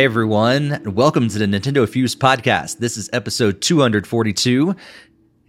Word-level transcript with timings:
Hey 0.00 0.06
everyone, 0.06 0.72
and 0.72 0.96
welcome 0.96 1.28
to 1.28 1.38
the 1.38 1.44
Nintendo 1.44 1.86
Fuse 1.86 2.16
podcast. 2.16 2.78
This 2.78 2.96
is 2.96 3.10
episode 3.12 3.60
242 3.60 4.74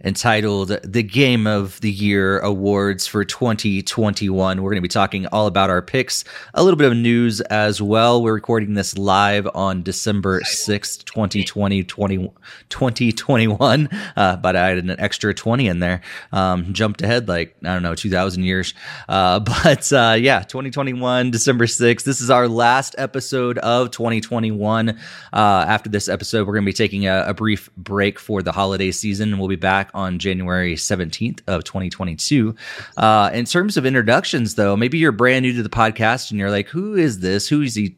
entitled 0.04 0.76
The 0.82 1.02
Game 1.02 1.46
of 1.46 1.80
the 1.80 1.90
Year 1.90 2.40
Awards 2.40 3.06
for 3.06 3.24
2021. 3.24 4.60
We're 4.60 4.70
going 4.70 4.76
to 4.76 4.82
be 4.82 4.88
talking 4.88 5.26
all 5.26 5.46
about 5.46 5.70
our 5.70 5.82
picks, 5.82 6.24
a 6.54 6.62
little 6.62 6.76
bit 6.76 6.90
of 6.90 6.96
news 6.96 7.40
as 7.42 7.80
well. 7.80 8.22
We're 8.22 8.34
recording 8.34 8.74
this 8.74 8.98
live 8.98 9.48
on 9.54 9.82
December 9.82 10.40
6th, 10.40 11.04
2020, 11.04 11.84
20, 11.84 12.32
2021. 12.68 13.88
Uh, 14.16 14.36
but 14.36 14.56
I 14.56 14.70
added 14.70 14.84
an 14.90 14.96
extra 14.98 15.32
20 15.32 15.68
in 15.68 15.78
there. 15.78 16.00
Um, 16.32 16.72
jumped 16.72 17.02
ahead 17.02 17.28
like, 17.28 17.54
I 17.62 17.74
don't 17.74 17.82
know, 17.82 17.94
2,000 17.94 18.42
years. 18.42 18.74
Uh, 19.08 19.38
but 19.62 19.92
uh, 19.92 20.16
yeah, 20.18 20.40
2021, 20.40 21.30
December 21.30 21.66
6th. 21.66 22.02
This 22.02 22.20
is 22.20 22.30
our 22.30 22.48
last 22.48 22.96
episode 22.98 23.58
of 23.58 23.90
2021. 23.92 24.90
Uh, 24.90 24.94
after 25.32 25.88
this 25.88 26.08
episode, 26.08 26.46
we're 26.46 26.54
going 26.54 26.64
to 26.64 26.68
be 26.68 26.72
taking 26.72 27.06
a, 27.06 27.26
a 27.28 27.34
brief 27.34 27.70
break 27.76 28.18
for 28.18 28.42
the 28.42 28.52
holiday 28.52 28.90
season, 28.90 29.30
and 29.30 29.38
we'll 29.38 29.48
be 29.48 29.56
back 29.56 29.91
on 29.94 30.18
January 30.18 30.74
17th 30.74 31.40
of 31.46 31.64
2022. 31.64 32.54
Uh, 32.96 33.30
in 33.32 33.44
terms 33.44 33.76
of 33.76 33.86
introductions, 33.86 34.54
though, 34.54 34.76
maybe 34.76 34.98
you're 34.98 35.12
brand 35.12 35.42
new 35.42 35.52
to 35.52 35.62
the 35.62 35.68
podcast 35.68 36.30
and 36.30 36.38
you're 36.38 36.50
like, 36.50 36.68
who 36.68 36.94
is 36.94 37.20
this? 37.20 37.48
Who 37.48 37.62
is 37.62 37.74
he? 37.74 37.94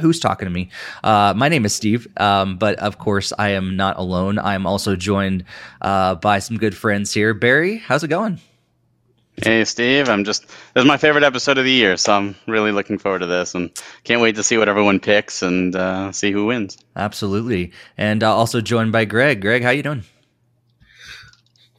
Who's 0.00 0.20
talking 0.20 0.46
to 0.46 0.50
me? 0.50 0.70
Uh, 1.02 1.34
my 1.36 1.48
name 1.48 1.64
is 1.64 1.74
Steve, 1.74 2.08
um, 2.18 2.56
but 2.56 2.78
of 2.78 2.98
course, 2.98 3.32
I 3.38 3.50
am 3.50 3.76
not 3.76 3.98
alone. 3.98 4.38
I 4.38 4.54
am 4.54 4.66
also 4.66 4.96
joined 4.96 5.44
uh, 5.80 6.14
by 6.16 6.38
some 6.38 6.58
good 6.58 6.76
friends 6.76 7.12
here. 7.12 7.34
Barry, 7.34 7.78
how's 7.78 8.04
it 8.04 8.08
going? 8.08 8.40
Hey 9.40 9.64
Steve, 9.64 10.08
I'm 10.08 10.24
just 10.24 10.48
this 10.48 10.82
is 10.82 10.84
my 10.84 10.96
favorite 10.96 11.22
episode 11.22 11.58
of 11.58 11.64
the 11.64 11.70
year, 11.70 11.96
so 11.96 12.12
I'm 12.12 12.34
really 12.48 12.72
looking 12.72 12.98
forward 12.98 13.20
to 13.20 13.26
this 13.26 13.54
and 13.54 13.70
can't 14.02 14.20
wait 14.20 14.34
to 14.34 14.42
see 14.42 14.58
what 14.58 14.68
everyone 14.68 14.98
picks 14.98 15.42
and 15.42 15.76
uh, 15.76 16.10
see 16.10 16.32
who 16.32 16.46
wins. 16.46 16.76
Absolutely, 16.96 17.70
and 17.96 18.24
uh, 18.24 18.34
also 18.34 18.60
joined 18.60 18.90
by 18.90 19.04
Greg. 19.04 19.40
Greg, 19.40 19.62
how 19.62 19.70
you 19.70 19.84
doing? 19.84 20.02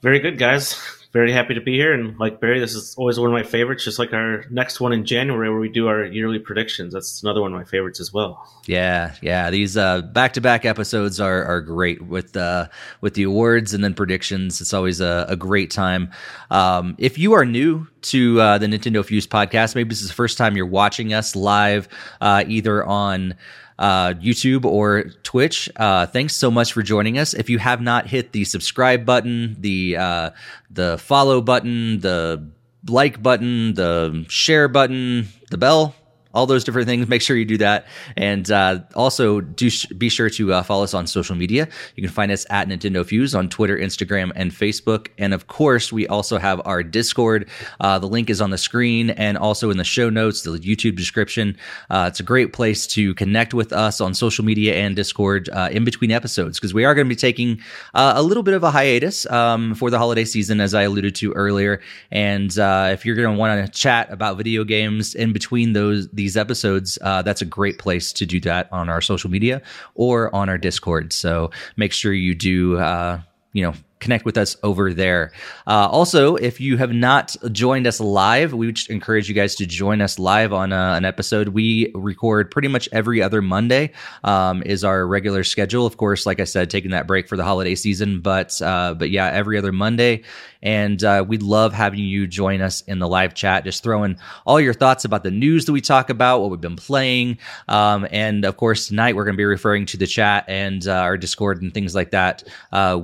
Very 0.01 0.19
good, 0.19 0.37
guys. 0.37 0.81
Very 1.11 1.31
happy 1.31 1.55
to 1.55 1.61
be 1.61 1.73
here. 1.73 1.91
And 1.91 2.19
like 2.19 2.39
Barry, 2.39 2.59
this 2.59 2.75
is 2.75 2.93
always 2.95 3.19
one 3.19 3.31
of 3.31 3.33
my 3.33 3.41
favorites, 3.41 3.83
just 3.83 3.97
like 3.97 4.13
our 4.13 4.45
next 4.51 4.79
one 4.79 4.93
in 4.93 5.05
January 5.05 5.49
where 5.49 5.59
we 5.59 5.67
do 5.67 5.87
our 5.87 6.05
yearly 6.05 6.37
predictions. 6.37 6.93
That's 6.93 7.23
another 7.23 7.41
one 7.41 7.51
of 7.51 7.57
my 7.57 7.65
favorites 7.65 7.99
as 7.99 8.13
well. 8.13 8.47
Yeah, 8.67 9.15
yeah. 9.23 9.49
These 9.49 9.73
back 9.73 10.33
to 10.33 10.41
back 10.41 10.65
episodes 10.65 11.19
are, 11.19 11.43
are 11.43 11.61
great 11.61 12.03
with 12.03 12.37
uh, 12.37 12.67
with 13.01 13.15
the 13.15 13.23
awards 13.23 13.73
and 13.73 13.83
then 13.83 13.95
predictions. 13.95 14.61
It's 14.61 14.71
always 14.71 15.01
a, 15.01 15.25
a 15.27 15.35
great 15.35 15.71
time. 15.71 16.11
Um, 16.51 16.95
if 16.99 17.17
you 17.17 17.33
are 17.33 17.43
new 17.43 17.87
to 18.03 18.39
uh, 18.39 18.57
the 18.59 18.67
Nintendo 18.67 19.03
Fuse 19.03 19.25
podcast, 19.25 19.73
maybe 19.73 19.89
this 19.89 20.01
is 20.01 20.09
the 20.09 20.13
first 20.13 20.37
time 20.37 20.55
you're 20.55 20.67
watching 20.67 21.11
us 21.11 21.35
live, 21.35 21.89
uh, 22.21 22.43
either 22.47 22.85
on 22.85 23.33
uh, 23.79 24.13
YouTube 24.21 24.65
or 24.65 25.05
Twitch. 25.23 25.69
Uh, 25.75 26.05
thanks 26.05 26.35
so 26.35 26.51
much 26.51 26.73
for 26.73 26.83
joining 26.83 27.17
us. 27.17 27.33
If 27.33 27.49
you 27.49 27.57
have 27.57 27.81
not 27.81 28.07
hit 28.07 28.33
the 28.33 28.43
subscribe 28.43 29.05
button, 29.05 29.55
the 29.59 29.97
uh, 29.97 30.29
the 30.69 30.97
follow 30.97 31.41
button, 31.41 32.01
the 32.01 32.45
like 32.87 33.23
button, 33.23 33.73
the 33.73 34.25
share 34.27 34.67
button, 34.67 35.29
the 35.49 35.57
bell, 35.57 35.95
all 36.33 36.45
those 36.45 36.63
different 36.63 36.87
things. 36.87 37.07
Make 37.07 37.21
sure 37.21 37.35
you 37.35 37.45
do 37.45 37.57
that. 37.57 37.87
And 38.15 38.49
uh, 38.51 38.79
also, 38.95 39.41
do 39.41 39.69
sh- 39.69 39.87
be 39.87 40.09
sure 40.09 40.29
to 40.31 40.53
uh, 40.53 40.63
follow 40.63 40.83
us 40.83 40.93
on 40.93 41.07
social 41.07 41.35
media. 41.35 41.67
You 41.95 42.03
can 42.03 42.11
find 42.11 42.31
us 42.31 42.45
at 42.49 42.67
Nintendo 42.67 43.05
Fuse 43.05 43.33
on 43.33 43.49
Twitter, 43.49 43.77
Instagram, 43.77 44.31
and 44.35 44.51
Facebook. 44.51 45.07
And 45.17 45.33
of 45.33 45.47
course, 45.47 45.91
we 45.91 46.07
also 46.07 46.37
have 46.37 46.61
our 46.65 46.83
Discord. 46.83 47.49
Uh, 47.79 47.97
the 47.97 48.07
link 48.07 48.29
is 48.29 48.41
on 48.41 48.51
the 48.51 48.57
screen 48.57 49.09
and 49.11 49.37
also 49.37 49.71
in 49.71 49.77
the 49.77 49.83
show 49.83 50.09
notes, 50.09 50.43
the 50.43 50.51
YouTube 50.51 50.95
description. 50.95 51.57
Uh, 51.89 52.05
it's 52.09 52.19
a 52.19 52.23
great 52.23 52.53
place 52.53 52.85
to 52.87 53.15
connect 53.15 53.53
with 53.53 53.73
us 53.73 53.99
on 53.99 54.13
social 54.13 54.45
media 54.45 54.75
and 54.75 54.95
Discord 54.95 55.49
uh, 55.49 55.69
in 55.71 55.83
between 55.83 56.11
episodes 56.11 56.59
because 56.59 56.73
we 56.73 56.85
are 56.85 56.93
going 56.93 57.07
to 57.07 57.09
be 57.09 57.19
taking 57.19 57.59
uh, 57.95 58.13
a 58.15 58.21
little 58.21 58.43
bit 58.43 58.53
of 58.53 58.63
a 58.63 58.69
hiatus 58.69 59.25
um, 59.31 59.73
for 59.73 59.89
the 59.89 59.97
holiday 59.97 60.25
season, 60.25 60.61
as 60.61 60.75
I 60.75 60.83
alluded 60.83 61.15
to 61.15 61.31
earlier. 61.33 61.81
And 62.11 62.55
if 62.55 63.05
you're 63.05 63.15
going 63.15 63.33
to 63.33 63.39
want 63.39 63.65
to 63.65 63.71
chat 63.71 64.11
about 64.11 64.37
video 64.37 64.63
games 64.63 65.15
in 65.15 65.33
between 65.33 65.73
those, 65.73 66.07
these 66.19 66.35
episodes, 66.35 66.99
uh, 67.01 67.21
that's 67.21 67.41
a 67.41 67.45
great 67.45 67.79
place 67.79 68.11
to 68.11 68.25
do 68.25 68.41
that 68.41 68.67
on 68.73 68.89
our 68.89 68.99
social 68.99 69.29
media 69.29 69.61
or 69.95 70.35
on 70.35 70.49
our 70.49 70.57
Discord. 70.57 71.13
So 71.13 71.49
make 71.77 71.93
sure 71.93 72.11
you 72.11 72.35
do, 72.35 72.77
uh, 72.77 73.21
you 73.53 73.63
know, 73.63 73.73
connect 73.99 74.25
with 74.25 74.37
us 74.37 74.55
over 74.63 74.93
there. 74.93 75.31
Uh, 75.67 75.87
also, 75.89 76.35
if 76.35 76.59
you 76.59 76.77
have 76.77 76.91
not 76.91 77.35
joined 77.51 77.85
us 77.85 77.99
live, 77.99 78.53
we 78.53 78.65
would 78.65 78.79
encourage 78.89 79.27
you 79.27 79.35
guys 79.35 79.55
to 79.55 79.65
join 79.65 80.01
us 80.01 80.17
live 80.17 80.53
on 80.53 80.71
uh, 80.71 80.95
an 80.95 81.05
episode. 81.05 81.49
We 81.49 81.91
record 81.93 82.49
pretty 82.49 82.69
much 82.69 82.87
every 82.91 83.21
other 83.21 83.41
Monday 83.41 83.91
um, 84.23 84.63
is 84.63 84.83
our 84.83 85.05
regular 85.05 85.43
schedule. 85.43 85.85
Of 85.85 85.97
course, 85.97 86.25
like 86.25 86.39
I 86.39 86.45
said, 86.45 86.69
taking 86.69 86.91
that 86.91 87.07
break 87.07 87.27
for 87.27 87.35
the 87.35 87.43
holiday 87.43 87.75
season, 87.75 88.21
but 88.21 88.61
uh, 88.61 88.95
but 88.97 89.09
yeah, 89.09 89.27
every 89.27 89.57
other 89.57 89.71
Monday. 89.71 90.23
And 90.61 91.01
uh, 91.05 91.23
we'd 91.25 91.41
love 91.41 91.71
having 91.71 92.01
you 92.01 92.27
join 92.27 92.59
us 92.59 92.81
in 92.81 92.99
the 92.99 93.07
live 93.07 93.33
chat. 93.33 93.63
Just 93.63 93.81
throwing 93.81 94.17
all 94.45 94.59
your 94.59 94.73
thoughts 94.73 95.05
about 95.05 95.23
the 95.23 95.31
news 95.31 95.63
that 95.65 95.71
we 95.71 95.79
talk 95.79 96.09
about, 96.09 96.41
what 96.41 96.51
we've 96.51 96.59
been 96.59 96.75
playing, 96.75 97.37
um, 97.69 98.05
and 98.11 98.43
of 98.43 98.57
course 98.57 98.89
tonight 98.89 99.15
we're 99.15 99.23
going 99.23 99.35
to 99.35 99.37
be 99.37 99.45
referring 99.45 99.85
to 99.85 99.97
the 99.97 100.07
chat 100.07 100.43
and 100.49 100.85
uh, 100.85 100.95
our 100.95 101.17
Discord 101.17 101.61
and 101.61 101.73
things 101.73 101.95
like 101.95 102.11
that 102.11 102.43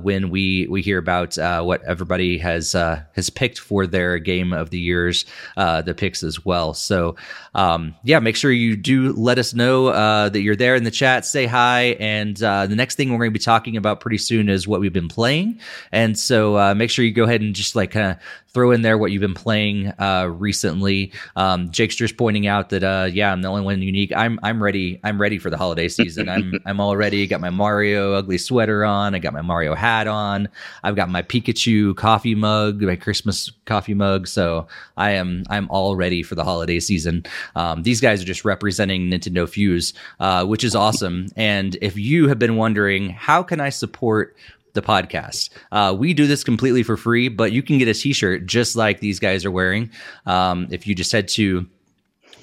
when 0.02 0.28
we 0.28 0.66
we 0.68 0.82
hear 0.86 0.98
about 0.98 1.36
uh, 1.36 1.62
what 1.62 1.82
everybody 1.82 2.38
has 2.38 2.74
uh, 2.74 3.02
has 3.14 3.28
picked 3.28 3.58
for 3.58 3.86
their 3.86 4.18
game 4.18 4.52
of 4.52 4.70
the 4.70 4.78
years, 4.78 5.24
uh, 5.56 5.82
the 5.82 5.94
picks 5.94 6.22
as 6.22 6.44
well. 6.44 6.74
So 6.74 7.16
um, 7.56 7.94
yeah, 8.04 8.20
make 8.20 8.36
sure 8.36 8.52
you 8.52 8.76
do 8.76 9.14
let 9.14 9.38
us 9.38 9.54
know 9.54 9.86
uh, 9.86 10.28
that 10.28 10.42
you're 10.42 10.56
there 10.56 10.74
in 10.74 10.84
the 10.84 10.90
chat. 10.90 11.24
Say 11.24 11.46
hi, 11.46 11.96
and 11.98 12.40
uh, 12.42 12.66
the 12.66 12.76
next 12.76 12.96
thing 12.96 13.10
we're 13.10 13.18
going 13.18 13.30
to 13.30 13.38
be 13.38 13.42
talking 13.42 13.78
about 13.78 14.00
pretty 14.00 14.18
soon 14.18 14.50
is 14.50 14.68
what 14.68 14.78
we've 14.78 14.92
been 14.92 15.08
playing, 15.08 15.58
and 15.90 16.18
so 16.18 16.58
uh, 16.58 16.74
make 16.74 16.90
sure 16.90 17.02
you 17.02 17.12
go 17.12 17.24
ahead 17.24 17.40
and 17.40 17.54
just 17.54 17.74
like 17.74 17.92
kind 17.92 18.12
of 18.12 18.18
throw 18.56 18.70
in 18.70 18.80
there 18.80 18.96
what 18.96 19.12
you've 19.12 19.20
been 19.20 19.34
playing 19.34 19.92
uh, 19.98 20.26
recently. 20.32 21.12
Um, 21.36 21.70
Jake's 21.70 21.94
just 21.94 22.16
pointing 22.16 22.46
out 22.46 22.70
that 22.70 22.82
uh, 22.82 23.06
yeah, 23.12 23.30
I'm 23.30 23.42
the 23.42 23.48
only 23.48 23.60
one 23.60 23.82
unique. 23.82 24.12
I'm 24.16 24.40
I'm 24.42 24.62
ready. 24.62 24.98
I'm 25.04 25.20
ready 25.20 25.36
for 25.36 25.50
the 25.50 25.58
holiday 25.58 25.88
season. 25.88 26.30
I'm 26.30 26.54
I'm 26.64 26.80
all 26.80 26.96
ready. 26.96 27.26
Got 27.26 27.42
my 27.42 27.50
Mario 27.50 28.14
ugly 28.14 28.38
sweater 28.38 28.82
on. 28.82 29.14
I 29.14 29.18
got 29.18 29.34
my 29.34 29.42
Mario 29.42 29.74
hat 29.74 30.08
on. 30.08 30.48
I've 30.82 30.96
got 30.96 31.10
my 31.10 31.20
Pikachu 31.20 31.94
coffee 31.96 32.34
mug, 32.34 32.80
my 32.80 32.96
Christmas 32.96 33.50
coffee 33.66 33.92
mug. 33.92 34.26
So 34.26 34.66
I 34.96 35.10
am 35.10 35.44
I'm 35.50 35.68
all 35.68 35.94
ready 35.94 36.22
for 36.22 36.34
the 36.34 36.44
holiday 36.44 36.80
season. 36.80 37.24
Um, 37.54 37.82
these 37.82 38.00
guys 38.00 38.22
are 38.22 38.26
just 38.26 38.44
representing 38.44 39.10
Nintendo 39.10 39.48
Fuse, 39.48 39.94
uh, 40.20 40.44
which 40.44 40.64
is 40.64 40.74
awesome. 40.74 41.28
And 41.36 41.76
if 41.80 41.96
you 41.96 42.28
have 42.28 42.38
been 42.38 42.56
wondering 42.56 43.10
how 43.10 43.42
can 43.42 43.60
I 43.60 43.70
support 43.70 44.36
the 44.76 44.82
podcast. 44.82 45.48
Uh, 45.72 45.96
we 45.98 46.14
do 46.14 46.28
this 46.28 46.44
completely 46.44 46.84
for 46.84 46.96
free, 46.96 47.28
but 47.28 47.50
you 47.50 47.62
can 47.62 47.78
get 47.78 47.88
a 47.88 47.94
t-shirt 47.94 48.46
just 48.46 48.76
like 48.76 49.00
these 49.00 49.18
guys 49.18 49.44
are 49.44 49.50
wearing. 49.50 49.90
Um, 50.26 50.68
if 50.70 50.86
you 50.86 50.94
just 50.94 51.10
head 51.10 51.28
to 51.28 51.66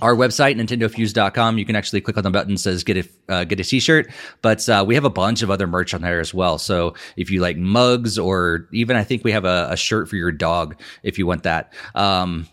our 0.02 0.16
website 0.16 0.60
nintendofuse.com 0.60 1.58
you 1.58 1.66
can 1.66 1.76
actually 1.76 2.02
click 2.02 2.18
on 2.18 2.24
the 2.24 2.32
button 2.32 2.56
that 2.56 2.60
says 2.60 2.84
get 2.84 2.98
a 2.98 3.34
uh, 3.34 3.44
get 3.46 3.60
a 3.60 3.64
t-shirt 3.64 4.12
but 4.42 4.68
uh, 4.68 4.84
we 4.86 4.96
have 4.96 5.06
a 5.06 5.10
bunch 5.10 5.42
of 5.42 5.50
other 5.50 5.68
merch 5.68 5.94
on 5.94 6.02
there 6.02 6.20
as 6.20 6.34
well 6.34 6.58
so 6.58 6.94
if 7.16 7.30
you 7.30 7.40
like 7.40 7.56
mugs 7.58 8.18
or 8.18 8.68
even 8.74 8.98
i 8.98 9.04
think 9.04 9.24
we 9.24 9.32
have 9.32 9.46
a, 9.46 9.68
a 9.70 9.78
shirt 9.78 10.10
for 10.10 10.16
your 10.16 10.32
dog 10.32 10.76
if 11.04 11.18
you 11.18 11.26
want 11.26 11.44
that 11.44 11.74
um, 11.96 12.48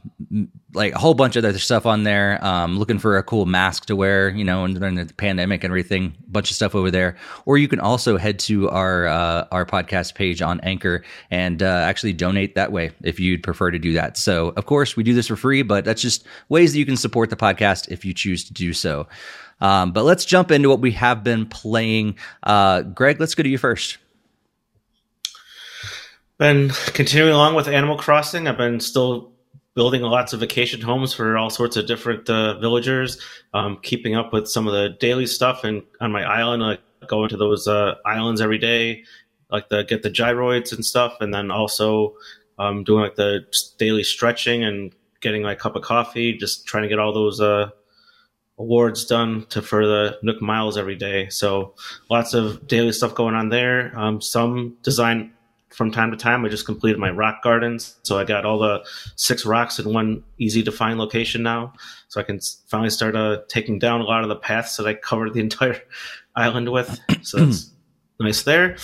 like 0.72 0.94
a 0.94 0.98
whole 0.98 1.14
bunch 1.14 1.36
of 1.36 1.44
other 1.44 1.58
stuff 1.58 1.86
on 1.86 2.04
there. 2.04 2.42
Um, 2.44 2.78
looking 2.78 2.98
for 2.98 3.18
a 3.18 3.22
cool 3.22 3.46
mask 3.46 3.86
to 3.86 3.96
wear, 3.96 4.28
you 4.30 4.44
know, 4.44 4.64
and 4.64 4.78
during 4.78 4.94
the 4.94 5.06
pandemic 5.14 5.64
and 5.64 5.70
everything. 5.70 6.14
Bunch 6.28 6.50
of 6.50 6.56
stuff 6.56 6.74
over 6.74 6.90
there. 6.90 7.16
Or 7.44 7.58
you 7.58 7.68
can 7.68 7.80
also 7.80 8.16
head 8.16 8.38
to 8.40 8.68
our 8.70 9.06
uh, 9.06 9.46
our 9.50 9.66
podcast 9.66 10.14
page 10.14 10.42
on 10.42 10.60
Anchor 10.60 11.04
and 11.30 11.62
uh, 11.62 11.66
actually 11.66 12.12
donate 12.12 12.54
that 12.54 12.72
way 12.72 12.92
if 13.02 13.18
you'd 13.18 13.42
prefer 13.42 13.70
to 13.70 13.78
do 13.78 13.94
that. 13.94 14.16
So, 14.16 14.48
of 14.56 14.66
course, 14.66 14.96
we 14.96 15.02
do 15.02 15.14
this 15.14 15.26
for 15.26 15.36
free, 15.36 15.62
but 15.62 15.84
that's 15.84 16.02
just 16.02 16.24
ways 16.48 16.72
that 16.72 16.78
you 16.78 16.86
can 16.86 16.96
support 16.96 17.30
the 17.30 17.36
podcast 17.36 17.88
if 17.88 18.04
you 18.04 18.14
choose 18.14 18.44
to 18.44 18.52
do 18.52 18.72
so. 18.72 19.08
Um, 19.60 19.92
but 19.92 20.04
let's 20.04 20.24
jump 20.24 20.50
into 20.50 20.68
what 20.68 20.80
we 20.80 20.92
have 20.92 21.22
been 21.22 21.46
playing. 21.46 22.16
Uh, 22.42 22.82
Greg, 22.82 23.20
let's 23.20 23.34
go 23.34 23.42
to 23.42 23.48
you 23.48 23.58
first. 23.58 23.98
Been 26.38 26.70
continuing 26.94 27.34
along 27.34 27.54
with 27.54 27.68
Animal 27.68 27.98
Crossing. 27.98 28.48
I've 28.48 28.56
been 28.56 28.80
still 28.80 29.32
building 29.74 30.02
lots 30.02 30.32
of 30.32 30.40
vacation 30.40 30.80
homes 30.80 31.14
for 31.14 31.36
all 31.36 31.50
sorts 31.50 31.76
of 31.76 31.86
different 31.86 32.28
uh, 32.28 32.58
villagers, 32.58 33.20
um, 33.54 33.78
keeping 33.82 34.16
up 34.16 34.32
with 34.32 34.48
some 34.48 34.66
of 34.66 34.72
the 34.72 34.96
daily 35.00 35.26
stuff. 35.26 35.64
And 35.64 35.82
on 36.00 36.12
my 36.12 36.24
island, 36.24 36.62
I 36.64 36.78
go 37.06 37.22
into 37.22 37.36
those 37.36 37.68
uh, 37.68 37.94
islands 38.04 38.40
every 38.40 38.58
day, 38.58 39.04
like 39.50 39.68
the 39.68 39.84
get 39.84 40.02
the 40.02 40.10
gyroids 40.10 40.72
and 40.72 40.84
stuff, 40.84 41.16
and 41.20 41.32
then 41.32 41.50
also 41.50 42.14
um, 42.58 42.84
doing 42.84 43.02
like 43.02 43.16
the 43.16 43.40
daily 43.78 44.02
stretching 44.02 44.64
and 44.64 44.92
getting 45.20 45.42
my 45.42 45.54
cup 45.54 45.76
of 45.76 45.82
coffee, 45.82 46.36
just 46.36 46.66
trying 46.66 46.82
to 46.82 46.88
get 46.88 46.98
all 46.98 47.12
those 47.12 47.40
uh, 47.40 47.70
awards 48.58 49.04
done 49.04 49.46
to 49.50 49.62
for 49.62 49.86
the 49.86 50.18
Nook 50.22 50.42
Miles 50.42 50.76
every 50.76 50.96
day. 50.96 51.28
So 51.28 51.74
lots 52.10 52.34
of 52.34 52.66
daily 52.66 52.92
stuff 52.92 53.14
going 53.14 53.34
on 53.34 53.48
there. 53.48 53.98
Um, 53.98 54.20
some 54.20 54.76
design 54.82 55.32
from 55.70 55.90
time 55.90 56.10
to 56.10 56.16
time. 56.16 56.44
I 56.44 56.48
just 56.48 56.66
completed 56.66 56.98
my 56.98 57.10
rock 57.10 57.42
gardens, 57.42 57.96
so 58.02 58.18
I 58.18 58.24
got 58.24 58.44
all 58.44 58.58
the 58.58 58.84
six 59.16 59.46
rocks 59.46 59.78
in 59.78 59.92
one 59.92 60.22
easy 60.38 60.62
to 60.62 60.72
find 60.72 60.98
location 60.98 61.42
now. 61.42 61.72
So 62.08 62.20
I 62.20 62.24
can 62.24 62.40
finally 62.66 62.90
start 62.90 63.16
uh, 63.16 63.38
taking 63.48 63.78
down 63.78 64.00
a 64.00 64.04
lot 64.04 64.22
of 64.22 64.28
the 64.28 64.36
paths 64.36 64.76
that 64.76 64.86
I 64.86 64.94
covered 64.94 65.34
the 65.34 65.40
entire 65.48 65.80
island 66.34 66.70
with. 66.70 66.98
So 67.22 67.44
that's 67.44 67.70
nice 68.20 68.42
there. 68.42 68.76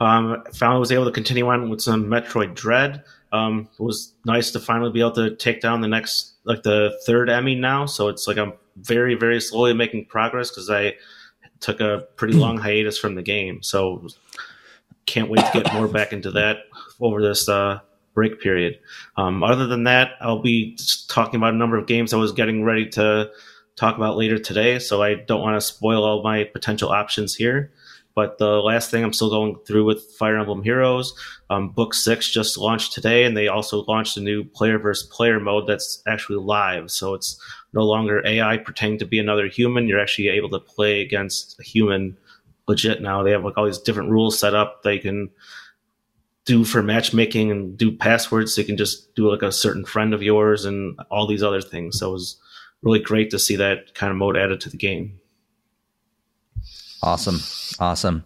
Um, 0.00 0.44
finally 0.54 0.80
was 0.80 0.92
able 0.92 1.04
to 1.06 1.12
continue 1.12 1.46
on 1.48 1.70
with 1.70 1.80
some 1.80 2.06
Metroid 2.06 2.54
Dread. 2.54 3.02
Um, 3.32 3.68
it 3.78 3.82
was 3.82 4.14
nice 4.24 4.50
to 4.52 4.60
finally 4.60 4.90
be 4.90 5.00
able 5.00 5.12
to 5.12 5.36
take 5.36 5.60
down 5.60 5.80
the 5.80 5.88
next, 5.88 6.34
like 6.44 6.62
the 6.62 6.98
third 7.04 7.28
Emmy 7.28 7.54
now. 7.54 7.84
So 7.86 8.08
it's 8.08 8.26
like 8.26 8.38
I'm 8.38 8.54
very, 8.76 9.14
very 9.14 9.40
slowly 9.40 9.74
making 9.74 10.06
progress 10.06 10.50
because 10.50 10.70
I 10.70 10.94
took 11.60 11.80
a 11.80 12.06
pretty 12.16 12.34
long 12.34 12.58
hiatus 12.58 12.98
from 12.98 13.14
the 13.14 13.22
game. 13.22 13.62
So 13.62 14.08
can't 15.08 15.30
wait 15.30 15.44
to 15.44 15.62
get 15.62 15.72
more 15.72 15.88
back 15.88 16.12
into 16.12 16.30
that 16.32 16.58
over 17.00 17.20
this 17.22 17.48
uh, 17.48 17.80
break 18.14 18.40
period. 18.40 18.78
Um, 19.16 19.42
other 19.42 19.66
than 19.66 19.84
that, 19.84 20.12
I'll 20.20 20.42
be 20.42 20.78
talking 21.08 21.36
about 21.36 21.54
a 21.54 21.56
number 21.56 21.76
of 21.78 21.86
games 21.86 22.12
I 22.12 22.18
was 22.18 22.32
getting 22.32 22.64
ready 22.64 22.88
to 22.90 23.30
talk 23.76 23.96
about 23.96 24.16
later 24.16 24.38
today. 24.38 24.78
So 24.78 25.02
I 25.02 25.14
don't 25.14 25.40
want 25.40 25.56
to 25.56 25.60
spoil 25.60 26.04
all 26.04 26.22
my 26.22 26.44
potential 26.44 26.90
options 26.90 27.34
here. 27.34 27.72
But 28.14 28.38
the 28.38 28.60
last 28.60 28.90
thing 28.90 29.04
I'm 29.04 29.12
still 29.12 29.30
going 29.30 29.56
through 29.64 29.84
with 29.84 30.02
Fire 30.18 30.36
Emblem 30.36 30.64
Heroes, 30.64 31.14
um, 31.50 31.68
Book 31.68 31.94
Six 31.94 32.28
just 32.28 32.58
launched 32.58 32.92
today, 32.92 33.22
and 33.22 33.36
they 33.36 33.46
also 33.46 33.84
launched 33.86 34.16
a 34.16 34.20
new 34.20 34.42
player 34.42 34.76
versus 34.76 35.08
player 35.08 35.38
mode 35.38 35.68
that's 35.68 36.02
actually 36.08 36.38
live. 36.38 36.90
So 36.90 37.14
it's 37.14 37.40
no 37.72 37.84
longer 37.84 38.26
AI 38.26 38.56
pretending 38.56 38.98
to 38.98 39.06
be 39.06 39.20
another 39.20 39.46
human. 39.46 39.86
You're 39.86 40.00
actually 40.00 40.30
able 40.30 40.50
to 40.50 40.58
play 40.58 41.00
against 41.00 41.60
a 41.60 41.62
human 41.62 42.16
legit 42.68 43.02
now. 43.02 43.22
They 43.22 43.32
have 43.32 43.44
like 43.44 43.56
all 43.56 43.66
these 43.66 43.78
different 43.78 44.10
rules 44.10 44.38
set 44.38 44.54
up. 44.54 44.82
They 44.82 44.98
can 44.98 45.30
do 46.44 46.64
for 46.64 46.82
matchmaking 46.82 47.50
and 47.50 47.76
do 47.76 47.90
passwords. 47.90 48.54
So 48.54 48.60
you 48.60 48.66
can 48.66 48.76
just 48.76 49.14
do 49.14 49.30
like 49.30 49.42
a 49.42 49.52
certain 49.52 49.84
friend 49.84 50.14
of 50.14 50.22
yours 50.22 50.64
and 50.64 50.98
all 51.10 51.26
these 51.26 51.42
other 51.42 51.60
things. 51.60 51.98
So 51.98 52.10
it 52.10 52.12
was 52.12 52.40
really 52.82 53.00
great 53.00 53.30
to 53.30 53.38
see 53.38 53.56
that 53.56 53.94
kind 53.94 54.10
of 54.10 54.16
mode 54.16 54.36
added 54.36 54.60
to 54.62 54.70
the 54.70 54.76
game. 54.76 55.20
Awesome. 57.02 57.40
Awesome. 57.78 58.24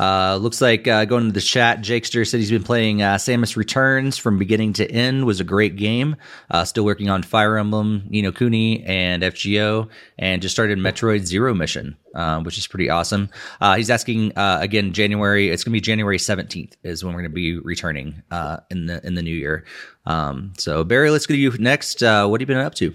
Uh, 0.00 0.36
looks 0.36 0.62
like 0.62 0.88
uh, 0.88 1.04
going 1.04 1.26
to 1.26 1.32
the 1.32 1.42
chat, 1.42 1.82
Jakester 1.82 2.26
said 2.26 2.40
he's 2.40 2.50
been 2.50 2.62
playing 2.62 3.02
uh, 3.02 3.16
Samus 3.16 3.54
Returns 3.54 4.16
from 4.16 4.38
beginning 4.38 4.72
to 4.72 4.90
end. 4.90 5.26
Was 5.26 5.40
a 5.40 5.44
great 5.44 5.76
game. 5.76 6.16
Uh, 6.50 6.64
still 6.64 6.86
working 6.86 7.10
on 7.10 7.22
Fire 7.22 7.58
Emblem, 7.58 8.04
Ni 8.08 8.22
no 8.22 8.32
Kuni, 8.32 8.82
and 8.84 9.22
FGO, 9.22 9.90
and 10.18 10.40
just 10.40 10.54
started 10.54 10.78
Metroid 10.78 11.26
Zero 11.26 11.52
Mission, 11.52 11.98
uh, 12.14 12.40
which 12.40 12.56
is 12.56 12.66
pretty 12.66 12.88
awesome. 12.88 13.28
Uh, 13.60 13.76
he's 13.76 13.90
asking 13.90 14.32
again, 14.36 14.94
January. 14.94 15.50
It's 15.50 15.64
going 15.64 15.72
to 15.72 15.76
be 15.76 15.82
January 15.82 16.18
seventeenth 16.18 16.78
is 16.82 17.04
when 17.04 17.12
we're 17.12 17.20
going 17.20 17.32
to 17.32 17.34
be 17.34 17.58
returning 17.58 18.22
in 18.70 18.86
the 18.86 19.06
in 19.06 19.16
the 19.16 19.22
new 19.22 19.36
year. 19.36 19.66
Um, 20.06 20.54
so 20.56 20.82
Barry, 20.82 21.10
let's 21.10 21.26
go 21.26 21.34
to 21.34 21.38
you 21.38 21.50
next. 21.58 22.00
what 22.00 22.40
have 22.40 22.40
you 22.40 22.46
been 22.46 22.56
up 22.56 22.74
to? 22.76 22.94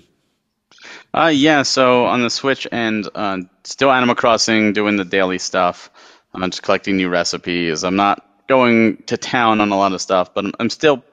Uh, 1.13 1.31
yeah, 1.33 1.61
so 1.61 2.05
on 2.05 2.21
the 2.21 2.29
Switch 2.29 2.67
and 2.71 3.07
uh, 3.15 3.39
still 3.63 3.91
Animal 3.91 4.15
Crossing, 4.15 4.73
doing 4.73 4.97
the 4.97 5.05
daily 5.05 5.37
stuff. 5.37 5.89
I'm 6.35 6.51
just 6.51 6.63
collecting 6.63 6.97
new 6.97 7.09
recipes. 7.09 7.83
I'm 7.83 7.95
not 7.95 8.25
going 8.47 8.97
to 9.07 9.17
town 9.17 9.61
on 9.61 9.71
a 9.71 9.77
lot 9.77 9.93
of 9.93 10.01
stuff, 10.01 10.33
but 10.33 10.45
I'm, 10.45 10.53
I'm 10.59 10.69
still 10.69 11.03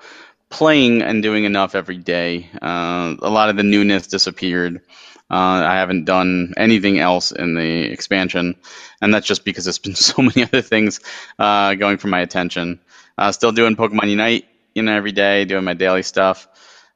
playing 0.51 1.03
and 1.03 1.23
doing 1.23 1.45
enough 1.45 1.75
every 1.75 1.97
day. 1.97 2.49
Uh, 2.61 3.17
a 3.21 3.31
lot 3.31 3.49
of 3.49 3.57
the 3.57 3.63
newness 3.63 4.07
disappeared. 4.07 4.83
Uh, 5.31 5.65
I 5.65 5.77
haven't 5.77 6.05
done 6.05 6.53
anything 6.59 6.99
else 6.99 7.33
in 7.33 7.55
the 7.55 7.91
expansion, 7.91 8.57
and 9.01 9.15
that's 9.15 9.27
just 9.27 9.45
because 9.45 9.65
there's 9.65 9.79
been 9.79 9.95
so 10.11 10.21
many 10.21 10.43
other 10.43 10.61
things 10.63 11.01
uh, 11.39 11.75
going 11.75 11.97
for 11.97 12.09
my 12.09 12.21
attention. 12.21 12.81
Uh, 13.17 13.33
still 13.33 13.53
doing 13.53 13.77
Pokemon 13.77 14.11
Unite, 14.11 14.47
you 14.75 14.83
know, 14.83 14.95
every 14.95 15.13
day, 15.13 15.45
doing 15.45 15.65
my 15.65 15.75
daily 15.75 16.03
stuff. 16.03 16.49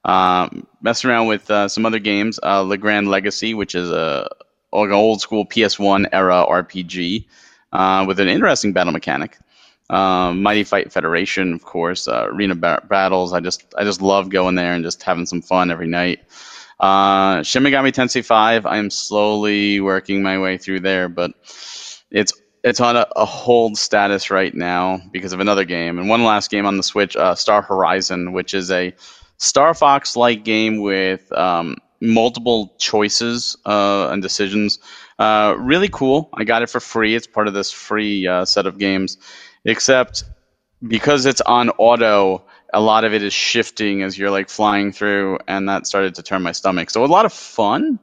Um, 0.05 0.67
messing 0.83 1.11
around 1.11 1.27
with 1.27 1.51
uh, 1.51 1.69
some 1.69 1.87
other 1.87 1.99
games, 1.99 2.39
uh, 2.43 2.63
Legrand 2.63 3.09
Legacy, 3.09 3.55
which 3.55 3.75
is 3.75 3.91
a 3.91 4.29
an 4.73 4.93
old 4.93 5.21
school 5.21 5.47
PS1 5.47 6.09
era 6.13 6.45
RPG 6.49 7.25
uh, 7.73 8.05
with 8.07 8.21
an 8.21 8.29
interesting 8.29 8.73
battle 8.73 8.93
mechanic. 8.93 9.39
Um, 9.89 10.43
Mighty 10.43 10.65
Fight 10.65 10.93
Federation, 10.93 11.53
of 11.53 11.65
course, 11.65 12.09
uh, 12.09 12.27
arena 12.27 12.57
ba- 12.57 12.85
battles. 12.89 13.33
I 13.33 13.41
just 13.41 13.65
I 13.79 13.85
just 13.85 14.03
love 14.03 14.31
going 14.31 14.57
there 14.57 14.73
and 14.73 14.83
just 14.85 15.03
having 15.03 15.27
some 15.27 15.43
fun 15.43 15.71
every 15.71 15.87
night. 15.87 16.21
Uh, 16.81 17.43
Shin 17.43 17.63
Tensei 17.63 18.25
5. 18.25 18.67
I 18.67 18.77
am 18.77 18.91
slowly 18.91 19.81
working 19.81 20.23
my 20.23 20.39
way 20.39 20.59
through 20.59 20.81
there, 20.81 21.09
but 21.09 21.33
it's 22.11 22.33
it's 22.65 22.81
on 22.81 22.97
a, 22.97 23.07
a, 23.15 23.25
hold 23.25 23.79
status 23.79 24.29
right 24.29 24.53
now 24.53 25.01
because 25.13 25.33
of 25.33 25.39
another 25.39 25.65
game 25.65 26.01
and 26.01 26.09
one 26.09 26.25
last 26.25 26.51
game 26.51 26.67
on 26.67 26.77
the 26.77 26.83
Switch, 26.83 27.15
uh, 27.15 27.37
Star 27.37 27.63
Horizon, 27.63 28.33
which 28.33 28.55
is 28.55 28.73
a 28.73 28.93
Star 29.39 29.73
Fox 29.73 30.17
like 30.17 30.45
game 30.45 30.81
with 30.81 31.31
um, 31.33 31.77
multiple 32.01 32.75
choices 32.79 33.57
uh, 33.67 34.09
and 34.11 34.21
decisions. 34.21 34.81
Uh, 35.19 35.55
really 35.59 35.89
cool. 35.89 36.29
I 36.35 36.45
got 36.45 36.63
it 36.63 36.71
for 36.71 36.81
free. 36.81 37.15
It's 37.15 37.27
part 37.27 37.49
of 37.49 37.55
this 37.55 37.71
free 37.71 38.27
uh, 38.27 38.45
set 38.45 38.67
of 38.67 38.79
games, 38.79 39.19
except 39.65 40.25
because 40.87 41.25
it's 41.27 41.41
on 41.41 41.71
auto, 41.71 42.45
a 42.75 42.81
lot 42.81 43.05
of 43.05 43.15
it 43.15 43.23
is 43.23 43.33
shifting 43.33 44.03
as 44.03 44.19
you're 44.19 44.31
like 44.31 44.49
flying 44.51 44.93
through, 44.93 45.39
and 45.49 45.69
that 45.69 45.87
started 45.87 46.17
to 46.17 46.23
turn 46.23 46.43
my 46.43 46.53
stomach. 46.53 46.91
So 46.91 47.05
a 47.05 47.07
lot 47.07 47.25
of 47.25 47.33
fun, 47.33 47.99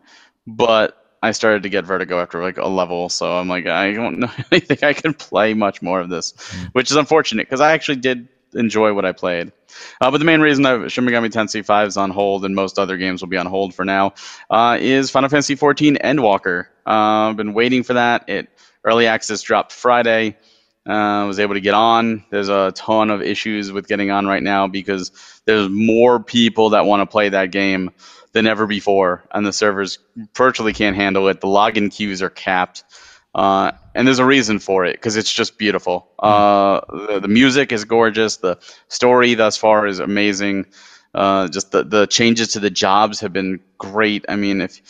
but 0.47 0.97
I 1.21 1.31
started 1.31 1.63
to 1.63 1.69
get 1.69 1.85
vertigo 1.85 2.19
after 2.19 2.41
like 2.41 2.57
a 2.57 2.67
level. 2.67 3.09
So 3.09 3.37
I'm 3.37 3.47
like, 3.47 3.67
I 3.67 3.93
don't 3.93 4.19
know. 4.19 4.31
anything 4.51 4.79
I 4.81 4.93
can 4.93 5.13
play 5.13 5.53
much 5.53 5.81
more 5.81 6.01
of 6.01 6.09
this, 6.09 6.33
mm. 6.33 6.69
which 6.73 6.91
is 6.91 6.97
unfortunate 6.97 7.47
because 7.47 7.61
I 7.61 7.71
actually 7.73 7.97
did 7.97 8.27
enjoy 8.55 8.93
what 8.93 9.05
I 9.05 9.11
played. 9.11 9.51
Uh, 10.01 10.11
but 10.11 10.17
the 10.17 10.25
main 10.25 10.41
reason 10.41 10.63
that 10.63 10.91
Shin 10.91 11.05
Megami 11.05 11.31
Tensei 11.31 11.65
5 11.65 11.87
is 11.87 11.97
on 11.97 12.11
hold 12.11 12.45
and 12.45 12.53
most 12.53 12.77
other 12.77 12.97
games 12.97 13.21
will 13.21 13.29
be 13.29 13.37
on 13.37 13.45
hold 13.45 13.73
for 13.73 13.85
now 13.85 14.13
uh, 14.49 14.77
is 14.79 15.09
Final 15.09 15.29
Fantasy 15.29 15.55
14 15.55 15.97
Endwalker. 16.03 16.67
Uh, 16.85 17.29
I've 17.29 17.37
been 17.37 17.53
waiting 17.53 17.83
for 17.83 17.93
that. 17.93 18.29
It 18.29 18.49
early 18.83 19.07
access 19.07 19.41
dropped 19.41 19.71
Friday. 19.71 20.37
Uh, 20.85 21.23
was 21.27 21.39
able 21.39 21.53
to 21.53 21.61
get 21.61 21.73
on. 21.73 22.25
There's 22.29 22.49
a 22.49 22.73
ton 22.75 23.09
of 23.09 23.21
issues 23.21 23.71
with 23.71 23.87
getting 23.87 24.11
on 24.11 24.25
right 24.25 24.43
now 24.43 24.67
because 24.67 25.11
there's 25.45 25.69
more 25.69 26.21
people 26.21 26.71
that 26.71 26.85
want 26.85 27.01
to 27.01 27.05
play 27.05 27.29
that 27.29 27.51
game 27.51 27.91
than 28.33 28.47
ever 28.47 28.67
before, 28.67 29.23
and 29.31 29.45
the 29.45 29.53
servers 29.53 29.99
virtually 30.35 30.73
can't 30.73 30.97
handle 30.97 31.29
it. 31.29 31.39
The 31.39 31.47
login 31.47 31.89
queues 31.89 32.21
are 32.21 32.29
capped. 32.29 32.83
Uh, 33.33 33.71
and 33.95 34.05
there's 34.05 34.19
a 34.19 34.25
reason 34.25 34.59
for 34.59 34.85
it 34.85 34.93
because 34.93 35.15
it's 35.15 35.31
just 35.31 35.57
beautiful. 35.57 36.07
Uh, 36.19 36.81
the, 37.07 37.19
the, 37.21 37.27
music 37.27 37.71
is 37.71 37.85
gorgeous. 37.85 38.37
The 38.37 38.59
story 38.89 39.33
thus 39.33 39.57
far 39.57 39.87
is 39.87 39.99
amazing. 39.99 40.67
Uh, 41.15 41.47
just 41.47 41.71
the, 41.71 41.83
the 41.83 42.05
changes 42.05 42.49
to 42.49 42.59
the 42.59 42.69
jobs 42.69 43.21
have 43.21 43.33
been 43.33 43.59
great. 43.79 44.25
I 44.29 44.35
mean, 44.35 44.61
if 44.61 44.81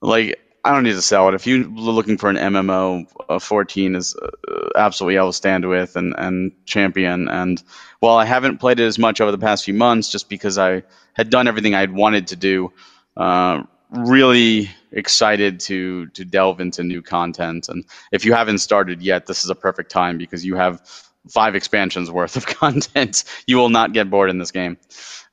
like 0.00 0.38
I 0.64 0.72
don't 0.72 0.82
need 0.82 0.92
to 0.92 1.02
sell 1.02 1.28
it. 1.28 1.34
If 1.34 1.46
you're 1.46 1.64
looking 1.64 2.18
for 2.18 2.28
an 2.28 2.36
MMO, 2.36 3.06
uh, 3.28 3.38
14 3.38 3.94
is 3.94 4.14
uh, 4.16 4.68
absolutely 4.76 5.18
I 5.18 5.22
will 5.22 5.32
stand 5.32 5.68
with 5.68 5.96
and, 5.96 6.14
and 6.18 6.52
champion. 6.66 7.28
And 7.28 7.62
while 8.00 8.16
I 8.16 8.24
haven't 8.24 8.58
played 8.58 8.80
it 8.80 8.84
as 8.84 8.98
much 8.98 9.20
over 9.20 9.30
the 9.30 9.38
past 9.38 9.64
few 9.64 9.74
months, 9.74 10.10
just 10.10 10.28
because 10.28 10.58
I 10.58 10.82
had 11.14 11.30
done 11.30 11.48
everything 11.48 11.74
I'd 11.74 11.92
wanted 11.92 12.28
to 12.28 12.36
do, 12.36 12.72
uh, 13.16 13.62
really 13.90 14.70
excited 14.92 15.60
to 15.60 16.06
to 16.08 16.24
delve 16.24 16.60
into 16.60 16.82
new 16.82 17.02
content. 17.02 17.68
And 17.68 17.84
if 18.12 18.24
you 18.24 18.32
haven't 18.32 18.58
started 18.58 19.02
yet, 19.02 19.26
this 19.26 19.44
is 19.44 19.50
a 19.50 19.54
perfect 19.54 19.90
time 19.90 20.18
because 20.18 20.44
you 20.44 20.56
have 20.56 20.82
five 21.28 21.54
expansions 21.54 22.10
worth 22.18 22.36
of 22.36 22.46
content. 22.46 23.24
You 23.46 23.56
will 23.56 23.70
not 23.70 23.92
get 23.92 24.10
bored 24.10 24.30
in 24.30 24.38
this 24.38 24.50
game. 24.50 24.78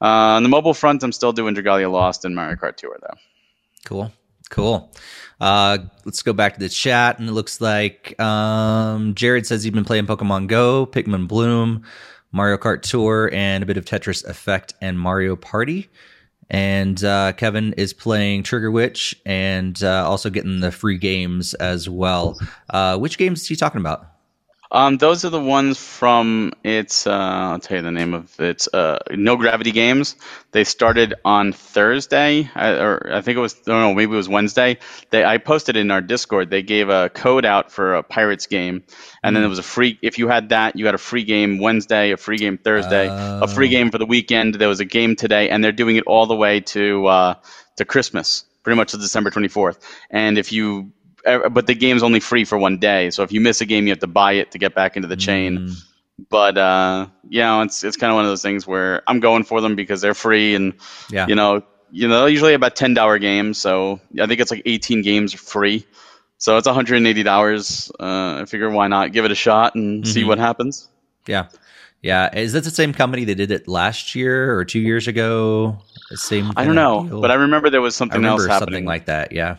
Uh, 0.02 0.36
on 0.36 0.44
the 0.44 0.50
mobile 0.50 0.74
front, 0.74 1.04
I'm 1.04 1.12
still 1.12 1.34
doing 1.34 1.56
Dragalia 1.56 1.92
Lost 1.92 2.26
and 2.26 2.36
Mario 2.36 2.56
Kart 2.56 2.76
Tour 2.78 2.98
though. 3.02 3.18
Cool, 3.86 4.12
cool. 4.48 4.92
Uh, 5.40 5.80
let's 6.06 6.22
go 6.22 6.34
back 6.34 6.54
to 6.54 6.60
the 6.60 6.70
chat, 6.70 7.20
and 7.20 7.28
it 7.28 7.34
looks 7.34 7.60
like 7.60 8.20
um, 8.20 9.16
Jared 9.16 9.46
says 9.46 9.64
he's 9.64 9.74
been 9.74 9.86
playing 9.86 10.08
Pokemon 10.08 10.48
Go, 10.48 10.86
Pikmin 10.86 11.28
Bloom, 11.28 11.84
Mario 12.32 12.58
Kart 12.58 12.82
Tour, 12.82 13.30
and 13.34 13.64
a 13.64 13.66
bit 13.66 13.78
of 13.78 13.86
Tetris 13.86 14.26
Effect 14.26 14.74
and 14.82 15.00
Mario 15.00 15.36
Party 15.36 15.90
and 16.50 17.04
uh, 17.04 17.34
Kevin 17.34 17.74
is 17.74 17.94
playing 17.94 18.44
Trigger 18.44 18.72
Witch 18.72 19.20
and 19.26 19.82
uh, 19.84 20.08
also 20.08 20.30
getting 20.30 20.60
the 20.60 20.72
free 20.72 20.98
games 20.98 21.54
as 21.56 21.90
well. 21.90 22.38
Uh, 22.70 22.98
which 22.98 23.18
games 23.18 23.42
is 23.42 23.48
he 23.48 23.56
talking 23.56 23.82
about? 23.82 24.08
Um, 24.76 24.98
those 24.98 25.24
are 25.24 25.30
the 25.30 25.40
ones 25.40 25.78
from 25.78 26.52
it's. 26.62 27.08
Uh, 27.08 27.14
I'll 27.14 27.60
tell 27.60 27.78
you 27.78 27.84
the 27.84 27.94
name 27.94 28.14
of. 28.14 28.38
It's 28.42 28.68
uh, 28.68 29.00
No 29.10 29.38
Gravity 29.38 29.72
Games. 29.72 30.18
They 30.52 30.66
started 30.66 31.14
on 31.24 31.54
Thursday, 31.54 32.50
or 32.54 33.10
I 33.14 33.22
think 33.22 33.38
it 33.38 33.40
was. 33.40 33.56
No, 33.66 33.80
no, 33.80 33.94
maybe 33.94 34.12
it 34.12 34.18
was 34.18 34.28
Wednesday. 34.28 34.80
They 35.12 35.24
I 35.24 35.38
posted 35.38 35.78
in 35.78 35.92
our 35.92 36.02
Discord. 36.02 36.50
They 36.50 36.62
gave 36.62 36.90
a 36.90 37.08
code 37.08 37.46
out 37.46 37.72
for 37.72 37.96
a 37.96 38.04
Pirates 38.04 38.48
game, 38.48 38.84
and 39.24 39.34
then 39.34 39.44
there 39.44 39.50
was 39.50 39.60
a 39.60 39.64
free. 39.64 39.98
If 40.02 40.20
you 40.20 40.28
had 40.28 40.50
that, 40.50 40.76
you 40.76 40.88
had 40.88 40.96
a 40.96 40.98
free 40.98 41.24
game 41.24 41.60
Wednesday, 41.60 42.12
a 42.12 42.18
free 42.18 42.38
game 42.38 42.58
Thursday, 42.58 43.08
a 43.10 43.48
free 43.48 43.68
oh. 43.68 43.72
game 43.72 43.92
for 43.92 43.98
the 43.98 44.06
weekend. 44.06 44.56
There 44.56 44.68
was 44.68 44.82
a 44.82 44.86
game 44.86 45.16
today, 45.16 45.52
and 45.52 45.64
they're 45.64 45.72
doing 45.72 45.96
it 45.96 46.04
all 46.06 46.26
the 46.26 46.36
way 46.36 46.60
to 46.60 47.08
uh, 47.08 47.34
to 47.78 47.86
Christmas 47.86 48.44
pretty 48.62 48.76
much 48.76 48.92
to 48.92 48.98
December 48.98 49.30
24th. 49.30 49.78
And 50.10 50.38
if 50.38 50.52
you 50.52 50.92
but 51.26 51.68
the 51.68 51.76
game's 51.76 52.04
only 52.04 52.20
free 52.20 52.46
for 52.46 52.58
one 52.58 52.78
day. 52.78 53.10
So 53.10 53.24
if 53.24 53.32
you 53.32 53.42
miss 53.42 53.62
a 53.62 53.66
game, 53.66 53.86
you 53.88 53.92
have 53.92 54.00
to 54.00 54.08
buy 54.08 54.34
it 54.34 54.52
to 54.52 54.58
get 54.58 54.76
back 54.76 54.96
into 54.96 55.08
the 55.08 55.16
chain. 55.18 55.58
Mm. 55.58 55.76
but 56.30 56.58
uh, 56.58 57.08
you 57.28 57.42
know, 57.42 57.62
it's 57.62 57.84
it's 57.84 57.98
kind 57.98 58.12
of 58.12 58.16
one 58.16 58.26
of 58.26 58.32
those 58.32 58.42
things 58.42 58.66
where 58.66 59.02
I'm 59.08 59.20
going 59.20 59.44
for 59.44 59.60
them 59.62 59.76
because 59.76 60.02
they're 60.02 60.14
free, 60.14 60.56
and 60.56 60.74
Yeah. 61.10 61.28
you 61.28 61.36
know, 61.36 61.62
you 61.92 62.08
know, 62.08 62.26
usually 62.26 62.54
about 62.54 62.76
ten 62.76 62.94
dollar 62.94 63.18
games, 63.20 63.58
so 63.58 64.00
I 64.22 64.26
think 64.28 64.40
it's 64.40 64.52
like 64.52 64.62
18 64.66 65.02
games 65.02 65.34
free, 65.34 65.86
so 66.38 66.58
it's 66.58 66.68
180 66.68 67.24
dollars. 67.24 67.92
Uh, 68.00 68.42
I 68.42 68.46
figure 68.46 68.70
why 68.70 68.88
not 68.88 69.12
give 69.12 69.26
it 69.26 69.32
a 69.32 69.36
shot 69.36 69.76
and 69.76 70.08
see 70.08 70.24
Mhm. 70.24 70.28
what 70.28 70.38
happens. 70.40 70.88
Yeah. 71.28 71.48
Yeah. 72.02 72.30
Is 72.38 72.54
that 72.54 72.64
the 72.64 72.70
same 72.72 72.94
company 72.94 73.26
that 73.26 73.36
did 73.36 73.50
it 73.52 73.68
last 73.68 74.14
year 74.16 74.56
or 74.56 74.64
two 74.64 74.80
years 74.80 75.08
ago? 75.08 75.80
The 76.12 76.18
same. 76.18 76.52
I 76.56 76.64
don't 76.66 76.76
know, 76.76 77.08
deal? 77.08 77.20
but 77.22 77.32
I 77.32 77.34
remember 77.36 77.70
there 77.72 77.82
was 77.82 77.96
something 77.96 78.24
else 78.24 78.46
happening. 78.46 78.68
something 78.74 78.86
like 78.86 79.06
that. 79.08 79.32
Yeah. 79.32 79.58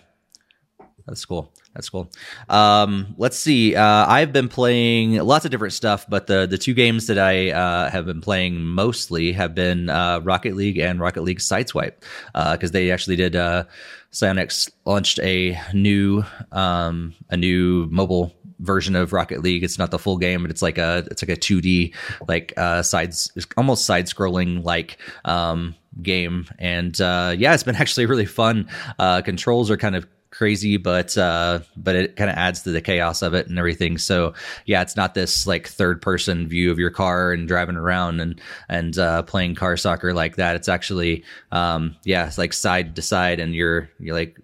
That's 1.07 1.25
cool. 1.25 1.53
That's 1.77 1.91
cool. 1.91 2.11
Um, 2.49 3.15
let's 3.19 3.39
see. 3.39 3.77
Uh, 3.77 4.07
I've 4.07 4.33
been 4.33 4.49
playing 4.49 5.17
lots 5.17 5.45
of 5.45 5.51
different 5.51 5.75
stuff, 5.75 6.07
but 6.09 6.27
the 6.27 6.47
the 6.47 6.57
two 6.57 6.73
games 6.73 7.07
that 7.09 7.19
I 7.19 7.51
uh, 7.51 7.91
have 7.91 8.07
been 8.07 8.23
playing 8.23 8.63
mostly 8.63 9.33
have 9.33 9.55
been 9.55 9.91
uh, 9.91 10.21
Rocket 10.21 10.57
League 10.57 10.79
and 10.79 11.01
Rocket 11.01 11.23
League 11.23 11.39
Sideswipe 11.39 12.03
because 12.33 12.71
they 12.71 12.91
actually 12.91 13.17
did. 13.17 13.37
Uh, 13.37 13.65
Psyonix 14.11 14.71
launched 14.87 15.19
a 15.19 15.61
new 15.75 16.25
um, 16.51 17.15
a 17.29 17.37
new 17.37 17.87
mobile 17.91 18.35
version 18.61 18.97
of 18.97 19.13
Rocket 19.13 19.43
League. 19.43 19.63
It's 19.63 19.79
not 19.79 19.91
the 19.91 19.99
full 19.99 20.17
game, 20.17 20.41
but 20.41 20.51
it's 20.51 20.63
like 20.63 20.79
a 20.79 21.07
it's 21.11 21.23
like 21.23 21.37
a 21.37 21.39
2D 21.39 21.95
like 22.27 22.55
uh, 22.57 22.83
sides 22.83 23.31
almost 23.59 23.85
side 23.85 24.07
scrolling 24.07 24.65
like 24.65 24.97
um, 25.27 25.75
game. 26.01 26.47
And 26.59 26.99
uh, 27.01 27.35
yeah, 27.37 27.53
it's 27.53 27.65
been 27.65 27.77
actually 27.85 28.07
really 28.07 28.25
fun. 28.25 28.69
Uh, 28.99 29.21
controls 29.21 29.71
are 29.71 29.77
kind 29.77 29.95
of 29.95 30.07
crazy 30.31 30.77
but 30.77 31.17
uh 31.17 31.61
but 31.77 31.95
it 31.97 32.17
kind 32.17 32.29
of 32.29 32.37
adds 32.37 32.63
to 32.63 32.71
the 32.71 32.81
chaos 32.81 33.23
of 33.23 33.35
it 33.35 33.47
and 33.49 33.59
everything. 33.59 33.97
So 33.99 34.35
yeah 34.67 34.83
it's 34.83 34.97
not 34.97 35.15
this 35.15 35.47
like 35.47 35.67
third 35.67 36.03
person 36.03 36.49
view 36.49 36.71
of 36.71 36.79
your 36.79 36.91
car 36.91 37.33
and 37.33 37.49
driving 37.49 37.77
around 37.77 38.21
and 38.21 38.41
and 38.69 38.99
uh 38.99 39.23
playing 39.23 39.55
car 39.55 39.77
soccer 39.77 40.13
like 40.13 40.37
that. 40.37 40.57
It's 40.57 40.69
actually 40.69 41.25
um 41.53 41.97
yeah 42.05 42.27
it's 42.27 42.39
like 42.39 42.53
side 42.53 42.97
to 42.97 43.03
side 43.03 43.41
and 43.41 43.55
you're 43.55 43.89
you're 43.99 44.15
like 44.15 44.39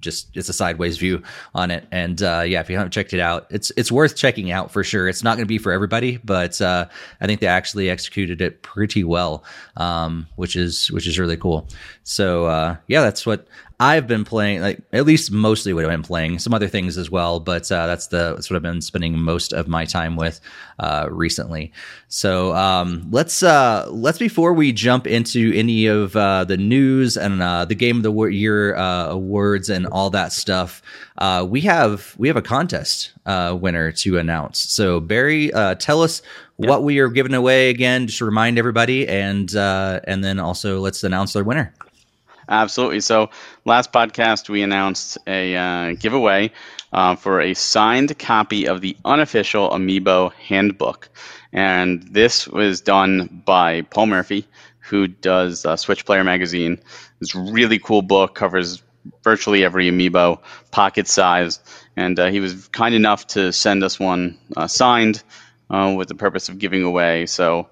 just 0.00 0.34
it's 0.34 0.48
a 0.48 0.54
sideways 0.54 0.96
view 0.96 1.22
on 1.54 1.70
it. 1.70 1.86
And 1.90 2.22
uh 2.22 2.44
yeah 2.46 2.60
if 2.60 2.70
you 2.70 2.76
haven't 2.76 2.92
checked 2.92 3.12
it 3.12 3.20
out 3.20 3.46
it's 3.50 3.72
it's 3.76 3.90
worth 3.90 4.16
checking 4.16 4.50
out 4.50 4.70
for 4.70 4.84
sure. 4.84 5.08
It's 5.08 5.24
not 5.24 5.36
going 5.36 5.44
to 5.44 5.48
be 5.48 5.58
for 5.58 5.72
everybody 5.72 6.18
but 6.18 6.60
uh 6.60 6.86
i 7.20 7.26
think 7.26 7.40
they 7.40 7.46
actually 7.46 7.90
executed 7.90 8.40
it 8.40 8.62
pretty 8.62 9.02
well 9.02 9.44
um 9.76 10.26
which 10.36 10.56
is 10.56 10.90
which 10.92 11.06
is 11.06 11.18
really 11.18 11.36
cool. 11.36 11.68
So 12.04 12.46
uh 12.46 12.76
yeah 12.86 13.00
that's 13.00 13.26
what 13.26 13.48
I've 13.82 14.06
been 14.06 14.24
playing, 14.24 14.60
like 14.60 14.80
at 14.92 15.04
least 15.04 15.32
mostly 15.32 15.74
what 15.74 15.84
I've 15.84 15.90
been 15.90 16.04
playing. 16.04 16.38
Some 16.38 16.54
other 16.54 16.68
things 16.68 16.96
as 16.96 17.10
well, 17.10 17.40
but 17.40 17.70
uh, 17.72 17.88
that's 17.88 18.06
the 18.06 18.34
that's 18.34 18.48
what 18.48 18.54
I've 18.54 18.62
been 18.62 18.80
spending 18.80 19.18
most 19.18 19.52
of 19.52 19.66
my 19.66 19.84
time 19.84 20.14
with 20.14 20.40
uh, 20.78 21.08
recently. 21.10 21.72
So 22.06 22.54
um, 22.54 23.08
let's 23.10 23.42
uh, 23.42 23.88
let's 23.90 24.18
before 24.18 24.52
we 24.52 24.70
jump 24.70 25.08
into 25.08 25.52
any 25.56 25.86
of 25.86 26.14
uh, 26.14 26.44
the 26.44 26.56
news 26.56 27.16
and 27.16 27.42
uh, 27.42 27.64
the 27.64 27.74
game 27.74 27.96
of 27.96 28.02
the 28.04 28.12
year 28.26 28.76
uh, 28.76 29.08
awards 29.08 29.68
and 29.68 29.88
all 29.88 30.10
that 30.10 30.32
stuff, 30.32 30.80
uh, 31.18 31.44
we 31.48 31.62
have 31.62 32.14
we 32.18 32.28
have 32.28 32.36
a 32.36 32.42
contest 32.42 33.10
uh, 33.26 33.58
winner 33.60 33.90
to 33.90 34.16
announce. 34.16 34.60
So 34.60 35.00
Barry, 35.00 35.52
uh, 35.52 35.74
tell 35.74 36.02
us 36.02 36.22
what 36.56 36.84
we 36.84 37.00
are 37.00 37.08
giving 37.08 37.34
away 37.34 37.70
again, 37.70 38.06
just 38.06 38.18
to 38.18 38.26
remind 38.26 38.58
everybody, 38.58 39.08
and 39.08 39.52
uh, 39.56 39.98
and 40.04 40.22
then 40.22 40.38
also 40.38 40.78
let's 40.78 41.02
announce 41.02 41.34
our 41.34 41.42
winner. 41.42 41.74
Absolutely. 42.52 43.00
So 43.00 43.30
last 43.64 43.92
podcast 43.92 44.50
we 44.50 44.62
announced 44.62 45.16
a 45.26 45.56
uh, 45.56 45.92
giveaway 45.94 46.52
uh, 46.92 47.16
for 47.16 47.40
a 47.40 47.54
signed 47.54 48.18
copy 48.18 48.66
of 48.68 48.82
the 48.82 48.94
unofficial 49.06 49.70
Amiibo 49.70 50.34
handbook, 50.34 51.08
and 51.54 52.02
this 52.02 52.46
was 52.46 52.82
done 52.82 53.42
by 53.46 53.82
Paul 53.82 54.06
Murphy, 54.06 54.46
who 54.80 55.08
does 55.08 55.64
uh, 55.64 55.76
Switch 55.76 56.04
Player 56.04 56.24
Magazine. 56.24 56.78
This 57.20 57.34
really 57.34 57.78
cool 57.78 58.02
book 58.02 58.34
covers 58.34 58.82
virtually 59.24 59.64
every 59.64 59.90
Amiibo, 59.90 60.38
pocket 60.70 61.08
size, 61.08 61.58
and 61.96 62.18
uh, 62.20 62.26
he 62.28 62.40
was 62.40 62.68
kind 62.68 62.94
enough 62.94 63.28
to 63.28 63.50
send 63.52 63.82
us 63.82 63.98
one 63.98 64.38
uh, 64.58 64.66
signed 64.66 65.22
uh, 65.70 65.94
with 65.96 66.08
the 66.08 66.14
purpose 66.14 66.50
of 66.50 66.58
giving 66.58 66.84
away. 66.84 67.24
So 67.24 67.70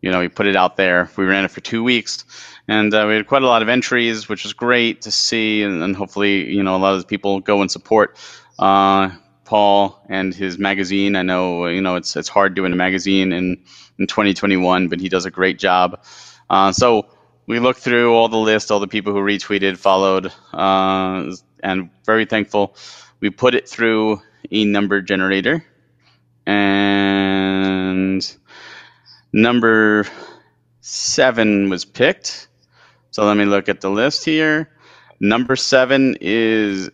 you 0.00 0.10
know, 0.10 0.20
we 0.20 0.28
put 0.28 0.46
it 0.46 0.56
out 0.56 0.76
there. 0.76 1.10
We 1.16 1.24
ran 1.24 1.44
it 1.44 1.50
for 1.50 1.60
two 1.60 1.82
weeks, 1.82 2.24
and 2.68 2.92
uh, 2.92 3.06
we 3.08 3.14
had 3.14 3.26
quite 3.26 3.42
a 3.42 3.46
lot 3.46 3.62
of 3.62 3.68
entries, 3.68 4.28
which 4.28 4.44
was 4.44 4.52
great 4.52 5.02
to 5.02 5.10
see. 5.10 5.62
And, 5.62 5.82
and 5.82 5.96
hopefully, 5.96 6.52
you 6.52 6.62
know, 6.62 6.76
a 6.76 6.78
lot 6.78 6.94
of 6.94 7.08
people 7.08 7.40
go 7.40 7.62
and 7.62 7.70
support 7.70 8.16
uh, 8.58 9.10
Paul 9.46 10.00
and 10.08 10.34
his 10.34 10.58
magazine. 10.58 11.16
I 11.16 11.22
know, 11.22 11.66
you 11.66 11.80
know, 11.80 11.96
it's 11.96 12.14
it's 12.14 12.28
hard 12.28 12.54
doing 12.54 12.72
a 12.72 12.76
magazine 12.76 13.32
in 13.32 13.64
in 13.98 14.06
2021, 14.06 14.88
but 14.88 15.00
he 15.00 15.08
does 15.08 15.24
a 15.24 15.30
great 15.30 15.58
job. 15.58 16.04
Uh, 16.50 16.70
so 16.70 17.06
we 17.46 17.58
looked 17.58 17.80
through 17.80 18.14
all 18.14 18.28
the 18.28 18.36
list, 18.36 18.70
all 18.70 18.80
the 18.80 18.86
people 18.86 19.12
who 19.14 19.20
retweeted, 19.20 19.78
followed, 19.78 20.30
uh, 20.52 21.34
and 21.62 21.90
very 22.04 22.26
thankful. 22.26 22.76
We 23.20 23.30
put 23.30 23.54
it 23.54 23.66
through 23.66 24.20
a 24.50 24.64
number 24.66 25.00
generator, 25.00 25.64
and 26.46 28.36
number 29.32 30.06
seven 30.82 31.70
was 31.70 31.86
picked. 31.86 32.47
So 33.18 33.24
let 33.24 33.36
me 33.36 33.46
look 33.46 33.68
at 33.68 33.80
the 33.80 33.90
list 33.90 34.24
here. 34.24 34.70
Number 35.18 35.56
seven 35.56 36.16
is 36.20 36.88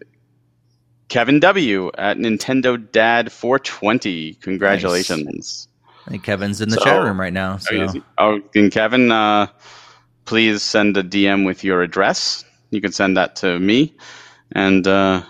Kevin 1.10 1.38
W. 1.38 1.90
at 1.98 2.16
Nintendo 2.16 2.78
Dad 2.92 3.30
420. 3.30 4.32
Congratulations. 4.40 5.68
I 6.06 6.12
think 6.12 6.24
Kevin's 6.24 6.62
in 6.62 6.70
the 6.70 6.76
So- 6.76 6.84
chat 6.84 7.02
room 7.02 7.20
right 7.20 7.30
now. 7.34 7.58
So 7.58 7.92
Oh, 8.16 8.40
and 8.54 8.72
Kevin, 8.72 9.12
uh, 9.12 9.48
please 10.24 10.62
send 10.62 10.96
a 10.96 11.02
DM 11.02 11.44
with 11.44 11.62
your 11.62 11.82
address. 11.82 12.42
You 12.70 12.80
can 12.80 12.92
send 12.92 13.18
that 13.18 13.36
to 13.36 13.58
me 13.60 13.92
and 14.52 14.86
uh, 14.86 15.24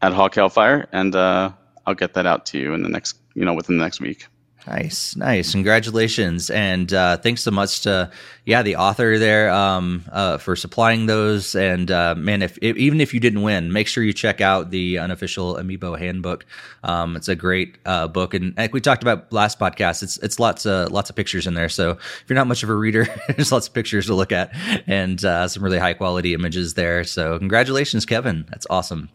at 0.00 0.14
Hawk 0.14 0.34
Hellfire, 0.34 0.88
and 0.92 1.14
uh, 1.14 1.52
I'll 1.86 1.94
get 1.94 2.14
that 2.14 2.24
out 2.24 2.46
to 2.46 2.58
you 2.58 2.72
in 2.72 2.82
the 2.82 2.88
next, 2.88 3.18
you 3.34 3.44
know, 3.44 3.52
within 3.52 3.76
the 3.76 3.84
next 3.84 4.00
week. 4.00 4.28
Nice, 4.66 5.16
nice. 5.16 5.52
Congratulations. 5.52 6.48
And 6.48 6.92
uh, 6.92 7.16
thanks 7.16 7.42
so 7.42 7.50
much 7.50 7.80
to, 7.80 8.12
yeah, 8.44 8.62
the 8.62 8.76
author 8.76 9.18
there 9.18 9.50
um, 9.50 10.04
uh, 10.12 10.38
for 10.38 10.54
supplying 10.54 11.06
those. 11.06 11.56
And 11.56 11.90
uh, 11.90 12.14
man, 12.14 12.42
if, 12.42 12.58
if 12.62 12.76
even 12.76 13.00
if 13.00 13.12
you 13.12 13.18
didn't 13.18 13.42
win, 13.42 13.72
make 13.72 13.88
sure 13.88 14.04
you 14.04 14.12
check 14.12 14.40
out 14.40 14.70
the 14.70 14.98
unofficial 14.98 15.56
Amiibo 15.56 15.98
handbook. 15.98 16.46
Um, 16.84 17.16
it's 17.16 17.26
a 17.26 17.34
great 17.34 17.76
uh, 17.86 18.06
book. 18.06 18.34
And 18.34 18.56
like 18.56 18.72
we 18.72 18.80
talked 18.80 19.02
about 19.02 19.32
last 19.32 19.58
podcast, 19.58 20.04
it's 20.04 20.16
it's 20.18 20.38
lots 20.38 20.64
of, 20.64 20.92
lots 20.92 21.10
of 21.10 21.16
pictures 21.16 21.48
in 21.48 21.54
there. 21.54 21.68
So 21.68 21.90
if 21.92 22.24
you're 22.28 22.36
not 22.36 22.46
much 22.46 22.62
of 22.62 22.70
a 22.70 22.74
reader, 22.74 23.08
there's 23.28 23.50
lots 23.50 23.66
of 23.66 23.74
pictures 23.74 24.06
to 24.06 24.14
look 24.14 24.30
at 24.30 24.54
and 24.86 25.24
uh, 25.24 25.48
some 25.48 25.64
really 25.64 25.78
high 25.78 25.94
quality 25.94 26.34
images 26.34 26.74
there. 26.74 27.02
So 27.02 27.36
congratulations, 27.36 28.06
Kevin. 28.06 28.46
That's 28.48 28.66
awesome. 28.70 29.08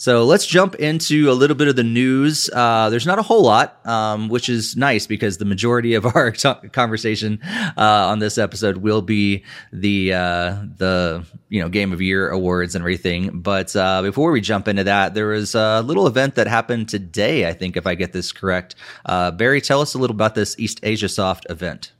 So 0.00 0.24
let's 0.24 0.46
jump 0.46 0.76
into 0.76 1.30
a 1.30 1.34
little 1.34 1.54
bit 1.54 1.68
of 1.68 1.76
the 1.76 1.84
news. 1.84 2.48
Uh, 2.50 2.88
there's 2.88 3.06
not 3.06 3.18
a 3.18 3.22
whole 3.22 3.42
lot, 3.42 3.86
um, 3.86 4.30
which 4.30 4.48
is 4.48 4.74
nice 4.74 5.06
because 5.06 5.36
the 5.36 5.44
majority 5.44 5.92
of 5.92 6.06
our 6.16 6.30
t- 6.30 6.54
conversation 6.72 7.38
uh, 7.76 8.08
on 8.08 8.18
this 8.18 8.38
episode 8.38 8.78
will 8.78 9.02
be 9.02 9.44
the 9.74 10.14
uh, 10.14 10.56
the 10.78 11.26
you 11.50 11.60
know 11.60 11.68
game 11.68 11.92
of 11.92 12.00
year 12.00 12.30
awards 12.30 12.74
and 12.74 12.80
everything. 12.80 13.42
But 13.42 13.76
uh, 13.76 14.00
before 14.00 14.32
we 14.32 14.40
jump 14.40 14.68
into 14.68 14.84
that, 14.84 15.12
there 15.12 15.26
was 15.26 15.54
a 15.54 15.82
little 15.82 16.06
event 16.06 16.36
that 16.36 16.46
happened 16.46 16.88
today. 16.88 17.46
I 17.46 17.52
think 17.52 17.76
if 17.76 17.86
I 17.86 17.94
get 17.94 18.14
this 18.14 18.32
correct, 18.32 18.76
uh, 19.04 19.32
Barry, 19.32 19.60
tell 19.60 19.82
us 19.82 19.92
a 19.92 19.98
little 19.98 20.16
about 20.16 20.34
this 20.34 20.58
East 20.58 20.80
Asia 20.82 21.10
Soft 21.10 21.44
event. 21.50 21.92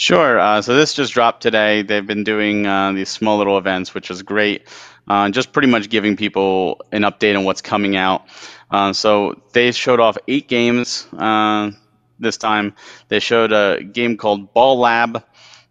Sure. 0.00 0.40
Uh, 0.40 0.62
so 0.62 0.74
this 0.74 0.94
just 0.94 1.12
dropped 1.12 1.42
today. 1.42 1.82
They've 1.82 2.06
been 2.06 2.24
doing 2.24 2.66
uh, 2.66 2.90
these 2.92 3.10
small 3.10 3.36
little 3.36 3.58
events, 3.58 3.92
which 3.92 4.10
is 4.10 4.22
great. 4.22 4.66
Uh, 5.06 5.28
just 5.28 5.52
pretty 5.52 5.68
much 5.68 5.90
giving 5.90 6.16
people 6.16 6.80
an 6.90 7.02
update 7.02 7.36
on 7.36 7.44
what's 7.44 7.60
coming 7.60 7.96
out. 7.96 8.24
Uh, 8.70 8.94
so 8.94 9.38
they 9.52 9.70
showed 9.72 10.00
off 10.00 10.16
eight 10.26 10.48
games 10.48 11.06
uh, 11.18 11.70
this 12.18 12.38
time. 12.38 12.74
They 13.08 13.20
showed 13.20 13.52
a 13.52 13.82
game 13.82 14.16
called 14.16 14.54
Ball 14.54 14.78
Lab, 14.78 15.22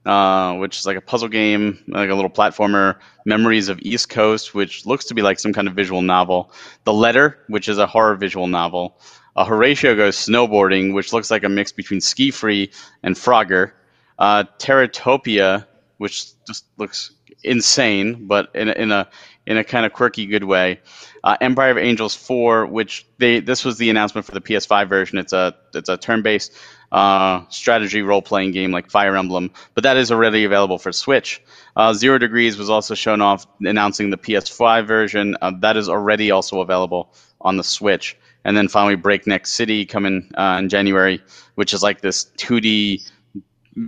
uh, 0.05 0.57
which 0.57 0.77
is 0.77 0.86
like 0.86 0.95
a 0.98 1.01
puzzle 1.01 1.29
game, 1.29 1.83
like 1.88 2.12
a 2.12 2.13
little 2.13 2.29
platformer. 2.29 2.98
Memories 3.25 3.67
of 3.67 3.79
East 3.81 4.09
Coast, 4.09 4.53
which 4.53 4.86
looks 4.86 5.05
to 5.05 5.15
be 5.15 5.24
like 5.24 5.39
some 5.39 5.53
kind 5.53 5.67
of 5.67 5.74
visual 5.74 6.03
novel. 6.03 6.53
The 6.83 6.93
Letter, 6.93 7.39
which 7.48 7.67
is 7.67 7.79
a 7.79 7.88
horror 7.88 8.15
visual 8.15 8.45
novel. 8.45 9.00
Horatio 9.36 9.95
Goes 9.95 10.17
Snowboarding, 10.17 10.93
which 10.93 11.13
looks 11.13 11.31
like 11.31 11.43
a 11.43 11.50
mix 11.50 11.71
between 11.71 12.00
SkiFree 12.00 12.71
and 13.01 13.15
Frogger 13.15 13.71
uh, 14.19 14.43
Terratopia, 14.59 15.65
which 15.97 16.27
just 16.45 16.65
looks 16.77 17.11
insane, 17.43 18.27
but 18.27 18.49
in 18.53 18.69
a, 18.69 18.73
in 18.73 18.91
a 18.91 19.07
in 19.45 19.57
a 19.57 19.63
kind 19.63 19.85
of 19.85 19.93
quirky 19.93 20.27
good 20.27 20.43
way. 20.43 20.79
Uh, 21.23 21.35
Empire 21.41 21.71
of 21.71 21.77
Angels 21.77 22.15
4, 22.15 22.67
which 22.67 23.05
they 23.17 23.39
this 23.39 23.65
was 23.65 23.77
the 23.77 23.89
announcement 23.89 24.25
for 24.25 24.33
the 24.33 24.41
PS5 24.41 24.88
version. 24.88 25.17
It's 25.17 25.33
a 25.33 25.55
it's 25.73 25.89
a 25.89 25.97
turn-based 25.97 26.53
uh, 26.91 27.43
strategy 27.49 28.01
role-playing 28.01 28.51
game 28.51 28.71
like 28.71 28.89
Fire 28.89 29.15
Emblem, 29.15 29.51
but 29.73 29.83
that 29.83 29.97
is 29.97 30.11
already 30.11 30.43
available 30.43 30.77
for 30.77 30.91
Switch. 30.91 31.41
Uh, 31.75 31.93
Zero 31.93 32.17
Degrees 32.17 32.57
was 32.57 32.69
also 32.69 32.95
shown 32.95 33.21
off 33.21 33.47
announcing 33.61 34.09
the 34.09 34.17
PS5 34.17 34.88
version. 34.88 35.38
Uh, 35.41 35.51
that 35.59 35.77
is 35.77 35.89
already 35.89 36.31
also 36.31 36.61
available 36.61 37.13
on 37.41 37.57
the 37.57 37.63
Switch. 37.63 38.17
and 38.45 38.55
then 38.55 38.67
finally 38.67 38.95
Breakneck 38.95 39.45
City 39.45 39.85
coming 39.85 40.31
uh, 40.35 40.57
in 40.59 40.69
January, 40.69 41.21
which 41.55 41.73
is 41.73 41.83
like 41.83 42.01
this 42.01 42.31
2D 42.38 43.09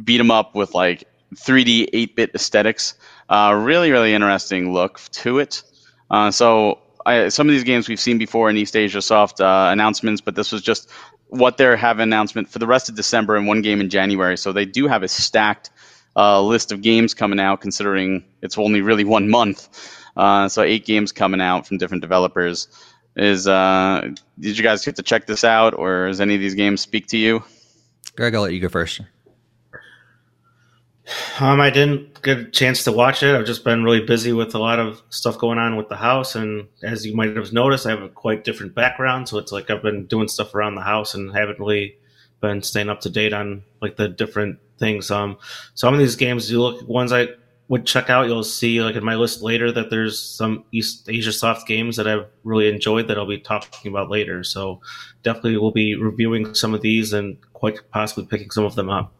beat 0.03 0.19
'em 0.19 0.31
up 0.31 0.55
with 0.55 0.73
like 0.73 1.03
3D 1.35 1.89
8-bit 1.93 2.31
aesthetics. 2.35 2.95
Uh, 3.29 3.57
really, 3.61 3.91
really 3.91 4.13
interesting 4.13 4.73
look 4.73 4.99
to 5.11 5.39
it. 5.39 5.63
Uh, 6.09 6.29
so 6.31 6.79
I, 7.05 7.29
some 7.29 7.47
of 7.47 7.53
these 7.53 7.63
games 7.63 7.87
we've 7.87 7.99
seen 7.99 8.17
before 8.17 8.49
in 8.49 8.57
East 8.57 8.75
Asia 8.75 9.01
Soft 9.01 9.39
uh, 9.39 9.69
announcements, 9.71 10.21
but 10.21 10.35
this 10.35 10.51
was 10.51 10.61
just 10.61 10.89
what 11.29 11.57
they 11.57 11.77
have 11.77 11.99
announcement 11.99 12.49
for 12.49 12.59
the 12.59 12.67
rest 12.67 12.89
of 12.89 12.95
December 12.95 13.37
and 13.37 13.47
one 13.47 13.61
game 13.61 13.79
in 13.79 13.89
January. 13.89 14.37
So 14.37 14.51
they 14.51 14.65
do 14.65 14.87
have 14.87 15.01
a 15.01 15.07
stacked 15.07 15.69
uh, 16.15 16.41
list 16.41 16.71
of 16.71 16.81
games 16.81 17.13
coming 17.13 17.39
out, 17.39 17.61
considering 17.61 18.25
it's 18.41 18.57
only 18.57 18.81
really 18.81 19.05
one 19.05 19.29
month. 19.29 19.97
Uh, 20.17 20.49
so 20.49 20.61
eight 20.61 20.85
games 20.85 21.13
coming 21.13 21.39
out 21.39 21.65
from 21.65 21.77
different 21.77 22.01
developers. 22.01 22.67
Is 23.15 23.47
uh, 23.47 24.09
did 24.39 24.57
you 24.57 24.63
guys 24.63 24.83
get 24.83 24.97
to 24.97 25.03
check 25.03 25.25
this 25.25 25.43
out, 25.43 25.73
or 25.73 26.07
does 26.07 26.21
any 26.21 26.35
of 26.35 26.41
these 26.41 26.55
games 26.55 26.81
speak 26.81 27.07
to 27.07 27.17
you? 27.17 27.43
Greg, 28.15 28.35
I'll 28.35 28.41
let 28.41 28.53
you 28.53 28.59
go 28.59 28.69
first. 28.69 29.01
Um, 31.39 31.59
I 31.59 31.69
didn't 31.69 32.21
get 32.21 32.37
a 32.37 32.45
chance 32.45 32.83
to 32.83 32.91
watch 32.91 33.23
it. 33.23 33.35
I've 33.35 33.45
just 33.45 33.63
been 33.63 33.83
really 33.83 34.05
busy 34.05 34.33
with 34.33 34.53
a 34.53 34.59
lot 34.59 34.79
of 34.79 35.01
stuff 35.09 35.37
going 35.37 35.57
on 35.57 35.75
with 35.75 35.89
the 35.89 35.95
house, 35.95 36.35
and 36.35 36.67
as 36.83 37.05
you 37.05 37.15
might 37.15 37.35
have 37.35 37.53
noticed, 37.53 37.85
I 37.85 37.91
have 37.91 38.01
a 38.01 38.09
quite 38.09 38.43
different 38.43 38.75
background. 38.75 39.29
So 39.29 39.37
it's 39.37 39.51
like 39.51 39.69
I've 39.69 39.81
been 39.81 40.05
doing 40.05 40.27
stuff 40.27 40.53
around 40.53 40.75
the 40.75 40.81
house 40.81 41.13
and 41.13 41.33
haven't 41.33 41.59
really 41.59 41.97
been 42.41 42.61
staying 42.61 42.89
up 42.89 43.01
to 43.01 43.09
date 43.09 43.33
on 43.33 43.63
like 43.81 43.95
the 43.95 44.07
different 44.07 44.59
things. 44.77 45.11
Um, 45.11 45.37
some 45.73 45.93
of 45.93 45.99
these 45.99 46.15
games, 46.15 46.51
you 46.51 46.61
look 46.61 46.87
ones 46.87 47.13
I 47.13 47.29
would 47.67 47.85
check 47.85 48.09
out, 48.09 48.27
you'll 48.27 48.43
see 48.43 48.81
like 48.81 48.95
in 48.95 49.03
my 49.05 49.15
list 49.15 49.41
later 49.41 49.71
that 49.71 49.89
there's 49.89 50.19
some 50.19 50.65
East 50.73 51.07
Asia 51.09 51.31
soft 51.31 51.65
games 51.67 51.95
that 51.95 52.07
I've 52.07 52.25
really 52.43 52.67
enjoyed 52.67 53.07
that 53.07 53.17
I'll 53.17 53.25
be 53.25 53.39
talking 53.39 53.89
about 53.89 54.09
later. 54.09 54.43
So 54.43 54.81
definitely 55.23 55.57
we'll 55.57 55.71
be 55.71 55.95
reviewing 55.95 56.53
some 56.53 56.73
of 56.73 56.81
these 56.81 57.13
and 57.13 57.37
quite 57.53 57.79
possibly 57.89 58.25
picking 58.25 58.51
some 58.51 58.65
of 58.65 58.75
them 58.75 58.89
up. 58.89 59.13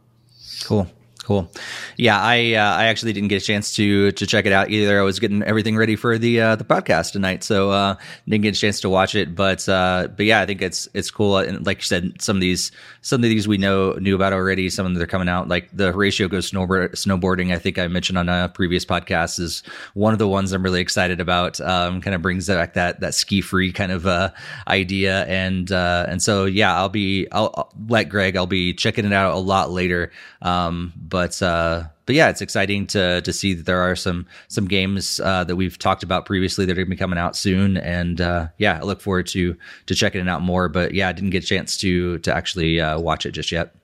Cool. 0.63 0.87
Cool. 1.23 1.51
Yeah, 1.97 2.19
I 2.19 2.55
uh, 2.55 2.75
I 2.77 2.85
actually 2.85 3.13
didn't 3.13 3.29
get 3.29 3.43
a 3.43 3.45
chance 3.45 3.75
to 3.75 4.11
to 4.13 4.25
check 4.25 4.47
it 4.47 4.51
out 4.51 4.71
either. 4.71 4.99
I 4.99 5.03
was 5.03 5.19
getting 5.19 5.43
everything 5.43 5.77
ready 5.77 5.95
for 5.95 6.17
the 6.17 6.41
uh, 6.41 6.55
the 6.55 6.63
podcast 6.63 7.11
tonight, 7.11 7.43
so 7.43 7.69
uh, 7.69 7.95
didn't 8.27 8.41
get 8.41 8.57
a 8.57 8.59
chance 8.59 8.81
to 8.81 8.89
watch 8.89 9.13
it. 9.13 9.35
But 9.35 9.69
uh, 9.69 10.07
but 10.15 10.25
yeah, 10.25 10.41
I 10.41 10.47
think 10.47 10.63
it's 10.63 10.87
it's 10.95 11.11
cool. 11.11 11.37
And 11.37 11.63
like 11.63 11.77
you 11.77 11.83
said, 11.83 12.19
some 12.19 12.37
of 12.37 12.41
these 12.41 12.71
some 13.01 13.23
of 13.23 13.29
these 13.29 13.47
we 13.47 13.59
know 13.59 13.93
knew 13.93 14.15
about 14.15 14.33
already. 14.33 14.67
Some 14.71 14.87
of 14.87 14.93
them 14.93 15.01
are 15.01 15.05
coming 15.05 15.29
out. 15.29 15.47
Like 15.47 15.69
the 15.71 15.91
Horatio 15.91 16.27
goes 16.27 16.49
snowboard, 16.49 16.93
snowboarding. 16.93 17.53
I 17.53 17.59
think 17.59 17.77
I 17.77 17.87
mentioned 17.87 18.17
on 18.17 18.27
a 18.27 18.49
previous 18.49 18.83
podcast 18.83 19.39
is 19.39 19.61
one 19.93 20.13
of 20.13 20.19
the 20.19 20.27
ones 20.27 20.51
I'm 20.51 20.63
really 20.63 20.81
excited 20.81 21.19
about. 21.19 21.61
Um, 21.61 22.01
kind 22.01 22.15
of 22.15 22.23
brings 22.23 22.47
back 22.47 22.73
that 22.73 22.99
that 23.01 23.13
SkiFree 23.13 23.75
kind 23.75 23.91
of 23.91 24.07
uh, 24.07 24.31
idea, 24.67 25.25
and 25.25 25.71
uh, 25.71 26.07
and 26.09 26.19
so 26.19 26.45
yeah, 26.45 26.75
I'll 26.75 26.89
be 26.89 27.27
I'll, 27.31 27.53
I'll 27.55 27.73
let 27.89 28.05
Greg. 28.09 28.35
I'll 28.35 28.47
be 28.47 28.73
checking 28.73 29.05
it 29.05 29.13
out 29.13 29.35
a 29.35 29.39
lot 29.39 29.69
later. 29.69 30.11
Um, 30.41 30.93
but 31.11 31.39
uh, 31.43 31.83
but 32.07 32.15
yeah, 32.15 32.29
it's 32.29 32.41
exciting 32.41 32.87
to 32.87 33.21
to 33.21 33.31
see 33.31 33.53
that 33.53 33.67
there 33.67 33.81
are 33.81 33.95
some 33.95 34.25
some 34.47 34.65
games 34.65 35.19
uh, 35.19 35.43
that 35.43 35.55
we've 35.55 35.77
talked 35.77 36.01
about 36.01 36.25
previously 36.25 36.65
that 36.65 36.71
are 36.71 36.75
going 36.75 36.87
to 36.87 36.89
be 36.89 36.95
coming 36.95 37.19
out 37.19 37.35
soon, 37.35 37.77
and 37.77 38.19
uh, 38.19 38.47
yeah, 38.57 38.79
I 38.79 38.83
look 38.83 39.01
forward 39.01 39.27
to 39.27 39.55
to 39.85 39.93
checking 39.93 40.21
it 40.21 40.29
out 40.29 40.41
more. 40.41 40.69
But 40.69 40.95
yeah, 40.95 41.09
I 41.09 41.11
didn't 41.11 41.29
get 41.29 41.43
a 41.43 41.47
chance 41.47 41.77
to 41.77 42.17
to 42.19 42.33
actually 42.33 42.81
uh, 42.81 42.99
watch 42.99 43.27
it 43.27 43.31
just 43.31 43.51
yet. 43.51 43.75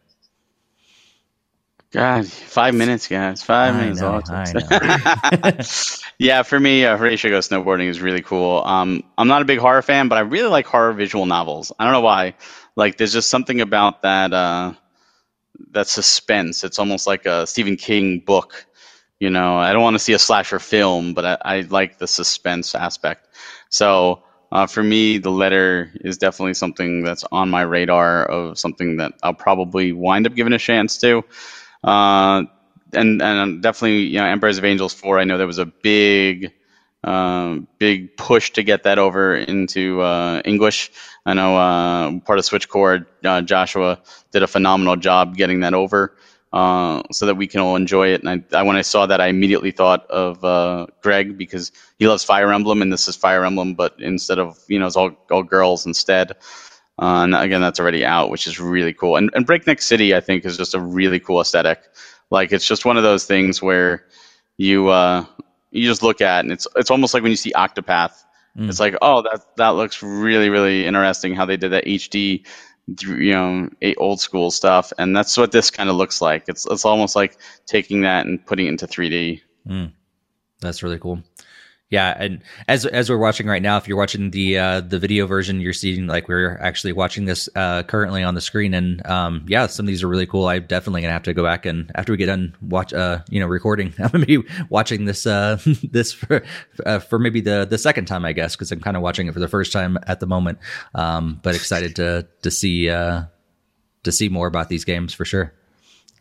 God, 1.92 2.28
five 2.28 2.76
minutes, 2.76 3.08
guys. 3.08 3.42
Five 3.42 3.76
I 3.76 3.80
minutes. 3.80 4.02
know, 4.02 4.14
all 4.14 4.22
I 4.30 5.52
takes. 5.52 6.04
yeah, 6.20 6.44
for 6.44 6.60
me, 6.60 6.86
uh, 6.86 6.98
Horatio 6.98 7.32
Goes 7.32 7.48
Snowboarding 7.48 7.88
is 7.88 8.02
really 8.02 8.22
cool. 8.22 8.62
Um, 8.66 9.04
I'm 9.18 9.28
not 9.30 9.42
a 9.42 9.46
big 9.46 9.60
horror 9.60 9.82
fan, 9.82 10.10
but 10.10 10.18
I 10.18 10.22
really 10.22 10.50
like 10.50 10.66
horror 10.66 10.92
visual 10.92 11.26
novels. 11.26 11.72
I 11.80 11.86
don't 11.86 11.94
know 11.94 12.02
why. 12.02 12.36
Like, 12.76 12.98
there's 12.98 13.14
just 13.14 13.30
something 13.30 13.62
about 13.62 14.02
that 14.02 14.34
uh, 14.34 14.74
that 15.72 15.88
suspense. 15.88 16.64
It's 16.64 16.80
almost 16.80 17.08
like 17.08 17.26
a 17.26 17.48
Stephen 17.48 17.76
King 17.76 18.20
book. 18.20 18.66
You 19.20 19.30
know, 19.30 19.58
I 19.58 19.74
don't 19.74 19.82
want 19.82 19.96
to 19.96 20.00
see 20.00 20.14
a 20.14 20.20
slasher 20.20 20.60
film, 20.60 21.14
but 21.14 21.26
I, 21.26 21.38
I 21.42 21.62
like 21.62 21.98
the 21.98 22.08
suspense 22.08 22.76
aspect. 22.76 23.28
So 23.70 24.24
uh, 24.52 24.68
for 24.68 24.84
me, 24.84 25.18
the 25.18 25.32
letter 25.32 25.92
is 26.02 26.18
definitely 26.18 26.54
something 26.54 27.04
that's 27.04 27.24
on 27.32 27.50
my 27.50 27.62
radar 27.62 28.26
of 28.26 28.60
something 28.60 28.98
that 28.98 29.14
I'll 29.24 29.34
probably 29.34 29.92
wind 29.92 30.28
up 30.28 30.36
giving 30.36 30.54
a 30.54 30.60
chance 30.60 30.98
to. 31.00 31.24
Uh, 31.84 32.44
and 32.94 33.22
and 33.22 33.62
definitely, 33.62 34.04
you 34.04 34.20
know, 34.20 34.26
Empires 34.26 34.58
of 34.58 34.66
Angels 34.66 34.94
four. 34.94 35.20
I 35.20 35.26
know 35.26 35.38
there 35.38 35.48
was 35.48 35.58
a 35.58 35.66
big, 35.66 36.54
um, 37.04 37.68
big 37.80 38.16
push 38.18 38.52
to 38.52 38.64
get 38.64 38.84
that 38.84 39.00
over 39.00 39.36
into 39.36 40.02
uh, 40.02 40.42
English. 40.46 40.92
I 41.28 41.34
know 41.34 41.58
uh, 41.58 42.20
part 42.22 42.40
of 42.40 42.46
Switchcore, 42.46 43.06
uh, 43.26 43.42
Joshua 43.42 44.00
did 44.32 44.44
a 44.44 44.48
phenomenal 44.48 44.96
job 44.96 45.36
getting 45.36 45.60
that 45.60 45.74
over. 45.74 46.16
Uh, 46.54 47.04
so 47.12 47.26
that 47.26 47.36
we 47.36 47.46
can 47.46 47.60
all 47.60 47.76
enjoy 47.76 48.08
it. 48.08 48.24
And 48.24 48.46
I, 48.54 48.60
I, 48.60 48.64
when 48.64 48.78
I 48.78 48.82
saw 48.82 49.06
that, 49.06 49.20
I 49.20 49.28
immediately 49.28 49.72
thought 49.72 50.10
of 50.10 50.42
uh, 50.46 50.88
Greg 51.02 51.38
because 51.38 51.74
he 52.00 52.08
loves 52.08 52.24
Fire 52.24 52.54
Emblem, 52.54 52.82
and 52.82 52.92
this 52.92 53.10
is 53.10 53.18
Fire 53.18 53.44
Emblem, 53.44 53.74
but 53.74 53.96
instead 54.00 54.40
of 54.40 54.58
you 54.70 54.80
know 54.80 54.88
it's 54.88 54.96
all 54.96 55.12
all 55.30 55.44
girls 55.44 55.86
instead. 55.86 56.32
Uh, 57.00 57.24
and 57.24 57.36
again, 57.36 57.60
that's 57.60 57.82
already 57.82 58.06
out, 58.06 58.30
which 58.30 58.48
is 58.48 58.62
really 58.62 58.94
cool. 58.94 59.18
And, 59.18 59.30
and 59.36 59.46
Breakneck 59.46 59.82
City, 59.82 60.16
I 60.16 60.22
think, 60.22 60.46
is 60.46 60.58
just 60.58 60.74
a 60.74 60.80
really 60.80 61.20
cool 61.20 61.42
aesthetic. 61.42 61.82
Like 62.32 62.54
it's 62.54 62.66
just 62.66 62.86
one 62.86 62.96
of 62.98 63.04
those 63.04 63.26
things 63.26 63.62
where 63.62 64.06
you 64.58 64.88
uh, 64.88 65.26
you 65.72 65.88
just 65.88 66.02
look 66.02 66.22
at, 66.22 66.46
and 66.46 66.52
it's 66.54 66.66
it's 66.78 66.90
almost 66.90 67.14
like 67.14 67.24
when 67.24 67.32
you 67.32 67.38
see 67.38 67.52
Octopath. 67.52 68.24
Mm. 68.58 68.70
It's 68.70 68.80
like, 68.80 68.96
oh, 69.02 69.22
that 69.22 69.42
that 69.58 69.70
looks 69.70 70.02
really 70.02 70.50
really 70.50 70.86
interesting 70.86 71.36
how 71.36 71.46
they 71.46 71.58
did 71.58 71.72
that 71.72 71.86
HD 71.86 72.46
you 73.02 73.32
know 73.34 73.70
old 73.98 74.22
school 74.22 74.50
stuff 74.50 74.94
and 74.98 75.14
that's 75.14 75.38
what 75.38 75.52
this 75.52 75.70
kind 75.70 75.90
of 75.90 75.98
looks 75.98 76.22
like 76.22 76.46
it's 76.48 76.66
it's 76.68 76.86
almost 76.86 77.18
like 77.18 77.38
taking 77.66 78.00
that 78.00 78.26
and 78.26 78.46
putting 78.46 78.68
it 78.68 78.70
into 78.70 78.88
3d 78.88 79.42
Mm. 79.68 79.92
That's 80.62 80.82
really 80.84 81.00
cool. 81.00 81.22
Yeah, 81.90 82.14
and 82.20 82.42
as 82.68 82.86
as 82.86 83.10
we're 83.10 83.18
watching 83.18 83.48
right 83.48 83.62
now, 83.62 83.78
if 83.78 83.88
you're 83.88 83.98
watching 83.98 84.32
the 84.32 84.58
uh, 84.58 84.82
the 84.82 85.00
video 85.00 85.26
version, 85.26 85.62
you're 85.62 85.72
seeing 85.72 86.06
like 86.06 86.28
we're 86.28 86.58
actually 86.58 86.92
watching 86.92 87.24
this 87.24 87.48
uh, 87.56 87.84
currently 87.84 88.24
on 88.24 88.36
the 88.36 88.42
screen, 88.42 88.74
and 88.74 89.06
um, 89.08 89.46
yeah, 89.48 89.68
some 89.68 89.86
of 89.86 89.88
these 89.88 90.04
are 90.04 90.10
really 90.10 90.26
cool. 90.26 90.48
I'm 90.48 90.66
definitely 90.66 91.00
gonna 91.00 91.14
have 91.14 91.24
to 91.24 91.34
go 91.34 91.44
back 91.44 91.66
and 91.66 91.90
after 91.96 92.12
we 92.12 92.18
get 92.18 92.26
done 92.26 92.54
watch, 92.62 92.92
uh, 92.94 93.20
you 93.30 93.40
know, 93.40 93.48
recording, 93.48 93.94
I'm 94.00 94.10
gonna 94.10 94.26
be 94.26 94.44
watching 94.70 95.06
this 95.06 95.26
uh, 95.26 95.60
this 95.90 96.12
for 96.12 96.44
uh, 96.86 97.00
for 97.00 97.20
maybe 97.20 97.40
the 97.40 97.66
the 97.70 97.78
second 97.78 98.04
time, 98.04 98.26
I 98.26 98.34
guess, 98.34 98.58
because 98.58 98.70
I'm 98.74 98.82
kind 98.82 98.98
of 98.98 99.04
watching 99.04 99.28
it 99.28 99.34
for 99.34 99.40
the 99.40 99.48
first 99.48 99.72
time 99.72 99.98
at 100.08 100.20
the 100.20 100.28
moment. 100.28 100.60
Um, 100.94 101.40
but 101.42 101.56
excited 101.56 101.96
to 101.96 102.28
to 102.42 102.52
see 102.52 102.90
uh, 102.90 103.24
to 104.04 104.12
see 104.12 104.28
more 104.28 104.48
about 104.48 104.68
these 104.68 104.84
games 104.84 105.14
for 105.14 105.24
sure. 105.24 105.54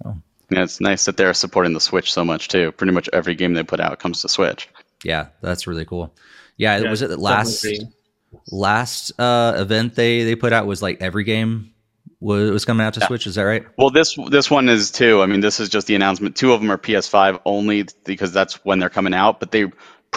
yeah 0.05 0.63
it's 0.63 0.81
nice 0.81 1.07
that 1.07 1.17
they're 1.17 1.35
supporting 1.35 1.73
the 1.73 1.81
switch 1.81 2.13
so 2.13 2.25
much 2.25 2.47
too 2.47 2.71
pretty 2.71 2.93
much 2.93 3.09
every 3.13 3.35
game 3.35 3.55
they 3.55 3.65
put 3.65 3.81
out 3.81 3.99
comes 3.99 4.23
to 4.23 4.29
switch 4.29 4.69
Yeah, 5.07 5.29
that's 5.40 5.66
really 5.66 5.85
cool. 5.85 6.14
Yeah, 6.57 6.79
Yeah, 6.79 6.90
was 6.90 7.03
it 7.03 7.09
the 7.09 7.16
last 7.16 7.62
definitely. 7.62 7.95
last 8.51 9.12
uh 9.21 9.55
event 9.57 9.95
they 9.95 10.25
they 10.25 10.35
put 10.35 10.53
out 10.53 10.66
was 10.66 10.83
like 10.83 11.01
every 11.01 11.25
game 11.25 11.73
was, 12.21 12.51
was 12.51 12.64
coming 12.64 12.85
out 12.85 12.95
to 12.95 13.01
Switch. 13.03 13.27
Is 13.27 13.37
that 13.37 13.42
right? 13.42 13.64
Well, 13.79 13.90
this 13.90 14.16
this 14.31 14.51
one 14.51 14.69
is 14.69 14.90
too. 14.90 15.23
I 15.23 15.27
mean, 15.27 15.40
this 15.40 15.61
is 15.61 15.69
just 15.69 15.87
the 15.87 15.95
announcement. 15.95 16.35
Two 16.35 16.53
of 16.53 16.61
them 16.61 16.71
are 16.71 16.79
PS5 16.79 17.40
only 17.45 17.87
because 18.05 18.33
that's 18.33 18.64
when 18.64 18.79
they're 18.79 18.90
coming 18.90 19.14
out. 19.14 19.38
But 19.38 19.51
they 19.53 19.66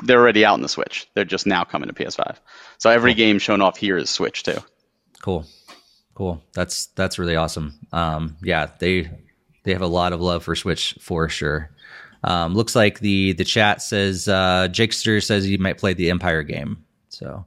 they're 0.03 0.19
already 0.19 0.45
out 0.45 0.55
in 0.55 0.61
the 0.61 0.69
Switch. 0.69 1.07
They're 1.13 1.25
just 1.25 1.45
now 1.45 1.63
coming 1.65 1.87
to 1.89 1.93
PS5. 1.93 2.37
So 2.77 2.89
every 2.89 3.13
game 3.13 3.37
shown 3.37 3.61
off 3.61 3.77
here 3.77 3.97
is 3.97 4.09
Switch 4.09 4.43
too. 4.43 4.57
Cool, 5.21 5.45
cool. 6.15 6.41
That's 6.53 6.87
that's 6.87 7.19
really 7.19 7.35
awesome. 7.35 7.79
Um, 7.91 8.37
yeah, 8.41 8.69
they 8.79 9.09
they 9.63 9.73
have 9.73 9.81
a 9.81 9.87
lot 9.87 10.13
of 10.13 10.21
love 10.21 10.43
for 10.43 10.55
Switch 10.55 10.95
for 11.01 11.27
sure. 11.29 11.69
Um, 12.23 12.53
looks 12.53 12.75
like 12.75 12.99
the 12.99 13.33
the 13.33 13.45
chat 13.45 13.81
says 13.81 14.27
uh, 14.27 14.67
Jakester 14.71 15.23
says 15.23 15.45
he 15.45 15.57
might 15.57 15.77
play 15.77 15.93
the 15.93 16.09
Empire 16.09 16.43
game. 16.43 16.83
So 17.09 17.45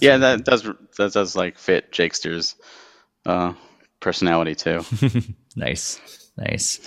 Yeah, 0.00 0.18
that 0.18 0.44
does 0.44 0.62
that 0.98 1.12
does 1.12 1.36
like 1.36 1.58
fit 1.58 1.92
Jakester's 1.92 2.54
uh, 3.26 3.54
personality 4.00 4.54
too. 4.54 4.84
Nice. 5.56 6.00
Nice. 6.36 6.80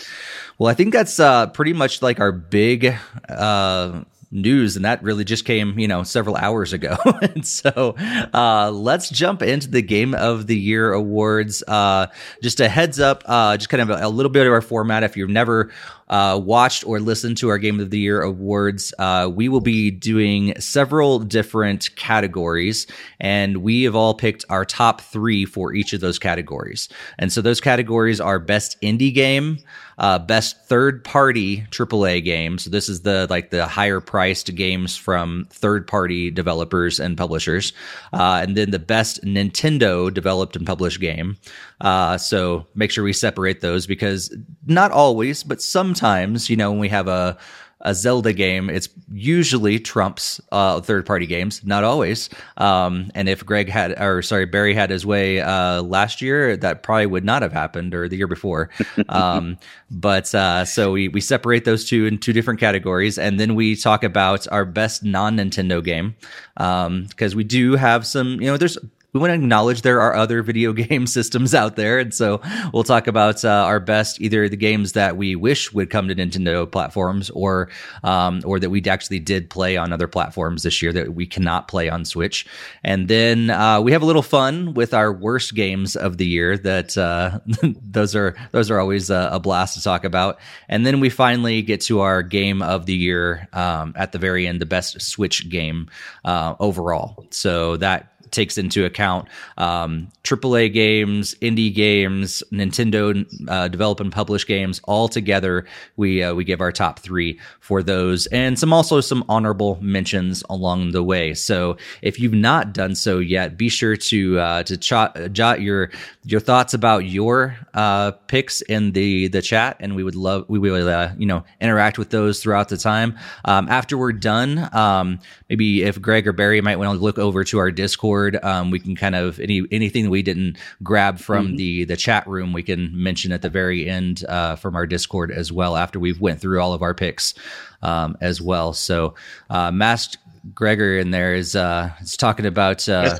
Well, 0.57 0.69
I 0.69 0.73
think 0.73 0.91
that's 0.93 1.19
uh, 1.19 1.47
pretty 1.47 1.73
much 1.73 2.01
like 2.01 2.19
our 2.19 2.31
big 2.31 2.95
uh, 3.29 4.01
news, 4.31 4.75
and 4.75 4.85
that 4.85 5.03
really 5.03 5.23
just 5.23 5.45
came, 5.45 5.77
you 5.77 5.87
know, 5.87 6.03
several 6.03 6.35
hours 6.35 6.73
ago. 6.73 6.97
and 7.21 7.45
so 7.45 7.95
uh, 8.33 8.71
let's 8.71 9.09
jump 9.09 9.43
into 9.43 9.69
the 9.69 9.83
Game 9.83 10.15
of 10.15 10.47
the 10.47 10.57
Year 10.57 10.93
awards. 10.93 11.63
Uh, 11.67 12.07
just 12.41 12.59
a 12.59 12.67
heads 12.67 12.99
up, 12.99 13.23
uh, 13.27 13.55
just 13.57 13.69
kind 13.69 13.81
of 13.81 13.89
a, 13.91 14.07
a 14.07 14.09
little 14.09 14.31
bit 14.31 14.47
of 14.47 14.53
our 14.53 14.61
format. 14.61 15.03
If 15.03 15.15
you've 15.15 15.29
never 15.29 15.71
uh, 16.07 16.39
watched 16.41 16.85
or 16.85 16.99
listened 16.99 17.37
to 17.37 17.49
our 17.49 17.57
Game 17.57 17.79
of 17.79 17.89
the 17.89 17.99
Year 17.99 18.21
awards, 18.21 18.93
uh, 18.99 19.29
we 19.33 19.49
will 19.49 19.61
be 19.61 19.89
doing 19.89 20.59
several 20.59 21.19
different 21.19 21.95
categories, 21.95 22.85
and 23.19 23.57
we 23.57 23.83
have 23.83 23.95
all 23.95 24.13
picked 24.13 24.45
our 24.49 24.65
top 24.65 25.01
three 25.01 25.45
for 25.45 25.73
each 25.73 25.93
of 25.93 26.01
those 26.01 26.19
categories. 26.19 26.89
And 27.17 27.31
so 27.31 27.41
those 27.41 27.59
categories 27.59 28.21
are 28.21 28.39
best 28.39 28.79
indie 28.81 29.13
game, 29.13 29.57
uh, 29.97 30.19
best 30.19 30.65
third 30.67 31.03
party 31.03 31.65
AAA 31.71 32.23
game. 32.23 32.57
So 32.57 32.69
this 32.69 32.89
is 32.89 33.01
the 33.01 33.27
like 33.29 33.49
the 33.49 33.65
higher 33.65 33.99
priced 33.99 34.53
games 34.55 34.95
from 34.95 35.47
third 35.49 35.87
party 35.87 36.29
developers 36.29 36.99
and 36.99 37.17
publishers, 37.17 37.73
uh, 38.13 38.41
and 38.43 38.55
then 38.55 38.71
the 38.71 38.79
best 38.79 39.23
Nintendo 39.23 40.13
developed 40.13 40.55
and 40.55 40.67
published 40.67 40.99
game. 40.99 41.37
Uh, 41.81 42.17
so 42.17 42.65
make 42.75 42.91
sure 42.91 43.03
we 43.03 43.13
separate 43.13 43.61
those 43.61 43.85
because 43.85 44.35
not 44.65 44.91
always, 44.91 45.43
but 45.43 45.61
sometimes, 45.61 46.49
you 46.49 46.55
know, 46.55 46.71
when 46.71 46.79
we 46.79 46.89
have 46.89 47.07
a 47.07 47.37
a 47.85 47.93
Zelda 47.93 48.33
game, 48.33 48.69
it's 48.69 48.89
usually 49.11 49.79
trumps 49.79 50.41
uh, 50.51 50.81
third 50.81 51.05
party 51.05 51.27
games, 51.27 51.61
not 51.63 51.83
always. 51.83 52.29
Um, 52.57 53.11
and 53.13 53.29
if 53.29 53.45
Greg 53.45 53.69
had, 53.69 54.01
or 54.01 54.23
sorry, 54.23 54.45
Barry 54.45 54.73
had 54.73 54.89
his 54.89 55.05
way 55.05 55.39
uh, 55.39 55.83
last 55.83 56.19
year, 56.21 56.57
that 56.57 56.81
probably 56.81 57.05
would 57.05 57.23
not 57.23 57.43
have 57.43 57.53
happened, 57.53 57.93
or 57.93 58.09
the 58.09 58.17
year 58.17 58.27
before. 58.27 58.71
Um, 59.07 59.57
but 59.91 60.33
uh, 60.33 60.65
so 60.65 60.91
we 60.93 61.09
we 61.09 61.21
separate 61.21 61.65
those 61.65 61.85
two 61.85 62.07
in 62.07 62.17
two 62.17 62.33
different 62.33 62.59
categories, 62.59 63.19
and 63.19 63.39
then 63.39 63.53
we 63.53 63.75
talk 63.75 64.03
about 64.03 64.47
our 64.51 64.65
best 64.65 65.03
non 65.03 65.37
Nintendo 65.37 65.83
game 65.83 66.15
Um, 66.57 67.03
because 67.09 67.33
um, 67.33 67.37
we 67.37 67.43
do 67.43 67.75
have 67.75 68.07
some. 68.07 68.41
You 68.41 68.47
know, 68.47 68.57
there's 68.57 68.79
we 69.15 69.21
want 69.21 69.31
to 69.31 69.35
acknowledge 69.35 69.81
there 69.81 70.01
are 70.01 70.13
other 70.13 70.43
video 70.43 70.73
game 70.73 71.07
systems 71.07 71.55
out 71.55 71.77
there. 71.77 71.99
And 71.99 72.13
so 72.13 72.41
we'll 72.73 72.83
talk 72.83 73.07
about 73.07 73.45
uh, 73.45 73.49
our 73.49 73.79
best, 73.79 74.19
either 74.19 74.49
the 74.49 74.57
games 74.57 74.91
that 74.91 75.15
we 75.15 75.37
wish 75.37 75.71
would 75.71 75.89
come 75.89 76.09
to 76.09 76.15
Nintendo 76.15 76.69
platforms 76.69 77.29
or, 77.29 77.69
um, 78.03 78.41
or 78.43 78.59
that 78.59 78.69
we 78.69 78.83
actually 78.83 79.19
did 79.19 79.49
play 79.49 79.77
on 79.77 79.93
other 79.93 80.09
platforms 80.09 80.63
this 80.63 80.81
year 80.81 80.91
that 80.91 81.13
we 81.13 81.25
cannot 81.25 81.69
play 81.69 81.87
on 81.87 82.03
Switch. 82.03 82.45
And 82.83 83.07
then 83.07 83.51
uh, 83.51 83.79
we 83.79 83.93
have 83.93 84.01
a 84.01 84.05
little 84.05 84.21
fun 84.21 84.73
with 84.73 84.93
our 84.93 85.13
worst 85.13 85.55
games 85.55 85.95
of 85.95 86.17
the 86.17 86.27
year 86.27 86.57
that 86.57 86.97
uh, 86.97 87.39
those 87.63 88.17
are, 88.17 88.35
those 88.51 88.69
are 88.69 88.81
always 88.81 89.09
a, 89.09 89.29
a, 89.31 89.39
blast 89.39 89.75
to 89.75 89.81
talk 89.81 90.03
about. 90.03 90.39
And 90.67 90.85
then 90.85 90.99
we 90.99 91.09
finally 91.09 91.61
get 91.61 91.79
to 91.81 92.01
our 92.01 92.21
game 92.21 92.61
of 92.61 92.85
the 92.85 92.95
year 92.95 93.47
um, 93.53 93.93
at 93.95 94.11
the 94.11 94.17
very 94.17 94.45
end, 94.45 94.59
the 94.59 94.65
best 94.65 95.01
Switch 95.01 95.47
game 95.47 95.87
uh, 96.25 96.55
overall. 96.59 97.25
So 97.29 97.77
that 97.77 98.14
takes 98.35 98.57
into 98.57 98.85
account 98.85 99.27
um, 99.57 100.09
AAA 100.23 100.73
games, 100.73 101.35
indie 101.35 101.73
games, 101.73 102.43
Nintendo 102.51 103.25
uh, 103.47 103.67
develop 103.67 103.99
and 103.99 104.11
publish 104.11 104.45
games. 104.45 104.81
All 104.83 105.07
together, 105.07 105.65
we 105.95 106.21
uh, 106.21 106.33
we 106.33 106.43
give 106.43 106.61
our 106.61 106.71
top 106.71 106.99
three 106.99 107.39
for 107.59 107.81
those, 107.81 108.27
and 108.27 108.59
some 108.59 108.73
also 108.73 109.01
some 109.01 109.23
honorable 109.29 109.77
mentions 109.81 110.43
along 110.49 110.91
the 110.91 111.03
way. 111.03 111.33
So 111.33 111.77
if 112.01 112.19
you've 112.19 112.33
not 112.33 112.73
done 112.73 112.95
so 112.95 113.19
yet, 113.19 113.57
be 113.57 113.69
sure 113.69 113.95
to 113.95 114.39
uh, 114.39 114.63
to 114.63 114.77
jot, 114.77 115.17
jot 115.31 115.61
your 115.61 115.91
your 116.23 116.39
thoughts 116.39 116.73
about 116.73 117.05
your 117.05 117.57
uh, 117.73 118.11
picks 118.27 118.61
in 118.61 118.91
the 118.91 119.27
the 119.27 119.41
chat, 119.41 119.77
and 119.79 119.95
we 119.95 120.03
would 120.03 120.15
love 120.15 120.45
we 120.49 120.59
will 120.59 120.89
uh, 120.89 121.13
you 121.17 121.25
know 121.25 121.43
interact 121.61 121.97
with 121.97 122.09
those 122.09 122.41
throughout 122.41 122.69
the 122.69 122.77
time. 122.77 123.17
Um, 123.45 123.69
after 123.69 123.97
we're 123.97 124.11
done, 124.11 124.69
um, 124.75 125.19
maybe 125.49 125.83
if 125.83 126.01
Greg 126.01 126.27
or 126.27 126.33
Barry 126.33 126.61
might 126.61 126.77
want 126.77 126.97
to 126.97 127.03
look 127.03 127.19
over 127.19 127.43
to 127.43 127.59
our 127.59 127.71
Discord, 127.71 128.24
um, 128.43 128.71
we 128.71 128.79
can 128.79 128.95
kind 128.95 129.15
of 129.15 129.39
any 129.39 129.63
anything 129.71 130.09
we 130.09 130.21
didn't 130.21 130.57
grab 130.83 131.19
from 131.19 131.47
mm-hmm. 131.47 131.55
the 131.57 131.85
the 131.85 131.97
chat 131.97 132.27
room, 132.27 132.53
we 132.53 132.63
can 132.63 132.91
mention 132.93 133.31
at 133.31 133.41
the 133.41 133.49
very 133.49 133.89
end 133.89 134.25
uh, 134.27 134.55
from 134.55 134.75
our 134.75 134.87
Discord 134.87 135.31
as 135.31 135.51
well 135.51 135.75
after 135.75 135.99
we've 135.99 136.19
went 136.19 136.41
through 136.41 136.61
all 136.61 136.73
of 136.73 136.81
our 136.81 136.93
picks 136.93 137.33
um, 137.81 138.17
as 138.21 138.41
well. 138.41 138.73
So, 138.73 139.15
uh, 139.49 139.71
Masked 139.71 140.17
Gregor 140.53 140.97
in 140.97 141.11
there 141.11 141.35
is 141.35 141.55
uh, 141.55 141.91
is 142.01 142.17
talking 142.17 142.45
about 142.45 142.87
uh, 142.87 143.17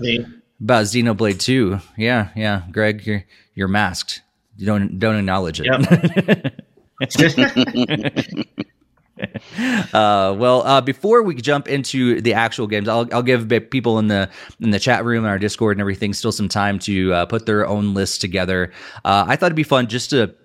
about 0.60 0.86
Xenoblade 0.86 1.40
Two. 1.40 1.80
Yeah, 1.98 2.30
yeah, 2.36 2.64
Greg, 2.72 3.06
you're 3.06 3.26
you're 3.54 3.68
masked. 3.68 4.22
You 4.58 4.66
don't 4.66 5.00
don't 5.00 5.18
acknowledge 5.18 5.62
it. 5.62 5.68
Yep. 5.68 6.62
uh, 9.94 10.36
well, 10.38 10.62
uh, 10.64 10.82
before 10.82 11.22
we 11.24 11.36
jump 11.36 11.68
into 11.68 12.22
the 12.22 12.34
actual 12.34 12.68
games, 12.68 12.88
I'll, 12.88 13.08
I'll 13.14 13.24
give 13.24 13.50
people 13.70 14.00
in 14.00 14.08
the 14.08 14.30
in 14.60 14.72
the 14.72 14.80
chat 14.80 15.06
room 15.06 15.24
and 15.24 15.32
our 15.32 15.40
Discord 15.40 15.78
and 15.78 15.82
everything 15.82 16.14
still 16.14 16.32
some 16.32 16.50
time 16.50 16.80
to 16.80 17.14
uh, 17.14 17.26
put 17.26 17.46
their 17.46 17.68
own 17.68 17.94
list 17.94 18.22
together. 18.22 18.72
Uh, 19.04 19.26
I 19.28 19.36
thought 19.36 19.48
it'd 19.48 19.56
be 19.56 19.64
fun 19.64 19.88
just 19.88 20.10
to 20.10 20.36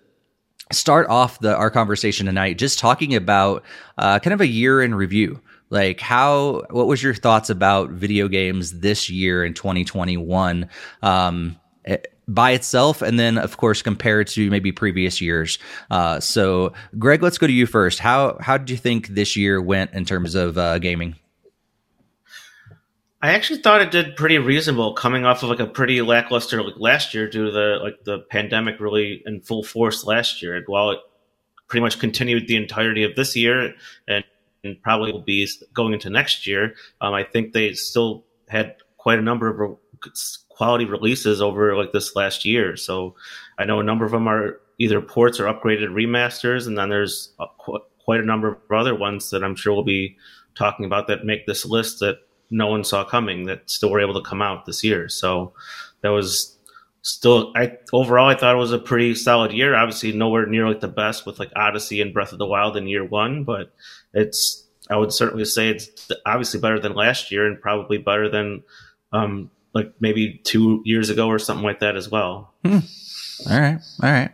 start 0.72 1.09
off 1.09 1.40
the 1.40 1.56
our 1.56 1.70
conversation 1.70 2.26
tonight, 2.26 2.59
just 2.59 2.78
talking 2.78 3.14
about 3.14 3.64
uh, 3.98 4.18
kind 4.18 4.35
of 4.35 4.40
a 4.40 4.46
year 4.46 4.83
in 4.83 4.94
review. 4.94 5.40
Like 5.70 6.00
how, 6.00 6.64
what 6.70 6.88
was 6.88 7.00
your 7.00 7.14
thoughts 7.14 7.48
about 7.48 7.90
video 7.90 8.26
games 8.26 8.80
this 8.80 9.09
year 9.09 9.44
in 9.44 9.54
2021? 9.54 10.68
Um, 11.02 11.56
by 12.34 12.52
itself, 12.52 13.02
and 13.02 13.18
then 13.18 13.36
of 13.38 13.56
course 13.56 13.82
compared 13.82 14.28
to 14.28 14.50
maybe 14.50 14.72
previous 14.72 15.20
years. 15.20 15.58
Uh, 15.90 16.20
so, 16.20 16.72
Greg, 16.98 17.22
let's 17.22 17.38
go 17.38 17.46
to 17.46 17.52
you 17.52 17.66
first. 17.66 17.98
How 17.98 18.38
how 18.40 18.56
did 18.56 18.70
you 18.70 18.76
think 18.76 19.08
this 19.08 19.36
year 19.36 19.60
went 19.60 19.92
in 19.92 20.04
terms 20.04 20.34
of 20.34 20.56
uh, 20.56 20.78
gaming? 20.78 21.16
I 23.22 23.32
actually 23.32 23.60
thought 23.60 23.82
it 23.82 23.90
did 23.90 24.16
pretty 24.16 24.38
reasonable, 24.38 24.94
coming 24.94 25.26
off 25.26 25.42
of 25.42 25.50
like 25.50 25.60
a 25.60 25.66
pretty 25.66 26.00
lackluster 26.00 26.62
like 26.62 26.78
last 26.78 27.12
year 27.12 27.28
due 27.28 27.46
to 27.46 27.50
the 27.50 27.78
like 27.82 28.04
the 28.04 28.20
pandemic 28.20 28.80
really 28.80 29.22
in 29.26 29.42
full 29.42 29.62
force 29.62 30.04
last 30.04 30.40
year. 30.40 30.56
And 30.56 30.64
while 30.66 30.92
it 30.92 31.00
pretty 31.68 31.82
much 31.82 31.98
continued 31.98 32.48
the 32.48 32.56
entirety 32.56 33.04
of 33.04 33.16
this 33.16 33.36
year 33.36 33.74
and, 34.08 34.24
and 34.64 34.82
probably 34.82 35.12
will 35.12 35.20
be 35.20 35.46
going 35.74 35.92
into 35.92 36.08
next 36.08 36.46
year, 36.46 36.74
um, 37.00 37.12
I 37.12 37.24
think 37.24 37.52
they 37.52 37.74
still 37.74 38.24
had 38.48 38.76
quite 38.96 39.18
a 39.18 39.22
number 39.22 39.48
of 39.48 39.76
quality 40.60 40.84
releases 40.84 41.40
over 41.40 41.74
like 41.74 41.90
this 41.92 42.14
last 42.14 42.44
year. 42.44 42.76
So 42.76 43.14
I 43.58 43.64
know 43.64 43.80
a 43.80 43.82
number 43.82 44.04
of 44.04 44.10
them 44.10 44.28
are 44.28 44.60
either 44.76 45.00
ports 45.00 45.40
or 45.40 45.44
upgraded 45.44 45.88
remasters, 45.88 46.66
and 46.66 46.76
then 46.76 46.90
there's 46.90 47.32
a, 47.40 47.46
qu- 47.58 47.80
quite 48.04 48.20
a 48.20 48.26
number 48.26 48.48
of 48.48 48.58
other 48.70 48.94
ones 48.94 49.30
that 49.30 49.42
I'm 49.42 49.56
sure 49.56 49.72
we'll 49.72 49.84
be 49.84 50.18
talking 50.54 50.84
about 50.84 51.06
that 51.06 51.24
make 51.24 51.46
this 51.46 51.64
list 51.64 52.00
that 52.00 52.18
no 52.50 52.66
one 52.66 52.84
saw 52.84 53.04
coming 53.04 53.46
that 53.46 53.70
still 53.70 53.90
were 53.90 54.02
able 54.02 54.12
to 54.22 54.28
come 54.28 54.42
out 54.42 54.66
this 54.66 54.84
year. 54.84 55.08
So 55.08 55.54
that 56.02 56.10
was 56.10 56.58
still 57.00 57.54
I 57.56 57.78
overall 57.94 58.28
I 58.28 58.34
thought 58.34 58.54
it 58.54 58.58
was 58.58 58.74
a 58.74 58.78
pretty 58.78 59.14
solid 59.14 59.52
year. 59.52 59.74
Obviously 59.74 60.12
nowhere 60.12 60.44
near 60.44 60.68
like 60.68 60.80
the 60.80 60.88
best 60.88 61.24
with 61.24 61.38
like 61.38 61.52
Odyssey 61.56 62.02
and 62.02 62.12
Breath 62.12 62.32
of 62.32 62.38
the 62.38 62.44
Wild 62.44 62.76
in 62.76 62.86
year 62.86 63.06
one, 63.06 63.44
but 63.44 63.72
it's 64.12 64.66
I 64.90 64.98
would 64.98 65.14
certainly 65.14 65.46
say 65.46 65.70
it's 65.70 66.10
obviously 66.26 66.60
better 66.60 66.78
than 66.78 66.92
last 66.92 67.32
year 67.32 67.46
and 67.46 67.58
probably 67.58 67.96
better 67.96 68.28
than 68.28 68.62
um, 69.12 69.50
like 69.72 69.92
maybe 70.00 70.40
two 70.44 70.83
years 70.85 71.11
ago 71.11 71.28
or 71.28 71.38
something 71.38 71.64
like 71.64 71.80
that 71.80 71.96
as 71.96 72.11
well. 72.11 72.52
Hmm. 72.64 72.78
All 73.48 73.59
right, 73.59 73.80
all 74.02 74.11
right. 74.11 74.30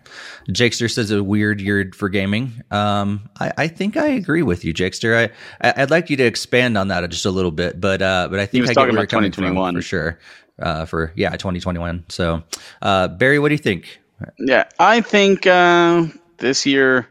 Jakester 0.49 0.91
says 0.91 1.13
a 1.13 1.23
weird 1.23 1.61
year 1.61 1.93
for 1.95 2.09
gaming. 2.09 2.53
Um, 2.73 3.29
I, 3.39 3.53
I, 3.57 3.69
think 3.69 3.97
I 3.97 4.09
agree 4.09 4.43
with 4.43 4.65
you, 4.65 4.75
Jakester. 4.75 5.31
I, 5.61 5.71
I 5.71 5.83
would 5.83 5.91
like 5.91 6.11
you 6.11 6.17
to 6.17 6.25
expand 6.25 6.77
on 6.77 6.89
that 6.89 7.09
just 7.11 7.25
a 7.25 7.31
little 7.31 7.53
bit, 7.53 7.81
but 7.81 8.03
uh, 8.03 8.27
but 8.29 8.41
I 8.41 8.47
think 8.47 8.53
he 8.53 8.61
was 8.63 8.71
I 8.71 8.75
talking 8.75 8.95
about 8.95 9.09
twenty 9.09 9.31
twenty 9.31 9.53
one 9.53 9.75
for 9.77 9.83
sure. 9.83 10.19
Uh, 10.59 10.87
for 10.87 11.13
yeah, 11.15 11.37
twenty 11.37 11.61
twenty 11.61 11.79
one. 11.79 12.05
So, 12.09 12.43
uh, 12.83 13.09
Barry, 13.09 13.39
what 13.39 13.49
do 13.49 13.55
you 13.55 13.59
think? 13.59 14.01
Yeah, 14.39 14.65
I 14.79 15.01
think 15.03 15.47
uh, 15.47 16.07
this 16.39 16.67
year. 16.67 17.09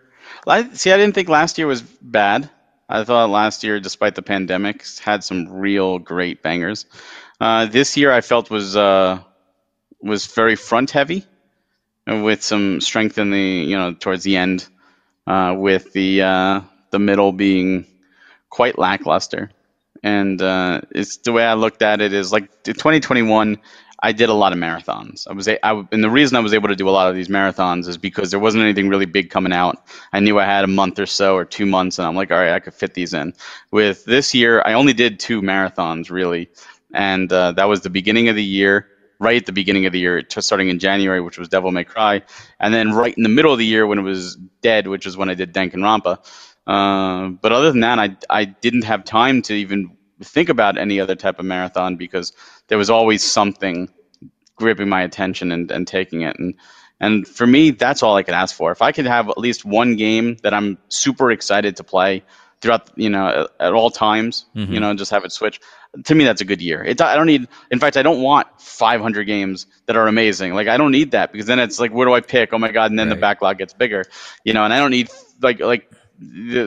I, 0.48 0.70
see, 0.74 0.92
I 0.92 0.98
didn't 0.98 1.16
think 1.16 1.30
last 1.30 1.58
year 1.58 1.66
was 1.66 1.82
bad. 1.82 2.50
I 2.88 3.04
thought 3.04 3.30
last 3.30 3.64
year, 3.64 3.80
despite 3.80 4.14
the 4.16 4.22
pandemic, 4.22 4.86
had 5.00 5.24
some 5.24 5.50
real 5.50 5.98
great 5.98 6.44
bangers. 6.44 6.86
Uh, 7.40 7.66
this 7.66 7.98
year 7.98 8.12
I 8.12 8.22
felt 8.22 8.50
was 8.50 8.76
uh, 8.76 9.20
was 10.02 10.26
very 10.28 10.56
front 10.56 10.92
heavy, 10.92 11.26
with 12.08 12.44
some 12.44 12.82
strength 12.82 13.18
in 13.18 13.32
the 13.32 13.40
you 13.40 13.78
know 13.78 13.94
towards 13.94 14.24
the 14.24 14.38
end, 14.38 14.68
uh, 15.28 15.56
with 15.58 15.92
the 15.94 16.22
uh, 16.22 16.62
the 16.92 17.00
middle 17.00 17.32
being 17.32 17.86
quite 18.50 18.78
lackluster. 18.78 19.52
And 20.04 20.42
uh, 20.42 20.82
it's 20.92 21.18
the 21.18 21.32
way 21.32 21.44
I 21.44 21.56
looked 21.56 21.82
at 21.82 22.00
it 22.00 22.14
is 22.14 22.32
like 22.32 22.64
2021. 22.64 23.58
I 24.04 24.12
did 24.12 24.30
a 24.30 24.34
lot 24.34 24.52
of 24.54 24.60
marathons. 24.60 25.28
I 25.28 25.34
was, 25.34 25.48
a, 25.48 25.66
I, 25.66 25.84
and 25.92 26.04
the 26.04 26.12
reason 26.12 26.36
I 26.36 26.42
was 26.42 26.54
able 26.54 26.68
to 26.68 26.76
do 26.76 26.88
a 26.88 26.92
lot 26.92 27.10
of 27.10 27.16
these 27.16 27.30
marathons 27.30 27.88
is 27.88 27.98
because 27.98 28.30
there 28.30 28.40
wasn't 28.40 28.64
anything 28.64 28.88
really 28.88 29.08
big 29.08 29.32
coming 29.32 29.54
out. 29.54 29.84
I 30.14 30.20
knew 30.20 30.38
I 30.38 30.46
had 30.46 30.64
a 30.64 30.68
month 30.68 31.00
or 31.00 31.08
so 31.08 31.36
or 31.36 31.44
two 31.44 31.66
months, 31.66 31.98
and 31.98 32.08
I'm 32.08 32.16
like, 32.16 32.30
all 32.30 32.38
right, 32.38 32.54
I 32.54 32.60
could 32.60 32.76
fit 32.76 32.94
these 32.94 33.16
in. 33.16 33.34
With 33.72 34.06
this 34.06 34.36
year, 34.36 34.62
I 34.64 34.74
only 34.74 34.94
did 34.94 35.20
two 35.20 35.42
marathons 35.42 36.12
really, 36.12 36.50
and 36.94 37.32
uh, 37.32 37.52
that 37.54 37.66
was 37.66 37.82
the 37.82 37.90
beginning 37.90 38.30
of 38.30 38.36
the 38.36 38.44
year, 38.44 38.88
right 39.20 39.38
at 39.38 39.46
the 39.46 39.52
beginning 39.52 39.86
of 39.86 39.94
the 39.94 40.00
year, 40.00 40.24
starting 40.30 40.70
in 40.70 40.80
January, 40.80 41.22
which 41.22 41.38
was 41.38 41.48
Devil 41.50 41.72
May 41.72 41.84
Cry, 41.84 42.22
and 42.60 42.74
then 42.74 42.94
right 42.94 43.14
in 43.16 43.24
the 43.24 43.30
middle 43.30 43.52
of 43.52 43.60
the 43.60 43.66
year 43.66 43.88
when 43.88 44.00
it 44.00 44.04
was 44.04 44.36
Dead, 44.62 44.88
which 44.88 45.06
is 45.06 45.18
when 45.18 45.30
I 45.30 45.34
did 45.34 45.54
Danganronpa. 45.54 46.20
Uh, 46.68 47.30
but 47.42 47.52
other 47.52 47.72
than 47.72 47.82
that, 47.82 48.00
I 48.00 48.18
I 48.30 48.46
didn't 48.46 48.84
have 48.86 49.04
time 49.06 49.42
to 49.44 49.54
even 49.54 49.96
think 50.24 50.50
about 50.50 50.78
any 50.78 51.00
other 51.00 51.16
type 51.16 51.40
of 51.40 51.46
marathon 51.46 51.98
because 51.98 52.34
there 52.68 52.78
was 52.78 52.90
always 52.90 53.24
something 53.24 53.90
gripping 54.56 54.90
my 54.90 55.02
attention 55.02 55.52
and, 55.52 55.70
and 55.72 55.88
taking 55.88 56.22
it. 56.22 56.38
And 56.40 56.56
and 57.00 57.28
for 57.28 57.46
me 57.46 57.72
that's 57.72 58.02
all 58.04 58.16
i 58.16 58.24
could 58.24 58.34
ask 58.34 58.56
for. 58.56 58.72
If 58.72 58.82
i 58.82 58.92
could 58.92 59.06
have 59.06 59.30
at 59.30 59.38
least 59.38 59.66
one 59.66 59.96
game 59.96 60.38
that 60.44 60.54
i'm 60.54 60.78
super 60.90 61.32
excited 61.32 61.76
to 61.78 61.84
play 61.84 62.24
throughout 62.62 62.90
you 62.96 63.10
know 63.10 63.48
at 63.60 63.74
all 63.74 63.90
times 63.90 64.46
mm-hmm. 64.56 64.74
you 64.74 64.80
know 64.80 64.94
just 64.94 65.12
have 65.12 65.26
it 65.26 65.32
switch 65.32 65.60
to 66.04 66.16
me 66.16 66.24
that's 66.24 66.42
a 66.42 66.46
good 66.46 66.62
year 66.62 66.84
it's 66.84 67.02
i 67.02 67.16
don't 67.16 67.28
need 67.28 67.48
in 67.72 67.80
fact 67.80 67.98
i 67.98 68.02
don't 68.02 68.22
want 68.22 68.48
500 68.60 69.24
games 69.24 69.68
that 69.86 69.96
are 69.96 70.08
amazing 70.08 70.54
like 70.54 70.68
i 70.68 70.78
don't 70.78 70.92
need 70.92 71.12
that 71.12 71.32
because 71.32 71.48
then 71.48 71.60
it's 71.60 71.80
like 71.80 71.92
where 71.92 72.06
do 72.06 72.14
i 72.14 72.22
pick 72.22 72.54
oh 72.54 72.58
my 72.58 72.72
god 72.72 72.92
and 72.92 73.00
then 73.00 73.08
right. 73.08 73.16
the 73.16 73.22
backlog 73.22 73.58
gets 73.58 73.74
bigger 73.74 74.06
you 74.44 74.54
know 74.54 74.64
and 74.64 74.74
i 74.74 74.78
don't 74.78 74.92
need 74.92 75.10
like 75.42 75.60
like 75.60 75.90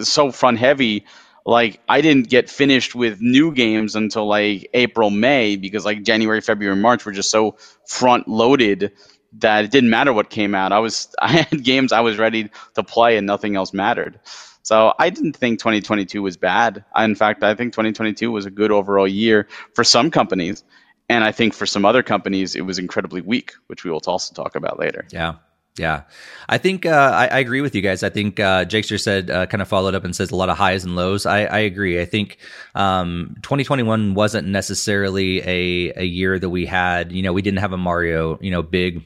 so 0.03 0.31
front 0.31 0.59
heavy 0.59 1.05
like 1.49 1.81
I 1.89 2.03
didn't 2.03 2.29
get 2.29 2.51
finished 2.51 2.95
with 2.95 3.23
new 3.23 3.53
games 3.53 3.97
until 3.97 4.27
like 4.27 4.69
April, 4.75 5.09
May 5.09 5.57
because 5.57 5.83
like 5.87 6.03
January, 6.03 6.43
February, 6.43 6.77
March 6.77 7.07
were 7.07 7.13
just 7.13 7.31
so 7.31 7.57
front 7.87 8.29
loaded 8.29 8.93
that 9.39 9.65
it 9.65 9.71
didn't 9.71 9.89
matter 9.89 10.13
what 10.13 10.29
came 10.29 10.55
out. 10.55 10.73
I 10.73 10.79
was 10.79 11.09
I 11.23 11.29
had 11.29 11.65
games 11.65 11.91
I 11.91 12.01
was 12.01 12.19
ready 12.19 12.51
to 12.75 12.83
play 12.83 13.17
and 13.17 13.27
nothing 13.27 13.57
else 13.57 13.73
mattered. 13.73 14.21
So 14.63 14.95
I 14.99 15.11
didn't 15.11 15.35
think 15.35 15.59
2022 15.59 16.23
was 16.23 16.37
bad. 16.37 16.85
In 16.97 17.15
fact, 17.15 17.43
I 17.43 17.55
think 17.55 17.73
2022 17.73 18.31
was 18.31 18.47
a 18.47 18.51
good 18.51 18.71
overall 18.71 19.09
year 19.09 19.49
for 19.75 19.85
some 19.85 20.11
companies. 20.11 20.65
And 21.09 21.25
I 21.25 21.33
think 21.33 21.55
for 21.55 21.65
some 21.65 21.85
other 21.85 22.03
companies, 22.03 22.55
it 22.55 22.63
was 22.63 22.79
incredibly 22.79 23.23
weak, 23.23 23.53
which 23.69 23.85
we 23.85 23.91
will 23.91 24.03
also 24.07 24.35
talk 24.35 24.57
about 24.57 24.79
later. 24.79 25.07
Yeah. 25.11 25.37
Yeah, 25.79 26.03
I 26.49 26.59
think 26.59 26.87
uh, 26.87 27.13
I, 27.15 27.27
I, 27.29 27.39
agree 27.39 27.61
with 27.61 27.75
you 27.75 27.83
guys. 27.83 28.03
I 28.03 28.09
think 28.09 28.41
uh, 28.41 28.65
Jakester 28.65 29.01
said 29.01 29.31
uh, 29.31 29.47
kind 29.47 29.63
of 29.63 29.69
followed 29.69 29.95
up 29.95 30.05
and 30.05 30.15
says 30.15 30.31
a 30.31 30.37
lot 30.37 30.49
of 30.49 30.57
highs 30.57 30.85
and 30.85 30.97
lows. 30.97 31.25
I, 31.25 31.45
I 31.45 31.59
agree. 31.61 32.01
I 32.01 32.05
think 32.05 32.39
um, 32.75 33.37
2021 33.43 34.15
wasn't 34.15 34.49
necessarily 34.49 35.41
a 35.41 35.93
a 36.01 36.05
year 36.05 36.39
that 36.39 36.51
we 36.51 36.67
had. 36.67 37.13
You 37.13 37.23
know, 37.23 37.33
we 37.33 37.43
didn't 37.43 37.61
have 37.61 37.73
a 37.73 37.77
Mario. 37.77 38.39
You 38.41 38.51
know, 38.51 38.63
big. 38.63 39.05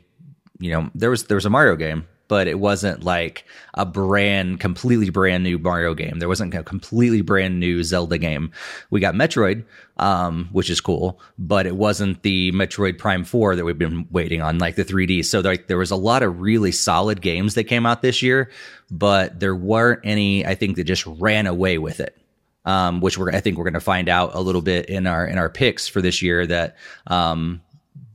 You 0.58 0.72
know, 0.72 0.90
there 0.94 1.10
was 1.10 1.24
there 1.24 1.34
was 1.34 1.44
a 1.44 1.50
Mario 1.50 1.76
game, 1.76 2.06
but 2.32 2.48
it 2.48 2.58
wasn't 2.58 3.04
like 3.04 3.44
a 3.74 3.84
brand, 3.84 4.58
completely 4.58 5.10
brand 5.10 5.44
new 5.44 5.58
Mario 5.58 5.92
game. 5.92 6.18
There 6.18 6.30
wasn't 6.30 6.54
a 6.54 6.62
completely 6.62 7.20
brand 7.20 7.60
new 7.60 7.84
Zelda 7.84 8.16
game. 8.16 8.52
We 8.88 9.00
got 9.00 9.14
Metroid, 9.14 9.66
um, 9.98 10.48
which 10.50 10.70
is 10.70 10.80
cool, 10.80 11.20
but 11.38 11.66
it 11.66 11.76
wasn't 11.76 12.22
the 12.22 12.50
Metroid 12.52 12.96
Prime 12.96 13.24
4 13.24 13.54
that 13.56 13.66
we've 13.66 13.76
been 13.76 14.08
waiting 14.10 14.40
on, 14.40 14.56
like 14.56 14.76
the 14.76 14.84
3D. 14.86 15.26
So 15.26 15.40
like 15.40 15.66
there 15.66 15.76
was 15.76 15.90
a 15.90 15.96
lot 15.96 16.22
of 16.22 16.40
really 16.40 16.72
solid 16.72 17.20
games 17.20 17.52
that 17.54 17.64
came 17.64 17.84
out 17.84 18.00
this 18.00 18.22
year, 18.22 18.50
but 18.90 19.38
there 19.38 19.54
weren't 19.54 20.00
any, 20.02 20.46
I 20.46 20.54
think, 20.54 20.76
that 20.76 20.84
just 20.84 21.04
ran 21.04 21.46
away 21.46 21.76
with 21.76 22.00
it. 22.00 22.16
Um, 22.64 23.02
which 23.02 23.18
we're, 23.18 23.30
I 23.30 23.40
think 23.40 23.58
we're 23.58 23.64
going 23.64 23.74
to 23.74 23.80
find 23.80 24.08
out 24.08 24.34
a 24.34 24.40
little 24.40 24.62
bit 24.62 24.86
in 24.86 25.06
our, 25.06 25.26
in 25.26 25.36
our 25.36 25.50
picks 25.50 25.86
for 25.86 26.00
this 26.00 26.22
year 26.22 26.46
that, 26.46 26.76
um, 27.08 27.60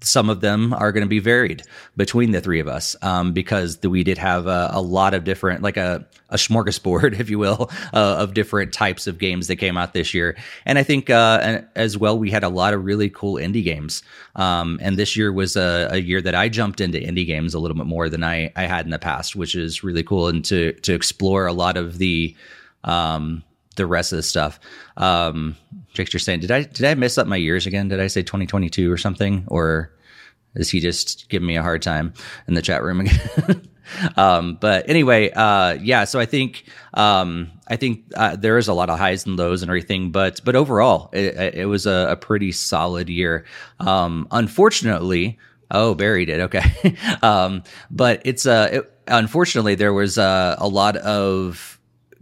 some 0.07 0.29
of 0.29 0.41
them 0.41 0.73
are 0.73 0.91
going 0.91 1.03
to 1.03 1.09
be 1.09 1.19
varied 1.19 1.63
between 1.95 2.31
the 2.31 2.41
three 2.41 2.59
of 2.59 2.67
us 2.67 2.95
um, 3.01 3.33
because 3.33 3.79
we 3.83 4.03
did 4.03 4.17
have 4.17 4.47
a, 4.47 4.69
a, 4.73 4.81
lot 4.81 5.13
of 5.13 5.23
different, 5.23 5.61
like 5.61 5.77
a, 5.77 6.05
a 6.29 6.37
smorgasbord, 6.37 7.13
if 7.19 7.29
you 7.29 7.37
will, 7.37 7.69
uh, 7.93 8.17
of 8.19 8.33
different 8.33 8.73
types 8.73 9.07
of 9.07 9.17
games 9.17 9.47
that 9.47 9.57
came 9.57 9.77
out 9.77 9.93
this 9.93 10.13
year. 10.13 10.37
And 10.65 10.77
I 10.77 10.83
think 10.83 11.09
uh, 11.09 11.61
as 11.75 11.97
well, 11.97 12.17
we 12.17 12.31
had 12.31 12.43
a 12.43 12.49
lot 12.49 12.73
of 12.73 12.85
really 12.85 13.09
cool 13.09 13.35
indie 13.35 13.63
games. 13.63 14.01
Um, 14.35 14.79
and 14.81 14.97
this 14.97 15.15
year 15.15 15.31
was 15.31 15.55
a, 15.55 15.89
a, 15.91 15.97
year 15.97 16.21
that 16.21 16.35
I 16.35 16.47
jumped 16.47 16.79
into 16.79 16.99
indie 16.99 17.25
games 17.25 17.53
a 17.53 17.59
little 17.59 17.75
bit 17.75 17.85
more 17.85 18.07
than 18.07 18.23
I, 18.23 18.51
I 18.55 18.63
had 18.63 18.85
in 18.85 18.91
the 18.91 18.99
past, 18.99 19.35
which 19.35 19.55
is 19.55 19.83
really 19.83 20.03
cool. 20.03 20.27
And 20.27 20.43
to 20.45 20.73
to 20.73 20.93
explore 20.93 21.47
a 21.47 21.53
lot 21.53 21.75
of 21.75 21.97
the 21.97 22.35
um, 22.83 23.43
the 23.77 23.85
rest 23.85 24.11
of 24.11 24.17
the 24.17 24.23
stuff. 24.23 24.59
Um, 24.97 25.55
Jake's 25.93 26.11
just 26.11 26.25
saying, 26.25 26.41
did 26.41 26.51
I 26.51 26.63
did 26.63 26.85
I 26.85 26.95
mess 26.95 27.17
up 27.17 27.27
my 27.27 27.37
years 27.37 27.65
again? 27.65 27.87
Did 27.87 27.99
I 27.99 28.07
say 28.07 28.21
2022 28.21 28.91
or 28.91 28.97
something, 28.97 29.45
or 29.47 29.91
is 30.57 30.69
he 30.69 30.79
just 30.79 31.29
giving 31.29 31.47
me 31.47 31.55
a 31.55 31.61
hard 31.61 31.81
time 31.81 32.13
in 32.47 32.53
the 32.53 32.61
chat 32.61 32.83
room 32.83 33.01
again? 33.01 33.69
um, 34.17 34.57
but 34.59 34.89
anyway, 34.89 35.31
uh, 35.31 35.73
yeah. 35.81 36.03
So 36.03 36.19
I 36.19 36.25
think 36.25 36.65
um, 36.93 37.51
I 37.67 37.75
think 37.75 38.03
uh, 38.15 38.35
there 38.35 38.57
is 38.57 38.67
a 38.67 38.73
lot 38.73 38.89
of 38.89 38.99
highs 38.99 39.25
and 39.25 39.37
lows 39.37 39.61
and 39.61 39.69
everything, 39.69 40.11
but 40.11 40.41
but 40.43 40.55
overall, 40.55 41.09
it, 41.13 41.55
it 41.55 41.65
was 41.65 41.85
a, 41.85 42.07
a, 42.11 42.15
pretty 42.15 42.51
solid 42.51 43.09
year. 43.09 43.45
Um, 43.79 44.27
unfortunately, 44.31 45.39
oh, 45.71 45.95
buried 45.95 46.29
it. 46.29 46.41
Okay, 46.41 46.97
um, 47.21 47.63
but 47.89 48.21
it's 48.25 48.45
uh, 48.45 48.69
it, 48.71 48.93
unfortunately 49.07 49.75
there 49.75 49.93
was 49.93 50.17
uh, 50.17 50.55
a 50.57 50.67
lot 50.67 50.97
of 50.97 51.77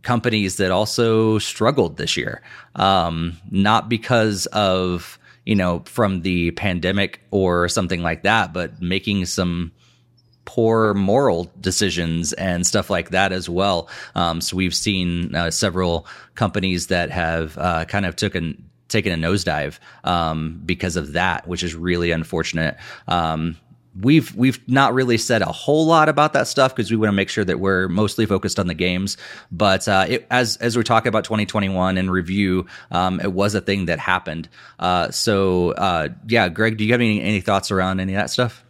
companies 0.06 0.58
that 0.58 0.72
also 0.72 1.38
struggled 1.40 1.98
this 1.98 2.16
year. 2.16 2.42
Um, 2.76 3.38
not 3.52 3.90
because 3.90 4.46
of, 4.48 5.20
you 5.46 5.56
know, 5.56 5.84
from 5.86 6.22
the 6.22 6.52
pandemic 6.52 7.22
or 7.32 7.70
something 7.70 8.02
like 8.02 8.24
that, 8.24 8.54
but 8.54 8.82
making 8.82 9.26
some 9.26 9.72
poor 10.46 10.94
moral 10.94 11.52
decisions 11.60 12.34
and 12.34 12.66
stuff 12.66 12.90
like 12.90 13.10
that 13.10 13.32
as 13.32 13.50
well. 13.50 13.90
Um, 14.14 14.42
so 14.42 14.56
we've 14.56 14.76
seen 14.76 15.34
uh, 15.36 15.52
several 15.52 16.08
companies 16.36 16.88
that 16.88 17.10
have 17.12 17.58
uh, 17.58 17.86
kind 17.86 18.06
of 18.06 18.16
took 18.16 18.36
an 18.36 18.70
taken 18.88 19.12
a 19.12 19.28
nosedive 19.28 19.80
um, 20.04 20.62
because 20.64 20.96
of 20.96 21.14
that, 21.14 21.48
which 21.48 21.64
is 21.64 21.74
really 21.74 22.12
unfortunate. 22.12 22.78
Um, 23.08 23.58
we've 24.02 24.36
we've 24.36 24.60
not 24.68 24.94
really 24.94 25.18
said 25.18 25.42
a 25.42 25.52
whole 25.52 25.86
lot 25.86 26.10
about 26.10 26.34
that 26.34 26.48
stuff 26.48 26.76
because 26.76 26.92
we 26.92 26.98
want 26.98 27.10
to 27.10 27.16
make 27.16 27.30
sure 27.30 27.46
that 27.46 27.60
we're 27.60 27.88
mostly 27.88 28.26
focused 28.26 28.60
on 28.60 28.68
the 28.68 28.74
games. 28.74 29.18
But 29.52 29.88
uh, 29.88 30.06
it, 30.08 30.28
as 30.30 30.58
as 30.58 30.76
we're 30.76 30.84
talking 30.84 31.10
about 31.10 31.24
2021 31.24 31.98
and 31.98 32.12
review, 32.12 32.66
um, 32.92 33.20
it 33.20 33.32
was 33.32 33.56
a 33.56 33.62
thing 33.62 33.86
that 33.86 34.00
happened. 34.00 34.50
Uh, 34.80 35.12
so 35.12 35.72
uh, 35.72 36.10
yeah, 36.28 36.50
Greg, 36.50 36.78
do 36.78 36.84
you 36.86 36.92
have 36.92 37.02
any 37.02 37.22
any 37.22 37.42
thoughts 37.42 37.72
around 37.72 38.00
any 38.00 38.14
of 38.14 38.20
that 38.20 38.30
stuff? 38.30 38.64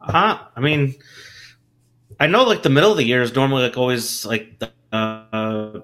Uh, 0.00 0.38
I 0.56 0.60
mean, 0.60 0.94
I 2.20 2.26
know 2.26 2.44
like 2.44 2.62
the 2.62 2.70
middle 2.70 2.90
of 2.90 2.96
the 2.96 3.04
year 3.04 3.22
is 3.22 3.34
normally 3.34 3.62
like 3.64 3.76
always 3.76 4.24
like 4.24 4.58
the, 4.58 4.70
uh, 4.92 5.80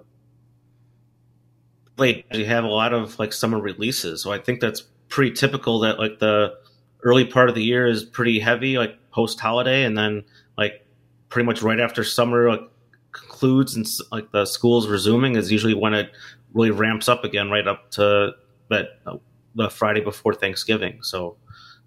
late. 1.96 2.26
You 2.32 2.46
have 2.46 2.64
a 2.64 2.68
lot 2.68 2.92
of 2.92 3.18
like 3.18 3.32
summer 3.32 3.58
releases, 3.58 4.22
so 4.22 4.32
I 4.32 4.38
think 4.38 4.60
that's 4.60 4.82
pretty 5.08 5.32
typical 5.32 5.80
that 5.80 5.98
like 5.98 6.18
the 6.18 6.56
early 7.04 7.24
part 7.24 7.48
of 7.48 7.54
the 7.54 7.62
year 7.62 7.86
is 7.86 8.02
pretty 8.02 8.40
heavy, 8.40 8.78
like 8.78 8.98
post 9.10 9.38
holiday, 9.38 9.84
and 9.84 9.96
then 9.96 10.24
like 10.58 10.84
pretty 11.28 11.46
much 11.46 11.62
right 11.62 11.78
after 11.78 12.02
summer 12.02 12.50
like, 12.50 12.68
concludes 13.12 13.76
and 13.76 13.86
like 14.10 14.30
the 14.32 14.44
schools 14.44 14.88
resuming 14.88 15.36
is 15.36 15.52
usually 15.52 15.74
when 15.74 15.94
it 15.94 16.10
really 16.52 16.70
ramps 16.70 17.08
up 17.08 17.22
again, 17.22 17.50
right 17.50 17.68
up 17.68 17.90
to 17.92 18.32
that 18.70 18.98
uh, 19.06 19.16
the 19.54 19.70
Friday 19.70 20.00
before 20.00 20.34
Thanksgiving. 20.34 20.98
So 21.02 21.36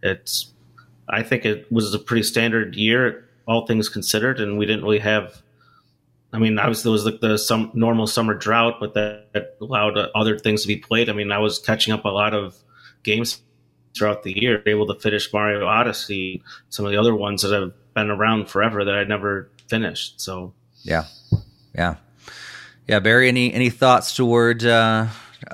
it's 0.01 0.53
I 1.09 1.23
think 1.23 1.45
it 1.45 1.69
was 1.71 1.93
a 1.93 1.99
pretty 1.99 2.23
standard 2.23 2.75
year, 2.75 3.27
all 3.47 3.65
things 3.65 3.89
considered, 3.89 4.39
and 4.39 4.57
we 4.57 4.65
didn't 4.65 4.83
really 4.83 4.99
have. 4.99 5.41
I 6.33 6.39
mean, 6.39 6.59
obviously 6.59 6.83
there 6.83 6.91
was 6.91 7.05
like 7.05 7.21
the 7.21 7.37
some 7.37 7.71
normal 7.73 8.05
summer 8.05 8.33
drought, 8.33 8.75
but 8.79 8.93
that, 8.93 9.33
that 9.33 9.57
allowed 9.61 9.97
other 9.97 10.37
things 10.37 10.61
to 10.61 10.67
be 10.67 10.75
played. 10.77 11.09
I 11.09 11.13
mean, 11.13 11.31
I 11.31 11.39
was 11.39 11.57
catching 11.57 11.93
up 11.93 12.05
a 12.05 12.09
lot 12.09 12.33
of 12.33 12.55
games 13.03 13.41
throughout 13.97 14.23
the 14.23 14.39
year, 14.39 14.61
able 14.65 14.87
to 14.87 14.99
finish 14.99 15.31
Mario 15.33 15.65
Odyssey, 15.65 16.43
some 16.69 16.85
of 16.85 16.91
the 16.91 16.97
other 16.97 17.15
ones 17.15 17.41
that 17.41 17.51
have 17.51 17.73
been 17.93 18.09
around 18.09 18.49
forever 18.49 18.85
that 18.85 18.95
I 18.95 19.03
never 19.03 19.49
finished. 19.67 20.21
So 20.21 20.53
yeah, 20.83 21.05
yeah, 21.73 21.95
yeah. 22.87 22.99
Barry, 22.99 23.27
any 23.27 23.53
any 23.53 23.69
thoughts 23.69 24.15
toward 24.15 24.63
uh, 24.63 25.07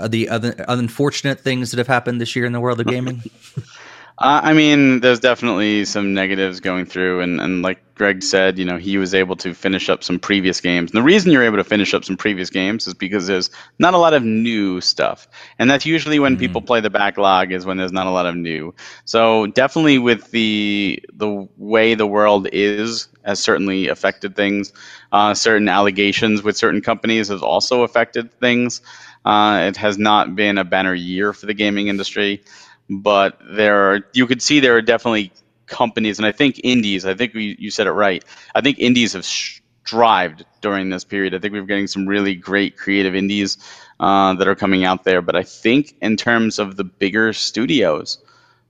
the 0.08 0.30
other 0.30 0.56
unfortunate 0.68 1.40
things 1.40 1.72
that 1.72 1.78
have 1.78 1.88
happened 1.88 2.22
this 2.22 2.36
year 2.36 2.46
in 2.46 2.52
the 2.52 2.60
world 2.60 2.80
of 2.80 2.88
gaming? 2.88 3.22
Uh, 4.20 4.42
I 4.44 4.54
mean, 4.54 5.00
there's 5.00 5.20
definitely 5.20 5.86
some 5.86 6.14
negatives 6.14 6.60
going 6.60 6.86
through, 6.86 7.22
and, 7.22 7.42
and 7.42 7.64
like 7.64 7.84
Greg 7.96 8.22
said, 8.22 8.60
you 8.60 8.66
know, 8.66 8.78
he 8.78 9.00
was 9.00 9.16
able 9.16 9.36
to 9.38 9.56
finish 9.56 9.90
up 9.90 10.04
some 10.04 10.20
previous 10.20 10.62
games. 10.62 10.92
And 10.92 10.98
the 10.98 11.04
reason 11.04 11.32
you're 11.32 11.44
able 11.44 11.58
to 11.58 11.64
finish 11.64 11.96
up 11.96 12.06
some 12.06 12.16
previous 12.16 12.52
games 12.52 12.86
is 12.86 12.94
because 12.94 13.26
there's 13.26 13.50
not 13.80 13.96
a 13.96 13.98
lot 13.98 14.14
of 14.14 14.24
new 14.24 14.82
stuff, 14.82 15.28
and 15.58 15.70
that's 15.70 15.86
usually 15.86 16.20
when 16.20 16.34
mm-hmm. 16.34 16.42
people 16.42 16.62
play 16.62 16.80
the 16.80 16.92
backlog 16.92 17.52
is 17.52 17.66
when 17.66 17.78
there's 17.78 17.92
not 17.92 18.06
a 18.06 18.12
lot 18.12 18.28
of 18.28 18.36
new. 18.36 18.76
So 19.06 19.48
definitely 19.48 19.98
with 19.98 20.30
the 20.30 21.04
the 21.14 21.48
way 21.58 21.96
the 21.96 22.08
world 22.08 22.48
is 22.54 23.08
has 23.26 23.40
certainly 23.40 23.88
affected 23.88 24.36
things. 24.36 24.74
Uh, 25.12 25.34
certain 25.34 25.70
allegations 25.70 26.44
with 26.44 26.56
certain 26.56 26.82
companies 26.82 27.30
has 27.30 27.42
also 27.42 27.82
affected 27.82 28.32
things. 28.40 28.82
Uh, 29.26 29.64
it 29.70 29.78
has 29.78 29.98
not 29.98 30.36
been 30.36 30.58
a 30.58 30.64
banner 30.66 30.94
year 30.94 31.34
for 31.34 31.46
the 31.46 31.54
gaming 31.54 31.88
industry 31.88 32.44
but 32.90 33.40
there 33.56 33.92
are 33.92 34.00
you 34.14 34.28
could 34.28 34.42
see 34.42 34.60
there 34.60 34.76
are 34.76 34.82
definitely 34.82 35.32
companies, 35.68 36.20
and 36.20 36.26
I 36.26 36.32
think 36.32 36.60
indies. 36.64 37.06
I 37.06 37.14
think 37.14 37.34
we, 37.34 37.56
you 37.60 37.72
said 37.72 37.88
it 37.88 37.92
right. 37.92 38.24
I 38.56 38.62
think 38.62 38.80
indies 38.80 39.14
have 39.14 39.26
strived 39.26 40.46
during 40.62 40.90
this 40.90 41.04
period. 41.04 41.34
I 41.34 41.40
think 41.40 41.54
we're 41.54 41.64
getting 41.64 41.88
some 41.88 42.08
really 42.08 42.36
great 42.36 42.78
creative 42.78 43.16
indies 43.16 43.58
uh, 44.00 44.34
that 44.36 44.48
are 44.48 44.56
coming 44.56 44.86
out 44.86 45.04
there. 45.04 45.22
But 45.22 45.36
I 45.36 45.44
think 45.44 45.96
in 46.02 46.18
terms 46.18 46.60
of 46.60 46.76
the 46.76 46.84
bigger 46.84 47.34
studios, 47.34 48.18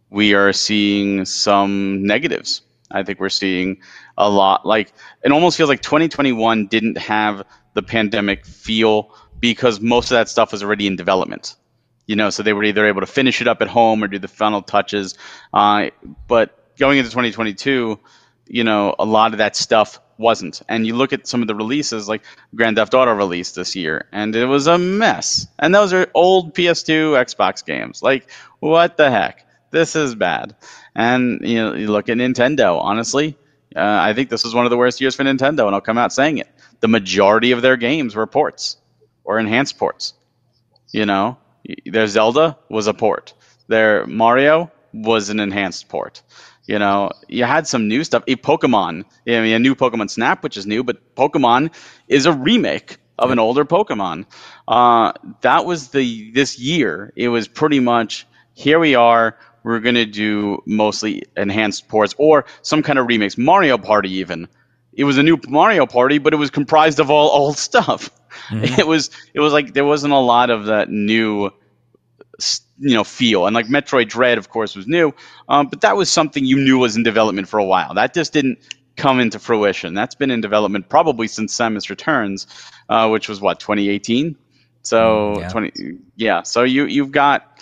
we 0.10 0.34
are 0.34 0.54
seeing 0.54 1.26
some 1.26 2.06
negatives. 2.06 2.62
I 2.91 3.04
think 3.04 3.19
we're 3.19 3.30
seeing 3.30 3.82
a 4.17 4.30
lot. 4.30 4.65
Like 4.65 4.93
it 5.23 5.32
almost 5.32 5.58
feels 5.58 5.69
like 5.69 5.82
2021 5.82 6.67
didn't 6.67 6.97
have 6.97 7.43
the 7.73 7.82
pandemic 7.82 8.45
feel 8.45 9.13
because 9.39 9.82
most 9.82 10.12
of 10.12 10.15
that 10.15 10.30
stuff 10.30 10.52
was 10.52 10.63
already 10.63 10.88
in 10.88 10.95
development 10.95 11.56
you 12.06 12.16
know, 12.16 12.30
so 12.30 12.44
they 12.44 12.54
were 12.54 12.63
either 12.63 12.86
able 12.86 13.02
to 13.02 13.08
finish 13.08 13.42
it 13.42 13.48
up 13.48 13.62
at 13.62 13.68
home 13.68 14.04
or 14.04 14.08
do 14.08 14.20
the 14.20 14.28
final 14.28 14.62
touches. 14.62 15.16
Uh, 15.54 15.89
but 16.28 16.76
going 16.78 16.98
into 16.98 17.10
2022, 17.10 18.00
you 18.48 18.63
know, 18.63 18.96
a 19.00 19.06
lot 19.06 19.32
of 19.32 19.38
that 19.38 19.56
stuff 19.56 20.00
wasn't. 20.18 20.62
And 20.68 20.86
you 20.86 20.96
look 20.96 21.13
at 21.13 21.28
some 21.28 21.42
of 21.42 21.48
the 21.48 21.56
releases, 21.56 22.08
like 22.08 22.24
Grand 22.56 22.78
Theft 22.78 22.94
Auto 22.94 23.13
released 23.13 23.56
this 23.56 23.76
year, 23.76 24.08
and 24.12 24.36
it 24.36 24.46
was 24.46 24.68
a 24.68 24.78
mess. 24.78 25.48
And 25.60 25.74
those 25.74 25.94
are 25.94 26.08
old 26.13 26.54
PS2, 26.54 27.13
Xbox 27.26 27.66
games. 27.66 28.04
Like, 28.04 28.30
what 28.60 28.98
the 28.98 29.10
heck? 29.10 29.48
This 29.72 29.96
is 29.96 30.13
bad. 30.13 30.56
And 30.96 31.42
you 31.42 31.56
know, 31.56 31.74
you 31.74 31.92
look 31.92 32.10
at 32.10 32.18
Nintendo. 32.18 32.80
Honestly, 32.80 33.38
uh, 33.76 33.80
I 33.82 34.13
think 34.13 34.30
this 34.30 34.44
was 34.44 34.54
one 34.54 34.66
of 34.66 34.70
the 34.70 34.78
worst 34.78 35.02
years 35.02 35.16
for 35.16 35.24
Nintendo, 35.24 35.66
and 35.66 35.74
I'll 35.74 35.82
come 35.82 35.98
out 35.98 36.13
saying 36.13 36.38
it. 36.38 36.50
The 36.82 36.88
majority 36.88 37.52
of 37.52 37.62
their 37.62 37.78
games 37.78 38.16
were 38.16 38.28
ports 38.28 38.78
or 39.24 39.39
enhanced 39.39 39.78
ports. 39.78 40.13
You 40.92 41.08
know, 41.08 41.38
their 41.86 42.08
Zelda 42.08 42.58
was 42.69 42.88
a 42.88 42.93
port. 42.93 43.34
Their 43.67 44.06
Mario 44.06 44.71
was 44.93 45.30
an 45.30 45.39
enhanced 45.39 45.89
port. 45.89 46.21
You 46.65 46.80
know, 46.80 47.12
you 47.28 47.43
had 47.43 47.67
some 47.67 47.88
new 47.88 48.04
stuff. 48.04 48.23
A 48.28 48.36
Pokemon, 48.38 49.04
I 49.28 49.41
mean, 49.41 49.54
a 49.54 49.60
new 49.60 49.76
Pokemon 49.76 50.10
Snap, 50.10 50.43
which 50.43 50.56
is 50.58 50.65
new, 50.65 50.84
but 50.84 51.15
Pokemon 51.15 51.73
is 52.08 52.26
a 52.26 52.32
remake 52.32 52.97
of 53.19 53.32
an 53.32 53.39
older 53.39 53.65
Pokemon. 53.65 54.26
Uh, 54.67 55.13
that 55.41 55.65
was 55.65 55.89
the 55.89 56.32
this 56.32 56.60
year. 56.60 57.12
It 57.15 57.30
was 57.30 57.47
pretty 57.47 57.80
much 57.80 58.26
here 58.54 58.80
we 58.80 58.95
are. 58.95 59.38
We're 59.63 59.80
gonna 59.80 60.06
do 60.06 60.62
mostly 60.65 61.23
enhanced 61.36 61.88
ports 61.88 62.15
or 62.17 62.45
some 62.62 62.82
kind 62.84 62.99
of 62.99 63.08
remix. 63.08 63.38
Mario 63.38 63.78
Party 63.78 64.12
even. 64.15 64.47
It 64.93 65.06
was 65.06 65.17
a 65.17 65.23
new 65.23 65.39
Mario 65.47 65.86
Party, 65.86 66.17
but 66.19 66.34
it 66.34 66.38
was 66.38 66.52
comprised 66.52 66.99
of 66.99 67.10
all 67.10 67.30
old 67.30 67.58
stuff. 67.69 68.10
Mm-hmm. 68.50 68.80
It 68.80 68.88
was 68.88 69.10
it 69.34 69.39
was 69.39 69.54
like 69.54 69.74
there 69.74 69.86
wasn't 69.86 70.13
a 70.13 70.19
lot 70.19 70.50
of 70.50 70.65
that 70.65 70.89
new 70.89 71.52
you 72.80 72.93
know 72.93 73.04
feel. 73.04 73.46
And 73.46 73.54
like 73.54 73.67
metroid 73.67 74.10
dread 74.10 74.38
of 74.38 74.50
course 74.50 74.76
was 74.76 74.88
new 74.88 75.13
um, 75.50 75.67
but 75.67 75.82
that 75.82 75.96
was 75.96 76.10
something 76.10 76.46
you 76.46 76.58
knew 76.58 76.78
was 76.78 76.96
in 76.96 77.04
development 77.04 77.48
for 77.48 77.60
a 77.60 77.65
while. 77.65 77.93
That 77.93 78.13
just 78.13 78.34
didn't 78.34 78.60
come 78.96 79.19
into 79.19 79.39
fruition. 79.39 79.93
That's 79.93 80.15
been 80.15 80.32
in 80.32 80.41
development 80.41 80.89
probably 80.89 81.28
since 81.28 81.58
samus 81.58 81.89
returns 81.89 82.48
uh, 82.89 83.10
which 83.10 83.30
was 83.30 83.41
what 83.41 83.60
2018 83.60 84.36
so 84.86 85.36
mm, 85.38 85.39
yeah. 85.39 85.50
20 85.50 85.72
yeah 86.17 86.41
so 86.43 86.63
you 86.63 86.86
you've 86.86 87.12
got 87.12 87.54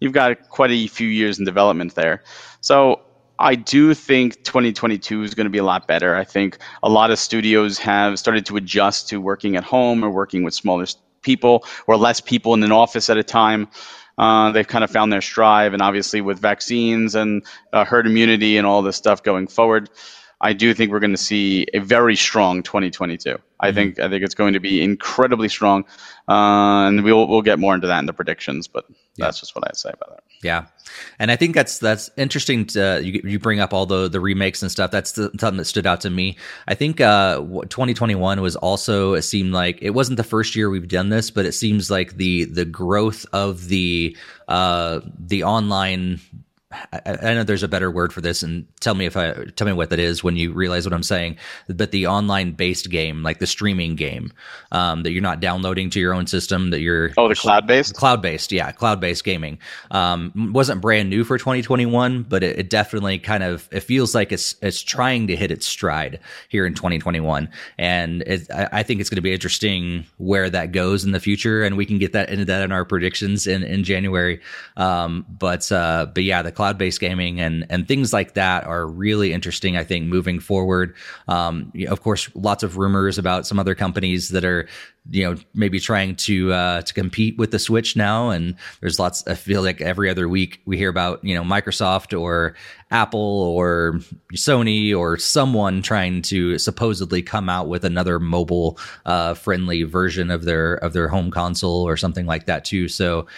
you've 0.00 0.12
got 0.12 0.48
quite 0.48 0.70
a 0.70 0.86
few 0.86 1.08
years 1.08 1.38
in 1.38 1.44
development 1.44 1.94
there. 1.94 2.22
So 2.60 3.00
I 3.38 3.54
do 3.54 3.94
think 3.94 4.42
2022 4.44 5.22
is 5.22 5.34
going 5.34 5.46
to 5.46 5.50
be 5.50 5.58
a 5.58 5.64
lot 5.64 5.86
better. 5.86 6.16
I 6.16 6.24
think 6.24 6.58
a 6.82 6.88
lot 6.88 7.10
of 7.10 7.18
studios 7.18 7.78
have 7.78 8.18
started 8.18 8.44
to 8.46 8.56
adjust 8.56 9.08
to 9.10 9.20
working 9.20 9.56
at 9.56 9.64
home 9.64 10.04
or 10.04 10.10
working 10.10 10.42
with 10.42 10.54
smaller 10.54 10.86
people 11.22 11.64
or 11.86 11.96
less 11.96 12.20
people 12.20 12.54
in 12.54 12.62
an 12.62 12.72
office 12.72 13.08
at 13.08 13.16
a 13.16 13.22
time. 13.22 13.68
Uh, 14.16 14.50
they've 14.50 14.66
kind 14.66 14.82
of 14.82 14.90
found 14.90 15.12
their 15.12 15.20
stride, 15.20 15.72
and 15.72 15.80
obviously 15.80 16.20
with 16.20 16.40
vaccines 16.40 17.14
and 17.14 17.44
uh, 17.72 17.84
herd 17.84 18.06
immunity 18.06 18.56
and 18.56 18.66
all 18.66 18.82
this 18.82 18.96
stuff 18.96 19.22
going 19.22 19.46
forward, 19.46 19.88
I 20.40 20.52
do 20.52 20.74
think 20.74 20.90
we're 20.90 21.00
going 21.00 21.12
to 21.12 21.16
see 21.16 21.66
a 21.72 21.78
very 21.78 22.16
strong 22.16 22.64
2022. 22.64 23.30
Mm-hmm. 23.30 23.42
I 23.60 23.72
think 23.72 24.00
I 24.00 24.08
think 24.08 24.24
it's 24.24 24.34
going 24.34 24.54
to 24.54 24.60
be 24.60 24.82
incredibly 24.82 25.48
strong, 25.48 25.84
uh, 26.28 26.88
and 26.88 27.04
we'll 27.04 27.28
we'll 27.28 27.42
get 27.42 27.60
more 27.60 27.74
into 27.74 27.86
that 27.86 28.00
in 28.00 28.06
the 28.06 28.12
predictions. 28.12 28.66
But 28.66 28.86
yeah. 28.88 29.26
that's 29.26 29.38
just 29.38 29.54
what 29.54 29.66
I'd 29.68 29.76
say 29.76 29.90
about 29.90 30.16
that. 30.16 30.24
Yeah, 30.42 30.66
and 31.18 31.30
I 31.30 31.36
think 31.36 31.54
that's 31.54 31.78
that's 31.78 32.10
interesting. 32.16 32.66
To, 32.66 33.00
you 33.02 33.20
you 33.24 33.38
bring 33.38 33.60
up 33.60 33.72
all 33.72 33.86
the 33.86 34.08
the 34.08 34.20
remakes 34.20 34.62
and 34.62 34.70
stuff. 34.70 34.90
That's 34.90 35.12
the, 35.12 35.30
something 35.38 35.56
that 35.56 35.64
stood 35.64 35.86
out 35.86 36.00
to 36.02 36.10
me. 36.10 36.36
I 36.68 36.74
think 36.74 37.00
uh, 37.00 37.38
2021 37.38 38.40
was 38.40 38.54
also 38.56 39.14
it 39.14 39.22
seemed 39.22 39.52
like 39.52 39.78
it 39.82 39.90
wasn't 39.90 40.16
the 40.16 40.24
first 40.24 40.54
year 40.54 40.70
we've 40.70 40.88
done 40.88 41.08
this, 41.08 41.30
but 41.30 41.44
it 41.44 41.52
seems 41.52 41.90
like 41.90 42.16
the 42.16 42.44
the 42.44 42.64
growth 42.64 43.26
of 43.32 43.68
the 43.68 44.16
uh, 44.46 45.00
the 45.18 45.42
online 45.42 46.20
I, 46.70 47.00
I, 47.22 47.34
know 47.34 47.44
there's 47.44 47.62
a 47.62 47.68
better 47.68 47.90
word 47.90 48.12
for 48.12 48.20
this, 48.20 48.42
and 48.42 48.66
tell 48.80 48.94
me 48.94 49.06
if 49.06 49.16
I 49.16 49.32
tell 49.56 49.66
me 49.66 49.72
what 49.72 49.88
that 49.88 49.98
is 49.98 50.22
when 50.22 50.36
you 50.36 50.52
realize 50.52 50.84
what 50.84 50.92
I'm 50.92 51.02
saying. 51.02 51.38
But 51.66 51.92
the 51.92 52.06
online 52.06 52.52
based 52.52 52.90
game, 52.90 53.22
like 53.22 53.38
the 53.38 53.46
streaming 53.46 53.96
game, 53.96 54.34
um, 54.70 55.02
that 55.02 55.12
you're 55.12 55.22
not 55.22 55.40
downloading 55.40 55.88
to 55.90 56.00
your 56.00 56.12
own 56.12 56.26
system, 56.26 56.68
that 56.70 56.80
you're 56.80 57.12
oh 57.16 57.26
the 57.26 57.34
cloud 57.34 57.66
based, 57.66 57.94
cloud 57.94 58.20
based, 58.20 58.52
yeah, 58.52 58.70
cloud 58.70 59.00
based 59.00 59.24
gaming, 59.24 59.58
um, 59.92 60.52
wasn't 60.52 60.82
brand 60.82 61.08
new 61.08 61.24
for 61.24 61.38
2021, 61.38 62.24
but 62.24 62.42
it, 62.42 62.58
it, 62.58 62.68
definitely 62.68 63.18
kind 63.18 63.42
of 63.42 63.66
it 63.72 63.80
feels 63.80 64.14
like 64.14 64.30
it's 64.30 64.54
it's 64.60 64.82
trying 64.82 65.26
to 65.28 65.36
hit 65.36 65.50
its 65.50 65.66
stride 65.66 66.20
here 66.50 66.66
in 66.66 66.74
2021, 66.74 67.48
and 67.78 68.20
it, 68.22 68.46
I, 68.50 68.68
I, 68.72 68.82
think 68.82 69.00
it's 69.00 69.08
going 69.08 69.16
to 69.16 69.22
be 69.22 69.32
interesting 69.32 70.04
where 70.18 70.50
that 70.50 70.72
goes 70.72 71.02
in 71.02 71.12
the 71.12 71.20
future, 71.20 71.62
and 71.62 71.78
we 71.78 71.86
can 71.86 71.96
get 71.96 72.12
that 72.12 72.28
into 72.28 72.44
that 72.44 72.60
in 72.60 72.72
our 72.72 72.84
predictions 72.84 73.46
in 73.46 73.62
in 73.62 73.84
January. 73.84 74.42
Um, 74.76 75.24
but 75.30 75.72
uh, 75.72 76.08
but 76.12 76.24
yeah, 76.24 76.42
the 76.42 76.57
cloud 76.58 76.76
based 76.76 76.98
gaming 76.98 77.38
and 77.38 77.64
and 77.70 77.86
things 77.86 78.12
like 78.12 78.34
that 78.34 78.64
are 78.64 78.84
really 78.84 79.32
interesting. 79.32 79.76
I 79.76 79.84
think 79.84 80.06
moving 80.06 80.40
forward. 80.40 80.92
Um, 81.28 81.72
of 81.86 82.02
course, 82.02 82.28
lots 82.34 82.64
of 82.64 82.76
rumors 82.76 83.16
about 83.16 83.46
some 83.46 83.60
other 83.60 83.76
companies 83.76 84.30
that 84.30 84.44
are 84.44 84.66
you 85.08 85.22
know 85.22 85.36
maybe 85.54 85.78
trying 85.78 86.16
to 86.16 86.52
uh, 86.52 86.82
to 86.82 86.92
compete 86.92 87.38
with 87.38 87.52
the 87.52 87.60
Switch 87.60 87.94
now, 87.94 88.30
and 88.30 88.56
there's 88.80 88.98
lots. 88.98 89.24
I 89.28 89.34
feel 89.34 89.62
like 89.62 89.80
every 89.80 90.10
other 90.10 90.28
week 90.28 90.60
we 90.66 90.76
hear 90.76 90.88
about 90.88 91.24
you 91.24 91.32
know 91.32 91.44
Microsoft 91.44 92.18
or 92.20 92.56
Apple 92.90 93.20
or 93.20 94.00
Sony 94.34 94.92
or 94.92 95.16
someone 95.16 95.80
trying 95.80 96.22
to 96.22 96.58
supposedly 96.58 97.22
come 97.22 97.48
out 97.48 97.68
with 97.68 97.84
another 97.84 98.18
mobile 98.18 98.80
uh, 99.06 99.34
friendly 99.34 99.84
version 99.84 100.28
of 100.32 100.42
their 100.42 100.74
of 100.74 100.92
their 100.92 101.06
home 101.06 101.30
console 101.30 101.86
or 101.86 101.96
something 101.96 102.26
like 102.26 102.46
that 102.46 102.64
too. 102.64 102.88
So 102.88 103.28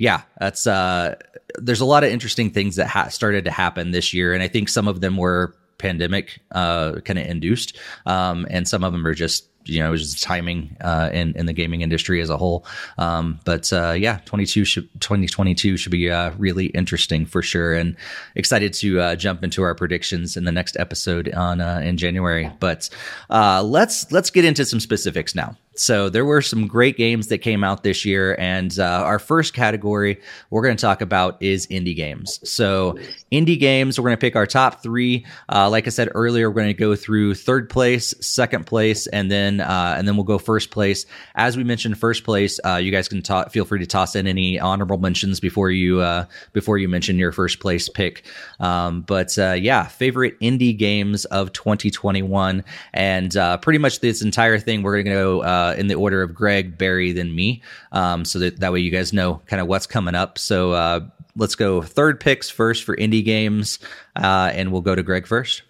yeah, 0.00 0.22
that's 0.38 0.66
uh, 0.66 1.16
there's 1.58 1.82
a 1.82 1.84
lot 1.84 2.04
of 2.04 2.10
interesting 2.10 2.50
things 2.50 2.76
that 2.76 2.86
ha- 2.86 3.08
started 3.08 3.44
to 3.44 3.50
happen 3.50 3.90
this 3.90 4.14
year, 4.14 4.32
and 4.32 4.42
I 4.42 4.48
think 4.48 4.70
some 4.70 4.88
of 4.88 5.02
them 5.02 5.18
were 5.18 5.54
pandemic 5.76 6.40
uh, 6.52 7.00
kind 7.04 7.18
of 7.18 7.26
induced, 7.26 7.76
um, 8.06 8.46
and 8.48 8.66
some 8.66 8.82
of 8.82 8.92
them 8.92 9.06
are 9.06 9.12
just 9.12 9.50
you 9.66 9.80
know, 9.80 9.88
it 9.88 9.90
was 9.90 10.12
just 10.12 10.22
timing 10.22 10.74
uh, 10.80 11.10
in 11.12 11.34
in 11.36 11.44
the 11.44 11.52
gaming 11.52 11.82
industry 11.82 12.22
as 12.22 12.30
a 12.30 12.38
whole. 12.38 12.64
Um, 12.96 13.40
but 13.44 13.70
uh, 13.74 13.92
yeah, 13.92 14.20
22 14.24 14.64
should, 14.64 14.88
2022 15.00 15.76
should 15.76 15.92
be 15.92 16.10
uh, 16.10 16.32
really 16.38 16.66
interesting 16.66 17.26
for 17.26 17.42
sure, 17.42 17.74
and 17.74 17.94
excited 18.34 18.72
to 18.74 19.00
uh, 19.00 19.16
jump 19.16 19.44
into 19.44 19.62
our 19.62 19.74
predictions 19.74 20.34
in 20.34 20.44
the 20.44 20.52
next 20.52 20.78
episode 20.78 21.32
on 21.34 21.60
uh, 21.60 21.80
in 21.84 21.98
January. 21.98 22.50
But 22.58 22.88
uh, 23.28 23.62
let's 23.62 24.10
let's 24.10 24.30
get 24.30 24.46
into 24.46 24.64
some 24.64 24.80
specifics 24.80 25.34
now. 25.34 25.56
So 25.76 26.08
there 26.08 26.24
were 26.24 26.42
some 26.42 26.66
great 26.66 26.96
games 26.96 27.28
that 27.28 27.38
came 27.38 27.62
out 27.62 27.84
this 27.84 28.04
year, 28.04 28.34
and 28.40 28.76
uh, 28.78 28.84
our 28.84 29.20
first 29.20 29.54
category 29.54 30.20
we're 30.50 30.62
going 30.62 30.76
to 30.76 30.80
talk 30.80 31.00
about 31.00 31.40
is 31.40 31.68
indie 31.68 31.94
games. 31.94 32.40
So 32.42 32.98
indie 33.30 33.58
games, 33.58 33.98
we're 33.98 34.08
going 34.08 34.16
to 34.16 34.20
pick 34.20 34.34
our 34.34 34.46
top 34.46 34.82
three. 34.82 35.24
Uh, 35.48 35.70
like 35.70 35.86
I 35.86 35.90
said 35.90 36.08
earlier, 36.12 36.50
we're 36.50 36.56
going 36.56 36.66
to 36.66 36.74
go 36.74 36.96
through 36.96 37.34
third 37.34 37.70
place, 37.70 38.12
second 38.20 38.66
place, 38.66 39.06
and 39.06 39.30
then 39.30 39.60
uh, 39.60 39.94
and 39.96 40.08
then 40.08 40.16
we'll 40.16 40.24
go 40.24 40.38
first 40.38 40.70
place. 40.70 41.06
As 41.36 41.56
we 41.56 41.62
mentioned, 41.62 41.96
first 41.98 42.24
place, 42.24 42.58
uh, 42.64 42.76
you 42.76 42.90
guys 42.90 43.08
can 43.08 43.22
ta- 43.22 43.48
feel 43.48 43.64
free 43.64 43.78
to 43.78 43.86
toss 43.86 44.16
in 44.16 44.26
any 44.26 44.58
honorable 44.58 44.98
mentions 44.98 45.38
before 45.38 45.70
you 45.70 46.00
uh, 46.00 46.24
before 46.52 46.78
you 46.78 46.88
mention 46.88 47.16
your 47.16 47.30
first 47.30 47.60
place 47.60 47.88
pick. 47.88 48.24
Um, 48.58 49.02
but 49.02 49.38
uh, 49.38 49.52
yeah, 49.52 49.84
favorite 49.86 50.38
indie 50.40 50.76
games 50.76 51.26
of 51.26 51.52
2021, 51.52 52.64
and 52.92 53.36
pretty 53.62 53.78
much 53.78 54.00
this 54.00 54.20
entire 54.20 54.58
thing 54.58 54.82
we're 54.82 55.02
going 55.02 55.06
to 55.06 55.12
go 55.12 55.42
uh, 55.70 55.74
in 55.74 55.86
the 55.86 55.94
order 55.94 56.22
of 56.22 56.34
Greg, 56.34 56.76
Barry, 56.78 57.12
then 57.12 57.34
me. 57.34 57.62
Um, 57.92 58.24
so 58.24 58.38
that, 58.40 58.60
that 58.60 58.72
way 58.72 58.80
you 58.80 58.90
guys 58.90 59.12
know 59.12 59.40
kind 59.46 59.60
of 59.60 59.66
what's 59.66 59.86
coming 59.86 60.14
up. 60.14 60.38
So 60.38 60.72
uh, 60.72 61.00
let's 61.36 61.54
go 61.54 61.82
third 61.82 62.20
picks 62.20 62.50
first 62.50 62.84
for 62.84 62.96
indie 62.96 63.24
games, 63.24 63.78
uh, 64.16 64.50
and 64.54 64.72
we'll 64.72 64.82
go 64.82 64.94
to 64.94 65.02
Greg 65.02 65.26
first. 65.26 65.62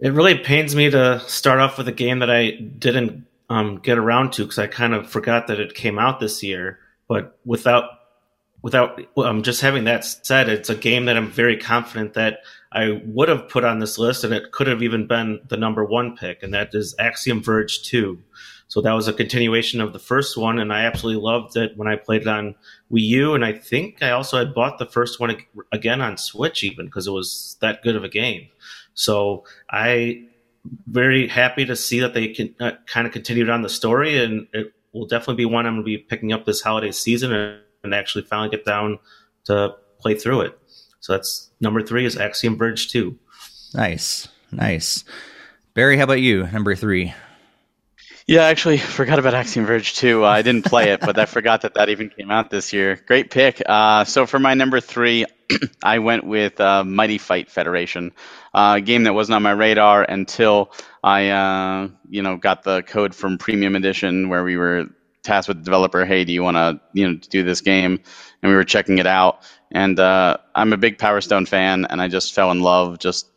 It 0.00 0.12
really 0.12 0.36
pains 0.36 0.74
me 0.74 0.90
to 0.90 1.20
start 1.20 1.60
off 1.60 1.78
with 1.78 1.88
a 1.88 1.92
game 1.92 2.18
that 2.18 2.30
I 2.30 2.50
didn't 2.50 3.26
um, 3.48 3.78
get 3.78 3.96
around 3.96 4.32
to 4.34 4.42
because 4.42 4.58
I 4.58 4.66
kind 4.66 4.92
of 4.92 5.08
forgot 5.08 5.46
that 5.46 5.60
it 5.60 5.74
came 5.74 5.98
out 5.98 6.20
this 6.20 6.42
year. 6.42 6.78
But 7.08 7.38
without 7.44 7.84
without 8.62 9.00
um, 9.18 9.42
just 9.42 9.60
having 9.60 9.84
that 9.84 10.04
said, 10.04 10.48
it's 10.48 10.70
a 10.70 10.74
game 10.74 11.04
that 11.04 11.16
I'm 11.16 11.30
very 11.30 11.58
confident 11.58 12.14
that 12.14 12.40
I 12.74 13.00
would 13.06 13.28
have 13.28 13.48
put 13.48 13.64
on 13.64 13.78
this 13.78 13.98
list, 13.98 14.24
and 14.24 14.34
it 14.34 14.50
could 14.50 14.66
have 14.66 14.82
even 14.82 15.06
been 15.06 15.40
the 15.48 15.56
number 15.56 15.84
one 15.84 16.16
pick, 16.16 16.42
and 16.42 16.52
that 16.54 16.74
is 16.74 16.94
Axiom 16.98 17.42
Verge 17.42 17.82
2. 17.82 18.18
So 18.66 18.80
that 18.80 18.92
was 18.92 19.06
a 19.06 19.12
continuation 19.12 19.80
of 19.80 19.92
the 19.92 20.00
first 20.00 20.36
one, 20.36 20.58
and 20.58 20.72
I 20.72 20.84
absolutely 20.84 21.22
loved 21.22 21.56
it 21.56 21.76
when 21.76 21.86
I 21.86 21.94
played 21.94 22.22
it 22.22 22.28
on 22.28 22.56
Wii 22.90 23.02
U, 23.02 23.34
and 23.34 23.44
I 23.44 23.52
think 23.52 24.02
I 24.02 24.10
also 24.10 24.38
had 24.38 24.54
bought 24.54 24.78
the 24.78 24.86
first 24.86 25.20
one 25.20 25.36
again 25.70 26.00
on 26.00 26.16
Switch, 26.16 26.64
even 26.64 26.86
because 26.86 27.06
it 27.06 27.12
was 27.12 27.56
that 27.60 27.82
good 27.82 27.94
of 27.94 28.02
a 28.02 28.08
game. 28.08 28.48
So 28.94 29.44
I 29.70 30.24
very 30.86 31.28
happy 31.28 31.64
to 31.66 31.76
see 31.76 32.00
that 32.00 32.14
they 32.14 32.28
can 32.28 32.54
uh, 32.58 32.72
kind 32.86 33.06
of 33.06 33.12
continued 33.12 33.50
on 33.50 33.62
the 33.62 33.68
story, 33.68 34.18
and 34.18 34.48
it 34.52 34.72
will 34.92 35.06
definitely 35.06 35.36
be 35.36 35.44
one 35.44 35.66
I'm 35.66 35.74
going 35.74 35.82
to 35.82 35.86
be 35.86 35.98
picking 35.98 36.32
up 36.32 36.44
this 36.44 36.60
holiday 36.60 36.90
season 36.90 37.32
and, 37.32 37.60
and 37.84 37.94
actually 37.94 38.24
finally 38.24 38.48
get 38.48 38.64
down 38.64 38.98
to 39.44 39.74
play 39.98 40.14
through 40.14 40.42
it. 40.42 40.58
So 41.04 41.12
that's 41.12 41.50
number 41.60 41.82
three 41.82 42.06
is 42.06 42.16
Axiom 42.16 42.56
Verge 42.56 42.88
2. 42.88 43.14
Nice. 43.74 44.26
Nice. 44.50 45.04
Barry, 45.74 45.98
how 45.98 46.04
about 46.04 46.22
you? 46.22 46.46
Number 46.46 46.74
three. 46.74 47.12
Yeah, 48.26 48.46
I 48.46 48.48
actually 48.48 48.78
forgot 48.98 49.18
about 49.18 49.34
Axiom 49.34 49.66
Verge 49.66 49.96
2. 49.96 50.24
Uh, 50.24 50.28
I 50.28 50.40
didn't 50.40 50.64
play 50.64 50.92
it, 50.92 51.00
but 51.00 51.18
I 51.18 51.26
forgot 51.26 51.60
that 51.60 51.74
that 51.74 51.90
even 51.90 52.08
came 52.08 52.30
out 52.30 52.48
this 52.48 52.72
year. 52.72 52.98
Great 53.06 53.30
pick. 53.30 53.60
Uh, 53.66 54.04
so 54.04 54.24
for 54.24 54.38
my 54.38 54.54
number 54.54 54.80
three, 54.80 55.26
I 55.82 55.98
went 55.98 56.24
with 56.24 56.58
uh, 56.58 56.84
Mighty 56.84 57.18
Fight 57.18 57.50
Federation, 57.50 58.12
uh, 58.54 58.76
a 58.78 58.80
game 58.80 59.02
that 59.02 59.12
wasn't 59.12 59.36
on 59.36 59.42
my 59.42 59.52
radar 59.52 60.04
until 60.04 60.72
I, 61.02 61.28
uh, 61.28 61.88
you 62.08 62.22
know, 62.22 62.38
got 62.38 62.62
the 62.62 62.82
code 62.82 63.14
from 63.14 63.36
Premium 63.36 63.76
Edition 63.76 64.30
where 64.30 64.42
we 64.42 64.56
were 64.56 64.86
tasked 65.24 65.48
with 65.48 65.58
the 65.58 65.64
developer, 65.64 66.04
hey, 66.04 66.24
do 66.24 66.32
you 66.32 66.42
want 66.42 66.56
to, 66.56 66.80
you 66.92 67.08
know, 67.08 67.18
do 67.28 67.42
this 67.42 67.60
game? 67.60 68.00
And 68.42 68.50
we 68.50 68.54
were 68.54 68.64
checking 68.64 68.98
it 68.98 69.06
out, 69.06 69.42
and 69.72 69.98
uh, 69.98 70.36
I'm 70.54 70.72
a 70.72 70.76
big 70.76 70.98
Power 70.98 71.20
Stone 71.20 71.46
fan, 71.46 71.86
and 71.86 72.00
I 72.00 72.08
just 72.08 72.34
fell 72.34 72.50
in 72.50 72.60
love 72.60 72.98
just 72.98 73.28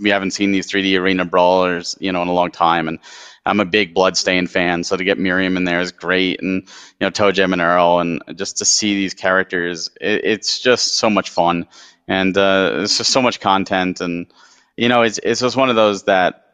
we 0.00 0.10
haven't 0.10 0.32
seen 0.32 0.50
these 0.50 0.70
3D 0.70 0.98
arena 0.98 1.24
brawlers, 1.24 1.96
you 2.00 2.10
know, 2.10 2.22
in 2.22 2.28
a 2.28 2.32
long 2.32 2.50
time, 2.50 2.88
and 2.88 2.98
I'm 3.46 3.60
a 3.60 3.64
big 3.64 3.94
Bloodstained 3.94 4.50
fan, 4.50 4.84
so 4.84 4.96
to 4.96 5.04
get 5.04 5.18
Miriam 5.18 5.56
in 5.56 5.64
there 5.64 5.80
is 5.80 5.92
great, 5.92 6.42
and 6.42 6.62
you 6.62 7.06
know, 7.06 7.10
ToeJam 7.10 7.52
and 7.52 7.62
Earl, 7.62 8.00
and 8.00 8.22
just 8.34 8.58
to 8.58 8.64
see 8.64 8.94
these 8.94 9.14
characters, 9.14 9.90
it, 10.00 10.24
it's 10.24 10.58
just 10.58 10.96
so 10.96 11.08
much 11.08 11.30
fun, 11.30 11.66
and 12.06 12.36
uh, 12.36 12.72
it's 12.74 12.98
just 12.98 13.12
so 13.12 13.22
much 13.22 13.40
content, 13.40 14.00
and 14.00 14.26
you 14.76 14.88
know, 14.88 15.02
it's 15.02 15.18
it's 15.22 15.40
just 15.40 15.56
one 15.56 15.70
of 15.70 15.76
those 15.76 16.04
that 16.04 16.44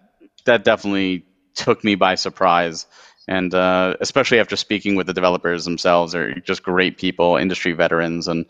that 0.44 0.64
definitely 0.64 1.24
took 1.54 1.82
me 1.84 1.94
by 1.94 2.14
surprise. 2.14 2.86
And 3.26 3.54
uh, 3.54 3.96
especially 4.00 4.38
after 4.38 4.54
speaking 4.54 4.96
with 4.96 5.06
the 5.06 5.14
developers 5.14 5.64
themselves, 5.64 6.12
they're 6.12 6.34
just 6.40 6.62
great 6.62 6.98
people, 6.98 7.36
industry 7.36 7.72
veterans, 7.72 8.28
and 8.28 8.44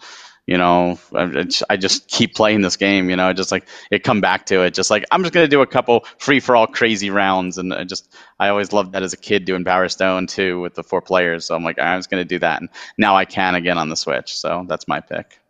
you 0.47 0.59
know, 0.59 0.99
I, 1.14 1.76
just 1.76 2.09
keep 2.09 2.34
playing 2.34 2.61
this 2.61 2.76
game. 2.76 3.09
You 3.09 3.16
know, 3.16 3.32
just 3.32 3.51
like 3.51 3.66
it 3.90 4.05
come 4.05 4.20
back 4.20 4.47
to 4.47 4.62
it, 4.62 4.74
just 4.74 4.90
like 4.90 5.05
I'm 5.11 5.22
just 5.22 5.32
gonna 5.32 5.49
do 5.49 5.62
a 5.62 5.66
couple 5.66 6.05
free 6.18 6.40
for 6.40 6.55
all 6.55 6.66
crazy 6.66 7.11
rounds, 7.11 7.57
and 7.57 7.72
I 7.72 7.84
just 7.84 8.14
I 8.38 8.49
always 8.49 8.72
loved 8.72 8.92
that 8.92 9.03
as 9.03 9.12
a 9.12 9.16
kid 9.16 9.45
doing 9.47 9.64
Power 9.64 9.88
Stone 9.88 10.26
too 10.26 10.61
with 10.61 10.74
the 10.74 10.82
four 10.82 11.01
players. 11.01 11.47
So 11.47 11.55
I'm 11.55 11.64
like 11.64 11.78
I 11.78 11.97
was 11.97 12.07
gonna 12.07 12.24
do 12.24 12.38
that, 12.40 12.61
and 12.61 12.68
now 12.99 13.16
I 13.16 13.24
can 13.24 13.55
again 13.55 13.78
on 13.78 13.88
the 13.88 13.97
Switch. 13.97 14.36
So 14.36 14.64
that's 14.68 14.86
my 14.86 15.01
pick. 15.01 15.40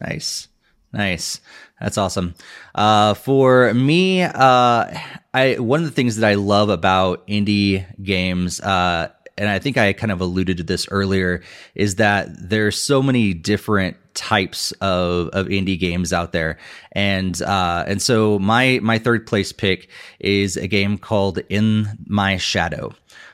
Nice. 0.00 0.48
Nice. 0.92 1.40
That's 1.80 1.96
awesome. 1.96 2.34
Uh, 2.74 3.14
for 3.14 3.72
me, 3.72 4.22
uh, 4.22 4.98
I 5.32 5.56
one 5.58 5.80
of 5.80 5.86
the 5.86 5.92
things 5.92 6.16
that 6.16 6.28
I 6.28 6.34
love 6.34 6.68
about 6.68 7.26
indie 7.26 7.86
games, 8.02 8.60
uh, 8.60 9.08
and 9.40 9.48
I 9.48 9.58
think 9.58 9.78
I 9.78 9.94
kind 9.94 10.12
of 10.12 10.20
alluded 10.20 10.58
to 10.58 10.62
this 10.62 10.86
earlier, 10.90 11.42
is 11.74 11.94
that 11.96 12.28
there's 12.38 12.78
so 12.78 13.02
many 13.02 13.32
different 13.32 13.96
types 14.12 14.72
of, 14.82 15.28
of 15.28 15.46
indie 15.46 15.78
games 15.78 16.12
out 16.12 16.32
there, 16.32 16.58
and 16.92 17.40
uh, 17.40 17.84
and 17.86 18.02
so 18.02 18.38
my 18.38 18.80
my 18.82 18.98
third 18.98 19.26
place 19.26 19.50
pick 19.50 19.88
is 20.18 20.58
a 20.58 20.68
game 20.68 20.98
called 20.98 21.38
In 21.48 21.88
My 22.06 22.36
Shadow. 22.36 22.92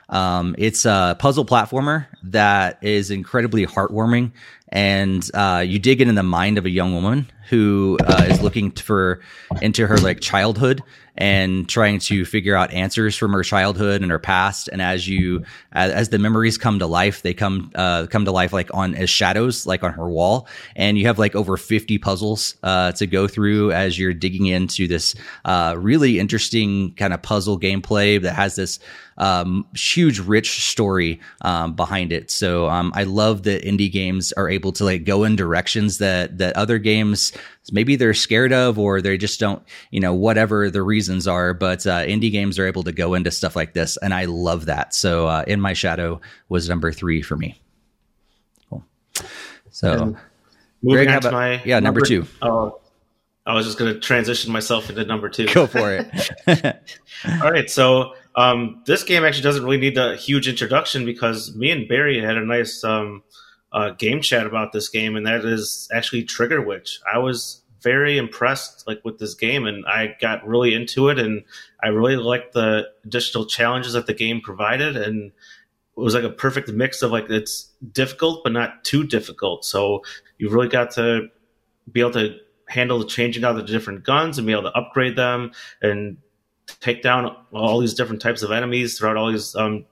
Um, 0.09 0.55
it's 0.57 0.85
a 0.85 1.17
puzzle 1.19 1.45
platformer 1.45 2.07
that 2.23 2.81
is 2.81 3.11
incredibly 3.11 3.65
heartwarming 3.67 4.31
and 4.69 5.29
uh, 5.33 5.63
you 5.65 5.79
dig 5.79 6.01
in 6.01 6.09
in 6.09 6.15
the 6.15 6.23
mind 6.23 6.57
of 6.57 6.65
a 6.65 6.69
young 6.69 6.93
woman 6.93 7.29
who 7.49 7.97
uh, 8.05 8.25
is 8.27 8.41
looking 8.41 8.71
for 8.71 9.21
into 9.61 9.87
her 9.87 9.97
like 9.97 10.19
childhood 10.19 10.83
and 11.15 11.67
trying 11.67 11.97
to 11.97 12.25
figure 12.25 12.55
out 12.55 12.71
answers 12.73 13.15
from 13.15 13.31
her 13.31 13.41
childhood 13.41 14.01
and 14.01 14.11
her 14.11 14.19
past. 14.19 14.67
And 14.67 14.81
as 14.81 15.07
you 15.07 15.43
as, 15.71 15.91
as 15.91 16.09
the 16.09 16.19
memories 16.19 16.57
come 16.57 16.79
to 16.79 16.85
life, 16.85 17.21
they 17.21 17.33
come 17.33 17.71
uh, 17.73 18.07
come 18.07 18.25
to 18.25 18.31
life 18.31 18.51
like 18.51 18.69
on 18.73 18.93
as 18.95 19.09
shadows, 19.09 19.65
like 19.65 19.83
on 19.83 19.93
her 19.93 20.09
wall. 20.09 20.47
And 20.75 20.97
you 20.97 21.07
have 21.07 21.17
like 21.17 21.35
over 21.35 21.55
fifty 21.57 21.97
puzzles 21.97 22.55
uh, 22.63 22.91
to 22.93 23.07
go 23.07 23.27
through 23.27 23.71
as 23.71 23.97
you're 23.97 24.13
digging 24.13 24.47
into 24.47 24.87
this 24.87 25.15
uh, 25.45 25.75
really 25.77 26.19
interesting 26.19 26.93
kind 26.95 27.13
of 27.13 27.21
puzzle 27.21 27.57
gameplay 27.59 28.21
that 28.21 28.33
has 28.33 28.55
this 28.55 28.79
um, 29.17 29.65
huge, 29.73 30.19
rich 30.19 30.69
story 30.69 31.19
um, 31.41 31.73
behind 31.73 32.11
it. 32.11 32.29
So 32.29 32.67
um, 32.69 32.91
I 32.93 33.03
love 33.03 33.43
that 33.43 33.63
indie 33.63 33.91
games 33.91 34.31
are 34.33 34.49
able 34.57 34.71
to 34.73 34.83
like 34.83 35.05
go 35.05 35.23
in 35.23 35.35
directions 35.35 35.99
that 35.99 36.37
that 36.39 36.57
other 36.57 36.77
games 36.79 37.31
maybe 37.71 37.95
they're 37.95 38.13
scared 38.13 38.51
of 38.51 38.79
or 38.79 39.01
they 39.01 39.17
just 39.17 39.39
don't, 39.39 39.61
you 39.91 39.99
know, 39.99 40.13
whatever 40.13 40.69
the 40.69 40.81
reasons 40.81 41.27
are. 41.27 41.53
But 41.53 41.85
uh, 41.85 41.99
indie 41.99 42.31
games 42.31 42.59
are 42.59 42.67
able 42.67 42.83
to 42.83 42.91
go 42.91 43.13
into 43.13 43.31
stuff 43.31 43.55
like 43.55 43.73
this, 43.73 43.97
and 43.97 44.13
I 44.13 44.25
love 44.25 44.65
that. 44.65 44.93
So 44.93 45.27
uh, 45.27 45.43
in 45.47 45.61
my 45.61 45.73
shadow 45.73 46.19
was 46.49 46.67
number 46.67 46.91
three 46.91 47.21
for 47.21 47.37
me. 47.37 47.59
Cool. 48.69 48.83
So. 49.69 50.15
moving 50.81 51.05
Greg, 51.05 51.19
about, 51.19 51.33
my 51.33 51.61
yeah 51.63 51.79
number, 51.79 52.01
number 52.01 52.05
two. 52.05 52.25
Oh, 52.41 52.79
I 53.45 53.53
was 53.53 53.65
just 53.65 53.77
going 53.77 53.93
to 53.93 53.99
transition 53.99 54.51
myself 54.51 54.89
into 54.89 55.05
number 55.05 55.29
two. 55.29 55.47
Go 55.47 55.67
for 55.67 55.93
it. 55.93 56.09
All 57.41 57.51
right, 57.51 57.69
so 57.69 58.13
um, 58.35 58.83
this 58.85 59.03
game 59.03 59.23
actually 59.23 59.43
doesn't 59.43 59.63
really 59.63 59.77
need 59.77 59.97
a 59.97 60.15
huge 60.15 60.47
introduction 60.47 61.05
because 61.05 61.55
me 61.55 61.71
and 61.71 61.87
Barry 61.87 62.19
had 62.21 62.35
a 62.35 62.45
nice 62.45 62.83
um, 62.83 63.23
uh, 63.77 63.91
game 63.91 64.21
chat 64.21 64.47
about 64.47 64.73
this 64.73 64.89
game, 64.89 65.15
and 65.15 65.27
that 65.27 65.45
is 65.45 65.87
actually 65.93 66.23
Trigger 66.23 66.59
Witch. 66.59 66.99
I 67.13 67.19
was 67.19 67.61
very 67.83 68.17
impressed 68.17 68.87
like 68.87 69.05
with 69.05 69.19
this 69.19 69.35
game, 69.35 69.67
and 69.67 69.85
I 69.85 70.15
got 70.19 70.47
really 70.47 70.73
into 70.73 71.09
it, 71.09 71.19
and 71.19 71.43
I 71.83 71.89
really 71.89 72.15
liked 72.15 72.53
the 72.53 72.87
additional 73.05 73.45
challenges 73.45 73.93
that 73.93 74.07
the 74.07 74.15
game 74.15 74.41
provided, 74.41 74.97
and 74.97 75.27
it 75.27 75.99
was 75.99 76.15
like 76.15 76.23
a 76.23 76.31
perfect 76.31 76.69
mix 76.69 77.03
of 77.03 77.11
like 77.11 77.29
it's 77.29 77.71
difficult 77.91 78.43
but 78.43 78.51
not 78.51 78.83
too 78.83 79.05
difficult. 79.05 79.63
So 79.63 80.01
you 80.39 80.49
really 80.49 80.69
got 80.69 80.89
to 80.91 81.27
be 81.91 81.99
able 81.99 82.13
to 82.13 82.35
handle 82.67 82.97
the 82.97 83.05
changing 83.05 83.43
out 83.43 83.57
the 83.57 83.61
different 83.61 84.03
guns 84.03 84.39
and 84.39 84.47
be 84.47 84.53
able 84.53 84.63
to 84.63 84.75
upgrade 84.75 85.15
them 85.15 85.51
and 85.83 86.17
take 86.81 87.03
down 87.03 87.35
all 87.53 87.79
these 87.79 87.93
different 87.93 88.23
types 88.23 88.41
of 88.41 88.51
enemies 88.51 88.97
throughout 88.97 89.17
all 89.17 89.31
these 89.31 89.55
um, 89.55 89.85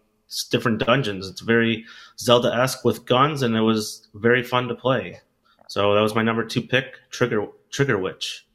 different 0.51 0.79
dungeons. 0.79 1.27
It's 1.27 1.41
very 1.41 1.85
Zelda 2.19 2.53
esque 2.53 2.83
with 2.83 3.05
guns, 3.05 3.41
and 3.41 3.55
it 3.55 3.61
was 3.61 4.07
very 4.13 4.43
fun 4.43 4.67
to 4.67 4.75
play. 4.75 5.21
So 5.67 5.93
that 5.93 6.01
was 6.01 6.15
my 6.15 6.23
number 6.23 6.45
two 6.45 6.61
pick, 6.61 6.95
Trigger 7.09 7.47
Trigger 7.71 7.97
Witch. 7.97 8.45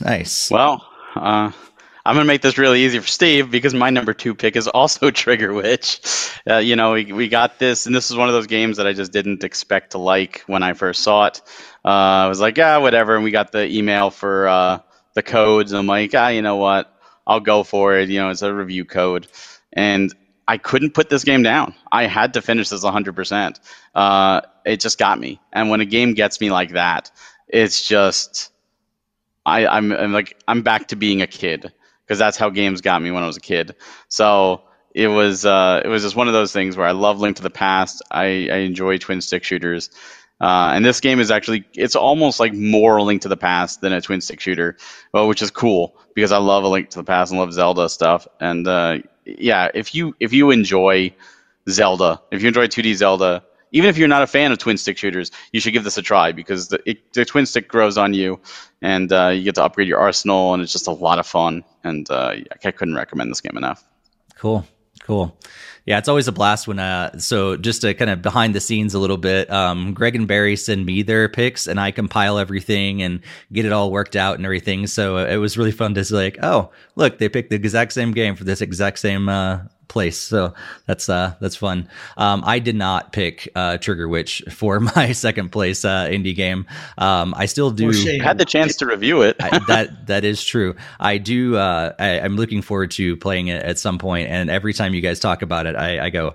Nice. 0.00 0.50
Well, 0.50 0.86
uh, 1.14 1.52
I'm 2.04 2.16
going 2.16 2.24
to 2.24 2.28
make 2.28 2.42
this 2.42 2.58
really 2.58 2.82
easy 2.84 2.98
for 2.98 3.06
Steve 3.06 3.50
because 3.50 3.74
my 3.74 3.90
number 3.90 4.12
two 4.12 4.34
pick 4.34 4.56
is 4.56 4.66
also 4.66 5.10
Trigger 5.12 5.52
Witch. 5.52 6.00
Uh, 6.48 6.56
you 6.56 6.74
know, 6.74 6.92
we, 6.92 7.12
we 7.12 7.28
got 7.28 7.58
this, 7.58 7.86
and 7.86 7.94
this 7.94 8.10
is 8.10 8.16
one 8.16 8.28
of 8.28 8.34
those 8.34 8.48
games 8.48 8.78
that 8.78 8.86
I 8.86 8.92
just 8.92 9.12
didn't 9.12 9.44
expect 9.44 9.92
to 9.92 9.98
like 9.98 10.42
when 10.46 10.62
I 10.62 10.72
first 10.72 11.02
saw 11.02 11.26
it. 11.26 11.40
Uh, 11.84 11.88
I 11.88 12.28
was 12.28 12.40
like, 12.40 12.56
yeah, 12.56 12.78
whatever. 12.78 13.14
And 13.14 13.22
we 13.22 13.30
got 13.30 13.52
the 13.52 13.66
email 13.66 14.10
for 14.10 14.48
uh, 14.48 14.78
the 15.14 15.22
codes. 15.22 15.72
And 15.72 15.78
I'm 15.78 15.86
like, 15.86 16.12
ah, 16.14 16.28
you 16.28 16.42
know 16.42 16.56
what? 16.56 16.92
I'll 17.26 17.40
go 17.40 17.62
for 17.62 17.96
it. 17.96 18.08
You 18.08 18.20
know, 18.20 18.30
it's 18.30 18.42
a 18.42 18.52
review 18.52 18.84
code. 18.84 19.28
And 19.72 20.12
I 20.46 20.58
couldn't 20.58 20.94
put 20.94 21.08
this 21.08 21.24
game 21.24 21.42
down. 21.42 21.74
I 21.90 22.06
had 22.06 22.34
to 22.34 22.42
finish 22.42 22.68
this 22.68 22.84
100%. 22.84 23.60
Uh, 23.94 24.40
it 24.64 24.80
just 24.80 24.98
got 24.98 25.18
me. 25.18 25.40
And 25.52 25.70
when 25.70 25.80
a 25.80 25.84
game 25.86 26.14
gets 26.14 26.40
me 26.40 26.50
like 26.50 26.72
that, 26.72 27.10
it's 27.48 27.86
just, 27.86 28.50
I, 29.46 29.66
I'm, 29.66 29.92
I'm 29.92 30.12
like, 30.12 30.36
I'm 30.48 30.62
back 30.62 30.88
to 30.88 30.96
being 30.96 31.22
a 31.22 31.26
kid 31.26 31.72
because 32.04 32.18
that's 32.18 32.36
how 32.36 32.50
games 32.50 32.80
got 32.80 33.00
me 33.00 33.10
when 33.10 33.22
I 33.22 33.26
was 33.26 33.36
a 33.36 33.40
kid. 33.42 33.76
So 34.08 34.62
it 34.94 35.08
was, 35.08 35.46
uh, 35.46 35.82
it 35.84 35.88
was 35.88 36.02
just 36.02 36.16
one 36.16 36.28
of 36.28 36.34
those 36.34 36.52
things 36.52 36.76
where 36.76 36.86
I 36.86 36.92
love 36.92 37.20
Link 37.20 37.36
to 37.36 37.42
the 37.42 37.50
Past. 37.50 38.02
I, 38.10 38.48
I 38.50 38.56
enjoy 38.58 38.98
twin 38.98 39.20
stick 39.20 39.44
shooters. 39.44 39.90
Uh, 40.42 40.72
and 40.74 40.84
this 40.84 41.00
game 41.00 41.20
is 41.20 41.30
actually 41.30 41.64
it's 41.74 41.94
almost 41.94 42.40
like 42.40 42.52
more 42.52 42.96
a 42.96 43.02
link 43.02 43.22
to 43.22 43.28
the 43.28 43.36
past 43.36 43.80
than 43.80 43.92
a 43.92 44.00
twin 44.00 44.20
stick 44.20 44.40
shooter, 44.40 44.76
well, 45.12 45.28
which 45.28 45.40
is 45.40 45.52
cool 45.52 45.96
because 46.14 46.32
I 46.32 46.38
love 46.38 46.64
a 46.64 46.68
link 46.68 46.90
to 46.90 46.98
the 46.98 47.04
past 47.04 47.30
and 47.30 47.38
love 47.38 47.52
Zelda 47.52 47.88
stuff. 47.88 48.26
And 48.40 48.66
uh, 48.66 48.98
yeah, 49.24 49.70
if 49.72 49.94
you 49.94 50.16
if 50.18 50.32
you 50.32 50.50
enjoy 50.50 51.14
Zelda, 51.68 52.20
if 52.32 52.42
you 52.42 52.48
enjoy 52.48 52.66
2D 52.66 52.96
Zelda, 52.96 53.44
even 53.70 53.88
if 53.88 53.96
you're 53.96 54.08
not 54.08 54.22
a 54.22 54.26
fan 54.26 54.50
of 54.50 54.58
twin 54.58 54.76
stick 54.76 54.98
shooters, 54.98 55.30
you 55.52 55.60
should 55.60 55.72
give 55.72 55.84
this 55.84 55.96
a 55.96 56.02
try 56.02 56.32
because 56.32 56.68
the, 56.68 56.80
it, 56.90 57.12
the 57.12 57.24
twin 57.24 57.46
stick 57.46 57.68
grows 57.68 57.96
on 57.96 58.12
you, 58.12 58.40
and 58.82 59.12
uh, 59.12 59.28
you 59.28 59.44
get 59.44 59.54
to 59.54 59.64
upgrade 59.64 59.86
your 59.86 59.98
arsenal, 59.98 60.54
and 60.54 60.62
it's 60.62 60.72
just 60.72 60.88
a 60.88 60.92
lot 60.92 61.20
of 61.20 61.26
fun. 61.26 61.62
And 61.84 62.10
uh, 62.10 62.34
I 62.64 62.70
couldn't 62.72 62.96
recommend 62.96 63.30
this 63.30 63.40
game 63.40 63.56
enough. 63.56 63.84
Cool, 64.36 64.66
cool. 65.02 65.38
Yeah, 65.84 65.98
it's 65.98 66.08
always 66.08 66.28
a 66.28 66.32
blast 66.32 66.68
when 66.68 66.78
uh 66.78 67.18
so 67.18 67.56
just 67.56 67.80
to 67.82 67.94
kind 67.94 68.10
of 68.10 68.22
behind 68.22 68.54
the 68.54 68.60
scenes 68.60 68.94
a 68.94 68.98
little 68.98 69.16
bit, 69.16 69.50
um 69.50 69.94
Greg 69.94 70.14
and 70.14 70.28
Barry 70.28 70.56
send 70.56 70.86
me 70.86 71.02
their 71.02 71.28
picks 71.28 71.66
and 71.66 71.80
I 71.80 71.90
compile 71.90 72.38
everything 72.38 73.02
and 73.02 73.20
get 73.52 73.64
it 73.64 73.72
all 73.72 73.90
worked 73.90 74.16
out 74.16 74.36
and 74.36 74.44
everything. 74.44 74.86
So 74.86 75.18
it 75.18 75.36
was 75.36 75.58
really 75.58 75.72
fun 75.72 75.94
to 75.94 76.04
see 76.04 76.14
like, 76.14 76.38
oh, 76.42 76.70
look, 76.94 77.18
they 77.18 77.28
picked 77.28 77.50
the 77.50 77.56
exact 77.56 77.92
same 77.92 78.12
game 78.12 78.36
for 78.36 78.44
this 78.44 78.60
exact 78.60 78.98
same 78.98 79.28
uh 79.28 79.60
place. 79.92 80.18
So 80.18 80.54
that's 80.86 81.08
uh 81.08 81.34
that's 81.40 81.54
fun. 81.54 81.88
Um, 82.16 82.42
I 82.44 82.58
did 82.58 82.74
not 82.74 83.12
pick 83.12 83.48
uh, 83.54 83.76
Trigger 83.76 84.08
Witch 84.08 84.42
for 84.50 84.80
my 84.96 85.12
second 85.12 85.50
place 85.50 85.84
uh, 85.84 86.06
indie 86.06 86.34
game. 86.34 86.66
Um, 86.98 87.34
I 87.36 87.46
still 87.46 87.70
do. 87.70 87.92
Had 88.20 88.38
the 88.38 88.44
chance 88.44 88.76
to 88.76 88.86
review 88.86 89.22
it. 89.22 89.36
I, 89.38 89.58
that 89.68 90.06
that 90.06 90.24
is 90.24 90.42
true. 90.42 90.74
I 90.98 91.18
do. 91.18 91.56
Uh, 91.56 91.92
I, 91.98 92.06
am 92.20 92.36
looking 92.36 92.62
forward 92.62 92.90
to 92.92 93.16
playing 93.18 93.48
it 93.48 93.62
at 93.62 93.78
some 93.78 93.98
point. 93.98 94.02
point, 94.02 94.28
and 94.30 94.50
every 94.50 94.72
time 94.72 94.94
you 94.94 95.00
guys 95.00 95.20
talk 95.20 95.42
about 95.42 95.66
it, 95.66 95.71
I, 95.76 96.06
I 96.06 96.10
go, 96.10 96.34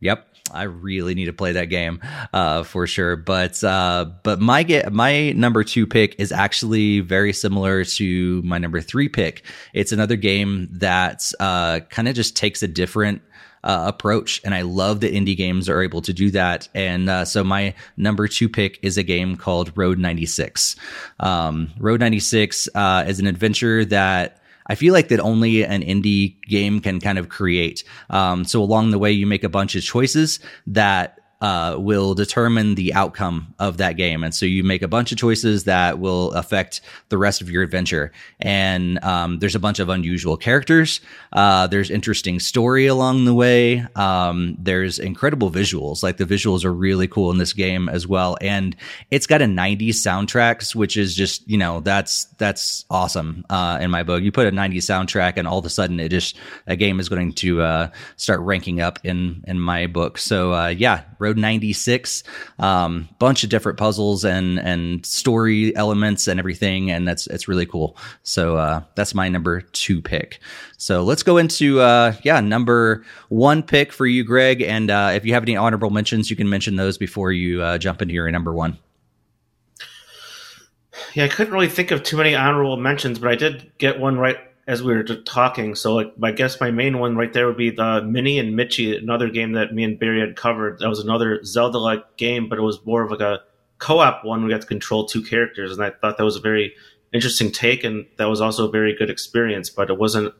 "Yep, 0.00 0.26
I 0.52 0.64
really 0.64 1.14
need 1.14 1.26
to 1.26 1.32
play 1.32 1.52
that 1.52 1.66
game 1.66 2.00
uh, 2.32 2.62
for 2.62 2.86
sure. 2.86 3.16
But 3.16 3.62
uh, 3.62 4.06
but 4.22 4.40
my 4.40 4.62
get 4.62 4.92
my 4.92 5.32
number 5.32 5.64
two 5.64 5.86
pick 5.86 6.16
is 6.18 6.32
actually 6.32 7.00
very 7.00 7.32
similar 7.32 7.84
to 7.84 8.42
my 8.42 8.58
number 8.58 8.80
three 8.80 9.08
pick. 9.08 9.44
It's 9.74 9.92
another 9.92 10.16
game 10.16 10.68
that 10.72 11.30
uh, 11.40 11.80
kind 11.90 12.08
of 12.08 12.14
just 12.14 12.36
takes 12.36 12.62
a 12.62 12.68
different 12.68 13.22
uh, 13.64 13.84
approach. 13.86 14.40
And 14.44 14.54
I 14.54 14.62
love 14.62 15.00
that 15.00 15.12
indie 15.12 15.36
games 15.36 15.68
are 15.68 15.82
able 15.82 16.00
to 16.02 16.12
do 16.12 16.30
that. 16.30 16.68
And 16.74 17.08
uh, 17.08 17.24
so 17.24 17.42
my 17.42 17.74
number 17.96 18.28
two 18.28 18.48
pick 18.48 18.78
is 18.82 18.96
a 18.96 19.02
game 19.02 19.36
called 19.36 19.72
Road 19.76 19.98
96. 19.98 20.76
Um, 21.20 21.70
Road 21.78 22.00
96 22.00 22.68
uh, 22.74 23.04
is 23.06 23.18
an 23.18 23.26
adventure 23.26 23.84
that 23.86 24.37
I 24.68 24.74
feel 24.74 24.92
like 24.92 25.08
that 25.08 25.20
only 25.20 25.64
an 25.64 25.82
indie 25.82 26.40
game 26.42 26.80
can 26.80 27.00
kind 27.00 27.18
of 27.18 27.28
create. 27.28 27.84
Um, 28.10 28.44
so 28.44 28.62
along 28.62 28.90
the 28.90 28.98
way, 28.98 29.10
you 29.12 29.26
make 29.26 29.44
a 29.44 29.48
bunch 29.48 29.74
of 29.74 29.82
choices 29.82 30.40
that 30.66 31.17
uh, 31.40 31.76
will 31.78 32.14
determine 32.14 32.74
the 32.74 32.94
outcome 32.94 33.54
of 33.58 33.76
that 33.76 33.92
game. 33.92 34.24
And 34.24 34.34
so 34.34 34.44
you 34.44 34.64
make 34.64 34.82
a 34.82 34.88
bunch 34.88 35.12
of 35.12 35.18
choices 35.18 35.64
that 35.64 35.98
will 35.98 36.32
affect 36.32 36.80
the 37.10 37.18
rest 37.18 37.40
of 37.40 37.50
your 37.50 37.62
adventure. 37.62 38.12
And 38.40 39.02
um, 39.04 39.38
there's 39.38 39.54
a 39.54 39.60
bunch 39.60 39.78
of 39.78 39.88
unusual 39.88 40.36
characters. 40.36 41.00
Uh, 41.32 41.68
there's 41.68 41.90
interesting 41.90 42.40
story 42.40 42.86
along 42.86 43.24
the 43.24 43.34
way. 43.34 43.86
Um, 43.94 44.56
there's 44.58 44.98
incredible 44.98 45.50
visuals. 45.50 46.02
Like 46.02 46.16
the 46.16 46.24
visuals 46.24 46.64
are 46.64 46.72
really 46.72 47.06
cool 47.06 47.30
in 47.30 47.38
this 47.38 47.52
game 47.52 47.88
as 47.88 48.06
well. 48.06 48.36
And 48.40 48.74
it's 49.10 49.26
got 49.26 49.40
a 49.40 49.46
90s 49.46 49.90
soundtracks, 49.90 50.74
which 50.74 50.96
is 50.96 51.14
just, 51.14 51.48
you 51.48 51.58
know, 51.58 51.80
that's, 51.80 52.24
that's 52.38 52.84
awesome 52.90 53.46
uh, 53.48 53.78
in 53.80 53.92
my 53.92 54.02
book. 54.02 54.22
You 54.22 54.32
put 54.32 54.48
a 54.48 54.52
90s 54.52 54.78
soundtrack 54.78 55.34
and 55.36 55.46
all 55.46 55.58
of 55.58 55.64
a 55.64 55.70
sudden 55.70 56.00
it 56.00 56.08
just, 56.08 56.36
a 56.66 56.74
game 56.74 56.98
is 56.98 57.08
going 57.08 57.32
to 57.34 57.62
uh, 57.62 57.90
start 58.16 58.40
ranking 58.40 58.80
up 58.80 58.98
in, 59.04 59.44
in 59.46 59.60
my 59.60 59.86
book. 59.86 60.18
So 60.18 60.52
uh, 60.52 60.68
yeah, 60.68 61.04
Road 61.18 61.36
96, 61.36 62.22
um, 62.58 63.08
bunch 63.18 63.44
of 63.44 63.50
different 63.50 63.78
puzzles 63.78 64.24
and 64.24 64.58
and 64.58 65.04
story 65.04 65.74
elements 65.76 66.28
and 66.28 66.38
everything, 66.38 66.90
and 66.90 67.06
that's 67.06 67.26
it's 67.28 67.48
really 67.48 67.66
cool. 67.66 67.96
So 68.22 68.56
uh, 68.56 68.82
that's 68.94 69.14
my 69.14 69.28
number 69.28 69.60
two 69.60 70.00
pick. 70.00 70.40
So 70.76 71.02
let's 71.02 71.22
go 71.22 71.36
into 71.36 71.80
uh, 71.80 72.14
yeah 72.22 72.40
number 72.40 73.04
one 73.28 73.62
pick 73.62 73.92
for 73.92 74.06
you, 74.06 74.24
Greg. 74.24 74.62
And 74.62 74.90
uh, 74.90 75.12
if 75.14 75.24
you 75.24 75.34
have 75.34 75.42
any 75.42 75.56
honorable 75.56 75.90
mentions, 75.90 76.30
you 76.30 76.36
can 76.36 76.48
mention 76.48 76.76
those 76.76 76.98
before 76.98 77.32
you 77.32 77.62
uh, 77.62 77.78
jump 77.78 78.02
into 78.02 78.14
your 78.14 78.30
number 78.30 78.52
one. 78.52 78.78
Yeah, 81.14 81.24
I 81.24 81.28
couldn't 81.28 81.52
really 81.52 81.68
think 81.68 81.90
of 81.90 82.02
too 82.02 82.16
many 82.16 82.34
honorable 82.34 82.76
mentions, 82.76 83.18
but 83.18 83.30
I 83.30 83.36
did 83.36 83.70
get 83.78 84.00
one 84.00 84.18
right 84.18 84.38
as 84.68 84.82
we 84.82 84.94
were 84.94 85.02
just 85.02 85.24
talking. 85.24 85.74
So, 85.74 85.94
like, 85.94 86.12
I 86.22 86.30
guess 86.30 86.60
my 86.60 86.70
main 86.70 86.98
one 86.98 87.16
right 87.16 87.32
there 87.32 87.46
would 87.46 87.56
be 87.56 87.70
the 87.70 88.02
Mini 88.02 88.38
and 88.38 88.54
Mitchy, 88.54 88.94
another 88.94 89.30
game 89.30 89.52
that 89.52 89.74
me 89.74 89.82
and 89.82 89.98
Barry 89.98 90.20
had 90.20 90.36
covered. 90.36 90.78
That 90.78 90.90
was 90.90 91.00
another 91.00 91.42
Zelda-like 91.42 92.18
game, 92.18 92.50
but 92.50 92.58
it 92.58 92.62
was 92.62 92.84
more 92.84 93.02
of 93.02 93.10
like 93.10 93.20
a 93.20 93.40
co-op 93.78 94.26
one. 94.26 94.44
We 94.44 94.50
got 94.50 94.60
to 94.60 94.66
control 94.66 95.06
two 95.06 95.22
characters, 95.22 95.72
and 95.72 95.82
I 95.82 95.90
thought 95.90 96.18
that 96.18 96.24
was 96.24 96.36
a 96.36 96.40
very 96.40 96.74
interesting 97.14 97.50
take, 97.50 97.82
and 97.82 98.06
that 98.18 98.26
was 98.26 98.42
also 98.42 98.68
a 98.68 98.70
very 98.70 98.94
good 98.94 99.08
experience. 99.08 99.70
But 99.70 99.88
it 99.88 99.98
wasn't 99.98 100.34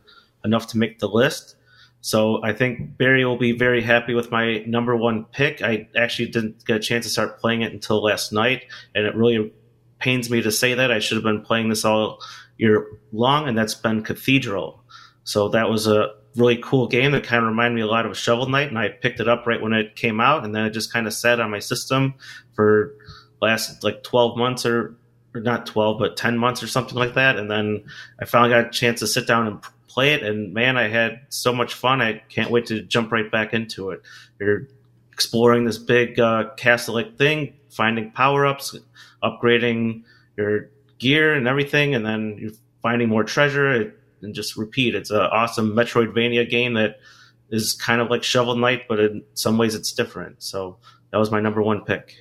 enough 0.44 0.66
to 0.68 0.78
make 0.78 0.98
the 0.98 1.08
list. 1.08 1.56
So 2.02 2.44
I 2.44 2.52
think 2.52 2.98
Barry 2.98 3.24
will 3.24 3.38
be 3.38 3.52
very 3.52 3.82
happy 3.82 4.12
with 4.12 4.30
my 4.30 4.58
number 4.66 4.94
one 4.94 5.24
pick. 5.24 5.62
I 5.62 5.88
actually 5.96 6.28
didn't 6.28 6.66
get 6.66 6.76
a 6.76 6.80
chance 6.80 7.06
to 7.06 7.10
start 7.10 7.40
playing 7.40 7.62
it 7.62 7.72
until 7.72 8.02
last 8.02 8.30
night, 8.30 8.66
and 8.94 9.06
it 9.06 9.16
really 9.16 9.54
pains 9.98 10.28
me 10.30 10.42
to 10.42 10.52
say 10.52 10.74
that. 10.74 10.92
I 10.92 10.98
should 10.98 11.16
have 11.16 11.24
been 11.24 11.40
playing 11.40 11.70
this 11.70 11.86
all 11.86 12.20
year 12.58 12.86
long, 13.12 13.48
and 13.48 13.56
that's 13.56 13.74
been 13.74 14.02
Cathedral. 14.02 14.82
So 15.24 15.48
that 15.50 15.70
was 15.70 15.86
a 15.86 16.14
really 16.36 16.56
cool 16.56 16.86
game 16.86 17.12
that 17.12 17.24
kind 17.24 17.42
of 17.42 17.48
reminded 17.48 17.74
me 17.74 17.82
a 17.82 17.86
lot 17.86 18.06
of 18.06 18.16
Shovel 18.16 18.48
Knight, 18.48 18.68
and 18.68 18.78
I 18.78 18.88
picked 18.88 19.20
it 19.20 19.28
up 19.28 19.46
right 19.46 19.60
when 19.60 19.72
it 19.72 19.96
came 19.96 20.20
out, 20.20 20.44
and 20.44 20.54
then 20.54 20.66
it 20.66 20.70
just 20.70 20.92
kind 20.92 21.06
of 21.06 21.14
sat 21.14 21.40
on 21.40 21.50
my 21.50 21.58
system 21.58 22.14
for 22.54 22.94
last 23.40 23.82
like 23.84 24.02
12 24.02 24.36
months 24.36 24.66
or, 24.66 24.96
or 25.34 25.40
not 25.40 25.66
12, 25.66 25.98
but 25.98 26.16
10 26.16 26.36
months 26.36 26.62
or 26.62 26.66
something 26.66 26.96
like 26.96 27.14
that. 27.14 27.36
And 27.36 27.50
then 27.50 27.84
I 28.20 28.24
finally 28.24 28.50
got 28.50 28.66
a 28.66 28.70
chance 28.70 29.00
to 29.00 29.06
sit 29.06 29.26
down 29.26 29.46
and 29.46 29.62
play 29.86 30.14
it, 30.14 30.22
and 30.22 30.52
man, 30.52 30.76
I 30.76 30.88
had 30.88 31.20
so 31.28 31.52
much 31.52 31.74
fun. 31.74 32.00
I 32.00 32.22
can't 32.28 32.50
wait 32.50 32.66
to 32.66 32.82
jump 32.82 33.12
right 33.12 33.30
back 33.30 33.54
into 33.54 33.90
it. 33.90 34.02
You're 34.38 34.68
exploring 35.12 35.64
this 35.64 35.78
big 35.78 36.20
uh, 36.20 36.50
castle-like 36.56 37.18
thing, 37.18 37.54
finding 37.70 38.12
power-ups, 38.12 38.76
upgrading 39.22 40.04
your 40.36 40.70
gear 40.98 41.34
and 41.34 41.46
everything, 41.46 41.94
and 41.94 42.04
then 42.04 42.36
you're 42.40 42.52
finding 42.82 43.08
more 43.08 43.24
treasure 43.24 43.92
and 44.22 44.34
just 44.34 44.56
repeat. 44.56 44.94
It's 44.94 45.10
an 45.10 45.20
awesome 45.20 45.72
Metroidvania 45.72 46.48
game 46.48 46.74
that 46.74 47.00
is 47.50 47.72
kind 47.72 48.00
of 48.00 48.10
like 48.10 48.22
Shovel 48.22 48.56
Knight, 48.56 48.82
but 48.88 49.00
in 49.00 49.24
some 49.34 49.58
ways 49.58 49.74
it's 49.74 49.92
different. 49.92 50.42
So 50.42 50.78
that 51.10 51.18
was 51.18 51.30
my 51.30 51.40
number 51.40 51.62
one 51.62 51.84
pick. 51.84 52.14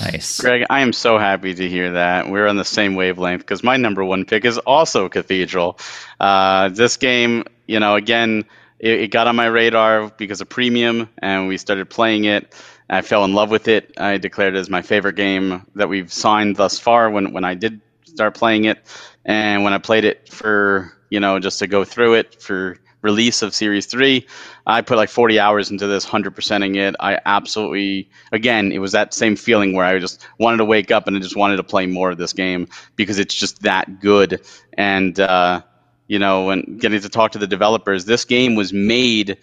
Nice. 0.00 0.40
Greg, 0.40 0.64
I 0.70 0.80
am 0.80 0.92
so 0.92 1.18
happy 1.18 1.54
to 1.54 1.68
hear 1.68 1.92
that. 1.92 2.30
We're 2.30 2.46
on 2.46 2.56
the 2.56 2.64
same 2.64 2.94
wavelength 2.94 3.42
because 3.42 3.62
my 3.62 3.76
number 3.76 4.02
one 4.02 4.24
pick 4.24 4.44
is 4.44 4.56
also 4.58 5.08
Cathedral. 5.08 5.78
Uh, 6.18 6.70
this 6.70 6.96
game, 6.96 7.44
you 7.66 7.78
know, 7.80 7.94
again, 7.94 8.46
it, 8.78 9.00
it, 9.02 9.10
got 9.10 9.26
on 9.26 9.36
my 9.36 9.46
radar 9.46 10.08
because 10.16 10.40
of 10.40 10.48
premium 10.48 11.10
and 11.18 11.48
we 11.48 11.58
started 11.58 11.90
playing 11.90 12.24
it. 12.24 12.54
I 12.88 13.02
fell 13.02 13.24
in 13.24 13.32
love 13.32 13.50
with 13.50 13.68
it. 13.68 13.92
I 13.96 14.18
declared 14.18 14.54
it 14.54 14.58
as 14.58 14.68
my 14.68 14.82
favorite 14.82 15.16
game 15.16 15.66
that 15.74 15.88
we've 15.88 16.12
signed 16.12 16.56
thus 16.56 16.78
far 16.78 17.10
when, 17.10 17.32
when 17.32 17.44
I 17.44 17.54
did 17.54 17.80
start 18.04 18.34
playing 18.34 18.64
it. 18.64 18.78
And 19.24 19.64
when 19.64 19.72
I 19.72 19.78
played 19.78 20.04
it 20.04 20.28
for, 20.28 20.92
you 21.10 21.20
know, 21.20 21.38
just 21.38 21.58
to 21.60 21.66
go 21.66 21.84
through 21.84 22.14
it 22.14 22.40
for 22.42 22.78
release 23.00 23.42
of 23.42 23.54
Series 23.54 23.86
3, 23.86 24.26
I 24.66 24.80
put 24.80 24.96
like 24.96 25.08
40 25.08 25.38
hours 25.38 25.70
into 25.70 25.86
this, 25.86 26.06
100%ing 26.06 26.74
it. 26.76 26.94
I 27.00 27.20
absolutely, 27.24 28.10
again, 28.32 28.72
it 28.72 28.78
was 28.78 28.92
that 28.92 29.14
same 29.14 29.36
feeling 29.36 29.74
where 29.74 29.84
I 29.84 29.98
just 29.98 30.26
wanted 30.38 30.58
to 30.58 30.64
wake 30.64 30.90
up 30.90 31.06
and 31.06 31.16
I 31.16 31.20
just 31.20 31.36
wanted 31.36 31.56
to 31.56 31.64
play 31.64 31.86
more 31.86 32.10
of 32.10 32.18
this 32.18 32.32
game 32.32 32.68
because 32.96 33.18
it's 33.18 33.34
just 33.34 33.62
that 33.62 34.00
good. 34.00 34.40
And, 34.74 35.18
uh, 35.20 35.62
you 36.06 36.18
know, 36.18 36.46
when 36.46 36.78
getting 36.78 37.00
to 37.00 37.08
talk 37.08 37.32
to 37.32 37.38
the 37.38 37.46
developers, 37.46 38.04
this 38.04 38.24
game 38.24 38.56
was 38.56 38.72
made 38.72 39.38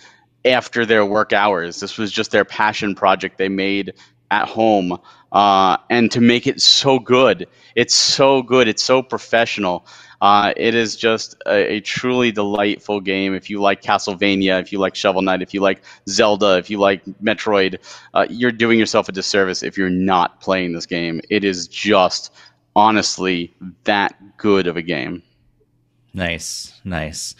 after 0.45 0.85
their 0.85 1.05
work 1.05 1.33
hours. 1.33 1.79
This 1.79 1.97
was 1.97 2.11
just 2.11 2.31
their 2.31 2.45
passion 2.45 2.95
project 2.95 3.37
they 3.37 3.49
made 3.49 3.93
at 4.29 4.47
home. 4.47 4.97
Uh, 5.31 5.77
and 5.89 6.11
to 6.11 6.21
make 6.21 6.47
it 6.47 6.61
so 6.61 6.99
good, 6.99 7.47
it's 7.75 7.95
so 7.95 8.41
good, 8.41 8.67
it's 8.67 8.83
so 8.83 9.01
professional. 9.01 9.85
Uh, 10.19 10.53
it 10.55 10.75
is 10.75 10.95
just 10.95 11.35
a, 11.47 11.75
a, 11.75 11.79
truly 11.79 12.31
delightful 12.31 12.99
game. 12.99 13.33
If 13.33 13.49
you 13.49 13.59
like 13.59 13.81
Castlevania, 13.81 14.61
if 14.61 14.71
you 14.71 14.77
like 14.77 14.93
Shovel 14.93 15.23
Knight, 15.23 15.41
if 15.41 15.53
you 15.53 15.61
like 15.61 15.81
Zelda, 16.07 16.57
if 16.57 16.69
you 16.69 16.79
like 16.79 17.03
Metroid, 17.23 17.79
uh, 18.13 18.27
you're 18.29 18.51
doing 18.51 18.77
yourself 18.77 19.09
a 19.09 19.11
disservice 19.11 19.63
if 19.63 19.79
you're 19.79 19.89
not 19.89 20.39
playing 20.39 20.73
this 20.73 20.85
game. 20.85 21.21
It 21.29 21.43
is 21.43 21.67
just 21.67 22.31
honestly 22.75 23.53
that 23.85 24.37
good 24.37 24.67
of 24.67 24.77
a 24.77 24.83
game. 24.83 25.23
Nice, 26.13 26.79
nice. 26.83 27.33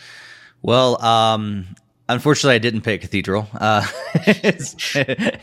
Well, 0.63 0.99
um, 1.03 1.67
Unfortunately, 2.11 2.55
I 2.55 2.59
didn't 2.59 2.81
pick 2.81 2.99
Cathedral 2.99 3.47
uh, 3.53 3.87
as, 4.43 4.75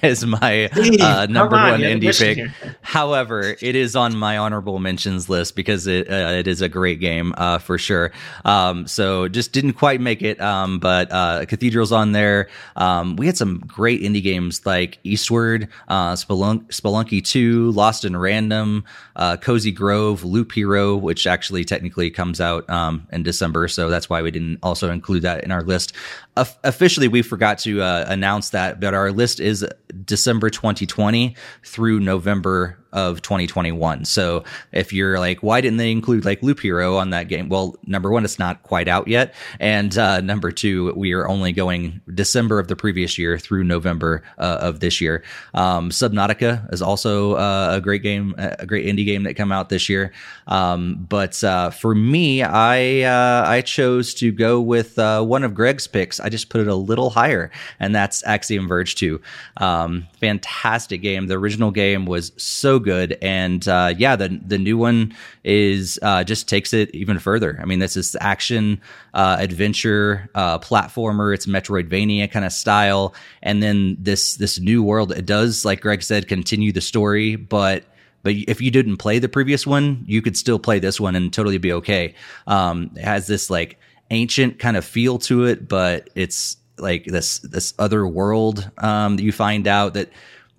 as, 0.02 0.26
my 0.26 0.66
uh, 1.00 1.26
number 1.30 1.56
on, 1.56 1.70
one 1.70 1.80
indie 1.80 2.16
pick. 2.16 2.36
Here. 2.36 2.54
However, 2.82 3.56
it 3.62 3.74
is 3.74 3.96
on 3.96 4.14
my 4.14 4.36
honorable 4.36 4.78
mentions 4.78 5.30
list 5.30 5.56
because 5.56 5.86
it 5.86 6.10
uh, 6.10 6.32
it 6.32 6.46
is 6.46 6.60
a 6.60 6.68
great 6.68 7.00
game 7.00 7.32
uh, 7.38 7.56
for 7.56 7.78
sure. 7.78 8.12
Um, 8.44 8.86
so 8.86 9.28
just 9.28 9.52
didn't 9.52 9.74
quite 9.74 10.02
make 10.02 10.20
it, 10.20 10.38
um, 10.42 10.78
but 10.78 11.10
uh, 11.10 11.46
Cathedral's 11.46 11.90
on 11.90 12.12
there. 12.12 12.48
Um, 12.76 13.16
we 13.16 13.24
had 13.24 13.38
some 13.38 13.60
great 13.60 14.02
indie 14.02 14.22
games 14.22 14.66
like 14.66 14.98
Eastward, 15.04 15.68
uh, 15.88 16.12
Spelunk- 16.12 16.66
Spelunky 16.66 17.24
Two, 17.24 17.70
Lost 17.70 18.04
in 18.04 18.14
Random, 18.14 18.84
Cozy 19.40 19.72
Grove, 19.72 20.22
Loop 20.22 20.52
Hero, 20.52 20.96
which 20.96 21.26
actually 21.26 21.64
technically 21.64 22.10
comes 22.10 22.42
out 22.42 22.68
um, 22.68 23.06
in 23.10 23.22
December, 23.22 23.68
so 23.68 23.88
that's 23.88 24.10
why 24.10 24.20
we 24.20 24.30
didn't 24.30 24.58
also 24.62 24.90
include 24.90 25.22
that 25.22 25.44
in 25.44 25.50
our 25.50 25.62
list 25.62 25.94
officially 26.64 27.08
we 27.08 27.22
forgot 27.22 27.58
to 27.60 27.80
uh, 27.80 28.04
announce 28.08 28.50
that, 28.50 28.80
but 28.80 28.94
our 28.94 29.10
list 29.12 29.40
is 29.40 29.66
December 30.04 30.50
2020 30.50 31.36
through 31.64 32.00
November 32.00 32.78
of 32.92 33.22
2021. 33.22 34.04
So 34.04 34.44
if 34.72 34.92
you're 34.92 35.18
like, 35.18 35.42
why 35.42 35.60
didn't 35.60 35.78
they 35.78 35.90
include 35.90 36.24
like 36.24 36.42
Loop 36.42 36.60
Hero 36.60 36.96
on 36.96 37.10
that 37.10 37.28
game? 37.28 37.48
Well, 37.48 37.76
number 37.86 38.10
one, 38.10 38.24
it's 38.24 38.38
not 38.38 38.62
quite 38.62 38.88
out 38.88 39.08
yet. 39.08 39.34
And 39.60 39.96
uh, 39.96 40.20
number 40.20 40.50
two, 40.50 40.92
we 40.94 41.12
are 41.12 41.28
only 41.28 41.52
going 41.52 42.00
December 42.12 42.58
of 42.58 42.68
the 42.68 42.76
previous 42.76 43.18
year 43.18 43.38
through 43.38 43.64
November 43.64 44.22
uh, 44.38 44.58
of 44.60 44.80
this 44.80 45.00
year. 45.00 45.22
Um, 45.54 45.90
Subnautica 45.90 46.72
is 46.72 46.82
also 46.82 47.34
uh, 47.34 47.70
a 47.74 47.80
great 47.80 48.02
game, 48.02 48.34
a 48.38 48.66
great 48.66 48.86
indie 48.86 49.04
game 49.04 49.24
that 49.24 49.34
came 49.34 49.52
out 49.52 49.68
this 49.68 49.88
year. 49.88 50.12
Um, 50.46 51.06
but 51.08 51.42
uh, 51.44 51.70
for 51.70 51.94
me, 51.94 52.42
I 52.42 53.02
uh, 53.02 53.48
I 53.48 53.60
chose 53.60 54.14
to 54.14 54.32
go 54.32 54.60
with 54.60 54.98
uh, 54.98 55.22
one 55.22 55.44
of 55.44 55.54
Greg's 55.54 55.86
picks. 55.86 56.20
I 56.20 56.28
just 56.28 56.48
put 56.48 56.60
it 56.60 56.68
a 56.68 56.74
little 56.74 57.10
higher, 57.10 57.50
and 57.78 57.94
that's 57.94 58.24
Axiom 58.24 58.68
Verge 58.68 58.94
2. 58.94 59.20
Um, 59.58 60.06
fantastic 60.20 61.02
game. 61.02 61.26
The 61.26 61.34
original 61.34 61.70
game 61.70 62.06
was 62.06 62.32
so 62.36 62.77
good. 62.78 63.18
And 63.22 63.66
uh, 63.68 63.94
yeah, 63.96 64.16
the 64.16 64.40
the 64.44 64.58
new 64.58 64.78
one 64.78 65.14
is 65.44 65.98
uh, 66.02 66.24
just 66.24 66.48
takes 66.48 66.72
it 66.72 66.94
even 66.94 67.18
further. 67.18 67.58
I 67.60 67.64
mean, 67.64 67.78
this 67.78 67.96
is 67.96 68.16
action 68.20 68.80
uh, 69.14 69.36
adventure 69.38 70.28
uh, 70.34 70.58
platformer. 70.58 71.34
It's 71.34 71.46
Metroidvania 71.46 72.30
kind 72.30 72.44
of 72.44 72.52
style, 72.52 73.14
and 73.42 73.62
then 73.62 73.96
this 73.98 74.36
this 74.36 74.58
new 74.58 74.82
world. 74.82 75.12
It 75.12 75.26
does, 75.26 75.64
like 75.64 75.80
Greg 75.80 76.02
said, 76.02 76.28
continue 76.28 76.72
the 76.72 76.80
story, 76.80 77.36
but 77.36 77.84
but 78.22 78.34
if 78.34 78.60
you 78.60 78.70
didn't 78.70 78.98
play 78.98 79.18
the 79.18 79.28
previous 79.28 79.66
one, 79.66 80.04
you 80.06 80.22
could 80.22 80.36
still 80.36 80.58
play 80.58 80.78
this 80.78 81.00
one 81.00 81.16
and 81.16 81.32
totally 81.32 81.58
be 81.58 81.72
okay. 81.74 82.14
Um, 82.46 82.90
it 82.96 83.04
has 83.04 83.26
this 83.26 83.48
like 83.48 83.78
ancient 84.10 84.58
kind 84.58 84.76
of 84.76 84.84
feel 84.84 85.18
to 85.18 85.44
it, 85.44 85.68
but 85.68 86.10
it's 86.14 86.56
like 86.78 87.04
this 87.04 87.38
this 87.40 87.74
other 87.78 88.06
world 88.06 88.70
um, 88.78 89.16
that 89.16 89.22
you 89.22 89.32
find 89.32 89.66
out 89.66 89.94
that 89.94 90.10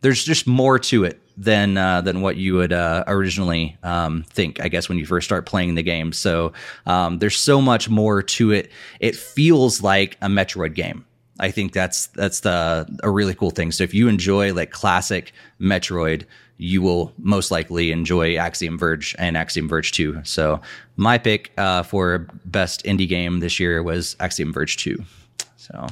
there's 0.01 0.23
just 0.23 0.47
more 0.47 0.79
to 0.79 1.03
it 1.03 1.21
than 1.39 1.77
uh, 1.77 2.01
than 2.01 2.21
what 2.21 2.35
you 2.35 2.55
would 2.55 2.73
uh, 2.73 3.05
originally 3.07 3.77
um, 3.81 4.23
think. 4.29 4.59
I 4.61 4.67
guess 4.67 4.89
when 4.89 4.97
you 4.97 5.05
first 5.05 5.25
start 5.25 5.45
playing 5.45 5.75
the 5.75 5.83
game. 5.83 6.11
So 6.11 6.51
um, 6.85 7.19
there's 7.19 7.37
so 7.37 7.61
much 7.61 7.89
more 7.89 8.21
to 8.21 8.51
it. 8.51 8.69
It 8.99 9.15
feels 9.15 9.81
like 9.81 10.17
a 10.21 10.27
Metroid 10.27 10.75
game. 10.75 11.05
I 11.39 11.49
think 11.51 11.71
that's 11.71 12.07
that's 12.07 12.41
the 12.41 12.85
a 13.01 13.09
really 13.09 13.33
cool 13.33 13.51
thing. 13.51 13.71
So 13.71 13.83
if 13.85 13.93
you 13.93 14.09
enjoy 14.09 14.53
like 14.53 14.71
classic 14.71 15.31
Metroid, 15.61 16.25
you 16.57 16.81
will 16.81 17.13
most 17.17 17.51
likely 17.51 17.93
enjoy 17.93 18.35
Axiom 18.35 18.77
Verge 18.77 19.15
and 19.17 19.37
Axiom 19.37 19.69
Verge 19.69 19.93
2. 19.93 20.19
So 20.25 20.59
my 20.97 21.17
pick 21.17 21.53
uh, 21.57 21.83
for 21.83 22.27
best 22.43 22.83
indie 22.83 23.07
game 23.07 23.39
this 23.39 23.61
year 23.61 23.81
was 23.81 24.17
Axiom 24.19 24.51
Verge 24.51 24.75
2. 24.75 25.01
So 25.55 25.87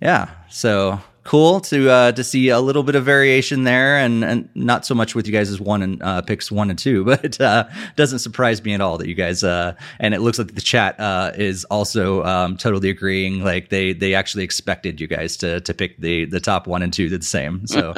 yeah, 0.00 0.30
so 0.48 1.00
cool 1.30 1.60
to 1.60 1.88
uh, 1.88 2.10
to 2.10 2.24
see 2.24 2.48
a 2.48 2.58
little 2.58 2.82
bit 2.82 2.96
of 2.96 3.04
variation 3.04 3.62
there, 3.62 3.96
and, 3.98 4.24
and 4.24 4.48
not 4.56 4.84
so 4.84 4.96
much 4.96 5.14
with 5.14 5.28
you 5.28 5.32
guys 5.32 5.48
as 5.48 5.60
one 5.60 5.80
and 5.80 6.02
uh, 6.02 6.20
picks 6.22 6.50
one 6.50 6.70
and 6.70 6.78
two, 6.78 7.04
but 7.12 7.40
uh, 7.40 7.68
doesn't 7.94 8.18
surprise 8.18 8.64
me 8.64 8.74
at 8.74 8.80
all 8.80 8.98
that 8.98 9.06
you 9.06 9.14
guys. 9.14 9.44
Uh, 9.44 9.72
and 10.00 10.12
it 10.12 10.22
looks 10.22 10.40
like 10.40 10.56
the 10.56 10.60
chat 10.60 10.98
uh, 10.98 11.30
is 11.36 11.64
also 11.66 12.24
um, 12.24 12.56
totally 12.56 12.90
agreeing. 12.90 13.44
Like 13.44 13.68
they 13.68 13.92
they 13.92 14.12
actually 14.12 14.42
expected 14.42 15.00
you 15.00 15.06
guys 15.06 15.36
to 15.36 15.60
to 15.60 15.72
pick 15.72 15.98
the 15.98 16.24
the 16.24 16.40
top 16.40 16.66
one 16.66 16.82
and 16.82 16.92
two 16.92 17.08
the 17.08 17.22
same. 17.22 17.64
So 17.70 17.94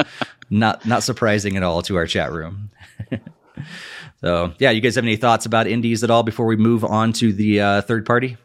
not 0.50 0.84
not 0.84 1.02
surprising 1.02 1.56
at 1.56 1.62
all 1.62 1.80
to 1.82 1.96
our 1.96 2.06
chat 2.06 2.30
room. 2.30 2.70
so 4.20 4.52
yeah, 4.58 4.70
you 4.70 4.82
guys 4.82 4.96
have 4.96 5.04
any 5.04 5.16
thoughts 5.16 5.46
about 5.46 5.66
indies 5.66 6.04
at 6.04 6.10
all 6.10 6.22
before 6.22 6.44
we 6.44 6.56
move 6.56 6.84
on 6.84 7.14
to 7.14 7.32
the 7.32 7.60
uh, 7.60 7.80
third 7.80 8.04
party? 8.04 8.36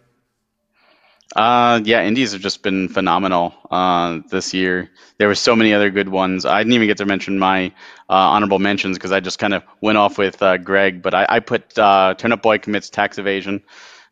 Uh, 1.36 1.82
yeah, 1.84 2.04
indies 2.04 2.32
have 2.32 2.42
just 2.42 2.64
been 2.64 2.88
phenomenal 2.88 3.54
uh, 3.70 4.20
this 4.30 4.54
year. 4.54 4.90
There 5.18 5.28
were 5.28 5.36
so 5.36 5.56
many 5.56 5.74
other 5.74 5.90
good 5.90 6.10
ones. 6.10 6.46
I 6.46 6.60
didn't 6.60 6.74
even 6.74 6.88
get 6.88 6.98
to 6.98 7.06
mention 7.06 7.38
my 7.38 7.68
uh, 8.10 8.14
honorable 8.14 8.60
mentions 8.60 8.98
because 8.98 9.12
I 9.12 9.20
just 9.20 9.38
kind 9.38 9.54
of 9.54 9.64
went 9.82 9.98
off 9.98 10.18
with 10.18 10.42
uh, 10.42 10.58
Greg. 10.58 11.02
But 11.02 11.14
I, 11.14 11.26
I 11.28 11.40
put 11.40 11.78
uh, 11.78 12.16
Turnip 12.18 12.42
Boy 12.42 12.60
commits 12.60 12.90
tax 12.90 13.18
evasion, 13.18 13.62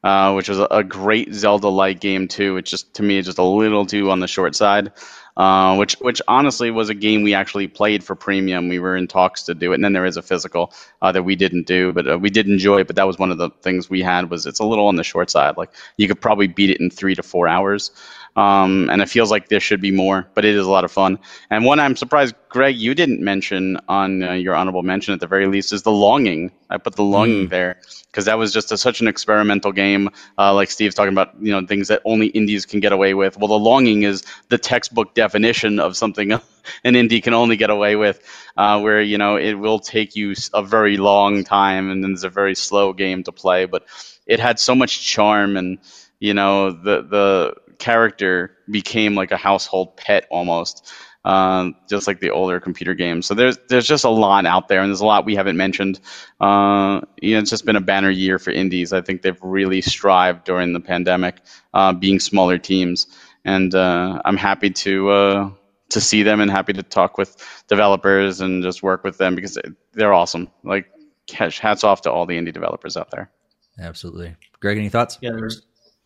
uh, 0.03 0.34
which 0.34 0.49
was 0.49 0.59
a, 0.59 0.68
a 0.70 0.84
great 0.84 1.34
Zelda-like 1.34 2.01
game 2.01 2.28
too. 2.28 2.57
It's 2.57 2.70
just 2.70 2.93
to 2.95 3.03
me 3.03 3.22
just 3.22 3.38
a 3.38 3.43
little 3.43 3.86
too 3.86 4.11
on 4.11 4.20
the 4.20 4.28
short 4.28 4.55
side. 4.55 4.91
Uh, 5.38 5.75
which 5.75 5.95
which 5.99 6.21
honestly 6.29 6.71
was 6.71 6.88
a 6.88 6.93
game 6.93 7.21
we 7.21 7.33
actually 7.33 7.67
played 7.67 8.01
for 8.01 8.15
premium. 8.15 8.69
We 8.69 8.79
were 8.79 8.95
in 8.95 9.05
talks 9.05 9.43
to 9.43 9.53
do 9.53 9.73
it, 9.73 9.75
and 9.75 9.83
then 9.83 9.91
there 9.91 10.05
is 10.05 10.15
a 10.15 10.21
physical 10.21 10.73
uh, 11.01 11.11
that 11.11 11.23
we 11.23 11.36
didn't 11.36 11.67
do, 11.67 11.91
but 11.91 12.09
uh, 12.09 12.17
we 12.17 12.29
did 12.29 12.47
enjoy 12.47 12.79
it. 12.79 12.88
But 12.88 12.95
that 12.95 13.05
was 13.05 13.19
one 13.19 13.31
of 13.31 13.38
the 13.38 13.49
things 13.61 13.89
we 13.89 14.01
had 14.01 14.29
was 14.29 14.45
it's 14.45 14.59
a 14.59 14.65
little 14.65 14.88
on 14.88 14.95
the 14.95 15.03
short 15.03 15.29
side. 15.29 15.57
Like 15.57 15.71
you 15.97 16.07
could 16.07 16.21
probably 16.21 16.47
beat 16.47 16.69
it 16.69 16.79
in 16.79 16.89
three 16.89 17.15
to 17.15 17.23
four 17.23 17.49
hours. 17.49 17.91
Um, 18.38 18.89
and 18.89 19.01
it 19.01 19.07
feels 19.07 19.31
like 19.31 19.47
there 19.47 19.61
should 19.61 19.79
be 19.79 19.91
more, 19.91 20.27
but 20.33 20.43
it 20.43 20.55
is 20.55 20.65
a 20.65 20.69
lot 20.69 20.83
of 20.83 20.91
fun. 20.91 21.19
And 21.49 21.63
one 21.63 21.79
I'm 21.79 21.95
surprised, 21.95 22.36
Greg, 22.49 22.75
you 22.75 22.93
didn't 22.93 23.21
mention 23.21 23.77
on 23.88 24.23
uh, 24.23 24.33
your 24.33 24.55
honorable 24.55 24.83
mention 24.83 25.13
at 25.13 25.21
the 25.21 25.27
very 25.27 25.47
least 25.47 25.71
is 25.71 25.83
the 25.83 25.91
longing. 25.91 26.51
I 26.69 26.77
put 26.77 26.95
the 26.95 27.03
longing 27.03 27.47
mm. 27.47 27.49
there 27.49 27.79
because 28.16 28.26
that 28.26 28.38
was 28.38 28.53
just 28.53 28.72
a, 28.72 28.78
such 28.78 29.01
an 29.01 29.09
experimental 29.09 29.74
game. 29.74 30.09
Uh, 30.38 30.53
like 30.53 30.72
Steve's 30.72 30.95
talking 30.95 31.11
about, 31.11 31.36
you 31.41 31.51
know, 31.51 31.68
things 31.68 31.89
that 31.89 32.01
only 32.05 32.28
indies 32.28 32.66
can 32.66 32.80
get 32.80 32.93
away 32.93 33.13
with. 33.13 33.38
Well, 33.38 33.49
the 33.49 33.59
longing 33.59 34.03
is 34.03 34.24
the 34.47 34.57
textbook 34.57 35.13
definition 35.13 35.82
of 35.82 35.97
something 35.97 36.32
an 36.86 36.93
indie 36.93 37.22
can 37.22 37.34
only 37.34 37.57
get 37.57 37.70
away 37.70 37.97
with, 37.97 38.22
uh, 38.55 38.80
where 38.80 39.01
you 39.01 39.18
know 39.18 39.36
it 39.36 39.55
will 39.55 39.80
take 39.80 40.16
you 40.16 40.34
a 40.53 40.63
very 40.63 40.95
long 40.95 41.43
time, 41.43 41.91
and 41.91 42.01
then 42.01 42.13
it's 42.13 42.24
a 42.24 42.30
very 42.30 42.55
slow 42.55 42.93
game 42.93 43.22
to 43.24 43.34
play, 43.34 43.66
but 43.66 43.84
it 44.26 44.39
had 44.39 44.59
so 44.59 44.74
much 44.74 45.05
charm 45.05 45.57
and 45.57 45.80
you 46.22 46.34
know 46.34 46.72
the 46.72 47.01
the 47.01 47.55
character 47.80 48.55
became 48.72 49.13
like 49.13 49.32
a 49.32 49.38
household 49.38 49.97
pet 49.97 50.26
almost, 50.32 50.89
um, 51.26 51.76
just 51.89 52.05
like 52.05 52.19
the 52.19 52.30
older 52.30 52.59
computer 52.59 52.93
games. 52.93 53.26
So 53.26 53.34
there's 53.34 53.57
there's 53.67 53.88
just 53.88 54.05
a 54.05 54.09
lot 54.09 54.45
out 54.45 54.67
there, 54.67 54.80
and 54.80 54.89
there's 54.89 55.01
a 55.01 55.05
lot 55.05 55.26
we 55.26 55.36
haven't 55.36 55.57
mentioned. 55.57 55.99
Uh, 56.39 57.01
you 57.19 57.34
know, 57.34 57.41
it's 57.41 57.49
just 57.49 57.65
been 57.65 57.76
a 57.76 57.82
banner 57.82 58.11
year 58.11 58.38
for 58.38 58.51
indies. 58.51 58.93
I 58.93 59.01
think 59.01 59.23
they've 59.23 59.41
really 59.41 59.82
strived 59.82 60.45
during 60.45 60.73
the 60.73 60.80
pandemic, 60.80 61.41
uh, 61.73 61.93
being 61.93 62.19
smaller 62.19 62.59
teams, 62.59 63.07
and 63.43 63.73
uh, 63.73 64.21
I'm 64.23 64.38
happy 64.38 64.69
to 64.69 65.09
uh, 65.09 65.49
to 65.89 65.99
see 65.99 66.21
them 66.21 66.41
and 66.41 66.51
happy 66.51 66.73
to 66.73 66.84
talk 66.84 67.17
with 67.17 67.36
developers 67.67 68.39
and 68.39 68.61
just 68.61 68.84
work 68.84 69.03
with 69.03 69.17
them 69.17 69.34
because 69.34 69.57
they're 69.93 70.13
awesome. 70.13 70.49
Like, 70.63 70.86
hats 71.32 71.84
off 71.84 72.03
to 72.03 72.11
all 72.11 72.28
the 72.28 72.38
indie 72.38 72.53
developers 72.53 72.97
out 72.97 73.09
there. 73.09 73.32
Absolutely, 73.80 74.36
Greg. 74.59 74.78
Any 74.78 74.89
thoughts? 74.89 75.17
Yeah, 75.21 75.32
there's 75.32 75.63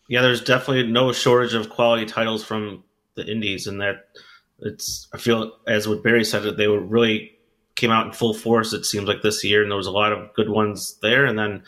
yeah, 0.08 0.22
there's 0.22 0.42
definitely 0.42 0.90
no 0.90 1.12
shortage 1.12 1.52
of 1.52 1.68
quality 1.68 2.06
titles 2.06 2.42
from 2.42 2.84
the 3.16 3.30
indies, 3.30 3.66
and 3.66 3.82
that 3.82 4.06
it's. 4.62 5.08
I 5.12 5.18
feel 5.18 5.52
as 5.66 5.88
what 5.88 6.02
Barry 6.02 6.24
said, 6.24 6.42
that 6.42 6.56
they 6.56 6.68
were 6.68 6.80
really 6.80 7.32
came 7.76 7.90
out 7.90 8.06
in 8.06 8.12
full 8.12 8.34
force. 8.34 8.72
It 8.72 8.84
seems 8.84 9.08
like 9.08 9.22
this 9.22 9.42
year, 9.44 9.62
and 9.62 9.70
there 9.70 9.76
was 9.76 9.86
a 9.86 9.92
lot 9.92 10.12
of 10.12 10.32
good 10.34 10.50
ones 10.50 10.98
there. 11.02 11.24
And 11.24 11.38
then 11.38 11.62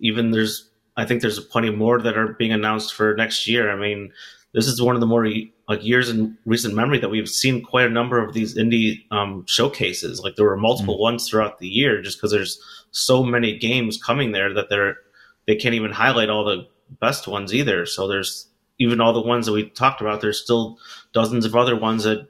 even 0.00 0.32
there's, 0.32 0.68
I 0.96 1.04
think 1.04 1.22
there's 1.22 1.38
plenty 1.38 1.70
more 1.70 2.00
that 2.00 2.18
are 2.18 2.34
being 2.34 2.52
announced 2.52 2.94
for 2.94 3.14
next 3.14 3.46
year. 3.46 3.70
I 3.70 3.76
mean, 3.76 4.12
this 4.52 4.66
is 4.66 4.82
one 4.82 4.96
of 4.96 5.00
the 5.00 5.06
more 5.06 5.26
like 5.68 5.84
years 5.84 6.10
in 6.10 6.36
recent 6.44 6.74
memory 6.74 6.98
that 6.98 7.10
we've 7.10 7.28
seen 7.28 7.62
quite 7.62 7.86
a 7.86 7.90
number 7.90 8.22
of 8.22 8.34
these 8.34 8.56
indie 8.56 9.04
um, 9.10 9.44
showcases. 9.46 10.20
Like 10.20 10.36
there 10.36 10.44
were 10.44 10.56
multiple 10.56 10.94
mm-hmm. 10.94 11.02
ones 11.02 11.28
throughout 11.28 11.58
the 11.58 11.68
year, 11.68 12.02
just 12.02 12.18
because 12.18 12.32
there's 12.32 12.60
so 12.90 13.22
many 13.22 13.56
games 13.56 14.02
coming 14.02 14.32
there 14.32 14.52
that 14.52 14.68
they're 14.68 14.96
they 15.46 15.56
can't 15.56 15.74
even 15.74 15.90
highlight 15.90 16.28
all 16.28 16.44
the 16.44 16.66
best 17.00 17.26
ones 17.26 17.54
either. 17.54 17.86
So 17.86 18.06
there's 18.06 18.48
even 18.78 19.00
all 19.00 19.12
the 19.12 19.20
ones 19.20 19.46
that 19.46 19.52
we 19.52 19.70
talked 19.70 20.00
about. 20.00 20.20
There's 20.20 20.42
still 20.42 20.78
dozens 21.12 21.44
of 21.44 21.56
other 21.56 21.76
ones 21.76 22.04
that 22.04 22.28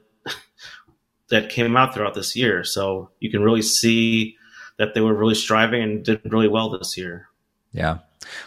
that 1.33 1.49
came 1.49 1.75
out 1.75 1.95
throughout 1.95 2.13
this 2.13 2.35
year. 2.35 2.63
So 2.63 3.09
you 3.19 3.31
can 3.31 3.41
really 3.41 3.63
see 3.63 4.37
that 4.77 4.93
they 4.93 5.01
were 5.01 5.15
really 5.15 5.33
striving 5.33 5.81
and 5.81 6.05
did 6.05 6.21
really 6.31 6.47
well 6.47 6.69
this 6.69 6.95
year. 6.95 7.27
Yeah. 7.71 7.97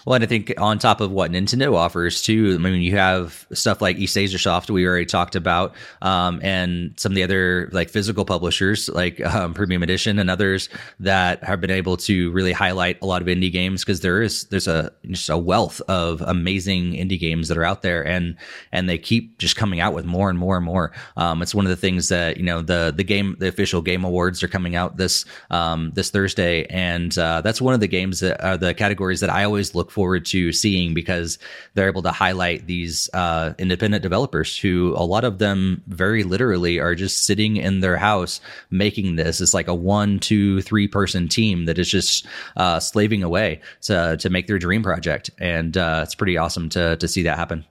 Well, 0.05 0.15
and 0.15 0.25
I 0.25 0.27
think 0.27 0.53
on 0.59 0.79
top 0.79 1.01
of 1.01 1.11
what 1.11 1.31
Nintendo 1.31 1.75
offers 1.75 2.23
too, 2.23 2.55
I 2.55 2.59
mean, 2.59 2.83
you 2.83 2.97
have 2.97 3.47
stuff 3.53 3.81
like 3.81 3.97
East 3.97 4.17
Asia 4.17 4.39
Soft 4.39 4.71
we 4.71 4.87
already 4.87 5.07
talked 5.07 5.37
about, 5.37 5.75
um, 6.03 6.41
and 6.43 6.93
some 6.97 7.13
of 7.13 7.17
the 7.17 7.23
other 7.23 7.69
like 7.73 7.91
physical 7.91 8.25
publishers 8.25 8.89
like 8.89 9.21
um, 9.25 9.55
Premium 9.55 9.83
Edition 9.83 10.19
and 10.19 10.31
others 10.31 10.69
that 11.01 11.43
have 11.45 11.61
been 11.61 11.71
able 11.71 11.97
to 11.97 12.31
really 12.33 12.53
highlight 12.53 13.01
a 13.03 13.07
lot 13.07 13.23
of 13.23 13.29
indie 13.29 13.53
games 13.53 13.85
because 13.85 14.01
there 14.01 14.23
is 14.23 14.45
there's 14.45 14.69
a 14.69 14.93
just 15.11 15.29
a 15.29 15.39
wealth 15.39 15.81
of 15.89 16.21
amazing 16.23 16.93
indie 16.93 17.19
games 17.19 17.49
that 17.49 17.59
are 17.59 17.65
out 17.65 17.83
there, 17.83 18.07
and 18.07 18.37
and 18.73 18.89
they 18.89 18.99
keep 18.99 19.39
just 19.39 19.57
coming 19.57 19.81
out 19.81 19.95
with 19.95 20.05
more 20.05 20.31
and 20.31 20.39
more 20.39 20.57
and 20.57 20.65
more. 20.65 20.93
Um, 21.17 21.43
it's 21.43 21.55
one 21.55 21.65
of 21.65 21.71
the 21.71 21.77
things 21.77 22.09
that 22.09 22.37
you 22.37 22.43
know 22.43 22.63
the 22.63 22.93
the 22.97 23.05
game 23.05 23.37
the 23.39 23.49
official 23.49 23.83
game 23.83 24.05
awards 24.05 24.43
are 24.43 24.49
coming 24.49 24.77
out 24.77 24.97
this 24.97 25.25
um, 25.51 25.93
this 25.95 26.11
Thursday, 26.11 26.67
and 26.67 27.17
uh, 27.19 27.41
that's 27.41 27.61
one 27.61 27.75
of 27.75 27.81
the 27.81 27.89
games 27.89 28.21
that 28.21 28.43
are 28.45 28.57
the 28.57 28.75
categories 28.75 29.21
that 29.21 29.31
I 29.31 29.45
always 29.45 29.66
look 29.75 29.91
forward 29.91 30.25
to 30.27 30.53
seeing 30.53 30.95
because 30.95 31.39
they're 31.75 31.89
able 31.89 32.03
to 32.03 32.11
highlight 32.11 32.67
these 32.67 33.11
uh, 33.13 33.55
independent 33.59 34.03
developers 34.03 34.57
who 34.57 34.95
a 34.97 35.05
lot 35.05 35.25
of 35.25 35.39
them 35.39 35.83
very 35.87 36.23
literally 36.23 36.79
are 36.79 36.95
just 36.95 37.27
sitting 37.27 37.57
in 37.57 37.81
their 37.81 37.97
house 37.97 38.41
making 38.71 39.17
this. 39.17 39.41
It's 39.41 39.55
like 39.55 39.69
a 39.69 39.75
one, 39.75 40.19
two, 40.19 40.63
three 40.63 40.89
person 40.89 41.29
team 41.29 41.65
that 41.67 41.79
is 41.79 41.89
just 41.89 42.27
uh, 42.57 42.81
slaving 42.81 43.23
away 43.23 43.61
to 43.83 44.17
to 44.19 44.31
make 44.31 44.47
their 44.47 44.59
dream 44.59 44.83
project, 44.83 45.31
and 45.39 45.77
uh, 45.77 46.01
it's 46.03 46.15
pretty 46.15 46.37
awesome 46.37 46.69
to 46.71 46.97
to 46.97 47.09
see 47.09 47.23
that 47.23 47.39
happen. 47.39 47.65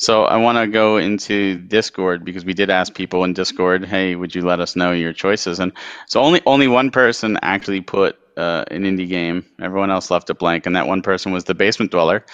So 0.00 0.24
I 0.24 0.38
want 0.38 0.56
to 0.56 0.66
go 0.66 0.96
into 0.96 1.58
Discord 1.58 2.24
because 2.24 2.42
we 2.42 2.54
did 2.54 2.70
ask 2.70 2.94
people 2.94 3.22
in 3.22 3.34
Discord, 3.34 3.84
"Hey, 3.84 4.16
would 4.16 4.34
you 4.34 4.40
let 4.40 4.58
us 4.58 4.74
know 4.74 4.92
your 4.92 5.12
choices?" 5.12 5.60
And 5.60 5.72
so 6.06 6.22
only 6.22 6.40
only 6.46 6.68
one 6.68 6.90
person 6.90 7.38
actually 7.42 7.82
put 7.82 8.18
uh, 8.40 8.64
an 8.70 8.82
indie 8.82 9.08
game. 9.08 9.44
Everyone 9.60 9.90
else 9.90 10.10
left 10.10 10.30
it 10.30 10.38
blank, 10.38 10.66
and 10.66 10.74
that 10.74 10.86
one 10.86 11.02
person 11.02 11.32
was 11.32 11.44
the 11.44 11.54
Basement 11.54 11.90
Dweller, 11.90 12.24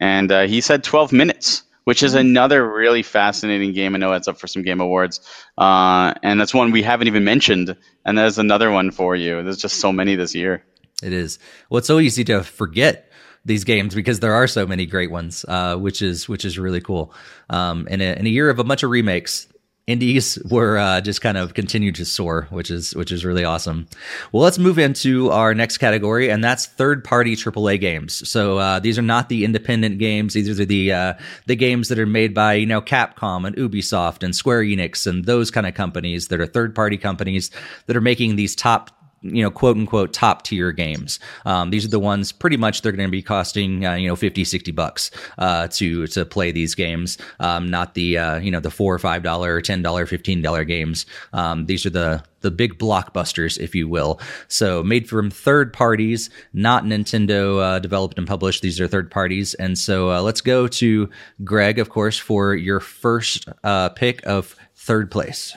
and 0.00 0.30
uh, 0.30 0.46
he 0.46 0.60
said 0.60 0.84
12 0.84 1.12
minutes, 1.12 1.62
which 1.84 2.02
is 2.02 2.12
mm-hmm. 2.12 2.20
another 2.20 2.68
really 2.68 3.02
fascinating 3.02 3.72
game. 3.72 3.94
I 3.94 3.98
know 3.98 4.12
it's 4.12 4.28
up 4.28 4.38
for 4.38 4.46
some 4.46 4.62
game 4.62 4.80
awards, 4.80 5.20
uh, 5.58 6.14
and 6.22 6.40
that's 6.40 6.54
one 6.54 6.70
we 6.70 6.82
haven't 6.82 7.08
even 7.08 7.24
mentioned. 7.24 7.76
And 8.04 8.16
there's 8.16 8.38
another 8.38 8.70
one 8.70 8.90
for 8.90 9.16
you. 9.16 9.42
There's 9.42 9.58
just 9.58 9.80
so 9.80 9.92
many 9.92 10.14
this 10.14 10.34
year. 10.34 10.64
It 11.02 11.12
is. 11.12 11.38
Well, 11.68 11.78
it's 11.78 11.86
so 11.86 11.98
easy 11.98 12.24
to 12.24 12.42
forget 12.42 13.10
these 13.44 13.64
games 13.64 13.94
because 13.94 14.20
there 14.20 14.34
are 14.34 14.46
so 14.46 14.66
many 14.66 14.86
great 14.86 15.10
ones, 15.10 15.44
uh, 15.46 15.76
which 15.76 16.02
is 16.02 16.28
which 16.28 16.44
is 16.44 16.58
really 16.58 16.80
cool. 16.80 17.12
Um, 17.50 17.86
in 17.88 18.00
a, 18.00 18.14
in 18.18 18.26
a 18.26 18.30
year 18.30 18.50
of 18.50 18.58
a 18.58 18.64
bunch 18.64 18.82
of 18.82 18.90
remakes, 18.90 19.46
indies 19.86 20.36
were 20.50 20.78
uh, 20.78 21.00
just 21.00 21.20
kind 21.20 21.38
of 21.38 21.54
continued 21.54 21.94
to 21.94 22.04
soar, 22.04 22.48
which 22.50 22.70
is 22.70 22.94
which 22.96 23.12
is 23.12 23.24
really 23.24 23.44
awesome. 23.44 23.86
Well, 24.32 24.42
let's 24.42 24.58
move 24.58 24.78
into 24.78 25.30
our 25.30 25.54
next 25.54 25.78
category, 25.78 26.28
and 26.28 26.42
that's 26.42 26.66
third 26.66 27.04
party 27.04 27.36
AAA 27.36 27.80
games. 27.80 28.28
So 28.28 28.58
uh, 28.58 28.80
these 28.80 28.98
are 28.98 29.02
not 29.02 29.28
the 29.28 29.44
independent 29.44 29.98
games; 29.98 30.34
these 30.34 30.60
are 30.60 30.64
the 30.64 30.92
uh, 30.92 31.14
the 31.46 31.56
games 31.56 31.88
that 31.88 31.98
are 31.98 32.06
made 32.06 32.34
by 32.34 32.54
you 32.54 32.66
know 32.66 32.80
Capcom 32.80 33.46
and 33.46 33.56
Ubisoft 33.56 34.22
and 34.22 34.34
Square 34.34 34.62
Enix 34.62 35.06
and 35.06 35.24
those 35.24 35.50
kind 35.50 35.66
of 35.66 35.74
companies 35.74 36.28
that 36.28 36.40
are 36.40 36.46
third 36.46 36.74
party 36.74 36.96
companies 36.96 37.50
that 37.86 37.96
are 37.96 38.00
making 38.00 38.36
these 38.36 38.56
top 38.56 38.90
you 39.22 39.42
know 39.42 39.50
quote 39.50 39.76
unquote 39.76 40.12
top 40.12 40.42
tier 40.42 40.72
games. 40.72 41.18
Um, 41.44 41.70
these 41.70 41.84
are 41.84 41.88
the 41.88 42.00
ones 42.00 42.32
pretty 42.32 42.56
much 42.56 42.82
they're 42.82 42.92
going 42.92 43.08
to 43.08 43.12
be 43.12 43.22
costing 43.22 43.84
uh, 43.84 43.94
you 43.94 44.08
know 44.08 44.16
50 44.16 44.44
60 44.44 44.72
bucks 44.72 45.10
uh, 45.38 45.68
to 45.68 46.06
to 46.08 46.24
play 46.24 46.52
these 46.52 46.74
games. 46.74 47.18
Um, 47.40 47.70
not 47.70 47.94
the 47.94 48.18
uh, 48.18 48.38
you 48.38 48.50
know 48.50 48.60
the 48.60 48.70
four 48.70 48.94
or 48.94 48.98
five 48.98 49.22
dollar 49.22 49.60
ten 49.60 49.82
dollar 49.82 50.06
fifteen 50.06 50.42
dollar 50.42 50.64
games. 50.64 51.06
Um, 51.32 51.66
these 51.66 51.86
are 51.86 51.90
the 51.90 52.22
the 52.40 52.50
big 52.50 52.78
blockbusters 52.78 53.58
if 53.58 53.74
you 53.74 53.88
will. 53.88 54.20
So 54.48 54.82
made 54.82 55.08
from 55.08 55.30
third 55.30 55.72
parties 55.72 56.30
not 56.52 56.84
nintendo 56.84 57.60
uh, 57.60 57.78
developed 57.78 58.18
and 58.18 58.26
published. 58.26 58.62
These 58.62 58.80
are 58.80 58.86
third 58.86 59.10
parties. 59.10 59.54
And 59.54 59.78
so 59.78 60.10
uh, 60.10 60.22
let's 60.22 60.40
go 60.40 60.68
to 60.68 61.10
greg 61.42 61.78
of 61.78 61.88
course 61.88 62.18
for 62.18 62.54
your 62.54 62.80
first 62.80 63.48
uh, 63.64 63.88
pick 63.90 64.24
of 64.26 64.54
third 64.74 65.10
place 65.10 65.56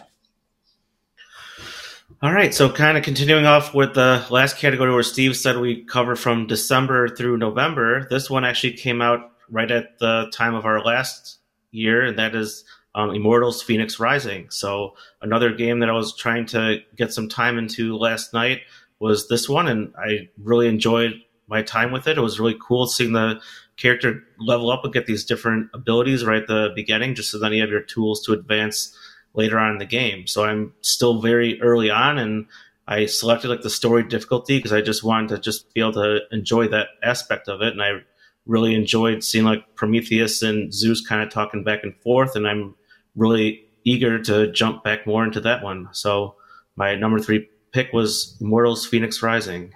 all 2.22 2.34
right, 2.34 2.54
so 2.54 2.70
kind 2.70 2.98
of 2.98 3.04
continuing 3.04 3.46
off 3.46 3.74
with 3.74 3.94
the 3.94 4.26
last 4.30 4.58
category 4.58 4.92
where 4.92 5.04
Steve 5.04 5.38
said 5.38 5.58
we 5.58 5.86
cover 5.86 6.18
from 6.18 6.48
December 6.48 7.08
through 7.08 7.38
November. 7.38 8.08
This 8.10 8.30
one 8.30 8.44
actually 8.44 8.74
came 8.74 9.02
out 9.02 9.32
right 9.50 9.72
at 9.72 10.00
the 10.00 10.30
time 10.34 10.54
of 10.54 10.66
our 10.66 10.82
last 10.84 11.38
year, 11.72 12.04
and 12.04 12.20
that 12.20 12.36
is 12.36 12.66
um, 12.94 13.12
Immortals 13.12 13.64
Fenyx 13.64 14.02
Rising. 14.02 14.50
So 14.50 14.96
another 15.22 15.54
game 15.54 15.80
that 15.80 15.90
I 15.90 15.94
was 15.94 16.14
trying 16.14 16.46
to 16.48 16.80
get 16.98 17.14
some 17.14 17.30
time 17.30 17.58
into 17.58 17.96
last 17.96 18.34
night 18.34 18.64
was 19.00 19.30
this 19.30 19.48
one, 19.48 19.70
and 19.70 19.94
I 19.98 20.28
really 20.38 20.68
enjoyed 20.68 21.14
my 21.48 21.62
time 21.62 21.94
with 21.94 22.06
it. 22.06 22.18
It 22.18 22.22
was 22.22 22.38
really 22.38 22.58
cool 22.62 22.86
seeing 22.86 23.14
the 23.14 23.40
character 23.78 24.22
level 24.40 24.72
up 24.72 24.84
and 24.84 24.94
get 24.94 25.06
these 25.06 25.24
different 25.24 25.70
abilities 25.74 26.26
right 26.26 26.42
at 26.42 26.48
the 26.48 26.74
beginning, 26.76 27.16
just 27.16 27.32
so 27.32 27.40
then 27.40 27.54
you 27.54 27.62
have 27.62 27.70
your 27.70 27.80
tools 27.82 28.22
to 28.26 28.34
advance 28.34 28.94
later 29.40 29.58
on 29.58 29.72
in 29.72 29.78
the 29.80 29.86
game. 29.86 30.28
So 30.28 30.44
I'm 30.44 30.74
still 30.82 31.22
very 31.22 31.60
early 31.62 31.90
on, 31.90 32.18
and 32.20 32.46
I 32.88 33.06
selected 33.06 33.48
like 33.48 33.62
the 33.62 33.70
story 33.70 34.04
difficulty 34.04 34.58
because 34.58 34.74
I 34.74 34.82
just 34.82 35.04
wanted 35.04 35.30
to 35.30 35.40
just 35.40 35.74
be 35.74 35.82
able 35.82 35.94
to 35.94 36.20
enjoy 36.32 36.68
that 36.68 36.88
aspect 37.02 37.48
of 37.48 37.62
it, 37.62 37.74
and 37.74 37.82
I 37.82 38.02
really 38.46 38.76
enjoyed 38.76 39.24
seeing 39.24 39.46
like 39.46 39.76
Prometheus 39.76 40.42
and 40.42 40.74
Zeus 40.74 41.06
kind 41.06 41.24
of 41.24 41.30
talking 41.30 41.64
back 41.64 41.84
and 41.84 41.96
forth, 42.02 42.36
and 42.36 42.48
I'm 42.48 42.76
really 43.16 43.66
eager 43.86 44.22
to 44.24 44.52
jump 44.52 44.84
back 44.84 45.08
more 45.08 45.24
into 45.24 45.42
that 45.42 45.64
one. 45.64 45.88
So 45.92 46.36
my 46.76 46.96
number 46.96 47.20
three 47.20 47.50
pick 47.72 47.94
was 47.94 48.38
Immortals 48.42 48.90
Fenyx 48.90 49.22
Rising. 49.22 49.72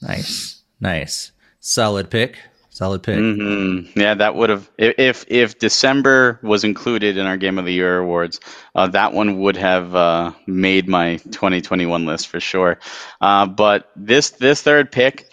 Nice, 0.00 0.62
nice, 0.80 1.32
solid 1.60 2.10
pick. 2.10 2.38
Solid 2.74 3.02
pick. 3.02 3.18
Mm-hmm. 3.18 4.00
Yeah, 4.00 4.14
that 4.14 4.34
would 4.34 4.48
have 4.48 4.70
if 4.78 5.26
if 5.28 5.58
December 5.58 6.40
was 6.42 6.64
included 6.64 7.18
in 7.18 7.26
our 7.26 7.36
Game 7.36 7.58
of 7.58 7.66
the 7.66 7.72
Year 7.72 7.98
awards, 7.98 8.40
uh, 8.74 8.86
that 8.88 9.12
one 9.12 9.40
would 9.40 9.58
have 9.58 9.94
uh, 9.94 10.32
made 10.46 10.88
my 10.88 11.16
2021 11.16 12.06
list 12.06 12.28
for 12.28 12.40
sure. 12.40 12.78
Uh, 13.20 13.44
but 13.44 13.90
this 13.94 14.30
this 14.30 14.62
third 14.62 14.90
pick 14.90 15.28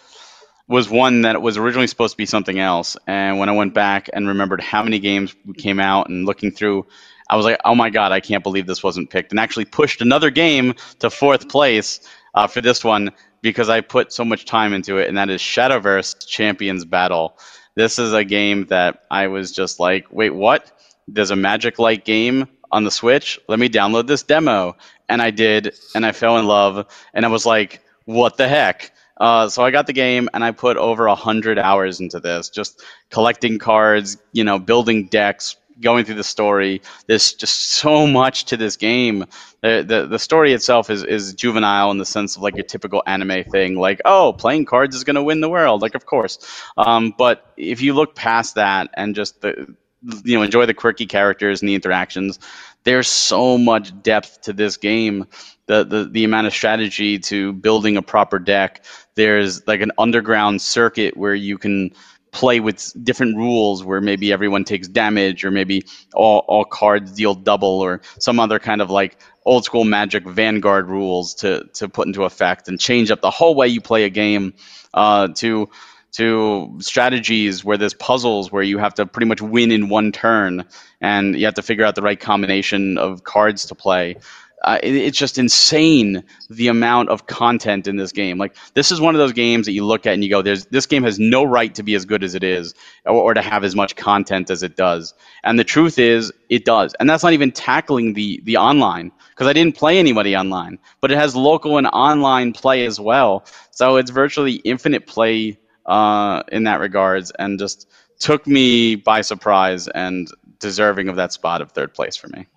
was 0.68 0.90
one 0.90 1.22
that 1.22 1.42
was 1.42 1.56
originally 1.56 1.88
supposed 1.88 2.12
to 2.12 2.18
be 2.18 2.26
something 2.26 2.60
else, 2.60 2.98
and 3.08 3.40
when 3.40 3.48
I 3.48 3.54
went 3.54 3.74
back 3.74 4.10
and 4.12 4.28
remembered 4.28 4.60
how 4.60 4.84
many 4.84 5.00
games 5.00 5.34
came 5.58 5.80
out 5.80 6.10
and 6.10 6.26
looking 6.26 6.52
through. 6.52 6.88
I 7.32 7.36
was 7.36 7.46
like, 7.46 7.62
oh 7.64 7.76
my 7.76 7.92
god, 7.92 8.12
I 8.12 8.22
can't 8.22 8.44
believe 8.44 8.66
this 8.66 8.84
wasn't 8.84 9.12
picked, 9.12 9.32
and 9.32 9.40
actually 9.40 9.66
pushed 9.66 10.02
another 10.02 10.32
game 10.32 10.74
to 10.98 11.12
fourth 11.12 11.48
place 11.48 12.02
uh, 12.34 12.48
for 12.48 12.60
this 12.60 12.84
one 12.84 13.12
because 13.42 13.70
I 13.70 13.82
put 13.82 14.12
so 14.12 14.26
much 14.26 14.46
time 14.46 14.74
into 14.74 14.98
it, 14.98 15.08
and 15.08 15.18
that 15.18 15.30
is 15.30 15.42
Shadowverse 15.42 16.28
Champions 16.28 16.86
Battle. 16.86 17.38
This 17.76 18.00
is 18.00 18.14
a 18.14 18.24
game 18.24 18.66
that 18.68 19.04
I 19.10 19.28
was 19.28 19.52
just 19.52 19.80
like, 19.80 20.08
wait, 20.12 20.32
what? 20.32 20.72
There's 21.08 21.32
a 21.32 21.36
magic 21.36 21.80
like 21.80 22.06
game 22.06 22.48
on 22.72 22.84
the 22.84 22.92
Switch. 22.92 23.40
Let 23.48 23.60
me 23.60 23.70
download 23.70 24.08
this 24.08 24.24
demo. 24.24 24.76
And 25.08 25.22
I 25.22 25.32
did, 25.32 25.74
and 25.96 26.06
I 26.06 26.12
fell 26.12 26.38
in 26.38 26.46
love, 26.46 26.86
and 27.14 27.26
I 27.26 27.30
was 27.30 27.46
like, 27.46 27.82
what 28.06 28.38
the 28.38 28.48
heck? 28.48 28.92
Uh, 29.20 29.50
so 29.50 29.64
I 29.64 29.72
got 29.72 29.86
the 29.86 29.94
game 29.94 30.30
and 30.34 30.44
I 30.44 30.52
put 30.52 30.78
over 30.78 31.08
a 31.08 31.16
hundred 31.16 31.60
hours 31.60 32.00
into 32.00 32.20
this, 32.20 32.50
just 32.50 32.82
collecting 33.10 33.60
cards, 33.60 34.18
you 34.32 34.46
know, 34.46 34.60
building 34.60 35.08
decks, 35.08 35.58
going 35.82 36.06
through 36.06 36.16
the 36.16 36.24
story. 36.24 36.82
There's 37.08 37.34
just 37.34 37.72
so 37.72 38.08
much 38.08 38.46
to 38.46 38.58
this 38.58 38.78
game. 38.78 39.26
The, 39.62 39.84
the, 39.88 40.08
the 40.08 40.20
story 40.20 40.54
itself 40.54 40.90
is, 40.90 41.04
is 41.04 41.34
juvenile 41.34 41.92
in 41.92 41.98
the 41.98 42.06
sense 42.06 42.36
of 42.36 42.42
like 42.42 42.56
your 42.56 42.66
typical 42.66 43.04
anime 43.06 43.44
thing, 43.46 43.76
like 43.76 44.02
oh, 44.06 44.34
playing 44.34 44.66
cards 44.66 44.96
is 44.96 45.04
going 45.04 45.16
to 45.16 45.24
win 45.24 45.42
the 45.42 45.50
world, 45.50 45.82
like 45.82 45.96
of 45.96 46.06
course. 46.06 46.40
Um, 46.78 47.14
but 47.18 47.54
if 47.58 47.82
you 47.82 47.94
look 47.94 48.16
past 48.16 48.56
that 48.56 48.90
and 48.94 49.16
just 49.16 49.42
the 49.42 49.76
you 50.24 50.38
know 50.38 50.44
enjoy 50.44 50.66
the 50.66 50.74
quirky 50.74 51.06
characters 51.06 51.62
and 51.62 51.70
the 51.70 51.76
interactions, 51.76 52.40
there's 52.84 53.08
so 53.08 53.58
much 53.58 53.92
depth 54.02 54.42
to 54.42 54.54
this 54.54 54.78
game. 54.78 55.28
The, 55.66 55.84
the 55.84 56.06
the 56.06 56.24
amount 56.24 56.48
of 56.48 56.54
strategy 56.54 57.20
to 57.20 57.54
building 57.54 57.98
a 57.98 58.02
proper 58.02 58.40
deck. 58.40 58.84
There's 59.16 59.68
like 59.68 59.82
an 59.82 59.92
underground 59.98 60.62
circuit 60.62 61.16
where 61.16 61.36
you 61.36 61.58
can 61.58 61.92
play 62.32 62.60
with 62.60 62.94
different 63.04 63.38
rules 63.38 63.84
where 63.84 64.02
maybe 64.02 64.32
everyone 64.32 64.64
takes 64.64 64.88
damage 64.88 65.44
or 65.44 65.52
maybe 65.52 65.86
all, 66.14 66.40
all 66.48 66.66
cards 66.66 67.12
deal 67.12 67.34
double 67.34 67.82
or 67.82 68.02
some 68.20 68.40
other 68.40 68.60
kind 68.60 68.82
of 68.82 68.90
like 68.90 69.18
old 69.46 69.66
school 69.66 69.84
magic 69.84 70.24
vanguard 70.26 70.88
rules 70.90 71.34
to, 71.34 71.68
to 71.74 71.90
put 71.90 72.08
into 72.08 72.24
effect 72.24 72.68
and 72.68 72.80
change 72.80 73.10
up 73.12 73.22
the 73.22 73.32
whole 73.32 73.56
way 73.56 73.68
you 73.68 73.82
play 73.82 74.04
a 74.04 74.10
game 74.10 74.54
uh, 74.94 75.28
to 75.30 75.70
to 76.12 76.76
strategies 76.80 77.64
where 77.64 77.78
there's 77.78 77.94
puzzles 77.94 78.52
where 78.52 78.64
you 78.64 78.80
have 78.80 78.96
to 78.96 79.06
pretty 79.06 79.28
much 79.28 79.42
win 79.42 79.72
in 79.72 79.90
one 79.90 80.12
turn 80.12 80.66
and 81.02 81.36
you 81.36 81.46
have 81.46 81.54
to 81.54 81.62
figure 81.62 81.86
out 81.86 81.94
the 81.96 82.02
right 82.02 82.20
combination 82.20 82.98
of 82.98 83.24
cards 83.24 83.68
to 83.68 83.76
play 83.76 84.16
uh, 84.64 84.78
it, 84.84 84.94
it's 84.94 85.18
just 85.18 85.38
insane 85.38 86.24
the 86.50 86.68
amount 86.68 87.10
of 87.10 87.28
content 87.28 87.88
in 87.88 87.96
this 87.96 88.12
game. 88.12 88.38
Like 88.38 88.56
this 88.74 88.92
is 88.92 89.00
one 89.00 89.16
of 89.16 89.20
those 89.20 89.34
games 89.34 89.66
that 89.66 89.72
you 89.72 89.86
look 89.86 90.06
at 90.06 90.14
and 90.14 90.24
you 90.24 90.30
go, 90.30 90.42
"There's 90.42 90.66
this 90.66 90.86
game 90.86 91.04
has 91.04 91.20
no 91.20 91.44
right 91.44 91.74
to 91.76 91.84
be 91.84 91.96
as 91.96 92.06
good 92.06 92.24
as 92.24 92.36
it 92.36 92.44
is, 92.44 92.74
or, 93.06 93.14
or 93.14 93.34
to 93.34 93.42
have 93.42 93.64
as 93.64 93.76
much 93.76 93.96
content 93.96 94.50
as 94.50 94.64
it 94.64 94.76
does." 94.76 95.14
And 95.44 95.58
the 95.58 95.64
truth 95.64 95.98
is, 95.98 96.32
it 96.50 96.66
does. 96.66 96.94
And 97.00 97.10
that's 97.10 97.24
not 97.24 97.34
even 97.34 97.52
tackling 97.52 98.14
the 98.14 98.42
the 98.44 98.58
online 98.58 99.12
because 99.30 99.48
I 99.48 99.54
didn't 99.54 99.76
play 99.76 99.98
anybody 99.98 100.36
online, 100.36 100.80
but 101.00 101.12
it 101.12 101.18
has 101.18 101.36
local 101.36 101.78
and 101.78 101.88
online 101.88 102.54
play 102.54 102.86
as 102.86 103.00
well. 103.00 103.46
So 103.72 103.96
it's 103.96 104.12
virtually 104.12 104.56
infinite 104.56 105.08
play 105.08 105.58
uh, 105.86 106.44
in 106.52 106.64
that 106.66 106.80
regards, 106.80 107.32
and 107.32 107.58
just 107.58 107.90
took 108.20 108.46
me 108.46 108.96
by 108.96 109.22
surprise 109.22 109.88
and 109.88 110.30
deserving 110.60 111.08
of 111.08 111.16
that 111.16 111.32
spot 111.32 111.62
of 111.62 111.72
third 111.72 111.94
place 111.94 112.18
for 112.18 112.28
me. 112.28 112.48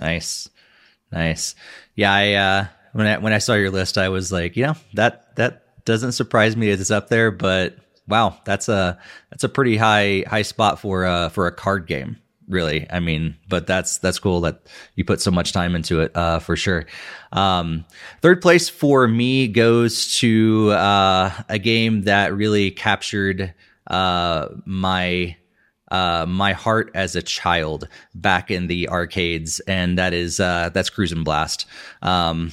Nice. 0.00 0.50
Nice. 1.10 1.54
Yeah, 1.94 2.12
I 2.12 2.32
uh, 2.34 2.66
when 2.92 3.06
I 3.06 3.18
when 3.18 3.32
I 3.32 3.38
saw 3.38 3.54
your 3.54 3.70
list, 3.70 3.98
I 3.98 4.08
was 4.08 4.30
like, 4.30 4.56
you 4.56 4.66
know, 4.66 4.74
that 4.94 5.34
that 5.36 5.84
doesn't 5.84 6.12
surprise 6.12 6.56
me 6.56 6.70
that 6.70 6.80
it's 6.80 6.90
up 6.90 7.08
there, 7.08 7.30
but 7.30 7.76
wow, 8.06 8.38
that's 8.44 8.68
a 8.68 8.98
that's 9.30 9.44
a 9.44 9.48
pretty 9.48 9.76
high 9.76 10.24
high 10.26 10.42
spot 10.42 10.80
for 10.80 11.04
uh 11.04 11.28
for 11.30 11.46
a 11.46 11.52
card 11.52 11.86
game. 11.86 12.18
Really, 12.48 12.86
I 12.90 13.00
mean, 13.00 13.36
but 13.48 13.66
that's 13.66 13.98
that's 13.98 14.18
cool 14.18 14.40
that 14.42 14.62
you 14.94 15.04
put 15.04 15.20
so 15.20 15.30
much 15.30 15.52
time 15.52 15.74
into 15.74 16.00
it, 16.00 16.16
uh, 16.16 16.38
for 16.38 16.56
sure. 16.56 16.86
Um, 17.30 17.84
third 18.22 18.40
place 18.40 18.70
for 18.70 19.06
me 19.06 19.48
goes 19.48 20.16
to 20.20 20.70
uh, 20.70 21.30
a 21.50 21.58
game 21.58 22.02
that 22.02 22.34
really 22.34 22.70
captured 22.70 23.52
uh, 23.86 24.48
my 24.64 25.36
uh, 25.90 26.26
my 26.28 26.52
heart 26.52 26.90
as 26.94 27.16
a 27.16 27.22
child 27.22 27.88
back 28.14 28.50
in 28.50 28.66
the 28.66 28.88
arcades, 28.88 29.60
and 29.60 29.98
that 29.98 30.12
is 30.12 30.40
uh, 30.40 30.70
that's 30.72 30.90
Cruis'n 30.90 31.24
Blast. 31.24 31.66
Um, 32.02 32.52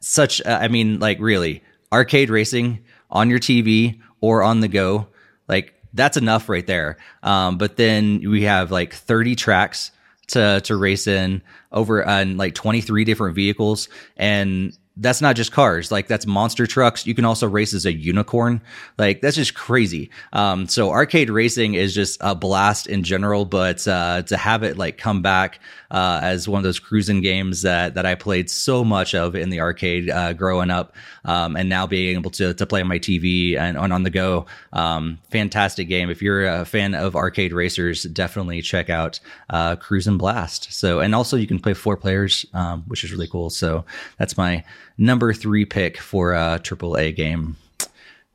such, 0.00 0.40
uh, 0.44 0.58
I 0.60 0.68
mean, 0.68 1.00
like 1.00 1.18
really, 1.20 1.62
arcade 1.92 2.30
racing 2.30 2.84
on 3.10 3.30
your 3.30 3.38
TV 3.38 4.00
or 4.20 4.42
on 4.42 4.60
the 4.60 4.68
go, 4.68 5.08
like 5.48 5.74
that's 5.94 6.16
enough 6.16 6.48
right 6.48 6.66
there. 6.66 6.98
Um, 7.22 7.58
but 7.58 7.76
then 7.76 8.20
we 8.30 8.42
have 8.42 8.70
like 8.70 8.94
30 8.94 9.34
tracks 9.34 9.90
to 10.28 10.60
to 10.62 10.76
race 10.76 11.06
in 11.06 11.42
over 11.72 12.04
on 12.06 12.36
like 12.36 12.54
23 12.54 13.04
different 13.04 13.34
vehicles 13.34 13.88
and 14.16 14.76
that's 14.96 15.20
not 15.20 15.36
just 15.36 15.52
cars. 15.52 15.92
Like 15.92 16.08
that's 16.08 16.26
monster 16.26 16.66
trucks. 16.66 17.06
You 17.06 17.14
can 17.14 17.24
also 17.24 17.46
race 17.46 17.74
as 17.74 17.84
a 17.84 17.92
unicorn. 17.92 18.60
Like 18.98 19.20
that's 19.20 19.36
just 19.36 19.54
crazy. 19.54 20.10
Um, 20.32 20.68
so 20.68 20.90
arcade 20.90 21.30
racing 21.30 21.74
is 21.74 21.94
just 21.94 22.18
a 22.20 22.34
blast 22.34 22.86
in 22.86 23.02
general 23.02 23.44
but 23.44 23.86
uh, 23.88 24.22
to 24.22 24.36
have 24.36 24.62
it 24.62 24.76
like 24.76 24.98
come 24.98 25.22
back 25.22 25.60
uh, 25.90 26.20
as 26.22 26.48
one 26.48 26.58
of 26.58 26.64
those 26.64 26.78
cruising 26.78 27.20
games 27.20 27.62
that 27.62 27.94
that 27.94 28.04
i 28.04 28.14
played 28.14 28.50
so 28.50 28.84
much 28.84 29.14
of 29.14 29.34
in 29.34 29.50
the 29.50 29.60
arcade 29.60 30.10
uh, 30.10 30.32
growing 30.32 30.70
up 30.70 30.94
um, 31.24 31.56
and 31.56 31.68
now 31.68 31.86
being 31.86 32.16
able 32.16 32.30
to, 32.30 32.54
to 32.54 32.66
play 32.66 32.80
on 32.80 32.88
my 32.88 32.98
tv 32.98 33.56
and 33.56 33.76
on, 33.76 33.92
on 33.92 34.02
the 34.02 34.10
go. 34.10 34.46
Um, 34.72 35.18
fantastic 35.30 35.88
game. 35.88 36.10
If 36.10 36.22
you're 36.22 36.46
a 36.46 36.64
fan 36.64 36.94
of 36.94 37.16
arcade 37.16 37.52
racers 37.52 38.04
definitely 38.04 38.62
check 38.62 38.90
out 38.90 39.20
uh, 39.50 39.76
Cruis'n 39.76 40.18
Blast. 40.18 40.72
So 40.72 41.00
and 41.00 41.14
also 41.14 41.36
you 41.36 41.46
can 41.46 41.58
play 41.58 41.74
four 41.74 41.96
players 41.96 42.46
um, 42.54 42.84
which 42.86 43.04
is 43.04 43.12
really 43.12 43.26
cool. 43.26 43.50
So 43.50 43.84
that's 44.18 44.36
my 44.36 44.64
number 44.98 45.32
three 45.32 45.64
pick 45.64 45.98
for 45.98 46.32
a 46.32 46.60
triple 46.62 46.96
A 46.96 47.12
game. 47.12 47.56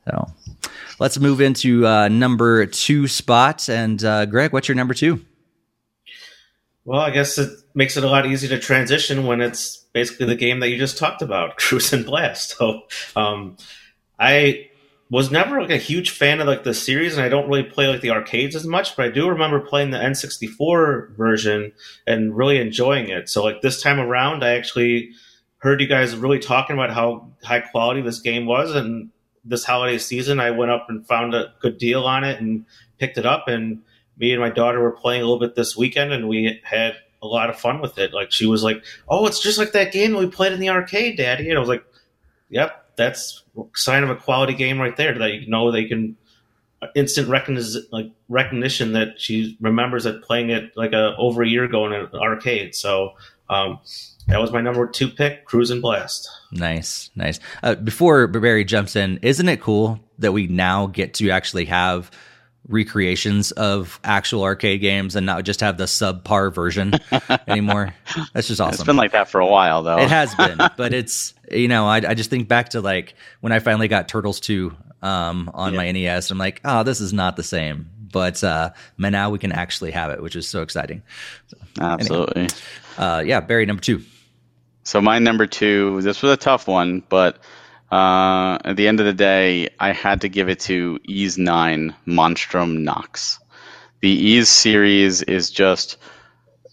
So 0.06 0.32
let's 1.00 1.20
move 1.20 1.42
into 1.42 1.86
uh, 1.86 2.08
number 2.08 2.66
two 2.66 3.08
spot. 3.08 3.70
And 3.70 4.04
uh, 4.04 4.26
Greg, 4.26 4.54
what's 4.54 4.68
your 4.68 4.76
number 4.76 4.94
two? 4.94 5.24
Well, 6.84 7.00
I 7.00 7.12
guess 7.12 7.38
it 7.38 7.50
makes 7.76 7.96
it 7.96 8.04
a 8.04 8.08
lot 8.08 8.26
easier 8.26 8.50
to 8.50 8.60
transition 8.60 9.28
when 9.28 9.40
it's 9.40 9.78
basically 9.94 10.26
the 10.26 10.36
game 10.36 10.60
that 10.62 10.70
you 10.70 10.78
just 10.78 10.98
talked 10.98 11.22
about, 11.22 11.58
Cruis'n 11.60 12.06
Blast. 12.06 12.58
So, 12.58 12.84
um, 13.16 13.58
I 14.20 14.70
was 15.12 15.30
never 15.30 15.62
like 15.62 15.70
a 15.70 15.78
huge 15.78 16.12
fan 16.12 16.40
of 16.40 16.48
like 16.48 16.64
the 16.64 16.74
series, 16.74 17.18
and 17.18 17.24
I 17.24 17.30
don't 17.30 17.48
really 17.48 17.64
play 17.64 17.88
like 17.88 18.02
the 18.02 18.12
arcades 18.12 18.56
as 18.56 18.66
much. 18.66 18.96
But 18.96 19.06
I 19.06 19.10
do 19.10 19.30
remember 19.30 19.60
playing 19.60 19.92
the 19.92 20.00
N64 20.00 21.16
version 21.16 21.72
and 22.08 22.36
really 22.36 22.60
enjoying 22.60 23.10
it. 23.10 23.30
So, 23.30 23.44
like 23.44 23.62
this 23.62 23.82
time 23.82 24.00
around, 24.00 24.44
I 24.44 24.56
actually 24.56 25.12
heard 25.62 25.82
you 25.82 25.88
guys 25.88 26.16
really 26.16 26.40
talking 26.40 26.76
about 26.76 26.92
how 26.92 27.30
high 27.44 27.62
quality 27.62 28.02
this 28.02 28.20
game 28.20 28.46
was, 28.46 28.76
and 28.76 29.10
this 29.44 29.64
holiday 29.64 29.98
season, 29.98 30.40
I 30.40 30.52
went 30.52 30.72
up 30.72 30.88
and 30.90 31.08
found 31.08 31.34
a 31.34 31.54
good 31.60 31.78
deal 31.78 32.04
on 32.04 32.24
it 32.24 32.40
and 32.40 32.66
picked 33.00 33.18
it 33.18 33.26
up 33.26 33.48
and 33.48 33.82
me 34.22 34.32
and 34.32 34.40
my 34.40 34.50
daughter 34.50 34.80
were 34.80 34.92
playing 34.92 35.22
a 35.22 35.26
little 35.26 35.40
bit 35.40 35.56
this 35.56 35.76
weekend, 35.76 36.14
and 36.14 36.30
we 36.30 36.62
had 36.64 36.96
a 37.22 37.28
lot 37.28 37.50
of 37.50 37.60
fun 37.60 37.82
with 37.82 37.98
it. 37.98 38.14
Like 38.14 38.32
she 38.32 38.46
was 38.46 38.64
like, 38.64 38.84
"Oh, 39.10 39.26
it's 39.26 39.42
just 39.42 39.58
like 39.58 39.72
that 39.74 39.92
game 39.92 40.16
we 40.16 40.28
played 40.28 40.54
in 40.54 40.60
the 40.60 40.70
arcade, 40.70 41.18
Daddy," 41.18 41.50
and 41.50 41.58
I 41.58 41.60
was 41.60 41.70
like, 41.70 41.84
"Yep, 42.50 42.96
that's 42.96 43.44
sign 43.76 44.04
of 44.04 44.10
a 44.10 44.16
quality 44.16 44.54
game 44.54 44.80
right 44.80 44.96
there. 44.96 45.18
That 45.18 45.34
you 45.34 45.50
know 45.50 45.72
they 45.72 45.86
can 45.86 46.16
instant 46.96 47.30
recognition, 47.30 47.84
like 47.92 48.12
recognition 48.30 48.94
that 48.94 49.20
she 49.20 49.58
remembers 49.60 50.04
that 50.04 50.24
playing 50.24 50.52
it 50.52 50.76
like 50.78 50.94
a 50.94 51.16
over 51.18 51.42
a 51.44 51.48
year 51.48 51.64
ago 51.64 51.86
in 51.88 51.94
an 51.94 52.10
arcade." 52.14 52.76
So. 52.76 53.14
Um, 53.50 53.80
that 54.32 54.40
was 54.40 54.52
my 54.52 54.62
number 54.62 54.88
two 54.88 55.10
pick, 55.10 55.46
Cruis'n 55.46 55.82
Blast. 55.82 56.30
Nice, 56.52 57.10
nice. 57.16 57.40
Uh, 57.62 57.76
before 57.76 58.28
Barry 58.28 58.64
jumps 58.64 58.96
in, 58.96 59.20
isn't 59.22 59.48
it 59.48 59.62
cool 59.62 60.00
that 60.20 60.32
we 60.32 60.48
now 60.48 60.88
get 60.88 61.14
to 61.16 61.30
actually 61.32 61.66
have 61.66 62.10
recreations 62.68 63.52
of 63.52 64.00
actual 64.04 64.44
arcade 64.44 64.80
games 64.80 65.16
and 65.16 65.26
not 65.26 65.44
just 65.44 65.60
have 65.60 65.78
the 65.78 65.86
subpar 65.86 66.54
version 66.54 66.94
anymore. 67.48 67.94
That's 68.34 68.48
just 68.48 68.62
awesome. 68.62 68.76
It's 68.76 68.84
been 68.84 68.96
like 68.96 69.12
that 69.12 69.30
for 69.30 69.42
a 69.42 69.48
while 69.48 69.84
though. 69.84 69.98
It 69.98 70.10
has 70.10 70.34
been, 70.36 70.58
but 70.78 70.94
it's 70.94 71.34
you 71.52 71.68
know 71.68 71.88
I, 71.88 71.98
I 71.98 72.14
just 72.14 72.30
think 72.30 72.48
back 72.48 72.70
to 72.70 72.82
like 72.82 73.16
when 73.42 73.52
I 73.52 73.60
finally 73.60 73.88
got 73.88 74.08
Turtles 74.08 74.40
two 74.40 74.76
um, 75.02 75.52
on 75.54 75.74
yeah. 75.74 75.78
my 75.78 75.92
NES. 75.92 76.32
I'm 76.32 76.38
like, 76.38 76.62
oh, 76.64 76.84
this 76.84 77.02
is 77.02 77.12
not 77.14 77.36
the 77.36 77.44
same. 77.44 77.90
But 78.12 78.44
uh, 78.44 78.72
man, 78.98 79.14
now 79.14 79.30
we 79.30 79.40
can 79.40 79.52
actually 79.52 79.92
have 79.92 80.12
it, 80.12 80.22
which 80.22 80.36
is 80.36 80.48
so 80.48 80.62
exciting. 80.62 81.02
So, 81.48 81.58
Absolutely. 81.80 82.42
Anyway, 82.42 82.56
uh, 82.98 83.24
yeah, 83.26 83.40
Barry 83.40 83.66
number 83.66 83.82
two. 83.82 84.04
So 84.84 85.02
my 85.02 85.20
number 85.20 85.48
two. 85.48 86.02
This 86.02 86.22
was 86.22 86.32
a 86.32 86.38
tough 86.38 86.68
one, 86.68 87.04
but 87.08 87.38
uh, 87.92 88.58
at 88.64 88.76
the 88.76 88.88
end 88.88 89.00
of 89.00 89.06
the 89.06 89.14
day, 89.14 89.70
I 89.80 89.92
had 89.92 90.22
to 90.22 90.30
give 90.30 90.50
it 90.50 90.62
to 90.62 91.00
Ys 91.08 91.38
9 91.38 91.96
Monstrum 92.06 92.84
Nox. 92.84 93.40
The 94.02 94.10
Ys 94.10 94.50
series 94.50 95.22
is 95.22 95.52
just 95.52 95.98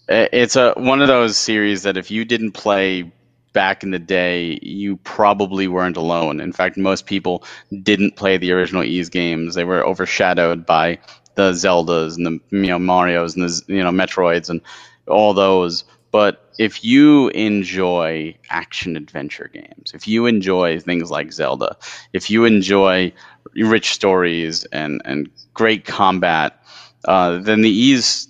it's 0.09 0.55
a 0.55 0.73
one 0.75 1.01
of 1.01 1.07
those 1.07 1.37
series 1.37 1.83
that 1.83 1.97
if 1.97 2.09
you 2.09 2.25
didn't 2.25 2.53
play 2.53 3.11
back 3.53 3.83
in 3.83 3.91
the 3.91 3.99
day, 3.99 4.57
you 4.61 4.97
probably 4.97 5.67
weren't 5.67 5.97
alone. 5.97 6.39
In 6.39 6.51
fact, 6.51 6.77
most 6.77 7.05
people 7.05 7.43
didn't 7.83 8.15
play 8.15 8.37
the 8.37 8.51
original 8.51 8.83
Ys 8.83 9.09
games. 9.09 9.53
They 9.53 9.65
were 9.65 9.85
overshadowed 9.85 10.65
by 10.65 10.99
the 11.35 11.51
Zeldas 11.51 12.17
and 12.17 12.25
the 12.25 12.39
you 12.49 12.67
know 12.67 12.79
Mario's 12.79 13.35
and 13.35 13.47
the 13.47 13.63
you 13.67 13.83
know 13.83 13.91
Metroids 13.91 14.49
and 14.49 14.61
all 15.07 15.33
those. 15.33 15.83
But 16.11 16.43
if 16.57 16.83
you 16.83 17.29
enjoy 17.29 18.35
action 18.49 18.95
adventure 18.95 19.49
games, 19.53 19.91
if 19.93 20.07
you 20.07 20.25
enjoy 20.25 20.79
things 20.79 21.11
like 21.11 21.31
Zelda, 21.31 21.77
if 22.13 22.29
you 22.29 22.45
enjoy 22.45 23.13
rich 23.55 23.91
stories 23.91 24.65
and, 24.65 25.01
and 25.05 25.29
great 25.53 25.85
combat, 25.85 26.61
uh, 27.05 27.37
then 27.37 27.61
the 27.61 27.69
Ys 27.69 28.27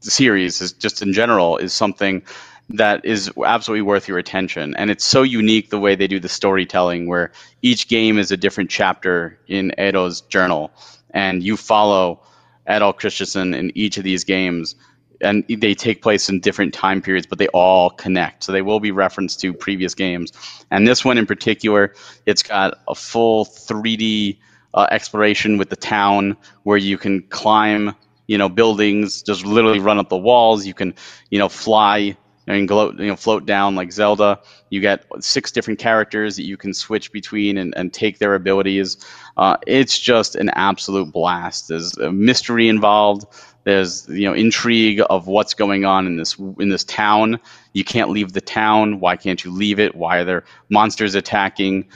series 0.00 0.60
is 0.60 0.72
just 0.72 1.02
in 1.02 1.12
general 1.12 1.58
is 1.58 1.72
something 1.72 2.22
that 2.70 3.04
is 3.04 3.30
absolutely 3.44 3.82
worth 3.82 4.08
your 4.08 4.18
attention. 4.18 4.74
And 4.76 4.90
it's 4.90 5.04
so 5.04 5.22
unique 5.22 5.70
the 5.70 5.78
way 5.78 5.94
they 5.94 6.06
do 6.06 6.20
the 6.20 6.28
storytelling, 6.28 7.08
where 7.08 7.32
each 7.62 7.88
game 7.88 8.18
is 8.18 8.30
a 8.30 8.36
different 8.36 8.70
chapter 8.70 9.38
in 9.46 9.72
Adol's 9.78 10.20
journal, 10.22 10.70
and 11.10 11.42
you 11.42 11.56
follow 11.56 12.20
Adol 12.68 12.96
Christensen 12.96 13.54
in 13.54 13.72
each 13.74 13.96
of 13.96 14.04
these 14.04 14.24
games 14.24 14.74
and 15.20 15.44
they 15.48 15.74
take 15.74 16.02
place 16.02 16.28
in 16.28 16.40
different 16.40 16.72
time 16.74 17.02
periods, 17.02 17.26
but 17.26 17.38
they 17.38 17.48
all 17.48 17.90
connect. 17.90 18.44
So 18.44 18.52
they 18.52 18.62
will 18.62 18.80
be 18.80 18.90
referenced 18.90 19.40
to 19.40 19.52
previous 19.52 19.94
games. 19.94 20.32
And 20.70 20.86
this 20.86 21.04
one 21.04 21.18
in 21.18 21.26
particular, 21.26 21.94
it's 22.26 22.42
got 22.42 22.78
a 22.88 22.94
full 22.94 23.44
3D 23.44 24.38
uh, 24.74 24.86
exploration 24.90 25.58
with 25.58 25.70
the 25.70 25.76
town 25.76 26.36
where 26.62 26.76
you 26.76 26.98
can 26.98 27.22
climb, 27.22 27.94
you 28.26 28.38
know, 28.38 28.48
buildings, 28.48 29.22
just 29.22 29.44
literally 29.44 29.80
run 29.80 29.98
up 29.98 30.08
the 30.08 30.16
walls. 30.16 30.66
You 30.66 30.74
can, 30.74 30.94
you 31.30 31.38
know, 31.38 31.48
fly 31.48 32.16
and 32.48 32.66
gloat, 32.66 32.98
you 32.98 33.06
know, 33.06 33.16
float 33.16 33.46
down 33.46 33.74
like 33.74 33.92
Zelda. 33.92 34.40
You 34.70 34.80
get 34.80 35.04
six 35.20 35.52
different 35.52 35.78
characters 35.78 36.36
that 36.36 36.44
you 36.44 36.56
can 36.56 36.72
switch 36.72 37.12
between 37.12 37.58
and, 37.58 37.74
and 37.76 37.92
take 37.92 38.18
their 38.18 38.34
abilities. 38.34 38.96
Uh, 39.36 39.56
it's 39.66 39.98
just 39.98 40.34
an 40.34 40.48
absolute 40.50 41.12
blast. 41.12 41.68
There's 41.68 41.96
a 41.98 42.10
mystery 42.10 42.68
involved. 42.68 43.26
There's 43.68 44.08
you 44.08 44.24
know 44.24 44.32
intrigue 44.32 45.02
of 45.10 45.26
what's 45.26 45.52
going 45.52 45.84
on 45.84 46.06
in 46.06 46.16
this 46.16 46.38
in 46.58 46.70
this 46.70 46.84
town. 46.84 47.38
You 47.74 47.84
can't 47.84 48.08
leave 48.08 48.32
the 48.32 48.40
town. 48.40 48.98
Why 48.98 49.14
can't 49.14 49.44
you 49.44 49.50
leave 49.50 49.78
it? 49.78 49.94
Why 49.94 50.16
are 50.16 50.24
there 50.24 50.44
monsters 50.70 51.14
attacking? 51.14 51.86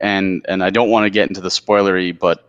And 0.00 0.44
and 0.50 0.62
I 0.62 0.68
don't 0.68 0.90
want 0.90 1.04
to 1.04 1.10
get 1.10 1.30
into 1.30 1.40
the 1.40 1.48
spoilery, 1.48 2.12
but 2.18 2.46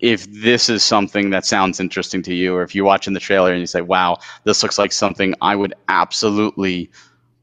if 0.00 0.30
this 0.30 0.68
is 0.68 0.84
something 0.84 1.30
that 1.30 1.46
sounds 1.46 1.80
interesting 1.80 2.20
to 2.24 2.34
you, 2.34 2.54
or 2.54 2.62
if 2.62 2.74
you're 2.74 2.84
watching 2.84 3.14
the 3.14 3.20
trailer 3.20 3.50
and 3.50 3.60
you 3.60 3.66
say, 3.66 3.80
"Wow, 3.80 4.18
this 4.44 4.62
looks 4.62 4.78
like 4.78 4.92
something 4.92 5.32
I 5.40 5.56
would 5.56 5.72
absolutely, 5.88 6.90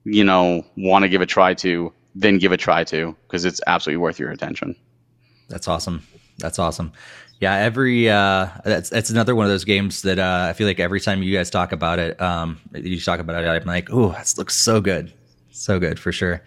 you 0.03 0.23
know, 0.23 0.63
want 0.77 1.01
to 1.01 1.09
give 1.09 1.21
a 1.21 1.25
try 1.25 1.55
to," 1.55 1.91
then 2.13 2.37
give 2.37 2.51
a 2.51 2.57
try 2.57 2.83
to 2.83 3.15
because 3.25 3.43
it's 3.43 3.59
absolutely 3.65 3.97
worth 3.97 4.19
your 4.19 4.29
attention. 4.29 4.75
That's 5.49 5.67
awesome. 5.67 6.03
That's 6.37 6.59
awesome. 6.59 6.91
Yeah, 7.41 7.53
every 7.55 8.09
uh, 8.09 8.47
that's 8.63 8.89
that's 8.89 9.09
another 9.09 9.35
one 9.35 9.45
of 9.45 9.51
those 9.51 9.65
games 9.65 10.03
that 10.03 10.19
uh, 10.19 10.47
I 10.49 10.53
feel 10.53 10.67
like 10.67 10.79
every 10.79 11.01
time 11.01 11.21
you 11.21 11.35
guys 11.35 11.49
talk 11.49 11.73
about 11.73 11.99
it, 11.99 12.19
um, 12.21 12.59
you 12.73 12.99
talk 12.99 13.19
about 13.19 13.43
it, 13.43 13.47
I'm 13.47 13.65
like, 13.65 13.89
oh, 13.91 14.11
that 14.11 14.33
looks 14.37 14.55
so 14.55 14.79
good, 14.79 15.13
so 15.51 15.77
good 15.79 15.99
for 15.99 16.11
sure. 16.13 16.41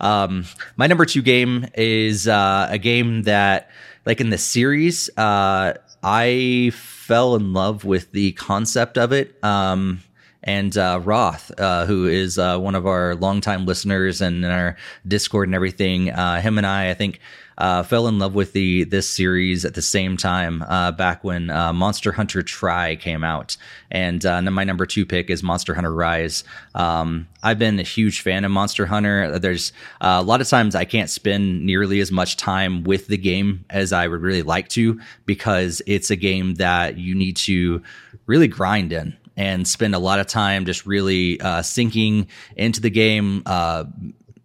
Um, 0.00 0.44
my 0.76 0.88
number 0.88 1.06
two 1.06 1.22
game 1.22 1.66
is 1.74 2.26
uh, 2.26 2.66
a 2.70 2.78
game 2.78 3.22
that, 3.22 3.70
like 4.04 4.20
in 4.20 4.30
the 4.30 4.38
series, 4.38 5.08
uh, 5.16 5.74
I 6.02 6.72
fell 6.74 7.36
in 7.36 7.52
love 7.52 7.84
with 7.84 8.10
the 8.10 8.32
concept 8.32 8.98
of 8.98 9.12
it. 9.12 9.38
Um, 9.44 10.00
and 10.44 10.76
uh, 10.76 11.00
Roth, 11.02 11.52
uh, 11.58 11.86
who 11.86 12.06
is 12.06 12.38
uh, 12.38 12.58
one 12.58 12.74
of 12.74 12.86
our 12.86 13.14
longtime 13.14 13.64
listeners 13.64 14.20
and 14.20 14.44
in 14.44 14.50
our 14.50 14.76
Discord 15.06 15.48
and 15.48 15.54
everything, 15.54 16.10
uh, 16.10 16.40
him 16.40 16.58
and 16.58 16.66
I, 16.66 16.90
I 16.90 16.94
think, 16.94 17.20
uh, 17.58 17.82
fell 17.82 18.08
in 18.08 18.18
love 18.18 18.34
with 18.34 18.54
the 18.54 18.84
this 18.84 19.08
series 19.08 19.64
at 19.64 19.74
the 19.74 19.82
same 19.82 20.16
time 20.16 20.62
uh, 20.62 20.90
back 20.90 21.22
when 21.22 21.46
Monster 21.46 22.10
Hunter 22.10 22.42
Tri 22.42 22.96
came 22.96 23.22
out, 23.22 23.56
and 23.90 24.24
my 24.50 24.64
number 24.64 24.86
two 24.86 25.04
pick 25.04 25.28
is 25.28 25.42
Monster 25.42 25.74
Hunter 25.74 25.94
Rise. 25.94 26.44
Um, 26.74 27.28
I've 27.42 27.58
been 27.58 27.78
a 27.78 27.84
huge 27.84 28.22
fan 28.22 28.44
of 28.46 28.50
Monster 28.50 28.86
Hunter. 28.86 29.38
There's 29.38 29.72
a 30.00 30.22
lot 30.22 30.40
of 30.40 30.48
times 30.48 30.74
I 30.74 30.86
can't 30.86 31.10
spend 31.10 31.64
nearly 31.64 32.00
as 32.00 32.10
much 32.10 32.38
time 32.38 32.84
with 32.84 33.06
the 33.06 33.18
game 33.18 33.66
as 33.68 33.92
I 33.92 34.08
would 34.08 34.22
really 34.22 34.42
like 34.42 34.68
to 34.70 34.98
because 35.26 35.82
it's 35.86 36.10
a 36.10 36.16
game 36.16 36.54
that 36.54 36.96
you 36.96 37.14
need 37.14 37.36
to 37.36 37.82
really 38.26 38.48
grind 38.48 38.94
in 38.94 39.16
and 39.42 39.66
spend 39.66 39.94
a 39.94 39.98
lot 39.98 40.20
of 40.20 40.26
time 40.26 40.64
just 40.64 40.86
really 40.86 41.40
uh, 41.40 41.62
sinking 41.62 42.28
into 42.56 42.80
the 42.80 42.90
game, 42.90 43.42
uh, 43.46 43.84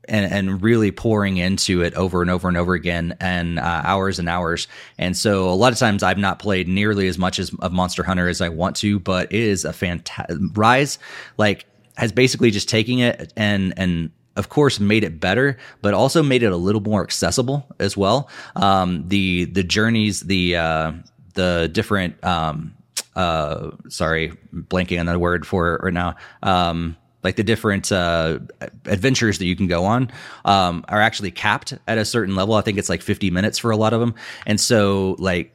and, 0.07 0.31
and 0.31 0.61
really 0.61 0.91
pouring 0.91 1.37
into 1.37 1.81
it 1.81 1.93
over 1.95 2.21
and 2.21 2.31
over 2.31 2.47
and 2.47 2.57
over 2.57 2.73
again 2.73 3.15
and 3.19 3.59
uh, 3.59 3.81
hours 3.83 4.19
and 4.19 4.29
hours. 4.29 4.67
And 4.97 5.15
so 5.15 5.49
a 5.49 5.57
lot 5.63 5.73
of 5.73 5.79
times 5.79 6.01
I've 6.01 6.17
not 6.17 6.39
played 6.39 6.67
nearly 6.67 7.07
as 7.07 7.17
much 7.17 7.39
as 7.39 7.53
of 7.59 7.71
Monster 7.73 8.03
Hunter 8.03 8.27
as 8.29 8.41
I 8.41 8.49
want 8.49 8.77
to, 8.77 8.99
but 8.99 9.31
it 9.31 9.41
is 9.41 9.65
a 9.65 9.73
fantastic 9.73 10.37
Rise 10.53 10.99
like 11.37 11.65
has 11.97 12.11
basically 12.11 12.51
just 12.51 12.69
taking 12.69 12.99
it 12.99 13.33
and 13.35 13.73
and 13.77 14.11
of 14.35 14.49
course 14.49 14.79
made 14.79 15.03
it 15.03 15.19
better, 15.19 15.57
but 15.81 15.93
also 15.93 16.23
made 16.23 16.43
it 16.43 16.51
a 16.51 16.57
little 16.57 16.81
more 16.81 17.03
accessible 17.03 17.65
as 17.79 17.97
well. 17.97 18.29
Um, 18.55 19.07
the 19.07 19.45
the 19.45 19.63
journeys, 19.63 20.21
the 20.21 20.55
uh, 20.55 20.91
the 21.33 21.69
different 21.71 22.23
um, 22.23 22.73
uh, 23.17 23.71
sorry, 23.89 24.31
blanking 24.53 24.99
on 24.99 25.07
the 25.07 25.19
word 25.19 25.45
for 25.45 25.75
it 25.75 25.83
right 25.83 25.93
now. 25.93 26.15
Um, 26.43 26.95
like 27.23 27.35
the 27.35 27.43
different 27.43 27.91
uh, 27.91 28.39
adventures 28.85 29.39
that 29.39 29.45
you 29.45 29.55
can 29.55 29.67
go 29.67 29.83
on 29.83 30.11
um, 30.45 30.85
are 30.87 31.01
actually 31.01 31.31
capped 31.31 31.73
at 31.87 31.97
a 31.97 32.05
certain 32.05 32.35
level. 32.35 32.53
I 32.53 32.61
think 32.61 32.77
it's 32.77 32.89
like 32.89 33.01
50 33.01 33.31
minutes 33.31 33.57
for 33.57 33.71
a 33.71 33.75
lot 33.75 33.91
of 33.91 33.99
them, 33.99 34.13
and 34.45 34.61
so 34.61 35.15
like 35.19 35.51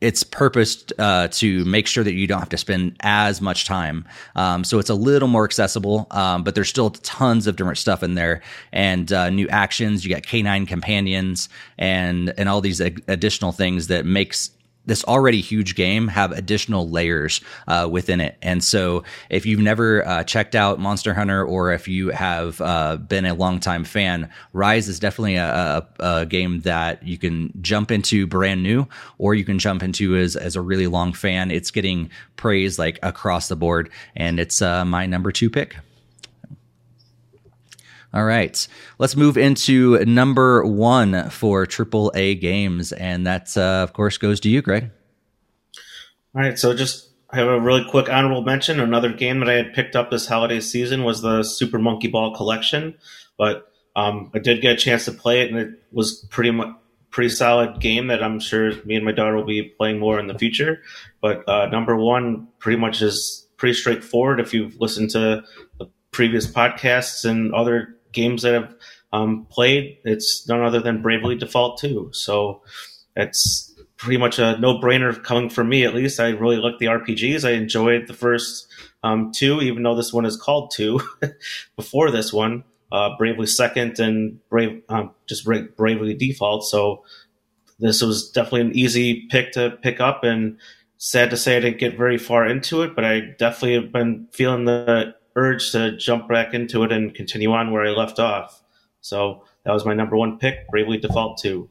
it's 0.00 0.22
purposed 0.22 0.92
uh, 0.98 1.28
to 1.28 1.64
make 1.66 1.86
sure 1.86 2.04
that 2.04 2.14
you 2.14 2.26
don't 2.26 2.40
have 2.40 2.48
to 2.48 2.58
spend 2.58 2.96
as 3.00 3.40
much 3.40 3.64
time. 3.64 4.06
Um, 4.34 4.64
so 4.64 4.78
it's 4.78 4.90
a 4.90 4.94
little 4.94 5.28
more 5.28 5.44
accessible, 5.44 6.06
um, 6.10 6.42
but 6.42 6.54
there's 6.54 6.68
still 6.68 6.90
tons 6.90 7.46
of 7.46 7.56
different 7.56 7.78
stuff 7.78 8.02
in 8.02 8.14
there 8.14 8.42
and 8.72 9.12
uh, 9.12 9.30
new 9.30 9.48
actions. 9.48 10.04
You 10.04 10.14
got 10.14 10.26
canine 10.26 10.66
companions 10.66 11.48
and 11.78 12.32
and 12.38 12.48
all 12.48 12.62
these 12.62 12.80
additional 12.80 13.52
things 13.52 13.86
that 13.88 14.04
makes 14.04 14.50
this 14.86 15.04
already 15.04 15.40
huge 15.40 15.74
game 15.74 16.08
have 16.08 16.32
additional 16.32 16.88
layers 16.88 17.40
uh, 17.68 17.88
within 17.90 18.20
it. 18.20 18.36
And 18.42 18.62
so, 18.62 19.04
if 19.30 19.46
you've 19.46 19.60
never 19.60 20.06
uh, 20.06 20.24
checked 20.24 20.54
out 20.54 20.78
Monster 20.78 21.14
Hunter, 21.14 21.44
or 21.44 21.72
if 21.72 21.88
you 21.88 22.08
have 22.10 22.60
uh, 22.60 22.96
been 22.96 23.24
a 23.24 23.34
longtime 23.34 23.84
fan, 23.84 24.30
Rise 24.52 24.88
is 24.88 24.98
definitely 24.98 25.36
a, 25.36 25.86
a, 26.00 26.20
a, 26.20 26.26
game 26.26 26.60
that 26.60 27.02
you 27.02 27.18
can 27.18 27.52
jump 27.60 27.90
into 27.90 28.26
brand 28.26 28.62
new, 28.62 28.86
or 29.18 29.34
you 29.34 29.44
can 29.44 29.58
jump 29.58 29.82
into 29.82 30.16
as 30.16 30.36
as 30.36 30.56
a 30.56 30.60
really 30.60 30.86
long 30.86 31.12
fan. 31.12 31.50
It's 31.50 31.70
getting 31.70 32.10
praise 32.36 32.78
like 32.78 32.98
across 33.02 33.48
the 33.48 33.56
board, 33.56 33.90
and 34.16 34.38
it's 34.38 34.62
uh, 34.62 34.84
my 34.84 35.06
number 35.06 35.32
two 35.32 35.50
pick. 35.50 35.76
All 38.14 38.24
right, 38.24 38.68
let's 39.00 39.16
move 39.16 39.36
into 39.36 39.98
number 40.04 40.64
one 40.64 41.30
for 41.30 41.66
AAA 41.66 42.40
games, 42.40 42.92
and 42.92 43.26
that 43.26 43.56
uh, 43.56 43.82
of 43.82 43.92
course 43.92 44.18
goes 44.18 44.38
to 44.40 44.48
you, 44.48 44.62
Greg. 44.62 44.90
All 46.32 46.42
right, 46.42 46.56
so 46.56 46.74
just 46.74 47.08
have 47.32 47.48
a 47.48 47.60
really 47.60 47.84
quick 47.90 48.08
honorable 48.08 48.42
mention. 48.42 48.78
Another 48.78 49.12
game 49.12 49.40
that 49.40 49.48
I 49.48 49.54
had 49.54 49.74
picked 49.74 49.96
up 49.96 50.12
this 50.12 50.28
holiday 50.28 50.60
season 50.60 51.02
was 51.02 51.22
the 51.22 51.42
Super 51.42 51.80
Monkey 51.80 52.06
Ball 52.06 52.32
Collection, 52.36 52.94
but 53.36 53.72
um, 53.96 54.30
I 54.32 54.38
did 54.38 54.62
get 54.62 54.74
a 54.74 54.76
chance 54.76 55.06
to 55.06 55.12
play 55.12 55.40
it, 55.40 55.50
and 55.50 55.58
it 55.58 55.70
was 55.90 56.24
pretty 56.30 56.52
much 56.52 56.68
pretty 57.10 57.30
solid 57.30 57.80
game 57.80 58.08
that 58.08 58.24
I'm 58.24 58.40
sure 58.40 58.72
me 58.84 58.96
and 58.96 59.04
my 59.04 59.12
daughter 59.12 59.36
will 59.36 59.44
be 59.44 59.62
playing 59.62 60.00
more 60.00 60.18
in 60.18 60.26
the 60.26 60.38
future. 60.38 60.82
But 61.20 61.48
uh, 61.48 61.66
number 61.66 61.96
one 61.96 62.48
pretty 62.58 62.78
much 62.78 63.02
is 63.02 63.46
pretty 63.56 63.74
straightforward. 63.74 64.40
If 64.40 64.52
you've 64.52 64.80
listened 64.80 65.10
to 65.10 65.44
the 65.78 65.88
previous 66.10 66.46
podcasts 66.46 67.24
and 67.24 67.54
other 67.54 67.96
games 68.14 68.42
that 68.42 68.54
I've 68.54 68.74
um, 69.12 69.46
played, 69.50 69.98
it's 70.04 70.48
none 70.48 70.62
other 70.62 70.80
than 70.80 71.02
Bravely 71.02 71.36
Default 71.36 71.78
2. 71.80 72.10
So 72.12 72.62
it's 73.16 73.74
pretty 73.96 74.18
much 74.18 74.38
a 74.38 74.58
no 74.58 74.78
brainer 74.78 75.22
coming 75.22 75.48
from 75.48 75.68
me, 75.68 75.84
at 75.84 75.94
least. 75.94 76.20
I 76.20 76.30
really 76.30 76.56
like 76.56 76.78
the 76.78 76.86
RPGs. 76.86 77.46
I 77.46 77.52
enjoyed 77.52 78.06
the 78.06 78.14
first 78.14 78.66
um, 79.02 79.32
two, 79.32 79.60
even 79.60 79.82
though 79.82 79.94
this 79.94 80.12
one 80.12 80.26
is 80.26 80.36
called 80.36 80.72
two 80.72 81.00
before 81.76 82.10
this 82.10 82.32
one. 82.32 82.64
Uh, 82.92 83.16
Bravely 83.16 83.46
Second 83.46 83.98
and 83.98 84.38
Brave, 84.48 84.82
um, 84.88 85.10
just 85.26 85.44
Bravely 85.44 86.14
Default. 86.14 86.64
So 86.64 87.02
this 87.78 88.02
was 88.02 88.30
definitely 88.30 88.60
an 88.60 88.76
easy 88.76 89.26
pick 89.30 89.52
to 89.52 89.78
pick 89.82 90.00
up. 90.00 90.22
And 90.22 90.58
sad 90.98 91.30
to 91.30 91.36
say, 91.36 91.56
I 91.56 91.60
didn't 91.60 91.80
get 91.80 91.96
very 91.96 92.18
far 92.18 92.46
into 92.46 92.82
it, 92.82 92.94
but 92.94 93.04
I 93.04 93.20
definitely 93.38 93.74
have 93.74 93.92
been 93.92 94.28
feeling 94.32 94.64
the 94.64 95.14
urge 95.36 95.72
to 95.72 95.96
jump 95.96 96.28
back 96.28 96.54
into 96.54 96.82
it 96.82 96.92
and 96.92 97.14
continue 97.14 97.52
on 97.52 97.72
where 97.72 97.84
I 97.84 97.90
left 97.90 98.18
off. 98.18 98.62
So 99.00 99.44
that 99.64 99.72
was 99.72 99.84
my 99.84 99.94
number 99.94 100.16
one 100.16 100.38
pick, 100.38 100.68
Bravely 100.68 100.98
Default 100.98 101.38
2. 101.38 101.68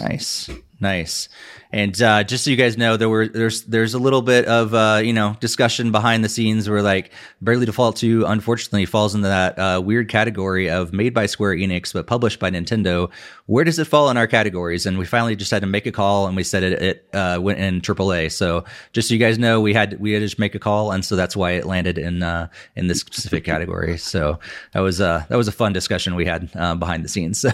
Nice. 0.00 0.50
Nice. 0.80 1.28
And 1.72 2.00
uh, 2.00 2.24
just 2.24 2.44
so 2.44 2.50
you 2.50 2.56
guys 2.56 2.76
know, 2.76 2.96
there 2.96 3.08
were 3.08 3.26
there's 3.26 3.62
there's 3.64 3.94
a 3.94 3.98
little 3.98 4.22
bit 4.22 4.46
of 4.46 4.72
uh, 4.74 5.00
you 5.02 5.12
know 5.12 5.36
discussion 5.40 5.90
behind 5.92 6.24
the 6.24 6.28
scenes 6.28 6.68
where 6.68 6.82
like 6.82 7.12
Bravely 7.42 7.66
Default 7.66 7.96
2 7.96 8.24
unfortunately 8.26 8.86
falls 8.86 9.14
into 9.14 9.28
that 9.28 9.58
uh, 9.58 9.80
weird 9.84 10.08
category 10.08 10.70
of 10.70 10.92
made 10.92 11.12
by 11.12 11.26
Square 11.26 11.56
Enix 11.56 11.92
but 11.92 12.06
published 12.06 12.38
by 12.38 12.50
Nintendo. 12.50 13.10
Where 13.46 13.64
does 13.64 13.78
it 13.78 13.86
fall 13.86 14.10
in 14.10 14.16
our 14.16 14.26
categories? 14.26 14.86
And 14.86 14.98
we 14.98 15.04
finally 15.04 15.36
just 15.36 15.50
had 15.50 15.60
to 15.60 15.66
make 15.66 15.86
a 15.86 15.92
call, 15.92 16.26
and 16.26 16.36
we 16.36 16.42
said 16.42 16.62
it, 16.62 16.82
it 16.82 17.08
uh, 17.12 17.38
went 17.40 17.58
in 17.58 17.80
AAA. 17.80 18.32
So 18.32 18.64
just 18.92 19.08
so 19.08 19.14
you 19.14 19.20
guys 19.20 19.38
know, 19.38 19.60
we 19.60 19.74
had 19.74 19.98
we 20.00 20.12
had 20.12 20.20
to 20.20 20.26
just 20.26 20.38
make 20.38 20.54
a 20.54 20.58
call, 20.58 20.92
and 20.92 21.04
so 21.04 21.16
that's 21.16 21.36
why 21.36 21.52
it 21.52 21.66
landed 21.66 21.98
in 21.98 22.22
uh, 22.22 22.48
in 22.74 22.86
this 22.86 23.00
specific 23.00 23.44
category. 23.44 23.98
So 23.98 24.38
that 24.72 24.80
was 24.80 25.00
uh 25.00 25.24
that 25.28 25.36
was 25.36 25.48
a 25.48 25.52
fun 25.52 25.72
discussion 25.72 26.14
we 26.14 26.26
had 26.26 26.48
uh, 26.54 26.74
behind 26.74 27.04
the 27.04 27.08
scenes. 27.08 27.36
So 27.46 27.50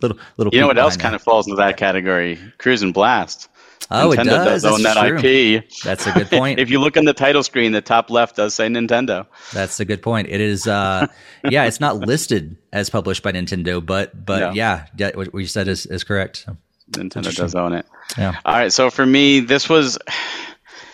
little 0.00 0.18
little 0.38 0.54
you 0.54 0.60
know 0.60 0.68
what 0.68 0.78
else 0.78 0.96
kind 0.96 1.14
of 1.14 1.20
falls 1.20 1.46
into 1.46 1.56
that 1.56 1.76
category? 1.76 2.38
Cruis'n 2.58 2.94
Blast. 2.94 3.48
Oh, 3.90 4.10
Nintendo 4.10 4.20
it 4.20 4.24
does. 4.24 4.62
does 4.62 4.72
own 4.72 4.82
that 4.82 5.06
true. 5.06 5.18
IP. 5.18 5.68
That's 5.82 6.06
a 6.06 6.12
good 6.12 6.30
point. 6.30 6.58
if 6.58 6.70
you 6.70 6.80
look 6.80 6.96
on 6.96 7.04
the 7.04 7.12
title 7.12 7.42
screen, 7.42 7.72
the 7.72 7.82
top 7.82 8.10
left 8.10 8.36
does 8.36 8.54
say 8.54 8.68
Nintendo. 8.68 9.26
That's 9.52 9.78
a 9.78 9.84
good 9.84 10.02
point. 10.02 10.28
It 10.28 10.40
is, 10.40 10.66
uh, 10.66 11.06
yeah, 11.50 11.64
it's 11.64 11.80
not 11.80 11.98
listed 11.98 12.56
as 12.72 12.88
published 12.88 13.22
by 13.22 13.32
Nintendo, 13.32 13.84
but 13.84 14.24
but 14.24 14.38
no. 14.40 14.50
yeah, 14.52 14.86
what 15.14 15.34
you 15.34 15.46
said 15.46 15.68
is, 15.68 15.86
is 15.86 16.02
correct. 16.02 16.38
So, 16.38 16.56
Nintendo 16.92 17.34
does 17.34 17.54
own 17.54 17.72
it. 17.72 17.86
Yeah. 18.16 18.34
All 18.44 18.54
right. 18.54 18.72
So 18.72 18.90
for 18.90 19.04
me, 19.04 19.40
this 19.40 19.68
was 19.68 19.98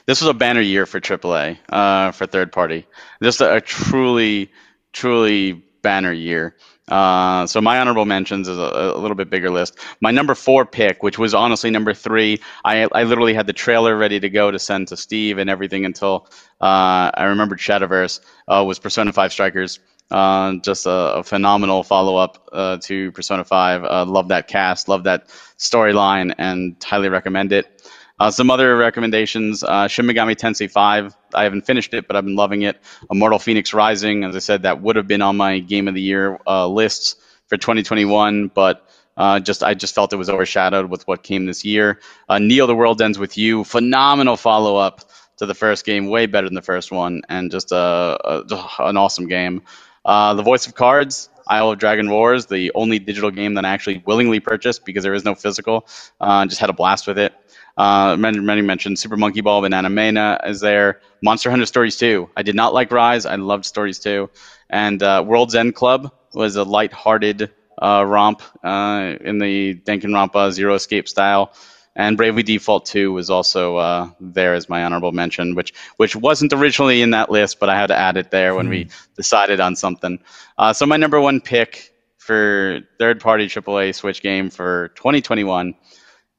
this 0.07 0.21
was 0.21 0.29
a 0.29 0.35
banner 0.35 0.61
year 0.61 0.87
for 0.87 1.01
AAA 1.01 1.59
uh, 1.69 2.13
for 2.13 2.27
third 2.27 2.53
party. 2.53 2.87
Just 3.23 3.41
a, 3.41 3.57
a 3.57 3.61
truly 3.61 4.51
truly 4.93 5.53
banner 5.83 6.13
year. 6.13 6.57
Uh, 6.91 7.47
so 7.47 7.61
my 7.61 7.79
honorable 7.79 8.05
mentions 8.05 8.49
is 8.49 8.59
a, 8.59 8.95
a, 8.95 8.99
little 8.99 9.15
bit 9.15 9.31
bigger 9.31 9.51
list. 9.51 9.79
My 10.01 10.11
number 10.11 10.35
four 10.35 10.67
pick, 10.67 11.03
which 11.03 11.19
was 11.19 11.35
honestly 11.35 11.71
number 11.71 11.95
three, 11.95 12.41
I, 12.65 12.89
I 12.93 13.05
literally 13.05 13.33
had 13.33 13.47
the 13.47 13.53
trailer 13.53 13.97
ready 13.97 14.19
to 14.19 14.29
go 14.29 14.51
to 14.51 14.59
send 14.59 14.89
to 14.89 14.97
Steve 14.97 15.39
and 15.39 15.49
everything 15.49 15.85
until 15.85 16.27
uh, 16.61 17.11
I 17.15 17.25
remembered 17.25 17.59
Shadowverse 17.59 18.21
uh, 18.49 18.65
was 18.67 18.79
Persona 18.79 19.13
5 19.13 19.33
Strikers. 19.33 19.79
Uh, 20.11 20.57
just 20.65 20.87
a, 20.87 20.91
a 20.91 21.23
phenomenal 21.23 21.85
follow 21.85 22.17
up 22.17 22.49
uh, 22.53 22.79
to 22.79 23.13
Persona 23.13 23.45
5. 23.45 23.85
Uh, 23.85 24.05
love 24.07 24.29
that 24.29 24.49
cast, 24.49 24.89
love 24.89 25.05
that 25.05 25.29
storyline, 25.57 26.35
and 26.37 26.77
highly 26.83 27.09
recommend 27.09 27.53
it. 27.53 27.81
Uh, 28.21 28.31
some 28.33 28.51
other 28.53 28.77
recommendations: 28.79 29.65
uh, 29.65 29.89
Shin 29.89 30.07
Megami 30.07 30.37
Tensei 30.37 30.71
5. 30.71 31.17
I 31.35 31.45
haven't 31.45 31.67
finished 31.67 31.95
it, 31.95 32.09
but 32.09 32.17
I've 32.17 32.27
been 32.27 32.37
loving 32.37 32.63
it. 32.63 32.79
Immortal 33.11 33.41
Fenyx 33.41 33.75
Rising, 33.75 34.25
as 34.25 34.37
I 34.37 34.41
said, 34.41 34.65
that 34.65 34.83
would 34.83 34.97
have 34.97 35.09
been 35.09 35.23
on 35.23 35.39
my 35.39 35.61
Game 35.61 35.89
of 35.89 35.95
the 35.97 36.03
Year 36.03 36.41
uh, 36.49 36.69
lists 36.69 37.17
for 37.49 37.59
2021, 37.59 38.49
but 38.51 38.89
uh, 39.19 39.41
just 39.41 39.65
I 39.65 39.75
just 39.75 39.97
felt 39.97 40.15
it 40.15 40.19
was 40.19 40.31
overshadowed 40.31 40.91
with 40.91 41.09
what 41.09 41.25
came 41.25 41.47
this 41.47 41.65
year. 41.67 42.01
Uh, 42.29 42.41
Neo: 42.41 42.69
The 42.69 42.77
World 42.77 43.03
Ends 43.03 43.19
with 43.19 43.39
You, 43.39 43.65
phenomenal 43.65 44.39
follow 44.39 44.77
up 44.79 45.03
to 45.39 45.47
the 45.47 45.57
first 45.57 45.87
game, 45.87 46.09
way 46.09 46.27
better 46.27 46.49
than 46.49 46.57
the 46.57 46.63
first 46.63 46.93
one, 46.93 47.23
and 47.31 47.51
just 47.53 47.73
a, 47.73 47.77
a 47.79 48.45
an 48.81 48.99
awesome 48.99 49.29
game. 49.29 49.63
Uh, 50.07 50.35
the 50.35 50.45
Voice 50.45 50.69
of 50.69 50.77
Cards, 50.77 51.31
Isle 51.49 51.73
of 51.73 51.81
Dragon 51.81 52.09
Roars, 52.11 52.47
the 52.47 52.73
only 52.77 53.01
digital 53.01 53.33
game 53.33 53.55
that 53.57 53.67
I 53.67 53.71
actually 53.71 54.03
willingly 54.07 54.41
purchased 54.41 54.87
because 54.87 55.05
there 55.05 55.15
is 55.15 55.27
no 55.27 55.37
physical. 55.37 55.89
Uh, 56.21 56.47
just 56.47 56.61
had 56.61 56.71
a 56.71 56.75
blast 56.75 57.09
with 57.09 57.19
it. 57.19 57.35
Uh, 57.81 58.15
many, 58.15 58.39
many 58.39 58.61
mentioned 58.61 58.99
Super 58.99 59.17
Monkey 59.17 59.41
Ball, 59.41 59.63
Banana 59.63 59.89
Mania 59.89 60.39
is 60.45 60.61
there. 60.61 61.01
Monster 61.23 61.49
Hunter 61.49 61.65
Stories 61.65 61.97
2. 61.97 62.29
I 62.37 62.43
did 62.43 62.55
not 62.55 62.75
like 62.75 62.93
Rise. 62.93 63.25
I 63.25 63.37
loved 63.37 63.65
Stories 63.65 63.99
2. 64.01 64.29
And 64.69 65.03
uh, 65.03 65.25
World's 65.27 65.55
End 65.55 65.75
Club 65.75 66.13
was 66.35 66.57
a 66.57 66.65
light-hearted 66.65 67.51
uh, 67.81 68.05
romp 68.07 68.43
uh, 68.63 69.15
in 69.23 69.39
the 69.39 69.77
Danganronpa 69.77 70.53
Zero 70.53 70.75
Escape 70.75 71.09
style. 71.09 71.55
And 71.97 72.19
Bravely 72.19 72.43
Default 72.43 72.85
2 72.85 73.15
was 73.15 73.31
also 73.31 73.79
uh, 73.79 74.11
there 74.21 74.53
as 74.53 74.69
my 74.69 74.85
honorable 74.85 75.13
mention, 75.13 75.55
which 75.55 75.73
which 75.97 76.15
wasn't 76.15 76.53
originally 76.53 77.01
in 77.01 77.13
that 77.13 77.31
list, 77.31 77.59
but 77.59 77.71
I 77.71 77.77
had 77.77 77.87
to 77.87 77.97
add 77.97 78.19
it 78.19 78.31
there 78.31 78.55
when 78.55 78.67
mm. 78.67 78.71
we 78.71 78.83
hmm. 78.85 78.91
decided 79.17 79.59
on 79.59 79.75
something. 79.75 80.21
Uh, 80.59 80.75
so 80.75 80.85
my 80.85 80.99
number 80.99 81.19
one 81.19 81.41
pick 81.41 81.95
for 82.19 82.81
third-party 82.99 83.47
AAA 83.47 83.95
Switch 83.95 84.21
game 84.23 84.51
for 84.51 84.89
2021 84.97 85.75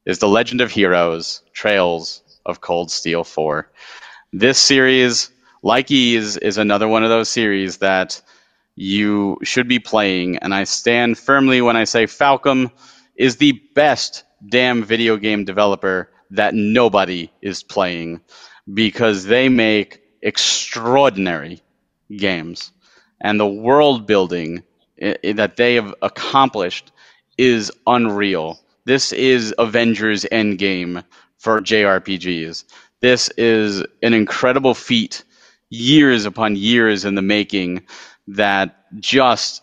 is 0.05 0.19
The 0.19 0.27
Legend 0.27 0.61
of 0.61 0.71
Heroes 0.71 1.43
Trails 1.53 2.23
of 2.45 2.61
Cold 2.61 2.91
Steel 2.91 3.23
4. 3.23 3.69
This 4.33 4.57
series, 4.57 5.29
like 5.61 5.91
Ys, 5.91 6.37
is 6.37 6.57
another 6.57 6.87
one 6.87 7.03
of 7.03 7.09
those 7.09 7.29
series 7.29 7.77
that 7.77 8.21
you 8.75 9.37
should 9.43 9.67
be 9.67 9.79
playing. 9.79 10.37
And 10.37 10.53
I 10.53 10.63
stand 10.63 11.17
firmly 11.17 11.61
when 11.61 11.77
I 11.77 11.83
say 11.83 12.05
Falcom 12.05 12.71
is 13.15 13.37
the 13.37 13.61
best 13.75 14.23
damn 14.49 14.83
video 14.83 15.17
game 15.17 15.45
developer 15.45 16.09
that 16.31 16.55
nobody 16.55 17.29
is 17.41 17.61
playing 17.61 18.21
because 18.73 19.25
they 19.25 19.49
make 19.49 20.01
extraordinary 20.23 21.61
games. 22.15 22.71
And 23.19 23.39
the 23.39 23.47
world 23.47 24.07
building 24.07 24.63
that 24.97 25.57
they 25.57 25.75
have 25.75 25.93
accomplished 26.01 26.91
is 27.37 27.71
unreal. 27.85 28.60
This 28.85 29.13
is 29.13 29.53
Avengers 29.59 30.25
Endgame 30.31 31.03
for 31.37 31.61
JRPGs. 31.61 32.63
This 32.99 33.29
is 33.37 33.83
an 34.01 34.13
incredible 34.13 34.73
feat, 34.73 35.23
years 35.69 36.25
upon 36.25 36.55
years 36.55 37.05
in 37.05 37.13
the 37.13 37.21
making, 37.21 37.85
that 38.27 38.85
just 38.99 39.61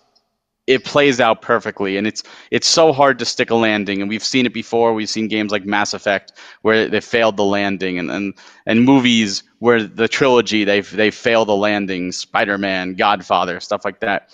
it 0.68 0.84
plays 0.84 1.18
out 1.18 1.42
perfectly. 1.42 1.96
And 1.96 2.06
it's 2.06 2.22
it's 2.52 2.68
so 2.68 2.92
hard 2.92 3.18
to 3.18 3.24
stick 3.24 3.50
a 3.50 3.56
landing. 3.56 4.00
And 4.00 4.08
we've 4.08 4.22
seen 4.22 4.46
it 4.46 4.54
before. 4.54 4.94
We've 4.94 5.08
seen 5.08 5.26
games 5.26 5.50
like 5.50 5.64
mass 5.64 5.94
effect 5.94 6.32
where 6.62 6.88
they 6.88 7.00
failed 7.00 7.36
the 7.36 7.44
landing 7.44 7.98
and 7.98 8.10
and, 8.10 8.34
and 8.66 8.84
movies 8.84 9.42
where 9.58 9.82
the 9.82 10.06
trilogy 10.06 10.62
they 10.62 10.80
they 10.80 11.10
fail 11.10 11.44
the 11.44 11.56
landing 11.56 12.12
spider-man 12.12 12.94
godfather 12.94 13.58
stuff 13.58 13.84
like 13.84 13.98
that. 14.00 14.30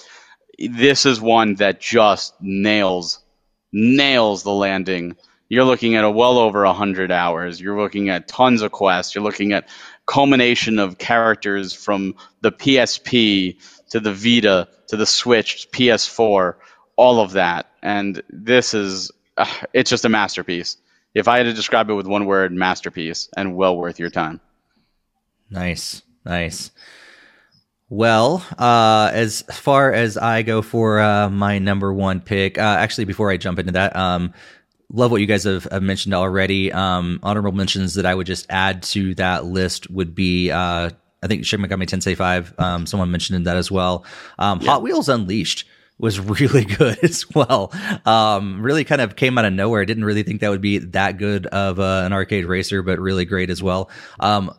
This 0.58 1.06
is 1.06 1.22
one 1.22 1.54
that 1.54 1.80
just 1.80 2.34
nails 2.42 3.23
nails 3.74 4.44
the 4.44 4.52
landing, 4.52 5.16
you're 5.48 5.64
looking 5.64 5.96
at 5.96 6.04
a 6.04 6.10
well 6.10 6.38
over 6.38 6.64
100 6.64 7.12
hours. 7.12 7.60
You're 7.60 7.78
looking 7.78 8.08
at 8.08 8.28
tons 8.28 8.62
of 8.62 8.72
quests. 8.72 9.14
You're 9.14 9.24
looking 9.24 9.52
at 9.52 9.68
culmination 10.06 10.78
of 10.78 10.96
characters 10.96 11.72
from 11.74 12.14
the 12.40 12.52
PSP 12.52 13.58
to 13.90 14.00
the 14.00 14.12
Vita 14.12 14.68
to 14.88 14.96
the 14.96 15.06
Switch, 15.06 15.68
PS4, 15.72 16.54
all 16.96 17.20
of 17.20 17.32
that. 17.32 17.66
And 17.82 18.22
this 18.30 18.74
is, 18.74 19.10
uh, 19.36 19.52
it's 19.72 19.90
just 19.90 20.04
a 20.04 20.08
masterpiece. 20.08 20.76
if 21.14 21.28
I 21.28 21.36
had 21.36 21.44
to 21.44 21.52
describe 21.52 21.90
it 21.90 21.94
with 21.94 22.08
one 22.08 22.26
word, 22.26 22.52
masterpiece 22.52 23.28
and 23.36 23.54
well 23.54 23.76
worth 23.76 24.00
your 24.00 24.10
time. 24.10 24.40
Nice, 25.48 26.02
nice. 26.24 26.72
Well, 27.94 28.44
uh, 28.58 29.12
as 29.12 29.42
far 29.42 29.92
as 29.92 30.18
I 30.18 30.42
go 30.42 30.62
for 30.62 30.98
uh, 30.98 31.30
my 31.30 31.60
number 31.60 31.94
one 31.94 32.20
pick, 32.20 32.58
uh, 32.58 32.60
actually, 32.62 33.04
before 33.04 33.30
I 33.30 33.36
jump 33.36 33.60
into 33.60 33.70
that, 33.74 33.94
um, 33.94 34.34
love 34.92 35.12
what 35.12 35.20
you 35.20 35.28
guys 35.28 35.44
have, 35.44 35.62
have 35.70 35.84
mentioned 35.84 36.12
already. 36.12 36.72
Um, 36.72 37.20
honorable 37.22 37.52
mentions 37.52 37.94
that 37.94 38.04
I 38.04 38.12
would 38.12 38.26
just 38.26 38.46
add 38.50 38.82
to 38.94 39.14
that 39.14 39.44
list 39.44 39.88
would 39.90 40.12
be, 40.12 40.50
uh, 40.50 40.90
I 41.22 41.26
think 41.28 41.46
Shin 41.46 41.60
Megami 41.60 41.86
Tensei 41.86 42.16
5. 42.16 42.54
Um, 42.58 42.86
someone 42.86 43.12
mentioned 43.12 43.46
that 43.46 43.56
as 43.56 43.70
well. 43.70 44.04
Um, 44.40 44.60
yeah. 44.60 44.72
Hot 44.72 44.82
Wheels 44.82 45.08
Unleashed 45.08 45.64
was 45.96 46.18
really 46.40 46.64
good 46.64 46.98
as 47.04 47.30
well. 47.32 47.72
Um, 48.04 48.60
really 48.60 48.82
kind 48.82 49.02
of 49.02 49.14
came 49.14 49.38
out 49.38 49.44
of 49.44 49.52
nowhere. 49.52 49.82
I 49.82 49.84
didn't 49.84 50.04
really 50.04 50.24
think 50.24 50.40
that 50.40 50.50
would 50.50 50.60
be 50.60 50.78
that 50.78 51.16
good 51.16 51.46
of 51.46 51.78
uh, 51.78 52.02
an 52.04 52.12
arcade 52.12 52.46
racer, 52.46 52.82
but 52.82 52.98
really 52.98 53.24
great 53.24 53.50
as 53.50 53.62
well. 53.62 53.88
Um, 54.18 54.52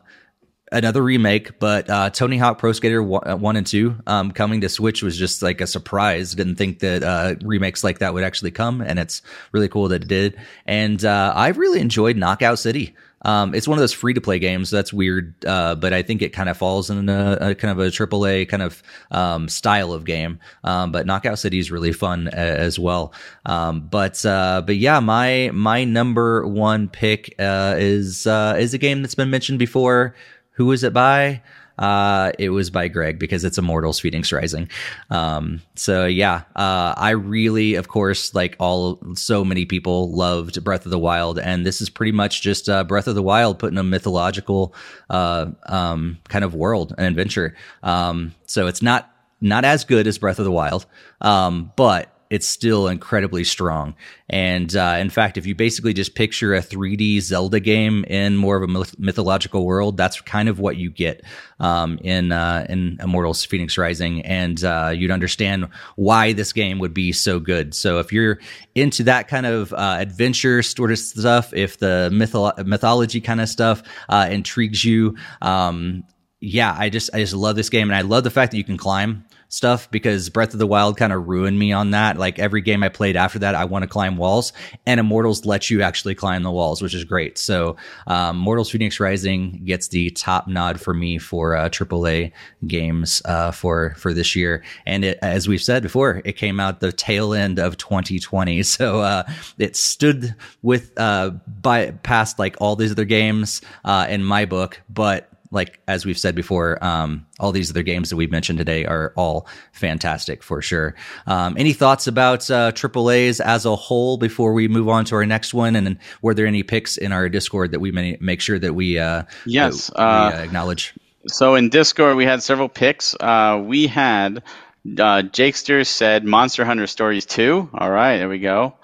another 0.72 1.04
remake, 1.04 1.60
but 1.60 1.90
uh, 1.90 2.10
Tony 2.10 2.38
Hawk 2.38 2.58
Pro 2.58 2.72
Skater 2.72 3.02
uh, 3.02 3.36
one, 3.36 3.56
and 3.56 3.66
two 3.66 3.96
um, 4.08 4.32
coming 4.32 4.62
to 4.62 4.70
Switch 4.70 5.04
was 5.04 5.18
just 5.18 5.42
like 5.42 5.62
a 5.62 5.68
surprise. 5.68 6.34
Didn't 6.34 6.56
think 6.56 6.80
that 6.80 7.04
uh, 7.04 7.36
remakes 7.44 7.84
like 7.84 8.00
that 8.00 8.14
would 8.14 8.24
actually 8.24 8.52
come, 8.52 8.82
and 8.82 9.00
it's 9.00 9.22
really 9.52 9.70
cool 9.70 9.88
that 9.90 10.04
it 10.04 10.08
did. 10.08 10.38
And 10.66 11.04
uh, 11.04 11.34
I 11.36 11.50
really 11.50 11.80
enjoyed 11.80 12.18
Knockout 12.18 12.60
City. 12.60 12.96
Um, 13.26 13.56
it's 13.56 13.68
one 13.68 13.76
of 13.78 13.82
those 13.82 13.92
free 13.92 14.14
to 14.14 14.22
play 14.22 14.38
games. 14.38 14.70
that's 14.70 14.94
weird, 14.94 15.34
uh, 15.46 15.74
but 15.74 15.94
I 15.94 16.04
think 16.04 16.22
it 16.22 16.30
kind 16.30 16.48
of 16.48 16.58
falls 16.58 16.92
in 16.92 17.10
a, 17.10 17.38
a 17.42 17.56
kind 17.56 17.72
of 17.72 17.80
a 17.80 17.90
AAA 17.90 18.48
kind 18.48 18.62
of 18.62 18.84
um, 19.10 19.50
style 19.50 19.94
of 19.94 20.06
game. 20.06 20.40
Um, 20.64 20.92
but 20.92 21.08
Knockout 21.08 21.40
City 21.40 21.58
is 21.58 21.72
really 21.72 21.92
fun 21.92 22.28
as 22.28 22.78
well. 22.78 23.14
Um, 23.44 23.82
but 23.82 24.24
uh, 24.26 24.62
but 24.64 24.76
yeah, 24.78 25.00
my 25.00 25.50
my 25.54 25.86
number 25.86 26.46
one 26.46 26.88
pick 26.88 27.34
uh 27.40 27.76
is 27.78 28.28
uh 28.28 28.58
is 28.60 28.76
a 28.76 28.78
game 28.78 29.02
that's 29.02 29.16
been 29.16 29.32
mentioned 29.32 29.58
before. 29.58 30.14
Who 30.56 30.66
was 30.66 30.84
it 30.84 30.94
by? 30.94 31.42
Uh, 31.78 32.32
it 32.40 32.50
was 32.50 32.70
by 32.70 32.88
Greg 32.88 33.20
because 33.20 33.44
it's 33.44 33.58
Immortals 33.58 34.00
Fenyx 34.00 34.32
Rising. 34.32 34.70
Um, 35.10 35.62
so 35.76 36.06
yeah, 36.06 36.44
uh, 36.56 36.94
I 36.96 37.10
really, 37.12 37.76
of 37.76 37.90
course, 37.90 38.34
like 38.34 38.56
all, 38.60 39.00
so 39.16 39.44
many 39.44 39.66
people 39.66 40.12
loved 40.16 40.64
Breath 40.64 40.86
of 40.86 40.92
the 40.92 41.00
Wild, 41.00 41.38
and 41.38 41.66
this 41.66 41.82
is 41.82 41.90
pretty 41.90 42.14
much 42.14 42.42
just 42.42 42.70
uh, 42.70 42.86
Breath 42.86 43.08
of 43.08 43.16
the 43.16 43.24
Wild 43.24 43.60
put 43.60 43.72
in 43.72 43.78
a 43.78 43.84
mythological, 43.84 44.74
uh, 45.10 45.48
um, 45.68 46.18
kind 46.30 46.46
of 46.46 46.56
world 46.56 46.96
and 46.98 47.08
adventure. 47.08 47.56
Um, 47.84 48.34
so 48.46 48.68
it's 48.68 48.82
not, 48.82 49.12
not 49.42 49.66
as 49.66 49.84
good 49.84 50.08
as 50.08 50.18
Breath 50.18 50.40
of 50.40 50.46
the 50.46 50.52
Wild, 50.52 50.86
um, 51.20 51.74
but 51.76 52.15
it's 52.30 52.48
still 52.48 52.88
incredibly 52.88 53.44
strong. 53.44 53.96
And 54.30 54.76
uh, 54.76 54.98
in 55.00 55.10
fact, 55.10 55.38
if 55.38 55.46
you 55.46 55.54
basically 55.54 55.94
just 55.94 56.16
picture 56.16 56.56
a 56.56 56.62
3D 56.62 57.22
Zelda 57.22 57.60
game 57.60 58.04
in 58.06 58.36
more 58.38 58.58
of 58.58 58.64
a 58.64 58.68
myth- 58.68 58.98
mythological 58.98 59.66
world, 59.66 59.98
that's 59.98 60.20
kind 60.22 60.50
of 60.50 60.60
what 60.60 60.78
you 60.78 60.90
get 60.90 61.24
um, 61.60 62.00
in 62.00 62.32
uh, 62.32 62.66
in 62.68 62.98
Immortals: 63.02 63.46
Fenyx 63.46 63.78
Rising, 63.78 64.26
and 64.26 64.64
uh, 64.64 64.92
you'd 64.96 65.12
understand 65.12 65.70
why 65.96 66.34
this 66.34 66.54
game 66.54 66.80
would 66.80 66.94
be 66.94 67.12
so 67.12 67.40
good. 67.40 67.76
So 67.76 68.00
if 68.00 68.12
you're 68.12 68.40
into 68.74 69.04
that 69.04 69.28
kind 69.28 69.46
of 69.46 69.72
uh, 69.74 69.98
adventure 70.00 70.64
sort 70.64 70.92
of 70.92 70.98
stuff, 70.98 71.54
if 71.54 71.78
the 71.78 72.10
mytho- 72.12 72.66
mythology 72.66 73.22
kind 73.22 73.42
of 73.42 73.50
stuff 73.50 73.84
uh, 74.10 74.28
intrigues 74.32 74.84
you, 74.84 75.16
um, 75.42 76.04
yeah, 76.40 76.76
I 76.78 76.90
just 76.90 77.12
I 77.14 77.20
just 77.20 77.34
love 77.34 77.56
this 77.56 77.70
game, 77.70 77.90
and 77.90 77.96
I 77.96 78.02
love 78.02 78.24
the 78.24 78.32
fact 78.32 78.52
that 78.52 78.58
you 78.58 78.64
can 78.64 78.78
climb 78.78 79.26
stuff 79.56 79.90
because 79.90 80.30
Breath 80.30 80.54
of 80.54 80.60
the 80.60 80.68
Wild 80.68 80.98
kind 80.98 81.14
of 81.14 81.28
ruined 81.28 81.58
me 81.58 81.72
on 81.72 81.92
that. 81.92 82.18
Like 82.18 82.38
every 82.40 82.62
game 82.62 82.84
I 82.84 82.90
played 82.90 83.16
after 83.16 83.40
that, 83.40 83.56
I 83.56 83.66
want 83.66 83.84
to 83.84 83.88
climb 83.88 84.18
walls, 84.18 84.54
and 84.86 85.00
Immortals 85.00 85.46
lets 85.46 85.70
you 85.70 85.82
actually 85.82 86.16
climb 86.16 86.44
the 86.44 86.52
walls, 86.52 86.82
which 86.82 86.94
is 86.94 87.04
great. 87.04 87.38
So, 87.38 87.78
um, 88.08 88.38
Mortals 88.38 88.72
Fenyx 88.72 89.00
Rising 89.00 89.62
gets 89.66 89.88
the 89.88 90.10
top 90.12 90.48
nod 90.48 90.80
for 90.80 90.94
me 90.94 91.18
for 91.18 91.56
uh, 91.56 91.70
AAA 91.70 92.32
games 92.68 93.22
uh, 93.26 93.52
for 93.52 93.96
for 93.98 94.14
this 94.14 94.36
year. 94.36 94.64
And 94.86 95.06
it, 95.06 95.18
as 95.22 95.48
we've 95.48 95.64
said 95.64 95.84
before, 95.84 96.22
it 96.26 96.34
came 96.34 96.60
out 96.60 96.82
the 96.82 96.92
tail 96.92 97.34
end 97.34 97.60
of 97.60 97.78
2020, 97.78 98.64
so 98.76 99.00
uh, 99.00 99.24
it 99.58 99.76
stood 99.76 100.36
with 100.62 100.92
uh, 100.98 101.32
by 101.62 101.92
past 101.92 102.40
like 102.40 102.56
all 102.60 102.76
these 102.76 102.92
other 102.92 103.06
games 103.06 103.62
uh, 103.86 104.06
in 104.10 104.24
my 104.24 104.46
book, 104.46 104.82
but 104.90 105.30
like 105.52 105.80
as 105.88 106.06
we've 106.06 106.18
said 106.18 106.36
before, 106.36 106.84
um, 106.84 107.26
all 107.40 107.52
these 107.52 107.70
other 107.70 107.84
games 107.84 108.10
that 108.10 108.16
we've 108.16 108.32
mentioned 108.32 108.60
today 108.60 108.86
are 108.86 109.14
all 109.16 109.48
fantastic 109.72 110.44
for 110.44 110.62
sure. 110.62 110.96
Um, 111.28 111.56
any 111.58 111.74
thoughts 111.74 112.08
about 112.08 112.50
uh, 112.50 112.72
AAA's 112.72 113.40
as 113.40 113.66
a 113.66 113.76
whole 113.76 114.18
before 114.18 114.54
we 114.54 114.68
move 114.68 114.90
on 114.90 115.06
to 115.06 115.16
our 115.16 115.26
next 115.26 115.54
one? 115.54 115.76
And 115.76 115.98
were 116.22 116.34
there 116.34 116.48
any 116.48 116.64
picks 116.64 116.98
in 116.98 117.12
our 117.12 117.30
Discord 117.30 117.72
that 117.72 117.80
we 117.80 117.92
may 117.92 118.18
make 118.20 118.42
sure 118.42 118.60
that 118.60 118.74
we 118.74 119.00
uh, 119.00 119.24
yes 119.46 119.88
that 119.88 119.98
we, 119.98 120.04
uh, 120.04 120.42
uh, 120.42 120.44
acknowledge? 120.44 120.94
So 121.28 121.56
in 121.56 121.70
Discord 121.70 122.18
we 122.18 122.26
had 122.26 122.44
several 122.44 122.70
picks. 122.70 123.16
Uh, 123.20 123.62
we 123.66 123.88
had 123.88 124.44
uh, 124.86 125.24
Jakester 125.24 125.86
said 125.86 126.26
Monster 126.26 126.66
Hunter 126.66 126.88
Stories 126.88 127.26
two. 127.26 127.70
All 127.74 127.90
right, 127.90 128.18
there 128.18 128.30
we 128.30 128.40
go. 128.40 128.76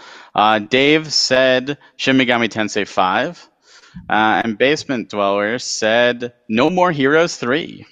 Dave 0.69 1.11
said 1.13 1.77
Shin 1.97 2.17
Megami 2.17 2.49
Tensei 2.49 2.87
five. 2.87 3.47
Uh, 4.09 4.41
and 4.43 4.57
Basement 4.57 5.09
Dweller 5.09 5.59
said, 5.59 6.33
"No 6.47 6.69
more 6.69 6.91
Heroes 6.91 7.35
3. 7.37 7.85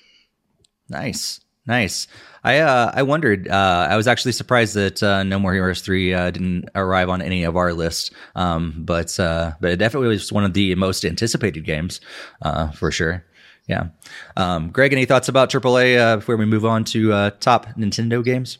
Nice, 0.89 1.39
nice. 1.67 2.07
I 2.43 2.59
uh, 2.59 2.91
I 2.93 3.03
wondered. 3.03 3.47
Uh, 3.47 3.87
I 3.89 3.97
was 3.97 4.07
actually 4.07 4.31
surprised 4.31 4.73
that 4.75 5.03
uh, 5.03 5.23
No 5.23 5.39
More 5.39 5.53
Heroes 5.53 5.81
three 5.81 6.13
uh, 6.13 6.31
didn't 6.31 6.69
arrive 6.73 7.09
on 7.09 7.21
any 7.21 7.43
of 7.43 7.57
our 7.57 7.73
list. 7.73 8.13
Um, 8.35 8.75
but 8.77 9.19
uh, 9.19 9.53
but 9.59 9.71
it 9.71 9.77
definitely 9.77 10.09
was 10.09 10.31
one 10.31 10.45
of 10.45 10.53
the 10.53 10.75
most 10.75 11.03
anticipated 11.03 11.65
games 11.65 11.99
uh, 12.41 12.71
for 12.71 12.91
sure. 12.91 13.25
Yeah. 13.67 13.89
Um, 14.35 14.71
Greg, 14.71 14.93
any 14.93 15.05
thoughts 15.05 15.27
about 15.27 15.51
AAA 15.51 16.17
before 16.19 16.37
we 16.37 16.45
move 16.45 16.65
on 16.65 16.83
to 16.85 17.29
top 17.39 17.67
Nintendo 17.77 18.23
games? 18.23 18.57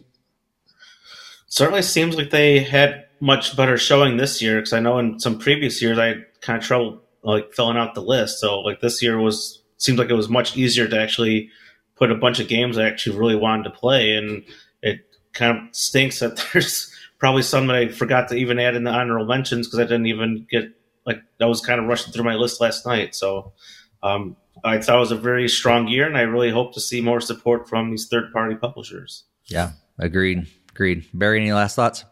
Certainly 1.47 1.81
seems 1.81 2.15
like 2.15 2.29
they 2.29 2.59
had 2.59 3.05
much 3.19 3.57
better 3.57 3.75
showing 3.75 4.17
this 4.17 4.39
year 4.39 4.57
because 4.57 4.71
I 4.71 4.79
know 4.79 4.99
in 4.99 5.19
some 5.19 5.39
previous 5.39 5.81
years 5.81 5.97
I 5.97 6.05
had 6.05 6.25
kind 6.41 6.61
of 6.61 6.63
trouble 6.63 7.01
like 7.23 7.53
filling 7.53 7.77
out 7.77 7.95
the 7.95 8.01
list. 8.01 8.39
So 8.39 8.59
like 8.61 8.81
this 8.81 9.01
year 9.01 9.19
was 9.19 9.61
seems 9.77 9.97
like 9.97 10.09
it 10.09 10.15
was 10.15 10.29
much 10.29 10.57
easier 10.57 10.87
to 10.87 10.99
actually 10.99 11.49
put 11.95 12.11
a 12.11 12.15
bunch 12.15 12.39
of 12.39 12.47
games 12.47 12.77
I 12.77 12.85
actually 12.87 13.17
really 13.17 13.35
wanted 13.35 13.63
to 13.63 13.71
play, 13.71 14.15
and 14.15 14.43
it 14.81 14.99
kind 15.33 15.57
of 15.57 15.75
stinks 15.75 16.19
that 16.19 16.43
there's 16.53 16.93
probably 17.17 17.43
some 17.43 17.67
that 17.67 17.75
I 17.75 17.89
forgot 17.89 18.29
to 18.29 18.35
even 18.35 18.59
add 18.59 18.75
in 18.75 18.83
the 18.83 18.91
honorable 18.91 19.25
mentions 19.25 19.67
because 19.67 19.79
I 19.79 19.83
didn't 19.83 20.07
even 20.07 20.47
get 20.49 20.71
like 21.05 21.21
I 21.39 21.45
was 21.45 21.61
kind 21.61 21.79
of 21.79 21.87
rushing 21.87 22.13
through 22.13 22.23
my 22.23 22.35
list 22.35 22.61
last 22.61 22.85
night. 22.85 23.15
So 23.15 23.53
um, 24.03 24.35
I 24.63 24.79
thought 24.79 24.97
it 24.97 24.99
was 24.99 25.11
a 25.11 25.15
very 25.17 25.49
strong 25.49 25.87
year, 25.87 26.07
and 26.07 26.17
I 26.17 26.21
really 26.21 26.51
hope 26.51 26.73
to 26.73 26.79
see 26.79 27.01
more 27.01 27.21
support 27.21 27.67
from 27.67 27.91
these 27.91 28.07
third 28.07 28.31
party 28.31 28.55
publishers. 28.55 29.23
Yeah, 29.45 29.71
agreed. 29.97 30.47
Agreed. 30.71 31.05
Barry, 31.13 31.41
any 31.41 31.51
last 31.51 31.75
thoughts? 31.75 32.05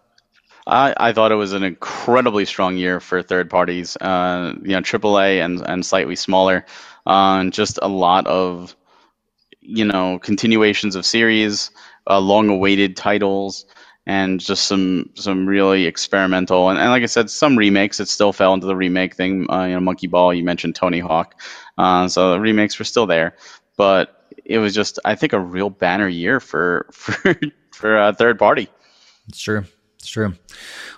I, 0.68 0.94
I 0.98 1.14
thought 1.14 1.32
it 1.32 1.36
was 1.36 1.54
an 1.54 1.64
incredibly 1.64 2.46
strong 2.46 2.76
year 2.76 3.00
for 3.00 3.22
third 3.22 3.50
parties. 3.50 3.96
Uh, 3.98 4.54
you 4.62 4.72
know, 4.72 4.82
AAA 4.82 5.44
and 5.44 5.62
and 5.62 5.86
slightly 5.86 6.16
smaller. 6.16 6.66
Uh, 7.06 7.46
just 7.46 7.80
a 7.82 7.88
lot 7.88 8.28
of 8.28 8.76
you 9.62 9.86
know 9.86 10.20
continuations 10.20 10.96
of 10.96 11.06
series, 11.06 11.72
uh, 12.10 12.20
long-awaited 12.20 12.98
titles, 12.98 13.66
and 14.06 14.42
just 14.42 14.66
some 14.66 15.10
some 15.16 15.48
really 15.48 15.86
experimental 15.86 16.70
and, 16.70 16.78
and 16.78 16.90
like 16.90 17.04
I 17.04 17.08
said, 17.08 17.30
some 17.30 17.58
remakes. 17.58 18.02
It 18.02 18.10
still 18.10 18.34
fell 18.34 18.54
into 18.54 18.68
the 18.68 18.76
remake 18.76 19.16
thing. 19.16 19.50
Uh, 19.50 19.66
you 19.66 19.74
know, 19.74 19.80
Monkey 19.80 20.08
Ball. 20.08 20.34
You 20.34 20.44
mentioned 20.44 20.76
Tony 20.76 21.00
Hawk, 21.00 21.40
uh, 21.78 22.10
so 22.10 22.32
the 22.32 22.42
remakes 22.42 22.78
were 22.78 22.86
still 22.86 23.06
there, 23.06 23.38
but 23.78 24.28
it 24.44 24.58
was 24.58 24.76
just 24.76 25.00
I 25.06 25.16
think 25.16 25.32
a 25.32 25.40
real 25.40 25.70
banner 25.70 26.10
year 26.10 26.42
for 26.42 26.88
for 26.92 27.36
for 27.72 27.98
uh, 27.98 28.12
third 28.12 28.38
party. 28.38 28.68
It's 29.30 29.40
true. 29.40 29.64
It's 30.00 30.10
true. 30.10 30.34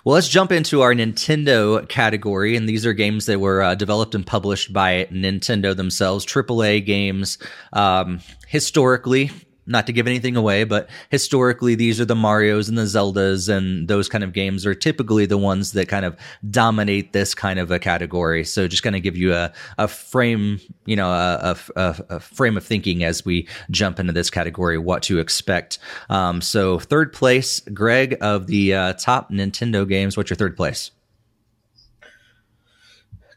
Well, 0.04 0.14
let's 0.14 0.28
jump 0.28 0.52
into 0.52 0.82
our 0.82 0.94
Nintendo 0.94 1.88
category, 1.88 2.56
and 2.56 2.68
these 2.68 2.84
are 2.84 2.92
games 2.92 3.26
that 3.26 3.40
were 3.40 3.62
uh, 3.62 3.74
developed 3.74 4.14
and 4.14 4.26
published 4.26 4.72
by 4.72 5.06
Nintendo 5.10 5.74
themselves, 5.74 6.26
AAA 6.26 6.84
games. 6.84 7.38
Um, 7.72 8.20
historically, 8.46 9.30
not 9.70 9.86
to 9.86 9.92
give 9.92 10.06
anything 10.06 10.36
away, 10.36 10.64
but 10.64 10.90
historically, 11.08 11.74
these 11.76 12.00
are 12.00 12.04
the 12.04 12.16
Mario's 12.16 12.68
and 12.68 12.76
the 12.76 12.82
Zeldas 12.82 13.48
and 13.48 13.88
those 13.88 14.08
kind 14.08 14.24
of 14.24 14.32
games 14.32 14.66
are 14.66 14.74
typically 14.74 15.26
the 15.26 15.38
ones 15.38 15.72
that 15.72 15.88
kind 15.88 16.04
of 16.04 16.16
dominate 16.50 17.12
this 17.12 17.34
kind 17.34 17.58
of 17.58 17.70
a 17.70 17.78
category. 17.78 18.44
So 18.44 18.66
just 18.66 18.82
kind 18.82 18.96
of 18.96 19.02
give 19.02 19.16
you 19.16 19.32
a, 19.32 19.52
a 19.78 19.86
frame, 19.86 20.60
you 20.86 20.96
know, 20.96 21.08
a, 21.08 21.56
a, 21.76 21.96
a 22.10 22.20
frame 22.20 22.56
of 22.56 22.64
thinking 22.64 23.04
as 23.04 23.24
we 23.24 23.48
jump 23.70 24.00
into 24.00 24.12
this 24.12 24.28
category, 24.28 24.76
what 24.76 25.04
to 25.04 25.20
expect. 25.20 25.78
Um, 26.08 26.40
so 26.40 26.78
third 26.78 27.12
place, 27.12 27.60
Greg 27.60 28.18
of 28.20 28.48
the 28.48 28.74
uh, 28.74 28.92
top 28.94 29.30
Nintendo 29.30 29.88
games. 29.88 30.16
What's 30.16 30.30
your 30.30 30.36
third 30.36 30.56
place? 30.56 30.90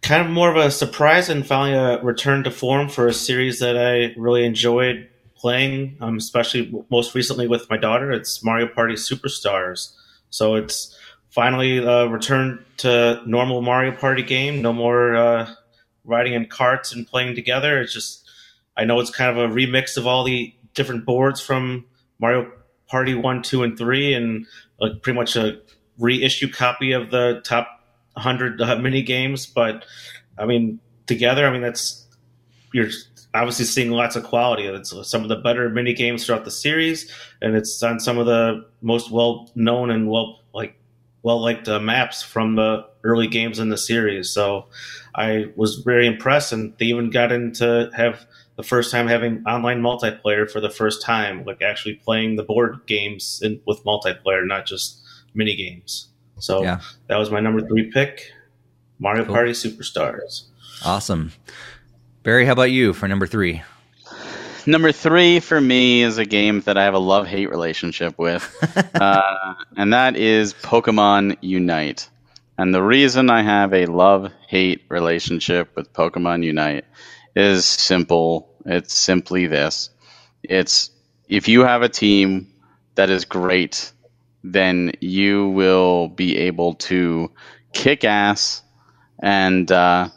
Kind 0.01 0.25
of 0.25 0.33
more 0.33 0.49
of 0.49 0.57
a 0.57 0.69
surprise 0.69 1.29
and 1.29 1.45
finally 1.47 1.77
a 1.77 2.01
return 2.01 2.43
to 2.43 2.51
form 2.51 2.89
for 2.89 3.07
a 3.07 3.13
series 3.13 3.59
that 3.59 3.77
I 3.77 4.19
really 4.19 4.43
enjoyed 4.43 5.07
playing, 5.43 5.97
um, 5.99 6.15
especially 6.15 6.73
most 6.89 7.13
recently 7.13 7.49
with 7.49 7.69
my 7.69 7.75
daughter. 7.75 8.13
It's 8.13 8.41
Mario 8.45 8.65
Party 8.65 8.93
Superstars. 8.93 9.93
So 10.29 10.55
it's 10.55 10.97
finally 11.31 11.85
uh, 11.85 12.05
return 12.05 12.63
to 12.77 13.21
normal 13.25 13.61
Mario 13.61 13.91
Party 13.91 14.23
game. 14.23 14.61
No 14.61 14.71
more 14.71 15.17
uh, 15.17 15.53
riding 16.05 16.31
in 16.31 16.45
carts 16.45 16.93
and 16.93 17.05
playing 17.05 17.35
together. 17.35 17.81
It's 17.81 17.93
just 17.93 18.25
I 18.77 18.85
know 18.85 19.01
it's 19.01 19.09
kind 19.09 19.37
of 19.37 19.51
a 19.51 19.53
remix 19.53 19.97
of 19.97 20.07
all 20.07 20.23
the 20.23 20.55
different 20.75 21.05
boards 21.05 21.41
from 21.41 21.85
Mario 22.19 22.49
Party 22.87 23.13
one, 23.13 23.41
two, 23.41 23.63
and 23.63 23.77
three, 23.77 24.13
and 24.13 24.45
like 24.79 25.01
pretty 25.01 25.19
much 25.19 25.35
a 25.35 25.59
reissue 25.99 26.49
copy 26.49 26.93
of 26.93 27.11
the 27.11 27.41
top 27.43 27.67
100 28.13 28.61
uh, 28.61 28.77
mini 28.77 29.01
games. 29.01 29.45
But 29.45 29.83
I 30.37 30.45
mean, 30.45 30.79
together, 31.05 31.45
I 31.45 31.51
mean 31.51 31.61
that's 31.61 32.07
you're 32.71 32.91
obviously 33.33 33.65
seeing 33.65 33.91
lots 33.91 34.15
of 34.15 34.23
quality. 34.23 34.65
It's 34.65 34.93
some 35.07 35.23
of 35.23 35.29
the 35.29 35.35
better 35.35 35.69
mini 35.69 35.93
games 35.93 36.25
throughout 36.25 36.45
the 36.45 36.51
series, 36.51 37.11
and 37.41 37.55
it's 37.55 37.81
on 37.81 37.99
some 37.99 38.17
of 38.17 38.25
the 38.25 38.65
most 38.81 39.11
well 39.11 39.49
known 39.55 39.89
and 39.89 40.09
well 40.09 40.39
like 40.53 40.75
well 41.23 41.41
liked 41.41 41.67
uh, 41.67 41.79
maps 41.79 42.21
from 42.21 42.55
the 42.55 42.85
early 43.03 43.27
games 43.27 43.59
in 43.59 43.69
the 43.69 43.77
series. 43.77 44.29
So 44.29 44.67
I 45.15 45.51
was 45.55 45.77
very 45.77 46.07
impressed, 46.07 46.53
and 46.53 46.73
they 46.77 46.85
even 46.85 47.09
got 47.09 47.31
into 47.31 47.89
have 47.95 48.25
the 48.55 48.63
first 48.63 48.91
time 48.91 49.07
having 49.07 49.43
online 49.45 49.81
multiplayer 49.81 50.49
for 50.49 50.59
the 50.59 50.69
first 50.69 51.01
time, 51.01 51.43
like 51.45 51.61
actually 51.61 51.95
playing 51.95 52.35
the 52.35 52.43
board 52.43 52.81
games 52.85 53.39
in, 53.43 53.59
with 53.65 53.83
multiplayer, 53.83 54.45
not 54.45 54.65
just 54.65 55.01
mini 55.33 55.55
games. 55.55 56.09
So 56.39 56.63
yeah. 56.63 56.81
that 57.07 57.17
was 57.17 57.31
my 57.31 57.39
number 57.39 57.65
three 57.65 57.89
pick, 57.91 58.31
Mario 58.99 59.25
cool. 59.25 59.33
Party 59.33 59.51
Superstars. 59.51 60.45
Awesome, 60.85 61.31
Barry. 62.23 62.45
How 62.45 62.53
about 62.53 62.71
you 62.71 62.93
for 62.93 63.07
number 63.07 63.27
three? 63.27 63.61
Number 64.65 64.93
three 64.93 65.41
for 65.41 65.59
me 65.59 66.03
is 66.03 66.17
a 66.17 66.25
game 66.25 66.61
that 66.61 66.77
I 66.77 66.85
have 66.85 66.93
a 66.93 66.99
love 66.99 67.27
hate 67.27 67.49
relationship 67.49 68.17
with, 68.17 68.49
uh, 68.95 69.55
and 69.75 69.91
that 69.91 70.15
is 70.15 70.53
Pokemon 70.53 71.37
Unite. 71.41 72.09
And 72.57 72.73
the 72.73 72.81
reason 72.81 73.29
I 73.29 73.41
have 73.41 73.73
a 73.73 73.87
love 73.87 74.31
hate 74.47 74.83
relationship 74.87 75.75
with 75.75 75.91
Pokemon 75.91 76.45
Unite 76.45 76.85
is 77.35 77.65
simple. 77.65 78.55
It's 78.65 78.93
simply 78.93 79.47
this 79.47 79.89
it's 80.43 80.91
if 81.27 81.47
you 81.47 81.61
have 81.61 81.81
a 81.81 81.89
team 81.89 82.53
that 82.95 83.09
is 83.09 83.25
great, 83.25 83.91
then 84.43 84.91
you 84.99 85.49
will 85.49 86.09
be 86.09 86.37
able 86.37 86.75
to 86.75 87.31
kick 87.73 88.03
ass 88.03 88.61
and 89.19 89.71
uh, 89.71 90.09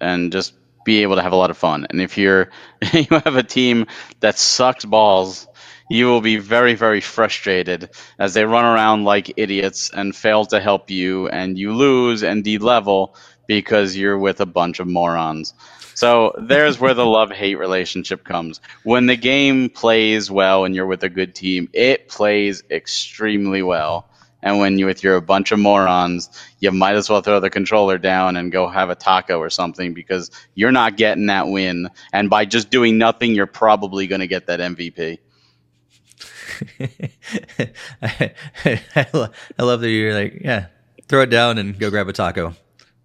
and 0.00 0.32
just 0.32 0.54
be 0.84 1.02
able 1.02 1.16
to 1.16 1.22
have 1.22 1.32
a 1.32 1.36
lot 1.36 1.50
of 1.50 1.58
fun. 1.58 1.86
And 1.90 2.00
if 2.00 2.18
you're 2.18 2.50
you 2.92 3.06
have 3.10 3.36
a 3.36 3.42
team 3.42 3.86
that 4.20 4.38
sucks 4.38 4.84
balls, 4.84 5.46
you 5.88 6.06
will 6.06 6.20
be 6.20 6.36
very 6.36 6.74
very 6.74 7.00
frustrated 7.00 7.90
as 8.18 8.34
they 8.34 8.44
run 8.44 8.64
around 8.64 9.04
like 9.04 9.34
idiots 9.36 9.90
and 9.90 10.14
fail 10.14 10.44
to 10.46 10.60
help 10.60 10.90
you, 10.90 11.28
and 11.28 11.58
you 11.58 11.74
lose 11.74 12.22
and 12.22 12.44
de-level 12.44 13.16
because 13.46 13.96
you're 13.96 14.18
with 14.18 14.40
a 14.40 14.46
bunch 14.46 14.78
of 14.80 14.86
morons. 14.86 15.54
So 15.94 16.32
there's 16.38 16.78
where 16.78 16.94
the 16.94 17.04
love 17.18 17.30
hate 17.30 17.56
relationship 17.56 18.24
comes. 18.24 18.60
When 18.84 19.06
the 19.06 19.16
game 19.16 19.68
plays 19.68 20.30
well 20.30 20.64
and 20.64 20.74
you're 20.74 20.86
with 20.86 21.02
a 21.02 21.08
good 21.08 21.34
team, 21.34 21.68
it 21.72 22.08
plays 22.08 22.62
extremely 22.70 23.62
well. 23.62 24.09
And 24.42 24.58
when 24.58 24.78
you 24.78 24.86
with 24.86 25.02
you're 25.02 25.16
a 25.16 25.22
bunch 25.22 25.52
of 25.52 25.58
morons, 25.58 26.30
you 26.60 26.70
might 26.72 26.94
as 26.94 27.10
well 27.10 27.20
throw 27.20 27.40
the 27.40 27.50
controller 27.50 27.98
down 27.98 28.36
and 28.36 28.50
go 28.50 28.68
have 28.68 28.90
a 28.90 28.94
taco 28.94 29.38
or 29.38 29.50
something 29.50 29.94
because 29.94 30.30
you're 30.54 30.72
not 30.72 30.96
getting 30.96 31.26
that 31.26 31.48
win. 31.48 31.88
And 32.12 32.30
by 32.30 32.44
just 32.44 32.70
doing 32.70 32.98
nothing, 32.98 33.34
you're 33.34 33.46
probably 33.46 34.06
going 34.06 34.20
to 34.20 34.26
get 34.26 34.46
that 34.46 34.60
MVP. 34.60 35.18
I, 38.02 38.32
I, 38.96 39.62
love 39.62 39.80
that 39.80 39.90
you're 39.90 40.14
like, 40.14 40.40
yeah, 40.40 40.66
throw 41.08 41.22
it 41.22 41.30
down 41.30 41.58
and 41.58 41.78
go 41.78 41.90
grab 41.90 42.08
a 42.08 42.12
taco. 42.12 42.54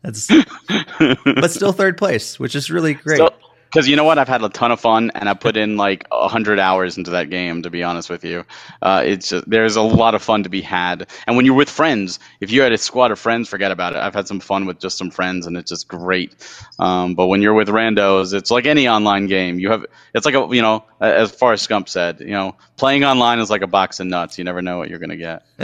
That's 0.02 0.28
but 1.26 1.52
still 1.52 1.72
third 1.72 1.98
place, 1.98 2.40
which 2.40 2.56
is 2.56 2.70
really 2.70 2.94
great. 2.94 3.16
Still, 3.16 3.34
because 3.76 3.90
you 3.90 3.98
know 3.98 4.06
what, 4.06 4.18
I've 4.18 4.30
had 4.30 4.42
a 4.42 4.48
ton 4.48 4.72
of 4.72 4.80
fun, 4.80 5.12
and 5.16 5.28
I 5.28 5.34
put 5.34 5.58
in 5.58 5.76
like 5.76 6.08
hundred 6.10 6.60
hours 6.60 6.98
into 6.98 7.12
that 7.12 7.30
game. 7.30 7.62
To 7.62 7.70
be 7.70 7.84
honest 7.84 8.10
with 8.10 8.24
you, 8.24 8.46
uh, 8.82 9.04
it's 9.06 9.28
just, 9.28 9.50
there's 9.50 9.76
a 9.76 9.82
lot 9.82 10.16
of 10.16 10.24
fun 10.24 10.44
to 10.44 10.50
be 10.50 10.62
had. 10.62 11.10
And 11.28 11.36
when 11.36 11.46
you're 11.46 11.56
with 11.56 11.70
friends, 11.70 12.18
if 12.40 12.50
you 12.52 12.62
had 12.62 12.72
a 12.72 12.78
squad 12.78 13.12
of 13.12 13.20
friends, 13.20 13.50
forget 13.50 13.72
about 13.72 13.92
it. 13.92 13.98
I've 13.98 14.14
had 14.14 14.30
some 14.30 14.40
fun 14.40 14.66
with 14.66 14.80
just 14.80 14.98
some 14.98 15.12
friends, 15.12 15.46
and 15.46 15.58
it's 15.58 15.70
just 15.70 15.90
great. 15.90 16.34
Um, 16.80 17.16
but 17.16 17.28
when 17.28 17.42
you're 17.42 17.54
with 17.54 17.68
randos, 17.68 18.34
it's 18.34 18.50
like 18.50 18.66
any 18.66 18.88
online 18.88 19.28
game. 19.28 19.60
You 19.60 19.72
have 19.72 19.86
it's 20.14 20.26
like 20.26 20.36
a 20.36 20.48
you 20.56 20.62
know, 20.62 20.86
as 21.02 21.32
Forrest 21.32 21.68
Gump 21.68 21.90
said, 21.90 22.22
you 22.22 22.28
know, 22.28 22.56
playing 22.78 23.04
online 23.04 23.40
is 23.40 23.50
like 23.50 23.62
a 23.62 23.68
box 23.68 24.00
of 24.00 24.08
nuts. 24.08 24.38
You 24.38 24.46
never 24.46 24.62
know 24.62 24.78
what 24.78 24.90
you're 24.90 25.00
gonna 25.00 25.18
get. 25.18 25.46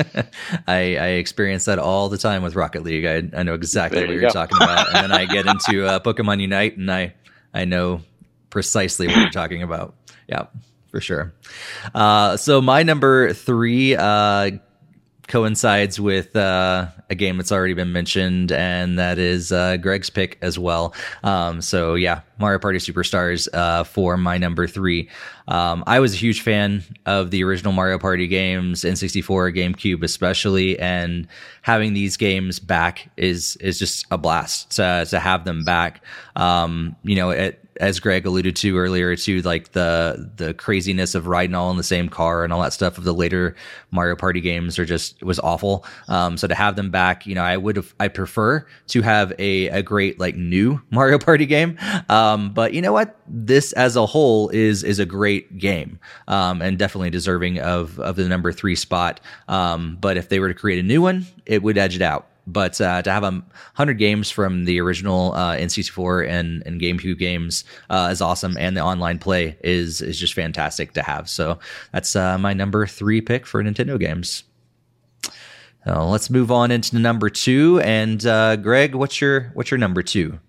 I, 0.67 0.97
I 0.97 1.07
experience 1.15 1.63
that 1.63 1.79
all 1.79 2.09
the 2.09 2.17
time 2.17 2.43
with 2.43 2.55
Rocket 2.55 2.83
League. 2.83 3.05
I, 3.05 3.39
I 3.39 3.43
know 3.43 3.53
exactly 3.53 3.99
there 3.99 4.07
what 4.09 4.17
you 4.17 4.27
are 4.27 4.31
talking 4.31 4.57
about, 4.57 4.93
and 4.93 4.95
then 4.97 5.11
I 5.13 5.23
get 5.23 5.45
into 5.45 5.85
uh, 5.85 5.99
Pokemon 6.01 6.41
Unite, 6.41 6.75
and 6.75 6.91
I 6.91 7.13
I 7.53 7.65
know 7.65 8.01
precisely 8.49 9.07
what 9.07 9.17
you're 9.17 9.29
talking 9.29 9.63
about. 9.63 9.95
Yeah, 10.27 10.47
for 10.89 11.01
sure. 11.01 11.33
Uh, 11.93 12.37
so 12.37 12.61
my 12.61 12.83
number 12.83 13.33
three 13.33 13.95
uh, 13.95 14.51
coincides 15.31 15.97
with 15.97 16.35
uh, 16.35 16.87
a 17.09 17.15
game 17.15 17.37
that's 17.37 17.53
already 17.53 17.73
been 17.73 17.93
mentioned, 17.93 18.51
and 18.51 18.99
that 18.99 19.17
is 19.17 19.51
uh, 19.53 19.77
Greg's 19.77 20.09
pick 20.09 20.37
as 20.41 20.59
well. 20.59 20.93
Um, 21.23 21.61
so 21.61 21.95
yeah, 21.95 22.21
Mario 22.37 22.59
Party 22.59 22.79
Superstars 22.79 23.47
uh, 23.53 23.85
for 23.85 24.17
my 24.17 24.37
number 24.37 24.67
three. 24.67 25.09
Um, 25.47 25.85
I 25.87 26.01
was 26.01 26.13
a 26.13 26.17
huge 26.17 26.41
fan 26.41 26.83
of 27.05 27.31
the 27.31 27.43
original 27.45 27.71
Mario 27.71 27.97
Party 27.97 28.27
games, 28.27 28.81
N64, 28.81 29.55
GameCube, 29.55 30.03
especially, 30.03 30.77
and 30.79 31.27
having 31.61 31.93
these 31.93 32.17
games 32.17 32.59
back 32.59 33.09
is 33.15 33.55
is 33.57 33.79
just 33.79 34.05
a 34.11 34.17
blast 34.17 34.71
to 34.75 35.05
to 35.09 35.19
have 35.19 35.45
them 35.45 35.63
back. 35.63 36.03
Um, 36.35 36.97
you 37.03 37.15
know, 37.15 37.29
it, 37.29 37.60
as 37.81 37.99
Greg 37.99 38.25
alluded 38.25 38.55
to 38.57 38.77
earlier, 38.77 39.15
to 39.15 39.41
like 39.41 39.71
the 39.71 40.31
the 40.37 40.53
craziness 40.53 41.15
of 41.15 41.27
riding 41.27 41.55
all 41.55 41.71
in 41.71 41.77
the 41.77 41.83
same 41.83 42.07
car 42.07 42.43
and 42.43 42.53
all 42.53 42.61
that 42.61 42.73
stuff 42.73 42.97
of 42.97 43.03
the 43.03 43.13
later 43.13 43.55
Mario 43.89 44.15
Party 44.15 44.39
games 44.39 44.77
are 44.79 44.85
just 44.85 45.21
was 45.23 45.39
awful. 45.39 45.83
Um, 46.07 46.37
so 46.37 46.47
to 46.47 46.55
have 46.55 46.75
them 46.75 46.91
back, 46.91 47.25
you 47.25 47.35
know, 47.35 47.43
I 47.43 47.57
would 47.57 47.83
I 47.99 48.07
prefer 48.07 48.65
to 48.87 49.01
have 49.01 49.33
a 49.39 49.67
a 49.67 49.81
great 49.81 50.19
like 50.19 50.35
new 50.35 50.79
Mario 50.91 51.17
Party 51.17 51.45
game. 51.45 51.77
Um, 52.07 52.53
but 52.53 52.73
you 52.73 52.81
know 52.81 52.93
what, 52.93 53.19
this 53.27 53.73
as 53.73 53.95
a 53.95 54.05
whole 54.05 54.49
is 54.49 54.83
is 54.83 54.99
a 54.99 55.05
great 55.05 55.57
game 55.57 55.99
um, 56.27 56.61
and 56.61 56.77
definitely 56.77 57.09
deserving 57.09 57.59
of 57.59 57.99
of 57.99 58.15
the 58.15 58.27
number 58.27 58.51
three 58.53 58.75
spot. 58.75 59.19
Um, 59.47 59.97
but 59.99 60.17
if 60.17 60.29
they 60.29 60.39
were 60.39 60.47
to 60.47 60.53
create 60.53 60.79
a 60.79 60.83
new 60.83 61.01
one, 61.01 61.25
it 61.45 61.63
would 61.63 61.77
edge 61.77 61.95
it 61.95 62.01
out. 62.03 62.27
But 62.47 62.81
uh, 62.81 63.01
to 63.03 63.11
have 63.11 63.23
a 63.23 63.43
hundred 63.75 63.95
games 63.95 64.31
from 64.31 64.65
the 64.65 64.81
original 64.81 65.33
uh, 65.33 65.55
N64 65.57 66.27
and, 66.27 66.63
and 66.65 66.81
GameCube 66.81 67.19
games 67.19 67.63
uh, 67.89 68.09
is 68.11 68.21
awesome, 68.21 68.57
and 68.57 68.75
the 68.75 68.81
online 68.81 69.19
play 69.19 69.57
is 69.63 70.01
is 70.01 70.19
just 70.19 70.33
fantastic 70.33 70.93
to 70.93 71.03
have. 71.03 71.29
So 71.29 71.59
that's 71.91 72.15
uh, 72.15 72.37
my 72.37 72.53
number 72.53 72.87
three 72.87 73.21
pick 73.21 73.45
for 73.45 73.63
Nintendo 73.63 73.99
games. 73.99 74.43
Let's 75.85 76.29
move 76.29 76.51
on 76.51 76.71
into 76.71 76.97
number 76.99 77.29
two. 77.29 77.79
And 77.83 78.23
uh, 78.25 78.55
Greg, 78.55 78.95
what's 78.95 79.19
your 79.21 79.51
what's 79.53 79.71
your 79.71 79.77
number 79.77 80.03
two? 80.03 80.39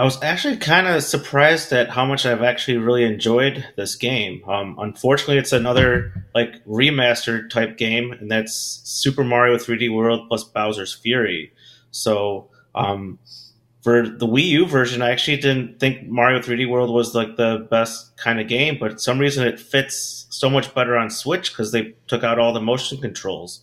I 0.00 0.02
was 0.02 0.18
actually 0.22 0.56
kind 0.56 0.86
of 0.86 1.02
surprised 1.02 1.74
at 1.74 1.90
how 1.90 2.06
much 2.06 2.24
I've 2.24 2.40
actually 2.42 2.78
really 2.78 3.04
enjoyed 3.04 3.66
this 3.76 3.96
game. 3.96 4.42
Um, 4.48 4.76
unfortunately, 4.78 5.36
it's 5.36 5.52
another 5.52 6.24
like 6.34 6.64
remastered 6.64 7.50
type 7.50 7.76
game, 7.76 8.10
and 8.12 8.30
that's 8.30 8.80
Super 8.82 9.24
Mario 9.24 9.58
3D 9.58 9.94
World 9.94 10.26
plus 10.26 10.42
Bowser's 10.42 10.94
Fury. 10.94 11.52
So 11.90 12.48
um, 12.74 13.18
for 13.82 14.08
the 14.08 14.26
Wii 14.26 14.44
U 14.44 14.66
version, 14.66 15.02
I 15.02 15.10
actually 15.10 15.36
didn't 15.36 15.80
think 15.80 16.08
Mario 16.08 16.38
3D 16.38 16.66
World 16.66 16.88
was 16.88 17.14
like 17.14 17.36
the 17.36 17.68
best 17.70 18.16
kind 18.16 18.40
of 18.40 18.48
game, 18.48 18.78
but 18.80 18.92
for 18.92 18.98
some 18.98 19.18
reason 19.18 19.46
it 19.46 19.60
fits 19.60 20.26
so 20.30 20.48
much 20.48 20.74
better 20.74 20.96
on 20.96 21.10
Switch 21.10 21.52
because 21.52 21.72
they 21.72 21.92
took 22.06 22.24
out 22.24 22.38
all 22.38 22.54
the 22.54 22.60
motion 22.62 23.02
controls. 23.02 23.60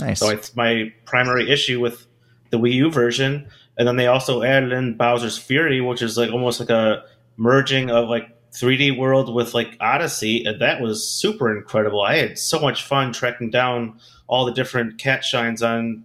Nice. 0.00 0.18
So 0.18 0.30
it's 0.30 0.56
my 0.56 0.92
primary 1.04 1.48
issue 1.48 1.78
with 1.78 2.08
the 2.50 2.58
Wii 2.58 2.72
U 2.72 2.90
version 2.90 3.46
and 3.78 3.86
then 3.86 3.96
they 3.96 4.06
also 4.06 4.42
added 4.42 4.72
in 4.72 4.96
Bowser's 4.96 5.38
Fury, 5.38 5.80
which 5.80 6.02
is 6.02 6.16
like 6.16 6.30
almost 6.30 6.60
like 6.60 6.70
a 6.70 7.04
merging 7.36 7.90
of 7.90 8.08
like 8.08 8.28
3D 8.52 8.96
World 8.96 9.34
with 9.34 9.54
like 9.54 9.76
Odyssey, 9.80 10.44
and 10.44 10.60
that 10.60 10.80
was 10.80 11.06
super 11.08 11.56
incredible. 11.56 12.00
I 12.02 12.16
had 12.16 12.38
so 12.38 12.58
much 12.58 12.84
fun 12.84 13.12
tracking 13.12 13.50
down 13.50 14.00
all 14.26 14.46
the 14.46 14.52
different 14.52 14.98
cat 14.98 15.24
shines 15.24 15.62
on 15.62 16.04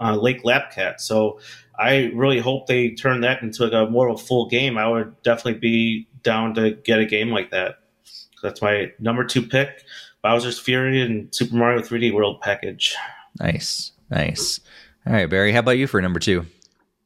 uh, 0.00 0.16
Lake 0.16 0.42
Lapcat. 0.44 1.00
So 1.00 1.40
I 1.78 2.10
really 2.14 2.38
hope 2.38 2.66
they 2.66 2.90
turn 2.90 3.20
that 3.20 3.42
into 3.42 3.64
like 3.64 3.72
a 3.72 3.90
more 3.90 4.08
of 4.08 4.20
a 4.20 4.22
full 4.22 4.48
game. 4.48 4.78
I 4.78 4.88
would 4.88 5.20
definitely 5.22 5.60
be 5.60 6.08
down 6.22 6.54
to 6.54 6.72
get 6.72 6.98
a 6.98 7.06
game 7.06 7.30
like 7.30 7.50
that. 7.50 7.80
That's 8.42 8.62
my 8.62 8.92
number 8.98 9.24
two 9.24 9.42
pick: 9.42 9.84
Bowser's 10.22 10.58
Fury 10.58 11.02
and 11.02 11.34
Super 11.34 11.56
Mario 11.56 11.80
3D 11.80 12.12
World 12.14 12.40
package. 12.40 12.96
Nice, 13.40 13.92
nice. 14.10 14.60
All 15.06 15.12
right, 15.12 15.28
Barry, 15.28 15.52
how 15.52 15.60
about 15.60 15.72
you 15.72 15.86
for 15.86 16.00
number 16.00 16.20
two? 16.20 16.46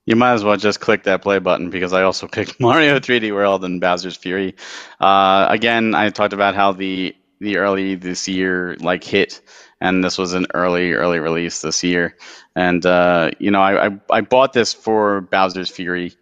You 0.04 0.16
might 0.16 0.32
as 0.32 0.42
well 0.44 0.56
just 0.56 0.80
click 0.80 1.04
that 1.04 1.22
play 1.22 1.38
button 1.38 1.70
because 1.70 1.92
I 1.92 2.02
also 2.02 2.26
picked 2.32 2.60
Mario 2.60 2.98
3D 2.98 3.32
World 3.32 3.64
and 3.64 3.80
Bowser's 3.80 4.16
Fury. 4.16 4.54
Uh, 5.00 5.46
again, 5.48 5.94
I 5.94 6.10
talked 6.10 6.32
about 6.32 6.54
how 6.54 6.72
the 6.72 7.14
the 7.40 7.56
early 7.56 7.96
this 7.96 8.28
year 8.28 8.76
like 8.78 9.02
hit 9.02 9.40
and 9.82 10.04
this 10.04 10.16
was 10.16 10.32
an 10.32 10.46
early 10.54 10.92
early 10.92 11.18
release 11.18 11.60
this 11.60 11.82
year. 11.82 12.16
And 12.54 12.86
uh, 12.86 13.32
you 13.38 13.50
know, 13.50 13.60
I, 13.60 13.88
I, 13.88 14.00
I 14.10 14.20
bought 14.20 14.52
this 14.52 14.72
for 14.72 15.20
Bowser's 15.20 15.68
Fury, 15.68 16.14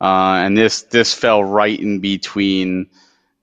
uh, 0.00 0.44
and 0.44 0.56
this 0.56 0.82
this 0.82 1.14
fell 1.14 1.42
right 1.42 1.78
in 1.78 2.00
between 2.00 2.88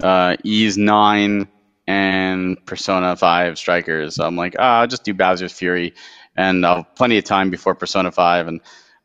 uh, 0.01 0.37
Ys 0.43 0.77
nine 0.77 1.47
and 1.87 2.63
Persona 2.65 3.15
five 3.15 3.57
Strikers. 3.57 4.15
So 4.15 4.25
I'm 4.25 4.35
like, 4.35 4.55
ah, 4.59 4.81
I'll 4.81 4.87
just 4.87 5.03
do 5.03 5.13
Bowser's 5.13 5.53
Fury, 5.53 5.95
and 6.37 6.63
I'll 6.63 6.77
have 6.77 6.95
plenty 6.95 7.17
of 7.17 7.23
time 7.23 7.49
before 7.49 7.73
Persona 7.73 8.11
five, 8.11 8.47
and 8.47 8.61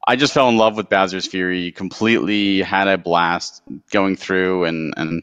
I 0.07 0.17
just 0.17 0.33
fell 0.33 0.49
in 0.49 0.57
love 0.57 0.77
with 0.77 0.89
Bowser's 0.89 1.27
Fury. 1.27 1.73
Completely 1.73 2.63
had 2.63 2.89
a 2.89 2.99
blast 2.99 3.63
going 3.91 4.17
through 4.17 4.65
and 4.65 4.95
and 4.97 5.23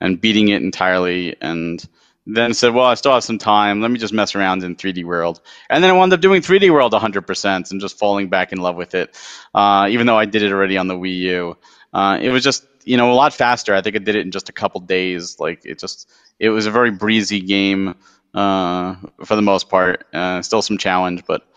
and 0.00 0.20
beating 0.20 0.48
it 0.48 0.62
entirely, 0.62 1.36
and 1.40 1.84
then 2.28 2.52
said, 2.52 2.74
well, 2.74 2.84
I 2.84 2.94
still 2.94 3.14
have 3.14 3.24
some 3.24 3.38
time. 3.38 3.80
Let 3.80 3.90
me 3.90 3.98
just 3.98 4.12
mess 4.12 4.34
around 4.34 4.62
in 4.62 4.76
3D 4.76 5.02
World. 5.02 5.40
And 5.70 5.82
then 5.82 5.90
I 5.90 5.94
wound 5.94 6.12
up 6.12 6.20
doing 6.20 6.42
3D 6.42 6.70
World 6.70 6.92
100% 6.92 7.70
and 7.70 7.80
just 7.80 7.98
falling 7.98 8.28
back 8.28 8.52
in 8.52 8.58
love 8.58 8.76
with 8.76 8.94
it, 8.94 9.16
uh, 9.54 9.88
even 9.90 10.06
though 10.06 10.18
I 10.18 10.26
did 10.26 10.42
it 10.42 10.52
already 10.52 10.76
on 10.76 10.88
the 10.88 10.94
Wii 10.94 11.16
U. 11.16 11.56
Uh, 11.94 12.18
it 12.20 12.28
was 12.28 12.44
just, 12.44 12.66
you 12.84 12.98
know, 12.98 13.10
a 13.10 13.14
lot 13.14 13.32
faster. 13.32 13.74
I 13.74 13.80
think 13.80 13.96
I 13.96 14.00
did 14.00 14.14
it 14.14 14.26
in 14.26 14.30
just 14.30 14.50
a 14.50 14.52
couple 14.52 14.82
days. 14.82 15.40
Like, 15.40 15.64
it 15.64 15.78
just, 15.78 16.10
it 16.38 16.50
was 16.50 16.66
a 16.66 16.70
very 16.70 16.90
breezy 16.90 17.40
game 17.40 17.94
uh, 18.34 18.96
for 19.24 19.34
the 19.34 19.42
most 19.42 19.70
part. 19.70 20.06
Uh, 20.12 20.42
still 20.42 20.60
some 20.60 20.76
challenge, 20.76 21.24
but 21.26 21.48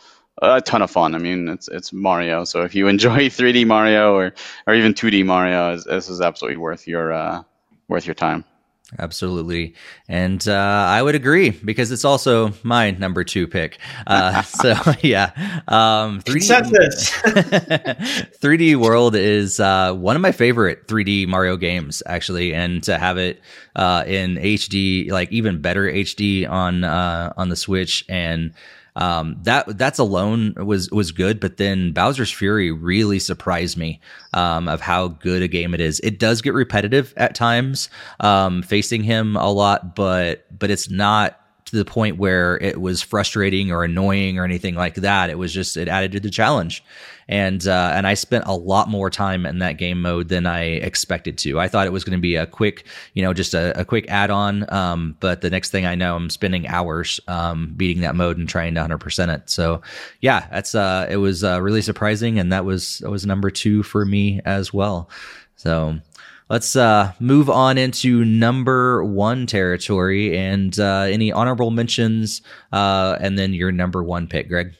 a 0.41 0.61
ton 0.61 0.81
of 0.81 0.91
fun. 0.91 1.15
I 1.15 1.18
mean, 1.18 1.47
it's 1.47 1.68
it's 1.68 1.93
Mario. 1.93 2.43
So 2.43 2.61
if 2.61 2.76
you 2.76 2.88
enjoy 2.95 3.30
3D 3.30 3.65
Mario 3.65 4.15
or, 4.15 4.34
or 4.68 4.73
even 4.73 4.93
2D 4.93 5.26
Mario, 5.26 5.77
this 5.77 6.09
is 6.09 6.22
absolutely 6.22 6.57
worth 6.57 6.88
your 6.88 7.13
uh, 7.13 7.43
worth 7.88 8.05
your 8.05 8.15
time. 8.15 8.45
Absolutely. 8.99 9.73
And 10.09 10.45
uh, 10.47 10.53
I 10.53 11.01
would 11.01 11.15
agree 11.15 11.51
because 11.51 11.91
it's 11.91 12.03
also 12.03 12.53
my 12.63 12.91
number 12.91 13.23
two 13.23 13.47
pick. 13.47 13.77
Uh, 14.05 14.41
so, 14.41 14.73
yeah. 15.01 15.31
Um, 15.68 16.22
3D, 16.22 16.72
3D 18.38 18.76
World 18.76 19.15
is 19.15 19.59
uh, 19.59 19.93
one 19.93 20.15
of 20.15 20.22
my 20.22 20.31
favorite 20.31 20.88
3D 20.88 21.27
Mario 21.27 21.55
games, 21.55 22.03
actually. 22.05 22.53
And 22.53 22.84
to 22.84 22.97
have 22.97 23.18
it 23.18 23.41
uh, 23.76 24.03
in 24.05 24.35
HD, 24.35 25.09
like 25.09 25.31
even 25.31 25.61
better 25.61 25.84
HD 25.85 26.49
on, 26.49 26.84
uh, 26.84 27.31
on 27.38 27.47
the 27.49 27.55
Switch 27.55 28.03
and 28.09 28.53
um, 28.95 29.38
that 29.43 29.77
that's 29.77 29.99
alone 29.99 30.53
was 30.57 30.91
was 30.91 31.11
good, 31.11 31.39
but 31.39 31.57
then 31.57 31.93
Bowser's 31.93 32.31
Fury 32.31 32.72
really 32.72 33.19
surprised 33.19 33.77
me 33.77 34.01
um, 34.34 34.68
of 34.68 34.81
how 34.81 35.09
good 35.09 35.41
a 35.41 35.47
game 35.47 35.73
it 35.73 35.81
is. 35.81 35.99
It 36.01 36.19
does 36.19 36.41
get 36.41 36.53
repetitive 36.53 37.13
at 37.18 37.35
times, 37.35 37.89
um, 38.19 38.61
facing 38.61 39.03
him 39.03 39.35
a 39.35 39.51
lot, 39.51 39.95
but 39.95 40.45
but 40.57 40.69
it's 40.69 40.89
not 40.89 41.40
to 41.72 41.77
the 41.77 41.85
point 41.85 42.18
where 42.18 42.57
it 42.57 42.80
was 42.80 43.02
frustrating 43.02 43.72
or 43.72 43.84
annoying 43.84 44.38
or 44.38 44.43
anything 44.43 44.76
like 44.76 44.95
that. 44.95 45.30
It 45.30 45.38
was 45.38 45.53
just 45.53 45.77
it 45.77 45.88
added 45.88 46.11
to 46.11 46.19
the 46.19 46.30
challenge, 46.30 46.84
and 47.30 47.65
uh, 47.65 47.91
and 47.95 48.06
I 48.06 48.14
spent 48.14 48.43
a 48.45 48.53
lot 48.53 48.89
more 48.89 49.10
time 49.10 49.45
in 49.45 49.60
that 49.60 49.77
game 49.77 50.02
mode 50.02 50.27
than 50.27 50.45
I 50.45 50.64
expected 50.64 51.38
to. 51.39 51.60
I 51.60 51.69
thought 51.69 51.88
it 51.88 51.93
was 51.93 52.03
going 52.03 52.18
to 52.18 52.22
be 52.22 52.35
a 52.35 52.45
quick, 52.45 52.85
you 53.14 53.23
know, 53.23 53.34
just 53.34 53.53
a, 53.53 53.80
a 53.80 53.85
quick 53.85 54.06
add 54.10 54.30
on, 54.30 54.72
um, 54.72 55.15
but 55.22 55.39
the 55.39 55.49
next 55.49 55.72
thing 55.72 55.85
I 55.85 55.95
know, 55.95 56.18
I'm 56.18 56.30
spending 56.30 56.68
hours 56.68 57.19
um, 57.30 57.73
beating 57.77 58.02
that 58.02 58.15
mode 58.15 58.38
and 58.38 58.49
trying 58.49 58.73
to 58.76 58.81
100 58.81 58.98
percent 58.98 59.31
it. 59.31 59.49
So 59.49 59.81
yeah, 60.19 60.48
that's 60.52 60.76
uh, 60.76 61.07
it 61.10 61.18
was 61.18 61.43
uh, 61.43 61.61
really 61.61 61.81
surprising, 61.81 62.38
and 62.38 62.52
that 62.52 62.65
was 62.65 62.99
that 62.99 63.10
was 63.10 63.26
number 63.26 63.49
two 63.49 63.81
for 63.81 64.06
me 64.06 64.41
as 64.43 64.73
well. 64.73 65.10
So 65.56 65.99
let's 66.52 66.76
uh, 66.76 67.14
move 67.22 67.49
on 67.49 67.78
into 67.78 68.26
number 68.26 69.06
one 69.06 69.48
territory 69.48 70.38
and 70.38 70.78
uh, 70.78 71.07
any 71.10 71.32
honorable 71.32 71.72
mentions, 71.72 72.41
uh, 72.73 73.18
and 73.22 73.40
then 73.40 73.53
your 73.53 73.72
number 73.72 74.03
one 74.03 74.28
pick, 74.28 74.49
Greg. 74.49 74.76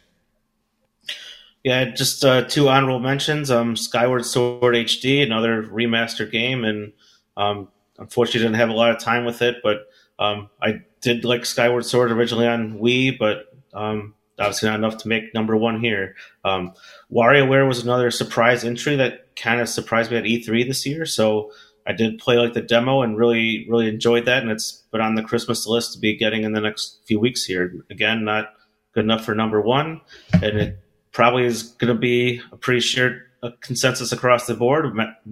Yeah, 1.64 1.85
just 1.85 2.26
uh, 2.26 2.43
two 2.43 2.68
honorable 2.68 2.99
mentions. 2.99 3.49
Um, 3.49 3.77
Skyward 3.77 4.26
Sword 4.26 4.76
HD, 4.76 5.23
another 5.23 5.64
remaster 5.64 6.30
game, 6.30 6.65
and 6.65 6.91
um, 7.38 7.69
unfortunately 7.98 8.41
didn't 8.41 8.56
have 8.56 8.69
a 8.69 8.73
lot 8.73 8.91
of 8.91 8.99
time 8.99 9.23
with 9.23 9.41
it, 9.41 9.57
but 9.64 9.88
um, 10.19 10.49
I 10.61 10.81
did 10.99 11.23
like 11.23 11.45
Skyward 11.45 11.85
Sword 11.85 12.11
originally 12.11 12.48
on 12.48 12.80
Wii, 12.80 13.18
but 13.18 13.45
um, 13.73 14.14
obviously 14.38 14.68
not 14.68 14.80
enough 14.80 14.98
to 14.98 15.07
make 15.07 15.34
number 15.34 15.56
one 15.56 15.80
here. 15.80 16.15
Um, 16.43 16.73
WarioWare 17.14 17.65
was 17.65 17.81
another 17.81 18.11
surprise 18.11 18.65
entry 18.65 18.98
that 18.98 19.20
kind 19.35 19.61
of 19.61 19.69
surprised 19.69 20.11
me 20.11 20.17
at 20.17 20.23
E3 20.23 20.67
this 20.67 20.85
year, 20.85 21.05
so 21.05 21.51
I 21.87 21.93
did 21.93 22.19
play 22.19 22.37
like 22.37 22.53
the 22.53 22.61
demo 22.61 23.01
and 23.01 23.17
really 23.17 23.65
really 23.69 23.89
enjoyed 23.89 24.25
that, 24.25 24.41
and 24.43 24.51
it's 24.51 24.83
been 24.91 25.01
on 25.01 25.15
the 25.15 25.23
Christmas 25.23 25.65
list 25.65 25.93
to 25.93 25.99
be 25.99 26.15
getting 26.15 26.43
in 26.43 26.53
the 26.53 26.61
next 26.61 26.99
few 27.05 27.19
weeks 27.19 27.43
here. 27.43 27.73
Again, 27.89 28.23
not 28.23 28.53
good 28.93 29.03
enough 29.03 29.25
for 29.25 29.35
number 29.35 29.61
one, 29.61 30.01
and 30.33 30.57
it 30.57 30.79
probably 31.11 31.45
is 31.45 31.63
going 31.63 31.93
to 31.93 31.99
be 31.99 32.41
a 32.51 32.57
pretty 32.57 32.81
shared 32.81 33.23
a 33.43 33.51
consensus 33.61 34.11
across 34.11 34.45
the 34.45 34.53
board. 34.53 34.85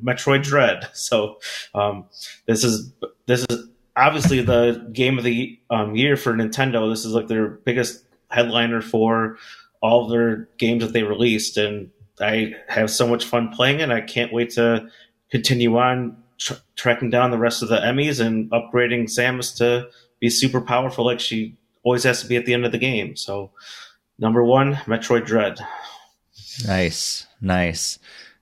Metroid 0.03 0.43
Dread. 0.43 0.87
So 0.93 1.39
um, 1.73 2.05
this 2.45 2.63
is 2.63 2.91
this 3.25 3.45
is 3.49 3.69
obviously 3.95 4.41
the 4.41 4.89
game 4.91 5.17
of 5.17 5.23
the 5.23 5.59
um, 5.69 5.95
year 5.95 6.15
for 6.17 6.33
Nintendo. 6.33 6.89
This 6.89 7.05
is 7.05 7.13
like 7.13 7.27
their 7.27 7.47
biggest 7.47 8.03
headliner 8.29 8.81
for 8.81 9.37
all 9.81 10.07
their 10.07 10.49
games 10.57 10.83
that 10.83 10.93
they 10.93 11.03
released, 11.03 11.57
and 11.57 11.89
I 12.19 12.55
have 12.67 12.89
so 12.89 13.07
much 13.07 13.25
fun 13.25 13.49
playing 13.49 13.79
it. 13.79 13.89
I 13.89 14.01
can't 14.01 14.33
wait 14.33 14.51
to 14.51 14.89
continue 15.31 15.77
on 15.77 16.17
tr- 16.37 16.53
tracking 16.75 17.09
down 17.09 17.31
the 17.31 17.37
rest 17.37 17.61
of 17.61 17.69
the 17.69 17.77
EMMIs 17.77 18.25
and 18.25 18.49
upgrading 18.51 19.03
Samus 19.03 19.55
to 19.57 19.89
be 20.19 20.29
super 20.29 20.61
powerful, 20.61 21.05
like 21.05 21.19
she 21.19 21.57
always 21.83 22.03
has 22.03 22.21
to 22.21 22.27
be 22.27 22.35
at 22.35 22.45
the 22.45 22.53
end 22.53 22.65
of 22.65 22.71
the 22.71 22.77
game. 22.77 23.15
So 23.15 23.51
Number 24.19 24.43
one, 24.43 24.75
Metroid 24.85 25.25
Dread. 25.25 25.59
Nice, 26.67 27.25
nice. 27.39 27.97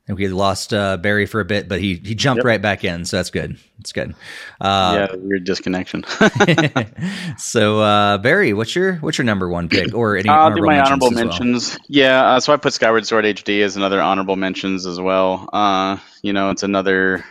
And 0.08 0.18
we 0.18 0.28
lost 0.30 0.74
uh, 0.74 0.96
Barry 0.98 1.26
for 1.26 1.42
a 1.42 1.46
bit, 1.46 1.68
but 1.68 1.82
he 1.82 1.96
he 1.96 2.16
jumped 2.16 2.40
yep. 2.40 2.46
right 2.46 2.62
back 2.62 2.86
in, 2.86 3.04
so 3.04 3.18
that's 3.18 3.30
good. 3.30 3.58
It's 3.80 3.92
good. 3.92 4.16
Uh, 4.62 5.08
yeah, 5.12 5.16
weird 5.18 5.44
disconnection. 5.44 6.06
so 7.38 7.82
uh, 7.82 8.18
Barry, 8.18 8.54
what's 8.54 8.74
your 8.74 8.96
what's 8.96 9.18
your 9.18 9.26
number 9.26 9.50
one 9.50 9.68
pick 9.68 9.94
or 9.94 10.16
any? 10.16 10.30
I'll 10.30 10.56
do 10.56 10.62
my 10.62 10.80
honorable 10.80 11.12
mentions. 11.12 11.72
Well? 11.72 11.86
Yeah, 11.90 12.26
uh, 12.26 12.40
so 12.40 12.54
I 12.54 12.58
put 12.58 12.72
Skyward 12.72 13.06
Sword 13.06 13.26
HD 13.26 13.62
as 13.64 13.76
another 13.76 14.02
honorable 14.02 14.38
mentions 14.38 14.86
as 14.86 15.00
well. 15.00 15.50
Uh, 15.52 15.98
you 16.22 16.32
know, 16.32 16.52
it's 16.52 16.64
another 16.64 17.26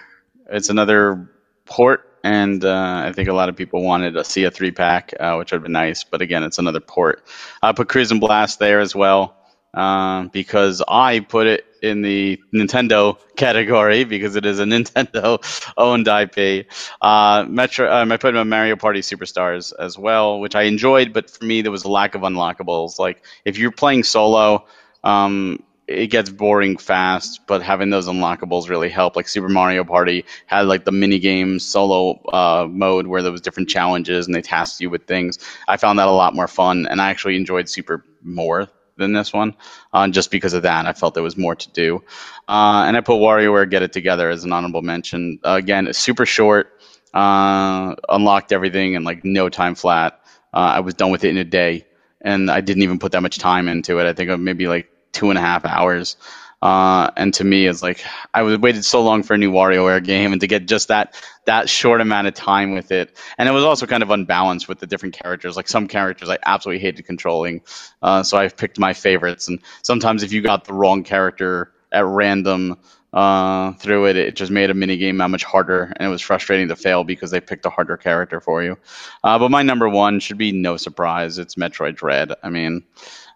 it's 0.51 0.69
another 0.69 1.31
port 1.65 2.07
and 2.27 2.65
uh, 2.65 3.03
I 3.07 3.13
think 3.13 3.29
a 3.29 3.33
lot 3.33 3.49
of 3.49 3.55
people 3.55 3.83
wanted 3.83 4.15
to 4.15 4.25
see 4.25 4.43
a 4.45 4.51
three 4.51 4.73
pack, 4.73 5.15
uh, 5.19 5.37
which 5.37 5.53
would 5.53 5.59
have 5.59 5.63
been 5.63 5.73
nice. 5.73 6.03
But 6.03 6.23
again, 6.23 6.43
it's 6.43 6.59
another 6.59 6.81
port. 6.81 7.25
I 7.63 7.73
put 7.73 7.87
Cruis'n 7.87 8.19
Blast 8.19 8.59
there 8.59 8.81
as 8.81 8.97
well 8.97 9.37
uh, 9.75 10.25
because 10.25 10.83
I 10.89 11.21
put 11.21 11.47
it 11.47 11.65
in 11.87 12.03
the 12.03 12.41
Nintendo 12.53 13.19
category 13.37 14.05
because 14.05 14.37
it 14.37 14.45
is 14.45 14.59
a 14.59 14.65
Nintendo 14.67 15.41
owned 15.77 16.09
IP. 16.09 16.67
Uh, 17.01 17.45
Metro, 17.49 17.91
um, 17.93 18.13
I 18.13 18.17
put 18.17 18.35
in 18.35 18.49
Mario 18.49 18.77
Party 18.77 19.01
Superstars 19.01 19.73
as 19.79 19.99
well, 19.99 20.41
which 20.41 20.55
I 20.55 20.63
enjoyed, 20.63 21.13
but 21.13 21.31
for 21.31 21.45
me 21.45 21.63
there 21.63 21.73
was 21.73 21.85
a 21.85 21.91
lack 21.91 22.15
of 22.15 22.23
unlockables. 22.23 22.99
Like 22.99 23.25
if 23.45 23.59
you're 23.59 23.73
playing 23.73 24.05
solo. 24.05 24.67
Um, 25.05 25.63
it 25.89 26.09
gets 26.09 26.31
boring 26.31 26.77
fast, 26.77 27.47
but 27.47 27.63
having 27.63 27.91
those 27.91 28.09
unlockables 28.09 28.69
really 28.69 28.89
help. 28.89 29.15
Like 29.15 29.29
Super 29.29 29.49
Mario 29.49 29.85
Party 29.85 30.25
had 30.47 30.63
like 30.67 30.85
the 30.85 30.93
mini 30.93 31.19
game 31.19 31.59
solo 31.61 32.21
uh, 32.33 32.67
mode 32.69 33.07
where 33.07 33.23
there 33.23 33.33
was 33.33 33.41
different 33.41 33.69
challenges 33.69 34.27
and 34.27 34.35
they 34.35 34.43
tasked 34.43 34.81
you 34.81 34.91
with 34.91 35.07
things. 35.07 35.39
I 35.69 35.77
found 35.77 35.99
that 35.99 36.09
a 36.09 36.13
lot 36.13 36.35
more 36.35 36.49
fun, 36.49 36.87
and 36.87 37.01
I 37.01 37.11
actually 37.11 37.37
enjoyed 37.37 37.69
Super 37.69 38.05
more 38.23 38.69
than 38.97 39.13
this 39.13 39.33
one, 39.33 39.57
uh, 39.93 40.09
just 40.09 40.31
because 40.31 40.53
of 40.55 40.63
that. 40.63 40.87
I 40.87 40.93
felt 40.93 41.15
there 41.15 41.23
was 41.23 41.37
more 41.37 41.55
to 41.55 41.71
do, 41.71 42.03
uh, 42.49 42.85
and 42.87 42.97
I 42.97 43.01
put 43.01 43.17
WarioWare 43.17 43.69
Get 43.71 43.83
It 43.83 43.93
Together 43.93 44.31
as 44.31 44.45
an 44.45 44.53
honorable 44.53 44.83
mention. 44.83 45.39
Uh, 45.45 45.55
again, 45.55 45.93
super 45.93 46.27
short, 46.27 46.81
uh, 47.15 47.95
unlocked 48.09 48.53
everything 48.53 48.95
in 48.95 49.05
like 49.05 49.25
no 49.25 49.49
time 49.49 49.75
flat. 49.75 50.21
Uh, 50.53 50.59
I 50.77 50.81
was 50.81 50.95
done 50.95 51.11
with 51.11 51.25
it 51.25 51.31
in 51.31 51.39
a 51.39 51.45
day, 51.45 51.87
and 52.21 52.51
I 52.51 52.61
didn't 52.61 52.83
even 52.83 52.99
put 52.99 53.13
that 53.13 53.23
much 53.23 53.39
time 53.39 53.69
into 53.69 53.99
it. 53.99 54.07
I 54.07 54.13
think 54.13 54.39
maybe 54.41 54.67
like 54.69 54.89
two 55.13 55.31
and 55.31 55.39
a 55.39 55.43
half 55.43 55.65
hours. 55.65 56.17
Uh, 56.67 57.13
and 57.17 57.33
to 57.33 57.45
me, 57.45 57.67
it's 57.67 57.81
like 57.81 58.05
I 58.35 58.43
was 58.43 58.59
waited 58.59 58.85
so 58.85 59.01
long 59.01 59.23
for 59.23 59.35
a 59.35 59.39
new 59.39 59.53
WarioWare 59.53 60.03
game, 60.03 60.33
and 60.33 60.41
to 60.41 60.49
get 60.49 60.67
just 60.67 60.89
that 60.89 61.15
that 61.45 61.69
short 61.69 62.01
amount 62.01 62.27
of 62.27 62.35
time 62.35 62.73
with 62.73 62.91
it, 62.91 63.17
and 63.39 63.49
it 63.49 63.53
was 63.53 63.63
also 63.63 63.87
kind 63.87 64.03
of 64.03 64.11
unbalanced 64.11 64.67
with 64.67 64.81
the 64.81 64.87
different 64.89 65.15
characters. 65.15 65.57
Like 65.57 65.69
some 65.69 65.87
characters, 65.87 66.29
I 66.29 66.39
absolutely 66.45 66.83
hated 66.83 67.07
controlling, 67.07 67.61
uh, 68.03 68.25
so 68.25 68.37
I've 68.37 68.57
picked 68.57 68.81
my 68.81 68.95
favorites. 68.95 69.47
And 69.47 69.61
sometimes, 69.83 70.25
if 70.25 70.33
you 70.33 70.43
got 70.43 70.65
the 70.65 70.73
wrong 70.73 71.05
character 71.05 71.73
at 71.93 72.05
random 72.05 72.77
uh, 73.13 73.75
through 73.75 74.07
it, 74.07 74.17
it 74.17 74.35
just 74.35 74.51
made 74.51 74.69
a 74.69 74.75
mini 74.75 74.97
game 74.97 75.19
that 75.19 75.31
much 75.31 75.45
harder, 75.45 75.93
and 75.97 76.09
it 76.09 76.11
was 76.11 76.21
frustrating 76.21 76.67
to 76.67 76.75
fail 76.75 77.05
because 77.05 77.31
they 77.31 77.41
picked 77.41 77.65
a 77.65 77.71
harder 77.71 77.97
character 77.97 78.41
for 78.41 78.65
you. 78.65 78.77
Uh, 79.23 79.39
but 79.39 79.53
my 79.53 79.63
number 79.63 79.89
one 79.89 80.19
should 80.19 80.39
be 80.39 80.51
no 80.51 80.77
surprise. 80.77 81.39
It's 81.39 81.55
Metroid 81.55 81.95
Dread. 81.95 82.33
I 82.43 82.51
mean. 82.51 82.83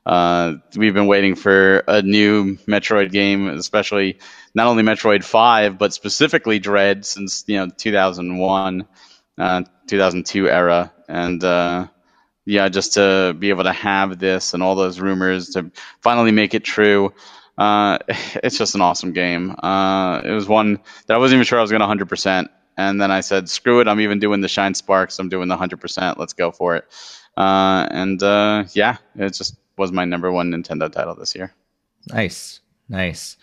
Uh, 0.05 0.55
we've 0.77 0.95
been 0.95 1.07
waiting 1.07 1.35
for 1.35 1.79
a 1.87 2.03
new 2.03 2.57
Metroid 2.67 3.13
game, 3.13 3.49
especially 3.49 4.19
not 4.55 4.67
only 4.67 4.83
Metroid 4.83 5.25
5, 5.25 5.79
but 5.79 5.93
specifically 5.93 6.59
Dread 6.59 7.05
since 7.05 7.45
you 7.47 7.57
know 7.57 7.69
2001, 7.69 8.87
uh, 9.39 9.63
2002 9.87 10.49
era, 10.49 10.93
and 11.09 11.45
uh, 11.45 11.87
yeah, 12.47 12.69
just 12.69 12.95
to 12.95 13.37
be 13.39 13.51
able 13.51 13.65
to 13.65 13.73
have 13.73 14.19
this 14.19 14.55
and 14.55 14.63
all 14.63 14.75
those 14.75 15.01
rumors 15.01 15.51
to 15.51 15.71
finally 16.01 16.33
make 16.33 16.55
it 16.55 16.65
true. 16.65 17.13
Uh, 17.59 17.99
it's 18.09 18.57
just 18.57 18.75
an 18.75 18.81
awesome 18.81 19.13
game. 19.13 19.55
Uh, 19.63 20.23
it 20.25 20.33
was 20.33 20.49
one 20.49 20.81
that 21.07 21.15
I 21.15 21.19
wasn't 21.19 21.37
even 21.37 21.45
sure 21.45 21.59
I 21.59 21.63
was 21.63 21.71
going 21.71 21.99
to 21.99 22.05
100%. 22.05 22.49
And 22.77 23.01
then 23.01 23.11
I 23.11 23.21
said, 23.21 23.51
screw 23.51 23.81
it. 23.81 23.89
I'm 23.89 24.01
even 24.01 24.21
doing 24.21 24.41
the 24.41 24.49
Shine 24.49 24.73
Sparks. 24.73 25.19
I'm 25.19 25.29
doing 25.29 25.49
the 25.49 25.57
100%. 25.57 26.17
Let's 26.17 26.33
go 26.33 26.51
for 26.51 26.77
it. 26.77 26.87
Uh, 27.37 27.87
and 27.91 28.23
yeah, 28.75 28.97
it 29.17 29.35
just 29.35 29.60
was 29.81 29.91
my 29.91 30.05
number 30.05 30.31
one 30.31 30.53
Nintendo 30.53 30.93
title 30.93 31.15
this 31.17 31.35
year. 31.35 31.53
Nice. 32.09 32.61
Nice. 32.89 33.37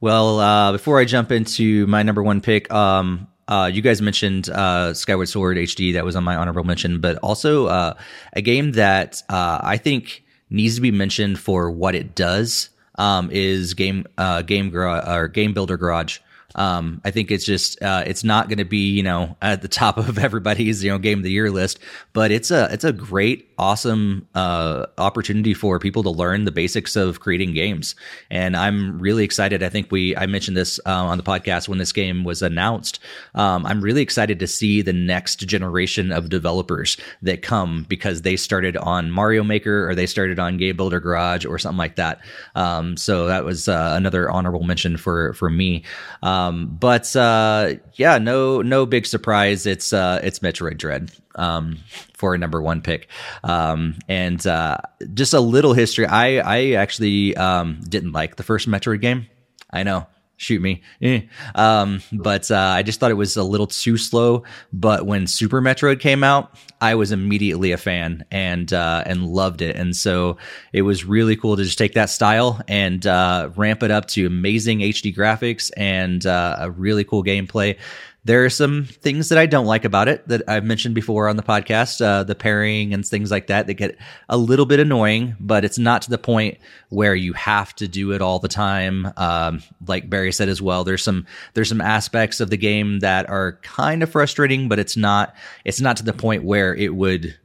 Well, 0.00 0.40
uh, 0.40 0.72
before 0.72 0.98
I 0.98 1.04
jump 1.04 1.30
into 1.30 1.86
my 1.86 2.02
number 2.02 2.22
one 2.22 2.40
pick, 2.40 2.70
um, 2.72 3.28
uh, 3.48 3.70
you 3.72 3.80
guys 3.80 4.02
mentioned 4.02 4.48
uh, 4.50 4.92
Skyward 4.92 5.28
Sword 5.28 5.56
HD 5.56 5.94
that 5.94 6.04
was 6.04 6.16
on 6.16 6.24
my 6.24 6.34
honorable 6.34 6.64
mention, 6.64 7.00
but 7.00 7.16
also 7.18 7.66
uh, 7.66 7.94
a 8.32 8.42
game 8.42 8.72
that 8.72 9.22
uh, 9.28 9.60
I 9.62 9.76
think 9.76 10.24
needs 10.50 10.74
to 10.74 10.80
be 10.80 10.90
mentioned 10.90 11.38
for 11.38 11.70
what 11.70 11.94
it 11.94 12.14
does 12.14 12.70
um, 12.96 13.30
is 13.30 13.74
game 13.74 14.06
uh, 14.18 14.42
game 14.42 14.74
or 14.74 15.28
game 15.28 15.54
builder 15.54 15.76
garage. 15.76 16.18
Um, 16.56 17.02
I 17.04 17.10
think 17.10 17.30
it's 17.30 17.44
just 17.44 17.80
uh, 17.80 18.02
it's 18.06 18.24
not 18.24 18.48
going 18.48 18.58
to 18.58 18.64
be 18.64 18.90
you 18.90 19.02
know 19.02 19.36
at 19.40 19.62
the 19.62 19.68
top 19.68 19.98
of 19.98 20.18
everybody's 20.26 20.82
you 20.82 20.90
know 20.90 20.98
game 20.98 21.18
of 21.18 21.24
the 21.24 21.30
year 21.30 21.50
list, 21.50 21.78
but 22.12 22.32
it's 22.32 22.50
a 22.50 22.68
it's 22.72 22.84
a 22.84 22.92
great 22.92 23.45
awesome 23.58 24.26
uh, 24.34 24.86
opportunity 24.98 25.54
for 25.54 25.78
people 25.78 26.02
to 26.02 26.10
learn 26.10 26.44
the 26.44 26.50
basics 26.50 26.96
of 26.96 27.20
creating 27.20 27.54
games, 27.54 27.94
and 28.30 28.56
I'm 28.56 28.98
really 28.98 29.24
excited. 29.24 29.62
I 29.62 29.68
think 29.68 29.90
we 29.90 30.16
I 30.16 30.26
mentioned 30.26 30.56
this 30.56 30.78
uh, 30.86 30.90
on 30.92 31.18
the 31.18 31.24
podcast 31.24 31.68
when 31.68 31.78
this 31.78 31.92
game 31.92 32.24
was 32.24 32.42
announced. 32.42 32.98
Um, 33.34 33.66
I'm 33.66 33.80
really 33.80 34.02
excited 34.02 34.38
to 34.40 34.46
see 34.46 34.82
the 34.82 34.92
next 34.92 35.36
generation 35.40 36.12
of 36.12 36.28
developers 36.28 36.96
that 37.22 37.42
come 37.42 37.86
because 37.88 38.22
they 38.22 38.36
started 38.36 38.76
on 38.76 39.10
Mario 39.10 39.42
Maker 39.42 39.88
or 39.88 39.94
they 39.94 40.06
started 40.06 40.38
on 40.38 40.56
Game 40.56 40.76
Builder 40.76 41.00
Garage 41.00 41.44
or 41.44 41.58
something 41.58 41.78
like 41.78 41.96
that. 41.96 42.20
Um, 42.54 42.96
so 42.96 43.26
that 43.26 43.44
was 43.44 43.68
uh, 43.68 43.92
another 43.96 44.30
honorable 44.30 44.62
mention 44.62 44.96
for 44.96 45.32
for 45.34 45.50
me. 45.50 45.84
Um, 46.22 46.66
but 46.66 47.14
uh, 47.16 47.74
yeah, 47.94 48.18
no 48.18 48.62
no 48.62 48.86
big 48.86 49.06
surprise. 49.06 49.66
It's 49.66 49.92
uh, 49.92 50.20
it's 50.22 50.40
Metroid 50.40 50.78
Dread 50.78 51.10
um, 51.36 51.78
for 52.14 52.34
a 52.34 52.38
number 52.38 52.60
one 52.60 52.82
pick. 52.82 53.08
Um, 53.44 53.96
and 54.08 54.44
uh, 54.46 54.78
just 55.14 55.34
a 55.34 55.40
little 55.40 55.72
history. 55.72 56.06
I 56.06 56.38
I 56.38 56.72
actually 56.72 57.36
um, 57.36 57.80
didn't 57.88 58.12
like 58.12 58.36
the 58.36 58.42
first 58.42 58.68
Metroid 58.68 59.00
game. 59.00 59.26
I 59.70 59.82
know 59.82 60.06
shoot 60.36 60.60
me. 60.60 60.82
Eh. 61.00 61.22
Um, 61.54 62.02
but 62.12 62.50
uh, 62.50 62.56
I 62.56 62.82
just 62.82 63.00
thought 63.00 63.10
it 63.10 63.14
was 63.14 63.36
a 63.36 63.42
little 63.42 63.66
too 63.66 63.96
slow. 63.96 64.44
But 64.72 65.06
when 65.06 65.26
Super 65.26 65.60
Metroid 65.60 66.00
came 66.00 66.22
out, 66.22 66.56
I 66.80 66.94
was 66.94 67.12
immediately 67.12 67.72
a 67.72 67.78
fan 67.78 68.24
and 68.30 68.72
uh, 68.72 69.02
and 69.06 69.26
loved 69.26 69.62
it. 69.62 69.76
And 69.76 69.96
so 69.96 70.36
it 70.72 70.82
was 70.82 71.04
really 71.04 71.36
cool 71.36 71.56
to 71.56 71.64
just 71.64 71.78
take 71.78 71.94
that 71.94 72.10
style 72.10 72.60
and 72.68 73.06
uh, 73.06 73.50
ramp 73.56 73.82
it 73.82 73.90
up 73.90 74.06
to 74.08 74.26
amazing 74.26 74.80
HD 74.80 75.14
graphics 75.14 75.70
and 75.76 76.24
uh, 76.26 76.56
a 76.60 76.70
really 76.70 77.04
cool 77.04 77.24
gameplay. 77.24 77.78
There 78.26 78.44
are 78.44 78.50
some 78.50 78.86
things 78.86 79.28
that 79.28 79.38
I 79.38 79.46
don't 79.46 79.66
like 79.66 79.84
about 79.84 80.08
it 80.08 80.26
that 80.26 80.42
I've 80.48 80.64
mentioned 80.64 80.96
before 80.96 81.28
on 81.28 81.36
the 81.36 81.44
podcast, 81.44 82.04
uh, 82.04 82.24
the 82.24 82.34
pairing 82.34 82.92
and 82.92 83.06
things 83.06 83.30
like 83.30 83.46
that 83.46 83.68
that 83.68 83.74
get 83.74 83.96
a 84.28 84.36
little 84.36 84.66
bit 84.66 84.80
annoying, 84.80 85.36
but 85.38 85.64
it's 85.64 85.78
not 85.78 86.02
to 86.02 86.10
the 86.10 86.18
point 86.18 86.58
where 86.88 87.14
you 87.14 87.34
have 87.34 87.72
to 87.76 87.86
do 87.86 88.10
it 88.10 88.20
all 88.20 88.40
the 88.40 88.48
time. 88.48 89.12
Um, 89.16 89.62
like 89.86 90.10
Barry 90.10 90.32
said 90.32 90.48
as 90.48 90.60
well, 90.60 90.82
there's 90.82 91.04
some 91.04 91.24
there's 91.54 91.68
some 91.68 91.80
aspects 91.80 92.40
of 92.40 92.50
the 92.50 92.56
game 92.56 92.98
that 92.98 93.30
are 93.30 93.60
kind 93.62 94.02
of 94.02 94.10
frustrating, 94.10 94.68
but 94.68 94.80
it's 94.80 94.96
not 94.96 95.32
it's 95.64 95.80
not 95.80 95.96
to 95.98 96.02
the 96.02 96.12
point 96.12 96.42
where 96.42 96.74
it 96.74 96.96
would 96.96 97.38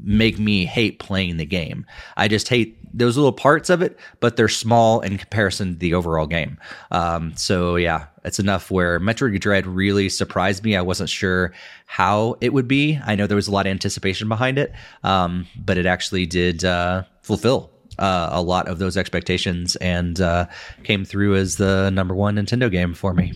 make 0.00 0.38
me 0.38 0.64
hate 0.64 0.98
playing 0.98 1.36
the 1.36 1.44
game. 1.44 1.84
I 2.16 2.28
just 2.28 2.48
hate 2.48 2.78
those 2.96 3.16
little 3.16 3.32
parts 3.32 3.68
of 3.68 3.82
it, 3.82 3.98
but 4.20 4.36
they're 4.36 4.48
small 4.48 5.00
in 5.00 5.18
comparison 5.18 5.74
to 5.74 5.78
the 5.78 5.94
overall 5.94 6.26
game. 6.26 6.58
Um, 6.90 7.36
so 7.36 7.76
yeah, 7.76 8.06
it's 8.28 8.38
enough 8.38 8.70
where 8.70 9.00
Metroid 9.00 9.40
Dread 9.40 9.66
really 9.66 10.08
surprised 10.08 10.62
me. 10.62 10.76
I 10.76 10.82
wasn't 10.82 11.10
sure 11.10 11.52
how 11.86 12.36
it 12.40 12.52
would 12.52 12.68
be. 12.68 13.00
I 13.04 13.16
know 13.16 13.26
there 13.26 13.36
was 13.36 13.48
a 13.48 13.52
lot 13.52 13.66
of 13.66 13.70
anticipation 13.70 14.28
behind 14.28 14.58
it, 14.58 14.72
um, 15.02 15.48
but 15.56 15.78
it 15.78 15.86
actually 15.86 16.26
did 16.26 16.64
uh, 16.64 17.04
fulfill 17.22 17.70
uh, 17.98 18.28
a 18.30 18.42
lot 18.42 18.68
of 18.68 18.78
those 18.78 18.96
expectations 18.96 19.76
and 19.76 20.20
uh, 20.20 20.46
came 20.84 21.04
through 21.04 21.36
as 21.36 21.56
the 21.56 21.90
number 21.90 22.14
one 22.14 22.36
Nintendo 22.36 22.70
game 22.70 22.94
for 22.94 23.12
me. 23.12 23.32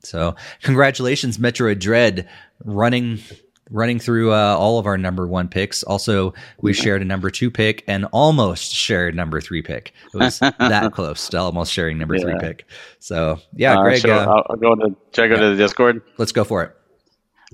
So, 0.00 0.36
congratulations, 0.62 1.38
Metroid 1.38 1.80
Dread, 1.80 2.28
running 2.64 3.18
running 3.70 3.98
through 3.98 4.32
uh, 4.32 4.56
all 4.58 4.78
of 4.78 4.86
our 4.86 4.96
number 4.96 5.26
one 5.26 5.48
picks. 5.48 5.82
Also, 5.82 6.34
we 6.60 6.72
shared 6.72 7.02
a 7.02 7.04
number 7.04 7.30
two 7.30 7.50
pick 7.50 7.84
and 7.86 8.04
almost 8.12 8.72
shared 8.74 9.14
number 9.14 9.40
three 9.40 9.62
pick. 9.62 9.92
It 10.14 10.18
was 10.18 10.38
that 10.38 10.92
close 10.94 11.28
to 11.30 11.38
almost 11.38 11.72
sharing 11.72 11.98
number 11.98 12.16
yeah. 12.16 12.22
three 12.22 12.38
pick. 12.40 12.66
So 12.98 13.40
yeah, 13.54 13.78
uh, 13.78 13.82
Greg. 13.82 13.98
So 14.00 14.14
uh, 14.14 14.42
I'll, 14.48 14.56
go 14.56 14.74
to 14.74 14.96
should 15.12 15.24
I 15.24 15.28
go 15.28 15.34
yeah. 15.34 15.40
to 15.40 15.50
the 15.50 15.56
Discord? 15.56 16.02
Let's 16.18 16.32
go 16.32 16.44
for 16.44 16.64
it. 16.64 16.76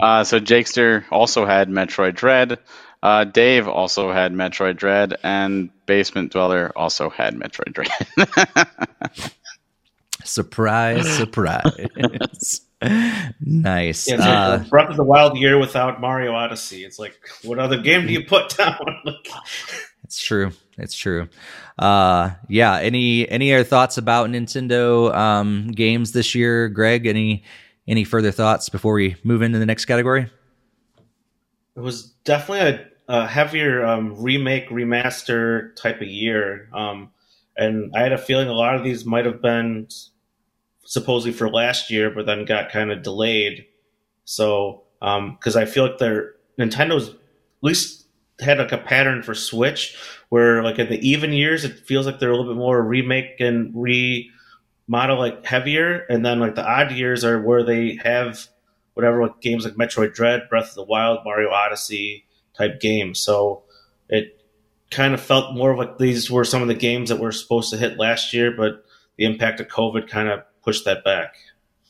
Uh, 0.00 0.24
so 0.24 0.40
Jakester 0.40 1.04
also 1.10 1.44
had 1.44 1.68
Metroid 1.68 2.14
Dread. 2.14 2.58
Uh, 3.02 3.24
Dave 3.24 3.66
also 3.66 4.12
had 4.12 4.32
Metroid 4.32 4.76
Dread, 4.76 5.16
and 5.24 5.70
Basement 5.86 6.32
Dweller 6.32 6.70
also 6.76 7.10
had 7.10 7.34
Metroid 7.34 7.72
Dread. 7.72 9.32
surprise, 10.24 11.16
surprise 11.16 12.60
nice. 13.40 14.08
Yeah, 14.08 14.16
uh, 14.16 14.58
Breath 14.64 14.90
of 14.90 14.96
the 14.96 15.04
Wild 15.04 15.36
year 15.38 15.58
without 15.58 16.00
Mario 16.00 16.32
Odyssey. 16.34 16.84
It's 16.84 16.98
like, 16.98 17.18
what 17.42 17.58
other 17.58 17.78
game 17.80 18.06
do 18.06 18.12
you 18.12 18.24
put 18.24 18.48
down? 18.56 18.78
it's 20.04 20.22
true. 20.22 20.52
It's 20.78 20.94
true. 20.94 21.28
Uh, 21.78 22.30
yeah. 22.48 22.78
Any 22.78 23.28
any 23.28 23.52
other 23.54 23.64
thoughts 23.64 23.98
about 23.98 24.30
Nintendo 24.30 25.14
um, 25.14 25.68
games 25.68 26.12
this 26.12 26.34
year, 26.34 26.68
Greg? 26.68 27.06
Any 27.06 27.44
any 27.86 28.04
further 28.04 28.32
thoughts 28.32 28.68
before 28.68 28.94
we 28.94 29.16
move 29.22 29.42
into 29.42 29.58
the 29.58 29.66
next 29.66 29.84
category? 29.84 30.30
It 31.74 31.80
was 31.80 32.12
definitely 32.24 32.84
a, 33.08 33.22
a 33.22 33.26
heavier 33.26 33.84
um, 33.84 34.20
remake 34.22 34.68
remaster 34.68 35.74
type 35.76 36.00
of 36.00 36.08
year, 36.08 36.68
um, 36.72 37.10
and 37.56 37.92
I 37.94 38.00
had 38.00 38.12
a 38.12 38.18
feeling 38.18 38.48
a 38.48 38.52
lot 38.52 38.74
of 38.74 38.84
these 38.84 39.04
might 39.04 39.24
have 39.24 39.40
been 39.40 39.88
supposedly 40.84 41.32
for 41.32 41.48
last 41.48 41.90
year, 41.90 42.10
but 42.10 42.26
then 42.26 42.44
got 42.44 42.70
kind 42.70 42.90
of 42.90 43.02
delayed. 43.02 43.66
So, 44.24 44.84
because 45.00 45.56
um, 45.56 45.62
I 45.62 45.64
feel 45.64 45.84
like 45.84 45.98
they're 45.98 46.34
Nintendo's 46.58 47.08
at 47.08 47.16
least 47.62 48.06
had 48.40 48.58
like 48.58 48.72
a 48.72 48.78
pattern 48.78 49.22
for 49.22 49.34
Switch 49.34 49.96
where 50.28 50.62
like 50.62 50.78
in 50.78 50.88
the 50.88 51.08
even 51.08 51.32
years 51.32 51.64
it 51.64 51.78
feels 51.86 52.06
like 52.06 52.18
they're 52.18 52.30
a 52.30 52.36
little 52.36 52.52
bit 52.52 52.58
more 52.58 52.82
remake 52.82 53.40
and 53.40 53.72
remodel 53.74 55.18
like 55.18 55.44
heavier, 55.44 56.06
and 56.08 56.24
then 56.24 56.40
like 56.40 56.54
the 56.54 56.66
odd 56.66 56.92
years 56.92 57.24
are 57.24 57.40
where 57.40 57.64
they 57.64 57.98
have 58.02 58.46
whatever 58.94 59.22
like 59.22 59.40
games 59.40 59.64
like 59.64 59.74
Metroid 59.74 60.14
Dread, 60.14 60.48
Breath 60.48 60.70
of 60.70 60.74
the 60.74 60.84
Wild, 60.84 61.20
Mario 61.24 61.50
Odyssey 61.50 62.26
type 62.56 62.80
games. 62.80 63.18
So 63.20 63.62
it 64.08 64.38
kind 64.90 65.14
of 65.14 65.20
felt 65.20 65.54
more 65.54 65.74
like 65.76 65.98
these 65.98 66.30
were 66.30 66.44
some 66.44 66.62
of 66.62 66.68
the 66.68 66.74
games 66.74 67.08
that 67.08 67.18
were 67.18 67.32
supposed 67.32 67.70
to 67.70 67.78
hit 67.78 67.98
last 67.98 68.34
year, 68.34 68.50
but 68.50 68.84
the 69.16 69.24
impact 69.24 69.60
of 69.60 69.68
COVID 69.68 70.08
kind 70.08 70.28
of 70.28 70.42
push 70.62 70.82
that 70.82 71.04
back. 71.04 71.36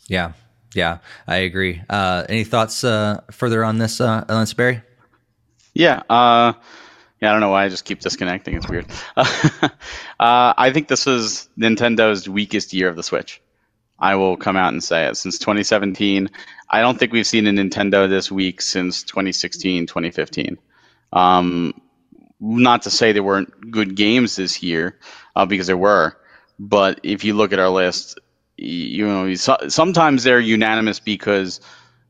Yeah, 0.09 0.33
yeah, 0.75 0.99
I 1.27 1.39
agree. 1.39 1.83
Uh, 1.89 2.25
any 2.29 2.45
thoughts 2.45 2.85
uh, 2.85 3.23
further 3.31 3.65
on 3.65 3.79
this, 3.79 4.01
uh, 4.01 4.25
Lance 4.29 4.55
Barry? 4.55 4.83
Yeah, 5.75 6.03
uh, 6.09 6.53
yeah. 7.21 7.31
I 7.31 7.33
don't 7.33 7.41
know 7.41 7.51
why 7.51 7.65
I 7.65 7.69
just 7.69 7.85
keep 7.85 8.01
disconnecting. 8.01 8.55
It's 8.55 8.69
weird. 8.69 8.87
uh, 9.17 9.29
I 10.19 10.71
think 10.73 10.89
this 10.89 11.07
was 11.07 11.49
Nintendo's 11.59 12.29
weakest 12.29 12.73
year 12.73 12.89
of 12.89 12.97
the 12.97 13.03
Switch. 13.03 13.41
I 13.99 14.17
will 14.17 14.37
come 14.37 14.57
out 14.57 14.73
and 14.73 14.83
say 14.83 15.07
it. 15.07 15.17
Since 15.17 15.39
2017, 15.39 16.29
I 16.69 16.81
don't 16.81 16.99
think 16.99 17.13
we've 17.13 17.27
seen 17.27 17.47
a 17.47 17.51
Nintendo 17.51 18.09
this 18.09 18.33
weak 18.33 18.61
since 18.61 19.05
2016, 19.05 19.87
2015. 19.87 20.59
Um, 21.13 21.81
not 22.41 22.83
to 22.83 22.91
say 22.91 23.13
there 23.13 23.23
weren't 23.23 23.71
good 23.71 23.95
games 23.95 24.35
this 24.35 24.63
year, 24.63 24.99
uh, 25.37 25.47
because 25.47 25.69
there 25.69 25.77
were. 25.77 26.17
But 26.59 27.01
if 27.05 27.25
you 27.25 27.35
look 27.35 27.53
at 27.53 27.61
our 27.61 27.69
list, 27.69 28.19
you 28.63 29.07
know, 29.07 29.35
sometimes 29.35 30.23
they're 30.23 30.41
unanimous 30.41 31.01
because 31.01 31.61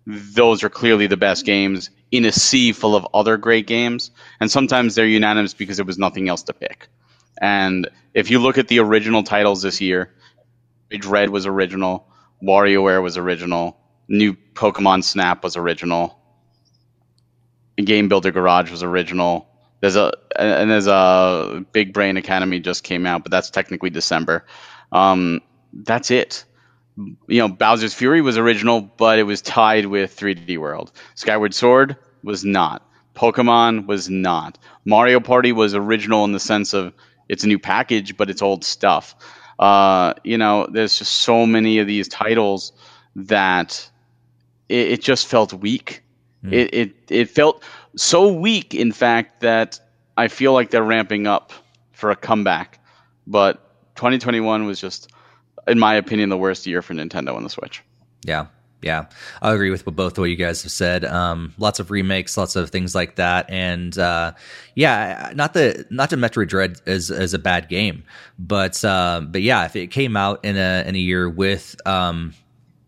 those 0.06 0.62
are 0.62 0.68
clearly 0.68 1.06
the 1.06 1.16
best 1.16 1.46
games 1.46 1.90
in 2.10 2.24
a 2.24 2.32
sea 2.32 2.72
full 2.72 2.94
of 2.94 3.06
other 3.14 3.36
great 3.36 3.66
games, 3.66 4.10
and 4.40 4.50
sometimes 4.50 4.94
they're 4.94 5.06
unanimous 5.06 5.54
because 5.54 5.76
there 5.78 5.86
was 5.86 5.98
nothing 5.98 6.28
else 6.28 6.42
to 6.42 6.52
pick. 6.52 6.88
And 7.40 7.88
if 8.14 8.30
you 8.30 8.38
look 8.38 8.58
at 8.58 8.68
the 8.68 8.80
original 8.80 9.22
titles 9.22 9.62
this 9.62 9.80
year, 9.80 10.12
Dread 10.90 11.30
was 11.30 11.46
original, 11.46 12.06
WarioWare 12.42 13.02
was 13.02 13.16
original, 13.16 13.78
new 14.08 14.34
Pokemon 14.34 15.04
Snap 15.04 15.42
was 15.42 15.56
original, 15.56 16.18
Game 17.82 18.08
Builder 18.08 18.30
Garage 18.30 18.70
was 18.70 18.82
original. 18.82 19.48
There's 19.80 19.96
a 19.96 20.12
and 20.38 20.70
there's 20.70 20.86
a 20.86 21.64
Big 21.72 21.92
Brain 21.94 22.16
Academy 22.16 22.60
just 22.60 22.84
came 22.84 23.06
out, 23.06 23.22
but 23.22 23.30
that's 23.30 23.50
technically 23.50 23.90
December. 23.90 24.44
Um, 24.92 25.40
that's 25.72 26.10
it. 26.10 26.44
You 26.96 27.38
know, 27.38 27.48
Bowser's 27.48 27.94
Fury 27.94 28.20
was 28.20 28.36
original, 28.36 28.82
but 28.82 29.18
it 29.18 29.22
was 29.22 29.40
tied 29.40 29.86
with 29.86 30.14
3D 30.14 30.58
World. 30.58 30.92
Skyward 31.14 31.54
Sword 31.54 31.96
was 32.22 32.44
not. 32.44 32.86
Pokemon 33.14 33.86
was 33.86 34.08
not. 34.10 34.58
Mario 34.84 35.20
Party 35.20 35.52
was 35.52 35.74
original 35.74 36.24
in 36.24 36.32
the 36.32 36.40
sense 36.40 36.72
of 36.74 36.92
it's 37.28 37.44
a 37.44 37.46
new 37.46 37.58
package, 37.58 38.16
but 38.16 38.28
it's 38.30 38.42
old 38.42 38.64
stuff. 38.64 39.14
Uh, 39.58 40.14
you 40.24 40.36
know, 40.36 40.66
there's 40.70 40.98
just 40.98 41.20
so 41.20 41.46
many 41.46 41.78
of 41.78 41.86
these 41.86 42.08
titles 42.08 42.72
that 43.16 43.88
it, 44.68 44.92
it 44.92 45.02
just 45.02 45.26
felt 45.26 45.52
weak. 45.52 46.02
Mm. 46.44 46.52
It, 46.52 46.74
it 46.74 46.94
it 47.08 47.30
felt 47.30 47.62
so 47.96 48.32
weak, 48.32 48.74
in 48.74 48.92
fact, 48.92 49.40
that 49.40 49.78
I 50.16 50.28
feel 50.28 50.52
like 50.52 50.70
they're 50.70 50.82
ramping 50.82 51.26
up 51.26 51.52
for 51.92 52.10
a 52.10 52.16
comeback. 52.16 52.80
But 53.26 53.94
2021 53.94 54.66
was 54.66 54.80
just, 54.80 55.11
in 55.66 55.78
my 55.78 55.94
opinion, 55.94 56.28
the 56.28 56.36
worst 56.36 56.66
year 56.66 56.82
for 56.82 56.94
Nintendo 56.94 57.34
on 57.34 57.42
the 57.42 57.50
Switch. 57.50 57.82
Yeah, 58.24 58.46
yeah, 58.82 59.06
I 59.40 59.52
agree 59.52 59.70
with 59.70 59.84
both 59.84 60.18
what 60.18 60.24
you 60.24 60.36
guys 60.36 60.62
have 60.62 60.72
said. 60.72 61.04
Um, 61.04 61.54
lots 61.58 61.78
of 61.78 61.90
remakes, 61.90 62.36
lots 62.36 62.56
of 62.56 62.70
things 62.70 62.94
like 62.94 63.16
that, 63.16 63.48
and 63.48 63.96
uh, 63.96 64.32
yeah, 64.74 65.32
not 65.34 65.54
the 65.54 65.86
not 65.90 66.10
to 66.10 66.16
Metroid 66.16 66.48
Dread 66.48 66.80
is 66.86 67.10
as 67.10 67.32
a 67.32 67.38
bad 67.38 67.68
game, 67.68 68.04
but 68.38 68.84
uh, 68.84 69.22
but 69.24 69.42
yeah, 69.42 69.64
if 69.64 69.76
it 69.76 69.88
came 69.88 70.16
out 70.16 70.44
in 70.44 70.56
a 70.56 70.84
in 70.86 70.96
a 70.96 70.98
year 70.98 71.28
with 71.28 71.76
um, 71.86 72.34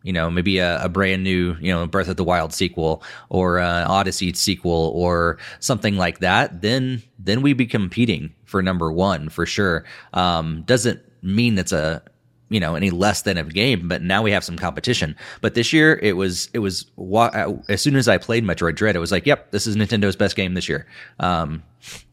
you 0.05 0.13
know, 0.13 0.31
maybe 0.31 0.59
a, 0.59 0.85
a, 0.85 0.89
brand 0.89 1.25
new, 1.25 1.57
you 1.61 1.73
know, 1.73 1.87
Breath 1.87 2.09
of 2.09 2.17
the 2.17 2.25
Wild 2.25 2.53
sequel 2.53 3.03
or 3.31 3.59
an 3.59 3.87
Odyssey 3.87 4.35
sequel 4.35 4.93
or 4.95 5.39
something 5.61 5.97
like 5.97 6.19
that, 6.19 6.61
then 6.61 7.03
then 7.19 7.41
we'd 7.41 7.57
be 7.57 7.67
competing 7.67 8.35
for 8.45 8.63
number 8.63 8.93
one 8.93 9.31
for 9.31 9.47
sure. 9.47 9.85
Um, 10.13 10.63
doesn't 10.67 11.01
mean 11.23 11.59
it's 11.59 11.73
a 11.73 12.03
you 12.55 12.61
know 12.61 12.77
any 12.77 12.91
less 12.91 13.23
than 13.23 13.37
a 13.37 13.43
game 13.43 13.89
but 13.89 14.01
now 14.01 14.23
we 14.23 14.31
have 14.31 14.45
some 14.45 14.57
competition 14.57 15.17
but 15.41 15.55
this 15.55 15.73
year 15.73 15.99
it 16.03 16.17
was 16.17 16.49
it 16.55 16.61
was 16.61 16.87
as 17.69 17.83
soon 17.83 17.97
as 17.97 18.07
i 18.07 18.17
played 18.17 18.45
metroid 18.45 18.77
dread 18.77 18.95
it 18.95 19.01
was 19.01 19.11
like 19.11 19.27
yep 19.27 19.51
this 19.51 19.67
is 19.67 19.75
nintendo's 19.75 20.15
best 20.15 20.37
game 20.37 20.55
this 20.55 20.69
year 20.69 20.87
um, 21.19 21.65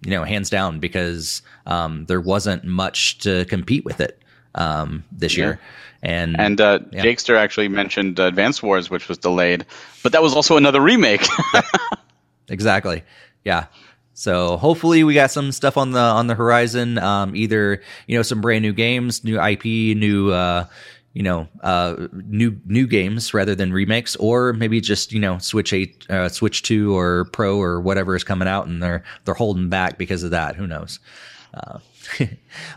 you 0.04 0.10
know 0.10 0.24
hands 0.24 0.50
down 0.50 0.80
because 0.80 1.44
um, 1.68 2.06
there 2.08 2.20
wasn't 2.20 2.64
much 2.64 3.20
to 3.20 3.46
compete 3.46 3.86
with 3.86 4.02
it 4.02 4.20
um, 4.56 5.04
this 5.12 5.38
yeah. 5.38 5.46
year 5.46 5.60
and 6.02 6.40
and 6.40 6.60
uh, 6.60 6.80
yeah. 6.92 7.04
Jakester 7.04 7.38
actually 7.38 7.68
mentioned 7.68 8.20
uh, 8.20 8.24
Advance 8.24 8.64
Wars, 8.64 8.90
which 8.90 9.08
was 9.08 9.20
delayed, 9.20 9.68
but 10.02 10.14
that 10.14 10.24
was 10.24 10.34
also 10.34 10.58
another 10.58 10.82
remake. 10.82 11.24
yeah. 11.54 11.62
Exactly. 12.50 13.04
Yeah. 13.46 13.68
So 14.22 14.58
hopefully 14.58 15.04
we 15.04 15.16
got 15.16 15.32
some 15.32 15.52
stuff 15.52 15.78
on 15.78 15.94
the 15.94 16.00
on 16.00 16.28
the 16.28 16.36
horizon. 16.36 17.00
Um, 17.00 17.36
either 17.36 17.82
you 18.06 18.16
know 18.16 18.22
some 18.22 18.40
brand 18.40 18.62
new 18.62 18.72
games, 18.72 19.24
new 19.24 19.42
IP, 19.42 19.66
new 19.98 20.30
uh, 20.30 20.68
you 21.14 21.24
know 21.24 21.48
uh, 21.64 22.08
new 22.14 22.56
new 22.68 22.86
games 22.86 23.34
rather 23.34 23.56
than 23.56 23.74
remakes, 23.74 24.16
or 24.18 24.54
maybe 24.54 24.80
just 24.80 25.12
you 25.12 25.20
know 25.20 25.40
Switch 25.40 25.74
eight, 25.74 26.06
uh, 26.08 26.30
Switch 26.30 26.62
two, 26.62 26.96
or 26.96 27.26
Pro, 27.32 27.60
or 27.60 27.82
whatever 27.82 28.16
is 28.16 28.24
coming 28.24 28.48
out, 28.48 28.68
and 28.68 28.84
they're 28.84 29.04
they're 29.26 29.34
holding 29.34 29.70
back 29.70 29.98
because 29.98 30.22
of 30.22 30.30
that. 30.30 30.56
Who 30.56 30.68
knows? 30.68 31.00
Uh, 31.56 31.80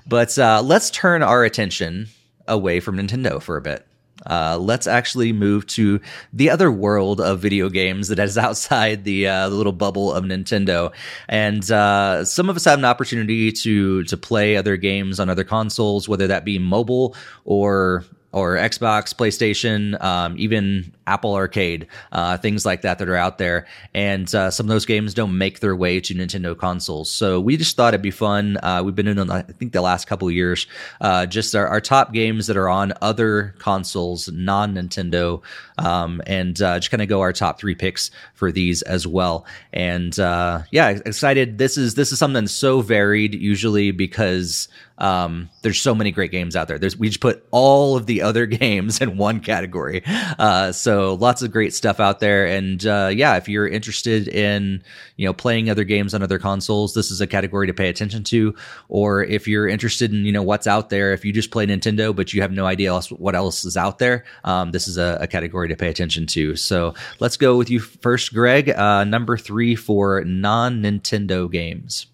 but 0.06 0.38
uh, 0.38 0.62
let's 0.64 0.88
turn 0.88 1.22
our 1.22 1.44
attention 1.44 2.08
away 2.48 2.80
from 2.80 2.96
Nintendo 2.96 3.42
for 3.42 3.58
a 3.58 3.60
bit. 3.60 3.86
Uh, 4.26 4.58
let's 4.58 4.86
actually 4.86 5.32
move 5.32 5.66
to 5.66 6.00
the 6.32 6.48
other 6.50 6.70
world 6.70 7.20
of 7.20 7.40
video 7.40 7.68
games 7.68 8.08
that 8.08 8.18
is 8.18 8.38
outside 8.46 9.04
the, 9.04 9.26
uh, 9.26 9.48
the 9.48 9.54
little 9.54 9.72
bubble 9.72 10.12
of 10.12 10.24
Nintendo. 10.24 10.92
And 11.28 11.68
uh, 11.70 12.24
some 12.24 12.48
of 12.48 12.56
us 12.56 12.64
have 12.64 12.78
an 12.78 12.84
opportunity 12.84 13.52
to 13.52 14.04
to 14.04 14.16
play 14.16 14.56
other 14.56 14.76
games 14.76 15.20
on 15.20 15.28
other 15.28 15.44
consoles, 15.44 16.08
whether 16.08 16.26
that 16.26 16.44
be 16.44 16.58
mobile 16.58 17.14
or 17.44 18.04
or 18.34 18.56
Xbox, 18.56 19.14
PlayStation, 19.14 20.02
um, 20.02 20.34
even 20.36 20.92
Apple 21.06 21.34
Arcade, 21.34 21.86
uh, 22.10 22.36
things 22.36 22.66
like 22.66 22.82
that 22.82 22.98
that 22.98 23.08
are 23.08 23.14
out 23.14 23.38
there. 23.38 23.66
And 23.94 24.32
uh, 24.34 24.50
some 24.50 24.66
of 24.66 24.70
those 24.70 24.86
games 24.86 25.14
don't 25.14 25.38
make 25.38 25.60
their 25.60 25.76
way 25.76 26.00
to 26.00 26.14
Nintendo 26.14 26.58
consoles. 26.58 27.08
So 27.08 27.40
we 27.40 27.56
just 27.56 27.76
thought 27.76 27.94
it'd 27.94 28.02
be 28.02 28.10
fun. 28.10 28.58
Uh, 28.60 28.82
we've 28.84 28.94
been 28.96 29.06
in, 29.06 29.30
I 29.30 29.42
think, 29.42 29.72
the 29.72 29.80
last 29.80 30.08
couple 30.08 30.26
of 30.26 30.34
years, 30.34 30.66
uh, 31.00 31.26
just 31.26 31.54
our, 31.54 31.68
our, 31.68 31.80
top 31.84 32.12
games 32.12 32.48
that 32.48 32.56
are 32.56 32.68
on 32.68 32.92
other 33.02 33.54
consoles, 33.58 34.28
non 34.32 34.74
Nintendo, 34.74 35.40
um, 35.78 36.20
and 36.26 36.60
uh, 36.60 36.80
just 36.80 36.90
kind 36.90 37.02
of 37.02 37.08
go 37.08 37.20
our 37.20 37.32
top 37.32 37.60
three 37.60 37.74
picks 37.76 38.10
for 38.32 38.50
these 38.50 38.82
as 38.82 39.06
well. 39.06 39.46
And 39.72 40.18
uh, 40.18 40.62
yeah, 40.72 40.88
excited. 40.88 41.58
This 41.58 41.76
is 41.76 41.94
this 41.94 42.10
is 42.10 42.18
something 42.18 42.48
so 42.48 42.80
varied 42.80 43.34
usually 43.34 43.92
because 43.92 44.66
um, 44.98 45.50
there's 45.62 45.80
so 45.80 45.94
many 45.94 46.12
great 46.12 46.30
games 46.30 46.54
out 46.54 46.68
there. 46.68 46.78
There's 46.78 46.96
we 46.96 47.08
just 47.08 47.20
put 47.20 47.46
all 47.50 47.96
of 47.96 48.06
the 48.06 48.22
other 48.22 48.46
games 48.64 49.00
in 49.00 49.16
one 49.16 49.40
category. 49.40 50.02
Uh, 50.38 50.72
so 50.72 51.14
lots 51.14 51.42
of 51.42 51.50
great 51.50 51.74
stuff 51.74 52.00
out 52.00 52.20
there. 52.20 52.46
And 52.46 52.84
uh, 52.86 53.10
yeah, 53.12 53.36
if 53.36 53.48
you're 53.48 53.66
interested 53.66 54.28
in 54.28 54.82
you 55.16 55.26
know 55.26 55.32
playing 55.32 55.70
other 55.70 55.84
games 55.84 56.14
on 56.14 56.22
other 56.22 56.38
consoles, 56.38 56.94
this 56.94 57.10
is 57.10 57.20
a 57.20 57.26
category 57.26 57.66
to 57.66 57.74
pay 57.74 57.88
attention 57.88 58.22
to. 58.24 58.54
Or 58.88 59.24
if 59.24 59.48
you're 59.48 59.68
interested 59.68 60.12
in 60.12 60.24
you 60.24 60.32
know 60.32 60.42
what's 60.42 60.66
out 60.66 60.90
there, 60.90 61.12
if 61.12 61.24
you 61.24 61.32
just 61.32 61.50
play 61.50 61.66
Nintendo 61.66 62.14
but 62.14 62.32
you 62.32 62.42
have 62.42 62.52
no 62.52 62.66
idea 62.66 62.90
else, 62.90 63.10
what 63.10 63.34
else 63.34 63.64
is 63.64 63.76
out 63.76 63.98
there, 63.98 64.24
um, 64.44 64.70
this 64.70 64.86
is 64.86 64.98
a, 64.98 65.18
a, 65.20 65.26
category 65.26 65.68
to 65.68 65.76
pay 65.76 65.88
attention 65.88 66.26
to. 66.26 66.54
So 66.54 66.94
let's 67.18 67.36
go 67.36 67.56
with 67.56 67.70
you 67.70 67.80
first, 67.80 68.32
Greg. 68.32 68.70
Uh, 68.70 69.04
number 69.04 69.36
three 69.36 69.74
for 69.74 70.22
non 70.24 70.82
Nintendo 70.82 71.50
games 71.50 72.06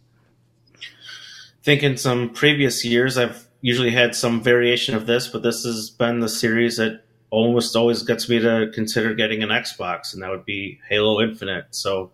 think 1.62 1.82
in 1.82 1.97
some 1.97 2.31
previous 2.31 2.85
years 2.85 3.19
I've 3.19 3.47
usually 3.61 3.91
had 3.91 4.15
some 4.15 4.43
variation 4.43 4.95
of 4.95 5.07
this, 5.07 5.28
but 5.28 5.43
this 5.43 5.65
has 5.65 5.91
been 5.91 6.20
the 6.20 6.28
series 6.28 6.77
that 6.78 7.05
almost 7.31 7.77
always 7.77 8.03
gets 8.03 8.28
me 8.28 8.39
to 8.41 8.70
consider 8.74 9.15
getting 9.15 9.43
an 9.43 9.51
Xbox, 9.51 10.12
and 10.12 10.23
that 10.23 10.31
would 10.31 10.45
be 10.45 10.81
Halo 10.89 11.20
Infinite. 11.20 11.66
So 11.70 12.12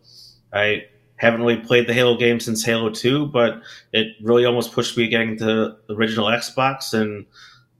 I 0.52 0.86
haven't 1.16 1.40
really 1.40 1.56
played 1.56 1.86
the 1.86 1.94
Halo 1.94 2.16
game 2.16 2.40
since 2.40 2.64
Halo 2.64 2.90
2, 2.90 3.26
but 3.26 3.62
it 3.92 4.08
really 4.22 4.44
almost 4.44 4.72
pushed 4.72 4.96
me 4.96 5.08
getting 5.08 5.38
to 5.38 5.44
the 5.44 5.94
original 5.94 6.26
Xbox. 6.26 6.92
And 6.92 7.24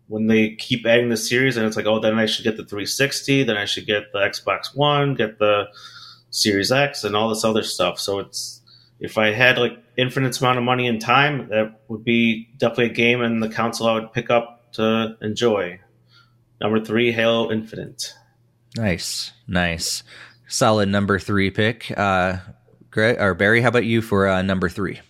when 0.08 0.26
they 0.26 0.54
keep 0.54 0.86
adding 0.86 1.10
the 1.10 1.16
series, 1.16 1.56
and 1.56 1.66
it's 1.66 1.76
like, 1.76 1.86
oh, 1.86 2.00
then 2.00 2.18
I 2.18 2.26
should 2.26 2.44
get 2.44 2.56
the 2.56 2.64
360, 2.64 3.42
then 3.44 3.56
I 3.56 3.66
should 3.66 3.86
get 3.86 4.12
the 4.12 4.20
Xbox 4.20 4.74
One, 4.74 5.14
get 5.14 5.38
the 5.38 5.64
Series 6.30 6.72
X, 6.72 7.04
and 7.04 7.14
all 7.14 7.28
this 7.28 7.44
other 7.44 7.62
stuff. 7.62 7.98
So 7.98 8.20
it's 8.20 8.62
if 9.00 9.18
I 9.18 9.32
had 9.32 9.58
like 9.58 9.78
infinite 9.96 10.40
amount 10.40 10.58
of 10.58 10.64
money 10.64 10.86
and 10.86 11.00
time, 11.00 11.48
that 11.48 11.80
would 11.88 12.04
be 12.04 12.48
definitely 12.58 12.86
a 12.86 12.94
game 12.94 13.22
and 13.22 13.42
the 13.42 13.48
console 13.48 13.88
I 13.88 13.94
would 13.94 14.12
pick 14.12 14.30
up 14.30 14.72
to 14.72 15.16
enjoy. 15.20 15.80
Number 16.60 16.84
three, 16.84 17.12
Halo 17.12 17.50
Infinite. 17.50 18.14
Nice, 18.76 19.32
nice, 19.46 20.02
solid 20.48 20.88
number 20.88 21.18
three 21.18 21.50
pick. 21.50 21.92
Uh, 21.96 22.38
Greg 22.90 23.20
or 23.20 23.34
Barry, 23.34 23.60
how 23.60 23.68
about 23.68 23.84
you 23.84 24.02
for 24.02 24.28
uh, 24.28 24.42
number 24.42 24.68
three? 24.68 25.00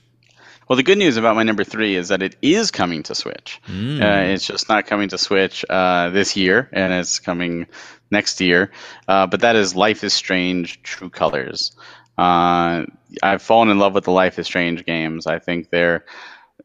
Well, 0.69 0.77
the 0.77 0.83
good 0.83 0.99
news 0.99 1.17
about 1.17 1.37
my 1.37 1.45
number 1.45 1.63
three 1.63 1.95
is 1.95 2.09
that 2.09 2.23
it 2.23 2.35
is 2.43 2.73
coming 2.73 3.05
to 3.05 3.15
Switch. 3.15 3.61
Mm. 3.69 4.03
Uh, 4.03 4.33
it's 4.33 4.45
just 4.45 4.69
not 4.69 4.87
coming 4.87 5.09
to 5.11 5.19
Switch 5.19 5.65
uh, 5.71 6.11
this 6.11 6.37
year, 6.37 6.69
and 6.73 6.93
it's 6.93 7.21
coming 7.21 7.67
next 8.11 8.41
year. 8.41 8.73
Uh, 9.07 9.29
but 9.29 9.43
that 9.43 9.55
is 9.55 9.77
Life 9.77 10.03
is 10.03 10.13
Strange 10.13 10.83
True 10.83 11.11
Colors. 11.11 11.77
Uh, 12.19 12.87
I've 13.23 13.43
fallen 13.43 13.69
in 13.69 13.79
love 13.79 13.95
with 13.95 14.05
the 14.05 14.13
Life 14.13 14.39
is 14.39 14.47
Strange 14.47 14.85
games. 14.85 15.27
I 15.27 15.39
think 15.39 15.71
they're 15.71 16.05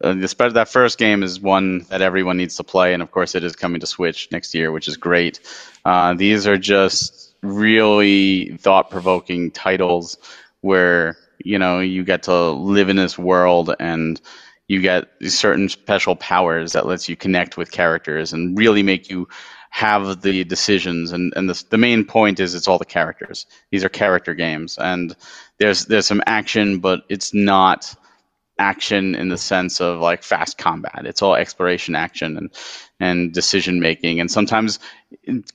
uh, 0.03 0.13
that 0.13 0.69
first 0.69 0.97
game 0.97 1.21
is 1.21 1.39
one 1.39 1.85
that 1.89 2.01
everyone 2.01 2.37
needs 2.37 2.55
to 2.55 2.63
play, 2.63 2.93
and 2.93 3.03
of 3.03 3.11
course, 3.11 3.35
it 3.35 3.43
is 3.43 3.55
coming 3.55 3.81
to 3.81 3.87
Switch 3.87 4.29
next 4.31 4.55
year, 4.55 4.71
which 4.71 4.87
is 4.87 4.97
great. 4.97 5.39
Uh, 5.85 6.13
these 6.13 6.47
are 6.47 6.57
just 6.57 7.33
really 7.43 8.57
thought-provoking 8.57 9.51
titles 9.51 10.17
where 10.61 11.17
you 11.43 11.57
know 11.59 11.79
you 11.79 12.03
get 12.03 12.23
to 12.23 12.51
live 12.51 12.89
in 12.89 12.95
this 12.95 13.17
world 13.17 13.73
and 13.79 14.21
you 14.67 14.81
get 14.81 15.09
certain 15.27 15.67
special 15.67 16.15
powers 16.15 16.73
that 16.73 16.85
lets 16.85 17.09
you 17.09 17.15
connect 17.15 17.57
with 17.57 17.71
characters 17.71 18.31
and 18.31 18.57
really 18.57 18.83
make 18.83 19.09
you 19.09 19.27
have 19.71 20.21
the 20.21 20.43
decisions 20.43 21.13
and, 21.13 21.33
and 21.35 21.49
the, 21.49 21.63
the 21.69 21.77
main 21.77 22.03
point 22.03 22.41
is 22.41 22.53
it's 22.53 22.67
all 22.67 22.77
the 22.77 22.85
characters. 22.85 23.47
These 23.71 23.85
are 23.85 23.89
character 23.89 24.33
games 24.33 24.77
and 24.77 25.15
there's 25.59 25.85
there's 25.85 26.05
some 26.05 26.21
action 26.27 26.79
but 26.79 27.03
it's 27.07 27.33
not 27.33 27.95
action 28.59 29.15
in 29.15 29.29
the 29.29 29.37
sense 29.37 29.79
of 29.79 29.99
like 29.99 30.23
fast 30.23 30.57
combat. 30.57 31.05
It's 31.05 31.21
all 31.21 31.35
exploration 31.35 31.95
action 31.95 32.37
and 32.37 32.51
and 32.99 33.33
decision 33.33 33.79
making 33.79 34.19
and 34.19 34.29
sometimes 34.29 34.77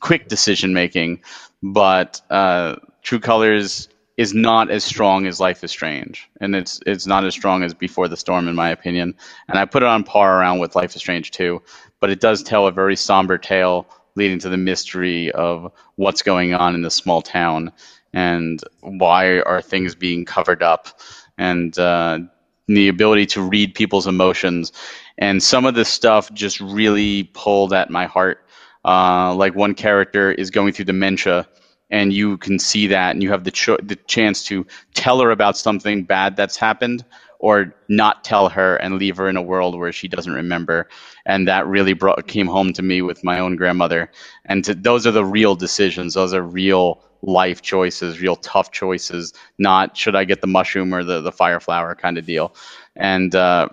quick 0.00 0.28
decision 0.28 0.72
making 0.72 1.20
but 1.62 2.20
uh, 2.30 2.76
true 3.02 3.20
colors 3.20 3.88
is 4.16 4.32
not 4.32 4.70
as 4.70 4.82
strong 4.82 5.26
as 5.26 5.40
life 5.40 5.62
is 5.62 5.70
strange 5.70 6.28
and 6.40 6.56
it's 6.56 6.80
it's 6.86 7.06
not 7.06 7.24
as 7.24 7.34
strong 7.34 7.62
as 7.62 7.74
before 7.74 8.08
the 8.08 8.16
storm 8.16 8.48
in 8.48 8.54
my 8.54 8.70
opinion 8.70 9.14
and 9.46 9.58
i 9.58 9.64
put 9.66 9.82
it 9.82 9.88
on 9.88 10.02
par 10.02 10.40
around 10.40 10.58
with 10.58 10.74
life 10.74 10.96
is 10.96 11.02
strange 11.02 11.30
too 11.30 11.62
but 12.00 12.10
it 12.10 12.20
does 12.20 12.42
tell 12.42 12.66
a 12.66 12.72
very 12.72 12.96
somber 12.96 13.36
tale 13.38 13.86
leading 14.16 14.38
to 14.40 14.48
the 14.48 14.56
mystery 14.56 15.30
of 15.32 15.72
what's 15.96 16.22
going 16.22 16.54
on 16.54 16.74
in 16.74 16.82
this 16.82 16.94
small 16.94 17.22
town 17.22 17.72
and 18.12 18.62
why 18.80 19.40
are 19.40 19.62
things 19.62 19.94
being 19.94 20.24
covered 20.24 20.62
up 20.62 21.00
and 21.38 21.78
uh, 21.78 22.18
the 22.66 22.88
ability 22.88 23.26
to 23.26 23.42
read 23.42 23.74
people's 23.74 24.06
emotions. 24.06 24.72
And 25.18 25.42
some 25.42 25.66
of 25.66 25.74
this 25.74 25.88
stuff 25.88 26.32
just 26.32 26.60
really 26.60 27.24
pulled 27.34 27.72
at 27.72 27.90
my 27.90 28.06
heart. 28.06 28.44
Uh, 28.84 29.34
like 29.34 29.54
one 29.54 29.74
character 29.74 30.32
is 30.32 30.50
going 30.50 30.72
through 30.72 30.84
dementia 30.86 31.46
and 31.90 32.12
you 32.12 32.36
can 32.38 32.58
see 32.58 32.86
that 32.88 33.12
and 33.12 33.22
you 33.22 33.30
have 33.30 33.44
the, 33.44 33.50
cho- 33.50 33.78
the 33.82 33.96
chance 33.96 34.42
to 34.44 34.66
tell 34.94 35.20
her 35.20 35.30
about 35.30 35.56
something 35.56 36.04
bad 36.04 36.36
that's 36.36 36.56
happened 36.56 37.04
or 37.38 37.74
not 37.88 38.24
tell 38.24 38.48
her 38.48 38.76
and 38.76 38.98
leave 38.98 39.16
her 39.16 39.28
in 39.28 39.36
a 39.36 39.42
world 39.42 39.78
where 39.78 39.92
she 39.92 40.08
doesn't 40.08 40.32
remember. 40.32 40.88
And 41.24 41.48
that 41.48 41.66
really 41.66 41.92
brought 41.92 42.26
came 42.26 42.46
home 42.46 42.72
to 42.74 42.82
me 42.82 43.02
with 43.02 43.24
my 43.24 43.38
own 43.40 43.56
grandmother. 43.56 44.10
And 44.44 44.64
to, 44.64 44.74
those 44.74 45.06
are 45.06 45.12
the 45.12 45.24
real 45.24 45.54
decisions. 45.54 46.14
Those 46.14 46.34
are 46.34 46.42
real 46.42 47.02
life 47.22 47.62
choices 47.62 48.20
real 48.20 48.36
tough 48.36 48.70
choices 48.70 49.32
not 49.58 49.96
should 49.96 50.14
i 50.14 50.24
get 50.24 50.40
the 50.42 50.46
mushroom 50.46 50.94
or 50.94 51.02
the, 51.02 51.20
the 51.22 51.32
fire 51.32 51.60
flower 51.60 51.94
kind 51.94 52.18
of 52.18 52.26
deal. 52.26 52.54
And 52.94 53.34
uh, 53.34 53.68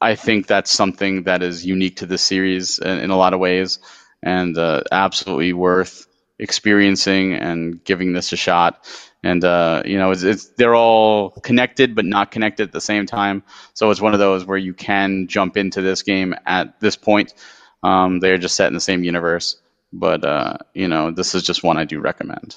i 0.00 0.14
think 0.14 0.46
that's 0.46 0.70
something 0.70 1.22
that 1.24 1.42
is 1.42 1.64
unique 1.64 1.96
to 1.96 2.06
this 2.06 2.22
series 2.22 2.78
in, 2.78 2.98
in 2.98 3.10
a 3.10 3.16
lot 3.16 3.34
of 3.34 3.40
ways 3.40 3.78
and 4.22 4.56
uh, 4.58 4.82
absolutely 4.92 5.52
worth 5.52 6.06
experiencing 6.42 7.34
and 7.34 7.82
giving 7.84 8.12
this 8.12 8.32
a 8.32 8.36
shot. 8.36 8.84
And 9.22 9.44
uh, 9.44 9.84
you 9.86 9.96
know, 9.96 10.10
it's, 10.10 10.24
it's, 10.24 10.48
they're 10.58 10.74
all 10.74 11.30
connected 11.30 11.94
but 11.94 12.04
not 12.04 12.32
connected 12.32 12.64
at 12.64 12.72
the 12.72 12.80
same 12.80 13.06
time. 13.06 13.44
So 13.74 13.90
it's 13.90 14.00
one 14.00 14.12
of 14.12 14.18
those 14.18 14.44
where 14.44 14.58
you 14.58 14.74
can 14.74 15.28
jump 15.28 15.56
into 15.56 15.80
this 15.80 16.02
game 16.02 16.34
at 16.44 16.80
this 16.80 16.96
point. 16.96 17.32
Um, 17.84 18.20
they're 18.20 18.38
just 18.38 18.56
set 18.56 18.66
in 18.66 18.74
the 18.74 18.80
same 18.80 19.04
universe, 19.04 19.60
but 19.92 20.24
uh, 20.24 20.58
you 20.74 20.88
know, 20.88 21.12
this 21.12 21.34
is 21.34 21.44
just 21.44 21.62
one 21.62 21.78
I 21.78 21.84
do 21.84 22.00
recommend. 22.00 22.56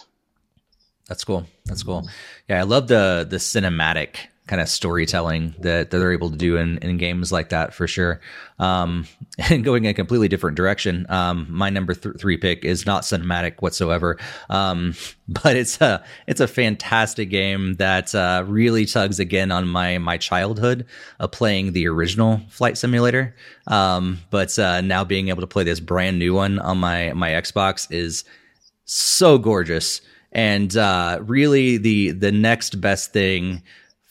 That's 1.08 1.24
cool. 1.24 1.46
That's 1.66 1.84
cool. 1.84 2.10
Yeah, 2.50 2.60
I 2.60 2.64
love 2.64 2.88
the 2.88 3.28
the 3.30 3.38
cinematic 3.38 4.28
kind 4.48 4.62
of 4.62 4.70
storytelling 4.70 5.56
that, 5.60 5.90
that 5.90 5.98
they're 5.98 6.12
able 6.12 6.30
to 6.30 6.38
do 6.38 6.56
in, 6.58 6.78
in 6.80 6.98
games 6.98 7.32
like 7.32 7.50
that 7.50 7.74
for 7.74 7.88
sure. 7.88 8.22
Um, 8.60 9.08
and 9.50 9.64
going 9.64 9.86
in 9.86 9.92
a 9.92 9.94
completely 9.94 10.28
different 10.28 10.56
direction. 10.56 11.06
Um, 11.10 11.48
my 11.50 11.70
number 11.70 11.96
th- 11.96 12.18
three 12.20 12.38
pick 12.38 12.64
is 12.64 12.86
not 12.86 13.04
cinematic 13.04 13.62
whatsoever. 13.62 14.18
Um, 14.50 14.94
but 15.28 15.56
it's 15.56 15.82
a, 15.82 16.04
it's 16.28 16.42
a 16.42 16.48
fantastic 16.48 17.30
game 17.30 17.76
that, 17.76 18.14
uh, 18.14 18.44
really 18.46 18.86
tugs 18.86 19.20
again 19.20 19.52
on 19.52 19.68
my, 19.68 19.98
my 19.98 20.18
childhood 20.18 20.86
of 21.20 21.32
playing 21.32 21.74
the 21.74 21.88
original 21.88 22.42
flight 22.50 22.78
simulator. 22.78 23.36
Um, 23.66 24.20
but, 24.30 24.58
uh, 24.60 24.82
now 24.82 25.04
being 25.04 25.30
able 25.30 25.42
to 25.42 25.48
play 25.48 25.64
this 25.64 25.80
brand 25.80 26.20
new 26.20 26.36
one 26.36 26.60
on 26.60 26.78
my, 26.78 27.14
my 27.14 27.32
Xbox 27.32 27.92
is 27.92 28.24
so 28.86 29.40
gorgeous. 29.40 30.02
And, 30.32 30.76
uh, 30.78 31.20
really 31.24 31.78
the, 31.78 32.12
the 32.12 32.32
next 32.32 32.80
best 32.80 33.12
thing, 33.12 33.64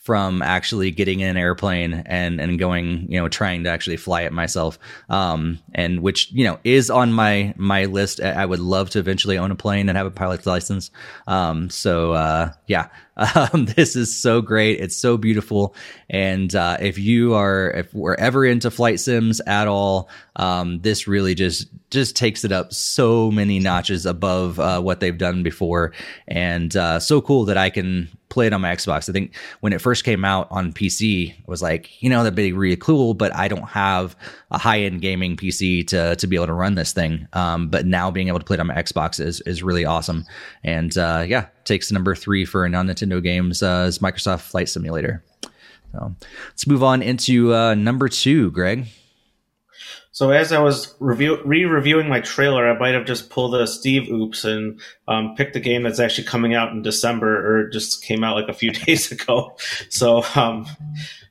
from 0.05 0.43
actually 0.43 0.91
getting 0.91 1.21
in 1.21 1.29
an 1.29 1.35
airplane 1.35 1.95
and 2.05 2.39
and 2.39 2.59
going 2.59 3.11
you 3.11 3.19
know 3.19 3.27
trying 3.27 3.63
to 3.63 3.69
actually 3.71 3.97
fly 3.97 4.21
it 4.21 4.31
myself 4.31 4.77
um 5.09 5.57
and 5.73 6.01
which 6.01 6.31
you 6.31 6.43
know 6.43 6.59
is 6.63 6.91
on 6.91 7.11
my 7.11 7.51
my 7.57 7.85
list 7.85 8.21
i 8.21 8.45
would 8.45 8.59
love 8.59 8.87
to 8.87 8.99
eventually 8.99 9.35
own 9.35 9.49
a 9.49 9.55
plane 9.55 9.89
and 9.89 9.97
have 9.97 10.05
a 10.05 10.11
pilot's 10.11 10.45
license 10.45 10.91
um 11.25 11.71
so 11.71 12.11
uh 12.11 12.51
yeah 12.67 12.87
um, 13.35 13.65
this 13.65 13.95
is 13.95 14.15
so 14.15 14.41
great. 14.41 14.81
It's 14.81 14.95
so 14.95 15.17
beautiful. 15.17 15.73
And 16.09 16.53
uh, 16.53 16.77
if 16.81 16.97
you 16.97 17.33
are, 17.33 17.71
if 17.71 17.93
we're 17.93 18.15
ever 18.15 18.45
into 18.45 18.69
flight 18.69 18.99
sims 18.99 19.39
at 19.47 19.69
all, 19.69 20.09
um, 20.35 20.81
this 20.81 21.07
really 21.07 21.33
just 21.33 21.69
just 21.91 22.17
takes 22.17 22.43
it 22.43 22.51
up 22.51 22.73
so 22.73 23.31
many 23.31 23.59
notches 23.59 24.05
above 24.05 24.59
uh, 24.59 24.81
what 24.81 24.99
they've 24.99 25.17
done 25.17 25.43
before. 25.43 25.93
And 26.27 26.75
uh, 26.75 26.99
so 26.99 27.21
cool 27.21 27.45
that 27.45 27.57
I 27.57 27.69
can 27.69 28.09
play 28.35 28.47
it 28.47 28.53
on 28.53 28.59
my 28.59 28.75
Xbox. 28.75 29.09
I 29.09 29.13
think 29.13 29.33
when 29.61 29.71
it 29.71 29.79
first 29.79 30.03
came 30.03 30.25
out 30.25 30.47
on 30.51 30.73
PC, 30.73 31.31
I 31.31 31.43
was 31.47 31.61
like, 31.61 32.03
you 32.03 32.09
know, 32.09 32.21
that'd 32.21 32.35
be 32.35 32.51
really 32.51 32.75
cool, 32.75 33.13
but 33.13 33.33
I 33.33 33.47
don't 33.47 33.69
have 33.69 34.13
a 34.51 34.57
high 34.57 34.81
end 34.81 35.01
gaming 35.01 35.37
PC 35.37 35.87
to 35.87 36.17
to 36.17 36.27
be 36.27 36.35
able 36.35 36.47
to 36.47 36.53
run 36.53 36.75
this 36.75 36.91
thing. 36.91 37.27
Um, 37.31 37.69
but 37.69 37.85
now 37.85 38.11
being 38.11 38.27
able 38.27 38.39
to 38.39 38.45
play 38.45 38.55
it 38.55 38.59
on 38.59 38.67
my 38.67 38.75
Xbox 38.75 39.19
is 39.21 39.39
is 39.41 39.63
really 39.63 39.85
awesome. 39.85 40.25
And 40.65 40.95
uh, 40.97 41.23
yeah, 41.25 41.47
takes 41.63 41.91
number 41.91 42.13
three 42.13 42.43
for 42.43 42.67
non 42.67 42.87
Nintendo 42.87 43.23
games 43.23 43.63
uh, 43.63 43.85
is 43.87 43.99
Microsoft 43.99 44.41
Flight 44.41 44.67
Simulator. 44.67 45.23
So 45.93 46.13
let's 46.49 46.67
move 46.67 46.83
on 46.83 47.01
into 47.01 47.53
uh, 47.53 47.73
number 47.73 48.09
two, 48.09 48.51
Greg. 48.51 48.87
So 50.15 50.31
as 50.31 50.53
I 50.53 50.61
was 50.61 50.95
review, 51.01 51.39
re-reviewing 51.43 52.07
my 52.07 52.21
trailer, 52.21 52.65
I 52.69 52.79
might 52.79 52.93
have 52.93 53.03
just 53.03 53.29
pulled 53.29 53.53
a 53.53 53.67
Steve 53.67 54.09
oops 54.09 54.45
and 54.45 54.79
um, 55.09 55.35
picked 55.35 55.57
a 55.57 55.59
game 55.59 55.83
that's 55.83 55.99
actually 55.99 56.25
coming 56.25 56.53
out 56.53 56.71
in 56.71 56.81
December 56.81 57.35
or 57.45 57.67
just 57.67 58.01
came 58.01 58.23
out 58.23 58.37
like 58.37 58.47
a 58.47 58.53
few 58.53 58.71
days 58.85 59.11
ago. 59.11 59.57
So 59.89 60.23
um, 60.35 60.67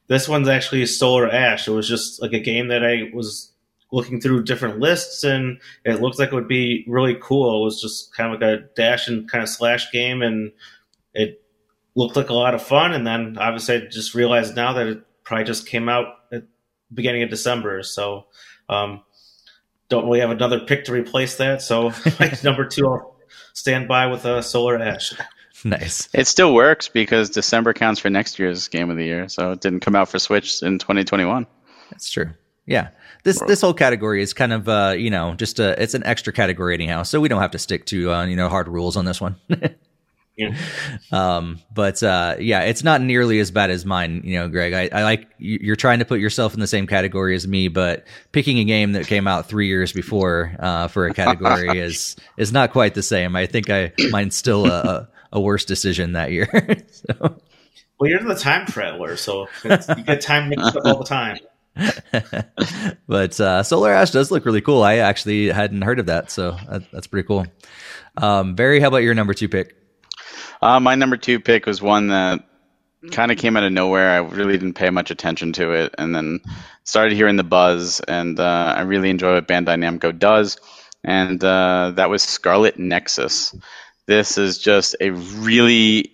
this 0.08 0.28
one's 0.28 0.48
actually 0.48 0.84
Solar 0.84 1.30
Ash. 1.30 1.66
It 1.66 1.70
was 1.70 1.88
just 1.88 2.20
like 2.20 2.34
a 2.34 2.38
game 2.38 2.68
that 2.68 2.84
I 2.84 3.10
was 3.14 3.54
looking 3.90 4.20
through 4.20 4.44
different 4.44 4.80
lists 4.80 5.24
and 5.24 5.62
it 5.86 6.02
looked 6.02 6.18
like 6.18 6.32
it 6.32 6.34
would 6.34 6.46
be 6.46 6.84
really 6.86 7.16
cool. 7.22 7.62
It 7.62 7.64
was 7.64 7.80
just 7.80 8.14
kind 8.14 8.34
of 8.34 8.38
like 8.38 8.50
a 8.50 8.64
dash 8.76 9.08
and 9.08 9.26
kind 9.30 9.42
of 9.42 9.48
slash 9.48 9.90
game 9.92 10.20
and 10.20 10.52
it 11.14 11.42
looked 11.94 12.16
like 12.16 12.28
a 12.28 12.34
lot 12.34 12.54
of 12.54 12.60
fun. 12.60 12.92
And 12.92 13.06
then 13.06 13.38
obviously 13.38 13.76
I 13.76 13.86
just 13.86 14.14
realized 14.14 14.54
now 14.54 14.74
that 14.74 14.86
it 14.86 15.02
probably 15.24 15.44
just 15.44 15.66
came 15.66 15.88
out 15.88 16.16
at 16.30 16.42
beginning 16.92 17.22
of 17.22 17.30
December. 17.30 17.82
So, 17.82 18.26
um, 18.68 19.02
don't 19.88 20.04
really 20.04 20.20
have 20.20 20.30
another 20.30 20.60
pick 20.60 20.84
to 20.84 20.92
replace 20.92 21.36
that. 21.36 21.62
So 21.62 21.92
number 22.44 22.66
two, 22.66 22.88
I'll 22.88 23.16
stand 23.52 23.88
by 23.88 24.06
with 24.06 24.24
a 24.24 24.42
Solar 24.42 24.78
Ash. 24.78 25.14
Nice. 25.64 26.08
It 26.12 26.26
still 26.26 26.52
works 26.52 26.88
because 26.88 27.30
December 27.30 27.72
counts 27.72 28.00
for 28.00 28.10
next 28.10 28.38
year's 28.38 28.68
game 28.68 28.90
of 28.90 28.96
the 28.96 29.04
year. 29.04 29.28
So 29.28 29.52
it 29.52 29.60
didn't 29.60 29.80
come 29.80 29.96
out 29.96 30.08
for 30.08 30.18
Switch 30.18 30.62
in 30.62 30.78
2021. 30.78 31.46
That's 31.90 32.10
true. 32.10 32.30
Yeah. 32.66 32.88
This 33.24 33.40
this 33.40 33.62
whole 33.62 33.72
category 33.72 34.22
is 34.22 34.34
kind 34.34 34.52
of 34.52 34.68
uh, 34.68 34.94
you 34.96 35.08
know, 35.08 35.34
just 35.34 35.58
a 35.58 35.80
it's 35.82 35.94
an 35.94 36.04
extra 36.04 36.32
category 36.32 36.74
anyhow. 36.74 37.02
So 37.02 37.20
we 37.20 37.28
don't 37.28 37.40
have 37.40 37.52
to 37.52 37.58
stick 37.58 37.86
to 37.86 38.12
uh, 38.12 38.26
you 38.26 38.36
know, 38.36 38.50
hard 38.50 38.68
rules 38.68 38.96
on 38.96 39.06
this 39.06 39.20
one. 39.20 39.36
yeah. 40.36 40.56
Um, 41.12 41.60
but 41.72 42.02
uh, 42.02 42.36
yeah, 42.40 42.62
it's 42.62 42.82
not 42.82 43.00
nearly 43.00 43.38
as 43.38 43.50
bad 43.50 43.70
as 43.70 43.86
mine, 43.86 44.22
you 44.24 44.38
know, 44.38 44.48
Greg. 44.48 44.72
I, 44.72 44.98
I 44.98 45.04
like 45.04 45.28
you're 45.38 45.76
trying 45.76 46.00
to 46.00 46.04
put 46.04 46.18
yourself 46.18 46.54
in 46.54 46.60
the 46.60 46.66
same 46.66 46.86
category 46.86 47.36
as 47.36 47.46
me, 47.46 47.68
but 47.68 48.04
picking 48.32 48.58
a 48.58 48.64
game 48.64 48.92
that 48.92 49.06
came 49.06 49.28
out 49.28 49.46
three 49.46 49.68
years 49.68 49.92
before 49.92 50.56
uh, 50.58 50.88
for 50.88 51.06
a 51.06 51.14
category 51.14 51.78
is 51.78 52.16
is 52.36 52.52
not 52.52 52.72
quite 52.72 52.94
the 52.94 53.02
same. 53.02 53.36
I 53.36 53.46
think 53.46 53.70
I 53.70 53.92
mine's 54.10 54.36
still 54.36 54.66
a, 54.66 55.08
a 55.32 55.40
worse 55.40 55.64
decision 55.64 56.12
that 56.12 56.32
year. 56.32 56.48
so. 56.90 57.40
Well, 58.00 58.10
you're 58.10 58.24
the 58.24 58.34
time 58.34 58.66
traveler, 58.66 59.16
so 59.16 59.46
you 59.62 60.02
get 60.04 60.20
time 60.20 60.48
mixed 60.48 60.76
up 60.76 60.84
all 60.84 60.98
the 60.98 61.04
time. 61.04 61.38
but 63.06 63.38
uh, 63.40 63.62
Solar 63.62 63.92
Ash 63.92 64.10
does 64.10 64.32
look 64.32 64.44
really 64.44 64.60
cool. 64.60 64.82
I 64.82 64.96
actually 64.96 65.48
hadn't 65.48 65.82
heard 65.82 66.00
of 66.00 66.06
that, 66.06 66.30
so 66.32 66.56
that, 66.68 66.90
that's 66.90 67.06
pretty 67.06 67.26
cool. 67.26 67.46
Um, 68.16 68.56
Barry, 68.56 68.80
how 68.80 68.88
about 68.88 68.98
your 68.98 69.14
number 69.14 69.32
two 69.32 69.48
pick? 69.48 69.76
Uh, 70.64 70.80
my 70.80 70.94
number 70.94 71.18
two 71.18 71.40
pick 71.40 71.66
was 71.66 71.82
one 71.82 72.06
that 72.06 72.42
kind 73.10 73.30
of 73.30 73.36
came 73.36 73.54
out 73.54 73.64
of 73.64 73.72
nowhere. 73.72 74.12
I 74.12 74.26
really 74.26 74.56
didn't 74.56 74.72
pay 74.72 74.88
much 74.88 75.10
attention 75.10 75.52
to 75.52 75.72
it, 75.72 75.94
and 75.98 76.14
then 76.14 76.40
started 76.84 77.12
hearing 77.12 77.36
the 77.36 77.44
buzz, 77.44 78.00
and 78.00 78.40
uh, 78.40 78.74
I 78.74 78.80
really 78.80 79.10
enjoy 79.10 79.34
what 79.34 79.46
Bandai 79.46 79.76
Namco 79.76 80.18
does, 80.18 80.56
and 81.04 81.44
uh, 81.44 81.92
that 81.96 82.08
was 82.08 82.22
Scarlet 82.22 82.78
Nexus. 82.78 83.54
This 84.06 84.38
is 84.38 84.56
just 84.56 84.96
a 85.02 85.10
really 85.10 86.10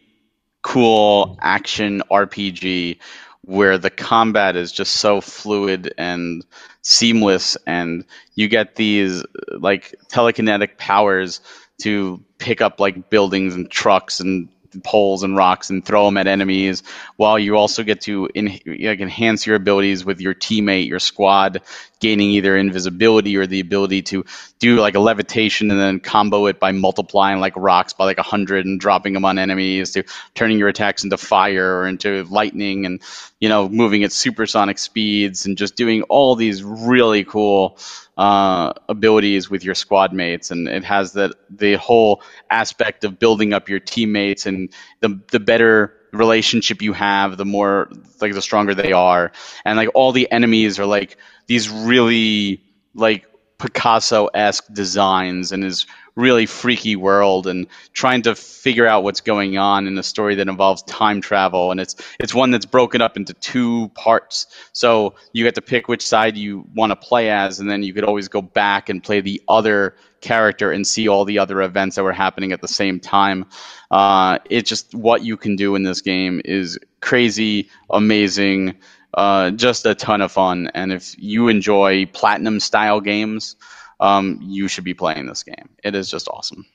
cool 0.62 1.38
action 1.40 2.02
RPG 2.10 2.98
where 3.42 3.78
the 3.78 3.90
combat 3.90 4.56
is 4.56 4.72
just 4.72 4.96
so 4.96 5.20
fluid 5.20 5.94
and 5.96 6.44
seamless 6.82 7.56
and 7.66 8.04
you 8.34 8.48
get 8.48 8.74
these 8.76 9.24
like 9.58 9.94
telekinetic 10.08 10.76
powers 10.76 11.40
to 11.80 12.22
pick 12.38 12.60
up 12.60 12.80
like 12.80 13.10
buildings 13.10 13.54
and 13.54 13.70
trucks 13.70 14.20
and 14.20 14.48
poles 14.84 15.22
and 15.22 15.36
rocks 15.36 15.70
and 15.70 15.84
throw 15.84 16.04
them 16.04 16.16
at 16.16 16.26
enemies 16.26 16.82
while 17.16 17.38
you 17.38 17.56
also 17.56 17.82
get 17.82 18.00
to 18.02 18.28
like, 18.36 19.00
enhance 19.00 19.46
your 19.46 19.56
abilities 19.56 20.04
with 20.04 20.20
your 20.20 20.34
teammate 20.34 20.86
your 20.86 21.00
squad 21.00 21.60
gaining 21.98 22.30
either 22.30 22.56
invisibility 22.56 23.36
or 23.36 23.46
the 23.46 23.60
ability 23.60 24.00
to 24.00 24.24
do 24.58 24.76
like 24.76 24.94
a 24.94 25.00
levitation 25.00 25.70
and 25.70 25.80
then 25.80 25.98
combo 25.98 26.46
it 26.46 26.60
by 26.60 26.72
multiplying 26.72 27.40
like 27.40 27.52
rocks 27.56 27.92
by 27.92 28.04
like 28.04 28.18
a 28.18 28.22
hundred 28.22 28.64
and 28.64 28.80
dropping 28.80 29.12
them 29.12 29.24
on 29.24 29.38
enemies 29.38 29.90
to 29.90 30.04
turning 30.34 30.58
your 30.58 30.68
attacks 30.68 31.02
into 31.02 31.16
fire 31.16 31.78
or 31.78 31.88
into 31.88 32.22
lightning 32.24 32.86
and 32.86 33.02
you 33.40 33.48
know 33.48 33.68
moving 33.68 34.04
at 34.04 34.12
supersonic 34.12 34.78
speeds 34.78 35.46
and 35.46 35.58
just 35.58 35.74
doing 35.74 36.02
all 36.04 36.36
these 36.36 36.62
really 36.62 37.24
cool 37.24 37.76
uh, 38.20 38.74
abilities 38.90 39.48
with 39.48 39.64
your 39.64 39.74
squad 39.74 40.12
mates, 40.12 40.50
and 40.50 40.68
it 40.68 40.84
has 40.84 41.14
that 41.14 41.34
the 41.48 41.76
whole 41.76 42.22
aspect 42.50 43.02
of 43.02 43.18
building 43.18 43.54
up 43.54 43.66
your 43.66 43.80
teammates, 43.80 44.44
and 44.44 44.68
the 45.00 45.18
the 45.30 45.40
better 45.40 45.94
relationship 46.12 46.82
you 46.82 46.92
have, 46.92 47.38
the 47.38 47.46
more 47.46 47.90
like 48.20 48.34
the 48.34 48.42
stronger 48.42 48.74
they 48.74 48.92
are, 48.92 49.32
and 49.64 49.78
like 49.78 49.88
all 49.94 50.12
the 50.12 50.30
enemies 50.30 50.78
are 50.78 50.84
like 50.84 51.16
these 51.46 51.70
really 51.70 52.62
like 52.94 53.26
Picasso 53.58 54.26
esque 54.26 54.66
designs, 54.70 55.50
and 55.50 55.64
is 55.64 55.86
really 56.20 56.46
freaky 56.46 56.96
world 56.96 57.46
and 57.46 57.66
trying 57.92 58.22
to 58.22 58.34
figure 58.34 58.86
out 58.86 59.02
what's 59.02 59.20
going 59.20 59.58
on 59.58 59.86
in 59.86 59.98
a 59.98 60.02
story 60.02 60.36
that 60.36 60.48
involves 60.48 60.82
time 60.82 61.20
travel. 61.20 61.70
And 61.70 61.80
it's 61.80 61.96
it's 62.20 62.34
one 62.34 62.50
that's 62.50 62.66
broken 62.66 63.00
up 63.00 63.16
into 63.16 63.34
two 63.34 63.88
parts. 63.94 64.46
So 64.72 65.14
you 65.32 65.44
get 65.44 65.54
to 65.56 65.62
pick 65.62 65.88
which 65.88 66.06
side 66.06 66.36
you 66.36 66.66
want 66.74 66.90
to 66.90 66.96
play 66.96 67.30
as, 67.30 67.60
and 67.60 67.70
then 67.70 67.82
you 67.82 67.92
could 67.92 68.04
always 68.04 68.28
go 68.28 68.42
back 68.42 68.88
and 68.88 69.02
play 69.02 69.20
the 69.20 69.42
other 69.48 69.96
character 70.20 70.70
and 70.70 70.86
see 70.86 71.08
all 71.08 71.24
the 71.24 71.38
other 71.38 71.62
events 71.62 71.96
that 71.96 72.02
were 72.02 72.12
happening 72.12 72.52
at 72.52 72.60
the 72.60 72.68
same 72.68 73.00
time. 73.00 73.46
Uh, 73.90 74.38
it's 74.48 74.68
just 74.68 74.94
what 74.94 75.24
you 75.24 75.36
can 75.36 75.56
do 75.56 75.74
in 75.74 75.82
this 75.82 76.02
game 76.02 76.40
is 76.44 76.78
crazy, 77.00 77.70
amazing, 77.88 78.76
uh, 79.14 79.50
just 79.50 79.86
a 79.86 79.94
ton 79.94 80.20
of 80.20 80.30
fun. 80.30 80.70
And 80.74 80.92
if 80.92 81.14
you 81.18 81.48
enjoy 81.48 82.06
platinum 82.06 82.60
style 82.60 83.00
games, 83.00 83.56
um, 84.00 84.38
you 84.42 84.66
should 84.68 84.84
be 84.84 84.94
playing 84.94 85.26
this 85.26 85.42
game. 85.42 85.68
It 85.84 85.94
is 85.94 86.10
just 86.10 86.28
awesome. 86.28 86.66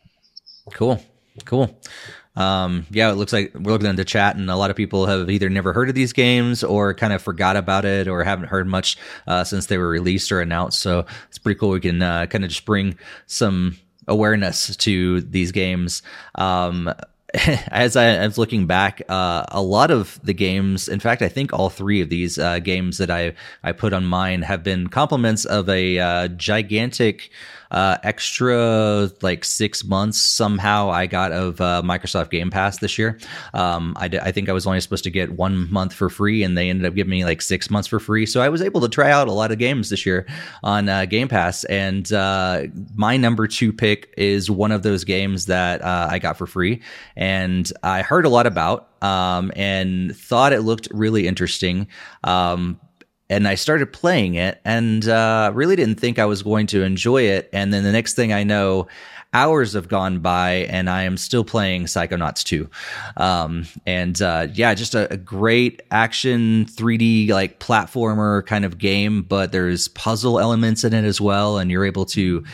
Cool, 0.71 1.03
cool. 1.43 1.77
Um, 2.35 2.85
yeah, 2.89 3.11
it 3.11 3.15
looks 3.15 3.33
like 3.33 3.53
we're 3.53 3.71
looking 3.71 3.87
into 3.87 4.03
chat, 4.03 4.35
and 4.35 4.49
a 4.49 4.55
lot 4.55 4.69
of 4.69 4.75
people 4.75 5.05
have 5.05 5.29
either 5.29 5.49
never 5.49 5.73
heard 5.73 5.89
of 5.89 5.95
these 5.95 6.13
games 6.13 6.63
or 6.63 6.93
kind 6.93 7.13
of 7.13 7.21
forgot 7.21 7.55
about 7.55 7.85
it 7.85 8.07
or 8.07 8.23
haven't 8.23 8.47
heard 8.47 8.67
much 8.67 8.97
uh, 9.27 9.43
since 9.43 9.67
they 9.67 9.77
were 9.77 9.87
released 9.87 10.31
or 10.31 10.41
announced. 10.41 10.81
So 10.81 11.05
it's 11.27 11.37
pretty 11.37 11.59
cool. 11.59 11.69
We 11.71 11.79
can 11.79 12.01
uh, 12.01 12.25
kind 12.27 12.43
of 12.43 12.49
just 12.49 12.65
bring 12.65 12.97
some 13.25 13.77
awareness 14.07 14.75
to 14.75 15.21
these 15.21 15.51
games. 15.51 16.03
Um, 16.35 16.93
as 17.71 17.95
I, 17.95 18.25
was 18.25 18.37
looking 18.37 18.65
back, 18.65 19.01
uh, 19.09 19.45
a 19.49 19.61
lot 19.61 19.91
of 19.91 20.19
the 20.23 20.33
games, 20.33 20.87
in 20.87 20.99
fact, 20.99 21.21
I 21.21 21.27
think 21.27 21.51
all 21.53 21.69
three 21.69 22.01
of 22.01 22.09
these 22.09 22.37
uh, 22.37 22.59
games 22.59 22.97
that 22.97 23.11
I 23.11 23.33
I 23.63 23.71
put 23.71 23.93
on 23.93 24.05
mine 24.05 24.43
have 24.43 24.63
been 24.63 24.87
complements 24.87 25.45
of 25.45 25.67
a 25.67 25.99
uh, 25.99 26.27
gigantic 26.29 27.31
uh, 27.75 27.97
extra 28.03 29.11
like 29.21 29.43
six 29.43 29.83
months 29.83 30.19
somehow 30.19 30.89
I 30.89 31.07
got 31.07 31.33
of 31.33 31.59
uh, 31.59 31.81
Microsoft 31.83 32.29
Game 32.31 32.49
Pass 32.49 32.79
this 32.79 32.97
year. 32.97 33.19
Um, 33.53 33.95
I, 33.99 34.07
d- 34.07 34.19
I 34.19 34.31
think 34.31 34.47
I 34.47 34.53
was 34.53 34.65
only 34.65 34.79
supposed 34.79 35.03
to 35.03 35.11
get 35.11 35.33
one 35.33 35.69
month 35.69 35.93
for 35.93 36.09
free, 36.09 36.41
and 36.43 36.57
they 36.57 36.69
ended 36.69 36.85
up 36.85 36.95
giving 36.95 37.11
me 37.11 37.25
like 37.25 37.41
six 37.41 37.69
months 37.69 37.89
for 37.89 37.99
free. 37.99 38.25
So 38.25 38.41
I 38.41 38.47
was 38.47 38.61
able 38.61 38.79
to 38.79 38.87
try 38.87 39.11
out 39.11 39.27
a 39.27 39.33
lot 39.33 39.51
of 39.51 39.57
games 39.57 39.89
this 39.89 40.05
year 40.05 40.25
on 40.63 40.87
uh, 40.87 41.03
Game 41.03 41.27
Pass. 41.27 41.65
And 41.65 42.11
uh, 42.13 42.63
my 42.95 43.17
number 43.17 43.45
two 43.45 43.73
pick 43.73 44.13
is 44.15 44.49
one 44.49 44.71
of 44.71 44.81
those 44.81 45.03
games 45.03 45.47
that 45.47 45.81
uh, 45.81 46.07
I 46.09 46.19
got 46.19 46.37
for 46.37 46.47
free, 46.47 46.81
and 47.17 47.69
I 47.83 48.03
heard 48.03 48.25
a 48.25 48.29
lot 48.29 48.47
about. 48.47 48.89
Um, 49.01 49.51
and 49.55 50.17
thought 50.17 50.51
it 50.51 50.61
looked 50.61 50.87
really 50.91 51.27
interesting. 51.27 51.87
Um, 52.23 52.79
and 53.29 53.47
I 53.47 53.55
started 53.55 53.91
playing 53.91 54.35
it 54.35 54.61
and 54.63 55.07
uh, 55.07 55.51
really 55.53 55.75
didn't 55.75 55.99
think 55.99 56.19
I 56.19 56.25
was 56.25 56.43
going 56.43 56.67
to 56.67 56.83
enjoy 56.83 57.23
it. 57.23 57.49
And 57.51 57.73
then 57.73 57.83
the 57.83 57.91
next 57.91 58.13
thing 58.13 58.31
I 58.31 58.43
know, 58.43 58.87
hours 59.33 59.73
have 59.73 59.89
gone 59.89 60.19
by 60.19 60.51
and 60.69 60.89
I 60.89 61.03
am 61.03 61.17
still 61.17 61.43
playing 61.43 61.85
Psychonauts 61.85 62.43
2. 62.43 62.69
Um, 63.17 63.65
and 63.85 64.21
uh, 64.21 64.47
yeah, 64.53 64.73
just 64.73 64.95
a, 64.95 65.11
a, 65.11 65.17
great 65.17 65.81
action 65.91 66.65
3D 66.65 67.29
like 67.29 67.59
platformer 67.59 68.45
kind 68.45 68.63
of 68.63 68.77
game, 68.77 69.23
but 69.23 69.51
there's 69.51 69.89
puzzle 69.89 70.39
elements 70.39 70.83
in 70.85 70.93
it 70.93 71.03
as 71.03 71.19
well. 71.19 71.57
And 71.57 71.69
you're 71.69 71.85
able 71.85 72.05
to 72.07 72.45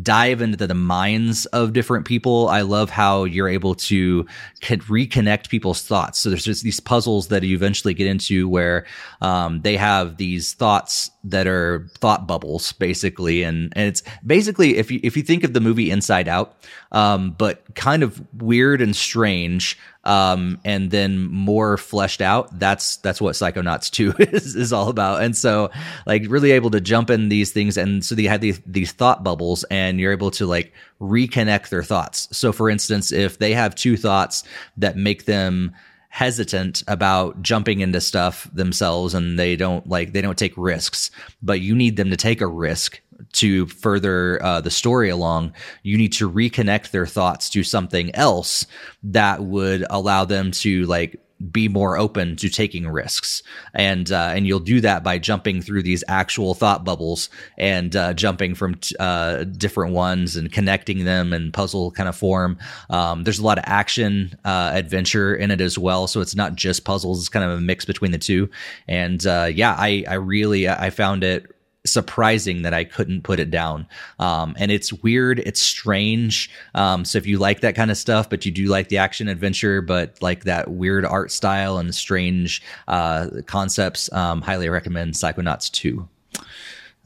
dive 0.00 0.40
into 0.40 0.66
the 0.66 0.74
minds 0.74 1.46
of 1.46 1.72
different 1.72 2.06
people. 2.06 2.48
I 2.48 2.62
love 2.62 2.90
how 2.90 3.24
you're 3.24 3.48
able 3.48 3.74
to 3.76 4.26
reconnect 4.62 5.48
people's 5.48 5.82
thoughts. 5.82 6.18
So 6.18 6.28
there's 6.28 6.44
just 6.44 6.62
these 6.62 6.80
puzzles 6.80 7.28
that 7.28 7.42
you 7.42 7.54
eventually 7.54 7.94
get 7.94 8.06
into 8.06 8.48
where 8.48 8.86
um, 9.20 9.60
they 9.62 9.76
have 9.76 10.16
these 10.16 10.54
thoughts 10.54 11.10
that 11.24 11.46
are 11.46 11.88
thought 11.98 12.26
bubbles, 12.26 12.72
basically, 12.72 13.42
and 13.42 13.72
and 13.76 13.88
it's 13.88 14.02
basically 14.24 14.76
if 14.76 14.90
you 14.90 15.00
if 15.02 15.16
you 15.16 15.22
think 15.22 15.44
of 15.44 15.52
the 15.52 15.60
movie 15.60 15.90
Inside 15.90 16.28
Out, 16.28 16.56
um, 16.92 17.32
but 17.32 17.62
kind 17.74 18.02
of 18.02 18.22
weird 18.40 18.80
and 18.80 18.94
strange 18.96 19.78
um, 20.04 20.58
and 20.64 20.90
then 20.90 21.30
more 21.30 21.76
fleshed 21.76 22.20
out. 22.20 22.58
That's 22.58 22.96
that's 22.98 23.20
what 23.20 23.34
Psychonauts 23.34 23.90
two 23.90 24.14
is 24.18 24.56
is 24.56 24.72
all 24.72 24.88
about. 24.88 25.22
And 25.22 25.36
so, 25.36 25.70
like, 26.06 26.22
really 26.28 26.52
able 26.52 26.70
to 26.70 26.80
jump 26.80 27.10
in 27.10 27.28
these 27.28 27.52
things, 27.52 27.76
and 27.76 28.04
so 28.04 28.14
they 28.14 28.24
had 28.24 28.40
these 28.40 28.60
these 28.66 28.92
thought 28.92 29.22
bubbles, 29.22 29.64
and 29.64 30.00
you're 30.00 30.12
able 30.12 30.30
to 30.32 30.46
like 30.46 30.72
reconnect 31.00 31.68
their 31.68 31.82
thoughts. 31.82 32.28
So, 32.36 32.52
for 32.52 32.70
instance, 32.70 33.12
if 33.12 33.38
they 33.38 33.52
have 33.52 33.74
two 33.74 33.96
thoughts 33.96 34.44
that 34.78 34.96
make 34.96 35.26
them 35.26 35.74
hesitant 36.10 36.82
about 36.86 37.40
jumping 37.40 37.80
into 37.80 38.00
stuff 38.00 38.50
themselves 38.52 39.14
and 39.14 39.38
they 39.38 39.56
don't 39.56 39.88
like 39.88 40.12
they 40.12 40.20
don't 40.20 40.36
take 40.36 40.52
risks 40.56 41.10
but 41.40 41.60
you 41.60 41.74
need 41.74 41.96
them 41.96 42.10
to 42.10 42.16
take 42.16 42.40
a 42.40 42.46
risk 42.46 43.00
to 43.32 43.66
further 43.66 44.42
uh, 44.42 44.60
the 44.60 44.70
story 44.70 45.08
along, 45.08 45.52
you 45.82 45.96
need 45.96 46.12
to 46.14 46.30
reconnect 46.30 46.90
their 46.90 47.06
thoughts 47.06 47.50
to 47.50 47.62
something 47.62 48.14
else 48.14 48.66
that 49.02 49.42
would 49.42 49.84
allow 49.90 50.24
them 50.24 50.50
to 50.50 50.84
like 50.86 51.20
be 51.50 51.68
more 51.68 51.96
open 51.96 52.36
to 52.36 52.48
taking 52.48 52.88
risks. 52.88 53.42
And 53.74 54.10
uh, 54.10 54.32
and 54.34 54.46
you'll 54.46 54.60
do 54.60 54.80
that 54.80 55.02
by 55.02 55.18
jumping 55.18 55.62
through 55.62 55.82
these 55.82 56.04
actual 56.08 56.54
thought 56.54 56.84
bubbles 56.84 57.30
and 57.56 57.94
uh, 57.96 58.12
jumping 58.14 58.54
from 58.54 58.74
t- 58.76 58.94
uh, 59.00 59.44
different 59.44 59.94
ones 59.94 60.36
and 60.36 60.52
connecting 60.52 61.04
them 61.04 61.32
in 61.32 61.52
puzzle 61.52 61.90
kind 61.92 62.08
of 62.08 62.16
form. 62.16 62.58
Um, 62.90 63.24
there's 63.24 63.38
a 63.38 63.44
lot 63.44 63.58
of 63.58 63.64
action 63.66 64.38
uh, 64.44 64.72
adventure 64.74 65.34
in 65.34 65.50
it 65.50 65.60
as 65.60 65.78
well. 65.78 66.06
So 66.06 66.20
it's 66.20 66.34
not 66.34 66.54
just 66.56 66.84
puzzles. 66.84 67.20
It's 67.20 67.28
kind 67.28 67.44
of 67.44 67.56
a 67.56 67.60
mix 67.60 67.84
between 67.84 68.10
the 68.10 68.18
two. 68.18 68.50
And 68.88 69.26
uh, 69.26 69.48
yeah 69.52 69.74
I 69.78 70.04
I 70.08 70.14
really 70.14 70.68
I 70.68 70.90
found 70.90 71.24
it 71.24 71.54
surprising 71.86 72.62
that 72.62 72.74
I 72.74 72.84
couldn't 72.84 73.22
put 73.22 73.40
it 73.40 73.50
down. 73.50 73.86
Um, 74.18 74.54
and 74.58 74.70
it's 74.70 74.92
weird, 74.92 75.38
it's 75.40 75.62
strange. 75.62 76.50
Um, 76.74 77.04
so 77.04 77.18
if 77.18 77.26
you 77.26 77.38
like 77.38 77.60
that 77.60 77.74
kind 77.74 77.90
of 77.90 77.96
stuff, 77.96 78.28
but 78.28 78.44
you 78.44 78.52
do 78.52 78.66
like 78.66 78.88
the 78.88 78.98
action 78.98 79.28
adventure, 79.28 79.80
but 79.80 80.20
like 80.20 80.44
that 80.44 80.70
weird 80.70 81.04
art 81.04 81.30
style 81.30 81.78
and 81.78 81.94
strange 81.94 82.62
uh, 82.88 83.28
concepts, 83.46 84.12
um, 84.12 84.42
highly 84.42 84.68
recommend 84.68 85.14
Psychonauts 85.14 85.70
2. 85.70 86.06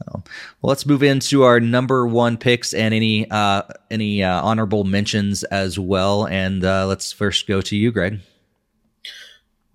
well, 0.07 0.23
let's 0.61 0.85
move 0.85 1.03
into 1.03 1.43
our 1.43 1.59
number 1.59 2.05
one 2.05 2.35
picks 2.37 2.73
and 2.73 2.93
any 2.93 3.29
uh, 3.31 3.63
any 3.89 4.21
uh, 4.21 4.41
honorable 4.41 4.83
mentions 4.83 5.43
as 5.45 5.79
well. 5.79 6.27
And 6.27 6.65
uh, 6.65 6.85
let's 6.85 7.13
first 7.13 7.47
go 7.47 7.61
to 7.61 7.77
you, 7.77 7.91
Greg. 7.91 8.19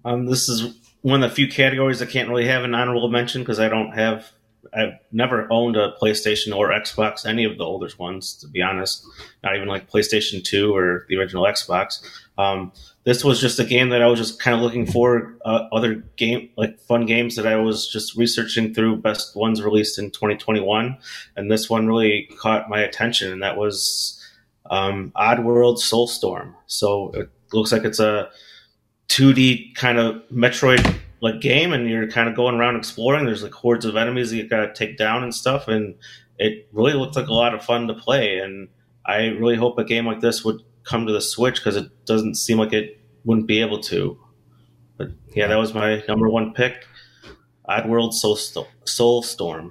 Um, 0.05 0.27
this 0.27 0.49
is 0.49 0.75
one 1.03 1.23
of 1.23 1.31
the 1.31 1.35
few 1.35 1.49
categories 1.49 2.03
I 2.03 2.07
can't 2.07 2.29
really 2.29 2.47
have 2.47 2.65
an 2.65 2.75
honorable 2.75 3.09
mention 3.09 3.43
because 3.43 3.61
I 3.61 3.69
don't 3.69 3.93
have 3.93 4.31
I've 4.73 4.95
never 5.13 5.47
owned 5.51 5.77
a 5.77 5.95
PlayStation 6.01 6.55
or 6.55 6.71
Xbox, 6.71 7.27
any 7.27 7.45
of 7.45 7.59
the 7.59 7.65
older 7.65 7.89
ones, 7.99 8.35
to 8.35 8.49
be 8.49 8.63
honest. 8.63 9.05
Not 9.43 9.57
even 9.57 9.69
like 9.69 9.91
PlayStation 9.91 10.45
2 10.45 10.75
or 10.75 11.07
the 11.09 11.17
original 11.17 11.45
Xbox. 11.45 12.03
Um, 12.39 12.73
this 13.05 13.25
was 13.25 13.41
just 13.41 13.59
a 13.59 13.65
game 13.65 13.89
that 13.91 14.03
I 14.03 14.07
was 14.07 14.19
just 14.19 14.41
kind 14.41 14.55
of 14.55 14.63
looking 14.63 14.87
for 14.87 15.37
uh, 15.45 15.69
other 15.73 15.97
game, 16.17 16.51
like 16.57 16.79
fun 16.81 17.07
games 17.07 17.37
that 17.37 17.47
I 17.47 17.57
was 17.57 17.89
just 17.89 18.17
researching 18.17 18.75
through 18.75 18.99
best 18.99 19.35
ones 19.35 19.63
released 19.63 19.99
in 19.99 20.11
2021. 20.11 20.97
And 21.37 21.51
this 21.51 21.69
one 21.69 21.87
really 21.87 22.29
caught 22.39 22.69
my 22.69 22.81
attention, 22.81 23.33
and 23.33 23.43
that 23.43 23.57
was 23.57 24.17
um, 24.71 25.13
Oddworld 25.17 25.79
Soulstorm. 25.79 26.55
So 26.67 27.11
it 27.15 27.31
looks 27.53 27.73
like 27.73 27.85
it's 27.85 28.01
a 28.01 28.31
2D 29.09 29.75
kind 29.75 29.99
of 29.99 30.23
Metroid 30.33 30.99
like 31.21 31.41
game 31.41 31.73
and 31.73 31.89
you're 31.89 32.09
kind 32.09 32.29
of 32.29 32.35
going 32.35 32.55
around 32.55 32.77
exploring. 32.77 33.27
There's 33.27 33.43
like 33.43 33.53
hordes 33.53 33.85
of 33.85 33.97
enemies 33.97 34.31
that 34.31 34.37
you 34.37 34.49
gotta 34.49 34.73
take 34.73 34.97
down 34.97 35.23
and 35.23 35.35
stuff, 35.35 35.69
and 35.69 35.95
it 36.39 36.69
really 36.73 36.95
looked 36.95 37.17
like 37.17 37.29
a 37.29 37.35
lot 37.35 37.55
of 37.55 37.65
fun 37.65 37.87
to 37.89 37.95
play. 37.95 38.39
And 38.39 38.69
I 39.07 39.27
really 39.27 39.57
hope 39.57 39.79
a 39.79 39.85
game 39.85 40.07
like 40.07 40.21
this 40.21 40.45
would 40.45 40.63
come 40.85 41.07
to 41.07 41.13
the 41.13 41.21
Switch 41.21 41.57
because 41.57 41.77
it 41.77 41.91
doesn't 42.07 42.37
seem 42.37 42.59
like 42.59 42.73
it 42.73 43.01
wouldn't 43.25 43.47
be 43.47 43.61
able 43.61 43.81
to. 43.81 44.19
But 44.97 45.09
yeah, 45.35 45.47
that 45.47 45.59
was 45.59 45.75
my 45.75 46.03
number 46.09 46.29
one 46.29 46.53
pick. 46.53 46.87
Oddworld 47.69 48.13
Soul, 48.13 48.37
Soulstorm. 48.85 49.71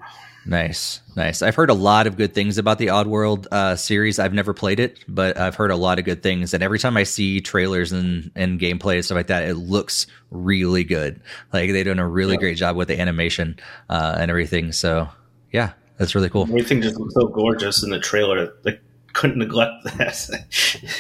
Nice, 0.50 1.02
nice. 1.16 1.44
I've 1.44 1.54
heard 1.54 1.70
a 1.70 1.76
lot 1.76 2.08
of 2.08 2.18
good 2.18 2.34
things 2.34 2.58
about 2.58 2.80
the 2.80 2.88
Oddworld 2.88 3.46
uh, 3.52 3.76
series. 3.76 4.18
I've 4.18 4.34
never 4.34 4.52
played 4.52 4.80
it, 4.80 4.98
but 5.08 5.38
I've 5.38 5.54
heard 5.54 5.70
a 5.70 5.76
lot 5.76 6.00
of 6.00 6.06
good 6.06 6.24
things. 6.24 6.56
And 6.56 6.64
every 6.64 6.80
time 6.80 6.98
I 6.98 7.04
see 7.04 7.40
trailers 7.40 7.92
and, 7.92 8.32
and 8.34 8.60
gameplay 8.60 8.96
and 8.96 9.06
stuff 9.06 9.16
like 9.16 9.28
that, 9.28 9.48
it 9.48 9.54
looks 9.54 10.08
really 10.32 10.84
good. 10.84 11.22
Like 11.54 11.72
they're 11.72 11.84
doing 11.84 12.00
a 12.00 12.08
really 12.08 12.34
yeah. 12.34 12.40
great 12.40 12.58
job 12.58 12.76
with 12.76 12.88
the 12.88 13.00
animation 13.00 13.60
uh, 13.90 14.16
and 14.18 14.32
everything. 14.32 14.72
So 14.72 15.08
yeah, 15.52 15.74
that's 16.00 16.16
really 16.16 16.30
cool. 16.30 16.46
Everything 16.46 16.82
just 16.82 17.00
looks 17.00 17.14
so 17.14 17.28
gorgeous 17.28 17.84
in 17.84 17.92
the 17.92 18.00
trailer. 18.00 18.52
They 18.64 18.80
couldn't 19.14 19.38
neglect 19.38 19.84
that. 19.84 20.98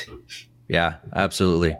yeah, 0.67 0.97
absolutely. 1.15 1.75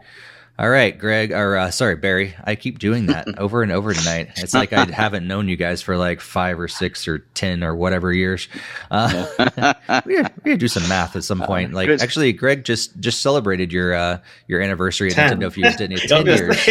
All 0.60 0.70
right, 0.70 0.98
Greg, 0.98 1.32
or 1.32 1.56
uh, 1.56 1.72
sorry, 1.72 1.96
Barry. 1.96 2.36
I 2.44 2.56
keep 2.56 2.80
doing 2.80 3.06
that 3.06 3.26
over 3.40 3.64
and 3.64 3.72
over 3.72 3.94
tonight. 3.94 4.32
It's 4.36 4.54
like 4.54 4.74
I 4.74 4.84
haven't 4.84 5.26
known 5.26 5.48
you 5.48 5.56
guys 5.56 5.82
for 5.82 5.96
like 5.96 6.20
five 6.20 6.60
or 6.60 6.68
six 6.68 7.08
or 7.08 7.20
ten 7.34 7.64
or 7.64 7.74
whatever 7.74 8.12
years. 8.12 8.50
Uh, 8.92 9.26
we, 9.40 9.46
gotta, 9.46 10.06
we 10.06 10.16
gotta 10.52 10.58
do 10.58 10.68
some 10.68 10.86
math 10.90 11.16
at 11.16 11.24
some 11.24 11.40
point. 11.40 11.74
Like, 11.74 11.88
actually, 11.88 12.34
Greg 12.34 12.66
just 12.66 13.00
just 13.00 13.22
celebrated 13.22 13.72
your 13.72 13.94
uh, 13.94 14.20
your 14.48 14.60
anniversary 14.62 15.12
at 15.12 15.16
Nintendo 15.16 15.50
Fuse, 15.50 15.78
didn't 15.78 16.02
you? 16.02 16.08
Ten 16.10 16.26
years. 16.26 16.68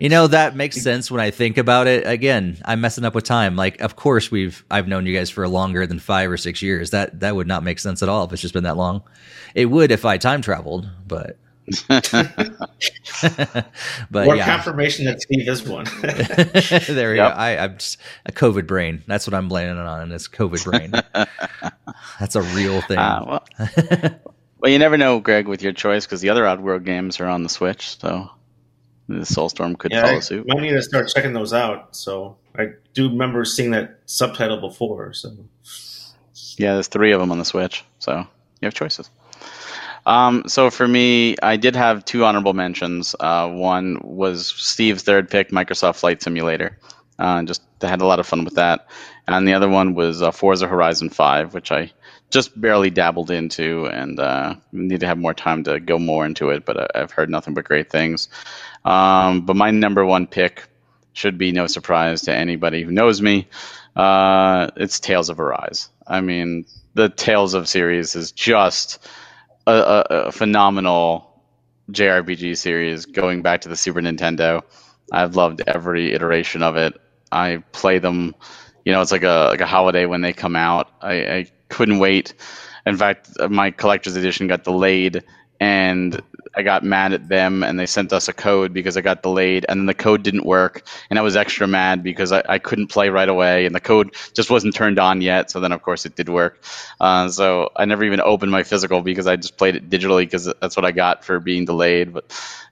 You 0.00 0.08
know 0.08 0.26
that 0.28 0.56
makes 0.56 0.80
sense 0.80 1.10
when 1.10 1.20
I 1.20 1.30
think 1.30 1.58
about 1.58 1.86
it. 1.88 2.06
Again, 2.06 2.56
I'm 2.64 2.80
messing 2.80 3.04
up 3.04 3.14
with 3.14 3.24
time. 3.24 3.54
Like, 3.54 3.82
of 3.82 3.96
course 3.96 4.30
we've 4.30 4.64
I've 4.70 4.88
known 4.88 5.04
you 5.04 5.14
guys 5.14 5.28
for 5.28 5.46
longer 5.46 5.86
than 5.86 5.98
five 5.98 6.30
or 6.30 6.38
six 6.38 6.62
years. 6.62 6.88
That 6.88 7.20
that 7.20 7.36
would 7.36 7.46
not 7.46 7.64
make 7.64 7.80
sense 7.80 8.02
at 8.02 8.08
all 8.08 8.24
if 8.24 8.32
it's 8.32 8.40
just 8.40 8.54
been 8.54 8.64
that 8.64 8.78
long. 8.78 9.02
It 9.54 9.66
would 9.66 9.90
if 9.90 10.06
I 10.06 10.16
time 10.16 10.40
traveled, 10.40 10.88
but 11.06 11.36
but 14.10 14.24
More 14.24 14.36
yeah. 14.36 14.44
confirmation 14.44 15.04
that 15.06 15.22
Steve 15.22 15.48
is 15.48 15.62
one. 15.62 15.84
there 16.02 17.10
we 17.10 17.16
yep. 17.16 17.32
go. 17.32 17.38
I, 17.38 17.50
am 17.64 17.78
just 17.78 17.98
a 18.26 18.32
COVID 18.32 18.66
brain. 18.66 19.02
That's 19.06 19.26
what 19.26 19.34
I'm 19.34 19.48
blaming 19.48 19.78
it 19.78 19.86
on. 19.86 20.12
It's 20.12 20.28
COVID 20.28 20.64
brain. 20.64 20.92
That's 22.20 22.36
a 22.36 22.42
real 22.42 22.80
thing. 22.82 22.98
Uh, 22.98 23.24
well, 23.26 23.44
well, 24.58 24.72
you 24.72 24.78
never 24.78 24.96
know, 24.96 25.20
Greg, 25.20 25.48
with 25.48 25.62
your 25.62 25.72
choice 25.72 26.06
because 26.06 26.20
the 26.20 26.30
other 26.30 26.44
Oddworld 26.44 26.84
games 26.84 27.20
are 27.20 27.26
on 27.26 27.42
the 27.42 27.48
Switch, 27.48 27.98
so 27.98 28.30
the 29.08 29.20
Soulstorm 29.20 29.78
could 29.78 29.92
yeah, 29.92 30.06
follow 30.06 30.20
suit. 30.20 30.46
I 30.50 30.54
might 30.54 30.62
need 30.62 30.70
to 30.70 30.82
start 30.82 31.08
checking 31.08 31.32
those 31.32 31.52
out. 31.52 31.96
So 31.96 32.36
I 32.56 32.68
do 32.94 33.08
remember 33.08 33.44
seeing 33.44 33.72
that 33.72 34.00
subtitle 34.06 34.60
before. 34.60 35.12
So 35.12 35.36
yeah, 36.56 36.74
there's 36.74 36.88
three 36.88 37.12
of 37.12 37.20
them 37.20 37.32
on 37.32 37.38
the 37.38 37.44
Switch, 37.44 37.84
so 37.98 38.18
you 38.18 38.66
have 38.66 38.74
choices. 38.74 39.10
Um, 40.04 40.44
so 40.46 40.70
for 40.70 40.86
me, 40.86 41.36
I 41.42 41.56
did 41.56 41.76
have 41.76 42.04
two 42.04 42.24
honorable 42.24 42.54
mentions. 42.54 43.14
Uh, 43.18 43.48
one 43.48 44.00
was 44.02 44.48
Steve's 44.48 45.02
third 45.02 45.30
pick, 45.30 45.50
Microsoft 45.50 45.96
Flight 45.96 46.22
Simulator. 46.22 46.78
Uh, 47.18 47.42
just 47.44 47.62
had 47.80 48.00
a 48.00 48.06
lot 48.06 48.18
of 48.18 48.26
fun 48.26 48.44
with 48.44 48.54
that. 48.54 48.88
And 49.28 49.46
the 49.46 49.54
other 49.54 49.68
one 49.68 49.94
was 49.94 50.22
uh, 50.22 50.32
Forza 50.32 50.66
Horizon 50.66 51.10
5, 51.10 51.54
which 51.54 51.70
I 51.70 51.92
just 52.30 52.58
barely 52.60 52.90
dabbled 52.90 53.30
into 53.30 53.86
and 53.86 54.18
uh, 54.18 54.54
need 54.72 55.00
to 55.00 55.06
have 55.06 55.18
more 55.18 55.34
time 55.34 55.62
to 55.64 55.78
go 55.78 55.98
more 55.98 56.24
into 56.24 56.48
it, 56.50 56.64
but 56.64 56.96
I've 56.96 57.10
heard 57.12 57.30
nothing 57.30 57.54
but 57.54 57.64
great 57.64 57.90
things. 57.90 58.28
Um, 58.84 59.42
but 59.42 59.54
my 59.54 59.70
number 59.70 60.04
one 60.04 60.26
pick 60.26 60.64
should 61.12 61.36
be 61.36 61.52
no 61.52 61.66
surprise 61.66 62.22
to 62.22 62.34
anybody 62.34 62.82
who 62.82 62.90
knows 62.90 63.20
me. 63.20 63.48
Uh, 63.94 64.70
it's 64.76 64.98
Tales 64.98 65.28
of 65.28 65.38
Arise. 65.38 65.90
I 66.06 66.22
mean, 66.22 66.64
the 66.94 67.10
Tales 67.10 67.54
of 67.54 67.68
series 67.68 68.16
is 68.16 68.32
just 68.32 69.06
a, 69.66 70.04
a, 70.10 70.32
phenomenal 70.32 71.40
JRPG 71.90 72.56
series 72.56 73.06
going 73.06 73.42
back 73.42 73.62
to 73.62 73.68
the 73.68 73.76
Super 73.76 74.00
Nintendo. 74.00 74.62
I've 75.12 75.36
loved 75.36 75.62
every 75.66 76.12
iteration 76.12 76.62
of 76.62 76.76
it. 76.76 77.00
I 77.30 77.62
play 77.72 77.98
them, 77.98 78.34
you 78.84 78.92
know, 78.92 79.00
it's 79.00 79.12
like 79.12 79.22
a 79.22 79.48
like 79.50 79.60
a 79.60 79.66
holiday 79.66 80.06
when 80.06 80.20
they 80.20 80.32
come 80.32 80.56
out. 80.56 80.90
I, 81.00 81.12
I 81.12 81.46
couldn't 81.68 81.98
wait. 81.98 82.34
In 82.86 82.96
fact, 82.96 83.30
my 83.48 83.70
collector's 83.70 84.16
edition 84.16 84.48
got 84.48 84.64
delayed, 84.64 85.22
and 85.60 86.20
I 86.54 86.62
got 86.62 86.84
mad 86.84 87.12
at 87.12 87.28
them 87.28 87.62
and 87.62 87.78
they 87.78 87.86
sent 87.86 88.12
us 88.12 88.28
a 88.28 88.32
code 88.32 88.72
because 88.72 88.96
I 88.96 89.00
got 89.00 89.22
delayed 89.22 89.64
and 89.68 89.80
then 89.80 89.86
the 89.86 89.94
code 89.94 90.22
didn't 90.22 90.44
work 90.44 90.82
and 91.10 91.18
I 91.18 91.22
was 91.22 91.36
extra 91.36 91.66
mad 91.66 92.02
because 92.02 92.32
I, 92.32 92.42
I 92.48 92.58
couldn't 92.58 92.88
play 92.88 93.08
right 93.08 93.28
away 93.28 93.66
and 93.66 93.74
the 93.74 93.80
code 93.80 94.14
just 94.34 94.50
wasn't 94.50 94.74
turned 94.74 94.98
on 94.98 95.20
yet. 95.22 95.50
So 95.50 95.60
then 95.60 95.72
of 95.72 95.82
course 95.82 96.06
it 96.06 96.16
did 96.16 96.28
work. 96.28 96.62
Uh, 97.00 97.28
so 97.28 97.70
I 97.76 97.84
never 97.84 98.04
even 98.04 98.20
opened 98.20 98.52
my 98.52 98.62
physical 98.62 99.02
because 99.02 99.26
I 99.26 99.36
just 99.36 99.56
played 99.56 99.76
it 99.76 99.88
digitally 99.90 100.24
because 100.24 100.52
that's 100.60 100.76
what 100.76 100.84
I 100.84 100.92
got 100.92 101.24
for 101.24 101.40
being 101.40 101.64
delayed. 101.64 102.12
But 102.12 102.24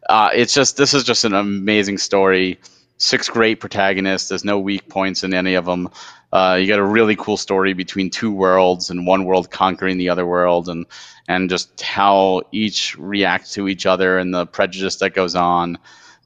uh, 0.08 0.30
it's 0.34 0.54
just 0.54 0.76
this 0.76 0.94
is 0.94 1.04
just 1.04 1.24
an 1.24 1.34
amazing 1.34 1.98
story. 1.98 2.58
Six 2.98 3.30
great 3.30 3.60
protagonists. 3.60 4.28
There's 4.28 4.44
no 4.44 4.58
weak 4.58 4.88
points 4.88 5.24
in 5.24 5.32
any 5.32 5.54
of 5.54 5.64
them. 5.64 5.88
Uh, 6.32 6.58
you 6.60 6.68
got 6.68 6.78
a 6.78 6.84
really 6.84 7.16
cool 7.16 7.36
story 7.36 7.72
between 7.72 8.10
two 8.10 8.32
worlds 8.32 8.90
and 8.90 9.06
one 9.06 9.24
world 9.24 9.50
conquering 9.50 9.98
the 9.98 10.10
other 10.10 10.26
world 10.26 10.68
and 10.68 10.86
and 11.28 11.50
just 11.50 11.80
how 11.80 12.42
each 12.52 12.96
reacts 12.98 13.54
to 13.54 13.68
each 13.68 13.86
other 13.86 14.18
and 14.18 14.32
the 14.34 14.46
prejudice 14.46 14.96
that 14.96 15.14
goes 15.14 15.34
on. 15.34 15.78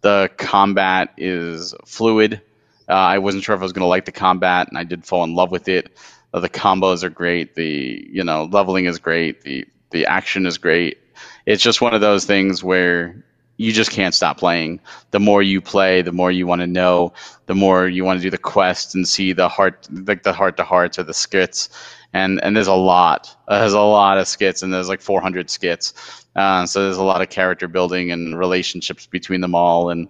The 0.03 0.31
combat 0.37 1.15
is 1.17 1.75
fluid. 1.87 2.41
Uh, 2.89 2.93
I 2.93 3.19
wasn't 3.19 3.45
sure 3.45 3.55
if 3.55 3.61
I 3.61 3.65
was 3.65 3.73
going 3.73 3.83
to 3.83 3.89
like 3.89 4.05
the 4.05 4.13
combat, 4.13 4.69
and 4.69 4.77
I 4.77 4.85
did 4.85 5.07
fall 5.07 5.25
in 5.25 5.35
love 5.35 5.51
with 5.51 5.69
it. 5.69 5.91
Uh, 6.35 6.41
the 6.41 6.51
combos 6.51 7.03
are 7.03 7.11
great. 7.11 7.55
The 7.55 8.07
you 8.11 8.25
know 8.25 8.45
leveling 8.45 8.85
is 8.85 8.99
great. 8.99 9.43
The 9.43 9.67
the 9.91 10.07
action 10.07 10.45
is 10.45 10.59
great. 10.59 10.99
It's 11.47 11.63
just 11.63 11.81
one 11.81 11.95
of 11.95 12.01
those 12.01 12.25
things 12.25 12.63
where 12.63 13.25
you 13.65 13.73
just 13.73 13.91
can't 13.91 14.15
stop 14.15 14.39
playing. 14.39 14.79
The 15.11 15.21
more 15.21 15.43
you 15.43 15.61
play, 15.61 16.03
the 16.03 16.13
more 16.13 16.31
you 16.31 16.47
want 16.47 16.61
to 16.61 16.67
know, 16.67 17.15
the 17.47 17.55
more 17.55 17.89
you 17.89 18.05
want 18.05 18.19
to 18.19 18.23
do 18.23 18.31
the 18.31 18.37
quest 18.39 18.95
and 18.95 19.09
see 19.09 19.33
the 19.33 19.49
heart, 19.49 19.89
like 19.91 20.23
the 20.23 20.35
heart 20.35 20.59
to 20.59 20.65
hearts 20.65 20.99
or 20.99 21.03
the 21.03 21.15
skits. 21.15 21.71
And 22.13 22.43
and 22.45 22.55
there's 22.55 22.69
a 22.69 22.75
lot. 22.75 23.35
There's 23.49 23.73
a 23.73 23.81
lot 23.81 24.19
of 24.19 24.29
skits, 24.29 24.63
and 24.63 24.73
there's 24.73 24.89
like 24.89 25.01
400 25.01 25.49
skits. 25.51 25.95
Uh, 26.37 26.67
so 26.67 26.85
there's 26.85 26.99
a 26.99 27.03
lot 27.03 27.23
of 27.23 27.31
character 27.31 27.67
building 27.67 28.13
and 28.13 28.39
relationships 28.39 29.07
between 29.07 29.41
them 29.41 29.55
all, 29.55 29.91
and 29.91 30.09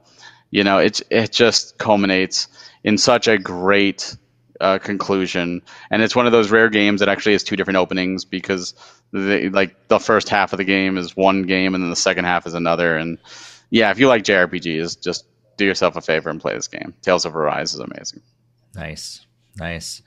you 0.50 0.64
know, 0.64 0.78
it 0.78 1.00
it 1.10 1.32
just 1.32 1.78
culminates 1.78 2.48
in 2.82 2.98
such 2.98 3.28
a 3.28 3.38
great 3.38 4.16
uh, 4.60 4.78
conclusion. 4.78 5.62
And 5.90 6.02
it's 6.02 6.16
one 6.16 6.26
of 6.26 6.32
those 6.32 6.50
rare 6.50 6.68
games 6.68 7.00
that 7.00 7.08
actually 7.08 7.32
has 7.32 7.42
two 7.42 7.56
different 7.56 7.76
openings 7.76 8.24
because 8.24 8.74
the, 9.12 9.48
like 9.50 9.88
the 9.88 9.98
first 9.98 10.28
half 10.28 10.52
of 10.52 10.58
the 10.58 10.64
game 10.64 10.98
is 10.98 11.16
one 11.16 11.42
game 11.42 11.74
and 11.74 11.82
then 11.82 11.90
the 11.90 11.96
second 11.96 12.24
half 12.24 12.46
is 12.46 12.54
another. 12.54 12.96
And 12.96 13.18
yeah, 13.70 13.90
if 13.90 13.98
you 13.98 14.08
like 14.08 14.24
JRPGs, 14.24 15.00
just 15.00 15.26
do 15.56 15.64
yourself 15.64 15.96
a 15.96 16.00
favor 16.00 16.30
and 16.30 16.40
play 16.40 16.54
this 16.54 16.68
game. 16.68 16.94
Tales 17.02 17.24
of 17.24 17.36
Arise 17.36 17.74
is 17.74 17.80
amazing. 17.80 18.22
Nice, 18.74 19.24
nice. 19.56 20.02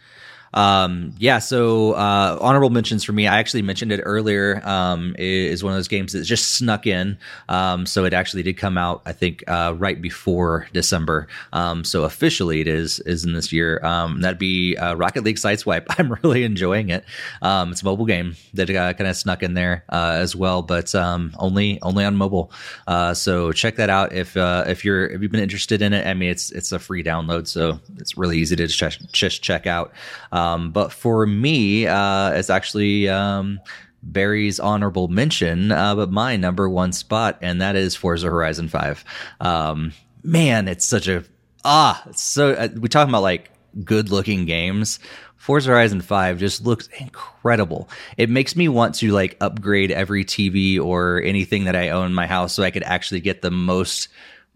Um, 0.53 1.13
yeah, 1.17 1.39
so 1.39 1.93
uh, 1.93 2.37
honorable 2.41 2.69
mentions 2.69 3.03
for 3.03 3.11
me. 3.11 3.27
I 3.27 3.39
actually 3.39 3.61
mentioned 3.61 3.91
it 3.91 4.01
earlier. 4.03 4.61
Um, 4.67 5.15
is 5.17 5.63
one 5.63 5.73
of 5.73 5.77
those 5.77 5.87
games 5.87 6.13
that 6.13 6.23
just 6.23 6.55
snuck 6.55 6.87
in. 6.87 7.17
Um, 7.49 7.85
so 7.85 8.05
it 8.05 8.13
actually 8.13 8.43
did 8.43 8.57
come 8.57 8.77
out, 8.77 9.01
I 9.05 9.13
think, 9.13 9.43
uh, 9.47 9.73
right 9.77 10.01
before 10.01 10.67
December. 10.73 11.27
Um, 11.53 11.83
so 11.83 12.03
officially, 12.03 12.61
it 12.61 12.67
is 12.67 12.99
is 13.01 13.25
in 13.25 13.33
this 13.33 13.51
year. 13.51 13.83
Um, 13.83 14.21
that'd 14.21 14.39
be 14.39 14.77
uh, 14.77 14.95
Rocket 14.95 15.23
League 15.23 15.37
Sideswipe. 15.37 15.85
I'm 15.99 16.13
really 16.23 16.43
enjoying 16.43 16.89
it. 16.89 17.05
Um, 17.41 17.71
it's 17.71 17.81
a 17.81 17.85
mobile 17.85 18.05
game 18.05 18.35
that 18.53 18.69
uh, 18.69 18.93
kind 18.93 19.09
of 19.09 19.15
snuck 19.15 19.43
in 19.43 19.53
there 19.53 19.83
uh, 19.89 20.15
as 20.15 20.35
well, 20.35 20.61
but 20.61 20.93
um, 20.95 21.33
only 21.37 21.79
only 21.81 22.05
on 22.05 22.15
mobile. 22.15 22.51
Uh, 22.87 23.13
so 23.13 23.51
check 23.51 23.75
that 23.75 23.89
out 23.89 24.13
if 24.13 24.35
if 24.37 24.85
you're 24.85 25.05
if 25.07 25.21
you've 25.21 25.31
been 25.31 25.41
interested 25.41 25.81
in 25.81 25.93
it. 25.93 26.05
I 26.05 26.13
mean, 26.13 26.29
it's 26.29 26.51
it's 26.51 26.71
a 26.71 26.79
free 26.79 27.03
download, 27.03 27.47
so 27.47 27.79
it's 27.97 28.17
really 28.17 28.37
easy 28.37 28.55
to 28.55 28.67
just, 28.67 29.11
just 29.11 29.41
check 29.41 29.67
out. 29.67 29.93
Um, 30.37 30.71
but 30.71 30.91
for 30.91 31.25
me, 31.25 31.87
uh, 31.87 32.31
it's 32.31 32.49
actually 32.49 33.09
um, 33.09 33.59
Barry's 34.03 34.59
honorable 34.59 35.07
mention, 35.07 35.71
uh, 35.71 35.95
but 35.95 36.11
my 36.11 36.35
number 36.37 36.69
one 36.69 36.91
spot, 36.91 37.39
and 37.41 37.61
that 37.61 37.75
is 37.75 37.95
Forza 37.95 38.27
Horizon 38.27 38.67
5. 38.67 39.03
Um, 39.41 39.93
man, 40.23 40.67
it's 40.67 40.85
such 40.85 41.07
a 41.07 41.23
ah, 41.65 42.03
so 42.13 42.51
uh, 42.51 42.69
we 42.79 42.87
talking 42.87 43.09
about 43.09 43.23
like 43.23 43.51
good 43.83 44.09
looking 44.09 44.45
games. 44.45 44.99
Forza 45.37 45.69
Horizon 45.69 46.01
5 46.01 46.39
just 46.39 46.65
looks 46.65 46.87
incredible. 46.99 47.89
It 48.17 48.29
makes 48.29 48.55
me 48.55 48.67
want 48.67 48.95
to 48.95 49.11
like 49.11 49.37
upgrade 49.41 49.91
every 49.91 50.25
TV 50.25 50.79
or 50.79 51.21
anything 51.21 51.65
that 51.65 51.75
I 51.75 51.89
own 51.89 52.07
in 52.07 52.13
my 52.13 52.27
house 52.27 52.53
so 52.53 52.63
I 52.63 52.71
could 52.71 52.83
actually 52.83 53.21
get 53.21 53.41
the 53.41 53.51
most 53.51 54.09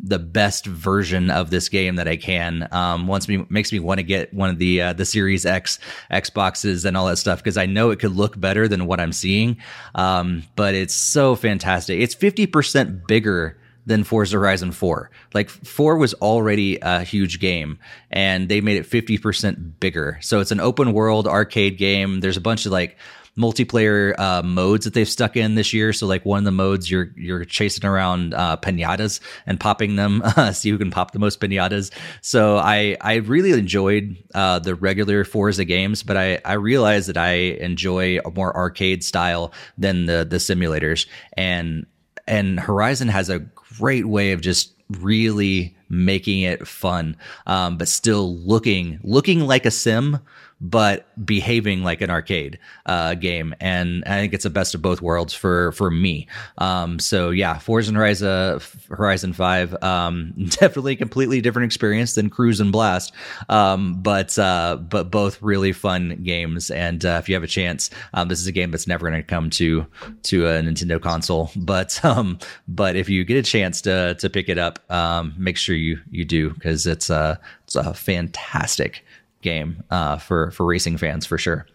the 0.04 0.20
best 0.20 0.66
version 0.66 1.30
of 1.30 1.50
this 1.50 1.70
game 1.70 1.96
that 1.96 2.08
I 2.08 2.18
can. 2.18 2.68
Um, 2.72 3.08
wants 3.08 3.28
me 3.28 3.46
makes 3.50 3.72
me 3.72 3.80
want 3.80 4.00
to 4.00 4.04
get 4.04 4.34
one 4.34 4.50
of 4.50 4.58
the 4.58 4.82
uh, 4.82 4.94
the 4.94 5.06
Series 5.06 5.46
X 5.46 5.80
Xboxes 6.12 6.86
and 6.86 6.98
all 6.98 7.08
that 7.08 7.18
stuff 7.18 7.40
because 7.40 7.58
I 7.58 7.66
know 7.66 7.92
it 7.92 8.00
could 8.00 8.16
look 8.16 8.40
better 8.40 8.68
than 8.68 8.86
what 8.86 9.00
I'm 9.00 9.14
seeing. 9.14 9.58
Um, 9.96 10.44
but 10.56 10.74
it's 10.74 10.94
so 10.94 11.36
fantastic. 11.36 12.00
It's 12.00 12.16
fifty 12.16 12.48
percent 12.48 13.08
bigger 13.08 13.58
than 13.86 14.04
Forza 14.04 14.38
Horizon 14.38 14.72
4. 14.72 15.10
Like 15.34 15.50
4 15.50 15.98
was 15.98 16.14
already 16.16 16.78
a 16.82 17.02
huge 17.02 17.40
game 17.40 17.80
and 18.12 18.48
they 18.48 18.62
made 18.62 18.78
it 18.78 18.88
50% 18.88 19.80
bigger. 19.80 20.20
So 20.22 20.40
it's 20.40 20.52
an 20.52 20.60
open 20.60 20.94
world 20.94 21.28
arcade 21.28 21.80
game. 21.80 22.20
There's 22.20 22.38
a 22.38 22.42
bunch 22.42 22.68
of 22.68 22.72
like 22.72 22.96
multiplayer 23.38 24.18
uh, 24.20 24.44
modes 24.44 24.86
that 24.86 24.94
they've 24.94 25.08
stuck 25.08 25.38
in 25.38 25.56
this 25.56 25.74
year. 25.74 25.94
So 25.94 26.06
like 26.06 26.26
one 26.26 26.40
of 26.40 26.46
the 26.46 26.52
modes 26.52 26.92
you're 26.92 27.12
you're 27.16 27.46
chasing 27.46 27.86
around 27.86 28.34
uh, 28.34 28.58
pinatas 28.58 29.20
and 29.46 29.60
popping 29.60 29.96
them, 29.96 30.22
uh, 30.26 30.52
see 30.52 30.70
who 30.70 30.78
can 30.78 30.92
pop 30.92 31.12
the 31.12 31.20
most 31.20 31.40
pinatas. 31.40 31.92
So 32.22 32.58
I 32.58 32.98
I 33.02 33.16
really 33.16 33.52
enjoyed 33.52 34.18
uh, 34.34 34.60
the 34.60 34.76
regular 34.76 35.24
Forza 35.24 35.66
games, 35.66 36.04
but 36.04 36.18
I 36.18 36.40
I 36.44 36.54
realized 36.54 37.10
that 37.10 37.18
I 37.18 37.34
enjoy 37.34 38.20
a 38.20 38.32
more 38.32 38.56
arcade 38.56 39.04
style 39.04 39.54
than 39.78 40.06
the 40.06 40.26
the 40.30 40.38
simulators 40.38 41.08
and 41.34 41.86
and 42.28 42.60
Horizon 42.60 43.08
has 43.08 43.30
a 43.30 43.40
great 43.40 44.08
way 44.08 44.32
of 44.32 44.42
just 44.42 44.74
really 45.00 45.76
making 45.90 46.42
it 46.42 46.68
fun, 46.68 47.18
um, 47.48 47.78
but 47.78 47.88
still 47.88 48.38
looking 48.38 49.00
looking 49.04 49.42
like 49.42 49.66
a 49.66 49.72
sim, 49.72 50.20
but 50.62 51.08
behaving 51.26 51.84
like 51.84 52.02
an 52.02 52.12
arcade 52.12 52.60
uh, 52.86 53.16
game. 53.16 53.56
And 53.60 54.04
I 54.06 54.20
think 54.20 54.34
it's 54.34 54.44
the 54.44 54.52
best 54.52 54.76
of 54.76 54.82
both 54.82 55.02
worlds 55.02 55.34
for 55.34 55.72
for 55.72 55.90
me. 55.90 56.28
Um, 56.60 57.00
so 57.00 57.32
yeah, 57.32 57.58
Forza 57.58 57.92
Horizon 57.92 58.62
Horizon 58.90 59.34
Five 59.34 59.76
um, 59.84 60.34
definitely 60.50 60.94
a 60.94 60.98
completely 60.98 61.42
different 61.42 61.66
experience 61.66 62.14
than 62.14 62.30
Cruis'n 62.30 62.72
Blast, 62.72 63.14
um, 63.50 64.02
but 64.02 64.38
uh, 64.38 64.78
but 64.78 65.10
both 65.10 65.42
really 65.42 65.74
fun 65.74 66.20
games. 66.24 66.70
And 66.70 67.04
uh, 67.04 67.20
if 67.22 67.28
you 67.28 67.36
have 67.36 67.44
a 67.44 67.48
chance, 67.48 67.90
um, 68.14 68.28
this 68.28 68.40
is 68.40 68.48
a 68.48 68.52
game 68.52 68.70
that's 68.70 68.88
never 68.88 69.10
going 69.10 69.20
to 69.20 69.28
come 69.28 69.50
to 69.52 69.88
to 70.24 70.46
a 70.46 70.62
Nintendo 70.62 71.02
console. 71.02 71.50
But 71.56 72.04
um, 72.06 72.38
but 72.68 72.96
if 72.96 73.10
you 73.10 73.26
get 73.26 73.38
a 73.38 73.44
chance 73.44 73.82
to 73.82 74.16
to 74.16 74.30
pick 74.30 74.48
it 74.48 74.60
up, 74.60 74.80
um, 74.92 75.34
make 75.38 75.58
sure 75.58 75.76
you 75.76 76.00
you 76.12 76.24
do 76.24 76.52
because 76.52 76.86
it's 76.86 77.10
a 77.10 77.40
it's 77.64 77.76
a 77.76 77.94
fantastic 77.94 79.04
game 79.42 79.84
uh, 79.90 80.18
for 80.18 80.52
for 80.52 80.66
racing 80.66 80.98
fans 80.98 81.26
for 81.26 81.38
sure. 81.38 81.66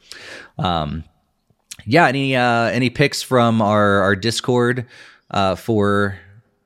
Um, 0.59 1.05
yeah, 1.85 2.07
any 2.07 2.35
uh, 2.37 2.65
any 2.67 2.91
picks 2.91 3.23
from 3.23 3.63
our 3.63 4.03
our 4.03 4.17
Discord 4.17 4.87
uh, 5.31 5.55
for 5.55 6.19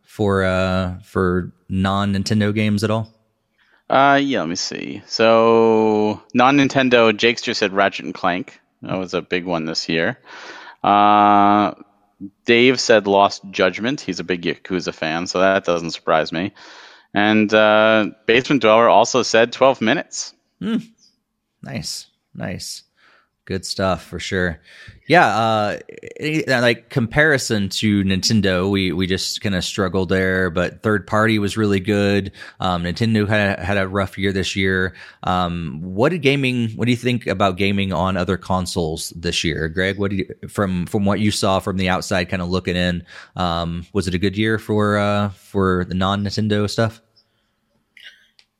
for 0.02 0.44
uh, 0.44 0.98
for 1.00 1.52
non 1.68 2.14
Nintendo 2.14 2.54
games 2.54 2.84
at 2.84 2.90
all? 2.90 3.12
Uh, 3.88 4.20
yeah, 4.22 4.40
let 4.40 4.48
me 4.48 4.56
see. 4.56 5.02
So 5.06 6.22
non 6.34 6.58
Nintendo, 6.58 7.16
Jake's 7.16 7.42
just 7.42 7.60
said 7.60 7.72
Ratchet 7.72 8.04
and 8.04 8.14
Clank. 8.14 8.60
That 8.82 8.98
was 8.98 9.14
a 9.14 9.20
big 9.22 9.44
one 9.44 9.64
this 9.64 9.88
year. 9.88 10.18
Uh, 10.82 11.74
Dave 12.44 12.80
said 12.80 13.06
Lost 13.06 13.42
Judgment. 13.50 14.00
He's 14.00 14.20
a 14.20 14.24
big 14.24 14.42
Yakuza 14.42 14.94
fan, 14.94 15.26
so 15.26 15.40
that 15.40 15.64
doesn't 15.64 15.90
surprise 15.90 16.32
me. 16.32 16.52
And 17.14 17.52
uh, 17.52 18.10
Basement 18.26 18.62
Dweller 18.62 18.88
also 18.88 19.22
said 19.22 19.52
12 19.52 19.80
minutes. 19.80 20.34
Mm. 20.60 20.88
Nice, 21.62 22.06
nice. 22.34 22.82
Good 23.46 23.66
stuff 23.66 24.04
for 24.04 24.20
sure. 24.20 24.60
Yeah, 25.08 25.26
uh, 25.26 25.78
like 26.46 26.88
comparison 26.88 27.68
to 27.70 28.04
Nintendo, 28.04 28.70
we 28.70 28.92
we 28.92 29.08
just 29.08 29.40
kind 29.40 29.56
of 29.56 29.64
struggled 29.64 30.08
there, 30.08 30.50
but 30.50 30.84
third 30.84 31.04
party 31.04 31.40
was 31.40 31.56
really 31.56 31.80
good. 31.80 32.30
Um, 32.60 32.84
Nintendo 32.84 33.26
had 33.26 33.58
had 33.58 33.76
a 33.76 33.88
rough 33.88 34.16
year 34.16 34.32
this 34.32 34.54
year. 34.54 34.94
Um, 35.24 35.80
what 35.82 36.10
did 36.10 36.22
gaming? 36.22 36.70
What 36.76 36.84
do 36.84 36.92
you 36.92 36.96
think 36.96 37.26
about 37.26 37.56
gaming 37.56 37.92
on 37.92 38.16
other 38.16 38.36
consoles 38.36 39.10
this 39.16 39.42
year, 39.42 39.68
Greg? 39.68 39.98
What 39.98 40.12
do 40.12 40.18
you 40.18 40.48
from 40.48 40.86
from 40.86 41.04
what 41.04 41.18
you 41.18 41.32
saw 41.32 41.58
from 41.58 41.76
the 41.76 41.88
outside, 41.88 42.28
kind 42.28 42.42
of 42.42 42.50
looking 42.50 42.76
in? 42.76 43.04
Um, 43.34 43.84
was 43.92 44.06
it 44.06 44.14
a 44.14 44.18
good 44.18 44.36
year 44.36 44.60
for 44.60 44.96
uh, 44.96 45.30
for 45.30 45.86
the 45.86 45.94
non 45.94 46.22
Nintendo 46.22 46.70
stuff? 46.70 47.00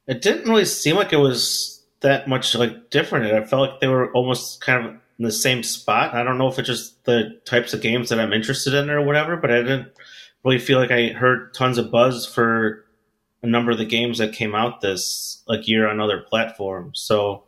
It 0.09 0.21
didn't 0.21 0.49
really 0.49 0.65
seem 0.65 0.97
like 0.97 1.13
it 1.13 1.19
was 1.19 1.80
that 2.01 2.29
much 2.29 2.55
like 2.55 2.91
different. 2.91 3.33
I 3.33 3.45
felt 3.45 3.71
like 3.71 3.81
they 3.81 3.89
were 3.89 4.13
almost 4.13 4.61
kind 4.61 4.85
of 4.85 4.93
in 5.19 5.25
the 5.25 5.33
same 5.33 5.63
spot. 5.63 6.15
I 6.15 6.23
don't 6.23 6.39
know 6.39 6.49
if 6.49 6.59
it's 6.59 6.69
just 6.69 7.05
the 7.05 7.39
types 7.45 7.75
of 7.75 7.83
games 7.83 8.09
that 8.09 8.19
I'm 8.19 8.33
interested 8.33 8.75
in 8.75 8.91
or 8.91 9.03
whatever, 9.03 9.37
but 9.37 9.51
I 9.51 9.59
didn't 9.59 9.89
really 10.45 10.59
feel 10.59 10.79
like 10.79 10.91
I 10.91 11.09
heard 11.09 11.53
tons 11.53 11.79
of 11.79 11.91
buzz 11.91 12.27
for 12.27 12.87
a 13.43 13.47
number 13.47 13.71
of 13.71 13.79
the 13.79 13.85
games 13.85 14.19
that 14.19 14.33
came 14.33 14.55
out 14.55 14.81
this 14.81 15.43
like 15.47 15.69
year 15.69 15.89
on 15.89 16.01
other 16.01 16.21
platforms. 16.21 17.01
So 17.01 17.45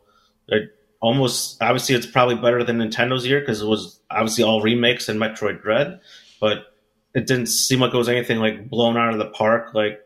it 0.47 0.75
almost 1.01 1.61
obviously 1.61 1.95
it's 1.95 2.05
probably 2.05 2.35
better 2.35 2.63
than 2.63 2.77
Nintendo's 2.77 3.25
year 3.25 3.39
because 3.39 3.61
it 3.61 3.67
was 3.67 3.99
obviously 4.09 4.43
all 4.43 4.61
remakes 4.61 5.09
and 5.09 5.19
Metroid 5.19 5.61
Dread, 5.61 5.99
but 6.39 6.75
it 7.15 7.27
didn't 7.27 7.47
seem 7.47 7.79
like 7.79 7.93
it 7.93 7.97
was 7.97 8.09
anything 8.09 8.39
like 8.39 8.69
blown 8.69 8.97
out 8.97 9.13
of 9.13 9.19
the 9.19 9.29
park 9.29 9.73
like 9.73 9.99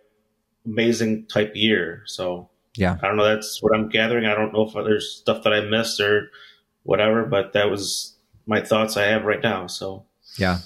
amazing 0.66 1.26
type 1.26 1.52
year. 1.56 2.04
So 2.06 2.50
yeah. 2.78 2.98
I 3.02 3.08
don't 3.08 3.18
know. 3.18 3.26
That's 3.26 3.62
what 3.62 3.76
I'm 3.76 3.90
gathering. 3.90 4.26
I 4.26 4.36
don't 4.36 4.54
know 4.54 4.64
if 4.64 4.74
there's 4.74 5.12
stuff 5.12 5.44
that 5.44 5.54
I 5.54 5.62
missed 5.62 6.00
or 6.00 6.30
whatever, 6.84 7.26
but 7.26 7.54
that 7.54 7.70
was 7.70 8.16
my 8.46 8.62
thoughts 8.62 8.98
I 8.98 9.06
have 9.06 9.26
right 9.26 9.42
now. 9.42 9.68
So 9.68 10.06
yeah. 10.38 10.60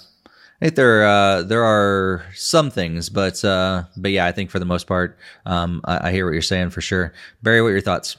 I 0.60 0.66
think 0.66 0.76
there 0.76 1.04
uh, 1.04 1.42
there 1.42 1.64
are 1.64 2.24
some 2.34 2.70
things, 2.70 3.08
but 3.08 3.44
uh, 3.44 3.84
but 3.96 4.12
yeah, 4.12 4.26
I 4.26 4.32
think 4.32 4.50
for 4.50 4.60
the 4.60 4.64
most 4.64 4.86
part, 4.86 5.18
um, 5.44 5.80
I, 5.84 6.08
I 6.08 6.12
hear 6.12 6.24
what 6.24 6.34
you're 6.34 6.42
saying 6.42 6.70
for 6.70 6.80
sure. 6.80 7.12
Barry, 7.42 7.60
what 7.62 7.68
are 7.68 7.72
your 7.72 7.80
thoughts? 7.80 8.16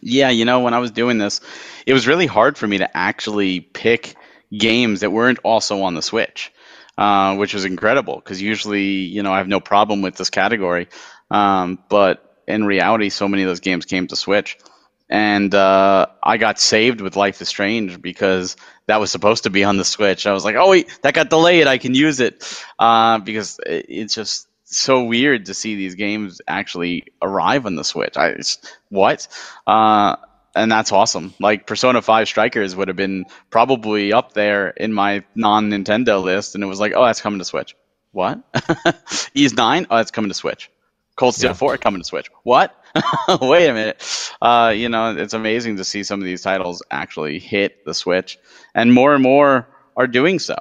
Yeah, 0.00 0.30
you 0.30 0.46
know, 0.46 0.60
when 0.60 0.72
I 0.72 0.78
was 0.78 0.90
doing 0.90 1.18
this, 1.18 1.42
it 1.86 1.92
was 1.92 2.06
really 2.06 2.26
hard 2.26 2.56
for 2.56 2.66
me 2.66 2.78
to 2.78 2.96
actually 2.96 3.60
pick 3.60 4.16
games 4.56 5.00
that 5.00 5.10
weren't 5.10 5.38
also 5.44 5.82
on 5.82 5.94
the 5.94 6.00
Switch, 6.00 6.50
uh, 6.96 7.36
which 7.36 7.52
was 7.52 7.66
incredible 7.66 8.16
because 8.16 8.40
usually, 8.40 8.84
you 8.84 9.22
know, 9.22 9.32
I 9.32 9.36
have 9.38 9.48
no 9.48 9.60
problem 9.60 10.00
with 10.00 10.16
this 10.16 10.30
category. 10.30 10.88
Um, 11.30 11.78
but 11.90 12.33
in 12.46 12.64
reality, 12.64 13.08
so 13.08 13.28
many 13.28 13.42
of 13.42 13.48
those 13.48 13.60
games 13.60 13.84
came 13.84 14.06
to 14.08 14.16
Switch. 14.16 14.58
And 15.08 15.54
uh, 15.54 16.06
I 16.22 16.38
got 16.38 16.58
saved 16.58 17.00
with 17.00 17.16
Life 17.16 17.40
is 17.42 17.48
Strange 17.48 18.00
because 18.00 18.56
that 18.86 19.00
was 19.00 19.10
supposed 19.10 19.44
to 19.44 19.50
be 19.50 19.62
on 19.64 19.76
the 19.76 19.84
Switch. 19.84 20.26
I 20.26 20.32
was 20.32 20.44
like, 20.44 20.56
oh, 20.56 20.70
wait, 20.70 20.98
that 21.02 21.14
got 21.14 21.30
delayed. 21.30 21.66
I 21.66 21.78
can 21.78 21.94
use 21.94 22.20
it. 22.20 22.42
Uh, 22.78 23.18
because 23.18 23.60
it's 23.64 24.14
just 24.14 24.48
so 24.64 25.04
weird 25.04 25.46
to 25.46 25.54
see 25.54 25.76
these 25.76 25.94
games 25.94 26.40
actually 26.48 27.04
arrive 27.22 27.66
on 27.66 27.76
the 27.76 27.84
Switch. 27.84 28.16
I 28.16 28.34
what? 28.88 29.28
Uh, 29.66 30.16
and 30.54 30.70
that's 30.70 30.92
awesome. 30.92 31.34
Like 31.40 31.66
Persona 31.66 32.00
5 32.00 32.28
Strikers 32.28 32.74
would 32.76 32.88
have 32.88 32.96
been 32.96 33.26
probably 33.50 34.12
up 34.12 34.32
there 34.32 34.70
in 34.70 34.92
my 34.92 35.24
non 35.34 35.70
Nintendo 35.70 36.22
list, 36.22 36.54
and 36.54 36.64
it 36.64 36.66
was 36.66 36.80
like, 36.80 36.92
oh, 36.96 37.04
that's 37.04 37.20
coming 37.20 37.40
to 37.40 37.44
Switch. 37.44 37.76
What? 38.12 38.40
Ys 39.34 39.54
9? 39.54 39.86
Oh, 39.90 39.96
that's 39.96 40.12
coming 40.12 40.30
to 40.30 40.34
Switch. 40.34 40.70
Cold 41.16 41.34
Steel 41.34 41.50
yeah. 41.50 41.54
4 41.54 41.78
coming 41.78 42.00
to 42.00 42.06
Switch. 42.06 42.28
What? 42.42 42.74
Wait 43.40 43.68
a 43.68 43.72
minute. 43.72 44.30
Uh, 44.40 44.72
you 44.74 44.88
know, 44.88 45.16
it's 45.16 45.34
amazing 45.34 45.76
to 45.76 45.84
see 45.84 46.02
some 46.02 46.20
of 46.20 46.24
these 46.24 46.42
titles 46.42 46.82
actually 46.90 47.38
hit 47.38 47.84
the 47.84 47.94
Switch, 47.94 48.38
and 48.74 48.92
more 48.92 49.14
and 49.14 49.22
more 49.22 49.68
are 49.96 50.06
doing 50.06 50.38
so. 50.38 50.56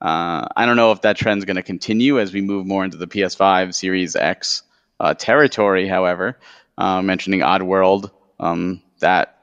Uh, 0.00 0.46
I 0.56 0.66
don't 0.66 0.76
know 0.76 0.92
if 0.92 1.02
that 1.02 1.16
trend's 1.16 1.44
going 1.44 1.56
to 1.56 1.62
continue 1.62 2.20
as 2.20 2.32
we 2.32 2.42
move 2.42 2.66
more 2.66 2.84
into 2.84 2.98
the 2.98 3.06
PS5 3.06 3.74
Series 3.74 4.16
X 4.16 4.62
uh, 5.00 5.14
territory. 5.14 5.88
However, 5.88 6.38
uh, 6.76 7.00
mentioning 7.00 7.40
Oddworld, 7.40 8.10
um, 8.38 8.82
that 8.98 9.38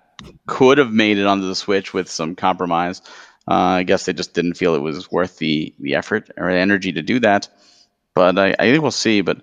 could 0.45 0.77
have 0.77 0.91
made 0.91 1.17
it 1.17 1.25
onto 1.25 1.47
the 1.47 1.55
Switch 1.55 1.93
with 1.93 2.09
some 2.09 2.35
compromise. 2.35 3.01
Uh, 3.47 3.81
I 3.81 3.83
guess 3.83 4.05
they 4.05 4.13
just 4.13 4.33
didn't 4.33 4.53
feel 4.53 4.75
it 4.75 4.81
was 4.81 5.11
worth 5.11 5.38
the 5.38 5.73
the 5.79 5.95
effort 5.95 6.29
or 6.38 6.49
energy 6.49 6.91
to 6.91 7.01
do 7.01 7.19
that. 7.21 7.49
But 8.13 8.38
I, 8.38 8.55
I 8.59 8.71
think 8.71 8.81
we'll 8.81 8.91
see. 8.91 9.21
But 9.21 9.41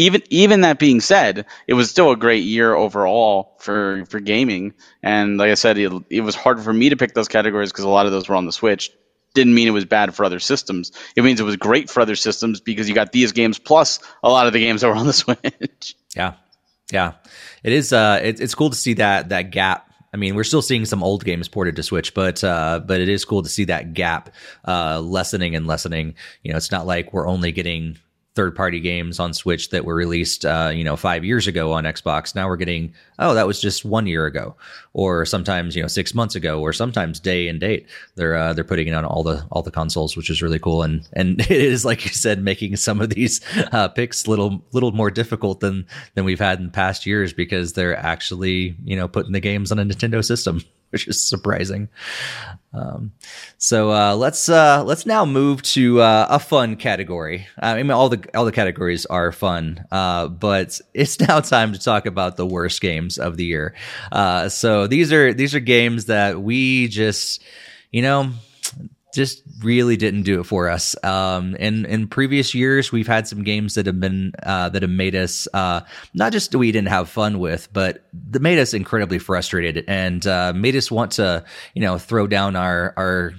even 0.00 0.22
even 0.30 0.62
that 0.62 0.78
being 0.78 1.00
said, 1.00 1.44
it 1.66 1.74
was 1.74 1.90
still 1.90 2.10
a 2.10 2.16
great 2.16 2.42
year 2.42 2.74
overall 2.74 3.54
for 3.58 4.04
for 4.06 4.18
gaming. 4.18 4.72
And 5.02 5.36
like 5.36 5.50
I 5.50 5.54
said, 5.54 5.76
it, 5.76 5.92
it 6.08 6.22
was 6.22 6.34
hard 6.34 6.62
for 6.62 6.72
me 6.72 6.88
to 6.88 6.96
pick 6.96 7.12
those 7.12 7.28
categories 7.28 7.70
because 7.70 7.84
a 7.84 7.88
lot 7.88 8.06
of 8.06 8.12
those 8.12 8.26
were 8.26 8.34
on 8.34 8.46
the 8.46 8.52
Switch. 8.52 8.90
Didn't 9.34 9.54
mean 9.54 9.68
it 9.68 9.72
was 9.72 9.84
bad 9.84 10.14
for 10.14 10.24
other 10.24 10.40
systems. 10.40 10.90
It 11.16 11.22
means 11.22 11.38
it 11.38 11.44
was 11.44 11.56
great 11.56 11.90
for 11.90 12.00
other 12.00 12.16
systems 12.16 12.60
because 12.60 12.88
you 12.88 12.94
got 12.94 13.12
these 13.12 13.32
games 13.32 13.58
plus 13.58 14.00
a 14.22 14.30
lot 14.30 14.46
of 14.46 14.54
the 14.54 14.58
games 14.58 14.80
that 14.80 14.88
were 14.88 14.96
on 14.96 15.06
the 15.06 15.12
Switch. 15.24 15.94
Yeah, 16.16 16.32
yeah, 16.90 17.12
it 17.62 17.74
is. 17.74 17.92
Uh, 17.92 18.20
it, 18.22 18.40
it's 18.40 18.54
cool 18.54 18.70
to 18.70 18.76
see 18.76 18.94
that 18.94 19.28
that 19.28 19.50
gap 19.50 19.86
I 20.14 20.16
mean, 20.16 20.34
we're 20.34 20.44
still 20.44 20.62
seeing 20.62 20.86
some 20.86 21.04
old 21.04 21.24
games 21.24 21.46
ported 21.46 21.76
to 21.76 21.82
Switch, 21.82 22.14
but 22.14 22.42
uh, 22.42 22.80
but 22.84 23.02
it 23.02 23.10
is 23.10 23.26
cool 23.26 23.42
to 23.42 23.50
see 23.50 23.64
that 23.64 23.92
gap 23.92 24.30
uh, 24.66 24.98
lessening 24.98 25.54
and 25.54 25.66
lessening. 25.66 26.14
You 26.42 26.52
know, 26.52 26.56
it's 26.56 26.72
not 26.72 26.86
like 26.86 27.12
we're 27.12 27.28
only 27.28 27.52
getting 27.52 27.98
third 28.40 28.56
party 28.56 28.80
games 28.80 29.20
on 29.20 29.34
Switch 29.34 29.68
that 29.68 29.84
were 29.84 29.94
released, 29.94 30.46
uh, 30.46 30.70
you 30.72 30.82
know, 30.82 30.96
five 30.96 31.26
years 31.26 31.46
ago 31.46 31.72
on 31.72 31.84
Xbox. 31.84 32.34
Now 32.34 32.48
we're 32.48 32.56
getting, 32.56 32.94
oh, 33.18 33.34
that 33.34 33.46
was 33.46 33.60
just 33.60 33.84
one 33.84 34.06
year 34.06 34.24
ago, 34.24 34.56
or 34.94 35.26
sometimes 35.26 35.76
you 35.76 35.82
know 35.82 35.88
six 35.88 36.14
months 36.14 36.34
ago, 36.34 36.58
or 36.58 36.72
sometimes 36.72 37.20
day 37.20 37.48
and 37.48 37.60
date. 37.60 37.86
They're 38.14 38.34
uh, 38.34 38.54
they're 38.54 38.64
putting 38.64 38.88
it 38.88 38.94
on 38.94 39.04
all 39.04 39.22
the 39.22 39.46
all 39.52 39.60
the 39.60 39.70
consoles, 39.70 40.16
which 40.16 40.30
is 40.30 40.40
really 40.40 40.58
cool. 40.58 40.82
And 40.82 41.06
and 41.12 41.38
it 41.50 41.50
is 41.50 41.84
like 41.84 42.02
you 42.06 42.12
said, 42.12 42.42
making 42.42 42.76
some 42.76 43.02
of 43.02 43.10
these 43.10 43.42
uh, 43.72 43.88
picks 43.88 44.26
little 44.26 44.64
little 44.72 44.92
more 44.92 45.10
difficult 45.10 45.60
than 45.60 45.86
than 46.14 46.24
we've 46.24 46.40
had 46.40 46.60
in 46.60 46.70
past 46.70 47.04
years 47.04 47.34
because 47.34 47.74
they're 47.74 47.98
actually 47.98 48.74
you 48.84 48.96
know 48.96 49.06
putting 49.06 49.32
the 49.32 49.40
games 49.40 49.70
on 49.70 49.78
a 49.78 49.84
Nintendo 49.84 50.24
system. 50.24 50.62
which 50.92 51.08
is 51.08 51.22
surprising. 51.22 51.88
Um, 52.72 53.12
so 53.58 53.90
uh, 53.90 54.14
let's 54.14 54.48
uh, 54.48 54.84
let's 54.84 55.06
now 55.06 55.24
move 55.24 55.62
to 55.62 56.00
uh, 56.00 56.26
a 56.30 56.38
fun 56.38 56.76
category. 56.76 57.46
I 57.58 57.76
mean, 57.76 57.90
all 57.90 58.08
the 58.08 58.24
all 58.36 58.44
the 58.44 58.52
categories 58.52 59.06
are 59.06 59.32
fun, 59.32 59.84
uh, 59.90 60.28
but 60.28 60.80
it's 60.94 61.18
now 61.28 61.40
time 61.40 61.72
to 61.72 61.78
talk 61.78 62.06
about 62.06 62.36
the 62.36 62.46
worst 62.46 62.80
games 62.80 63.18
of 63.18 63.36
the 63.36 63.44
year. 63.44 63.74
Uh, 64.12 64.48
so 64.48 64.86
these 64.86 65.12
are 65.12 65.32
these 65.32 65.54
are 65.54 65.60
games 65.60 66.06
that 66.06 66.40
we 66.40 66.88
just, 66.88 67.42
you 67.90 68.02
know, 68.02 68.30
just 69.12 69.42
really 69.62 69.96
didn't 69.96 70.22
do 70.22 70.40
it 70.40 70.44
for 70.44 70.68
us. 70.68 70.96
Um, 71.04 71.56
in 71.56 71.84
in 71.86 72.08
previous 72.08 72.54
years, 72.54 72.92
we've 72.92 73.06
had 73.06 73.26
some 73.26 73.42
games 73.42 73.74
that 73.74 73.86
have 73.86 74.00
been 74.00 74.32
uh, 74.42 74.68
that 74.70 74.82
have 74.82 74.90
made 74.90 75.14
us 75.14 75.48
uh, 75.52 75.80
not 76.14 76.32
just 76.32 76.54
we 76.54 76.72
didn't 76.72 76.88
have 76.88 77.08
fun 77.08 77.38
with, 77.38 77.72
but 77.72 78.04
that 78.30 78.42
made 78.42 78.58
us 78.58 78.74
incredibly 78.74 79.18
frustrated 79.18 79.84
and 79.88 80.26
uh, 80.26 80.52
made 80.54 80.76
us 80.76 80.90
want 80.90 81.12
to 81.12 81.44
you 81.74 81.82
know 81.82 81.98
throw 81.98 82.26
down 82.26 82.56
our 82.56 82.94
our 82.96 83.34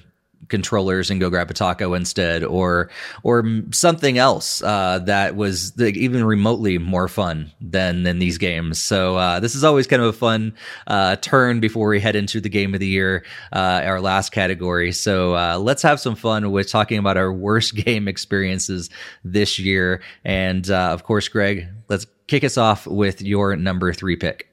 controllers 0.52 1.10
and 1.10 1.20
go 1.20 1.32
grab 1.32 1.50
a 1.50 1.54
taco 1.56 1.96
instead, 1.96 2.44
or 2.44 2.92
or 3.24 3.44
something 3.72 4.20
else 4.20 4.62
uh, 4.62 5.00
that 5.00 5.36
was 5.36 5.74
even 5.82 6.24
remotely 6.24 6.78
more 6.78 7.08
fun 7.08 7.52
than 7.60 8.04
than 8.04 8.20
these 8.20 8.38
games. 8.38 8.80
So 8.80 9.16
uh, 9.16 9.40
this 9.40 9.56
is 9.56 9.64
always 9.64 9.88
kind 9.88 10.04
of 10.04 10.10
a 10.10 10.14
fun 10.14 10.54
uh, 10.86 11.16
turn 11.16 11.60
before 11.60 11.90
we 11.90 12.00
head 12.00 12.16
into 12.16 12.40
the 12.40 12.50
game 12.50 12.76
of 12.76 12.80
the 12.80 12.88
year, 12.88 13.26
uh, 13.52 13.82
our 13.84 14.00
last 14.00 14.32
category. 14.32 14.92
So 14.92 15.36
uh, 15.36 15.58
let's 15.58 15.82
have 15.82 16.00
some 16.00 16.16
fun 16.16 16.52
with 16.52 16.70
talking 16.70 17.00
about 17.00 17.18
our 17.18 17.34
worst 17.34 17.74
game 17.86 18.08
experiences 18.08 18.90
this 19.24 19.58
year. 19.58 20.02
And 20.24 20.70
uh, 20.70 20.92
of 20.92 21.04
course, 21.04 21.28
Greg, 21.28 21.68
let's 21.90 22.06
kick 22.28 22.44
us 22.44 22.58
off 22.58 22.86
with 22.86 23.22
your 23.22 23.56
number 23.56 23.94
three 23.94 24.16
pick. 24.16 24.48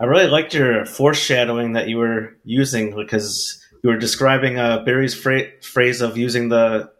I 0.00 0.04
really 0.04 0.28
liked 0.28 0.54
your 0.54 0.84
foreshadowing 0.84 1.72
that 1.72 1.88
you 1.88 1.96
were 1.96 2.36
using 2.44 2.94
because 2.94 3.57
you 3.82 3.90
were 3.90 3.98
describing 3.98 4.58
uh, 4.58 4.84
Barry's 4.84 5.14
fra- 5.14 5.50
phrase 5.62 6.00
of 6.00 6.16
using 6.16 6.48
the 6.48 6.90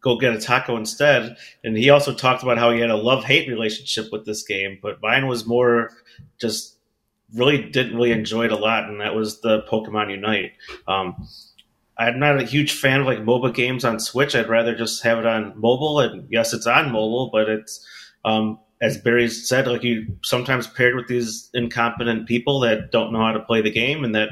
go 0.00 0.16
get 0.16 0.32
a 0.32 0.40
taco 0.40 0.76
instead. 0.76 1.36
And 1.64 1.76
he 1.76 1.90
also 1.90 2.14
talked 2.14 2.42
about 2.42 2.58
how 2.58 2.70
he 2.70 2.80
had 2.80 2.90
a 2.90 2.96
love 2.96 3.24
hate 3.24 3.48
relationship 3.48 4.12
with 4.12 4.24
this 4.24 4.42
game, 4.42 4.78
but 4.80 5.02
mine 5.02 5.26
was 5.26 5.46
more 5.46 5.90
just 6.38 6.76
really 7.34 7.70
didn't 7.70 7.94
really 7.94 8.12
enjoy 8.12 8.46
it 8.46 8.52
a 8.52 8.56
lot, 8.56 8.84
and 8.84 9.00
that 9.00 9.14
was 9.14 9.40
the 9.40 9.62
Pokemon 9.62 10.10
Unite. 10.10 10.52
Um, 10.86 11.28
I'm 11.98 12.18
not 12.18 12.40
a 12.40 12.44
huge 12.44 12.72
fan 12.72 13.00
of 13.00 13.06
like 13.06 13.18
MOBA 13.18 13.54
games 13.54 13.84
on 13.84 13.98
Switch. 13.98 14.34
I'd 14.34 14.48
rather 14.48 14.74
just 14.74 15.02
have 15.02 15.18
it 15.18 15.26
on 15.26 15.52
mobile. 15.56 16.00
And 16.00 16.28
yes, 16.30 16.54
it's 16.54 16.66
on 16.66 16.92
mobile, 16.92 17.30
but 17.32 17.48
it's 17.48 17.84
um, 18.24 18.60
as 18.80 18.98
Barry 18.98 19.28
said, 19.28 19.66
like 19.66 19.82
you 19.82 20.16
sometimes 20.22 20.68
paired 20.68 20.94
with 20.94 21.08
these 21.08 21.50
incompetent 21.54 22.28
people 22.28 22.60
that 22.60 22.92
don't 22.92 23.12
know 23.12 23.20
how 23.20 23.32
to 23.32 23.40
play 23.40 23.60
the 23.60 23.70
game, 23.70 24.04
and 24.04 24.14
that 24.14 24.28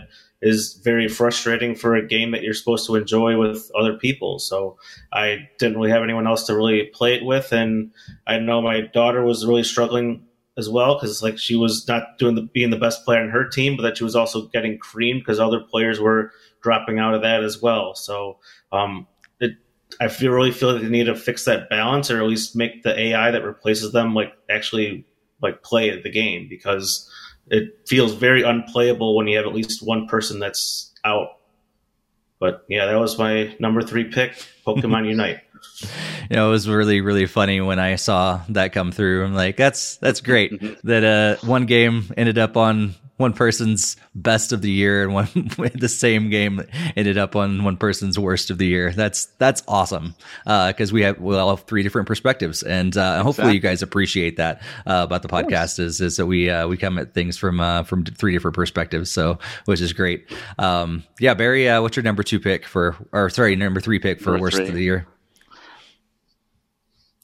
is 0.46 0.74
very 0.84 1.08
frustrating 1.08 1.74
for 1.74 1.94
a 1.94 2.06
game 2.06 2.30
that 2.30 2.42
you're 2.42 2.54
supposed 2.54 2.86
to 2.86 2.94
enjoy 2.94 3.36
with 3.36 3.70
other 3.78 3.94
people. 3.98 4.38
So 4.38 4.78
I 5.12 5.48
didn't 5.58 5.76
really 5.76 5.90
have 5.90 6.02
anyone 6.02 6.26
else 6.26 6.44
to 6.44 6.56
really 6.56 6.84
play 6.94 7.14
it 7.14 7.24
with, 7.24 7.52
and 7.52 7.90
I 8.26 8.38
know 8.38 8.62
my 8.62 8.82
daughter 8.82 9.24
was 9.24 9.44
really 9.44 9.64
struggling 9.64 10.22
as 10.58 10.70
well 10.70 10.94
because 10.94 11.22
like 11.22 11.38
she 11.38 11.54
was 11.54 11.86
not 11.86 12.18
doing 12.18 12.34
the 12.34 12.42
being 12.42 12.70
the 12.70 12.78
best 12.78 13.04
player 13.04 13.22
in 13.22 13.30
her 13.30 13.48
team, 13.48 13.76
but 13.76 13.82
that 13.82 13.98
she 13.98 14.04
was 14.04 14.16
also 14.16 14.46
getting 14.48 14.78
creamed 14.78 15.20
because 15.20 15.40
other 15.40 15.60
players 15.60 16.00
were 16.00 16.30
dropping 16.62 16.98
out 16.98 17.14
of 17.14 17.22
that 17.22 17.42
as 17.42 17.60
well. 17.60 17.94
So 17.94 18.38
um, 18.72 19.06
it, 19.40 19.52
I 20.00 20.08
feel 20.08 20.32
really 20.32 20.52
feel 20.52 20.72
that 20.72 20.80
they 20.80 20.88
need 20.88 21.04
to 21.04 21.16
fix 21.16 21.44
that 21.44 21.68
balance, 21.68 22.10
or 22.10 22.22
at 22.22 22.28
least 22.28 22.56
make 22.56 22.82
the 22.84 22.98
AI 22.98 23.30
that 23.32 23.44
replaces 23.44 23.92
them 23.92 24.14
like 24.14 24.32
actually 24.48 25.04
like 25.42 25.62
play 25.62 26.00
the 26.00 26.10
game 26.10 26.46
because 26.48 27.10
it 27.48 27.80
feels 27.86 28.14
very 28.14 28.42
unplayable 28.42 29.16
when 29.16 29.26
you 29.28 29.36
have 29.36 29.46
at 29.46 29.54
least 29.54 29.86
one 29.86 30.06
person 30.06 30.40
that's 30.40 30.92
out. 31.04 31.38
But 32.38 32.64
yeah, 32.68 32.86
that 32.86 32.98
was 32.98 33.18
my 33.18 33.54
number 33.58 33.82
three 33.82 34.04
pick, 34.04 34.32
Pokemon 34.66 35.08
Unite. 35.08 35.40
You 36.30 36.36
know, 36.36 36.48
it 36.48 36.50
was 36.50 36.68
really, 36.68 37.00
really 37.00 37.26
funny 37.26 37.60
when 37.60 37.78
I 37.78 37.96
saw 37.96 38.42
that 38.50 38.72
come 38.72 38.92
through. 38.92 39.24
I'm 39.24 39.34
like, 39.34 39.56
that's 39.56 39.96
that's 39.96 40.20
great 40.20 40.52
that 40.84 41.04
uh, 41.04 41.46
one 41.46 41.66
game 41.66 42.12
ended 42.16 42.38
up 42.38 42.56
on 42.56 42.94
one 43.16 43.32
person's 43.32 43.96
best 44.14 44.52
of 44.52 44.60
the 44.60 44.70
year 44.70 45.02
and 45.02 45.14
one 45.14 45.28
the 45.74 45.88
same 45.88 46.28
game 46.28 46.62
ended 46.96 47.16
up 47.16 47.34
on 47.34 47.64
one 47.64 47.76
person's 47.76 48.18
worst 48.18 48.50
of 48.50 48.58
the 48.58 48.66
year. 48.66 48.92
That's 48.92 49.26
that's 49.38 49.62
awesome 49.66 50.14
because 50.44 50.92
uh, 50.92 50.94
we 50.94 51.02
have 51.02 51.18
we 51.18 51.36
all 51.36 51.56
have 51.56 51.66
three 51.66 51.82
different 51.82 52.06
perspectives, 52.06 52.62
and 52.62 52.96
uh, 52.96 53.22
hopefully 53.22 53.54
you 53.54 53.60
guys 53.60 53.82
appreciate 53.82 54.36
that 54.36 54.62
uh, 54.86 55.02
about 55.04 55.22
the 55.22 55.28
podcast 55.28 55.78
is 55.78 56.00
is 56.00 56.16
that 56.16 56.26
we 56.26 56.50
uh, 56.50 56.68
we 56.68 56.76
come 56.76 56.98
at 56.98 57.14
things 57.14 57.38
from 57.38 57.60
uh, 57.60 57.84
from 57.84 58.04
three 58.04 58.32
different 58.32 58.54
perspectives, 58.54 59.10
so 59.10 59.38
which 59.64 59.80
is 59.80 59.92
great. 59.92 60.30
Um, 60.58 61.04
yeah, 61.18 61.34
Barry, 61.34 61.68
uh, 61.68 61.80
what's 61.80 61.96
your 61.96 62.04
number 62.04 62.22
two 62.22 62.40
pick 62.40 62.66
for 62.66 62.96
or 63.12 63.30
sorry 63.30 63.56
number 63.56 63.80
three 63.80 63.98
pick 63.98 64.20
for 64.20 64.32
number 64.32 64.42
worst 64.42 64.56
three. 64.58 64.68
of 64.68 64.74
the 64.74 64.82
year? 64.82 65.06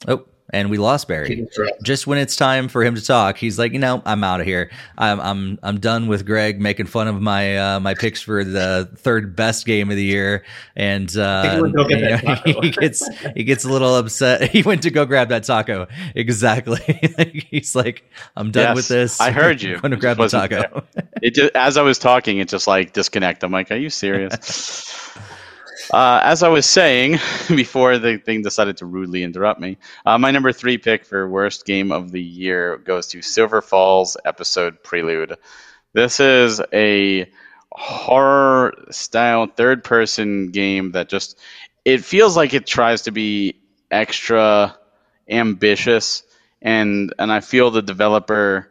Oh, 0.07 0.25
and 0.53 0.69
we 0.69 0.77
lost 0.77 1.07
Barry. 1.07 1.47
Just 1.81 2.05
when 2.07 2.19
it's 2.19 2.35
time 2.35 2.69
for 2.69 2.83
him 2.83 2.95
to 2.95 3.03
talk, 3.03 3.37
he's 3.37 3.57
like, 3.57 3.73
you 3.73 3.79
know, 3.79 4.01
I'm 4.05 4.23
out 4.23 4.39
of 4.39 4.45
here. 4.45 4.69
I'm 4.97 5.19
I'm 5.19 5.59
I'm 5.63 5.79
done 5.79 6.07
with 6.07 6.25
Greg 6.25 6.61
making 6.61 6.85
fun 6.85 7.07
of 7.07 7.21
my 7.21 7.57
uh, 7.57 7.79
my 7.79 7.95
picks 7.95 8.21
for 8.21 8.43
the 8.43 8.89
third 8.95 9.35
best 9.35 9.65
game 9.65 9.89
of 9.89 9.97
the 9.97 10.03
year, 10.03 10.43
and, 10.75 11.15
uh, 11.17 11.61
and 11.63 11.89
you 11.89 11.99
know, 11.99 12.35
he 12.45 12.69
gets 12.79 13.07
he 13.35 13.43
gets 13.43 13.65
a 13.65 13.69
little 13.69 13.95
upset. 13.95 14.51
He 14.53 14.61
went 14.61 14.83
to 14.83 14.91
go 14.91 15.05
grab 15.05 15.29
that 15.29 15.45
taco. 15.45 15.87
Exactly. 16.13 16.79
he's 17.49 17.75
like, 17.75 18.07
I'm 18.35 18.51
done 18.51 18.67
yes, 18.67 18.75
with 18.75 18.87
this. 18.87 19.19
I 19.19 19.31
heard 19.31 19.63
you. 19.63 19.75
I'm 19.75 19.81
going 19.81 19.91
to 19.91 19.97
grab 19.97 20.17
the 20.17 20.27
taco. 20.27 20.83
it 21.23 21.33
just, 21.33 21.55
as 21.55 21.75
I 21.75 21.81
was 21.81 21.97
talking, 21.97 22.37
it 22.37 22.49
just 22.49 22.67
like 22.67 22.93
disconnect. 22.93 23.43
I'm 23.43 23.51
like, 23.51 23.71
are 23.71 23.75
you 23.75 23.89
serious? 23.89 25.17
Uh, 25.93 26.19
as 26.23 26.41
I 26.41 26.47
was 26.47 26.65
saying 26.65 27.19
before 27.49 27.99
the 27.99 28.17
thing 28.17 28.41
decided 28.41 28.77
to 28.77 28.87
rudely 28.87 29.21
interrupt 29.21 29.61
me, 29.61 29.77
uh, 30.07 30.17
my 30.17 30.31
number 30.31 30.51
three 30.51 30.79
pick 30.79 31.05
for 31.05 31.29
worst 31.29 31.67
game 31.67 31.91
of 31.91 32.11
the 32.11 32.21
year 32.21 32.77
goes 32.77 33.05
to 33.09 33.21
Silver 33.21 33.61
Falls 33.61 34.17
Episode 34.25 34.81
Prelude. 34.81 35.37
This 35.93 36.19
is 36.19 36.59
a 36.73 37.29
horror 37.71 38.73
style 38.89 39.45
third 39.45 39.83
person 39.83 40.49
game 40.49 40.93
that 40.93 41.09
just 41.09 41.37
it 41.85 42.03
feels 42.03 42.35
like 42.35 42.55
it 42.55 42.65
tries 42.65 43.03
to 43.03 43.11
be 43.11 43.61
extra 43.91 44.75
ambitious 45.29 46.23
and 46.59 47.13
and 47.19 47.31
I 47.31 47.41
feel 47.41 47.69
the 47.69 47.83
developer 47.83 48.67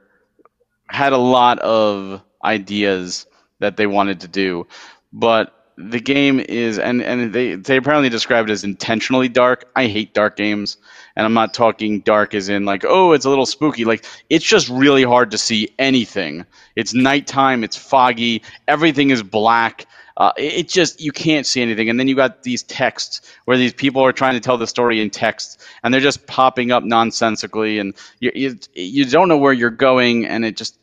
had 0.89 1.13
a 1.13 1.19
lot 1.19 1.61
of 1.61 2.21
ideas 2.45 3.27
that 3.61 3.77
they 3.77 3.87
wanted 3.87 4.21
to 4.21 4.29
do 4.29 4.67
but 5.13 5.62
the 5.77 6.01
game 6.01 6.41
is 6.41 6.79
and 6.79 7.03
and 7.03 7.33
they 7.33 7.55
they 7.55 7.77
apparently 7.77 8.09
described 8.09 8.51
it 8.51 8.53
as 8.53 8.65
intentionally 8.65 9.29
dark. 9.29 9.71
I 9.75 9.87
hate 9.87 10.15
dark 10.15 10.37
games, 10.37 10.77
and 11.17 11.25
I'm 11.25 11.35
not 11.35 11.55
talking 11.55 12.01
dark 12.01 12.35
as 12.35 12.49
in 12.49 12.65
like 12.65 12.85
oh 12.87 13.13
it's 13.13 13.25
a 13.25 13.29
little 13.31 13.47
spooky. 13.47 13.85
Like 13.85 14.05
it's 14.31 14.45
just 14.45 14.69
really 14.69 15.03
hard 15.03 15.31
to 15.31 15.39
see 15.39 15.73
anything. 15.79 16.45
It's 16.77 16.95
nighttime. 16.95 17.65
It's 17.65 17.77
foggy. 17.77 18.43
Everything 18.69 19.11
is 19.11 19.23
black. 19.23 19.87
Uh, 20.19 20.33
it, 20.37 20.53
it 20.53 20.69
just 20.69 21.01
you 21.01 21.11
can't 21.11 21.47
see 21.47 21.63
anything. 21.63 21.89
And 21.89 21.99
then 21.99 22.07
you 22.07 22.15
got 22.15 22.43
these 22.43 22.63
texts 22.65 23.23
where 23.47 23.57
these 23.57 23.73
people 23.73 24.03
are 24.03 24.13
trying 24.13 24.35
to 24.35 24.41
tell 24.41 24.59
the 24.59 24.67
story 24.67 25.01
in 25.01 25.11
text, 25.11 25.61
and 25.83 25.93
they're 25.93 26.01
just 26.01 26.27
popping 26.27 26.71
up 26.71 26.85
nonsensically, 26.85 27.79
and 27.79 27.95
you 28.21 28.31
you, 28.35 28.59
you 28.75 29.05
don't 29.07 29.29
know 29.29 29.39
where 29.39 29.53
you're 29.53 29.71
going, 29.71 30.27
and 30.27 30.45
it 30.45 30.57
just 30.57 30.79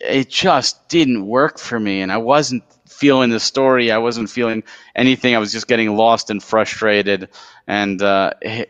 it 0.00 0.28
just 0.28 0.88
didn't 0.88 1.26
work 1.26 1.58
for 1.58 1.78
me, 1.78 2.00
and 2.00 2.10
I 2.10 2.18
wasn't 2.18 2.64
feeling 2.92 3.30
the 3.30 3.40
story. 3.40 3.90
I 3.90 3.98
wasn't 3.98 4.30
feeling 4.30 4.62
anything. 4.94 5.34
I 5.34 5.38
was 5.38 5.52
just 5.52 5.66
getting 5.66 5.96
lost 5.96 6.30
and 6.30 6.42
frustrated. 6.42 7.28
And 7.66 8.00
uh, 8.02 8.32
I, 8.42 8.66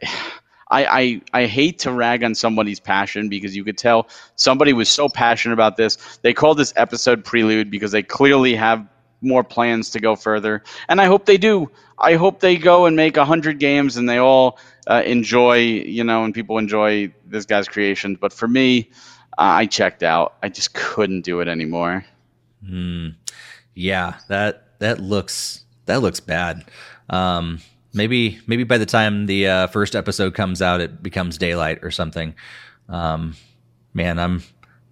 I, 0.71 1.21
I 1.33 1.47
hate 1.47 1.81
to 1.81 1.93
rag 1.93 2.25
on 2.25 2.35
somebody's 2.35 2.81
passion 2.81 3.29
because 3.29 3.55
you 3.55 3.65
could 3.65 3.77
tell 3.77 4.09
somebody 4.37 4.73
was 4.73 4.89
so 4.89 5.09
passionate 5.09 5.55
about 5.55 5.77
this. 5.77 6.19
They 6.23 6.33
called 6.33 6.59
this 6.59 6.73
episode 6.77 7.25
Prelude 7.25 7.71
because 7.71 7.93
they 7.93 8.03
clearly 8.03 8.55
have 8.55 8.87
more 9.21 9.45
plans 9.45 9.91
to 9.91 10.01
go 10.01 10.17
further. 10.17 10.63
And 10.89 11.01
I 11.01 11.05
hope 11.05 11.27
they 11.27 11.37
do. 11.37 11.71
I 11.99 12.15
hope 12.15 12.41
they 12.41 12.57
go 12.57 12.87
and 12.87 12.97
make 12.97 13.17
100 13.17 13.59
games 13.59 13.97
and 13.97 14.09
they 14.09 14.19
all 14.19 14.59
uh, 14.87 15.03
enjoy, 15.05 15.59
you 15.59 16.05
know, 16.05 16.25
and 16.25 16.35
people 16.35 16.59
enjoy 16.59 17.13
this 17.27 17.47
guy's 17.47 17.69
creations. 17.69 18.19
But 18.21 18.33
for 18.33 18.49
me, 18.49 18.91
uh, 19.39 19.63
I 19.63 19.67
checked 19.67 20.03
out. 20.03 20.35
I 20.43 20.49
just 20.49 20.75
couldn't 20.75 21.23
do 21.23 21.41
it 21.41 21.49
anymore. 21.49 22.05
Hmm. 22.67 23.09
Yeah, 23.75 24.19
that 24.29 24.79
that 24.81 25.01
looks 25.01 25.65
that 25.87 26.03
looks 26.03 26.21
bad. 26.21 26.65
Um, 27.11 27.61
maybe 27.95 28.41
maybe 28.47 28.65
by 28.65 28.79
the 28.79 28.87
time 28.87 29.27
the 29.27 29.49
uh, 29.49 29.67
first 29.69 29.95
episode 29.95 30.35
comes 30.35 30.63
out, 30.63 30.81
it 30.81 31.03
becomes 31.03 31.39
daylight 31.39 31.81
or 31.83 31.91
something. 31.91 32.35
Um, 32.89 33.35
man, 33.95 34.19
I'm 34.19 34.43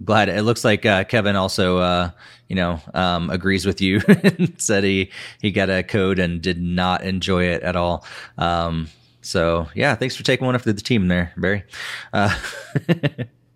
glad. 0.05 0.29
It 0.29 0.43
looks 0.43 0.65
like 0.65 0.87
uh, 0.87 1.05
Kevin 1.05 1.37
also, 1.37 1.79
uh, 1.79 2.11
you 2.49 2.57
know, 2.57 2.81
um, 2.95 3.31
agrees 3.31 3.67
with 3.67 3.81
you. 3.81 4.01
and 4.09 4.61
said 4.61 4.85
he 4.85 5.11
he 5.41 5.51
got 5.51 5.71
a 5.71 5.83
code 5.83 6.19
and 6.19 6.41
did 6.41 6.61
not 6.61 7.03
enjoy 7.03 7.45
it 7.45 7.63
at 7.63 7.77
all. 7.77 8.05
Um, 8.39 8.89
so 9.23 9.69
yeah, 9.75 9.95
thanks 9.95 10.17
for 10.17 10.23
taking 10.23 10.47
one 10.47 10.55
up 10.55 10.63
for 10.63 10.73
the 10.73 10.81
team 10.81 11.09
there, 11.09 11.33
Barry. 11.37 11.65
Uh, 12.13 12.35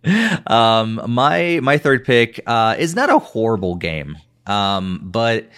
um, 0.46 1.00
my 1.08 1.60
my 1.62 1.78
third 1.78 2.04
pick 2.04 2.40
uh, 2.46 2.76
is 2.78 2.94
not 2.94 3.10
a 3.10 3.18
horrible 3.18 3.76
game. 3.76 4.18
Um, 4.46 5.00
but 5.02 5.48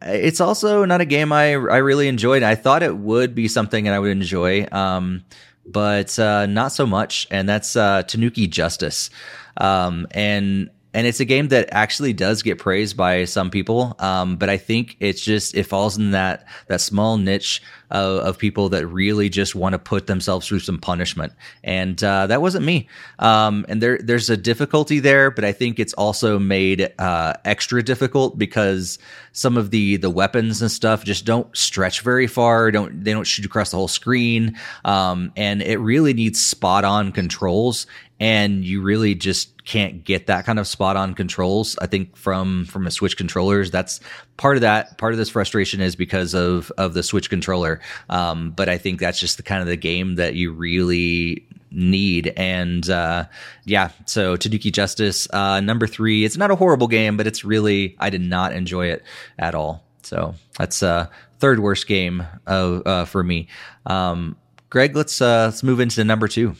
it's 0.00 0.40
also 0.40 0.84
not 0.84 1.00
a 1.00 1.04
game 1.04 1.32
I 1.32 1.52
I 1.52 1.78
really 1.78 2.08
enjoyed. 2.08 2.42
I 2.42 2.54
thought 2.54 2.82
it 2.82 2.96
would 2.96 3.34
be 3.34 3.48
something 3.48 3.84
that 3.84 3.94
I 3.94 3.98
would 3.98 4.10
enjoy, 4.10 4.66
um, 4.72 5.24
but 5.66 6.18
uh, 6.18 6.46
not 6.46 6.72
so 6.72 6.86
much. 6.86 7.26
And 7.30 7.48
that's 7.48 7.76
uh, 7.76 8.02
Tanuki 8.02 8.46
Justice. 8.46 9.10
Um, 9.56 10.06
and 10.10 10.70
and 10.94 11.06
it's 11.06 11.20
a 11.20 11.24
game 11.24 11.48
that 11.48 11.68
actually 11.72 12.12
does 12.12 12.42
get 12.42 12.58
praised 12.58 12.96
by 12.96 13.24
some 13.24 13.50
people. 13.50 13.94
Um, 13.98 14.36
but 14.36 14.50
I 14.50 14.58
think 14.58 14.96
it's 15.00 15.22
just 15.22 15.54
it 15.54 15.64
falls 15.64 15.96
in 15.96 16.10
that 16.10 16.46
that 16.66 16.80
small 16.80 17.16
niche 17.16 17.62
of, 17.92 18.20
of 18.20 18.38
people 18.38 18.68
that 18.70 18.86
really 18.86 19.28
just 19.28 19.54
want 19.54 19.74
to 19.74 19.78
put 19.78 20.06
themselves 20.06 20.48
through 20.48 20.60
some 20.60 20.78
punishment, 20.78 21.32
and 21.62 22.02
uh, 22.02 22.26
that 22.26 22.42
wasn't 22.42 22.64
me. 22.64 22.88
Um, 23.18 23.64
and 23.68 23.80
there 23.80 23.98
there's 23.98 24.28
a 24.30 24.36
difficulty 24.36 24.98
there, 24.98 25.30
but 25.30 25.44
I 25.44 25.52
think 25.52 25.78
it's 25.78 25.92
also 25.94 26.38
made 26.38 26.92
uh, 26.98 27.34
extra 27.44 27.82
difficult 27.82 28.38
because 28.38 28.98
some 29.32 29.56
of 29.56 29.70
the 29.70 29.96
the 29.98 30.10
weapons 30.10 30.60
and 30.60 30.70
stuff 30.70 31.04
just 31.04 31.24
don't 31.24 31.54
stretch 31.56 32.00
very 32.00 32.26
far. 32.26 32.70
Don't 32.70 33.04
they 33.04 33.12
don't 33.12 33.26
shoot 33.26 33.44
across 33.46 33.70
the 33.70 33.76
whole 33.76 33.88
screen, 33.88 34.58
um, 34.84 35.32
and 35.36 35.62
it 35.62 35.78
really 35.78 36.14
needs 36.14 36.40
spot 36.40 36.84
on 36.84 37.12
controls 37.12 37.86
and 38.22 38.64
you 38.64 38.80
really 38.80 39.16
just 39.16 39.64
can't 39.64 40.04
get 40.04 40.28
that 40.28 40.46
kind 40.46 40.60
of 40.60 40.66
spot 40.66 40.96
on 40.96 41.12
controls 41.12 41.76
i 41.80 41.86
think 41.86 42.16
from 42.16 42.64
from 42.66 42.86
a 42.86 42.90
switch 42.90 43.16
controllers 43.16 43.70
that's 43.70 43.98
part 44.36 44.56
of 44.56 44.60
that 44.60 44.96
part 44.96 45.12
of 45.12 45.18
this 45.18 45.28
frustration 45.28 45.80
is 45.80 45.96
because 45.96 46.32
of 46.32 46.70
of 46.78 46.94
the 46.94 47.02
switch 47.02 47.28
controller 47.28 47.80
um, 48.08 48.50
but 48.50 48.68
i 48.68 48.78
think 48.78 49.00
that's 49.00 49.18
just 49.18 49.36
the 49.36 49.42
kind 49.42 49.60
of 49.60 49.66
the 49.66 49.76
game 49.76 50.16
that 50.16 50.34
you 50.34 50.52
really 50.52 51.46
need. 51.74 52.30
And 52.36 52.88
uh, 52.90 53.24
yeah 53.64 53.92
so 54.04 54.36
tanuki 54.36 54.70
justice 54.70 55.26
uh, 55.32 55.60
number 55.60 55.86
three. 55.86 56.24
It's 56.24 56.36
not 56.36 56.50
a 56.50 56.56
horrible 56.56 56.88
game 56.88 57.16
but 57.16 57.26
it's 57.26 57.44
really 57.44 57.96
i 57.98 58.10
did 58.10 58.20
not 58.20 58.52
enjoy 58.52 58.88
it 58.88 59.02
at 59.38 59.54
all. 59.54 59.84
So 60.02 60.34
that's 60.58 60.82
uh 60.82 61.06
third 61.42 61.58
worst 61.58 61.88
game 61.88 62.24
of 62.46 62.86
uh, 62.86 63.04
for 63.04 63.22
me. 63.24 63.48
Um, 63.84 64.36
Greg, 64.70 64.94
let's 64.94 65.20
uh, 65.20 65.46
let's 65.46 65.64
move 65.64 65.80
into 65.80 66.04
number 66.04 66.28
two. 66.28 66.54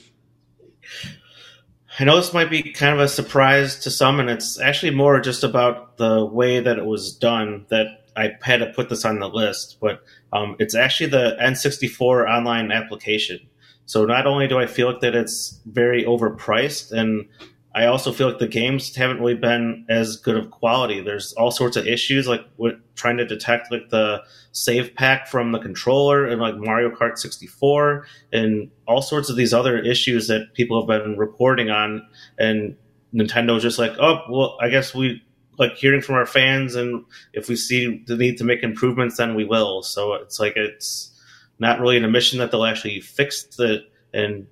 I 1.98 2.04
know 2.04 2.16
this 2.16 2.32
might 2.32 2.50
be 2.50 2.62
kind 2.72 2.92
of 2.92 3.00
a 3.00 3.08
surprise 3.08 3.78
to 3.80 3.90
some, 3.90 4.18
and 4.18 4.28
it's 4.28 4.60
actually 4.60 4.90
more 4.90 5.20
just 5.20 5.44
about 5.44 5.98
the 5.98 6.24
way 6.24 6.58
that 6.58 6.78
it 6.78 6.84
was 6.84 7.16
done 7.16 7.64
that 7.68 8.01
I 8.16 8.32
had 8.42 8.58
to 8.58 8.66
put 8.66 8.88
this 8.88 9.04
on 9.04 9.18
the 9.18 9.28
list. 9.28 9.78
But 9.80 10.02
um, 10.32 10.56
it's 10.58 10.74
actually 10.74 11.10
the 11.10 11.36
N64 11.40 12.28
online 12.28 12.72
application. 12.72 13.40
So 13.86 14.04
not 14.04 14.26
only 14.26 14.48
do 14.48 14.58
I 14.58 14.66
feel 14.66 14.90
like 14.90 15.00
that 15.00 15.14
it's 15.14 15.60
very 15.66 16.04
overpriced, 16.04 16.92
and 16.92 17.26
I 17.74 17.86
also 17.86 18.12
feel 18.12 18.28
like 18.28 18.38
the 18.38 18.46
games 18.46 18.94
haven't 18.94 19.20
really 19.20 19.34
been 19.34 19.86
as 19.88 20.16
good 20.16 20.36
of 20.36 20.50
quality. 20.50 21.00
There's 21.00 21.32
all 21.34 21.50
sorts 21.50 21.76
of 21.76 21.86
issues 21.86 22.28
like 22.28 22.44
with 22.58 22.74
trying 22.94 23.16
to 23.16 23.26
detect 23.26 23.72
like 23.72 23.88
the 23.88 24.22
save 24.52 24.94
pack 24.94 25.26
from 25.26 25.52
the 25.52 25.58
controller 25.58 26.26
and 26.26 26.40
like 26.40 26.56
Mario 26.56 26.90
Kart 26.90 27.18
64 27.18 28.06
and 28.32 28.70
all 28.86 29.00
sorts 29.00 29.30
of 29.30 29.36
these 29.36 29.54
other 29.54 29.78
issues 29.78 30.28
that 30.28 30.52
people 30.54 30.80
have 30.80 30.86
been 30.86 31.16
reporting 31.16 31.70
on 31.70 32.06
and 32.38 32.76
Nintendo's 33.14 33.62
just 33.62 33.78
like, 33.78 33.92
"Oh, 33.98 34.20
well, 34.30 34.56
I 34.60 34.68
guess 34.68 34.94
we 34.94 35.22
like 35.62 35.76
hearing 35.76 36.02
from 36.02 36.16
our 36.16 36.26
fans 36.26 36.74
and 36.74 37.04
if 37.32 37.48
we 37.48 37.56
see 37.56 38.02
the 38.06 38.16
need 38.16 38.38
to 38.38 38.44
make 38.44 38.62
improvements 38.62 39.16
then 39.16 39.34
we 39.34 39.44
will." 39.44 39.82
So 39.82 40.14
it's 40.14 40.38
like 40.38 40.56
it's 40.56 41.10
not 41.58 41.80
really 41.80 41.96
an 41.96 42.04
admission 42.04 42.38
that 42.40 42.50
they'll 42.50 42.64
actually 42.64 43.00
fix 43.00 43.46
it 43.58 43.84
and 44.12 44.46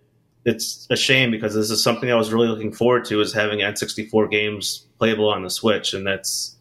it's 0.44 0.86
a 0.90 0.96
shame 0.96 1.30
because 1.30 1.54
this 1.54 1.70
is 1.70 1.82
something 1.82 2.10
I 2.10 2.14
was 2.14 2.32
really 2.32 2.48
looking 2.48 2.72
forward 2.72 3.04
to 3.06 3.20
is 3.20 3.32
having 3.32 3.58
N64 3.58 4.30
games 4.30 4.86
playable 4.98 5.28
on 5.28 5.42
the 5.42 5.50
Switch, 5.50 5.92
and 5.92 6.06
that's 6.06 6.56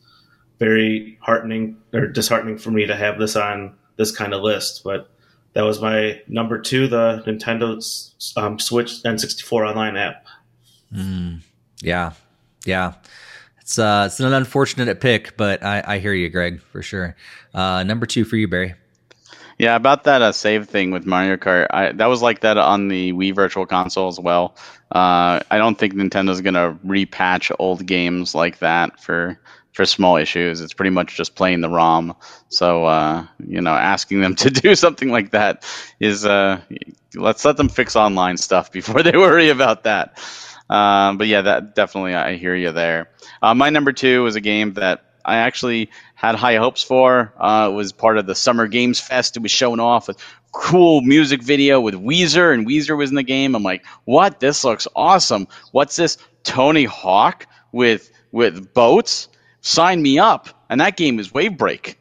very 0.59 1.17
heartening 1.21 1.77
or 1.93 2.07
disheartening 2.07 2.57
for 2.57 2.71
me 2.71 2.85
to 2.85 2.95
have 2.95 3.17
this 3.17 3.35
on 3.35 3.75
this 3.95 4.15
kind 4.15 4.33
of 4.33 4.41
list. 4.41 4.83
But 4.83 5.09
that 5.53 5.61
was 5.61 5.81
my 5.81 6.21
number 6.27 6.59
two, 6.59 6.87
the 6.87 7.23
Nintendo 7.25 7.77
um, 8.37 8.59
Switch 8.59 8.91
N64 9.03 9.69
online 9.69 9.95
app. 9.95 10.25
Mm, 10.93 11.41
yeah, 11.81 12.11
yeah. 12.65 12.93
It's 13.69 13.77
uh, 13.77 14.05
it's 14.07 14.19
an 14.19 14.33
unfortunate 14.33 14.99
pick, 14.99 15.37
but 15.37 15.61
I, 15.61 15.83
I 15.85 15.99
hear 15.99 16.11
you, 16.11 16.27
Greg, 16.29 16.59
for 16.59 16.81
sure. 16.81 17.15
Uh, 17.53 17.83
number 17.83 18.07
two 18.07 18.25
for 18.25 18.35
you, 18.35 18.47
Barry. 18.47 18.73
Yeah, 19.59 19.75
about 19.75 20.05
that 20.05 20.23
uh, 20.23 20.31
save 20.31 20.67
thing 20.67 20.89
with 20.89 21.05
Mario 21.05 21.37
Kart, 21.37 21.67
I, 21.69 21.91
that 21.91 22.07
was 22.07 22.23
like 22.23 22.39
that 22.39 22.57
on 22.57 22.87
the 22.87 23.13
Wii 23.13 23.35
Virtual 23.35 23.67
Console 23.67 24.07
as 24.07 24.19
well. 24.19 24.55
Uh, 24.91 25.41
I 25.51 25.59
don't 25.59 25.77
think 25.77 25.93
Nintendo's 25.93 26.41
gonna 26.41 26.79
repatch 26.83 27.55
old 27.59 27.85
games 27.85 28.33
like 28.33 28.57
that 28.57 28.99
for 28.99 29.39
for 29.73 29.85
small 29.85 30.17
issues. 30.17 30.61
It's 30.61 30.73
pretty 30.73 30.89
much 30.89 31.15
just 31.15 31.35
playing 31.35 31.61
the 31.61 31.69
ROM. 31.69 32.15
So 32.47 32.85
uh, 32.85 33.27
you 33.45 33.61
know, 33.61 33.75
asking 33.75 34.21
them 34.21 34.33
to 34.37 34.49
do 34.49 34.73
something 34.73 35.09
like 35.09 35.29
that 35.29 35.63
is 35.99 36.25
uh, 36.25 36.59
let's 37.13 37.45
let 37.45 37.57
them 37.57 37.69
fix 37.69 37.95
online 37.95 38.37
stuff 38.37 38.71
before 38.71 39.03
they 39.03 39.11
worry 39.15 39.49
about 39.49 39.83
that. 39.83 40.17
Um, 40.69 41.17
but 41.17 41.27
yeah, 41.27 41.41
that 41.41 41.75
definitely 41.75 42.13
I 42.13 42.35
hear 42.35 42.55
you 42.55 42.71
there. 42.71 43.09
Uh, 43.41 43.53
my 43.53 43.69
number 43.69 43.91
two 43.91 44.25
is 44.27 44.35
a 44.35 44.41
game 44.41 44.73
that 44.73 45.03
I 45.25 45.37
actually 45.37 45.89
had 46.15 46.35
high 46.35 46.57
hopes 46.57 46.83
for. 46.83 47.33
Uh, 47.39 47.69
it 47.71 47.73
was 47.73 47.91
part 47.91 48.17
of 48.17 48.25
the 48.25 48.35
Summer 48.35 48.67
Games 48.67 48.99
Fest. 48.99 49.37
It 49.37 49.43
was 49.43 49.51
showing 49.51 49.79
off 49.79 50.09
a 50.09 50.15
cool 50.51 51.01
music 51.01 51.43
video 51.43 51.79
with 51.81 51.95
Weezer, 51.95 52.53
and 52.53 52.67
Weezer 52.67 52.97
was 52.97 53.09
in 53.09 53.15
the 53.15 53.23
game. 53.23 53.55
I'm 53.55 53.63
like, 53.63 53.85
what? 54.05 54.39
This 54.39 54.63
looks 54.63 54.87
awesome. 54.95 55.47
What's 55.71 55.95
this? 55.95 56.17
Tony 56.43 56.85
Hawk 56.85 57.47
with 57.71 58.11
with 58.31 58.73
boats? 58.73 59.27
Sign 59.61 60.01
me 60.01 60.19
up. 60.19 60.49
And 60.69 60.81
that 60.81 60.97
game 60.97 61.19
is 61.19 61.29
Wavebreak, 61.29 61.95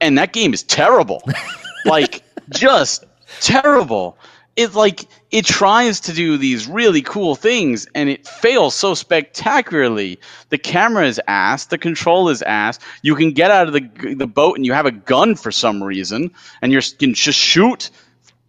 and 0.00 0.18
that 0.18 0.32
game 0.32 0.52
is 0.52 0.62
terrible. 0.64 1.22
like 1.84 2.22
just 2.50 3.04
terrible 3.40 4.18
it 4.58 4.74
like 4.74 5.06
it 5.30 5.46
tries 5.46 6.00
to 6.00 6.12
do 6.12 6.36
these 6.36 6.66
really 6.66 7.00
cool 7.00 7.36
things 7.36 7.86
and 7.94 8.08
it 8.08 8.26
fails 8.26 8.74
so 8.74 8.92
spectacularly. 8.92 10.18
The 10.48 10.58
camera 10.58 11.06
is 11.06 11.20
ass, 11.28 11.66
the 11.66 11.78
control 11.78 12.28
is 12.28 12.42
ass. 12.42 12.80
You 13.02 13.14
can 13.14 13.30
get 13.30 13.52
out 13.52 13.68
of 13.68 13.72
the 13.72 14.14
the 14.16 14.26
boat 14.26 14.56
and 14.56 14.66
you 14.66 14.72
have 14.72 14.84
a 14.84 14.90
gun 14.90 15.36
for 15.36 15.52
some 15.52 15.80
reason, 15.80 16.32
and 16.60 16.72
you 16.72 16.80
can 16.98 17.14
just 17.14 17.38
shoot 17.38 17.90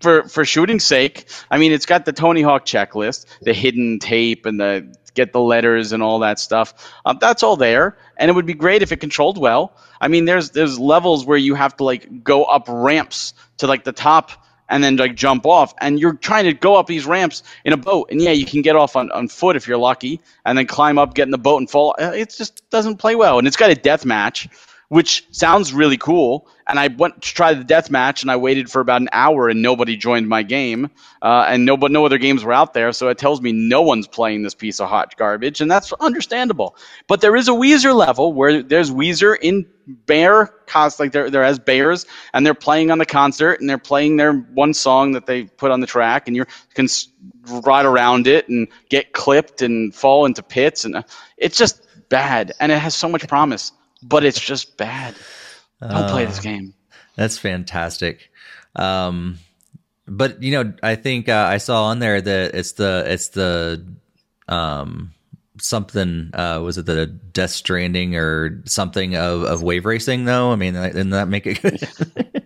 for 0.02 0.24
for 0.24 0.46
shooting's 0.46 0.84
sake. 0.84 1.26
I 1.52 1.60
mean, 1.60 1.72
it's 1.72 1.86
got 1.86 2.06
the 2.06 2.14
Tony 2.14 2.42
Hawk 2.42 2.66
checklist, 2.66 3.28
the 3.42 3.54
hidden 3.54 4.00
tape, 4.00 4.48
and 4.48 4.60
the 4.60 4.92
get 5.14 5.32
the 5.32 5.40
letters 5.40 5.92
and 5.92 6.02
all 6.02 6.18
that 6.20 6.40
stuff. 6.40 6.74
Um, 7.06 7.20
that's 7.22 7.44
all 7.44 7.56
there, 7.56 8.00
and 8.18 8.32
it 8.32 8.34
would 8.34 8.48
be 8.48 8.56
great 8.56 8.82
if 8.82 8.92
it 8.92 8.98
controlled 8.98 9.38
well. 9.38 9.78
I 10.02 10.08
mean, 10.08 10.26
there's 10.26 10.50
there's 10.50 10.80
levels 10.80 11.24
where 11.24 11.38
you 11.38 11.54
have 11.54 11.78
to 11.78 11.84
like 11.84 12.24
go 12.24 12.46
up 12.46 12.66
ramps 12.68 13.36
to 13.58 13.68
like 13.68 13.84
the 13.84 13.92
top 13.92 14.32
and 14.70 14.84
then 14.84 14.96
like 14.96 15.16
jump 15.16 15.46
off. 15.46 15.74
And 15.80 16.00
you're 16.00 16.14
trying 16.14 16.46
to 16.46 16.54
go 16.54 16.76
up 16.76 16.88
these 16.88 17.06
ramps 17.06 17.44
in 17.66 17.74
a 17.74 17.78
boat. 17.78 18.10
And 18.12 18.22
yeah, 18.22 18.32
you 18.32 18.46
can 18.46 18.62
get 18.62 18.76
off 18.76 18.96
on, 18.96 19.12
on 19.12 19.28
foot 19.28 19.56
if 19.56 19.68
you're 19.68 19.78
lucky, 19.78 20.22
and 20.46 20.58
then 20.58 20.68
climb 20.68 20.98
up, 20.98 21.14
get 21.16 21.24
in 21.24 21.32
the 21.32 21.38
boat, 21.38 21.58
and 21.58 21.70
fall. 21.70 21.96
Uh, 22.00 22.12
it 22.16 22.30
just 22.30 22.70
doesn't 22.70 22.98
play 22.98 23.16
well. 23.16 23.40
And 23.40 23.48
it's 23.48 23.58
got 23.58 23.70
a 23.70 23.76
death 23.76 24.06
match, 24.06 24.48
which 24.90 25.26
sounds 25.32 25.74
really 25.74 25.98
cool. 25.98 26.48
And 26.68 26.80
I 26.80 26.88
went 26.88 27.22
to 27.22 27.34
try 27.34 27.54
the 27.54 27.64
death 27.64 27.90
match, 27.90 28.22
and 28.22 28.30
I 28.30 28.36
waited 28.36 28.70
for 28.70 28.80
about 28.80 29.02
an 29.02 29.10
hour, 29.12 29.50
and 29.50 29.62
nobody 29.62 29.96
joined 29.96 30.28
my 30.28 30.44
game, 30.44 30.92
uh, 31.22 31.46
and 31.48 31.66
no, 31.66 31.78
but 31.78 31.92
no 31.92 32.06
other 32.06 32.20
games 32.20 32.44
were 32.44 32.54
out 32.54 32.74
there. 32.74 32.92
So 32.92 33.08
it 33.10 33.18
tells 33.18 33.42
me 33.42 33.52
no 33.52 33.82
one's 33.82 34.08
playing 34.08 34.44
this 34.44 34.54
piece 34.54 34.80
of 34.80 34.90
hot 34.90 35.16
garbage, 35.18 35.62
and 35.62 35.72
that's 35.72 35.92
understandable. 35.94 36.76
But 37.08 37.22
there 37.22 37.36
is 37.36 37.48
a 37.48 37.52
Weezer 37.54 37.96
level 37.96 38.34
where 38.34 38.62
there's 38.62 38.92
Weezer 38.92 39.36
in 39.42 39.66
bear 40.06 40.48
cost 40.68 41.00
like 41.00 41.12
they're 41.12 41.32
they're 41.32 41.44
as 41.44 41.58
bears 41.58 42.06
and 42.34 42.46
they're 42.46 42.54
playing 42.54 42.92
on 42.92 43.00
the 43.00 43.06
concert 43.08 43.60
and 43.60 43.68
they're 43.68 43.80
playing 43.80 44.18
their 44.18 44.34
one 44.34 44.72
song 44.72 45.14
that 45.14 45.26
they 45.26 45.46
put 45.46 45.72
on 45.72 45.80
the 45.80 45.88
track 45.88 46.28
and 46.28 46.36
you 46.36 46.46
can 46.76 46.88
ride 47.66 47.88
around 47.88 48.28
it 48.28 48.48
and 48.50 48.68
get 48.90 49.14
clipped 49.14 49.64
and 49.64 49.96
fall 49.96 50.26
into 50.26 50.44
pits 50.44 50.86
and 50.86 50.96
uh, 50.96 51.02
it's 51.38 51.58
just 51.58 51.88
bad 52.10 52.54
and 52.60 52.72
it 52.72 52.78
has 52.78 52.94
so 52.94 53.10
much 53.10 53.28
promise 53.28 53.72
but 54.02 54.24
it's 54.24 54.40
just 54.40 54.78
bad. 54.78 55.16
Don't 55.82 55.92
uh, 55.92 56.12
play 56.12 56.26
this 56.26 56.40
uh, 56.40 56.44
game. 56.44 56.74
that's 57.16 57.38
fantastic. 57.38 58.30
Um, 58.76 59.40
but 60.10 60.42
you 60.42 60.52
know 60.52 60.74
i 60.82 60.96
think 60.96 61.30
uh, 61.30 61.46
i 61.48 61.58
saw 61.58 61.86
on 61.86 62.00
there 62.00 62.20
that 62.20 62.56
it's 62.56 62.74
the 62.74 63.04
it's 63.06 63.30
the 63.30 63.86
um 64.48 65.14
something 65.62 66.32
uh 66.34 66.60
was 66.64 66.78
it 66.78 66.86
the 66.86 67.06
death 67.06 67.52
stranding 67.52 68.16
or 68.16 68.62
something 68.66 69.16
of, 69.16 69.44
of 69.44 69.62
wave 69.62 69.86
racing 69.86 70.26
though? 70.26 70.52
I 70.52 70.56
mean 70.56 70.74
didn't 70.74 71.12
that 71.12 71.28
make 71.28 71.46
it 71.46 71.62
good? 71.62 71.80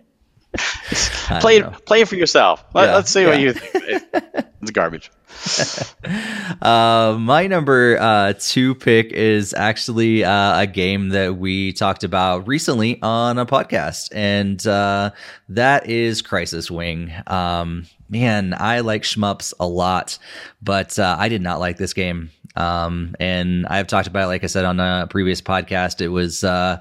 Play 1.40 1.58
it 1.58 1.86
play 1.86 2.02
it 2.02 2.08
for 2.08 2.14
yourself. 2.14 2.64
Let, 2.74 2.90
us 2.90 3.10
see 3.10 3.22
yeah. 3.22 3.28
what 3.28 3.40
you 3.40 3.52
think 3.54 4.46
it's 4.64 4.70
garbage 4.72 5.10
uh, 6.62 7.16
my 7.18 7.46
number 7.46 7.98
uh, 8.00 8.32
two 8.38 8.74
pick 8.74 9.12
is 9.12 9.52
actually 9.52 10.24
uh, 10.24 10.60
a 10.60 10.66
game 10.66 11.10
that 11.10 11.36
we 11.36 11.72
talked 11.72 12.04
about 12.04 12.46
recently 12.46 13.00
on 13.02 13.38
a 13.38 13.44
podcast, 13.44 14.10
and 14.14 14.64
uh, 14.66 15.10
that 15.48 15.88
is 15.88 16.22
Crisis 16.22 16.70
Wing. 16.70 17.12
Um, 17.26 17.86
man, 18.08 18.54
I 18.56 18.80
like 18.80 19.02
shmups 19.02 19.52
a 19.58 19.66
lot, 19.66 20.18
but 20.62 20.98
uh, 20.98 21.16
I 21.18 21.28
did 21.28 21.42
not 21.42 21.60
like 21.60 21.76
this 21.76 21.92
game. 21.92 22.30
Um, 22.56 23.16
and 23.18 23.66
I've 23.66 23.88
talked 23.88 24.06
about 24.06 24.24
it, 24.24 24.28
like 24.28 24.44
I 24.44 24.46
said 24.46 24.64
on 24.64 24.78
a 24.78 25.06
previous 25.10 25.40
podcast. 25.42 26.00
It 26.00 26.08
was, 26.08 26.44
uh, 26.44 26.80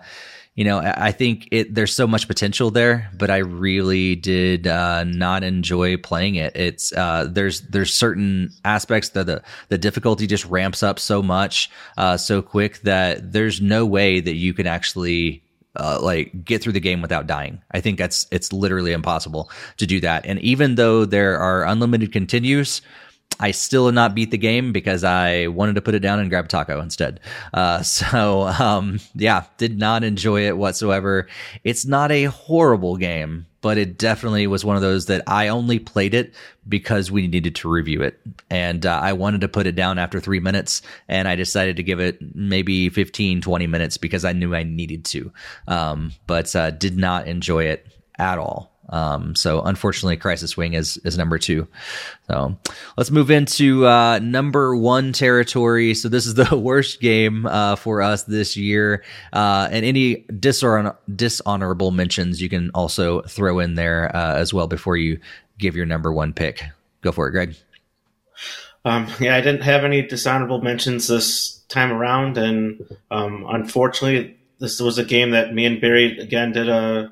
you 0.55 0.63
know, 0.65 0.79
I 0.79 1.11
think 1.11 1.47
it 1.51 1.73
there's 1.73 1.95
so 1.95 2.05
much 2.05 2.27
potential 2.27 2.69
there, 2.69 3.09
but 3.17 3.31
I 3.31 3.37
really 3.37 4.15
did 4.15 4.67
uh, 4.67 5.03
not 5.03 5.43
enjoy 5.43 5.97
playing 5.97 6.35
it. 6.35 6.55
It's 6.55 6.93
uh, 6.93 7.27
there's 7.27 7.61
there's 7.61 7.91
certain 7.91 8.51
aspects 8.63 9.09
that 9.09 9.25
the 9.25 9.41
the 9.69 9.79
difficulty 9.79 10.27
just 10.27 10.45
ramps 10.45 10.83
up 10.83 10.99
so 10.99 11.23
much 11.23 11.71
uh, 11.97 12.17
so 12.17 12.43
quick 12.43 12.81
that 12.81 13.31
there's 13.31 13.61
no 13.61 13.83
way 13.85 14.19
that 14.19 14.35
you 14.35 14.53
can 14.53 14.67
actually 14.67 15.43
uh, 15.75 15.99
like 15.99 16.45
get 16.45 16.61
through 16.61 16.73
the 16.73 16.79
game 16.79 17.01
without 17.01 17.25
dying. 17.25 17.59
I 17.71 17.81
think 17.81 17.97
that's 17.97 18.27
it's 18.31 18.53
literally 18.53 18.91
impossible 18.91 19.49
to 19.77 19.87
do 19.87 19.99
that. 20.01 20.27
And 20.27 20.39
even 20.41 20.75
though 20.75 21.05
there 21.05 21.39
are 21.39 21.65
unlimited 21.65 22.11
continues, 22.11 22.83
I 23.43 23.51
still 23.51 23.87
did 23.87 23.95
not 23.95 24.15
beat 24.15 24.31
the 24.31 24.37
game 24.37 24.71
because 24.71 25.03
I 25.03 25.47
wanted 25.47 25.75
to 25.75 25.81
put 25.81 25.95
it 25.95 25.99
down 25.99 26.19
and 26.19 26.29
grab 26.29 26.45
a 26.45 26.47
taco 26.47 26.79
instead. 26.79 27.19
Uh, 27.53 27.81
so, 27.83 28.43
um, 28.43 29.01
yeah, 29.15 29.43
did 29.57 29.77
not 29.77 30.05
enjoy 30.05 30.47
it 30.47 30.57
whatsoever. 30.57 31.27
It's 31.65 31.85
not 31.85 32.09
a 32.09 32.23
horrible 32.23 32.95
game, 32.95 33.45
but 33.59 33.77
it 33.77 33.97
definitely 33.97 34.47
was 34.47 34.63
one 34.63 34.77
of 34.77 34.81
those 34.81 35.07
that 35.07 35.23
I 35.27 35.49
only 35.49 35.77
played 35.77 36.13
it 36.13 36.33
because 36.69 37.11
we 37.11 37.27
needed 37.27 37.55
to 37.55 37.69
review 37.69 38.01
it. 38.01 38.17
And 38.49 38.85
uh, 38.85 38.97
I 39.03 39.11
wanted 39.11 39.41
to 39.41 39.49
put 39.49 39.67
it 39.67 39.75
down 39.75 39.99
after 39.99 40.21
three 40.21 40.39
minutes, 40.39 40.81
and 41.09 41.27
I 41.27 41.35
decided 41.35 41.75
to 41.75 41.83
give 41.83 41.99
it 41.99 42.19
maybe 42.33 42.87
15, 42.87 43.41
20 43.41 43.67
minutes 43.67 43.97
because 43.97 44.23
I 44.23 44.31
knew 44.31 44.55
I 44.55 44.63
needed 44.63 45.03
to. 45.05 45.33
Um, 45.67 46.13
but 46.27 46.55
uh, 46.55 46.71
did 46.71 46.97
not 46.97 47.27
enjoy 47.27 47.65
it 47.65 47.85
at 48.17 48.39
all. 48.39 48.72
Um, 48.93 49.35
so 49.35 49.63
unfortunately, 49.63 50.17
Crisis 50.17 50.55
Wing 50.55 50.73
is 50.73 50.97
is 50.97 51.17
number 51.17 51.39
two. 51.39 51.67
So 52.27 52.55
let's 52.95 53.09
move 53.09 53.31
into 53.31 53.87
uh, 53.87 54.19
number 54.19 54.75
one 54.75 55.13
territory. 55.13 55.95
So 55.95 56.09
this 56.09 56.27
is 56.27 56.35
the 56.35 56.55
worst 56.57 57.01
game 57.01 57.47
uh, 57.47 57.75
for 57.75 58.03
us 58.03 58.23
this 58.23 58.55
year, 58.55 59.03
uh, 59.33 59.67
and 59.71 59.83
any 59.83 60.17
dishonor- 60.39 60.95
dishonorable 61.13 61.89
mentions 61.89 62.39
you 62.39 62.49
can 62.49 62.69
also 62.75 63.23
throw 63.23 63.57
in 63.57 63.73
there 63.73 64.15
uh, 64.15 64.35
as 64.35 64.53
well 64.53 64.67
before 64.67 64.95
you 64.95 65.19
give 65.57 65.75
your 65.75 65.87
number 65.87 66.13
one 66.13 66.31
pick. 66.31 66.63
Go 67.01 67.11
for 67.11 67.27
it, 67.27 67.31
Greg. 67.31 67.55
Um, 68.85 69.07
yeah, 69.19 69.35
I 69.35 69.41
didn't 69.41 69.63
have 69.63 69.85
any 69.85 70.03
dishonorable 70.03 70.61
mentions 70.61 71.07
this 71.07 71.63
time 71.67 71.91
around, 71.91 72.37
and 72.37 72.85
um, 73.09 73.43
unfortunately, 73.49 74.37
this 74.59 74.79
was 74.79 74.99
a 74.99 75.03
game 75.03 75.31
that 75.31 75.51
me 75.51 75.65
and 75.65 75.81
Barry 75.81 76.19
again 76.19 76.51
did 76.51 76.69
a 76.69 77.11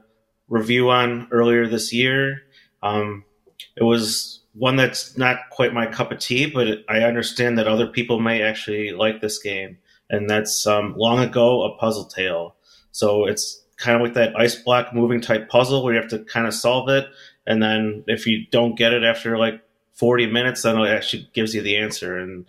review 0.52 0.90
on 0.90 1.30
earlier 1.32 1.66
this 1.66 1.92
year. 1.94 2.44
Um, 2.84 3.24
it 3.76 3.84
was 3.84 4.42
one 4.54 4.76
that's 4.76 5.18
not 5.18 5.50
quite 5.50 5.74
my 5.74 5.88
cup 5.88 6.12
of 6.12 6.20
tea, 6.20 6.46
but 6.46 6.68
I 6.90 7.00
understand 7.00 7.58
that 7.58 7.68
other 7.68 7.88
people 7.88 8.20
may 8.20 8.42
actually 8.44 8.92
like 8.92 9.22
this 9.22 9.40
game, 9.40 9.78
and 10.10 10.30
that's 10.30 10.68
um, 10.68 10.94
long 10.98 11.20
ago 11.20 11.64
a 11.64 11.78
puzzle 11.78 12.06
tale. 12.06 12.56
So 12.92 13.26
it's 13.26 13.64
kind 13.78 13.96
of 13.96 14.04
like 14.04 14.14
that 14.16 14.38
ice 14.38 14.56
block 14.56 14.94
moving 14.94 15.22
type 15.22 15.50
puzzle 15.50 15.84
where 15.84 15.96
you 15.96 16.02
have 16.02 16.10
to 16.12 16.20
kind 16.20 16.46
of 16.46 16.54
solve 16.54 16.90
it, 16.90 17.08
and 17.48 17.64
then 17.64 18.04
if 18.08 18.28
you 18.28 18.46
don't 18.52 18.78
get 18.78 18.94
it 18.94 19.04
after 19.04 19.38
like 19.38 19.62
40 19.94 20.28
minutes, 20.28 20.64
then 20.64 20.78
it 20.78 20.90
actually 20.90 21.30
gives 21.34 21.56
you 21.56 21.62
the 21.62 21.78
answer. 21.78 22.18
And 22.18 22.46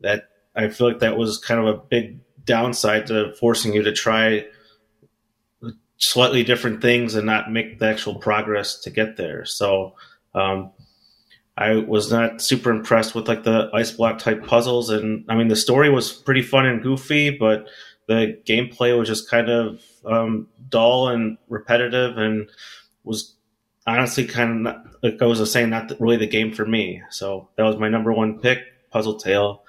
that 0.00 0.28
I 0.56 0.68
feel 0.68 0.88
like 0.88 0.98
that 0.98 1.16
was 1.16 1.38
kind 1.38 1.60
of 1.60 1.66
a 1.66 1.78
big 1.78 2.18
downside 2.44 3.06
to 3.06 3.32
forcing 3.38 3.72
you 3.72 3.82
to 3.84 3.92
try 3.92 4.44
slightly 5.98 6.42
different 6.44 6.82
things 6.82 7.14
and 7.14 7.26
not 7.26 7.52
make 7.52 7.78
the 7.78 7.86
actual 7.86 8.16
progress 8.16 8.80
to 8.80 8.90
get 8.90 9.16
there. 9.16 9.44
So 9.44 9.94
um, 10.34 10.70
I 11.56 11.76
was 11.76 12.10
not 12.10 12.42
super 12.42 12.70
impressed 12.70 13.14
with 13.14 13.28
like 13.28 13.44
the 13.44 13.70
ice 13.72 13.92
block 13.92 14.18
type 14.18 14.46
puzzles. 14.46 14.90
And 14.90 15.24
I 15.28 15.36
mean, 15.36 15.48
the 15.48 15.56
story 15.56 15.90
was 15.90 16.12
pretty 16.12 16.42
fun 16.42 16.66
and 16.66 16.82
goofy, 16.82 17.30
but 17.30 17.68
the 18.06 18.38
gameplay 18.44 18.98
was 18.98 19.08
just 19.08 19.30
kind 19.30 19.48
of 19.48 19.80
um, 20.04 20.48
dull 20.68 21.08
and 21.08 21.38
repetitive 21.48 22.18
and 22.18 22.50
was 23.04 23.34
honestly 23.86 24.26
kind 24.26 24.50
of 24.50 24.56
not, 24.56 24.86
like 25.02 25.22
I 25.22 25.26
was 25.26 25.50
saying, 25.50 25.70
not 25.70 25.92
really 26.00 26.16
the 26.16 26.26
game 26.26 26.52
for 26.52 26.66
me. 26.66 27.02
So 27.10 27.48
that 27.56 27.62
was 27.62 27.76
my 27.76 27.88
number 27.88 28.12
one 28.12 28.40
pick, 28.40 28.58
Puzzle 28.90 29.16
Tale. 29.16 29.62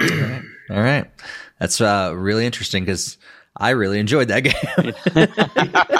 All 0.00 0.08
right. 0.08 0.42
All 0.70 0.80
right. 0.80 1.10
That's 1.58 1.80
uh, 1.80 2.12
really 2.16 2.46
interesting 2.46 2.84
because 2.84 3.18
I 3.56 3.70
really 3.70 3.98
enjoyed 3.98 4.28
that 4.28 4.40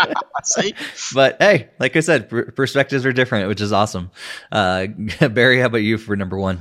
game. 0.04 0.14
See? 0.44 0.74
but 1.14 1.36
hey, 1.40 1.68
like 1.78 1.96
I 1.96 2.00
said, 2.00 2.28
perspectives 2.56 3.04
are 3.04 3.12
different, 3.12 3.48
which 3.48 3.60
is 3.60 3.72
awesome. 3.72 4.10
Uh, 4.50 4.86
Barry, 5.30 5.58
how 5.60 5.66
about 5.66 5.78
you 5.78 5.98
for 5.98 6.16
number 6.16 6.38
one? 6.38 6.60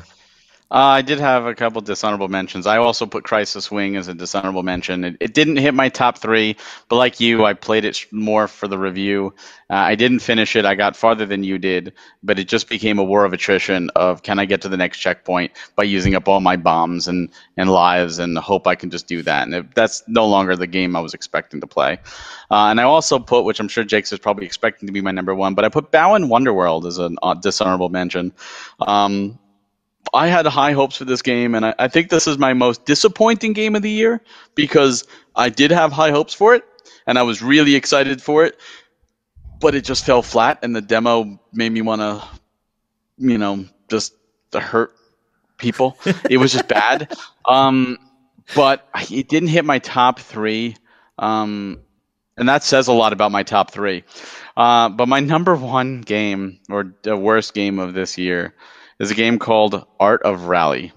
Uh, 0.72 1.00
I 1.00 1.02
did 1.02 1.20
have 1.20 1.48
a 1.48 1.56
couple 1.56 1.82
dishonorable 1.82 2.28
mentions. 2.28 2.68
I 2.68 2.78
also 2.78 3.08
put 3.08 3.24
Crisis 3.24 3.72
Wing 3.72 3.96
as 3.96 4.08
a 4.08 4.14
dishonorable 4.14 4.62
mention. 4.62 5.04
It, 5.04 5.18
it 5.20 5.34
didn't 5.34 5.58
hit 5.58 5.74
my 5.74 5.90
top 5.90 6.20
three, 6.20 6.58
but 6.90 6.98
like 6.98 7.20
you, 7.20 7.44
I 7.44 7.54
played 7.54 7.86
it 7.86 8.06
more 8.12 8.48
for 8.48 8.68
the 8.68 8.78
review. 8.78 9.34
Uh, 9.68 9.74
I 9.74 9.96
didn't 9.96 10.20
finish 10.20 10.56
it. 10.56 10.66
I 10.66 10.76
got 10.76 10.96
farther 10.96 11.26
than 11.26 11.44
you 11.44 11.58
did, 11.58 11.94
but 12.22 12.38
it 12.38 12.48
just 12.48 12.70
became 12.70 13.00
a 13.00 13.04
war 13.04 13.26
of 13.26 13.34
attrition 13.34 13.90
of 13.96 14.22
can 14.22 14.38
I 14.38 14.46
get 14.46 14.62
to 14.62 14.70
the 14.70 14.78
next 14.78 15.00
checkpoint 15.00 15.54
by 15.76 15.84
using 15.84 16.14
up 16.14 16.28
all 16.28 16.40
my 16.40 16.56
bombs 16.56 17.08
and, 17.08 17.30
and 17.58 17.72
lives 17.72 18.20
and 18.20 18.38
hope 18.38 18.68
I 18.68 18.76
can 18.76 18.91
just 18.91 19.08
do 19.08 19.24
that. 19.24 19.48
And 19.48 19.56
it, 19.56 19.74
that's 19.74 20.04
no 20.08 20.28
longer 20.28 20.56
the 20.56 20.68
game 20.68 20.96
I 20.96 21.00
was 21.00 21.16
expecting 21.16 21.62
to 21.62 21.68
play. 21.68 21.98
Uh, 22.52 22.68
and 22.70 22.80
I 22.80 22.84
also 22.84 23.18
put, 23.18 23.44
which 23.44 23.60
I'm 23.60 23.70
sure 23.70 23.84
Jake's 23.84 24.14
is 24.14 24.20
probably 24.20 24.46
expecting 24.46 24.86
to 24.86 24.94
be 24.94 25.02
my 25.02 25.12
number 25.12 25.34
one, 25.34 25.56
but 25.56 25.66
I 25.66 25.70
put 25.70 25.90
Balan 25.90 26.28
Wonderworld 26.28 26.86
as 26.86 27.00
a 27.00 27.10
dishonorable 27.41 27.90
mention. 27.90 28.34
Um, 28.80 29.40
I 30.13 30.27
had 30.27 30.45
high 30.45 30.71
hopes 30.71 30.95
for 30.95 31.05
this 31.05 31.21
game, 31.21 31.55
and 31.55 31.65
I, 31.65 31.76
I, 31.77 31.88
think 31.88 32.09
this 32.09 32.27
is 32.27 32.38
my 32.38 32.53
most 32.53 32.85
disappointing 32.85 33.53
game 33.53 33.76
of 33.76 33.81
the 33.81 33.91
year 33.91 34.21
because 34.55 35.05
I 35.35 35.49
did 35.49 35.71
have 35.71 35.91
high 35.91 36.11
hopes 36.11 36.34
for 36.34 36.55
it, 36.55 36.63
and 37.05 37.19
I 37.19 37.23
was 37.23 37.41
really 37.41 37.76
excited 37.76 38.21
for 38.21 38.45
it, 38.45 38.59
but 39.59 39.76
it 39.76 39.84
just 39.84 40.05
fell 40.05 40.21
flat, 40.21 40.59
and 40.63 40.76
the 40.76 40.81
demo 40.81 41.39
made 41.53 41.71
me 41.71 41.81
want 41.81 42.01
to, 42.01 42.23
you 43.17 43.38
know, 43.38 43.65
just 43.89 44.13
hurt 44.53 44.95
people. 45.57 45.97
it 46.30 46.38
was 46.38 46.53
just 46.53 46.67
bad. 46.67 47.15
Um, 47.45 47.97
but 48.55 48.88
it 49.09 49.27
didn't 49.27 49.49
hit 49.49 49.65
my 49.65 49.80
top 49.80 50.19
three, 50.19 50.76
um, 51.17 51.80
and 52.38 52.47
that 52.47 52.63
says 52.63 52.88
a 52.88 52.93
lot 52.93 53.11
about 53.11 53.31
my 53.31 53.41
top 53.41 53.71
three. 53.71 54.03
Uh, 54.55 54.89
but 54.89 55.07
my 55.07 55.19
number 55.19 55.55
one 55.55 56.01
game, 56.01 56.59
or 56.69 56.93
the 57.01 57.17
worst 57.17 57.55
game 57.55 57.80
of 57.80 57.95
this 57.95 58.19
year, 58.19 58.53
is 58.99 59.11
a 59.11 59.15
game 59.15 59.39
called 59.39 59.85
Art 59.99 60.21
of 60.23 60.43
Rally. 60.43 60.91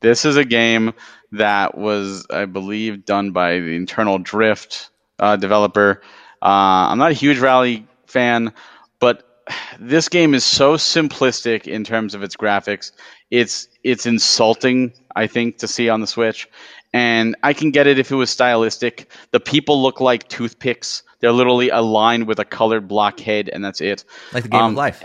This 0.00 0.24
is 0.24 0.36
a 0.36 0.44
game 0.44 0.92
that 1.32 1.76
was, 1.76 2.26
I 2.30 2.46
believe, 2.46 3.04
done 3.04 3.30
by 3.30 3.60
the 3.60 3.76
Internal 3.76 4.18
Drift 4.18 4.90
uh, 5.18 5.36
developer. 5.36 6.02
Uh, 6.42 6.90
I'm 6.90 6.98
not 6.98 7.10
a 7.10 7.14
huge 7.14 7.38
Rally 7.38 7.86
fan, 8.06 8.52
but 8.98 9.44
this 9.78 10.08
game 10.08 10.34
is 10.34 10.44
so 10.44 10.76
simplistic 10.76 11.66
in 11.66 11.84
terms 11.84 12.14
of 12.14 12.22
its 12.22 12.36
graphics. 12.36 12.92
It's 13.30 13.68
it's 13.84 14.06
insulting, 14.06 14.92
I 15.14 15.26
think, 15.26 15.58
to 15.58 15.68
see 15.68 15.88
on 15.88 16.00
the 16.00 16.06
Switch. 16.06 16.48
And 16.92 17.36
I 17.42 17.54
can 17.54 17.70
get 17.70 17.86
it 17.86 17.98
if 17.98 18.10
it 18.10 18.16
was 18.16 18.28
stylistic. 18.28 19.10
The 19.30 19.40
people 19.40 19.82
look 19.82 20.00
like 20.00 20.28
toothpicks. 20.28 21.02
They're 21.20 21.32
literally 21.32 21.70
aligned 21.70 22.26
with 22.26 22.38
a 22.38 22.44
colored 22.44 22.86
block 22.86 23.18
head, 23.20 23.48
and 23.48 23.64
that's 23.64 23.80
it. 23.80 24.04
Like 24.32 24.42
the 24.42 24.50
game 24.50 24.60
um, 24.60 24.70
of 24.72 24.76
life 24.76 25.02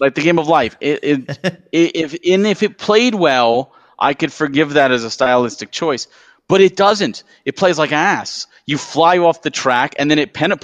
like 0.00 0.14
the 0.14 0.22
game 0.22 0.38
of 0.38 0.48
life. 0.48 0.76
It, 0.80 1.00
it, 1.02 1.38
it, 1.72 1.96
if 1.96 2.16
and 2.26 2.46
if 2.46 2.62
it 2.62 2.78
played 2.78 3.14
well, 3.14 3.74
I 3.98 4.14
could 4.14 4.32
forgive 4.32 4.74
that 4.74 4.90
as 4.90 5.04
a 5.04 5.10
stylistic 5.10 5.70
choice. 5.70 6.08
But 6.48 6.60
it 6.60 6.74
doesn't. 6.74 7.22
It 7.44 7.56
plays 7.56 7.78
like 7.78 7.92
ass. 7.92 8.48
You 8.66 8.76
fly 8.76 9.18
off 9.18 9.42
the 9.42 9.50
track, 9.50 9.94
and 9.98 10.10
then 10.10 10.18
it 10.18 10.34
pen, 10.34 10.50
uh, 10.50 10.56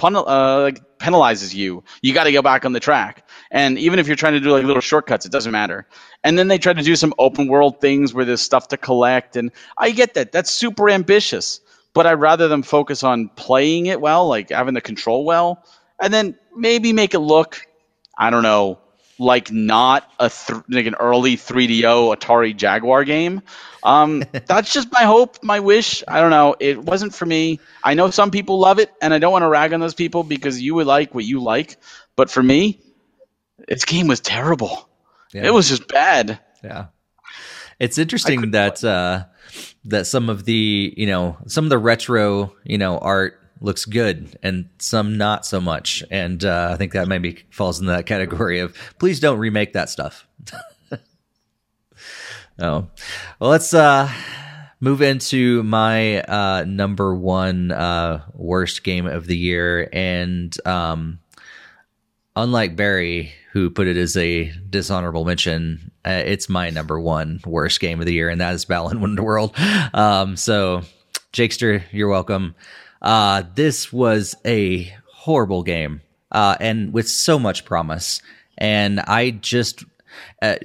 penalizes 0.99 1.53
you. 1.53 1.83
You 2.01 2.13
got 2.13 2.25
to 2.25 2.31
go 2.33 2.41
back 2.41 2.65
on 2.65 2.73
the 2.73 2.81
track. 2.81 3.25
And 3.51 3.77
even 3.79 3.97
if 3.99 4.07
you're 4.07 4.17
trying 4.17 4.33
to 4.33 4.41
do 4.41 4.51
like 4.51 4.65
little 4.65 4.81
shortcuts, 4.81 5.25
it 5.25 5.31
doesn't 5.31 5.53
matter. 5.53 5.87
And 6.25 6.37
then 6.37 6.49
they 6.49 6.57
try 6.57 6.73
to 6.73 6.81
do 6.81 6.97
some 6.97 7.13
open 7.17 7.47
world 7.47 7.79
things 7.79 8.13
where 8.13 8.25
there's 8.25 8.41
stuff 8.41 8.67
to 8.69 8.77
collect, 8.77 9.37
and 9.37 9.51
I 9.77 9.91
get 9.91 10.15
that. 10.15 10.33
That's 10.33 10.51
super 10.51 10.89
ambitious. 10.89 11.61
But 11.93 12.05
I'd 12.05 12.13
rather 12.19 12.47
them 12.49 12.63
focus 12.63 13.01
on 13.03 13.29
playing 13.29 13.85
it 13.85 14.01
well, 14.01 14.27
like 14.27 14.49
having 14.49 14.73
the 14.73 14.81
control 14.81 15.23
well, 15.23 15.63
and 16.01 16.13
then 16.13 16.37
maybe 16.55 16.91
make 16.91 17.13
it 17.13 17.19
look, 17.19 17.65
I 18.17 18.29
don't 18.29 18.43
know, 18.43 18.79
like 19.19 19.51
not 19.51 20.09
a 20.19 20.29
th- 20.29 20.61
like 20.69 20.85
an 20.85 20.95
early 20.95 21.35
3DO 21.37 22.15
Atari 22.15 22.55
Jaguar 22.55 23.03
game. 23.03 23.41
Um, 23.83 24.23
that's 24.31 24.73
just 24.73 24.91
my 24.91 25.03
hope, 25.03 25.43
my 25.43 25.59
wish. 25.59 26.03
I 26.07 26.21
don't 26.21 26.29
know. 26.29 26.55
It 26.59 26.83
wasn't 26.83 27.13
for 27.13 27.25
me. 27.25 27.59
I 27.83 27.93
know 27.93 28.09
some 28.11 28.31
people 28.31 28.59
love 28.59 28.79
it, 28.79 28.91
and 29.01 29.13
I 29.13 29.19
don't 29.19 29.31
want 29.31 29.43
to 29.43 29.49
rag 29.49 29.73
on 29.73 29.79
those 29.79 29.95
people 29.95 30.23
because 30.23 30.61
you 30.61 30.75
would 30.75 30.87
like 30.87 31.15
what 31.15 31.25
you 31.25 31.41
like. 31.41 31.77
But 32.15 32.29
for 32.29 32.43
me, 32.43 32.79
this 33.67 33.85
game 33.85 34.07
was 34.07 34.19
terrible. 34.19 34.89
Yeah. 35.33 35.45
It 35.45 35.53
was 35.53 35.69
just 35.69 35.87
bad. 35.87 36.39
Yeah, 36.63 36.87
it's 37.79 37.97
interesting 37.97 38.51
that 38.51 38.83
uh, 38.83 39.25
that 39.85 40.07
some 40.07 40.29
of 40.29 40.45
the 40.45 40.93
you 40.95 41.07
know 41.07 41.37
some 41.47 41.65
of 41.65 41.69
the 41.69 41.77
retro 41.77 42.53
you 42.63 42.77
know 42.77 42.97
art 42.97 43.39
looks 43.61 43.85
good 43.85 44.37
and 44.43 44.69
some 44.79 45.17
not 45.17 45.45
so 45.45 45.59
much. 45.59 46.03
And 46.11 46.43
uh, 46.43 46.69
I 46.71 46.77
think 46.77 46.93
that 46.93 47.07
maybe 47.07 47.43
falls 47.49 47.79
in 47.79 47.87
that 47.87 48.05
category 48.05 48.59
of 48.59 48.75
please 48.99 49.19
don't 49.19 49.39
remake 49.39 49.73
that 49.73 49.89
stuff. 49.89 50.27
oh, 52.59 52.87
well, 53.39 53.49
let's 53.49 53.73
uh, 53.73 54.11
move 54.79 55.01
into 55.01 55.63
my 55.63 56.21
uh, 56.21 56.65
number 56.67 57.15
one 57.15 57.71
uh, 57.71 58.23
worst 58.33 58.83
game 58.83 59.07
of 59.07 59.27
the 59.27 59.37
year. 59.37 59.89
And 59.91 60.55
um, 60.65 61.19
unlike 62.35 62.75
Barry, 62.75 63.33
who 63.51 63.69
put 63.69 63.87
it 63.87 63.97
as 63.97 64.15
a 64.15 64.51
dishonorable 64.69 65.25
mention, 65.25 65.91
uh, 66.05 66.23
it's 66.25 66.47
my 66.47 66.69
number 66.69 66.99
one 66.99 67.41
worst 67.45 67.79
game 67.79 67.99
of 67.99 68.05
the 68.05 68.13
year, 68.13 68.29
and 68.29 68.39
that 68.39 68.53
is 68.53 68.65
Balan 68.65 68.99
Wonderworld. 69.01 69.57
Um, 69.95 70.37
so, 70.37 70.83
Jakester, 71.33 71.83
you're 71.91 72.09
welcome. 72.09 72.55
Uh, 73.07 73.43
this 73.55 73.93
was 73.93 74.35
a 74.45 74.93
horrible 75.13 75.63
game, 75.63 76.01
uh, 76.29 76.57
and 76.59 76.91
with 76.91 77.07
so 77.07 77.39
much 77.39 77.63
promise. 77.63 78.21
And 78.57 78.99
I 78.99 79.31
just, 79.31 79.85
uh, 80.41 80.57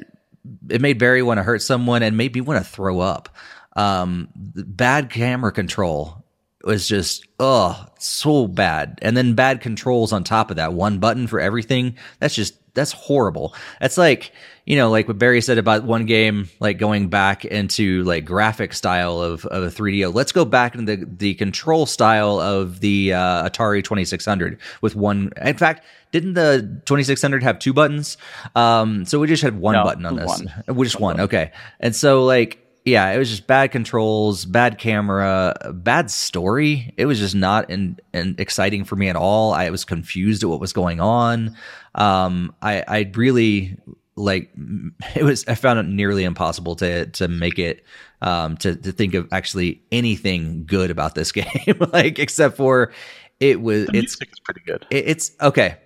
it 0.68 0.80
made 0.80 0.98
Barry 0.98 1.22
want 1.22 1.38
to 1.38 1.44
hurt 1.44 1.62
someone 1.62 2.02
and 2.02 2.16
made 2.16 2.34
me 2.34 2.40
want 2.40 2.58
to 2.58 2.68
throw 2.68 2.98
up. 2.98 3.28
Um, 3.76 4.28
bad 4.34 5.08
camera 5.08 5.52
control 5.52 6.24
was 6.64 6.88
just, 6.88 7.28
oh, 7.38 7.86
so 8.00 8.48
bad. 8.48 8.98
And 9.02 9.16
then 9.16 9.34
bad 9.34 9.60
controls 9.60 10.12
on 10.12 10.24
top 10.24 10.50
of 10.50 10.56
that. 10.56 10.72
One 10.72 10.98
button 10.98 11.28
for 11.28 11.38
everything. 11.38 11.96
That's 12.18 12.34
just, 12.34 12.54
that's 12.74 12.92
horrible. 12.92 13.54
That's 13.80 13.98
like, 13.98 14.32
you 14.64 14.76
know, 14.76 14.90
like 14.90 15.08
what 15.08 15.18
Barry 15.18 15.40
said 15.40 15.58
about 15.58 15.84
one 15.84 16.06
game, 16.06 16.48
like 16.60 16.78
going 16.78 17.08
back 17.08 17.44
into 17.44 18.02
like 18.04 18.24
graphic 18.24 18.72
style 18.72 19.20
of, 19.20 19.44
of 19.46 19.64
a 19.64 19.66
3DO. 19.68 20.14
Let's 20.14 20.32
go 20.32 20.44
back 20.44 20.74
into 20.74 20.96
the, 20.96 21.04
the 21.04 21.34
control 21.34 21.84
style 21.84 22.40
of 22.40 22.80
the 22.80 23.12
uh, 23.12 23.48
Atari 23.48 23.84
2600 23.84 24.58
with 24.80 24.94
one. 24.94 25.32
In 25.42 25.56
fact, 25.56 25.84
didn't 26.12 26.34
the 26.34 26.80
2600 26.86 27.42
have 27.42 27.58
two 27.58 27.72
buttons? 27.72 28.16
Um, 28.54 29.04
so 29.04 29.18
we 29.18 29.26
just 29.26 29.42
had 29.42 29.58
one 29.58 29.74
no, 29.74 29.84
button 29.84 30.06
on 30.06 30.16
this. 30.16 30.28
One. 30.28 30.64
We 30.68 30.86
just 30.86 31.00
one. 31.00 31.16
one. 31.16 31.24
Okay. 31.24 31.52
And 31.80 31.94
so 31.94 32.24
like, 32.24 32.61
yeah, 32.84 33.10
it 33.12 33.18
was 33.18 33.30
just 33.30 33.46
bad 33.46 33.70
controls, 33.70 34.44
bad 34.44 34.78
camera, 34.78 35.54
bad 35.72 36.10
story. 36.10 36.92
It 36.96 37.06
was 37.06 37.18
just 37.18 37.34
not 37.34 37.70
in, 37.70 37.98
in 38.12 38.34
exciting 38.38 38.84
for 38.84 38.96
me 38.96 39.08
at 39.08 39.16
all. 39.16 39.52
I 39.52 39.70
was 39.70 39.84
confused 39.84 40.42
at 40.42 40.48
what 40.48 40.60
was 40.60 40.72
going 40.72 41.00
on. 41.00 41.56
Um, 41.94 42.54
I 42.60 42.82
I 42.88 43.10
really 43.14 43.76
like 44.16 44.50
it 45.14 45.22
was 45.22 45.46
I 45.46 45.54
found 45.54 45.78
it 45.78 45.84
nearly 45.86 46.24
impossible 46.24 46.74
to 46.76 47.06
to 47.06 47.28
make 47.28 47.58
it 47.58 47.84
um 48.20 48.56
to 48.58 48.74
to 48.76 48.92
think 48.92 49.14
of 49.14 49.28
actually 49.32 49.80
anything 49.92 50.64
good 50.66 50.90
about 50.90 51.14
this 51.14 51.32
game 51.40 51.76
like 51.92 52.18
except 52.18 52.56
for 52.56 52.92
it 53.40 53.60
was 53.62 53.86
The 53.86 53.98
it's 53.98 54.20
music 54.20 54.28
is 54.32 54.40
pretty 54.40 54.60
good. 54.66 54.86
it- 54.90 55.04
it's 55.06 55.32
okay. 55.40 55.76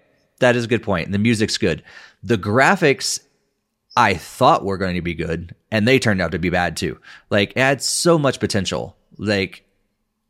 That 0.40 0.55
is 0.56 0.64
a 0.64 0.68
good 0.68 0.82
point. 0.82 1.12
The 1.12 1.18
music's 1.18 1.56
good. 1.56 1.82
The 2.23 2.36
graphics 2.36 3.20
I 3.97 4.14
thought 4.14 4.64
were 4.64 4.77
going 4.77 4.97
to 4.97 5.02
be 5.02 5.14
good, 5.14 5.55
and 5.70 5.89
they 5.89 5.98
turned 5.98 6.20
out 6.20 6.32
to 6.32 6.39
be 6.39 6.51
bad 6.51 6.77
too. 6.77 6.98
Like 7.31 7.52
it 7.52 7.59
had 7.59 7.82
so 7.82 8.18
much 8.18 8.40
potential. 8.40 8.97
Like, 9.16 9.64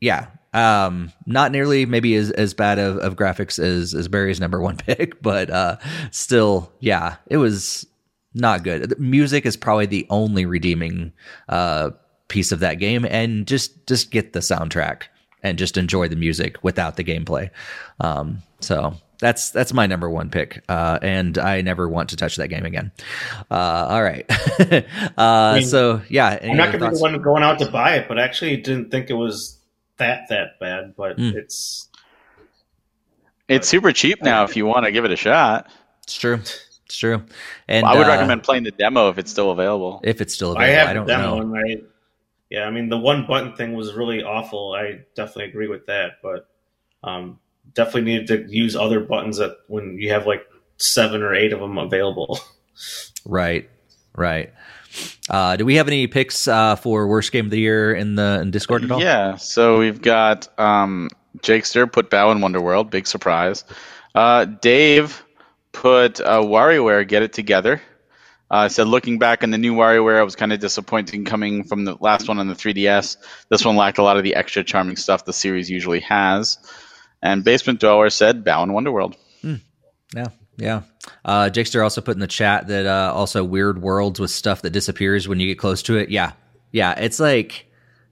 yeah, 0.01 0.29
um, 0.53 1.13
not 1.27 1.51
nearly 1.53 1.85
maybe 1.85 2.15
as, 2.15 2.31
as 2.31 2.55
bad 2.55 2.79
of, 2.79 2.99
of 2.99 3.17
graphics 3.17 3.59
as 3.59 3.93
as 3.95 4.09
Barry's 4.09 4.41
number 4.41 4.61
one 4.61 4.77
pick, 4.87 5.21
but 5.21 5.51
uh, 5.51 5.77
still, 6.13 6.73
yeah, 6.81 7.17
it 7.27 7.39
was 7.39 7.87
not 8.35 8.63
good. 8.63 8.91
The 8.91 8.97
music 8.97 9.45
is 9.47 9.57
probably 9.57 9.87
the 9.87 10.07
only 10.11 10.47
redeeming 10.47 11.13
uh, 11.49 11.91
piece 12.29 12.53
of 12.53 12.61
that 12.61 12.75
game, 12.75 13.05
and 13.05 13.47
just 13.47 13.87
just 13.87 14.13
get 14.13 14.33
the 14.33 14.41
soundtrack 14.41 15.03
and 15.43 15.59
just 15.59 15.77
enjoy 15.77 16.09
the 16.09 16.17
music 16.17 16.63
without 16.63 16.97
the 16.97 17.05
gameplay. 17.05 17.51
Um, 18.01 18.43
so 18.61 18.97
that's 19.19 19.51
that's 19.51 19.73
my 19.73 19.87
number 19.87 20.09
one 20.11 20.31
pick, 20.31 20.63
uh, 20.69 20.99
and 21.03 21.39
I 21.39 21.61
never 21.63 21.89
want 21.89 22.11
to 22.11 22.17
touch 22.17 22.37
that 22.37 22.49
game 22.49 22.65
again. 22.65 22.93
Uh, 23.51 23.87
all 23.91 24.03
right, 24.03 24.25
uh, 25.19 25.55
mean, 25.57 25.67
so 25.67 26.03
yeah, 26.09 26.39
any 26.41 26.53
I'm 26.53 26.57
not 26.57 26.67
going 26.73 26.81
to 26.81 26.91
be 26.91 26.97
the 26.97 27.01
one 27.03 27.21
going 27.23 27.43
out 27.43 27.59
to 27.61 27.71
buy 27.71 27.97
it, 27.97 28.09
but 28.09 28.19
I 28.19 28.23
actually 28.23 28.57
didn't 28.59 28.91
think 28.91 29.11
it 29.11 29.15
was 29.15 29.59
that 29.99 30.29
that 30.29 30.59
bad. 30.61 30.95
But 30.97 31.17
Mm. 31.19 31.35
it's 31.35 31.89
It's 33.49 33.69
super 33.69 33.93
cheap 33.93 34.23
now 34.23 34.45
if 34.45 34.57
you 34.57 34.67
want 34.67 34.85
to 34.87 34.93
give 34.93 35.05
it 35.05 35.11
a 35.13 35.17
shot. 35.17 35.71
It's 36.03 36.15
true, 36.17 36.35
it's 36.35 36.97
true, 36.97 37.23
and 37.69 37.87
I 37.87 37.97
would 37.97 38.07
uh, 38.07 38.11
recommend 38.11 38.43
playing 38.43 38.65
the 38.65 38.71
demo 38.73 39.09
if 39.09 39.19
it's 39.19 39.31
still 39.31 39.51
available. 39.51 40.01
if 40.05 40.21
it's 40.21 40.35
still 40.35 40.57
I 40.59 40.67
available. 40.67 40.79
have 40.79 40.89
I, 40.89 40.93
the 40.93 40.99
don't 40.99 41.07
demo, 41.07 41.37
know. 41.37 41.57
and 41.57 41.57
I 41.57 41.83
yeah, 42.51 42.65
I 42.65 42.71
mean 42.71 42.89
the 42.89 42.99
one 42.99 43.27
button 43.27 43.55
thing 43.57 43.75
was 43.75 43.95
really 43.95 44.23
awful. 44.23 44.73
I 44.75 45.01
definitely 45.17 45.47
agree 45.47 45.67
with 45.69 45.87
that, 45.87 46.19
but 46.23 46.49
um, 47.03 47.39
definitely 47.77 48.03
needed 48.03 48.27
to 48.29 48.53
use 48.53 48.75
other 48.75 49.01
buttons 49.01 49.37
that 49.37 49.59
when 49.69 49.99
you 49.99 50.11
have 50.11 50.27
like 50.27 50.45
seven 50.79 51.23
or 51.23 51.35
eight 51.35 51.53
of 51.53 51.61
them 51.61 51.79
available. 51.79 52.41
Right, 53.25 53.69
right. 54.15 54.53
Uh, 55.29 55.57
do 55.57 55.65
we 55.65 55.75
have 55.77 55.89
any 55.89 56.07
picks 56.07 56.47
uh, 56.47 56.77
for 56.77 57.09
worst 57.09 57.33
game 57.33 57.47
of 57.47 57.51
the 57.51 57.59
year 57.59 57.93
in 57.93 58.15
the 58.15 58.39
in 58.41 58.51
Discord 58.53 58.85
at 58.85 58.91
all? 58.91 59.01
Yeah, 59.01 59.35
so 59.37 59.79
we've 59.79 60.01
got 60.01 60.49
um, 60.61 61.11
Jakester 61.39 61.91
put 61.91 62.09
Balan 62.09 62.39
Wonderworld, 62.39 62.91
big 62.91 63.07
surprise. 63.07 63.65
Uh, 64.15 64.45
Dave 64.45 65.25
put 65.73 66.21
uh, 66.21 66.41
WarioWare 66.41 67.07
Get 67.07 67.23
It 67.23 67.33
Together. 67.33 67.83
Uh, 68.49 68.69
said 68.69 68.87
looking 68.87 69.19
back 69.19 69.43
on 69.43 69.51
the 69.51 69.59
new 69.59 69.75
WarioWare, 69.75 70.21
it 70.21 70.25
was 70.25 70.37
kind 70.37 70.53
of 70.53 70.61
disappointing 70.61 71.25
coming 71.25 71.65
from 71.65 71.85
the 71.85 71.97
last 72.01 72.29
one 72.29 72.39
on 72.39 72.47
the 72.47 72.55
3DS. 72.55 73.17
This 73.49 73.65
one 73.65 73.75
lacked 73.75 73.99
a 73.99 74.05
lot 74.05 74.17
of 74.17 74.23
the 74.23 74.37
extra 74.37 74.63
charming 74.63 74.97
stuff 74.97 75.25
the 75.25 75.33
series 75.33 75.69
usually 75.69 76.01
has. 76.01 76.57
And 77.27 77.43
Basement 77.43 77.81
Dweller 77.81 78.09
said 78.11 78.45
Balan 78.45 78.71
Wonderworld. 78.71 79.17
Yeah, 80.15 80.29
yeah. 80.57 80.83
Uh, 81.25 81.51
Jakester 81.51 81.83
also 81.83 82.01
put 82.01 82.15
in 82.15 82.21
the 82.21 82.27
chat 82.27 82.69
that 82.69 82.87
uh, 82.87 83.13
also 83.13 83.43
weird 83.43 83.83
worlds 83.83 84.21
with 84.21 84.31
stuff 84.31 84.63
that 84.63 84.71
disappears 84.71 85.27
when 85.27 85.41
you 85.41 85.49
get 85.49 85.59
close 85.59 85.83
to 85.83 85.97
it. 85.97 86.09
Yeah, 86.09 86.33
yeah. 86.71 86.93
It's 86.99 87.19
like, 87.19 87.67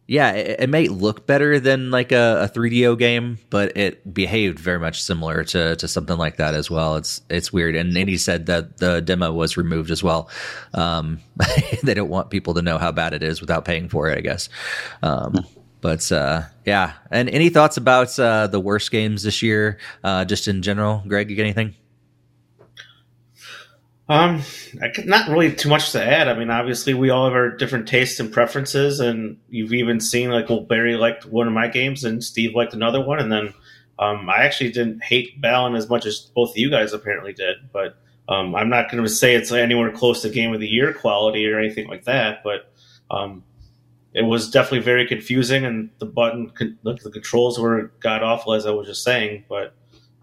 yeah, 0.08 0.32
it, 0.32 0.60
it 0.60 0.68
may 0.68 0.88
look 0.88 1.28
better 1.28 1.60
than 1.60 1.92
like 1.92 2.10
a, 2.10 2.42
a 2.42 2.48
3DO 2.48 2.98
game, 2.98 3.38
but 3.50 3.76
it 3.76 4.12
behaved 4.12 4.58
very 4.58 4.80
much 4.80 5.00
similar 5.00 5.44
to 5.44 5.76
to 5.76 5.86
something 5.86 6.18
like 6.18 6.38
that 6.38 6.54
as 6.54 6.68
well. 6.68 6.96
It's 6.96 7.22
it's 7.30 7.52
weird. 7.52 7.76
And 7.76 7.96
Andy 7.96 8.16
said 8.16 8.46
that 8.46 8.78
the 8.78 9.00
demo 9.00 9.32
was 9.32 9.56
removed 9.56 9.92
as 9.92 10.02
well. 10.02 10.28
Um, 10.74 11.20
they 11.84 11.94
don't 11.94 12.10
want 12.10 12.30
people 12.30 12.54
to 12.54 12.62
know 12.62 12.78
how 12.78 12.90
bad 12.90 13.14
it 13.14 13.22
is 13.22 13.40
without 13.40 13.64
paying 13.64 13.88
for 13.88 14.10
it, 14.10 14.18
I 14.18 14.22
guess. 14.22 14.48
Um, 15.02 15.46
but 15.84 16.10
uh, 16.10 16.44
yeah. 16.64 16.94
And 17.10 17.28
any 17.28 17.50
thoughts 17.50 17.76
about 17.76 18.18
uh, 18.18 18.46
the 18.46 18.58
worst 18.58 18.90
games 18.90 19.22
this 19.22 19.42
year, 19.42 19.76
uh, 20.02 20.24
just 20.24 20.48
in 20.48 20.62
general? 20.62 21.02
Greg, 21.06 21.28
you 21.28 21.36
got 21.36 21.42
anything? 21.42 21.74
Um, 24.08 24.40
not 25.04 25.28
really 25.28 25.54
too 25.54 25.68
much 25.68 25.92
to 25.92 26.02
add. 26.02 26.26
I 26.26 26.38
mean, 26.38 26.48
obviously, 26.48 26.94
we 26.94 27.10
all 27.10 27.26
have 27.26 27.34
our 27.34 27.50
different 27.50 27.86
tastes 27.86 28.18
and 28.18 28.32
preferences, 28.32 28.98
and 28.98 29.36
you've 29.50 29.74
even 29.74 30.00
seen 30.00 30.30
like, 30.30 30.48
well, 30.48 30.62
Barry 30.62 30.96
liked 30.96 31.26
one 31.26 31.46
of 31.46 31.52
my 31.52 31.68
games, 31.68 32.02
and 32.02 32.24
Steve 32.24 32.54
liked 32.54 32.72
another 32.72 33.04
one, 33.04 33.18
and 33.18 33.30
then 33.30 33.52
um, 33.98 34.30
I 34.30 34.44
actually 34.44 34.72
didn't 34.72 35.04
hate 35.04 35.38
Balan 35.38 35.74
as 35.74 35.90
much 35.90 36.06
as 36.06 36.18
both 36.34 36.52
of 36.52 36.56
you 36.56 36.70
guys 36.70 36.94
apparently 36.94 37.34
did. 37.34 37.56
But 37.74 37.98
um, 38.26 38.54
I'm 38.54 38.70
not 38.70 38.90
going 38.90 39.04
to 39.04 39.10
say 39.10 39.34
it's 39.34 39.52
anywhere 39.52 39.92
close 39.92 40.22
to 40.22 40.30
Game 40.30 40.54
of 40.54 40.60
the 40.60 40.66
Year 40.66 40.94
quality 40.94 41.46
or 41.46 41.58
anything 41.58 41.88
like 41.88 42.04
that. 42.04 42.42
But 42.42 42.72
um, 43.10 43.44
it 44.14 44.22
was 44.22 44.50
definitely 44.50 44.80
very 44.80 45.06
confusing, 45.06 45.64
and 45.64 45.90
the 45.98 46.06
button, 46.06 46.50
con- 46.50 46.78
the, 46.84 46.94
the 46.94 47.10
controls 47.10 47.58
were 47.58 47.92
god 48.00 48.22
awful, 48.22 48.54
as 48.54 48.64
I 48.64 48.70
was 48.70 48.86
just 48.86 49.02
saying. 49.02 49.44
But 49.48 49.74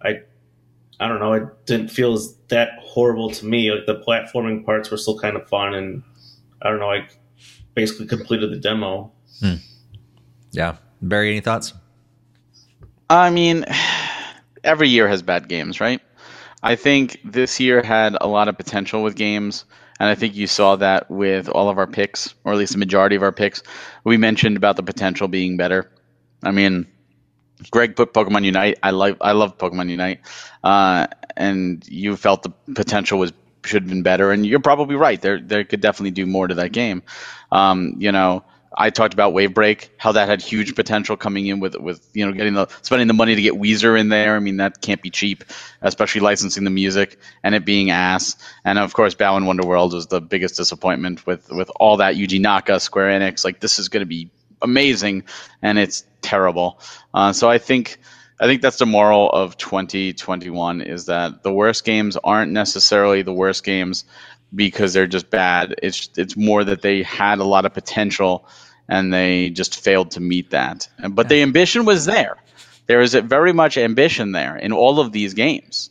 I 0.02 0.22
I 1.00 1.08
don't 1.08 1.20
know. 1.20 1.34
It 1.34 1.66
didn't 1.66 1.90
feel 1.90 2.14
as 2.14 2.36
that 2.48 2.70
horrible 2.80 3.30
to 3.32 3.46
me. 3.46 3.72
Like 3.72 3.86
the 3.86 4.00
platforming 4.00 4.66
parts 4.66 4.90
were 4.90 4.98
still 4.98 5.20
kind 5.20 5.36
of 5.36 5.48
fun, 5.50 5.74
and 5.74 6.04
I 6.62 6.70
don't 6.70 6.80
know. 6.80 6.92
I 6.92 7.08
basically 7.74 8.08
completed 8.08 8.52
the 8.52 8.58
demo. 8.58 9.12
Hmm. 9.40 9.56
Yeah. 10.52 10.78
Barry, 11.02 11.32
any 11.32 11.42
thoughts? 11.42 11.74
I 13.10 13.30
mean, 13.30 13.66
every 14.64 14.88
year 14.88 15.08
has 15.08 15.22
bad 15.22 15.48
games, 15.48 15.82
right? 15.82 16.02
I 16.64 16.76
think 16.76 17.20
this 17.26 17.60
year 17.60 17.82
had 17.82 18.16
a 18.22 18.28
lot 18.28 18.48
of 18.48 18.56
potential 18.58 19.02
with 19.02 19.16
games, 19.16 19.66
and 20.02 20.10
I 20.10 20.16
think 20.16 20.36
you 20.36 20.48
saw 20.48 20.78
that 20.78 21.12
with 21.12 21.48
all 21.48 21.70
of 21.70 21.78
our 21.78 21.86
picks, 21.86 22.34
or 22.44 22.54
at 22.54 22.58
least 22.58 22.72
the 22.72 22.80
majority 22.80 23.16
of 23.16 23.22
our 23.22 23.32
picks. 23.32 23.62
We 24.04 24.18
mentioned 24.18 24.58
about 24.58 24.76
the 24.76 24.82
potential 24.82 25.28
being 25.28 25.58
better. 25.58 25.92
I 26.42 26.50
mean, 26.50 26.88
Greg 27.70 27.96
put 27.96 28.12
Pokemon 28.12 28.44
Unite. 28.44 28.80
I 28.82 28.90
like 28.90 29.18
I 29.22 29.34
love 29.34 29.60
Pokemon 29.60 29.92
Unite, 29.92 30.22
uh, 30.64 31.06
and 31.38 31.88
you 31.88 32.18
felt 32.18 32.42
the 32.42 32.52
potential 32.74 33.20
was 33.20 33.32
should 33.64 33.84
have 33.84 33.90
been 33.92 34.02
better, 34.02 34.32
and 34.32 34.44
you're 34.44 34.60
probably 34.60 34.96
right. 34.96 35.22
There 35.22 35.40
there 35.40 35.64
could 35.64 35.82
definitely 35.82 36.10
do 36.10 36.26
more 36.26 36.48
to 36.48 36.56
that 36.56 36.72
game. 36.72 37.04
Um, 37.52 37.94
you 38.00 38.12
know, 38.12 38.44
I 38.76 38.90
talked 38.90 39.14
about 39.14 39.34
Wave 39.34 39.54
Break, 39.54 39.92
how 39.98 40.14
that 40.14 40.30
had 40.30 40.42
huge 40.42 40.76
potential 40.76 41.18
coming 41.18 41.48
in 41.48 41.60
with 41.60 41.76
with 41.76 42.08
you 42.14 42.26
know 42.26 42.32
getting 42.32 42.54
the 42.54 42.68
spending 42.82 43.08
the 43.08 43.14
money 43.14 43.36
to 43.36 43.42
get 43.42 43.54
Weezer 43.54 44.00
in 44.00 44.10
there. 44.10 44.36
I 44.36 44.40
mean 44.40 44.58
that 44.58 44.82
can't 44.82 45.02
be 45.02 45.10
cheap, 45.10 45.44
especially 45.82 46.22
licensing 46.22 46.64
the 46.64 46.70
music 46.70 47.18
and 47.44 47.54
it 47.54 47.66
being 47.66 47.92
ass. 47.92 48.38
And 48.64 48.80
of 48.80 48.94
course, 48.94 49.14
Balan 49.14 49.44
Wonderworld 49.44 49.94
was 49.94 50.08
the 50.08 50.22
biggest 50.22 50.56
disappointment 50.56 51.26
with 51.26 51.50
with 51.52 51.70
all 51.76 51.98
that 51.98 52.16
Yuji 52.16 52.40
Naka, 52.40 52.80
Square 52.80 53.20
Enix. 53.20 53.44
Like 53.44 53.60
this 53.60 53.78
is 53.78 53.90
going 53.90 54.02
to 54.02 54.08
be 54.08 54.32
amazing, 54.62 55.24
and 55.62 55.78
it's 55.78 56.06
terrible. 56.22 56.80
Uh, 57.14 57.34
so 57.34 57.50
I 57.50 57.58
think. 57.58 58.00
I 58.40 58.46
think 58.46 58.64
that's 58.64 58.80
the 58.80 58.88
moral 58.88 59.30
of 59.30 59.56
2021 59.58 60.82
is 60.82 61.06
that 61.06 61.44
the 61.44 61.54
worst 61.54 61.86
games 61.86 62.18
aren't 62.18 62.52
necessarily 62.52 63.22
the 63.22 63.32
worst 63.32 63.64
games 63.64 64.04
because 64.56 64.94
they're 64.94 65.06
just 65.08 65.30
bad. 65.30 65.76
It's 65.82 66.10
it's 66.18 66.36
more 66.36 66.64
that 66.64 66.82
they 66.82 67.04
had 67.04 67.38
a 67.38 67.44
lot 67.44 67.66
of 67.66 67.74
potential 67.76 68.48
and 68.88 69.14
they 69.14 69.50
just 69.50 69.84
failed 69.84 70.12
to 70.12 70.20
meet 70.20 70.52
that. 70.52 70.88
But 71.10 71.30
the 71.30 71.42
ambition 71.42 71.86
was 71.86 72.06
there. 72.06 72.38
There 72.88 73.02
is 73.02 73.14
very 73.14 73.54
much 73.54 73.78
ambition 73.78 74.32
there 74.32 74.58
in 74.58 74.74
all 74.74 75.00
of 75.00 75.12
these 75.12 75.34
games. 75.34 75.90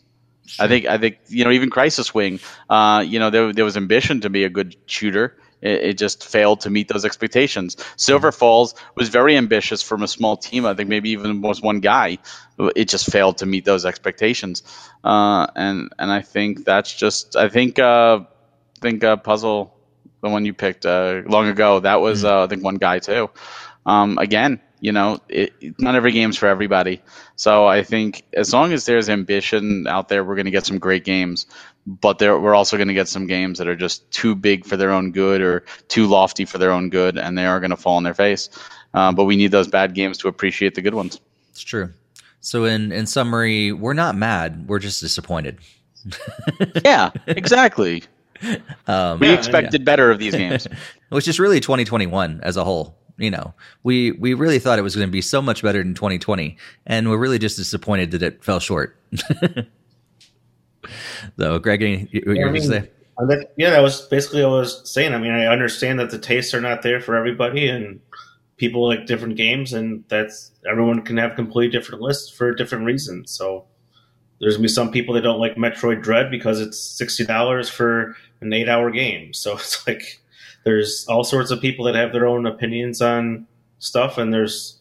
I 0.59 0.69
think 0.69 0.87
I 0.87 0.99
think 0.99 1.19
you 1.29 1.45
know 1.45 1.51
even 1.51 1.71
Crisis 1.71 2.13
Wing, 2.13 2.41
uh, 2.69 3.05
you 3.07 3.19
know 3.19 3.31
there 3.31 3.53
there 3.53 3.65
was 3.65 3.77
ambition 3.77 4.23
to 4.23 4.31
be 4.31 4.45
a 4.45 4.49
good 4.49 4.77
shooter. 4.87 5.37
It, 5.63 5.83
it 5.83 5.99
just 5.99 6.27
failed 6.27 6.63
to 6.63 6.71
meet 6.71 6.89
those 6.89 7.05
expectations. 7.05 7.77
Silver 7.97 8.33
Falls 8.33 8.75
was 8.97 9.11
very 9.11 9.37
ambitious 9.37 9.83
from 9.83 10.03
a 10.03 10.09
small 10.09 10.37
team. 10.37 10.67
I 10.67 10.75
think 10.75 10.89
maybe 10.89 11.11
even 11.11 11.41
was 11.41 11.63
one 11.63 11.81
guy. 11.81 12.19
It 12.59 12.89
just 12.89 13.11
failed 13.11 13.39
to 13.39 13.47
meet 13.47 13.65
those 13.65 13.85
expectations. 13.85 14.63
Uh, 15.05 15.47
and 15.55 15.91
and 15.99 16.11
I 16.11 16.23
think 16.23 16.65
that's 16.65 16.95
just 16.95 17.37
I 17.37 17.49
think 17.49 17.79
uh, 17.79 18.21
think 18.81 19.05
uh, 19.05 19.17
puzzle 19.17 19.75
the 20.23 20.29
one 20.29 20.45
you 20.45 20.55
picked 20.55 20.87
uh, 20.87 21.23
long 21.27 21.49
ago 21.49 21.81
that 21.81 22.01
was 22.01 22.25
uh, 22.25 22.45
I 22.45 22.47
think 22.47 22.63
one 22.63 22.77
guy 22.77 22.99
too. 22.99 23.31
Um, 23.87 24.19
again, 24.19 24.61
you 24.81 24.93
know, 24.93 25.21
it, 25.29 25.53
not 25.79 25.95
every 25.95 26.13
game's 26.13 26.37
for 26.37 26.47
everybody. 26.47 27.03
So 27.37 27.67
I 27.67 27.83
think 27.83 28.25
as 28.33 28.53
long 28.53 28.73
as 28.73 28.87
there's 28.87 29.09
ambition 29.09 29.87
out 29.87 30.09
there, 30.09 30.25
we're 30.25 30.35
going 30.35 30.47
to 30.47 30.51
get 30.51 30.67
some 30.67 30.79
great 30.79 31.05
games. 31.05 31.47
But 31.87 32.19
there, 32.19 32.39
we're 32.39 32.55
also 32.55 32.77
going 32.77 32.89
to 32.89 32.95
get 32.95 33.09
some 33.09 33.27
games 33.27 33.59
that 33.59 33.69
are 33.69 33.77
just 33.77 34.11
too 34.11 34.35
big 34.35 34.67
for 34.67 34.77
their 34.77 34.91
own 34.91 35.13
good 35.13 35.41
or 35.41 35.65
too 35.89 36.07
lofty 36.07 36.45
for 36.45 36.59
their 36.59 36.71
own 36.71 36.91
good, 36.91 37.19
and 37.19 37.37
they 37.37 37.47
are 37.47 37.61
going 37.61 37.71
to 37.71 37.77
fall 37.77 37.97
on 37.97 38.03
their 38.03 38.15
face. 38.15 38.51
Uh, 38.93 39.13
but 39.13 39.25
we 39.25 39.37
need 39.37 39.51
those 39.51 39.69
bad 39.69 39.95
games 39.95 40.19
to 40.19 40.29
appreciate 40.29 40.75
the 40.75 40.83
good 40.83 40.95
ones. 40.95 41.21
It's 41.51 41.63
true. 41.63 41.91
So 42.41 42.65
in 42.65 42.93
in 42.93 43.07
summary, 43.07 43.73
we're 43.73 43.95
not 43.95 44.17
mad. 44.17 44.69
We're 44.69 44.79
just 44.79 45.01
disappointed. 45.01 45.59
yeah, 46.85 47.11
exactly. 47.27 48.05
Um, 48.87 49.21
we 49.21 49.29
yeah, 49.29 49.35
expected 49.35 49.83
yeah. 49.83 49.85
better 49.85 50.11
of 50.11 50.19
these 50.19 50.35
games, 50.35 50.67
which 51.11 51.29
is 51.29 51.39
really 51.39 51.61
2021 51.61 52.41
as 52.43 52.57
a 52.57 52.65
whole. 52.65 52.97
You 53.19 53.31
know, 53.31 53.53
we 53.83 54.13
we 54.13 54.33
really 54.35 54.59
thought 54.59 54.79
it 54.79 54.83
was 54.83 54.97
going 54.97 55.07
to 55.07 55.13
be 55.13 55.21
so 55.21 55.43
much 55.43 55.63
better 55.63 55.83
than 55.83 55.95
2020, 55.95 56.57
and 56.87 57.11
we're 57.11 57.19
really 57.19 57.39
just 57.39 57.57
disappointed 57.57 58.13
that 58.13 58.23
it 58.23 58.43
fell 58.43 58.61
short. 58.61 58.97
so, 61.39 61.59
Greg, 61.59 61.83
any, 61.83 62.09
you, 62.11 62.23
yeah, 62.27 62.33
you 62.33 62.49
I 62.49 62.51
mean, 62.51 62.63
say? 62.63 62.91
yeah, 63.57 63.71
that 63.71 63.83
was 63.83 64.01
basically 64.03 64.43
what 64.43 64.53
I 64.53 64.59
was 64.61 64.91
saying. 64.91 65.13
I 65.13 65.19
mean, 65.19 65.33
I 65.33 65.47
understand 65.47 66.01
that 66.01 66.11
the 66.11 66.19
tastes 66.19 66.55
are 66.55 66.63
not 66.63 66.81
there 66.83 67.01
for 67.01 67.15
everybody, 67.15 67.69
and 67.69 68.01
people 68.57 68.87
like 68.87 69.07
different 69.07 69.37
games, 69.37 69.73
and 69.73 70.05
that's 70.09 70.53
everyone 70.69 71.03
can 71.03 71.17
have 71.17 71.35
completely 71.35 71.71
different 71.71 72.01
lists 72.01 72.31
for 72.31 72.55
different 72.55 72.85
reasons. 72.85 73.33
So 73.33 73.67
there's 74.41 74.55
gonna 74.55 74.63
be 74.63 74.69
some 74.69 74.91
people 74.91 75.15
that 75.15 75.23
don't 75.23 75.39
like 75.39 75.57
Metroid 75.57 76.03
Dread 76.03 76.31
because 76.31 76.61
it's 76.61 76.79
sixty 76.79 77.25
dollars 77.25 77.69
for 77.69 78.17
an 78.41 78.53
eight-hour 78.53 78.91
game. 78.91 79.33
So 79.35 79.55
it's 79.55 79.87
like 79.87 80.21
there's 80.65 81.07
all 81.09 81.25
sorts 81.25 81.51
of 81.51 81.61
people 81.61 81.85
that 81.87 81.95
have 81.95 82.13
their 82.13 82.27
own 82.27 82.47
opinions 82.47 83.01
on 83.01 83.47
stuff, 83.79 84.19
and 84.19 84.33
there's 84.33 84.79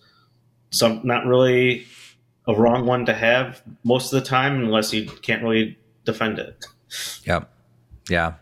some 0.71 1.01
not 1.03 1.25
really 1.25 1.85
a 2.47 2.55
wrong 2.55 2.85
one 2.85 3.05
to 3.05 3.13
have 3.13 3.61
most 3.83 4.11
of 4.11 4.21
the 4.21 4.27
time, 4.27 4.63
unless 4.63 4.93
you 4.93 5.05
can't 5.21 5.43
really 5.43 5.77
defend 6.05 6.39
it. 6.39 6.65
Yeah. 7.23 7.43
Yeah. 8.09 8.33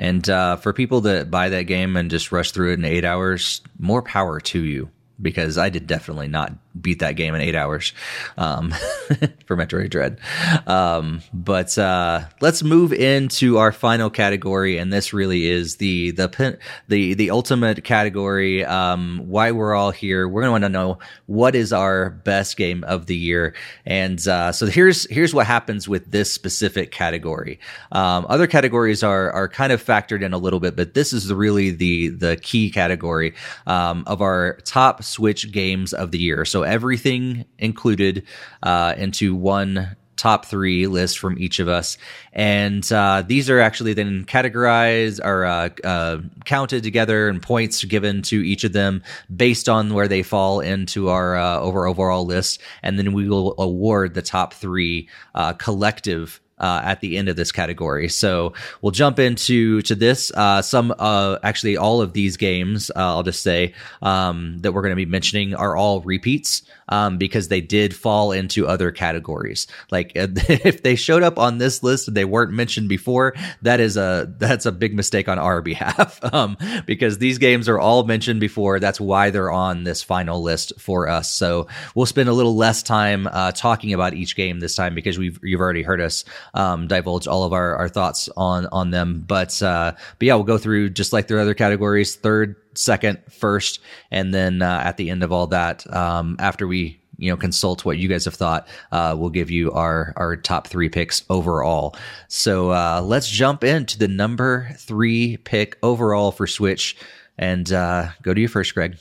And 0.00 0.28
uh, 0.28 0.56
for 0.56 0.72
people 0.72 1.02
that 1.02 1.30
buy 1.30 1.48
that 1.50 1.62
game 1.62 1.96
and 1.96 2.10
just 2.10 2.32
rush 2.32 2.50
through 2.50 2.72
it 2.72 2.80
in 2.80 2.84
eight 2.84 3.04
hours, 3.04 3.60
more 3.78 4.02
power 4.02 4.40
to 4.40 4.60
you 4.60 4.90
because 5.22 5.56
I 5.56 5.68
did 5.68 5.86
definitely 5.86 6.26
not 6.26 6.52
beat 6.80 6.98
that 6.98 7.12
game 7.12 7.34
in 7.34 7.40
eight 7.40 7.54
hours 7.54 7.92
um, 8.36 8.70
for 9.46 9.56
Metroid 9.56 9.90
Dread. 9.90 10.18
Um, 10.66 11.22
but 11.32 11.76
uh, 11.78 12.22
let's 12.40 12.62
move 12.62 12.92
into 12.92 13.58
our 13.58 13.72
final 13.72 14.10
category, 14.10 14.78
and 14.78 14.92
this 14.92 15.12
really 15.12 15.46
is 15.46 15.76
the 15.76 16.10
the 16.12 16.58
the 16.88 17.14
the 17.14 17.30
ultimate 17.30 17.84
category. 17.84 18.64
Um, 18.64 19.22
why 19.26 19.52
we're 19.52 19.74
all 19.74 19.90
here? 19.90 20.28
We're 20.28 20.42
to 20.42 20.50
want 20.50 20.64
to 20.64 20.68
know 20.68 20.98
what 21.26 21.54
is 21.54 21.72
our 21.72 22.10
best 22.10 22.56
game 22.56 22.84
of 22.84 23.06
the 23.06 23.16
year, 23.16 23.54
and 23.86 24.26
uh, 24.26 24.52
so 24.52 24.66
here's 24.66 25.08
here's 25.10 25.32
what 25.34 25.46
happens 25.46 25.88
with 25.88 26.10
this 26.10 26.32
specific 26.32 26.90
category. 26.90 27.60
Um, 27.92 28.26
other 28.28 28.46
categories 28.46 29.02
are 29.02 29.30
are 29.32 29.48
kind 29.48 29.72
of 29.72 29.84
factored 29.84 30.22
in 30.22 30.32
a 30.32 30.38
little 30.38 30.60
bit, 30.60 30.76
but 30.76 30.94
this 30.94 31.12
is 31.12 31.32
really 31.32 31.70
the 31.70 32.08
the 32.08 32.36
key 32.36 32.70
category 32.70 33.34
um, 33.66 34.04
of 34.06 34.20
our 34.20 34.58
top 34.64 35.02
Switch 35.04 35.52
games 35.52 35.92
of 35.92 36.10
the 36.10 36.18
year. 36.18 36.44
So 36.44 36.63
everything 36.64 37.44
included 37.58 38.24
uh, 38.62 38.94
into 38.96 39.34
one 39.34 39.96
top 40.16 40.46
three 40.46 40.86
list 40.86 41.18
from 41.18 41.38
each 41.38 41.58
of 41.58 41.68
us. 41.68 41.98
And 42.32 42.90
uh, 42.92 43.24
these 43.26 43.50
are 43.50 43.60
actually 43.60 43.94
then 43.94 44.24
categorized 44.24 45.20
or 45.22 45.44
uh, 45.44 45.68
uh, 45.82 46.18
counted 46.44 46.82
together 46.82 47.28
and 47.28 47.42
points 47.42 47.84
given 47.84 48.22
to 48.22 48.36
each 48.36 48.64
of 48.64 48.72
them 48.72 49.02
based 49.34 49.68
on 49.68 49.92
where 49.92 50.08
they 50.08 50.22
fall 50.22 50.60
into 50.60 51.08
our 51.08 51.36
uh, 51.36 51.58
over 51.58 51.86
overall 51.86 52.26
list. 52.26 52.60
And 52.82 52.98
then 52.98 53.12
we 53.12 53.28
will 53.28 53.54
award 53.58 54.14
the 54.14 54.22
top 54.22 54.54
three 54.54 55.08
uh, 55.34 55.54
collective 55.54 56.40
uh, 56.64 56.80
at 56.82 57.02
the 57.02 57.18
end 57.18 57.28
of 57.28 57.36
this 57.36 57.52
category. 57.52 58.08
So 58.08 58.54
we'll 58.80 58.90
jump 58.90 59.18
into 59.18 59.82
to 59.82 59.94
this. 59.94 60.32
Uh, 60.34 60.62
some, 60.62 60.94
uh, 60.98 61.36
actually, 61.42 61.76
all 61.76 62.00
of 62.00 62.14
these 62.14 62.38
games, 62.38 62.90
uh, 62.96 63.00
I'll 63.00 63.22
just 63.22 63.42
say 63.42 63.74
um, 64.00 64.56
that 64.60 64.72
we're 64.72 64.80
going 64.80 64.92
to 64.92 64.96
be 64.96 65.04
mentioning 65.04 65.54
are 65.54 65.76
all 65.76 66.00
repeats 66.00 66.62
um, 66.88 67.18
because 67.18 67.48
they 67.48 67.60
did 67.60 67.94
fall 67.94 68.32
into 68.32 68.66
other 68.66 68.90
categories. 68.90 69.66
Like 69.90 70.12
if 70.14 70.82
they 70.82 70.96
showed 70.96 71.22
up 71.22 71.38
on 71.38 71.58
this 71.58 71.82
list 71.82 72.08
and 72.08 72.16
they 72.16 72.24
weren't 72.24 72.52
mentioned 72.52 72.88
before, 72.88 73.34
that 73.62 73.80
is 73.80 73.96
a 73.96 74.32
that's 74.38 74.66
a 74.66 74.72
big 74.72 74.94
mistake 74.94 75.28
on 75.28 75.38
our 75.38 75.62
behalf 75.74 76.20
um, 76.34 76.56
because 76.86 77.18
these 77.18 77.38
games 77.38 77.68
are 77.68 77.78
all 77.78 78.04
mentioned 78.04 78.40
before. 78.40 78.80
That's 78.80 79.00
why 79.00 79.30
they're 79.30 79.50
on 79.50 79.84
this 79.84 80.02
final 80.02 80.42
list 80.42 80.72
for 80.78 81.08
us. 81.08 81.30
So 81.30 81.68
we'll 81.94 82.06
spend 82.06 82.28
a 82.28 82.32
little 82.32 82.56
less 82.56 82.82
time 82.82 83.26
uh, 83.26 83.52
talking 83.52 83.92
about 83.92 84.14
each 84.14 84.36
game 84.36 84.60
this 84.60 84.74
time 84.74 84.94
because 84.94 85.18
we've 85.18 85.38
you've 85.42 85.60
already 85.60 85.82
heard 85.82 86.00
us 86.00 86.24
um, 86.54 86.88
divulge 86.88 87.26
all 87.26 87.44
of 87.44 87.52
our, 87.52 87.76
our 87.76 87.88
thoughts 87.88 88.28
on 88.36 88.66
on 88.66 88.90
them. 88.90 89.24
But 89.26 89.62
uh, 89.62 89.92
but 90.18 90.26
yeah, 90.26 90.34
we'll 90.34 90.44
go 90.44 90.58
through 90.58 90.90
just 90.90 91.12
like 91.12 91.28
their 91.28 91.40
other 91.40 91.54
categories: 91.54 92.16
third, 92.16 92.56
second, 92.74 93.20
first, 93.30 93.80
and 94.10 94.32
then 94.32 94.62
uh, 94.62 94.82
at 94.84 94.96
the 94.96 95.10
end 95.10 95.22
of 95.22 95.32
all 95.32 95.48
that, 95.48 95.90
um, 95.94 96.36
after 96.38 96.66
we 96.66 97.00
you 97.16 97.30
know 97.30 97.36
consult 97.36 97.84
what 97.84 97.98
you 97.98 98.08
guys 98.08 98.24
have 98.24 98.34
thought, 98.34 98.68
uh, 98.92 99.14
we'll 99.16 99.30
give 99.30 99.50
you 99.50 99.72
our 99.72 100.12
our 100.16 100.36
top 100.36 100.66
three 100.66 100.88
picks 100.88 101.24
overall. 101.30 101.96
So 102.28 102.70
uh, 102.70 103.02
let's 103.04 103.28
jump 103.28 103.64
into 103.64 103.98
the 103.98 104.08
number 104.08 104.70
three 104.78 105.36
pick 105.38 105.78
overall 105.82 106.32
for 106.32 106.46
Switch, 106.46 106.96
and 107.38 107.70
uh, 107.72 108.08
go 108.22 108.34
to 108.34 108.40
you 108.40 108.48
first, 108.48 108.74
Greg. 108.74 108.96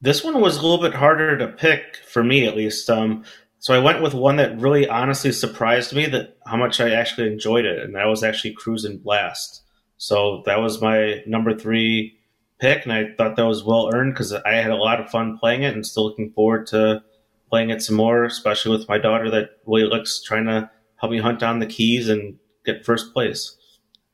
This 0.00 0.22
one 0.22 0.40
was 0.40 0.58
a 0.58 0.62
little 0.62 0.82
bit 0.82 0.94
harder 0.94 1.38
to 1.38 1.48
pick 1.48 1.96
for 2.06 2.22
me, 2.22 2.46
at 2.46 2.56
least. 2.56 2.90
Um, 2.90 3.24
so 3.58 3.72
I 3.72 3.78
went 3.78 4.02
with 4.02 4.12
one 4.12 4.36
that 4.36 4.60
really 4.60 4.86
honestly 4.86 5.32
surprised 5.32 5.94
me 5.94 6.04
that 6.08 6.36
how 6.46 6.58
much 6.58 6.80
I 6.80 6.90
actually 6.90 7.32
enjoyed 7.32 7.64
it, 7.64 7.78
and 7.78 7.94
that 7.94 8.04
was 8.04 8.22
actually 8.22 8.54
Cruis'n 8.54 9.02
Blast. 9.02 9.62
So 10.04 10.42
that 10.44 10.60
was 10.60 10.82
my 10.82 11.22
number 11.26 11.58
three 11.58 12.18
pick, 12.60 12.84
and 12.84 12.92
I 12.92 13.14
thought 13.16 13.36
that 13.36 13.46
was 13.46 13.64
well 13.64 13.90
earned 13.90 14.12
because 14.12 14.34
I 14.34 14.52
had 14.52 14.70
a 14.70 14.76
lot 14.76 15.00
of 15.00 15.08
fun 15.08 15.38
playing 15.38 15.62
it, 15.62 15.72
and 15.72 15.86
still 15.86 16.04
looking 16.04 16.30
forward 16.32 16.66
to 16.68 17.02
playing 17.48 17.70
it 17.70 17.80
some 17.80 17.96
more, 17.96 18.24
especially 18.24 18.76
with 18.76 18.86
my 18.86 18.98
daughter 18.98 19.30
that 19.30 19.52
really 19.64 19.88
looks 19.88 20.22
trying 20.22 20.44
to 20.44 20.70
help 20.96 21.10
me 21.10 21.20
hunt 21.20 21.40
down 21.40 21.58
the 21.58 21.66
keys 21.66 22.10
and 22.10 22.38
get 22.66 22.84
first 22.84 23.14
place. 23.14 23.56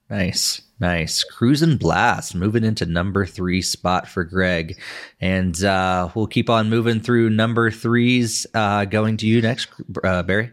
Nice, 0.09 0.63
nice. 0.79 1.25
Cruis'n 1.25 1.77
Blast 1.77 2.37
moving 2.37 2.63
into 2.63 2.87
number 2.87 3.27
three 3.27 3.61
spot 3.61 4.07
for 4.07 4.23
Greg. 4.23 4.81
And 5.21 5.61
uh, 5.65 6.11
we'll 6.15 6.29
keep 6.29 6.49
on 6.49 6.71
moving 6.71 7.01
through 7.01 7.31
number 7.31 7.69
threes. 7.73 8.47
Uh, 8.55 8.85
going 8.85 9.17
to 9.19 9.27
you 9.27 9.43
next, 9.43 9.69
uh, 10.05 10.23
Barry. 10.23 10.53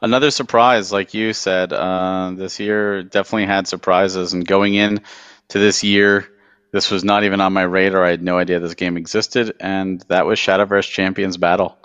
Another 0.00 0.30
surprise, 0.30 0.92
like 0.92 1.14
you 1.14 1.32
said, 1.32 1.72
uh, 1.72 2.32
this 2.36 2.60
year 2.60 3.02
definitely 3.02 3.46
had 3.46 3.66
surprises. 3.66 4.32
And 4.32 4.46
going 4.46 4.74
in 4.74 5.00
to 5.48 5.58
this 5.58 5.82
year, 5.82 6.28
this 6.72 6.90
was 6.90 7.02
not 7.04 7.24
even 7.24 7.40
on 7.40 7.52
my 7.52 7.62
radar. 7.62 8.04
I 8.04 8.10
had 8.10 8.22
no 8.22 8.38
idea 8.38 8.60
this 8.60 8.74
game 8.74 8.96
existed. 8.96 9.56
And 9.60 10.04
that 10.08 10.26
was 10.26 10.38
Shadowverse 10.38 10.88
Champions 10.88 11.36
Battle. 11.36 11.78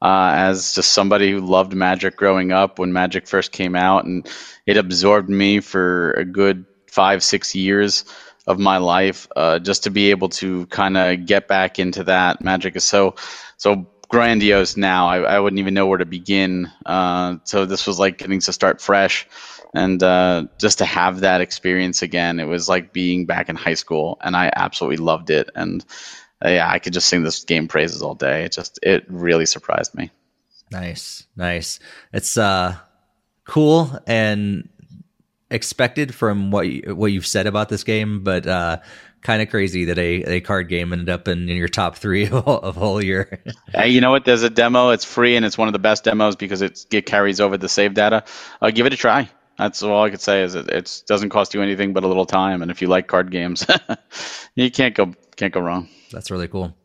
Uh, 0.00 0.30
as 0.32 0.74
just 0.74 0.92
somebody 0.92 1.32
who 1.32 1.40
loved 1.40 1.74
Magic 1.74 2.16
growing 2.16 2.52
up 2.52 2.78
when 2.78 2.92
Magic 2.92 3.26
first 3.26 3.50
came 3.50 3.74
out, 3.74 4.04
and 4.04 4.28
it 4.64 4.76
absorbed 4.76 5.28
me 5.28 5.58
for 5.58 6.12
a 6.12 6.24
good 6.24 6.66
five, 6.86 7.22
six 7.22 7.56
years 7.56 8.04
of 8.46 8.60
my 8.60 8.78
life. 8.78 9.26
Uh, 9.34 9.58
just 9.58 9.82
to 9.84 9.90
be 9.90 10.10
able 10.10 10.28
to 10.28 10.66
kind 10.66 10.96
of 10.96 11.26
get 11.26 11.48
back 11.48 11.80
into 11.80 12.04
that, 12.04 12.40
Magic 12.40 12.76
is 12.76 12.84
so 12.84 13.16
so 13.56 13.88
grandiose 14.08 14.76
now. 14.76 15.08
I, 15.08 15.20
I 15.20 15.40
wouldn't 15.40 15.60
even 15.60 15.74
know 15.74 15.86
where 15.86 15.98
to 15.98 16.06
begin. 16.06 16.70
Uh, 16.84 17.36
so 17.44 17.66
this 17.66 17.86
was 17.86 17.98
like 17.98 18.18
getting 18.18 18.40
to 18.40 18.52
start 18.52 18.80
fresh, 18.80 19.26
and 19.74 20.02
uh, 20.02 20.46
just 20.58 20.78
to 20.78 20.84
have 20.84 21.20
that 21.20 21.40
experience 21.40 22.02
again, 22.02 22.40
it 22.40 22.46
was 22.46 22.68
like 22.68 22.92
being 22.92 23.26
back 23.26 23.48
in 23.48 23.56
high 23.56 23.74
school, 23.74 24.18
and 24.20 24.34
I 24.34 24.50
absolutely 24.54 24.98
loved 24.98 25.30
it. 25.30 25.50
And 25.54 25.84
uh, 26.44 26.48
yeah, 26.50 26.70
I 26.70 26.78
could 26.78 26.92
just 26.92 27.08
sing 27.08 27.22
this 27.22 27.44
game 27.44 27.68
praises 27.68 28.02
all 28.02 28.14
day. 28.14 28.44
It 28.44 28.52
just 28.52 28.78
it 28.82 29.04
really 29.08 29.46
surprised 29.46 29.94
me. 29.94 30.10
Nice, 30.70 31.26
nice. 31.36 31.80
It's 32.12 32.36
uh 32.36 32.76
cool 33.44 33.98
and 34.06 34.68
expected 35.50 36.14
from 36.14 36.50
what 36.50 36.68
you, 36.68 36.94
what 36.94 37.10
you've 37.10 37.26
said 37.26 37.46
about 37.46 37.68
this 37.68 37.84
game, 37.84 38.22
but 38.22 38.46
uh 38.46 38.78
kind 39.22 39.42
of 39.42 39.50
crazy 39.50 39.86
that 39.86 39.98
a, 39.98 40.36
a 40.36 40.40
card 40.40 40.68
game 40.68 40.92
ended 40.92 41.08
up 41.08 41.28
in, 41.28 41.48
in 41.48 41.56
your 41.56 41.68
top 41.68 41.96
three 41.96 42.26
of, 42.30 42.46
of 42.46 42.76
whole 42.76 43.02
year. 43.02 43.42
hey, 43.74 43.88
you 43.88 44.00
know 44.00 44.10
what? 44.10 44.24
There's 44.24 44.42
a 44.42 44.50
demo. 44.50 44.90
It's 44.90 45.04
free 45.04 45.36
and 45.36 45.44
it's 45.44 45.58
one 45.58 45.68
of 45.68 45.72
the 45.72 45.78
best 45.78 46.04
demos 46.04 46.36
because 46.36 46.62
it, 46.62 46.86
it 46.90 47.06
carries 47.06 47.40
over 47.40 47.56
the 47.56 47.68
save 47.68 47.94
data. 47.94 48.24
Uh, 48.60 48.70
give 48.70 48.86
it 48.86 48.92
a 48.92 48.96
try. 48.96 49.28
That's 49.58 49.82
all 49.82 50.04
I 50.04 50.10
could 50.10 50.20
say. 50.20 50.42
Is 50.42 50.54
it, 50.54 50.68
it 50.68 51.02
doesn't 51.06 51.30
cost 51.30 51.52
you 51.52 51.62
anything 51.62 51.92
but 51.92 52.04
a 52.04 52.06
little 52.06 52.26
time, 52.26 52.62
and 52.62 52.70
if 52.70 52.80
you 52.80 52.86
like 52.86 53.08
card 53.08 53.32
games, 53.32 53.66
you 54.54 54.70
can't 54.70 54.94
go 54.94 55.14
can't 55.36 55.52
go 55.52 55.60
wrong. 55.60 55.88
That's 56.12 56.30
really 56.30 56.46
cool. 56.46 56.76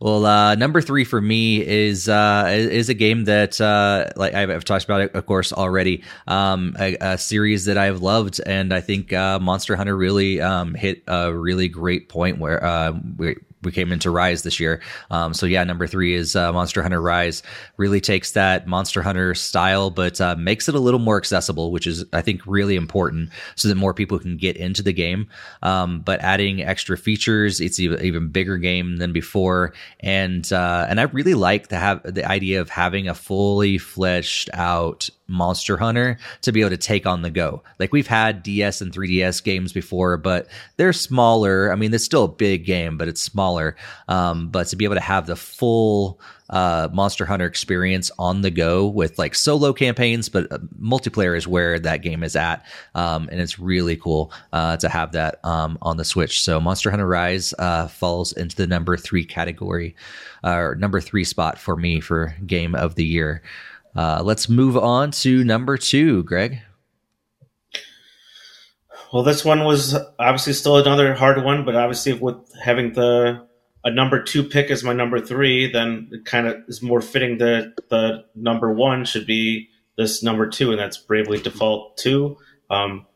Well, 0.00 0.26
uh, 0.26 0.54
number 0.54 0.80
three 0.80 1.02
for 1.02 1.20
me 1.20 1.66
is 1.66 2.08
uh, 2.08 2.46
is 2.48 2.88
a 2.88 2.94
game 2.94 3.24
that 3.24 3.60
uh, 3.60 4.10
like 4.14 4.32
I've, 4.32 4.48
I've, 4.48 4.64
talked 4.64 4.84
about 4.84 5.00
it, 5.00 5.14
of 5.14 5.26
course, 5.26 5.52
already. 5.52 6.04
Um, 6.28 6.76
a, 6.78 6.96
a, 7.00 7.18
series 7.18 7.64
that 7.64 7.76
I've 7.76 8.00
loved, 8.00 8.40
and 8.46 8.72
I 8.72 8.80
think 8.80 9.12
uh, 9.12 9.40
Monster 9.40 9.74
Hunter 9.74 9.96
really 9.96 10.40
um, 10.40 10.74
hit 10.74 11.02
a 11.08 11.32
really 11.32 11.66
great 11.68 12.08
point 12.08 12.38
where, 12.38 12.64
uh, 12.64 12.92
where 12.92 13.36
we 13.62 13.72
came 13.72 13.92
into 13.92 14.10
Rise 14.10 14.42
this 14.42 14.60
year. 14.60 14.80
Um, 15.10 15.34
so 15.34 15.46
yeah, 15.46 15.64
number 15.64 15.86
three 15.86 16.14
is 16.14 16.36
uh, 16.36 16.52
Monster 16.52 16.82
Hunter 16.82 17.00
Rise. 17.00 17.42
Really 17.76 18.00
takes 18.00 18.32
that 18.32 18.66
Monster 18.66 19.02
Hunter 19.02 19.34
style, 19.34 19.90
but 19.90 20.20
uh, 20.20 20.36
makes 20.36 20.68
it 20.68 20.74
a 20.74 20.80
little 20.80 21.00
more 21.00 21.16
accessible, 21.16 21.72
which 21.72 21.86
is 21.86 22.04
I 22.12 22.22
think 22.22 22.42
really 22.46 22.76
important, 22.76 23.30
so 23.56 23.68
that 23.68 23.74
more 23.74 23.94
people 23.94 24.18
can 24.18 24.36
get 24.36 24.56
into 24.56 24.82
the 24.82 24.92
game. 24.92 25.28
Um, 25.62 26.00
but 26.00 26.20
adding 26.20 26.62
extra 26.62 26.96
features, 26.96 27.60
it's 27.60 27.80
even, 27.80 28.04
even 28.04 28.28
bigger 28.28 28.58
game 28.58 28.96
than 28.98 29.12
before, 29.12 29.72
and 30.00 30.50
uh, 30.52 30.86
and 30.88 31.00
I 31.00 31.04
really 31.04 31.34
like 31.34 31.68
to 31.68 31.76
have 31.76 32.02
the 32.02 32.24
idea 32.24 32.60
of 32.60 32.68
having 32.68 33.08
a 33.08 33.14
fully 33.14 33.78
fleshed 33.78 34.50
out 34.52 35.10
Monster 35.28 35.76
Hunter 35.76 36.18
to 36.42 36.52
be 36.52 36.60
able 36.60 36.70
to 36.70 36.76
take 36.76 37.06
on 37.06 37.22
the 37.22 37.30
go. 37.30 37.62
Like 37.78 37.92
we've 37.92 38.06
had 38.06 38.42
DS 38.42 38.80
and 38.80 38.92
3DS 38.92 39.44
games 39.44 39.72
before, 39.72 40.16
but 40.16 40.48
they're 40.76 40.94
smaller. 40.94 41.70
I 41.70 41.76
mean, 41.76 41.92
it's 41.92 42.04
still 42.04 42.24
a 42.24 42.28
big 42.28 42.64
game, 42.64 42.96
but 42.96 43.08
it's 43.08 43.22
smaller. 43.22 43.57
Um, 44.08 44.48
but 44.48 44.66
to 44.68 44.76
be 44.76 44.84
able 44.84 44.96
to 44.96 45.00
have 45.00 45.26
the 45.26 45.36
full 45.36 46.20
uh, 46.50 46.88
Monster 46.92 47.26
Hunter 47.26 47.46
experience 47.46 48.10
on 48.18 48.40
the 48.42 48.50
go 48.50 48.86
with 48.86 49.18
like 49.18 49.34
solo 49.34 49.72
campaigns, 49.72 50.28
but 50.28 50.50
uh, 50.50 50.58
multiplayer 50.80 51.36
is 51.36 51.46
where 51.46 51.78
that 51.78 52.02
game 52.02 52.22
is 52.22 52.36
at, 52.36 52.64
um, 52.94 53.28
and 53.30 53.40
it's 53.40 53.58
really 53.58 53.96
cool 53.96 54.32
uh, 54.52 54.76
to 54.78 54.88
have 54.88 55.12
that 55.12 55.44
um, 55.44 55.76
on 55.82 55.96
the 55.96 56.04
Switch. 56.04 56.42
So 56.42 56.60
Monster 56.60 56.90
Hunter 56.90 57.06
Rise 57.06 57.52
uh, 57.58 57.88
falls 57.88 58.32
into 58.32 58.56
the 58.56 58.66
number 58.66 58.96
three 58.96 59.24
category, 59.24 59.94
uh, 60.42 60.54
or 60.54 60.74
number 60.74 61.00
three 61.00 61.24
spot 61.24 61.58
for 61.58 61.76
me 61.76 62.00
for 62.00 62.34
Game 62.46 62.74
of 62.74 62.94
the 62.94 63.04
Year. 63.04 63.42
Let's 63.94 64.48
move 64.48 64.76
on 64.76 65.10
to 65.10 65.44
number 65.44 65.76
two, 65.76 66.22
Greg. 66.22 66.60
Well, 69.12 69.22
this 69.22 69.44
one 69.44 69.64
was 69.64 69.96
obviously 70.18 70.52
still 70.52 70.76
another 70.76 71.14
hard 71.14 71.42
one, 71.42 71.64
but 71.64 71.74
obviously 71.74 72.12
with 72.12 72.36
having 72.62 72.92
the 72.92 73.47
a 73.84 73.90
number 73.90 74.22
two 74.22 74.42
pick 74.42 74.70
is 74.70 74.82
my 74.82 74.92
number 74.92 75.20
three, 75.20 75.70
then 75.70 76.08
it 76.12 76.24
kind 76.24 76.46
of 76.46 76.56
is 76.68 76.82
more 76.82 77.00
fitting 77.00 77.38
that 77.38 77.74
the 77.90 78.24
number 78.34 78.72
one 78.72 79.04
should 79.04 79.26
be 79.26 79.68
this 79.96 80.22
number 80.22 80.48
two, 80.48 80.70
and 80.70 80.80
that's 80.80 80.98
Bravely 80.98 81.40
Default 81.40 81.96
two. 81.96 82.36
Um, 82.70 83.06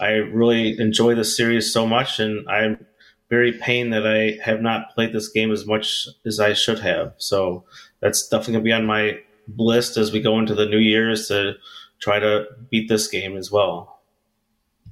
I 0.00 0.12
really 0.12 0.78
enjoy 0.78 1.14
this 1.14 1.36
series 1.36 1.72
so 1.72 1.86
much, 1.86 2.18
and 2.18 2.48
I'm 2.48 2.86
very 3.28 3.52
pained 3.52 3.92
that 3.92 4.06
I 4.06 4.38
have 4.42 4.60
not 4.60 4.94
played 4.94 5.12
this 5.12 5.28
game 5.28 5.52
as 5.52 5.66
much 5.66 6.08
as 6.26 6.40
I 6.40 6.52
should 6.52 6.80
have. 6.80 7.14
So 7.18 7.64
that's 8.00 8.26
definitely 8.28 8.54
gonna 8.54 8.64
be 8.64 8.72
on 8.72 8.86
my 8.86 9.18
list 9.56 9.96
as 9.96 10.12
we 10.12 10.20
go 10.20 10.38
into 10.38 10.54
the 10.54 10.66
new 10.66 10.78
years 10.78 11.28
to 11.28 11.54
try 11.98 12.18
to 12.18 12.46
beat 12.70 12.88
this 12.88 13.08
game 13.08 13.36
as 13.36 13.50
well. 13.50 14.00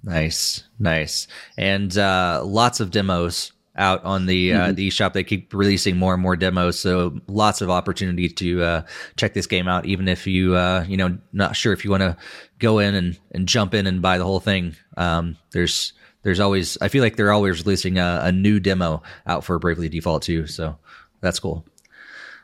Nice, 0.02 0.64
nice, 0.78 1.26
and 1.56 1.96
uh, 1.98 2.42
lots 2.44 2.80
of 2.80 2.90
demos 2.90 3.52
out 3.78 4.04
on 4.04 4.26
the 4.26 4.52
uh, 4.52 4.66
mm-hmm. 4.66 4.74
the 4.74 4.90
shop. 4.90 5.12
They 5.12 5.24
keep 5.24 5.54
releasing 5.54 5.96
more 5.96 6.12
and 6.12 6.22
more 6.22 6.36
demos, 6.36 6.78
so 6.78 7.18
lots 7.26 7.60
of 7.60 7.70
opportunity 7.70 8.28
to 8.28 8.62
uh, 8.62 8.82
check 9.16 9.34
this 9.34 9.46
game 9.46 9.68
out. 9.68 9.86
Even 9.86 10.08
if 10.08 10.26
you 10.26 10.56
uh, 10.56 10.84
you 10.86 10.96
know 10.96 11.16
not 11.32 11.56
sure 11.56 11.72
if 11.72 11.84
you 11.84 11.90
want 11.90 12.02
to 12.02 12.16
go 12.58 12.78
in 12.78 12.94
and, 12.94 13.18
and 13.32 13.48
jump 13.48 13.74
in 13.74 13.86
and 13.86 14.02
buy 14.02 14.18
the 14.18 14.24
whole 14.24 14.40
thing, 14.40 14.76
um, 14.96 15.36
there's 15.52 15.92
there's 16.22 16.40
always 16.40 16.76
I 16.80 16.88
feel 16.88 17.02
like 17.02 17.16
they're 17.16 17.32
always 17.32 17.64
releasing 17.64 17.98
a, 17.98 18.20
a 18.24 18.32
new 18.32 18.60
demo 18.60 19.02
out 19.26 19.44
for 19.44 19.58
Bravely 19.58 19.88
Default 19.88 20.22
2. 20.24 20.46
So 20.46 20.76
that's 21.20 21.38
cool. 21.38 21.64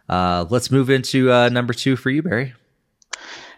Uh, 0.09 0.45
let's 0.51 0.71
move 0.71 0.91
into 0.91 1.33
uh, 1.33 1.49
number 1.49 1.73
two 1.73 1.97
for 1.97 2.11
you, 2.11 2.23
Barry. 2.23 2.55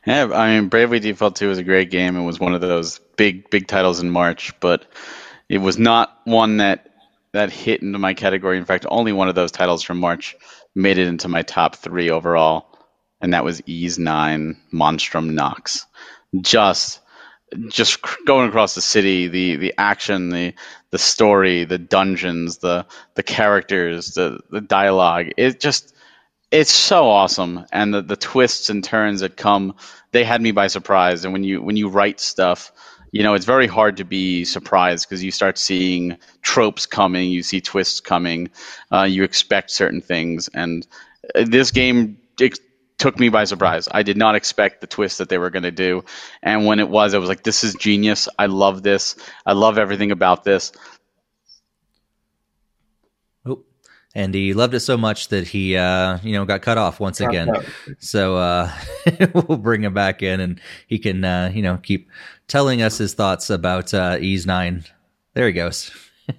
Yeah, 0.06 0.28
I 0.32 0.54
mean, 0.54 0.68
Bravely 0.68 1.00
Default 1.00 1.36
2 1.36 1.48
was 1.48 1.58
a 1.58 1.64
great 1.64 1.90
game. 1.90 2.16
It 2.16 2.24
was 2.24 2.38
one 2.38 2.54
of 2.54 2.60
those 2.60 3.00
big, 3.16 3.50
big 3.50 3.66
titles 3.66 4.00
in 4.00 4.10
March, 4.10 4.58
but 4.60 4.86
it 5.48 5.58
was 5.58 5.78
not 5.78 6.20
one 6.24 6.58
that 6.58 6.85
that 7.36 7.52
hit 7.52 7.82
into 7.82 7.98
my 7.98 8.14
category. 8.14 8.56
In 8.58 8.64
fact, 8.64 8.86
only 8.88 9.12
one 9.12 9.28
of 9.28 9.34
those 9.34 9.52
titles 9.52 9.82
from 9.82 9.98
March 9.98 10.34
made 10.74 10.98
it 10.98 11.06
into 11.06 11.28
my 11.28 11.42
top 11.42 11.76
three 11.76 12.10
overall, 12.10 12.78
and 13.20 13.32
that 13.34 13.44
was 13.44 13.62
Ys 13.66 13.98
9 13.98 14.56
Monstrum 14.72 15.34
Nox. 15.34 15.86
Just 16.40 17.00
just 17.68 17.98
going 18.26 18.48
across 18.48 18.74
the 18.74 18.80
city, 18.80 19.28
the 19.28 19.56
the 19.56 19.74
action, 19.78 20.30
the 20.30 20.54
the 20.90 20.98
story, 20.98 21.64
the 21.64 21.78
dungeons, 21.78 22.58
the 22.58 22.86
the 23.14 23.22
characters, 23.22 24.14
the 24.14 24.40
the 24.50 24.60
dialogue. 24.60 25.28
It 25.36 25.60
just 25.60 25.94
it's 26.50 26.70
so 26.72 27.08
awesome 27.10 27.66
and 27.72 27.92
the, 27.92 28.02
the 28.02 28.16
twists 28.16 28.70
and 28.70 28.82
turns 28.84 29.20
that 29.20 29.36
come 29.36 29.74
they 30.12 30.22
had 30.22 30.40
me 30.40 30.52
by 30.52 30.68
surprise 30.68 31.24
and 31.24 31.32
when 31.32 31.42
you 31.42 31.60
when 31.60 31.76
you 31.76 31.88
write 31.88 32.20
stuff 32.20 32.70
you 33.12 33.22
know 33.22 33.34
it's 33.34 33.46
very 33.46 33.66
hard 33.68 33.98
to 33.98 34.04
be 34.04 34.44
surprised 34.44 35.08
because 35.08 35.24
you 35.24 35.30
start 35.32 35.58
seeing 35.58 36.18
tropes 36.42 36.86
coming 36.86 37.30
you 37.30 37.42
see 37.42 37.60
twists 37.60 38.00
coming 38.00 38.50
uh, 38.92 39.04
you 39.04 39.24
expect 39.24 39.72
certain 39.72 40.02
things. 40.02 40.48
And 40.54 40.86
uh, 41.34 41.44
this 41.48 41.72
game 41.72 42.18
it 42.40 42.58
took 42.98 43.18
me 43.20 43.30
by 43.30 43.44
surprise. 43.44 43.88
I 43.92 44.02
did 44.04 44.16
not 44.16 44.36
expect 44.36 44.80
the 44.82 44.88
twist 44.88 45.18
that 45.18 45.28
they 45.28 45.38
were 45.38 45.50
going 45.50 45.64
to 45.64 45.72
do. 45.72 46.04
And 46.42 46.66
when 46.66 46.80
it 46.80 46.88
was 46.88 47.14
i 47.14 47.18
was 47.18 47.28
like 47.28 47.44
this 47.44 47.64
is 47.64 47.74
genius. 47.76 48.28
I 48.38 48.46
love 48.46 48.82
this. 48.82 49.16
I 49.46 49.54
love 49.54 49.78
everything 49.78 50.12
about 50.12 50.44
this 50.44 50.72
and 54.16 54.32
he 54.32 54.54
loved 54.54 54.72
it 54.72 54.80
so 54.80 54.96
much 54.96 55.28
that 55.28 55.46
he 55.46 55.76
uh, 55.76 56.18
you 56.22 56.32
know 56.32 56.46
got 56.46 56.62
cut 56.62 56.78
off 56.78 56.98
once 56.98 57.20
again. 57.20 57.50
so 57.98 58.36
uh, 58.36 58.72
we'll 59.34 59.58
bring 59.58 59.84
him 59.84 59.92
back 59.92 60.22
in 60.22 60.40
and 60.40 60.60
he 60.86 60.98
can 60.98 61.22
uh, 61.22 61.52
you 61.54 61.62
know 61.62 61.76
keep 61.76 62.08
telling 62.48 62.80
us 62.80 62.96
his 62.96 63.12
thoughts 63.14 63.50
about 63.50 63.92
uh, 63.94 64.16
Ys 64.18 64.46
9 64.46 64.84
there 65.34 65.46
he 65.46 65.52
goes. 65.52 65.92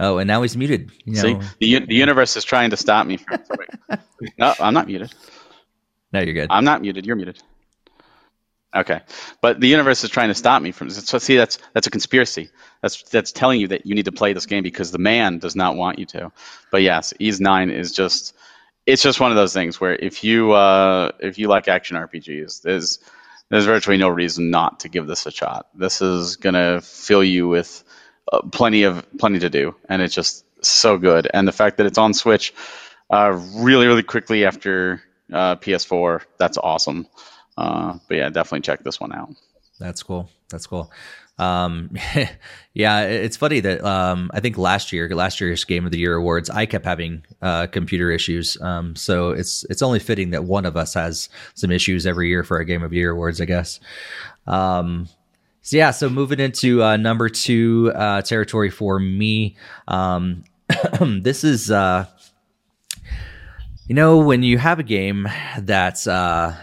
Oh 0.00 0.16
and 0.16 0.26
now 0.26 0.40
he's 0.40 0.56
muted 0.56 0.90
you 1.04 1.16
know. 1.16 1.20
See, 1.20 1.34
the, 1.60 1.84
the 1.84 1.94
universe 1.94 2.34
is 2.34 2.44
trying 2.44 2.70
to 2.70 2.78
stop 2.78 3.06
me 3.06 3.18
from 3.18 3.40
no 4.38 4.54
i'm 4.58 4.72
not 4.72 4.86
muted. 4.86 5.14
No 6.14 6.20
you're 6.20 6.32
good. 6.32 6.46
I'm 6.48 6.64
not 6.64 6.80
muted. 6.80 7.04
You're 7.04 7.16
muted 7.16 7.42
Okay, 8.76 9.00
but 9.40 9.58
the 9.58 9.68
universe 9.68 10.04
is 10.04 10.10
trying 10.10 10.28
to 10.28 10.34
stop 10.34 10.60
me 10.60 10.70
from. 10.70 10.90
So 10.90 11.18
see, 11.18 11.36
that's 11.36 11.58
that's 11.72 11.86
a 11.86 11.90
conspiracy. 11.90 12.50
That's 12.82 13.02
that's 13.04 13.32
telling 13.32 13.60
you 13.60 13.68
that 13.68 13.86
you 13.86 13.94
need 13.94 14.04
to 14.04 14.12
play 14.12 14.34
this 14.34 14.46
game 14.46 14.62
because 14.62 14.90
the 14.90 14.98
man 14.98 15.38
does 15.38 15.56
not 15.56 15.76
want 15.76 15.98
you 15.98 16.04
to. 16.06 16.30
But 16.70 16.82
yes, 16.82 17.14
Ys 17.18 17.40
Nine 17.40 17.70
is 17.70 17.92
just 17.92 18.34
it's 18.86 19.02
just 19.02 19.18
one 19.18 19.30
of 19.32 19.36
those 19.36 19.54
things 19.54 19.80
where 19.80 19.94
if 19.94 20.22
you 20.22 20.52
uh, 20.52 21.12
if 21.20 21.38
you 21.38 21.48
like 21.48 21.68
action 21.68 21.96
RPGs, 21.96 22.62
there's 22.62 22.98
there's 23.48 23.64
virtually 23.64 23.96
no 23.96 24.08
reason 24.08 24.50
not 24.50 24.80
to 24.80 24.88
give 24.88 25.06
this 25.06 25.26
a 25.26 25.30
shot. 25.30 25.68
This 25.74 26.02
is 26.02 26.36
gonna 26.36 26.80
fill 26.82 27.24
you 27.24 27.48
with 27.48 27.82
uh, 28.32 28.42
plenty 28.52 28.82
of 28.82 29.06
plenty 29.18 29.38
to 29.40 29.50
do, 29.50 29.74
and 29.88 30.02
it's 30.02 30.14
just 30.14 30.44
so 30.64 30.98
good. 30.98 31.28
And 31.32 31.48
the 31.48 31.52
fact 31.52 31.78
that 31.78 31.86
it's 31.86 31.98
on 31.98 32.14
Switch 32.14 32.52
uh, 33.10 33.40
really 33.56 33.86
really 33.86 34.02
quickly 34.02 34.44
after 34.44 35.02
uh, 35.32 35.56
PS4, 35.56 36.22
that's 36.38 36.58
awesome. 36.58 37.06
Uh, 37.56 37.98
but 38.08 38.16
yeah, 38.16 38.28
definitely 38.28 38.60
check 38.60 38.82
this 38.84 39.00
one 39.00 39.12
out. 39.12 39.30
That's 39.78 40.02
cool. 40.02 40.28
That's 40.50 40.66
cool. 40.66 40.90
Um, 41.38 41.90
yeah, 42.74 43.02
it's 43.02 43.36
funny 43.36 43.60
that 43.60 43.84
um, 43.84 44.30
I 44.32 44.40
think 44.40 44.56
last 44.56 44.92
year, 44.92 45.08
last 45.10 45.40
year's 45.40 45.64
Game 45.64 45.84
of 45.84 45.92
the 45.92 45.98
Year 45.98 46.14
awards, 46.14 46.48
I 46.48 46.66
kept 46.66 46.84
having 46.84 47.24
uh, 47.42 47.66
computer 47.66 48.10
issues. 48.10 48.60
Um, 48.60 48.96
so 48.96 49.30
it's 49.30 49.64
it's 49.64 49.82
only 49.82 49.98
fitting 49.98 50.30
that 50.30 50.44
one 50.44 50.64
of 50.64 50.76
us 50.76 50.94
has 50.94 51.28
some 51.54 51.70
issues 51.70 52.06
every 52.06 52.28
year 52.28 52.42
for 52.42 52.56
our 52.56 52.64
Game 52.64 52.82
of 52.82 52.90
the 52.90 52.96
Year 52.96 53.10
awards, 53.10 53.40
I 53.40 53.44
guess. 53.44 53.80
Um, 54.46 55.08
so 55.62 55.76
yeah, 55.76 55.90
so 55.90 56.08
moving 56.08 56.38
into 56.38 56.82
uh, 56.82 56.96
number 56.96 57.28
two 57.28 57.92
uh, 57.94 58.22
territory 58.22 58.70
for 58.70 58.98
me. 59.00 59.56
Um, 59.88 60.44
this 61.00 61.42
is, 61.42 61.70
uh, 61.70 62.06
you 63.88 63.94
know, 63.94 64.18
when 64.18 64.42
you 64.42 64.58
have 64.58 64.78
a 64.78 64.84
game 64.84 65.28
that's 65.58 66.06
uh, 66.06 66.54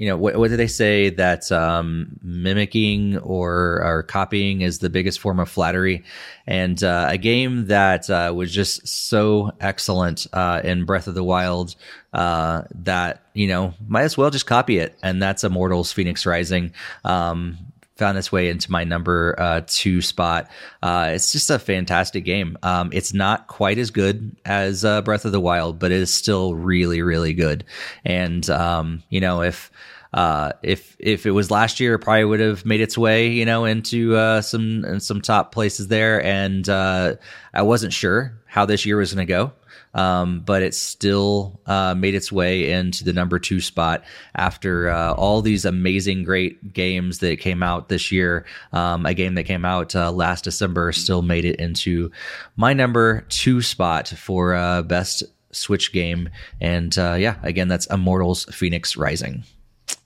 you 0.00 0.06
know 0.06 0.16
what, 0.16 0.36
what 0.36 0.48
do 0.48 0.56
they 0.56 0.66
say 0.66 1.10
that 1.10 1.52
um, 1.52 2.18
mimicking 2.22 3.18
or 3.18 3.82
or 3.84 4.02
copying 4.02 4.62
is 4.62 4.78
the 4.78 4.88
biggest 4.88 5.20
form 5.20 5.38
of 5.38 5.50
flattery? 5.50 6.04
And 6.46 6.82
uh, 6.82 7.08
a 7.10 7.18
game 7.18 7.66
that 7.66 8.08
uh, 8.08 8.32
was 8.34 8.50
just 8.50 8.88
so 8.88 9.52
excellent 9.60 10.26
uh, 10.32 10.62
in 10.64 10.86
breath 10.86 11.06
of 11.06 11.14
the 11.14 11.22
wild 11.22 11.76
uh, 12.14 12.62
that 12.76 13.26
you 13.34 13.46
know 13.46 13.74
might 13.88 14.04
as 14.04 14.16
well 14.16 14.30
just 14.30 14.46
copy 14.46 14.78
it. 14.78 14.96
And 15.02 15.22
that's 15.22 15.44
immortals 15.44 15.92
Fenyx 15.92 16.24
rising. 16.24 16.72
Um, 17.04 17.58
found 18.00 18.18
its 18.18 18.32
way 18.32 18.48
into 18.48 18.72
my 18.72 18.82
number 18.82 19.36
uh, 19.38 19.60
two 19.66 20.02
spot. 20.02 20.50
Uh, 20.82 21.10
it's 21.12 21.30
just 21.30 21.50
a 21.50 21.58
fantastic 21.58 22.24
game. 22.24 22.58
Um, 22.64 22.90
it's 22.92 23.14
not 23.14 23.46
quite 23.46 23.78
as 23.78 23.90
good 23.90 24.34
as 24.44 24.84
uh, 24.84 25.02
Breath 25.02 25.24
of 25.24 25.32
the 25.32 25.40
Wild, 25.40 25.78
but 25.78 25.92
it 25.92 26.00
is 26.00 26.12
still 26.12 26.54
really, 26.54 27.02
really 27.02 27.34
good. 27.34 27.64
And 28.04 28.48
um, 28.50 29.02
you 29.10 29.20
know, 29.20 29.42
if 29.42 29.70
uh, 30.12 30.52
if 30.62 30.96
if 30.98 31.26
it 31.26 31.30
was 31.30 31.50
last 31.50 31.78
year, 31.78 31.94
it 31.94 32.00
probably 32.00 32.24
would 32.24 32.40
have 32.40 32.64
made 32.64 32.80
its 32.80 32.98
way, 32.98 33.28
you 33.28 33.44
know, 33.44 33.64
into 33.64 34.16
uh, 34.16 34.40
some 34.40 34.98
some 34.98 35.20
top 35.20 35.52
places 35.52 35.88
there. 35.88 36.24
And 36.24 36.68
uh, 36.68 37.14
I 37.54 37.62
wasn't 37.62 37.92
sure 37.92 38.34
how 38.46 38.66
this 38.66 38.84
year 38.84 38.96
was 38.96 39.14
going 39.14 39.26
to 39.26 39.30
go. 39.30 39.52
Um, 39.92 40.40
but 40.40 40.62
it 40.62 40.74
still 40.74 41.60
uh, 41.66 41.94
made 41.96 42.14
its 42.14 42.30
way 42.30 42.70
into 42.70 43.02
the 43.02 43.12
number 43.12 43.38
two 43.38 43.60
spot 43.60 44.04
after 44.34 44.88
uh, 44.88 45.14
all 45.14 45.42
these 45.42 45.64
amazing, 45.64 46.22
great 46.22 46.72
games 46.72 47.18
that 47.18 47.40
came 47.40 47.62
out 47.62 47.88
this 47.88 48.12
year. 48.12 48.46
Um, 48.72 49.04
a 49.04 49.14
game 49.14 49.34
that 49.34 49.44
came 49.44 49.64
out 49.64 49.96
uh, 49.96 50.12
last 50.12 50.44
December 50.44 50.92
still 50.92 51.22
made 51.22 51.44
it 51.44 51.56
into 51.56 52.10
my 52.56 52.72
number 52.72 53.22
two 53.28 53.62
spot 53.62 54.08
for 54.08 54.54
uh, 54.54 54.82
best 54.82 55.24
Switch 55.52 55.92
game. 55.92 56.28
And 56.60 56.96
uh, 56.96 57.14
yeah, 57.18 57.36
again, 57.42 57.68
that's 57.68 57.86
Immortals 57.86 58.46
Fenyx 58.46 58.96
Rising, 58.96 59.44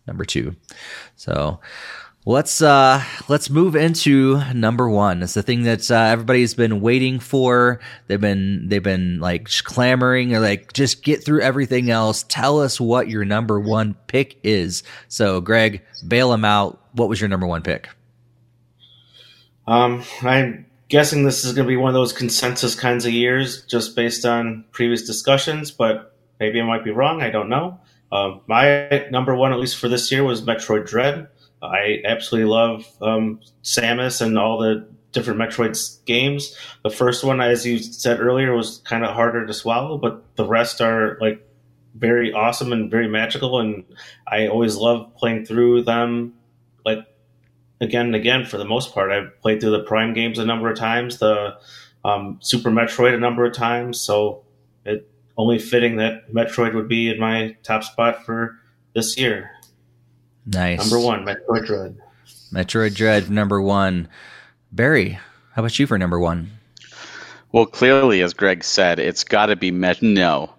number 0.07 0.25
two. 0.25 0.57
So 1.17 1.61
let's 2.27 2.63
uh 2.63 3.03
let's 3.29 3.51
move 3.51 3.77
into 3.77 4.41
number 4.55 4.89
one. 4.89 5.23
It's 5.23 5.35
the 5.35 5.43
thing 5.43 5.65
that 5.65 5.91
uh, 5.91 5.95
everybody's 5.95 6.55
been 6.55 6.81
waiting 6.81 7.21
for. 7.21 7.81
They've 8.07 8.21
been 8.21 8.69
they've 8.69 8.83
been 8.83 9.21
like 9.21 9.49
clamoring. 9.65 10.35
Or 10.35 10.41
like 10.41 10.73
just 10.73 11.03
get 11.03 11.25
through 11.25 11.43
everything 11.43 11.91
else. 11.91 12.25
Tell 12.29 12.61
us 12.61 12.81
what 12.81 13.09
your 13.09 13.25
number 13.25 13.61
one 13.61 13.95
pick 14.07 14.39
is. 14.43 14.83
So 15.09 15.41
greg 15.41 15.83
bail 16.07 16.31
them 16.31 16.45
out. 16.45 16.81
What 16.93 17.09
was 17.09 17.21
your 17.21 17.29
number 17.29 17.47
one 17.47 17.63
pick? 17.63 17.89
Um 19.67 20.03
i'm 20.23 20.67
guessing 20.89 21.25
this 21.25 21.45
is 21.45 21.55
going 21.55 21.67
to 21.67 21.69
be 21.69 21.77
one 21.77 21.89
of 21.89 21.95
those 21.95 22.13
consensus 22.13 22.75
kinds 22.75 23.07
of 23.07 23.13
years 23.13 23.65
just 23.65 23.97
based 23.97 24.27
on 24.27 24.63
previous 24.71 25.07
discussions 25.07 25.71
but 25.71 26.15
maybe 26.39 26.61
i 26.61 26.65
might 26.65 26.85
be 26.85 26.91
wrong. 26.91 27.23
I 27.23 27.31
don't 27.31 27.49
know. 27.49 27.81
Um, 28.13 28.43
my 28.47 29.07
number 29.11 29.35
one 29.35 29.53
at 29.53 29.59
least 29.59 29.79
for 29.79 29.89
this 29.89 30.13
year 30.13 30.23
was 30.23 30.43
metroid 30.43 30.87
dread 30.87 31.29
I 31.65 32.03
absolutely 32.05 32.51
love 32.51 32.87
um, 33.01 33.41
Samus 33.63 34.21
and 34.21 34.39
all 34.39 34.59
the 34.59 34.89
different 35.13 35.41
Metroid 35.41 36.05
games. 36.05 36.57
The 36.83 36.91
first 36.91 37.25
one, 37.25 37.41
as 37.41 37.65
you 37.65 37.79
said 37.79 38.21
earlier, 38.21 38.55
was 38.55 38.83
kind 38.85 39.05
of 39.05 39.15
harder 39.15 39.47
to 39.47 39.55
swallow, 39.55 39.97
but 39.97 40.37
the 40.37 40.45
rest 40.45 40.81
are 40.81 41.17
like 41.21 41.41
very 41.95 42.33
awesome 42.33 42.73
and 42.73 42.91
very 42.91 43.09
magical. 43.09 43.61
And 43.61 43.85
I 44.27 44.49
always 44.49 44.77
love 44.77 45.15
playing 45.17 45.47
through 45.47 45.85
them, 45.85 46.35
like 46.85 47.07
again 47.81 48.07
and 48.07 48.15
again. 48.15 48.45
For 48.45 48.59
the 48.59 48.65
most 48.65 48.93
part, 48.93 49.13
I've 49.13 49.41
played 49.41 49.61
through 49.61 49.71
the 49.71 49.85
Prime 49.85 50.13
games 50.13 50.39
a 50.39 50.45
number 50.45 50.71
of 50.71 50.77
times, 50.77 51.19
the 51.19 51.57
um, 52.05 52.39
Super 52.43 52.71
Metroid 52.71 53.15
a 53.15 53.21
number 53.21 53.45
of 53.47 53.55
times. 53.55 54.01
So 54.01 54.45
it 54.85 55.09
only 55.37 55.59
fitting 55.59 55.97
that 55.97 56.33
Metroid 56.33 56.75
would 56.75 56.89
be 56.89 57.09
in 57.09 57.19
my 57.19 57.57
top 57.63 57.85
spot 57.85 58.25
for 58.25 58.59
this 58.95 59.17
year. 59.17 59.51
Nice. 60.47 60.91
Number 60.91 61.05
one, 61.05 61.25
Metroid 61.25 61.67
Dread. 61.67 61.99
Metroid 62.53 62.95
Dread, 62.95 63.31
number 63.31 63.61
one. 63.61 64.09
Barry, 64.71 65.19
how 65.53 65.63
about 65.63 65.79
you 65.79 65.87
for 65.87 65.99
number 65.99 66.19
one? 66.19 66.51
Well, 67.53 67.67
clearly, 67.67 68.21
as 68.23 68.35
Greg 68.35 68.65
said, 68.65 68.99
it's 68.99 69.25
got 69.25 69.47
to 69.47 69.57
be 69.57 69.71
Met. 69.71 70.03
No, 70.03 70.53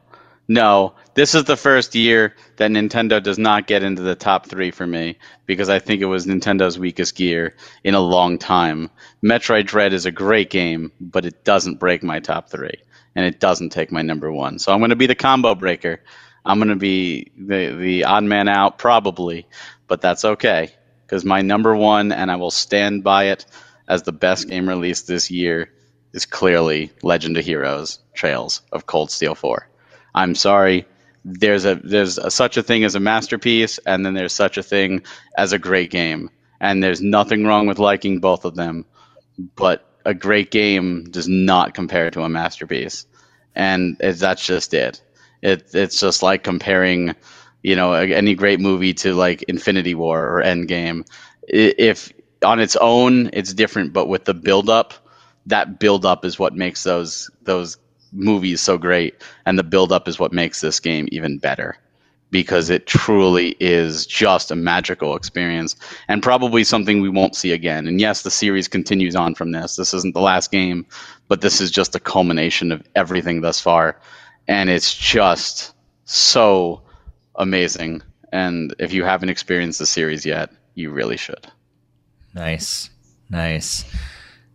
no. 0.48 0.96
This 1.14 1.36
is 1.36 1.44
the 1.44 1.58
first 1.58 1.96
year 1.96 2.36
that 2.58 2.72
Nintendo 2.72 3.22
does 3.22 3.38
not 3.38 3.68
get 3.68 3.84
into 3.84 4.02
the 4.02 4.16
top 4.16 4.48
three 4.48 4.72
for 4.72 4.88
me 4.88 5.18
because 5.46 5.70
I 5.70 5.80
think 5.80 6.02
it 6.02 6.06
was 6.06 6.26
Nintendo's 6.26 6.80
weakest 6.80 7.16
gear 7.16 7.56
in 7.84 7.96
a 7.96 8.00
long 8.00 8.38
time. 8.38 8.90
Metroid 9.24 9.66
Dread 9.66 9.94
is 9.94 10.06
a 10.06 10.12
great 10.12 10.50
game, 10.50 10.92
but 11.00 11.26
it 11.26 11.44
doesn't 11.44 11.80
break 11.80 12.04
my 12.04 12.20
top 12.20 12.50
three, 12.50 12.82
and 13.16 13.26
it 13.26 13.40
doesn't 13.40 13.70
take 13.70 13.92
my 13.92 14.02
number 14.02 14.32
one. 14.32 14.60
So 14.60 14.74
I'm 14.74 14.80
going 14.80 14.90
to 14.90 14.96
be 14.96 15.08
the 15.08 15.16
combo 15.16 15.56
breaker. 15.56 16.02
I'm 16.46 16.60
going 16.60 16.70
to 16.70 16.76
be 16.76 17.32
the 17.38 17.76
the 17.76 18.04
odd 18.04 18.24
man 18.24 18.48
out 18.48 18.78
probably, 18.78 19.48
but 19.88 20.02
that's 20.02 20.26
okay 20.26 20.72
because 21.06 21.24
my 21.24 21.42
number 21.42 21.76
one, 21.76 22.12
and 22.12 22.32
I 22.32 22.36
will 22.36 22.52
stand 22.52 23.04
by 23.04 23.26
it 23.26 23.46
as 23.88 24.04
the 24.04 24.12
best 24.12 24.50
game 24.50 24.68
released 24.68 25.08
this 25.08 25.30
year, 25.30 25.72
is 26.14 26.26
clearly 26.26 26.92
Legend 27.04 27.38
of 27.38 27.46
Heroes: 27.46 28.00
Trails 28.14 28.62
of 28.72 28.86
Cold 28.86 29.12
Steel 29.12 29.36
4. 29.36 29.68
I'm 30.16 30.34
sorry, 30.36 30.86
there's 31.24 31.66
a 31.66 31.76
there's 31.76 32.18
a, 32.18 32.32
such 32.32 32.58
a 32.58 32.64
thing 32.64 32.84
as 32.84 32.96
a 32.96 33.00
masterpiece, 33.00 33.80
and 33.86 34.06
then 34.06 34.14
there's 34.14 34.34
such 34.34 34.58
a 34.58 34.64
thing 34.64 35.04
as 35.38 35.54
a 35.54 35.60
great 35.60 35.92
game, 35.92 36.30
and 36.60 36.82
there's 36.82 37.02
nothing 37.02 37.46
wrong 37.46 37.68
with 37.68 37.80
liking 37.80 38.20
both 38.20 38.46
of 38.46 38.56
them, 38.56 38.86
but 39.56 39.88
a 40.06 40.14
great 40.14 40.52
game 40.52 41.06
does 41.06 41.28
not 41.28 41.74
compare 41.74 42.12
to 42.12 42.22
a 42.22 42.30
masterpiece, 42.30 43.06
and 43.56 43.98
it, 44.00 44.14
that's 44.14 44.46
just 44.46 44.74
it. 44.74 45.02
It 45.42 45.70
it's 45.74 46.00
just 46.00 46.24
like 46.24 46.44
comparing 46.44 47.16
you 47.66 47.76
know 47.76 47.94
any 47.94 48.36
great 48.36 48.60
movie 48.60 48.94
to 48.94 49.16
like 49.16 49.42
Infinity 49.44 49.96
War 49.96 50.24
or 50.24 50.44
Endgame. 50.44 51.08
If 51.48 52.14
on 52.44 52.60
its 52.60 52.76
own 52.76 53.32
it's 53.34 53.54
different, 53.54 53.92
but 53.92 54.08
with 54.08 54.26
the 54.26 54.36
build 54.36 54.70
up, 54.70 54.94
that 55.48 55.80
build 55.80 56.06
up 56.06 56.26
is 56.26 56.38
what 56.38 56.54
makes 56.54 56.84
those 56.84 57.32
those 57.42 57.78
movies 58.14 58.62
so 58.62 58.78
great, 58.78 59.24
and 59.48 59.58
the 59.58 59.64
build 59.64 59.92
up 59.92 60.08
is 60.08 60.20
what 60.20 60.32
makes 60.32 60.62
this 60.62 60.80
game 60.80 61.08
even 61.12 61.40
better 61.40 61.78
because 62.32 62.70
it 62.70 62.86
truly 62.86 63.56
is 63.60 64.06
just 64.06 64.52
a 64.52 64.56
magical 64.56 65.16
experience 65.16 65.76
and 66.08 66.22
probably 66.22 66.64
something 66.64 67.02
we 67.02 67.10
won't 67.10 67.36
see 67.36 67.52
again. 67.52 67.88
And 67.88 68.00
yes, 68.02 68.24
the 68.24 68.32
series 68.32 68.68
continues 68.68 69.16
on 69.16 69.36
from 69.36 69.52
this. 69.52 69.76
This 69.78 69.94
isn't 69.94 70.14
the 70.14 70.22
last 70.22 70.52
game, 70.52 70.86
but 71.30 71.42
this 71.42 71.62
is 71.62 71.72
just 71.72 71.96
a 71.96 72.00
culmination 72.00 72.72
of 72.72 72.84
everything 72.96 73.42
thus 73.42 73.62
far. 73.62 74.00
And 74.48 74.70
it's 74.70 74.94
just 74.94 75.74
so 76.04 76.82
amazing. 77.38 78.02
And 78.32 78.76
if 78.80 78.94
you 78.94 79.04
haven't 79.04 79.30
experienced 79.30 79.80
the 79.80 79.86
series 79.86 80.26
yet, 80.26 80.50
you 80.74 80.92
really 80.92 81.18
should. 81.18 81.48
Nice, 82.34 82.90
nice. 83.30 83.86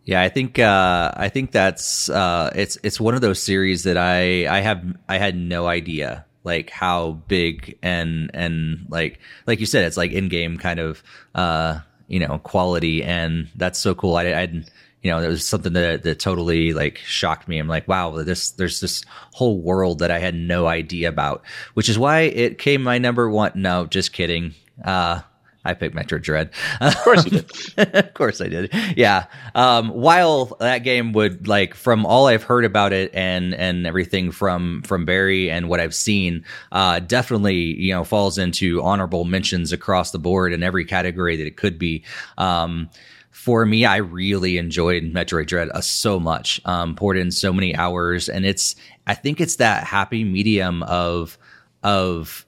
Yeah, 0.05 0.23
I 0.23 0.29
think 0.29 0.59
uh, 0.59 1.13
I 1.15 1.29
think 1.29 1.53
that's 1.53 2.11
uh, 2.11 2.51
it's 2.55 2.79
it's 2.83 3.01
one 3.01 3.15
of 3.15 3.21
those 3.21 3.43
series 3.43 3.85
that 3.85 3.97
I 3.97 4.47
I 4.49 4.61
have 4.61 4.85
I 5.09 5.19
had 5.19 5.37
no 5.37 5.67
idea 5.67 6.27
like 6.43 6.71
how 6.71 7.13
big 7.29 7.79
and 7.83 8.31
and 8.35 8.87
like 8.89 9.21
like 9.47 9.61
you 9.61 9.67
said 9.67 9.85
it's 9.85 9.97
like 9.97 10.13
in 10.13 10.29
game 10.29 10.57
kind 10.57 10.81
of 10.81 11.03
uh, 11.35 11.81
you 12.09 12.19
know 12.19 12.39
quality 12.39 13.03
and 13.03 13.49
that's 13.55 13.79
so 13.79 13.95
cool. 13.95 14.17
I, 14.17 14.25
I 14.33 14.65
you 15.03 15.11
know, 15.11 15.21
it 15.21 15.29
was 15.29 15.47
something 15.47 15.73
that 15.73 16.03
that 16.03 16.19
totally 16.19 16.73
like 16.73 16.99
shocked 16.99 17.49
me. 17.49 17.59
I'm 17.59 17.69
like, 17.69 17.89
wow, 17.89 18.11
this 18.23 18.51
there's 18.51 18.81
this 18.81 19.05
whole 19.33 19.61
world 19.61 20.01
that 20.01 20.11
I 20.11 20.19
had 20.19 20.35
no 20.35 20.67
idea 20.67 21.09
about, 21.09 21.43
which 21.75 21.89
is 21.89 21.99
why 21.99 22.21
it 22.21 22.59
came 22.59 22.83
my 22.83 22.99
number 22.99 23.31
one. 23.31 23.53
No, 23.55 23.87
just 23.87 24.13
kidding. 24.13 24.55
Uh, 24.85 25.21
I 25.65 25.75
picked 25.75 25.95
Metroid 25.95 26.23
Dread. 26.23 26.51
Of 26.81 26.97
course 26.99 27.25
you 27.25 27.31
did. 27.43 27.51
of 27.95 28.15
course 28.15 28.41
I 28.41 28.49
did. 28.49 28.73
Yeah. 28.97 29.27
Um, 29.55 29.89
while 29.91 30.57
that 30.61 30.79
game 30.79 31.13
would 31.13 31.49
like 31.49 31.75
from 31.75 32.07
all 32.07 32.27
I've 32.27 32.43
heard 32.43 32.65
about 32.65 32.93
it 32.93 33.15
and 33.15 33.55
and 33.55 33.87
everything 33.87 34.33
from 34.33 34.83
from 34.83 35.05
Barry 35.05 35.51
and 35.51 35.69
what 35.69 35.81
I've 35.81 35.95
seen, 35.95 36.45
uh, 36.73 37.01
definitely 37.01 37.57
you 37.57 37.93
know 37.93 38.05
falls 38.05 38.39
into 38.39 38.83
honorable 38.83 39.25
mentions 39.25 39.73
across 39.73 40.11
the 40.11 40.19
board 40.19 40.53
in 40.53 40.63
every 40.63 40.85
category 40.85 41.37
that 41.37 41.47
it 41.47 41.57
could 41.57 41.79
be. 41.79 42.05
Um, 42.39 42.89
for 43.31 43.65
me, 43.65 43.85
I 43.85 43.97
really 43.97 44.59
enjoyed 44.59 45.03
Metroid 45.05 45.47
Dread 45.47 45.71
uh, 45.71 45.81
so 45.81 46.21
much. 46.21 46.61
Um, 46.65 46.95
poured 46.95 47.17
in 47.17 47.31
so 47.31 47.53
many 47.53 47.75
hours, 47.75 48.29
and 48.29 48.45
it's 48.45 48.77
I 49.07 49.15
think 49.15 49.41
it's 49.41 49.57
that 49.57 49.85
happy 49.85 50.25
medium 50.25 50.83
of 50.83 51.39
of 51.83 52.45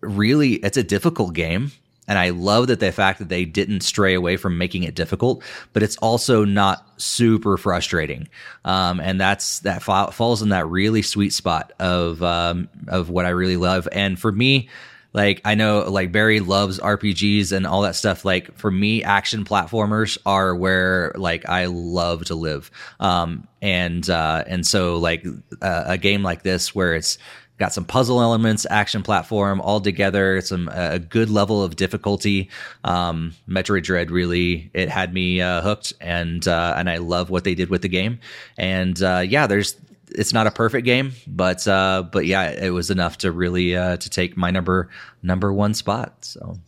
really 0.00 0.54
it's 0.54 0.76
a 0.76 0.82
difficult 0.82 1.34
game. 1.34 1.72
And 2.08 2.18
I 2.18 2.30
love 2.30 2.68
that 2.68 2.78
the 2.78 2.92
fact 2.92 3.18
that 3.18 3.28
they 3.28 3.44
didn't 3.44 3.80
stray 3.80 4.14
away 4.14 4.36
from 4.36 4.58
making 4.58 4.84
it 4.84 4.94
difficult, 4.94 5.42
but 5.72 5.82
it's 5.82 5.96
also 5.96 6.44
not 6.44 6.88
super 7.00 7.56
frustrating. 7.56 8.28
Um, 8.64 9.00
and 9.00 9.20
that's 9.20 9.60
that 9.60 9.82
fa- 9.82 10.12
falls 10.12 10.40
in 10.40 10.50
that 10.50 10.68
really 10.68 11.02
sweet 11.02 11.32
spot 11.32 11.72
of 11.80 12.22
um, 12.22 12.68
of 12.88 13.10
what 13.10 13.26
I 13.26 13.30
really 13.30 13.56
love. 13.56 13.88
And 13.90 14.18
for 14.18 14.30
me, 14.30 14.68
like 15.16 15.40
I 15.46 15.54
know 15.54 15.80
like 15.90 16.12
Barry 16.12 16.40
loves 16.40 16.78
RPGs 16.78 17.50
and 17.50 17.66
all 17.66 17.80
that 17.82 17.96
stuff. 17.96 18.24
Like 18.24 18.54
for 18.58 18.70
me, 18.70 19.02
action 19.02 19.44
platformers 19.44 20.18
are 20.26 20.54
where 20.54 21.12
like 21.16 21.48
I 21.48 21.64
love 21.64 22.26
to 22.26 22.34
live. 22.34 22.70
Um, 23.00 23.48
and 23.62 24.08
uh, 24.10 24.44
and 24.46 24.64
so 24.66 24.98
like 24.98 25.26
uh, 25.62 25.84
a 25.86 25.96
game 25.96 26.22
like 26.22 26.42
this 26.42 26.74
where 26.74 26.94
it's 26.94 27.16
got 27.58 27.72
some 27.72 27.86
puzzle 27.86 28.20
elements, 28.20 28.66
action 28.68 29.02
platform 29.02 29.62
all 29.62 29.80
together, 29.80 30.42
some 30.42 30.68
a 30.70 30.98
good 30.98 31.30
level 31.30 31.62
of 31.62 31.76
difficulty. 31.76 32.50
Um, 32.84 33.32
Metroid 33.48 33.84
Dread 33.84 34.10
really 34.10 34.70
it 34.74 34.90
had 34.90 35.14
me 35.14 35.40
uh, 35.40 35.62
hooked, 35.62 35.94
and 35.98 36.46
uh, 36.46 36.74
and 36.76 36.90
I 36.90 36.98
love 36.98 37.30
what 37.30 37.44
they 37.44 37.54
did 37.54 37.70
with 37.70 37.80
the 37.80 37.88
game. 37.88 38.20
And 38.58 39.02
uh, 39.02 39.24
yeah, 39.26 39.46
there's 39.46 39.76
it's 40.16 40.32
not 40.32 40.46
a 40.46 40.50
perfect 40.50 40.84
game, 40.84 41.12
but 41.26 41.66
uh, 41.68 42.04
but 42.10 42.26
yeah, 42.26 42.50
it 42.50 42.70
was 42.70 42.90
enough 42.90 43.18
to 43.18 43.30
really 43.30 43.76
uh, 43.76 43.96
to 43.98 44.10
take 44.10 44.36
my 44.36 44.50
number 44.50 44.90
number 45.22 45.52
one 45.52 45.74
spot. 45.74 46.24
So 46.24 46.58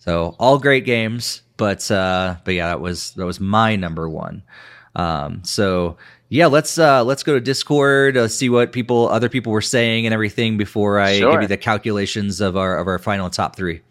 so 0.00 0.36
all 0.38 0.58
great 0.58 0.84
games, 0.84 1.42
but 1.56 1.90
uh, 1.90 2.36
but 2.44 2.54
yeah, 2.54 2.68
that 2.68 2.80
was 2.80 3.12
that 3.12 3.24
was 3.24 3.40
my 3.40 3.76
number 3.76 4.08
one. 4.08 4.42
Um, 4.94 5.42
so 5.44 5.96
yeah, 6.28 6.46
let's 6.46 6.78
uh, 6.78 7.04
let's 7.04 7.22
go 7.22 7.34
to 7.34 7.40
Discord, 7.40 8.16
uh, 8.16 8.28
see 8.28 8.48
what 8.50 8.72
people 8.72 9.08
other 9.08 9.28
people 9.28 9.52
were 9.52 9.62
saying 9.62 10.06
and 10.06 10.12
everything 10.12 10.56
before 10.56 10.98
I 10.98 11.18
sure. 11.18 11.32
give 11.32 11.42
you 11.42 11.48
the 11.48 11.56
calculations 11.56 12.40
of 12.40 12.56
our 12.56 12.76
of 12.78 12.86
our 12.86 12.98
final 12.98 13.30
top 13.30 13.56
three. 13.56 13.82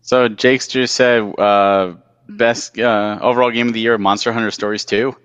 So 0.00 0.28
Jake's 0.28 0.68
just 0.68 0.94
said 0.94 1.22
uh, 1.38 1.94
best 2.28 2.78
uh, 2.78 3.18
overall 3.20 3.50
game 3.50 3.68
of 3.68 3.74
the 3.74 3.80
year, 3.80 3.98
Monster 3.98 4.32
Hunter 4.32 4.50
Stories 4.50 4.84
two. 4.84 5.16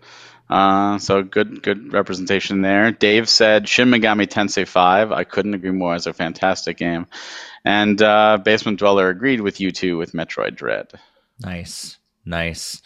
Uh, 0.50 0.98
so 0.98 1.24
good, 1.24 1.61
good 1.61 1.92
representation 1.92 2.61
there. 2.61 2.92
Dave 2.92 3.27
said 3.27 3.67
Shin 3.67 3.90
Megami 3.90 4.27
Tensei 4.27 4.67
5. 4.67 5.11
I 5.11 5.24
couldn't 5.24 5.53
agree 5.53 5.72
more. 5.72 5.95
It's 5.95 6.06
a 6.06 6.14
fantastic 6.14 6.77
game. 6.77 7.08
And 7.66 8.01
uh, 8.01 8.38
Basement 8.43 8.80
Dweller 8.80 9.09
agreed 9.09 9.42
with 9.42 9.59
you 9.59 9.72
too 9.72 9.98
with 9.98 10.14
Metroid 10.14 10.56
Dread. 10.56 10.88
Nice, 11.42 11.98
nice. 12.26 12.82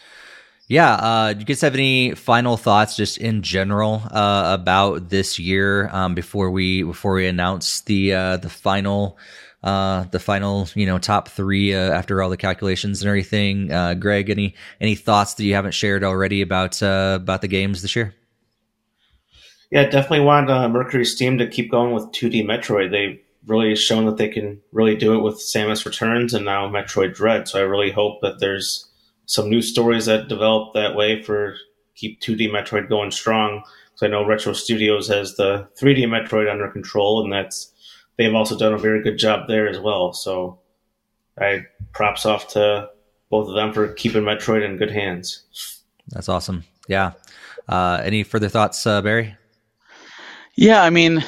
Yeah, 0.68 0.94
uh, 0.94 1.32
do 1.34 1.40
you 1.40 1.44
guys 1.44 1.60
have 1.60 1.74
any 1.74 2.14
final 2.14 2.56
thoughts, 2.56 2.96
just 2.96 3.18
in 3.18 3.42
general, 3.42 4.02
uh, 4.10 4.56
about 4.58 5.10
this 5.10 5.38
year 5.38 5.88
um, 5.88 6.14
before 6.14 6.50
we 6.50 6.82
before 6.82 7.14
we 7.14 7.26
announce 7.26 7.82
the 7.82 8.14
uh, 8.14 8.36
the 8.38 8.48
final 8.48 9.18
uh, 9.62 10.04
the 10.04 10.18
final 10.18 10.68
you 10.74 10.86
know 10.86 10.98
top 10.98 11.28
three 11.28 11.74
uh, 11.74 11.92
after 11.92 12.22
all 12.22 12.30
the 12.30 12.36
calculations 12.36 13.02
and 13.02 13.08
everything? 13.08 13.72
Uh, 13.72 13.94
Greg, 13.94 14.30
any 14.30 14.54
any 14.80 14.94
thoughts 14.94 15.34
that 15.34 15.44
you 15.44 15.54
haven't 15.54 15.72
shared 15.72 16.04
already 16.04 16.42
about 16.42 16.82
uh, 16.82 17.18
about 17.20 17.40
the 17.40 17.48
games 17.48 17.82
this 17.82 17.94
year? 17.96 18.14
Yeah, 19.70 19.84
definitely 19.84 20.20
want 20.20 20.50
uh, 20.50 20.68
MercurySteam 20.68 21.38
to 21.38 21.48
keep 21.48 21.70
going 21.70 21.94
with 21.94 22.04
2D 22.12 22.44
Metroid. 22.44 22.90
They've 22.90 23.18
really 23.46 23.74
shown 23.74 24.04
that 24.06 24.18
they 24.18 24.28
can 24.28 24.60
really 24.70 24.94
do 24.94 25.14
it 25.14 25.22
with 25.22 25.36
Samus 25.36 25.86
Returns 25.86 26.34
and 26.34 26.44
now 26.44 26.68
Metroid 26.68 27.14
Dread. 27.14 27.48
So 27.48 27.58
I 27.58 27.62
really 27.62 27.90
hope 27.90 28.20
that 28.20 28.38
there's 28.38 28.88
some 29.26 29.48
new 29.48 29.62
stories 29.62 30.06
that 30.06 30.28
develop 30.28 30.74
that 30.74 30.94
way 30.94 31.22
for 31.22 31.56
keep 31.94 32.20
2D 32.20 32.50
Metroid 32.50 32.88
going 32.88 33.10
strong. 33.10 33.62
So 33.94 34.06
I 34.06 34.10
know 34.10 34.26
Retro 34.26 34.52
Studios 34.52 35.08
has 35.08 35.36
the 35.36 35.68
3D 35.80 36.04
Metroid 36.04 36.50
under 36.50 36.68
control, 36.70 37.22
and 37.22 37.32
that's 37.32 37.71
they've 38.16 38.34
also 38.34 38.56
done 38.56 38.74
a 38.74 38.78
very 38.78 39.02
good 39.02 39.18
job 39.18 39.48
there 39.48 39.68
as 39.68 39.78
well. 39.78 40.12
So 40.12 40.60
I 41.38 41.66
props 41.92 42.26
off 42.26 42.48
to 42.48 42.88
both 43.30 43.48
of 43.48 43.54
them 43.54 43.72
for 43.72 43.88
keeping 43.92 44.22
Metroid 44.22 44.64
in 44.64 44.76
good 44.76 44.90
hands. 44.90 45.44
That's 46.08 46.28
awesome. 46.28 46.64
Yeah. 46.88 47.12
Uh, 47.68 48.00
any 48.02 48.22
further 48.22 48.48
thoughts, 48.48 48.86
uh, 48.86 49.00
Barry? 49.02 49.36
Yeah, 50.56 50.82
I 50.82 50.90
mean, 50.90 51.24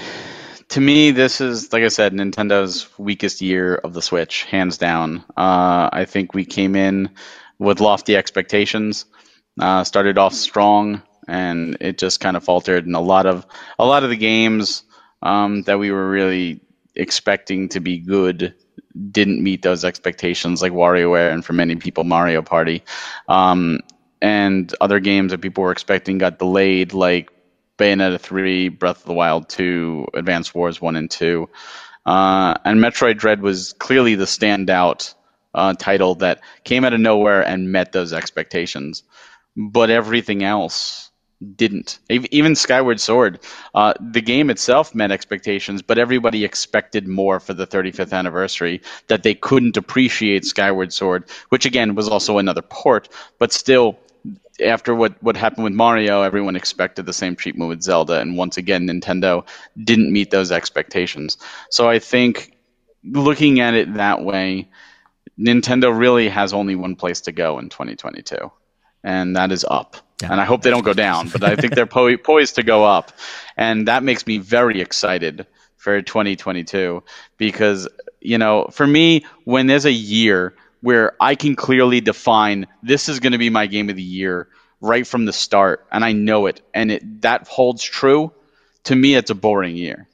to 0.69 0.81
me, 0.81 1.11
this 1.11 1.41
is 1.41 1.73
like 1.73 1.83
I 1.83 1.89
said, 1.89 2.13
Nintendo's 2.13 2.89
weakest 2.99 3.41
year 3.41 3.77
of 3.77 3.95
the 3.95 4.03
Switch, 4.03 4.45
hands 4.45 4.77
down. 4.77 5.25
Uh, 5.37 5.89
I 5.93 6.05
think 6.05 6.35
we 6.35 6.45
came 6.45 6.77
in 6.77 7.11
with 7.59 7.81
lofty 7.81 8.17
expectations. 8.17 9.07
Uh, 9.59 9.85
started 9.85 10.19
off 10.19 10.35
strong, 10.35 11.01
and 11.29 11.77
it 11.81 11.97
just 11.97 12.21
kind 12.21 12.37
of 12.37 12.45
faltered. 12.45 12.87
And 12.87 12.97
a 12.97 13.01
lot 13.01 13.25
of 13.25 13.47
a 13.79 13.87
lot 13.87 14.03
of 14.03 14.11
the 14.11 14.17
games 14.17 14.83
um, 15.23 15.63
that 15.63 15.79
we 15.79 15.91
were 15.91 16.11
really 16.11 16.61
expecting 16.97 17.69
to 17.71 17.81
be 17.81 17.99
good 17.99 18.55
didn't 19.11 19.43
meet 19.43 19.63
those 19.63 19.85
expectations, 19.85 20.63
like 20.63 20.73
WarioWare 20.73 21.33
and 21.33 21.45
for 21.45 21.53
many 21.53 21.77
people 21.77 22.05
Mario 22.05 22.43
Party. 22.43 22.83
Um, 23.29 23.81
and 24.23 24.75
other 24.81 25.01
games 25.01 25.33
that 25.33 25.41
people 25.41 25.65
were 25.65 25.73
expecting 25.73 26.19
got 26.19 26.39
delayed, 26.39 26.93
like 26.93 27.31
Bayonetta 27.79 28.21
3, 28.21 28.69
Breath 28.69 29.01
of 29.01 29.05
the 29.05 29.13
Wild 29.13 29.49
2, 29.49 30.07
Advance 30.15 30.55
Wars 30.55 30.81
1 30.81 30.97
and 30.97 31.11
2. 31.11 31.49
Uh, 32.07 32.55
and 32.65 32.81
Metroid 32.81 33.19
Dread 33.19 33.43
was 33.43 33.73
clearly 33.75 34.15
the 34.15 34.25
standout 34.25 35.15
uh, 35.55 35.75
title 35.75 36.15
that 36.17 36.41
came 36.65 36.85
out 36.85 36.93
of 36.93 37.01
nowhere 37.01 37.43
and 37.43 37.73
met 37.73 37.93
those 37.93 38.13
expectations. 38.13 39.03
But 39.57 39.91
everything 39.91 40.43
else 40.43 41.11
didn't. 41.45 41.99
Even 42.09 42.55
Skyward 42.55 43.01
Sword, 43.01 43.41
uh, 43.75 43.95
the 44.01 44.21
game 44.21 44.51
itself 44.51 44.95
met 44.95 45.11
expectations, 45.11 45.83
but 45.83 45.99
everybody 45.99 46.45
expected 46.45 47.07
more 47.07 47.41
for 47.41 47.55
the 47.55 47.67
35th 47.67 48.13
anniversary. 48.13 48.81
That 49.09 49.23
they 49.23 49.35
couldn't 49.35 49.77
appreciate 49.77 50.45
Skyward 50.45 50.93
Sword, 50.93 51.25
which 51.51 51.67
again 51.67 51.95
was 51.95 52.09
also 52.09 52.39
another 52.39 52.63
port, 52.63 53.09
but 53.39 53.53
still. 53.53 53.99
After 54.65 54.95
what, 54.95 55.21
what 55.21 55.37
happened 55.37 55.65
with 55.65 55.73
Mario, 55.73 56.23
everyone 56.23 56.55
expected 56.55 57.07
the 57.07 57.13
same 57.13 57.35
treatment 57.35 57.69
with 57.69 57.83
Zelda, 57.83 58.21
and 58.21 58.37
once 58.37 58.57
again, 58.57 58.87
Nintendo 58.87 59.45
didn't 59.83 60.13
meet 60.13 60.31
those 60.31 60.53
expectations. 60.53 61.39
So 61.71 61.91
I 61.91 61.99
think 61.99 62.57
looking 63.03 63.59
at 63.59 63.75
it 63.75 63.95
that 63.95 64.23
way, 64.23 64.69
Nintendo 65.39 65.97
really 65.97 66.29
has 66.29 66.53
only 66.53 66.77
one 66.77 66.97
place 66.97 67.21
to 67.23 67.33
go 67.33 67.59
in 67.59 67.69
2022, 67.69 68.51
and 69.05 69.37
that 69.37 69.53
is 69.53 69.65
up. 69.71 69.97
Yeah. 70.23 70.33
And 70.33 70.41
I 70.41 70.45
hope 70.45 70.63
they 70.63 70.71
don't 70.71 70.85
go 70.85 70.95
down, 70.95 71.29
but 71.29 71.45
I 71.45 71.55
think 71.55 71.75
they're 71.75 71.87
po- 71.87 72.17
poised 72.25 72.57
to 72.57 72.65
go 72.65 72.85
up, 72.85 73.13
and 73.57 73.87
that 73.87 74.03
makes 74.03 74.27
me 74.27 74.39
very 74.39 74.81
excited 74.81 75.47
for 75.77 76.01
2022 76.03 77.03
because 77.37 77.87
you 78.25 78.39
know, 78.39 78.69
for 78.73 78.87
me, 78.87 79.27
when 79.45 79.67
there's 79.67 79.85
a 79.85 79.93
year 79.93 80.55
where 80.81 81.15
I 81.21 81.35
can 81.35 81.55
clearly 81.55 82.01
define 82.01 82.67
this 82.83 83.09
is 83.09 83.21
going 83.21 83.33
to 83.33 83.39
be 83.39 83.51
my 83.51 83.67
game 83.67 83.91
of 83.91 83.97
the 83.97 84.03
year 84.03 84.49
right 84.81 85.07
from 85.07 85.27
the 85.27 85.33
start, 85.33 85.87
and 85.93 86.05
I 86.05 86.13
know 86.13 86.47
it, 86.47 86.61
and 86.73 86.91
it 86.91 87.23
that 87.23 87.47
holds 87.47 87.85
true. 87.85 88.33
To 88.85 88.97
me, 88.97 89.15
it's 89.15 89.31
a 89.31 89.35
boring 89.35 89.77
year. 89.77 90.09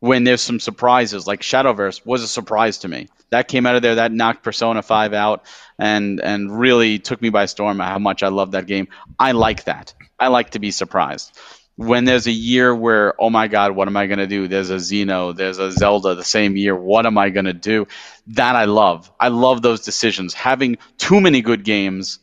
When 0.00 0.22
there's 0.24 0.40
some 0.42 0.60
surprises, 0.60 1.26
like 1.26 1.40
Shadowverse 1.40 2.06
was 2.06 2.22
a 2.22 2.28
surprise 2.28 2.78
to 2.78 2.88
me 2.88 3.08
that 3.30 3.48
came 3.48 3.66
out 3.66 3.74
of 3.74 3.82
there. 3.82 3.96
That 3.96 4.12
knocked 4.12 4.44
Persona 4.44 4.82
Five 4.82 5.12
out, 5.12 5.44
and 5.78 6.20
and 6.20 6.56
really 6.56 6.98
took 6.98 7.20
me 7.20 7.30
by 7.30 7.46
storm. 7.46 7.80
How 7.80 7.98
much 7.98 8.22
I 8.22 8.28
love 8.28 8.52
that 8.52 8.66
game. 8.66 8.88
I 9.18 9.32
like 9.32 9.64
that. 9.64 9.94
I 10.18 10.28
like 10.28 10.50
to 10.50 10.58
be 10.58 10.70
surprised. 10.70 11.36
When 11.76 12.04
there's 12.04 12.26
a 12.26 12.32
year 12.32 12.74
where, 12.74 13.14
oh 13.20 13.30
my 13.30 13.46
God, 13.46 13.76
what 13.76 13.86
am 13.86 13.96
I 13.96 14.06
going 14.06 14.18
to 14.18 14.26
do? 14.26 14.48
There's 14.48 14.70
a 14.70 14.76
Xeno, 14.76 15.36
there's 15.36 15.58
a 15.58 15.70
Zelda 15.70 16.16
the 16.16 16.24
same 16.24 16.56
year. 16.56 16.74
What 16.74 17.06
am 17.06 17.16
I 17.16 17.30
going 17.30 17.44
to 17.44 17.52
do? 17.52 17.86
That 18.28 18.56
I 18.56 18.64
love. 18.64 19.12
I 19.20 19.28
love 19.28 19.62
those 19.62 19.82
decisions. 19.82 20.34
Having 20.34 20.78
too 20.96 21.20
many 21.20 21.40
good 21.40 21.64
games 21.64 22.18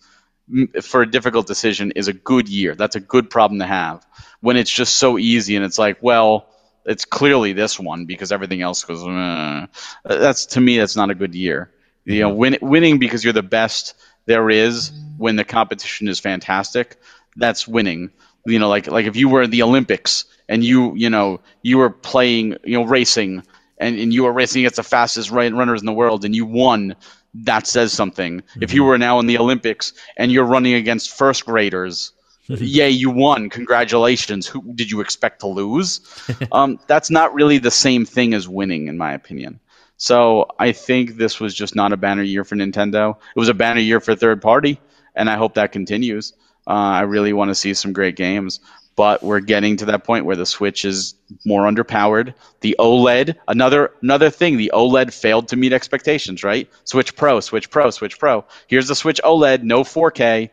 for 0.82 1.04
a 1.04 1.10
difficult 1.10 1.48
decision 1.48 1.92
is 1.92 2.10
a 2.10 2.14
good 2.14 2.50
year. 2.50 2.76
That's 2.76 2.98
a 2.98 3.00
good 3.00 3.30
problem 3.30 3.60
to 3.60 3.66
have. 3.66 4.06
When 4.42 4.58
it's 4.58 4.72
just 4.72 4.96
so 4.96 5.18
easy 5.18 5.56
and 5.56 5.64
it's 5.64 5.80
like, 5.80 6.00
well, 6.02 6.50
it's 6.86 7.06
clearly 7.06 7.54
this 7.54 7.80
one 7.80 8.06
because 8.06 8.32
everything 8.32 8.62
else 8.62 8.84
goes. 8.84 9.04
Uh, 9.04 9.68
that's 10.04 10.46
to 10.48 10.62
me, 10.62 10.78
that's 10.78 10.96
not 10.96 11.10
a 11.10 11.16
good 11.16 11.36
year. 11.36 11.72
You 12.06 12.20
know, 12.20 12.30
win, 12.30 12.58
winning 12.62 13.00
because 13.00 13.24
you're 13.24 13.34
the 13.34 13.42
best 13.42 13.96
there 14.28 14.50
is 14.50 14.92
when 15.18 15.36
the 15.36 15.44
competition 15.44 16.08
is 16.08 16.20
fantastic. 16.20 16.98
That's 17.36 17.68
winning. 17.68 18.12
You 18.46 18.60
know, 18.60 18.70
like 18.70 18.88
like 18.88 19.08
if 19.08 19.16
you 19.16 19.28
were 19.28 19.44
in 19.44 19.50
the 19.50 19.64
Olympics 19.64 20.26
and 20.48 20.64
you 20.64 20.94
you 20.96 21.10
know 21.10 21.42
you 21.64 21.78
were 21.80 21.90
playing 21.90 22.58
you 22.64 22.78
know 22.78 22.86
racing 22.86 23.44
and, 23.80 23.98
and 23.98 24.14
you 24.14 24.24
were 24.24 24.32
racing 24.32 24.62
against 24.62 24.76
the 24.76 24.84
fastest 24.84 25.32
runners 25.32 25.82
in 25.82 25.86
the 25.86 25.94
world 25.94 26.26
and 26.26 26.36
you 26.36 26.46
won. 26.46 26.96
That 27.40 27.68
says 27.68 27.92
something. 27.92 28.40
Mm-hmm. 28.40 28.64
If 28.64 28.74
you 28.74 28.86
were 28.86 28.98
now 28.98 29.20
in 29.20 29.26
the 29.26 29.38
Olympics 29.38 29.92
and 30.16 30.32
you're 30.32 30.46
running 30.46 30.76
against 30.76 31.18
first 31.18 31.46
graders 31.46 32.14
yay, 32.48 32.90
you 32.90 33.10
won. 33.10 33.50
Congratulations. 33.50 34.46
Who 34.48 34.62
did 34.74 34.92
you 34.92 35.02
expect 35.02 35.40
to 35.40 35.48
lose? 35.48 36.02
um, 36.52 36.80
that's 36.88 37.10
not 37.10 37.34
really 37.34 37.58
the 37.58 37.72
same 37.72 38.06
thing 38.06 38.34
as 38.34 38.48
winning, 38.48 38.88
in 38.88 38.98
my 38.98 39.14
opinion. 39.14 39.60
So 39.98 40.48
I 40.60 40.72
think 40.72 41.16
this 41.16 41.40
was 41.40 41.54
just 41.54 41.76
not 41.76 41.94
a 41.94 41.98
banner 41.98 42.22
year 42.22 42.44
for 42.44 42.56
Nintendo. 42.56 43.16
It 43.36 43.40
was 43.40 43.50
a 43.50 43.54
banner 43.54 43.80
year 43.80 44.00
for 44.00 44.16
third 44.16 44.42
party, 44.42 44.80
and 45.16 45.30
I 45.30 45.38
hope 45.38 45.56
that 45.56 45.72
continues. 45.72 46.34
Uh, 46.68 46.72
I 46.72 47.02
really 47.02 47.34
want 47.34 47.50
to 47.50 47.56
see 47.56 47.74
some 47.74 47.94
great 47.94 48.16
games, 48.16 48.60
but 48.96 49.24
we're 49.24 49.40
getting 49.40 49.78
to 49.78 49.86
that 49.86 50.04
point 50.04 50.26
where 50.26 50.36
the 50.36 50.46
Switch 50.46 50.84
is 50.84 51.16
more 51.46 51.64
underpowered. 51.64 52.34
The 52.62 52.76
OLED, 52.80 53.36
another 53.48 53.92
another 54.02 54.30
thing, 54.30 54.58
the 54.58 54.72
OLED 54.74 55.14
failed 55.14 55.48
to 55.50 55.56
meet 55.56 55.74
expectations. 55.74 56.44
Right? 56.44 56.70
Switch 56.84 57.16
Pro, 57.16 57.40
Switch 57.40 57.70
Pro, 57.70 57.90
Switch 57.90 58.20
Pro. 58.20 58.46
Here's 58.68 58.88
the 58.88 58.96
Switch 58.96 59.22
OLED, 59.24 59.64
no 59.64 59.84
4K 59.84 60.50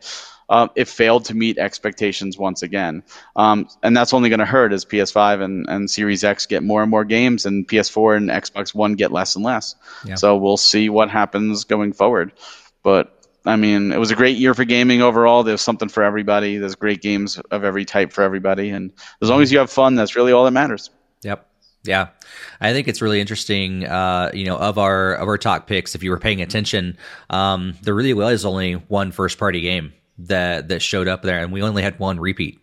uh, 0.49 0.67
it 0.75 0.87
failed 0.87 1.25
to 1.25 1.35
meet 1.35 1.57
expectations 1.57 2.37
once 2.37 2.61
again. 2.61 3.03
Um, 3.35 3.67
and 3.81 3.95
that's 3.95 4.13
only 4.13 4.29
going 4.29 4.39
to 4.39 4.45
hurt 4.45 4.73
as 4.73 4.85
PS5 4.85 5.41
and, 5.41 5.65
and 5.69 5.89
Series 5.89 6.23
X 6.23 6.45
get 6.45 6.63
more 6.63 6.81
and 6.81 6.91
more 6.91 7.05
games, 7.05 7.45
and 7.45 7.67
PS4 7.67 8.17
and 8.17 8.29
Xbox 8.29 8.73
One 8.73 8.95
get 8.95 9.11
less 9.11 9.35
and 9.35 9.43
less. 9.43 9.75
Yeah. 10.05 10.15
So 10.15 10.37
we'll 10.37 10.57
see 10.57 10.89
what 10.89 11.09
happens 11.09 11.63
going 11.63 11.93
forward. 11.93 12.33
But 12.83 13.27
I 13.45 13.55
mean, 13.55 13.91
it 13.91 13.97
was 13.97 14.11
a 14.11 14.15
great 14.15 14.37
year 14.37 14.53
for 14.53 14.65
gaming 14.65 15.01
overall. 15.01 15.43
There's 15.43 15.61
something 15.61 15.89
for 15.89 16.03
everybody. 16.03 16.57
There's 16.57 16.75
great 16.75 17.01
games 17.01 17.39
of 17.51 17.63
every 17.63 17.85
type 17.85 18.13
for 18.13 18.23
everybody, 18.23 18.69
and 18.69 18.91
as 19.21 19.29
long 19.29 19.41
as 19.41 19.51
you 19.51 19.59
have 19.59 19.69
fun, 19.69 19.95
that's 19.95 20.15
really 20.15 20.31
all 20.31 20.45
that 20.45 20.51
matters. 20.51 20.89
Yep. 21.23 21.49
Yeah, 21.85 22.09
I 22.61 22.71
think 22.71 22.87
it's 22.87 23.01
really 23.01 23.19
interesting. 23.19 23.85
Uh, 23.85 24.31
you 24.33 24.45
know, 24.45 24.57
of 24.57 24.77
our 24.77 25.15
of 25.15 25.27
our 25.27 25.37
top 25.37 25.67
picks, 25.67 25.95
if 25.95 26.03
you 26.03 26.11
were 26.11 26.19
paying 26.19 26.41
attention, 26.41 26.97
um, 27.29 27.75
there 27.81 27.93
really 27.93 28.13
was 28.13 28.45
only 28.45 28.73
one 28.73 29.11
first 29.11 29.37
party 29.37 29.59
game 29.59 29.91
that 30.19 30.67
that 30.69 30.81
showed 30.81 31.07
up 31.07 31.21
there, 31.23 31.41
and 31.43 31.51
we 31.51 31.61
only 31.61 31.83
had 31.83 31.99
one 31.99 32.19
repeat. 32.19 32.59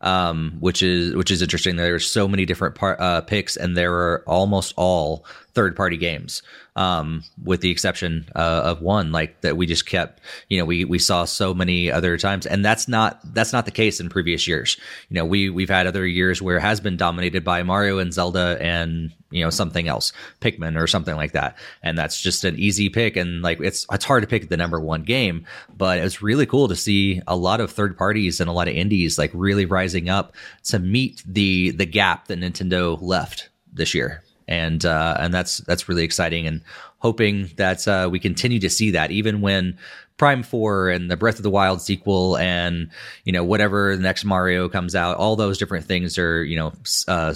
um, 0.00 0.56
which 0.60 0.82
is 0.82 1.14
which 1.14 1.30
is 1.30 1.40
interesting. 1.42 1.76
There 1.76 1.94
are 1.94 1.98
so 1.98 2.28
many 2.28 2.44
different 2.44 2.74
par- 2.74 3.00
uh, 3.00 3.22
picks, 3.22 3.56
and 3.56 3.76
there 3.76 3.92
are 3.94 4.22
almost 4.26 4.74
all 4.76 5.24
third 5.54 5.76
party 5.76 5.96
games, 5.96 6.42
um, 6.76 7.22
with 7.42 7.60
the 7.60 7.70
exception 7.70 8.28
uh, 8.34 8.62
of 8.64 8.82
one, 8.82 9.12
like 9.12 9.40
that 9.42 9.56
we 9.56 9.66
just 9.66 9.86
kept. 9.86 10.20
You 10.48 10.58
know, 10.58 10.64
we 10.64 10.84
we 10.84 10.98
saw 10.98 11.24
so 11.24 11.54
many 11.54 11.90
other 11.90 12.18
times, 12.18 12.46
and 12.46 12.64
that's 12.64 12.88
not 12.88 13.20
that's 13.34 13.52
not 13.52 13.64
the 13.64 13.70
case 13.70 14.00
in 14.00 14.08
previous 14.08 14.46
years. 14.46 14.76
You 15.08 15.14
know, 15.14 15.24
we 15.24 15.50
we've 15.50 15.70
had 15.70 15.86
other 15.86 16.06
years 16.06 16.42
where 16.42 16.56
it 16.56 16.62
has 16.62 16.80
been 16.80 16.96
dominated 16.96 17.44
by 17.44 17.62
Mario 17.62 17.98
and 17.98 18.12
Zelda 18.12 18.58
and 18.60 19.12
you 19.30 19.42
know 19.42 19.50
something 19.50 19.88
else, 19.88 20.12
Pikmin 20.40 20.80
or 20.80 20.86
something 20.86 21.16
like 21.16 21.32
that, 21.32 21.56
and 21.82 21.96
that's 21.96 22.20
just 22.20 22.44
an 22.44 22.58
easy 22.58 22.88
pick. 22.88 23.16
And 23.16 23.42
like 23.42 23.60
it's 23.60 23.86
it's 23.92 24.04
hard 24.04 24.22
to 24.22 24.28
pick 24.28 24.48
the 24.48 24.56
number 24.56 24.80
one 24.80 25.04
game, 25.04 25.46
but 25.76 25.98
it's 25.98 26.22
really 26.22 26.46
cool 26.46 26.68
to 26.68 26.76
see 26.76 27.22
a 27.26 27.36
lot 27.36 27.60
of 27.60 27.70
third 27.70 27.96
parties 27.96 28.40
and 28.40 28.50
a 28.50 28.52
lot 28.52 28.68
of 28.68 28.74
indies 28.74 29.18
like 29.18 29.30
really 29.34 29.66
rising 29.66 30.08
up 30.08 30.34
to 30.64 30.78
meet 30.78 31.22
the 31.26 31.70
the 31.70 31.86
gap 31.86 32.26
that 32.26 32.40
Nintendo 32.40 33.00
left 33.00 33.48
this 33.72 33.94
year 33.94 34.22
and 34.48 34.84
uh, 34.84 35.16
and 35.18 35.32
that's 35.32 35.58
that's 35.58 35.88
really 35.88 36.04
exciting 36.04 36.46
and 36.46 36.62
hoping 36.98 37.50
that 37.56 37.86
uh, 37.86 38.08
we 38.10 38.18
continue 38.18 38.58
to 38.60 38.70
see 38.70 38.90
that 38.90 39.10
even 39.10 39.40
when 39.40 39.76
Prime 40.16 40.42
Four 40.42 40.88
and 40.88 41.10
the 41.10 41.16
Breath 41.16 41.36
of 41.36 41.42
the 41.42 41.50
Wild 41.50 41.80
sequel 41.80 42.36
and 42.36 42.90
you 43.24 43.32
know 43.32 43.44
whatever 43.44 43.96
the 43.96 44.02
next 44.02 44.24
Mario 44.24 44.68
comes 44.68 44.94
out, 44.94 45.16
all 45.16 45.36
those 45.36 45.58
different 45.58 45.86
things 45.86 46.18
are 46.18 46.44
you 46.44 46.56
know 46.56 46.72
uh, 47.08 47.34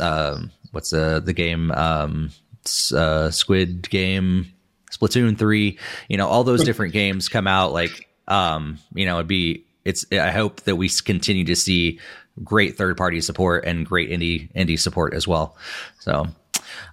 uh, 0.00 0.40
what's 0.72 0.90
the 0.90 1.22
the 1.24 1.32
game 1.32 1.70
um, 1.72 2.30
uh, 2.94 3.30
Squid 3.30 3.88
Game, 3.90 4.52
Splatoon 4.90 5.38
three, 5.38 5.78
you 6.08 6.16
know 6.16 6.28
all 6.28 6.44
those 6.44 6.64
different 6.64 6.92
games 6.92 7.28
come 7.28 7.46
out 7.46 7.72
like 7.72 8.08
um, 8.28 8.78
you 8.94 9.06
know 9.06 9.16
it'd 9.16 9.28
be 9.28 9.64
it's 9.84 10.06
I 10.12 10.30
hope 10.30 10.62
that 10.62 10.76
we 10.76 10.88
continue 10.88 11.44
to 11.44 11.56
see 11.56 12.00
great 12.42 12.76
third 12.76 12.96
party 12.96 13.20
support 13.20 13.64
and 13.64 13.86
great 13.86 14.10
indie 14.10 14.50
indie 14.54 14.78
support 14.78 15.14
as 15.14 15.28
well. 15.28 15.56
So 16.00 16.26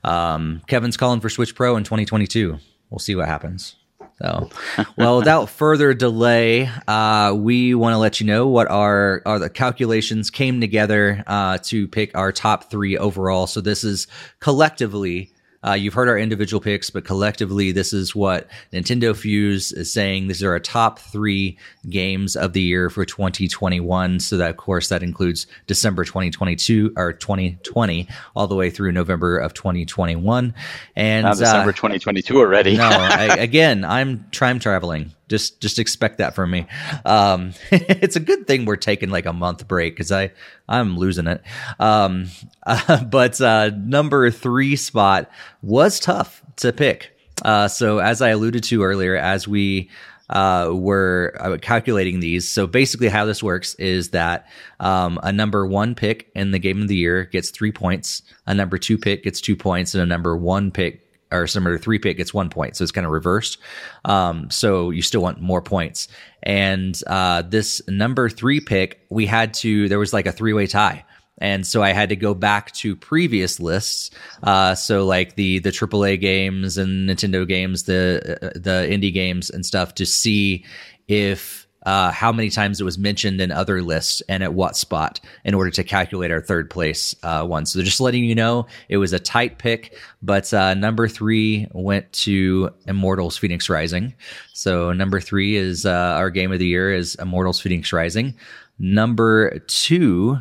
um, 0.03 0.61
Kevin's 0.67 0.97
calling 0.97 1.19
for 1.19 1.29
Switch 1.29 1.55
Pro 1.55 1.75
in 1.75 1.83
2022. 1.83 2.57
We'll 2.89 2.99
see 2.99 3.15
what 3.15 3.27
happens. 3.27 3.75
So, 4.21 4.49
well, 4.97 5.17
without 5.17 5.49
further 5.49 5.93
delay, 5.93 6.69
uh, 6.87 7.33
we 7.35 7.73
want 7.73 7.93
to 7.93 7.97
let 7.97 8.19
you 8.19 8.27
know 8.27 8.47
what 8.47 8.69
our, 8.69 9.21
our 9.25 9.39
the 9.39 9.49
calculations 9.49 10.29
came 10.29 10.61
together 10.61 11.23
uh, 11.25 11.57
to 11.63 11.87
pick 11.87 12.15
our 12.15 12.31
top 12.31 12.69
three 12.69 12.97
overall. 12.97 13.47
So 13.47 13.61
this 13.61 13.83
is 13.83 14.07
collectively 14.39 15.33
uh, 15.65 15.73
you've 15.73 15.93
heard 15.93 16.09
our 16.09 16.17
individual 16.17 16.59
picks, 16.59 16.89
but 16.89 17.05
collectively, 17.05 17.71
this 17.71 17.93
is 17.93 18.15
what 18.15 18.47
Nintendo 18.73 19.15
Fuse 19.15 19.71
is 19.71 19.93
saying. 19.93 20.27
These 20.27 20.41
are 20.41 20.51
our 20.51 20.59
top 20.59 20.99
three 20.99 21.57
games 21.89 22.35
of 22.35 22.53
the 22.53 22.61
year 22.61 22.89
for 22.89 23.05
2021. 23.05 24.19
So 24.19 24.37
that, 24.37 24.49
of 24.49 24.57
course, 24.57 24.89
that 24.89 25.03
includes 25.03 25.45
December 25.67 26.03
2022 26.03 26.93
or 26.97 27.13
2020 27.13 28.07
all 28.35 28.47
the 28.47 28.55
way 28.55 28.71
through 28.71 28.91
November 28.91 29.37
of 29.37 29.53
2021. 29.53 30.55
And 30.95 31.25
Not 31.25 31.37
December 31.37 31.69
uh, 31.69 31.73
2022 31.73 32.37
already. 32.37 32.77
no, 32.77 32.89
I, 32.89 33.25
again, 33.39 33.85
I'm 33.85 34.25
time 34.31 34.59
traveling. 34.59 35.11
Just 35.31 35.61
just 35.61 35.79
expect 35.79 36.17
that 36.17 36.35
from 36.35 36.51
me. 36.51 36.67
Um, 37.05 37.53
it's 37.71 38.17
a 38.17 38.19
good 38.19 38.47
thing 38.47 38.65
we're 38.65 38.75
taking 38.75 39.09
like 39.09 39.25
a 39.25 39.33
month 39.33 39.65
break 39.65 39.95
because 39.95 40.11
I 40.11 40.31
I'm 40.67 40.97
losing 40.97 41.25
it. 41.25 41.41
Um, 41.79 42.27
uh, 42.63 43.03
but 43.09 43.39
uh, 43.39 43.71
number 43.75 44.29
three 44.29 44.75
spot 44.75 45.31
was 45.61 45.99
tough 46.01 46.43
to 46.57 46.73
pick. 46.73 47.17
Uh, 47.43 47.69
so 47.69 47.99
as 47.99 48.21
I 48.21 48.29
alluded 48.29 48.63
to 48.65 48.83
earlier, 48.83 49.15
as 49.15 49.47
we 49.47 49.89
uh, 50.29 50.71
were 50.73 51.35
uh, 51.39 51.57
calculating 51.61 52.19
these. 52.19 52.47
So 52.47 52.67
basically, 52.67 53.09
how 53.09 53.25
this 53.25 53.43
works 53.43 53.75
is 53.75 54.09
that 54.09 54.47
um, 54.79 55.19
a 55.23 55.31
number 55.31 55.65
one 55.65 55.95
pick 55.95 56.29
in 56.35 56.51
the 56.51 56.59
game 56.59 56.81
of 56.81 56.87
the 56.87 56.95
year 56.95 57.25
gets 57.25 57.51
three 57.51 57.71
points, 57.71 58.21
a 58.47 58.53
number 58.53 58.77
two 58.77 58.97
pick 58.97 59.23
gets 59.23 59.41
two 59.41 59.55
points, 59.55 59.93
and 59.93 60.01
a 60.01 60.05
number 60.05 60.35
one 60.35 60.71
pick 60.71 61.10
or 61.31 61.47
number 61.55 61.77
three 61.77 61.99
pick 61.99 62.17
gets 62.17 62.33
one 62.33 62.49
point. 62.49 62.75
So 62.75 62.83
it's 62.83 62.91
kind 62.91 63.05
of 63.05 63.11
reversed. 63.11 63.57
Um, 64.05 64.49
so 64.49 64.89
you 64.89 65.01
still 65.01 65.21
want 65.21 65.39
more 65.39 65.61
points. 65.61 66.07
And 66.43 66.99
uh, 67.07 67.43
this 67.43 67.81
number 67.87 68.29
three 68.29 68.59
pick, 68.59 69.05
we 69.09 69.25
had 69.25 69.53
to, 69.55 69.87
there 69.89 69.99
was 69.99 70.13
like 70.13 70.25
a 70.25 70.31
three 70.31 70.53
way 70.53 70.67
tie. 70.67 71.05
And 71.37 71.65
so 71.65 71.81
I 71.81 71.91
had 71.91 72.09
to 72.09 72.15
go 72.15 72.35
back 72.35 72.71
to 72.73 72.95
previous 72.95 73.59
lists. 73.59 74.11
Uh, 74.43 74.75
so 74.75 75.05
like 75.05 75.35
the 75.35 75.57
the 75.57 75.71
AAA 75.71 76.21
games 76.21 76.77
and 76.77 77.09
Nintendo 77.09 77.47
games, 77.47 77.83
the 77.83 78.37
uh, 78.41 78.49
the 78.53 78.87
indie 78.87 79.11
games 79.11 79.49
and 79.49 79.65
stuff 79.65 79.95
to 79.95 80.05
see 80.05 80.63
if 81.07 81.67
uh, 81.83 82.11
how 82.11 82.31
many 82.31 82.49
times 82.49 82.79
it 82.79 82.83
was 82.83 82.97
mentioned 82.97 83.41
in 83.41 83.51
other 83.51 83.81
lists 83.81 84.21
and 84.29 84.43
at 84.43 84.53
what 84.53 84.75
spot 84.75 85.19
in 85.43 85.53
order 85.53 85.71
to 85.71 85.83
calculate 85.83 86.31
our 86.31 86.41
third 86.41 86.69
place 86.69 87.15
uh, 87.23 87.45
one. 87.45 87.65
So 87.65 87.81
just 87.81 87.99
letting 87.99 88.23
you 88.23 88.35
know, 88.35 88.67
it 88.89 88.97
was 88.97 89.13
a 89.13 89.19
tight 89.19 89.57
pick, 89.57 89.97
but 90.21 90.53
uh, 90.53 90.73
number 90.73 91.07
three 91.07 91.67
went 91.71 92.11
to 92.13 92.69
Immortals 92.87 93.39
Fenyx 93.39 93.69
Rising. 93.69 94.13
So 94.53 94.93
number 94.93 95.19
three 95.19 95.55
is 95.55 95.85
uh, 95.85 95.89
our 95.91 96.29
game 96.29 96.51
of 96.51 96.59
the 96.59 96.67
year 96.67 96.93
is 96.93 97.15
Immortals 97.15 97.61
Fenyx 97.61 97.91
Rising. 97.91 98.35
Number 98.77 99.59
two 99.67 100.39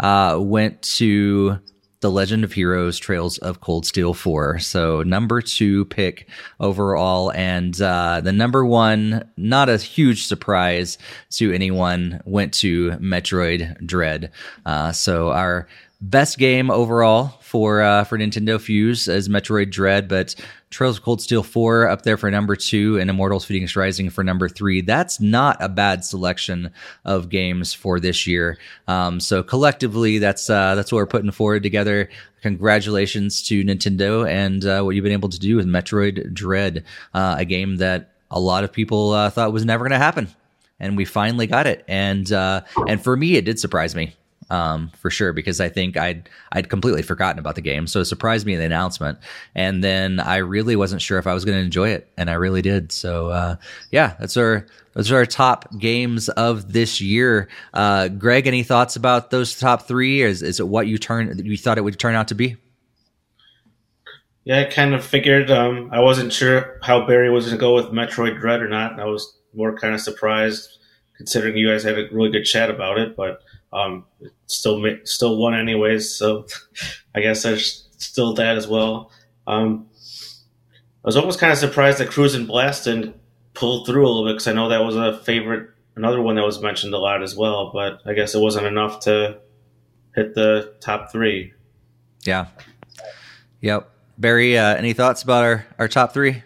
uh, 0.00 0.38
went 0.40 0.82
to 0.82 1.58
the 2.04 2.10
Legend 2.10 2.44
of 2.44 2.52
Heroes 2.52 2.98
Trails 2.98 3.38
of 3.38 3.62
Cold 3.62 3.86
Steel 3.86 4.12
4. 4.12 4.58
So, 4.58 5.02
number 5.02 5.40
two 5.40 5.86
pick 5.86 6.28
overall. 6.60 7.32
And 7.32 7.80
uh, 7.80 8.20
the 8.20 8.30
number 8.30 8.62
one, 8.62 9.26
not 9.38 9.70
a 9.70 9.78
huge 9.78 10.26
surprise 10.26 10.98
to 11.30 11.50
anyone, 11.50 12.20
went 12.26 12.52
to 12.54 12.90
Metroid 12.98 13.86
Dread. 13.86 14.32
Uh, 14.66 14.92
so, 14.92 15.30
our 15.30 15.66
best 16.10 16.38
game 16.38 16.70
overall 16.70 17.38
for 17.40 17.82
uh, 17.82 18.04
for 18.04 18.18
Nintendo 18.18 18.60
Fuse 18.60 19.08
is 19.08 19.28
Metroid 19.28 19.70
Dread, 19.70 20.06
but 20.06 20.34
Trails 20.70 20.98
of 20.98 21.04
Cold 21.04 21.22
Steel 21.22 21.42
4 21.42 21.88
up 21.88 22.02
there 22.02 22.16
for 22.16 22.30
number 22.30 22.56
two, 22.56 22.98
and 22.98 23.08
Immortals 23.08 23.46
Fenyx 23.46 23.76
Rising 23.76 24.10
for 24.10 24.22
number 24.22 24.48
three. 24.48 24.80
That's 24.80 25.20
not 25.20 25.56
a 25.60 25.68
bad 25.68 26.04
selection 26.04 26.70
of 27.04 27.28
games 27.28 27.72
for 27.72 28.00
this 28.00 28.26
year. 28.26 28.58
Um, 28.86 29.20
so 29.20 29.42
collectively, 29.42 30.18
that's 30.18 30.50
uh, 30.50 30.74
that's 30.74 30.92
what 30.92 30.98
we're 30.98 31.06
putting 31.06 31.30
forward 31.30 31.62
together. 31.62 32.10
Congratulations 32.42 33.42
to 33.44 33.64
Nintendo 33.64 34.28
and 34.28 34.64
uh, 34.64 34.82
what 34.82 34.94
you've 34.94 35.04
been 35.04 35.12
able 35.12 35.30
to 35.30 35.38
do 35.38 35.56
with 35.56 35.66
Metroid 35.66 36.34
Dread, 36.34 36.84
uh, 37.14 37.36
a 37.38 37.44
game 37.44 37.76
that 37.76 38.12
a 38.30 38.40
lot 38.40 38.64
of 38.64 38.72
people 38.72 39.12
uh, 39.12 39.30
thought 39.30 39.52
was 39.52 39.64
never 39.64 39.84
going 39.84 39.92
to 39.92 39.98
happen, 39.98 40.28
and 40.78 40.96
we 40.96 41.06
finally 41.06 41.46
got 41.46 41.66
it. 41.66 41.84
And 41.88 42.30
uh, 42.30 42.62
and 42.86 43.02
for 43.02 43.16
me, 43.16 43.36
it 43.36 43.46
did 43.46 43.58
surprise 43.58 43.94
me 43.94 44.14
um, 44.50 44.90
for 44.98 45.10
sure 45.10 45.32
because 45.32 45.60
I 45.60 45.68
think 45.68 45.96
I'd 45.96 46.28
I'd 46.52 46.68
completely 46.68 47.02
forgotten 47.02 47.38
about 47.38 47.54
the 47.54 47.60
game, 47.60 47.86
so 47.86 48.00
it 48.00 48.04
surprised 48.06 48.46
me 48.46 48.54
in 48.54 48.60
the 48.60 48.66
announcement, 48.66 49.18
and 49.54 49.82
then 49.82 50.20
I 50.20 50.38
really 50.38 50.76
wasn't 50.76 51.02
sure 51.02 51.18
if 51.18 51.26
I 51.26 51.34
was 51.34 51.44
going 51.44 51.58
to 51.58 51.64
enjoy 51.64 51.90
it, 51.90 52.08
and 52.16 52.30
I 52.30 52.34
really 52.34 52.62
did. 52.62 52.92
So 52.92 53.30
uh, 53.30 53.56
yeah, 53.90 54.14
that's 54.18 54.36
our 54.36 54.66
those 54.92 55.10
are 55.10 55.16
our 55.16 55.26
top 55.26 55.76
games 55.78 56.28
of 56.30 56.72
this 56.72 57.00
year. 57.00 57.48
Uh, 57.72 58.08
Greg, 58.08 58.46
any 58.46 58.62
thoughts 58.62 58.96
about 58.96 59.30
those 59.30 59.58
top 59.58 59.82
three? 59.88 60.22
Is 60.22 60.42
is 60.42 60.60
it 60.60 60.68
what 60.68 60.86
you 60.86 60.98
turn 60.98 61.38
you 61.44 61.56
thought 61.56 61.78
it 61.78 61.82
would 61.82 61.98
turn 61.98 62.14
out 62.14 62.28
to 62.28 62.34
be? 62.34 62.56
Yeah, 64.44 64.60
I 64.60 64.64
kind 64.64 64.94
of 64.94 65.04
figured. 65.04 65.50
Um, 65.50 65.88
I 65.90 66.00
wasn't 66.00 66.32
sure 66.32 66.78
how 66.82 67.06
Barry 67.06 67.30
was 67.30 67.46
going 67.46 67.56
to 67.56 67.60
go 67.60 67.74
with 67.74 67.86
Metroid 67.86 68.38
Dread 68.38 68.60
or 68.60 68.68
not. 68.68 69.00
I 69.00 69.06
was 69.06 69.38
more 69.54 69.74
kind 69.74 69.94
of 69.94 70.02
surprised, 70.02 70.68
considering 71.16 71.56
you 71.56 71.70
guys 71.70 71.82
had 71.82 71.98
a 71.98 72.08
really 72.12 72.30
good 72.30 72.44
chat 72.44 72.70
about 72.70 72.98
it, 72.98 73.16
but. 73.16 73.40
Um, 73.74 74.04
still 74.46 74.82
still 75.04 75.36
won 75.36 75.54
anyways, 75.54 76.14
so 76.14 76.46
I 77.14 77.20
guess 77.20 77.42
there's 77.42 77.88
still 77.98 78.34
that 78.34 78.56
as 78.56 78.68
well. 78.68 79.10
Um, 79.46 79.88
I 81.04 81.08
was 81.08 81.16
almost 81.16 81.38
kind 81.38 81.52
of 81.52 81.58
surprised 81.58 81.98
that 81.98 82.08
Cruis'n 82.08 82.46
Blastin' 82.46 83.14
pulled 83.52 83.86
through 83.86 84.06
a 84.06 84.08
little 84.08 84.24
bit 84.24 84.34
because 84.34 84.48
I 84.48 84.52
know 84.52 84.68
that 84.68 84.84
was 84.84 84.96
a 84.96 85.18
favorite, 85.18 85.70
another 85.96 86.20
one 86.20 86.36
that 86.36 86.44
was 86.44 86.62
mentioned 86.62 86.94
a 86.94 86.98
lot 86.98 87.22
as 87.22 87.36
well. 87.36 87.70
But 87.72 88.00
I 88.06 88.14
guess 88.14 88.34
it 88.34 88.40
wasn't 88.40 88.66
enough 88.66 89.00
to 89.00 89.38
hit 90.14 90.34
the 90.34 90.74
top 90.80 91.12
three. 91.12 91.52
Yeah. 92.22 92.46
Yep. 93.60 93.90
Barry, 94.16 94.56
uh, 94.56 94.76
any 94.76 94.92
thoughts 94.92 95.22
about 95.22 95.42
our, 95.42 95.66
our 95.78 95.88
top 95.88 96.14
three? 96.14 96.42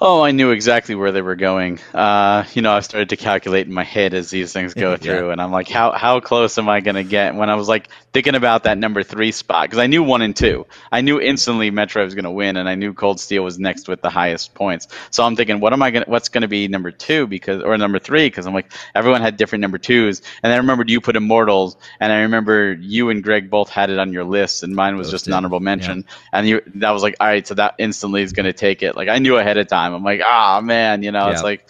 Oh, 0.00 0.22
I 0.22 0.30
knew 0.30 0.52
exactly 0.52 0.94
where 0.94 1.10
they 1.10 1.22
were 1.22 1.34
going. 1.34 1.80
Uh, 1.92 2.44
you 2.54 2.62
know, 2.62 2.70
I 2.70 2.80
started 2.80 3.08
to 3.08 3.16
calculate 3.16 3.66
in 3.66 3.72
my 3.72 3.82
head 3.82 4.14
as 4.14 4.30
these 4.30 4.52
things 4.52 4.72
go 4.72 4.96
through, 4.96 5.26
yeah. 5.26 5.32
and 5.32 5.42
I'm 5.42 5.50
like, 5.50 5.68
how 5.68 5.90
how 5.90 6.20
close 6.20 6.56
am 6.56 6.68
I 6.68 6.78
going 6.78 6.94
to 6.94 7.02
get? 7.02 7.34
When 7.34 7.50
I 7.50 7.56
was 7.56 7.66
like 7.66 7.88
thinking 8.12 8.36
about 8.36 8.62
that 8.62 8.78
number 8.78 9.02
three 9.02 9.32
spot, 9.32 9.64
because 9.64 9.80
I 9.80 9.88
knew 9.88 10.04
one 10.04 10.22
and 10.22 10.36
two, 10.36 10.66
I 10.92 11.00
knew 11.00 11.20
instantly 11.20 11.72
Metro 11.72 12.04
was 12.04 12.14
going 12.14 12.26
to 12.26 12.30
win, 12.30 12.56
and 12.56 12.68
I 12.68 12.76
knew 12.76 12.94
Cold 12.94 13.18
Steel 13.18 13.42
was 13.42 13.58
next 13.58 13.88
with 13.88 14.00
the 14.00 14.08
highest 14.08 14.54
points. 14.54 14.86
So 15.10 15.24
I'm 15.24 15.34
thinking, 15.34 15.58
what 15.58 15.72
am 15.72 15.82
I 15.82 15.90
going? 15.90 16.04
What's 16.06 16.28
going 16.28 16.42
to 16.42 16.48
be 16.48 16.68
number 16.68 16.92
two? 16.92 17.26
Because 17.26 17.60
or 17.60 17.76
number 17.76 17.98
three? 17.98 18.26
Because 18.26 18.46
I'm 18.46 18.54
like, 18.54 18.70
everyone 18.94 19.20
had 19.20 19.36
different 19.36 19.62
number 19.62 19.78
twos, 19.78 20.22
and 20.44 20.52
I 20.52 20.58
remembered 20.58 20.90
you 20.90 21.00
put 21.00 21.16
Immortals, 21.16 21.76
and 21.98 22.12
I 22.12 22.20
remember 22.20 22.72
you 22.72 23.10
and 23.10 23.20
Greg 23.20 23.50
both 23.50 23.68
had 23.68 23.90
it 23.90 23.98
on 23.98 24.12
your 24.12 24.24
list, 24.24 24.62
and 24.62 24.76
mine 24.76 24.96
was 24.96 25.08
Those 25.08 25.12
just 25.12 25.26
an 25.26 25.32
honorable 25.32 25.58
mention, 25.58 26.04
yeah. 26.06 26.38
and 26.38 26.48
you 26.48 26.62
that 26.76 26.92
was 26.92 27.02
like, 27.02 27.16
all 27.18 27.26
right, 27.26 27.44
so 27.44 27.54
that 27.54 27.74
instantly 27.78 28.22
is 28.22 28.32
going 28.32 28.46
to 28.46 28.52
take 28.52 28.84
it. 28.84 28.94
Like 28.94 29.08
I 29.08 29.18
knew 29.18 29.36
ahead 29.36 29.56
of 29.56 29.66
time. 29.66 29.87
Time. 29.88 29.96
I'm 29.96 30.04
like, 30.04 30.20
ah, 30.24 30.60
man, 30.60 31.02
you 31.02 31.10
know, 31.12 31.26
Yeah. 31.26 31.32
it's 31.32 31.42
like, 31.42 31.68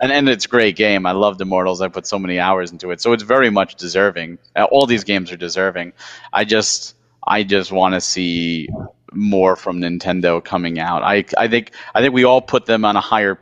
and 0.00 0.12
and 0.12 0.28
it's 0.28 0.44
a 0.46 0.48
great 0.48 0.76
game. 0.76 1.06
I 1.06 1.12
loved 1.12 1.40
Immortals. 1.40 1.80
I 1.80 1.88
put 1.88 2.06
so 2.06 2.18
many 2.18 2.38
hours 2.38 2.72
into 2.72 2.90
it, 2.90 3.00
so 3.00 3.12
it's 3.12 3.22
very 3.22 3.50
much 3.50 3.74
deserving. 3.76 4.38
Uh, 4.56 4.64
all 4.64 4.86
these 4.86 5.04
games 5.04 5.30
are 5.32 5.36
deserving. 5.36 5.92
I 6.32 6.44
just, 6.44 6.94
I 7.26 7.42
just 7.42 7.70
want 7.72 7.94
to 7.94 8.00
see 8.00 8.68
more 9.12 9.56
from 9.56 9.80
Nintendo 9.80 10.42
coming 10.42 10.78
out. 10.78 11.02
I, 11.02 11.24
I 11.36 11.48
think, 11.48 11.72
I 11.94 12.00
think 12.00 12.14
we 12.14 12.24
all 12.24 12.40
put 12.40 12.66
them 12.66 12.84
on 12.84 12.96
a 12.96 13.00
higher 13.00 13.38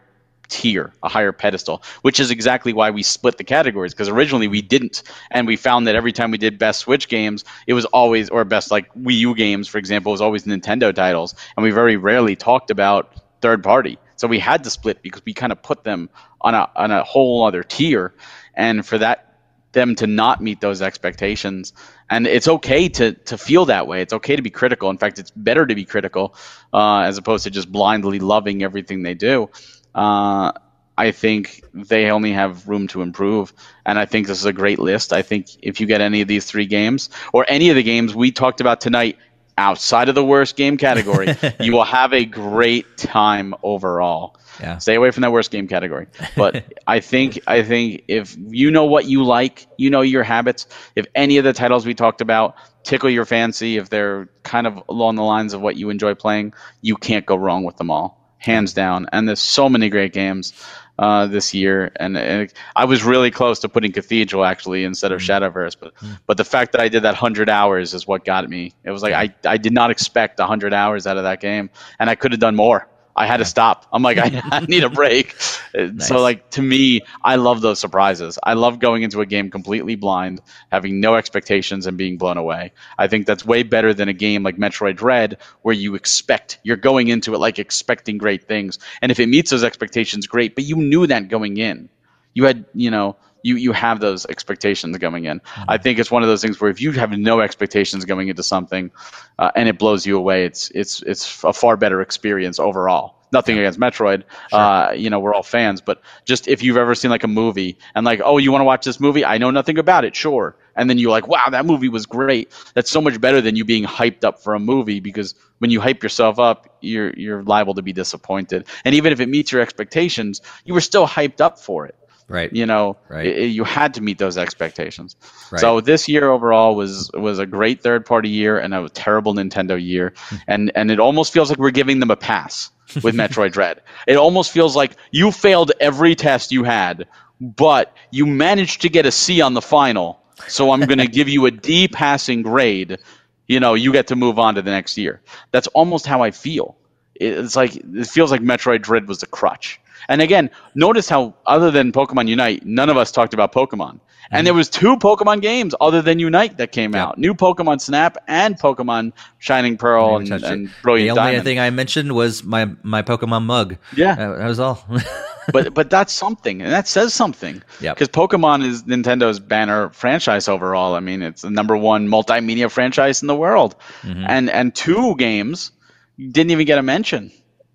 tier, 0.49 0.93
a 1.03 1.09
higher 1.09 1.31
pedestal, 1.31 1.83
which 2.03 2.19
is 2.19 2.31
exactly 2.31 2.73
why 2.73 2.91
we 2.91 3.03
split 3.03 3.37
the 3.37 3.45
categories 3.45 3.93
because 3.93 4.09
originally 4.09 4.49
we 4.49 4.63
didn't, 4.63 5.03
and 5.31 5.47
we 5.47 5.57
found 5.57 5.87
that 5.87 5.95
every 5.95 6.11
time 6.13 6.31
we 6.31 6.39
did 6.39 6.59
best 6.59 6.81
Switch 6.81 7.07
games, 7.09 7.45
it 7.67 7.75
was 7.75 7.85
always 7.85 8.31
or 8.31 8.45
best 8.45 8.71
like 8.71 8.93
Wii 8.95 9.19
U 9.19 9.35
games, 9.35 9.69
for 9.69 9.77
example, 9.79 10.11
was 10.11 10.23
always 10.23 10.45
Nintendo 10.45 10.93
titles, 10.93 11.35
and 11.57 11.63
we 11.63 11.71
very 11.71 11.97
rarely 11.97 12.35
talked 12.35 12.71
about 12.71 13.13
third 13.43 13.63
party. 13.63 13.99
So 14.19 14.29
we 14.29 14.39
had 14.39 14.65
to 14.65 14.71
split 14.71 15.03
because 15.03 15.23
we 15.25 15.33
kind 15.33 15.53
of 15.53 15.63
put 15.63 15.85
them 15.85 16.11
on 16.41 16.55
a 16.55 16.69
on 16.77 16.91
a 16.91 17.03
whole 17.05 17.47
other 17.47 17.63
tier, 17.63 18.15
and 18.55 18.85
for 18.85 18.99
that 18.99 19.25
them 19.73 19.95
to 19.95 20.07
not 20.07 20.41
meet 20.41 20.61
those 20.61 20.83
expectations. 20.83 21.73
And 22.11 22.27
it's 22.27 22.49
okay 22.49 22.89
to 22.91 23.13
to 23.13 23.39
feel 23.39 23.67
that 23.67 23.87
way. 23.87 24.03
It's 24.03 24.13
okay 24.13 24.37
to 24.37 24.43
be 24.43 24.51
critical. 24.51 24.91
In 24.91 24.99
fact, 24.99 25.19
it's 25.19 25.31
better 25.31 25.67
to 25.67 25.75
be 25.75 25.85
critical 25.85 26.35
uh, 26.73 27.01
as 27.01 27.17
opposed 27.17 27.45
to 27.45 27.51
just 27.51 27.71
blindly 27.71 28.19
loving 28.19 28.63
everything 28.63 29.03
they 29.03 29.15
do. 29.15 29.51
Uh, 29.95 30.53
I 30.97 31.13
think 31.13 31.63
they 31.73 32.11
only 32.11 32.33
have 32.33 32.67
room 32.67 32.89
to 32.89 33.03
improve, 33.03 33.53
and 33.87 34.01
I 34.01 34.05
think 34.05 34.27
this 34.27 34.41
is 34.41 34.47
a 34.47 34.53
great 34.53 34.81
list. 34.81 35.13
I 35.13 35.23
think 35.23 35.47
if 35.63 35.81
you 35.81 35.87
get 35.87 36.01
any 36.01 36.23
of 36.23 36.29
these 36.29 36.45
three 36.45 36.67
games 36.67 37.11
or 37.33 37.47
any 37.49 37.71
of 37.71 37.77
the 37.77 37.85
games 37.85 38.17
we 38.17 38.33
talked 38.33 38.61
about 38.61 38.81
tonight 38.81 39.17
outside 39.59 40.09
of 40.09 40.15
the 40.15 40.25
worst 40.25 40.57
game 40.57 40.77
category, 40.79 41.37
you 41.61 41.73
will 41.73 41.85
have 41.85 42.15
a 42.15 42.25
great 42.25 42.97
time 42.97 43.55
overall. 43.63 44.39
Yeah. 44.61 44.79
Stay 44.79 44.95
away 44.95 45.11
from 45.11 45.23
that 45.23 45.33
worst 45.33 45.51
game 45.51 45.69
category. 45.69 46.07
But 46.37 46.65
I 46.87 47.01
think 47.01 47.41
I 47.47 47.63
think 47.63 48.05
if 48.09 48.37
you 48.39 48.71
know 48.71 48.87
what 48.87 49.05
you 49.05 49.25
like, 49.25 49.67
you 49.77 49.91
know 49.91 50.01
your 50.01 50.23
habits. 50.23 50.67
If 50.97 51.07
any 51.15 51.37
of 51.37 51.45
the 51.45 51.53
titles 51.53 51.85
we 51.85 51.95
talked 51.95 52.21
about 52.21 52.57
tickle 52.83 53.11
your 53.11 53.25
fancy, 53.25 53.77
if 53.77 53.91
they're 53.91 54.29
kind 54.43 54.67
of 54.67 54.83
along 54.89 55.17
the 55.17 55.23
lines 55.23 55.53
of 55.53 55.61
what 55.61 55.77
you 55.77 55.91
enjoy 55.91 56.15
playing, 56.15 56.55
you 56.81 56.97
can't 56.97 57.27
go 57.27 57.37
wrong 57.37 57.65
with 57.65 57.77
them 57.77 57.91
all, 57.91 58.33
hands 58.39 58.73
down. 58.73 59.07
And 59.13 59.29
there's 59.29 59.41
so 59.41 59.69
many 59.69 59.91
great 59.91 60.13
games 60.13 60.55
uh, 60.99 61.27
this 61.27 61.55
year, 61.55 61.93
and, 61.97 62.17
and 62.17 62.53
I 62.75 62.85
was 62.85 63.05
really 63.05 63.31
close 63.31 63.59
to 63.61 63.69
putting 63.69 63.93
Cathedral 63.93 64.45
actually 64.45 64.85
instead 64.85 65.13
of 65.13 65.21
Shadowverse, 65.21 65.77
but 65.79 65.93
but 66.27 66.37
the 66.37 66.45
fact 66.45 66.73
that 66.73 66.81
I 66.81 66.89
did 66.89 67.03
that 67.03 67.15
hundred 67.15 67.49
hours 67.49 67.95
is 67.95 68.07
what 68.07 68.25
got 68.25 68.49
me. 68.49 68.73
It 68.85 68.91
was 68.91 69.03
like 69.03 69.15
I 69.15 69.33
I 69.49 69.57
did 69.57 69.73
not 69.73 69.91
expect 69.91 70.41
hundred 70.41 70.75
hours 70.75 71.07
out 71.07 71.17
of 71.17 71.23
that 71.23 71.41
game, 71.41 71.71
and 71.99 72.11
I 72.11 72.15
could 72.15 72.33
have 72.33 72.41
done 72.41 72.57
more. 72.57 72.89
I 73.19 73.27
had 73.27 73.39
to 73.39 73.45
stop. 73.45 73.87
I'm 73.93 74.03
like, 74.03 74.19
I, 74.19 74.41
I 74.45 74.61
need 74.61 74.85
a 74.85 74.91
break. 74.91 75.35
Nice. 75.75 76.09
So, 76.09 76.21
like, 76.21 76.51
to 76.53 76.63
me, 76.63 77.03
I 77.23 77.37
love 77.37 77.61
those 77.61 77.79
surprises. 77.79 78.39
I 78.43 78.55
love 78.55 78.79
going 78.79 79.03
into 79.03 79.21
a 79.21 79.27
game 79.27 79.51
completely 79.51 79.97
blind, 79.97 80.41
having 80.73 81.01
no 81.01 81.15
expectations, 81.15 81.87
and 81.87 81.97
being 81.99 82.17
blown 82.17 82.37
away. 82.37 82.73
I 82.97 83.07
think 83.07 83.27
that's 83.27 83.45
way 83.45 83.63
better 83.63 83.93
than 83.93 84.09
a 84.09 84.13
game 84.13 84.43
like 84.43 84.57
Metroid 84.57 84.97
Dread, 84.97 85.39
where 85.63 85.75
you 85.75 85.95
expect, 85.95 86.59
you're 86.65 86.77
going 86.77 87.09
into 87.09 87.35
it 87.35 87.39
like 87.39 87.59
expecting 87.59 88.19
great 88.19 88.45
things. 88.45 88.79
And 89.03 89.13
if 89.13 89.21
it 89.21 89.29
meets 89.29 89.51
those 89.51 89.63
expectations, 89.63 90.27
great. 90.27 90.55
But 90.55 90.65
you 90.65 90.77
knew 90.77 91.07
that 91.07 91.29
going 91.29 91.59
in. 91.59 91.91
You 92.35 92.45
had, 92.45 92.65
you 92.75 92.91
know, 92.91 93.17
you, 93.43 93.57
you 93.57 93.73
have 93.73 94.01
those 94.01 94.27
expectations 94.27 94.97
going 94.99 95.25
in. 95.25 95.41
I 95.69 95.79
think 95.79 95.99
it's 95.99 96.11
one 96.11 96.23
of 96.23 96.29
those 96.29 96.43
things 96.43 96.61
where 96.61 96.71
if 96.71 96.81
you 96.81 96.93
have 96.93 97.11
no 97.13 97.41
expectations 97.41 98.05
going 98.05 98.29
into 98.29 98.43
something, 98.43 98.91
uh, 99.39 99.51
and 99.55 99.69
it 99.69 99.79
blows 99.79 100.07
you 100.07 100.17
away, 100.17 100.45
it's 100.45 100.71
it's 100.75 101.03
it's 101.03 101.45
a 101.45 101.53
far 101.53 101.77
better 101.77 102.01
experience 102.01 102.59
overall. 102.59 103.17
Nothing 103.31 103.59
against 103.59 103.79
Metroid, 103.79 104.23
uh, 104.53 104.93
you 104.97 105.11
know, 105.11 105.21
we're 105.21 105.35
all 105.35 105.43
fans, 105.43 105.83
but 105.83 106.01
just 106.25 106.49
if 106.49 106.63
you've 106.63 106.79
ever 106.79 106.95
seen 106.95 107.11
like 107.11 107.25
a 107.25 107.29
movie 107.29 107.79
and 107.95 108.07
like, 108.07 108.23
oh, 108.25 108.39
you 108.39 108.51
want 108.51 108.63
to 108.63 108.65
watch 108.65 108.87
this 108.87 108.99
movie? 109.01 109.23
I 109.23 109.37
know 109.37 109.51
nothing 109.51 109.79
about 109.79 110.07
it, 110.07 110.17
sure. 110.17 110.57
And 110.77 110.89
then 110.89 110.97
you're 110.97 111.11
like, 111.11 111.29
wow, 111.29 111.45
that 111.51 111.67
movie 111.67 111.91
was 111.91 112.07
great. 112.07 112.51
That's 112.73 112.91
so 112.91 113.03
much 113.03 113.21
better 113.21 113.43
than 113.43 113.55
you 113.55 113.67
being 113.67 113.85
hyped 113.85 114.25
up 114.25 114.43
for 114.43 114.55
a 114.55 114.59
movie 114.59 115.01
because 115.01 115.35
when 115.59 115.71
you 115.71 115.79
hype 115.79 116.03
yourself 116.03 116.39
up, 116.39 116.79
you're 116.81 117.13
you're 117.19 117.43
liable 117.43 117.75
to 117.75 117.83
be 117.83 117.93
disappointed. 117.93 118.67
And 118.87 118.95
even 118.95 119.13
if 119.13 119.21
it 119.21 119.29
meets 119.29 119.53
your 119.53 119.61
expectations, 119.61 120.41
you 120.65 120.73
were 120.73 120.81
still 120.81 121.07
hyped 121.07 121.43
up 121.43 121.59
for 121.59 121.85
it 121.85 121.97
Right. 122.29 122.53
you 122.53 122.67
know 122.67 122.97
Right. 123.09 123.27
i- 123.27 123.37
i- 123.41 123.45
you 123.45 123.65
had 123.65 123.95
to 123.95 124.03
meet 124.03 124.19
those 124.19 124.37
expectations 124.37 125.17
Right. 125.51 125.61
so 125.61 125.81
this 125.81 126.09
year 126.09 126.31
overall 126.31 126.75
was 126.77 127.11
was 127.15 127.39
a 127.39 127.47
great 127.47 127.83
third 127.83 128.05
party 128.05 128.29
year 128.29 128.59
and 128.59 128.75
a 128.75 128.89
terrible 128.91 129.35
nintendo 129.35 129.83
year 129.83 130.13
Hmm. 130.29 130.37
and 130.47 130.73
and 130.75 130.91
it 130.91 131.01
almost 131.01 131.33
feels 131.33 131.49
like 131.51 131.59
we're 131.59 131.71
giving 131.71 132.01
them 132.01 132.11
a 132.11 132.17
pass 132.17 132.71
with 133.03 133.15
metroid 133.23 133.53
dread 133.53 133.81
it 134.07 134.17
almost 134.17 134.51
feels 134.53 134.77
like 134.77 134.93
you 135.11 135.33
failed 135.33 135.73
every 135.81 136.15
test 136.15 136.53
you 136.53 136.65
had 136.65 137.07
but 137.41 137.93
you 138.11 138.27
managed 138.27 138.83
to 138.83 138.89
get 138.89 139.07
a 139.07 139.11
c 139.13 139.41
on 139.41 139.55
the 139.55 139.63
final 139.63 140.21
so 140.49 140.71
i'm 140.73 140.81
going 140.81 140.99
to 141.07 141.07
give 141.09 141.29
you 141.29 141.47
a 141.47 141.51
d 141.51 141.89
passing 141.89 142.43
grade 142.43 142.99
you 143.47 143.59
know 143.61 143.73
you 143.75 143.91
get 143.93 144.07
to 144.09 144.17
move 144.17 144.39
on 144.39 144.55
to 144.57 144.63
the 144.63 144.71
next 144.71 144.99
year 144.99 145.21
that's 145.53 145.67
almost 145.69 146.05
how 146.07 146.23
i 146.23 146.31
feel 146.31 146.77
it's 147.21 147.57
like 147.57 147.75
it 147.75 148.07
feels 148.07 148.31
like 148.31 148.41
Metroid 148.43 148.81
Dread 148.83 149.09
was 149.09 149.25
a 149.25 149.27
crutch. 149.27 149.81
And 150.09 150.23
again, 150.23 150.51
notice 150.75 151.09
how 151.09 151.35
other 151.47 151.71
than 151.71 151.93
Pokemon 151.93 152.29
Unite, 152.29 152.65
none 152.65 152.89
of 152.89 152.97
us 152.97 153.13
talked 153.13 153.35
about 153.35 153.53
Pokemon. 153.53 154.01
And 154.31 154.47
there 154.47 154.53
was 154.55 154.69
two 154.69 154.97
Pokemon 154.99 155.41
games 155.41 155.75
other 155.81 156.03
than 156.03 156.19
Unite 156.19 156.59
that 156.59 156.71
came 156.73 156.95
Yep. 156.95 157.03
out: 157.03 157.19
new 157.19 157.35
Pokemon 157.35 157.81
Snap 157.81 158.19
and 158.27 158.59
Pokemon 158.59 159.13
Shining 159.39 159.79
Pearl 159.79 160.17
and, 160.19 160.31
and 160.31 160.69
the 160.69 160.91
only 160.91 161.07
Diamond. 161.15 161.45
thing 161.45 161.59
I 161.59 161.71
mentioned 161.71 162.13
was 162.13 162.45
my 162.45 162.69
my 162.83 163.01
Pokemon 163.03 163.45
mug. 163.45 163.77
Yeah. 163.97 164.15
that, 164.17 164.37
that 164.39 164.47
was 164.47 164.61
all. 164.61 164.85
but 165.53 165.73
but 165.73 165.89
that's 165.89 166.13
something, 166.13 166.61
and 166.61 166.71
that 166.71 166.87
says 166.89 167.15
something. 167.15 167.63
Yep. 167.81 167.97
Because 167.97 168.09
Pokemon 168.09 168.67
is 168.67 168.83
Nintendo's 168.85 169.41
banner 169.41 169.89
franchise 169.91 170.47
overall. 170.47 170.95
I 170.95 171.01
mean, 171.01 171.23
it's 171.23 171.41
the 171.43 171.51
number 171.51 171.75
one 171.75 172.07
multimedia 172.09 172.71
franchise 172.71 173.23
in 173.23 173.29
the 173.29 173.37
world, 173.37 173.77
Mm-hmm. 174.03 174.25
and 174.29 174.51
and 174.51 174.75
two 174.75 175.17
games 175.17 175.73
didn't 176.19 176.51
even 176.51 176.67
get 176.67 176.79
a 176.79 176.83
mention. 176.83 177.31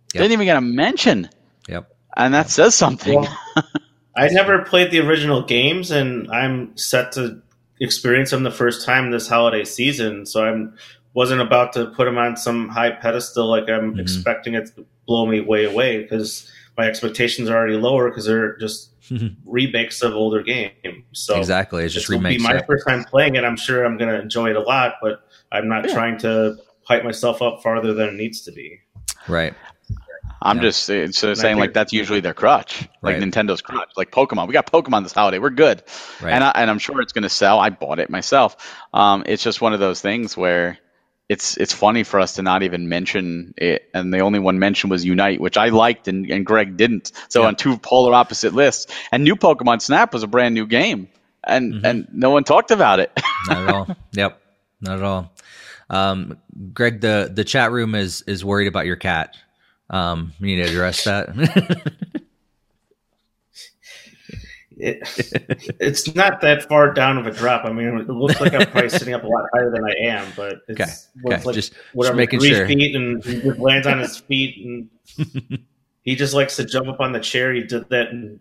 Didn't 0.09 0.33
even 0.33 0.45
get 0.45 0.57
a 0.57 0.61
mention, 0.61 1.29
yep. 1.67 1.89
And 2.17 2.33
that 2.33 2.49
says 2.49 2.75
something. 2.75 3.21
Well, 3.21 3.37
I 4.15 4.27
never 4.29 4.59
played 4.63 4.91
the 4.91 4.99
original 4.99 5.41
games, 5.43 5.91
and 5.91 6.29
I'm 6.31 6.75
set 6.77 7.11
to 7.13 7.41
experience 7.79 8.31
them 8.31 8.43
the 8.43 8.51
first 8.51 8.85
time 8.85 9.11
this 9.11 9.27
holiday 9.27 9.63
season. 9.63 10.25
So 10.25 10.43
I'm 10.45 10.75
wasn't 11.15 11.41
about 11.41 11.73
to 11.73 11.85
put 11.87 12.05
them 12.05 12.17
on 12.17 12.35
some 12.35 12.69
high 12.69 12.89
pedestal 12.89 13.47
like 13.47 13.69
I'm 13.69 13.93
Mhm. 13.95 13.99
expecting 13.99 14.55
it 14.55 14.75
to 14.75 14.85
blow 15.05 15.27
me 15.27 15.41
way 15.41 15.63
away 15.65 16.01
because 16.01 16.51
my 16.75 16.87
expectations 16.87 17.49
are 17.49 17.55
already 17.57 17.77
lower 17.77 18.09
because 18.09 18.25
they're 18.25 18.57
just 18.57 18.89
remakes 19.45 20.01
of 20.01 20.13
older 20.13 20.41
games. 20.41 20.73
So 21.11 21.37
exactly. 21.37 21.83
It's 21.83 21.93
just 21.93 22.07
this 22.07 22.15
will 22.17 22.23
be 22.23 22.39
my 22.39 22.55
yeah. 22.55 22.61
first 22.65 22.87
time 22.87 23.03
playing 23.03 23.35
it. 23.35 23.43
I'm 23.43 23.57
sure 23.57 23.85
I'm 23.85 23.95
going 23.97 24.09
to 24.09 24.19
enjoy 24.19 24.49
it 24.49 24.55
a 24.55 24.61
lot, 24.61 24.95
but 25.03 25.23
I'm 25.51 25.67
not 25.67 25.87
Yeah. 25.87 25.93
trying 25.93 26.17
to 26.19 26.55
hype 26.83 27.03
myself 27.03 27.43
up 27.43 27.61
farther 27.61 27.93
than 27.93 28.09
it 28.09 28.13
needs 28.15 28.41
to 28.41 28.51
be. 28.51 28.79
Right. 29.27 29.53
I'm 30.43 30.57
Yeah. 30.57 30.63
just 30.63 30.83
so 31.15 31.33
saying 31.33 31.57
like 31.57 31.73
that's 31.73 31.93
usually 31.93 32.19
their 32.19 32.33
crutch, 32.33 32.81
like 33.01 33.15
Right. 33.15 33.23
Nintendo's 33.23 33.61
crutch, 33.61 33.89
like 33.95 34.11
Pokemon. 34.11 34.47
We 34.47 34.53
got 34.53 34.71
Pokemon 34.71 35.03
this 35.03 35.13
holiday. 35.13 35.39
We're 35.39 35.49
good, 35.51 35.83
Right. 36.21 36.33
and 36.33 36.43
I, 36.43 36.51
and 36.55 36.69
I'm 36.69 36.79
sure 36.79 37.01
it's 37.01 37.13
going 37.13 37.23
to 37.23 37.29
sell. 37.29 37.59
I 37.59 37.69
bought 37.69 37.99
it 37.99 38.09
myself. 38.09 38.57
Um, 38.93 39.23
it's 39.25 39.41
just 39.41 39.61
one 39.61 39.73
of 39.73 39.79
those 39.79 40.01
things 40.01 40.35
where 40.37 40.77
it's 41.29 41.55
it's 41.57 41.73
funny 41.73 42.03
for 42.03 42.19
us 42.19 42.33
to 42.33 42.41
not 42.41 42.61
even 42.63 42.89
mention 42.89 43.53
it, 43.57 43.83
and 43.93 44.13
the 44.13 44.19
only 44.19 44.39
one 44.39 44.59
mentioned 44.59 44.91
was 44.91 45.05
Unite, 45.05 45.39
which 45.39 45.55
I 45.57 45.69
liked 45.69 46.07
and, 46.09 46.29
and 46.29 46.45
Greg 46.45 46.75
didn't. 46.75 47.13
So 47.29 47.41
Yeah. 47.41 47.47
on 47.47 47.55
two 47.55 47.77
polar 47.77 48.13
opposite 48.13 48.53
lists, 48.53 48.93
and 49.13 49.23
New 49.23 49.37
Pokemon 49.37 49.81
Snap 49.81 50.13
was 50.13 50.23
a 50.23 50.27
brand 50.27 50.53
new 50.53 50.67
game, 50.67 51.07
and 51.45 51.73
Mm-hmm. 51.73 51.85
and 51.85 52.07
no 52.11 52.29
one 52.31 52.43
talked 52.43 52.71
about 52.71 52.99
it. 52.99 53.11
Not 53.47 53.63
at 53.63 53.69
all. 53.69 53.87
Yep. 54.11 54.41
Not 54.81 54.97
at 54.97 55.03
all. 55.03 55.33
Um, 55.89 56.37
Greg, 56.73 56.99
the 56.99 57.31
the 57.33 57.45
chat 57.45 57.71
room 57.71 57.95
is 57.95 58.21
is 58.27 58.43
worried 58.43 58.67
about 58.67 58.85
your 58.85 58.97
cat. 58.97 59.35
Um, 59.93 60.33
you 60.39 60.47
need 60.47 60.63
to 60.63 60.69
address 60.69 61.03
that. 61.03 61.29
It, 64.75 65.03
it's 65.79 66.15
not 66.15 66.41
that 66.41 66.67
far 66.67 66.91
down 66.93 67.19
of 67.19 67.27
a 67.27 67.31
drop. 67.31 67.63
I 67.63 67.71
mean, 67.71 67.99
it 67.99 68.09
looks 68.09 68.41
like 68.41 68.53
I'm 68.55 68.65
probably 68.71 68.89
sitting 68.89 69.13
up 69.13 69.23
a 69.23 69.27
lot 69.27 69.45
higher 69.53 69.69
than 69.69 69.85
I 69.85 69.93
am, 70.07 70.27
but 70.35 70.61
it's 70.67 71.09
Okay, 71.25 71.35
okay, 71.35 71.43
like 71.45 71.55
just- 71.55 71.73
just 71.73 71.73
whatever, 71.93 72.17
making 72.17 72.39
three 72.39 72.55
sure. 72.55 72.67
feet, 72.67 72.95
and 72.95 73.23
he 73.23 73.39
just 73.41 73.59
lands 73.59 73.85
on 73.85 73.99
his 73.99 74.17
feet, 74.17 74.65
and 74.65 75.59
he 76.01 76.15
just 76.15 76.33
likes 76.33 76.55
to 76.55 76.65
jump 76.65 76.87
up 76.87 76.99
on 76.99 77.11
the 77.11 77.19
chair. 77.19 77.53
He 77.53 77.61
did 77.61 77.87
that 77.89 78.09
in 78.09 78.39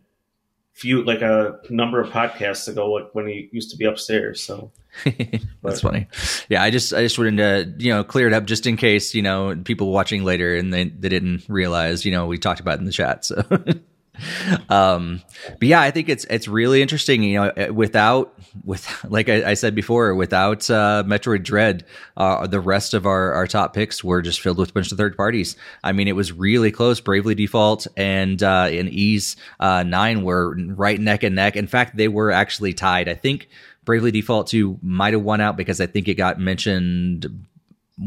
few 0.73 1.05
like 1.05 1.23
a 1.23 1.59
number 1.71 2.01
of 2.01 2.11
podcasts 2.11 2.69
ago 2.69 2.91
like, 2.91 3.15
when 3.15 3.27
he 3.27 3.49
used 3.53 3.71
to 3.71 3.77
be 3.77 3.85
upstairs. 3.85 4.43
So 4.43 4.73
That's 5.63 5.81
funny. 5.81 6.07
Yeah, 6.49 6.63
I 6.63 6.71
just 6.71 6.93
I 6.93 7.03
just 7.03 7.19
wanted 7.19 7.37
to 7.39 7.85
you 7.85 7.93
know 7.93 8.05
clear 8.05 8.27
it 8.27 8.33
up 8.33 8.45
just 8.45 8.67
in 8.67 8.77
case 8.77 9.15
you 9.15 9.23
know 9.23 9.57
people 9.65 9.91
watching 9.91 10.25
later 10.25 10.55
and 10.55 10.73
they 10.73 10.85
they 10.85 11.09
didn't 11.09 11.45
realize 11.49 12.05
you 12.05 12.13
know 12.13 12.27
we 12.27 12.39
talked 12.39 12.61
about 12.61 12.75
it 12.75 12.81
in 12.81 12.85
the 12.85 12.93
chat. 12.93 13.25
So 13.25 13.43
um, 14.69 15.23
but 15.59 15.69
yeah, 15.69 15.81
I 15.81 15.91
think 15.91 16.09
it's 16.09 16.25
it's 16.25 16.49
really 16.49 16.83
interesting. 16.83 17.23
You 17.23 17.53
know, 17.57 17.73
without 17.73 18.35
with 18.65 18.87
like 19.09 19.29
I, 19.29 19.51
I 19.51 19.55
said 19.55 19.75
before, 19.75 20.15
without 20.15 20.69
uh, 20.71 21.05
Metroid 21.07 21.43
Dread, 21.43 21.85
uh, 22.17 22.47
the 22.47 22.61
rest 22.61 22.95
of 22.95 23.07
our 23.07 23.33
our 23.33 23.47
top 23.47 23.75
picks 23.75 24.03
were 24.03 24.23
just 24.23 24.41
filled 24.41 24.59
with 24.59 24.71
a 24.71 24.73
bunch 24.73 24.93
of 24.93 24.99
third 24.99 25.17
parties. 25.17 25.57
I 25.83 25.93
mean, 25.93 26.09
it 26.09 26.17
was 26.17 26.33
really 26.33 26.71
close. 26.71 27.01
Bravely 27.01 27.35
Default 27.35 27.87
and 27.97 28.43
uh, 28.43 28.69
and 28.71 28.89
Ys 28.89 29.37
uh, 29.61 29.83
Nine 29.83 30.23
were 30.23 30.57
right 30.57 31.01
neck 31.01 31.23
and 31.23 31.35
neck. 31.35 31.57
In 31.57 31.67
fact, 31.67 31.97
they 31.97 32.09
were 32.09 32.31
actually 32.31 32.75
tied. 32.75 33.09
I 33.09 33.15
think 33.15 33.49
Bravely 33.85 34.11
Default 34.11 34.49
Two 34.49 34.79
might 34.83 35.13
have 35.13 35.23
won 35.23 35.41
out 35.41 35.57
because 35.57 35.81
I 35.81 35.87
think 35.87 36.09
it 36.09 36.15
got 36.15 36.39
mentioned 36.39 37.47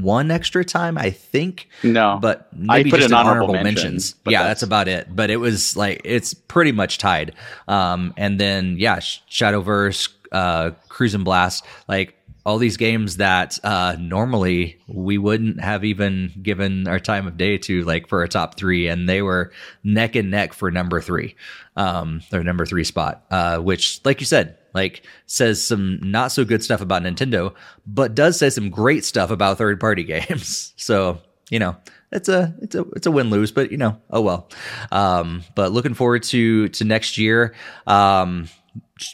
one 0.01 0.31
extra 0.31 0.63
time, 0.65 0.97
I 0.97 1.09
think. 1.09 1.67
No, 1.83 2.19
but 2.21 2.47
maybe 2.53 2.91
just 2.91 3.13
honorable, 3.13 3.45
honorable 3.45 3.63
mentions. 3.63 4.15
yeah, 4.25 4.43
that's, 4.43 4.61
that's, 4.61 4.63
about 4.63 4.87
it. 4.87 5.13
But 5.15 5.29
it 5.29 5.37
was 5.37 5.75
like 5.75 6.01
it's 6.03 6.33
pretty 6.33 6.71
much 6.71 6.97
tied. 6.97 7.33
Um, 7.67 8.13
and 8.17 8.39
then 8.39 8.77
yeah, 8.77 8.97
Shadowverse, 8.97 10.09
uh, 10.31 10.71
Cruis'n 10.89 11.23
Blast, 11.23 11.65
like 11.87 12.15
all 12.45 12.59
these 12.59 12.77
games 12.77 13.17
that 13.17 13.57
uh, 13.63 13.95
normally 13.99 14.79
we 14.87 15.17
wouldn't 15.17 15.59
have 15.59 15.83
even 15.83 16.31
given 16.41 16.87
our 16.87 16.99
time 16.99 17.25
of 17.25 17.37
day 17.37 17.57
to 17.57 17.83
like 17.83 18.07
for 18.07 18.21
a 18.21 18.27
top 18.27 18.55
three 18.55 18.87
and 18.87 19.09
they 19.09 19.21
were 19.21 19.51
neck 19.83 20.15
and 20.15 20.29
neck 20.29 20.53
for 20.53 20.69
number 20.69 21.01
three 21.01 21.35
um 21.75 22.21
their 22.29 22.43
number 22.43 22.65
three 22.65 22.83
spot 22.83 23.25
uh 23.31 23.57
which 23.57 23.99
like 24.05 24.19
you 24.19 24.25
said 24.25 24.57
like 24.75 25.03
says 25.25 25.63
some 25.65 25.99
not 26.03 26.31
so 26.31 26.45
good 26.45 26.63
stuff 26.63 26.81
about 26.81 27.01
nintendo 27.01 27.53
but 27.87 28.13
does 28.13 28.37
say 28.37 28.49
some 28.49 28.69
great 28.69 29.05
stuff 29.05 29.31
about 29.31 29.57
third 29.57 29.79
party 29.79 30.03
games. 30.13 30.73
So 30.75 31.19
you 31.49 31.59
know 31.59 31.75
it's 32.11 32.29
a 32.29 32.55
it's 32.61 32.75
a 32.75 32.81
it's 32.95 33.07
a 33.07 33.11
win 33.11 33.29
lose 33.29 33.51
but 33.51 33.71
you 33.71 33.77
know 33.77 33.99
oh 34.09 34.21
well. 34.21 34.49
Um 34.91 35.43
but 35.55 35.71
looking 35.71 35.93
forward 35.93 36.23
to 36.23 36.69
to 36.69 36.83
next 36.83 37.17
year. 37.17 37.55
Um 37.87 38.47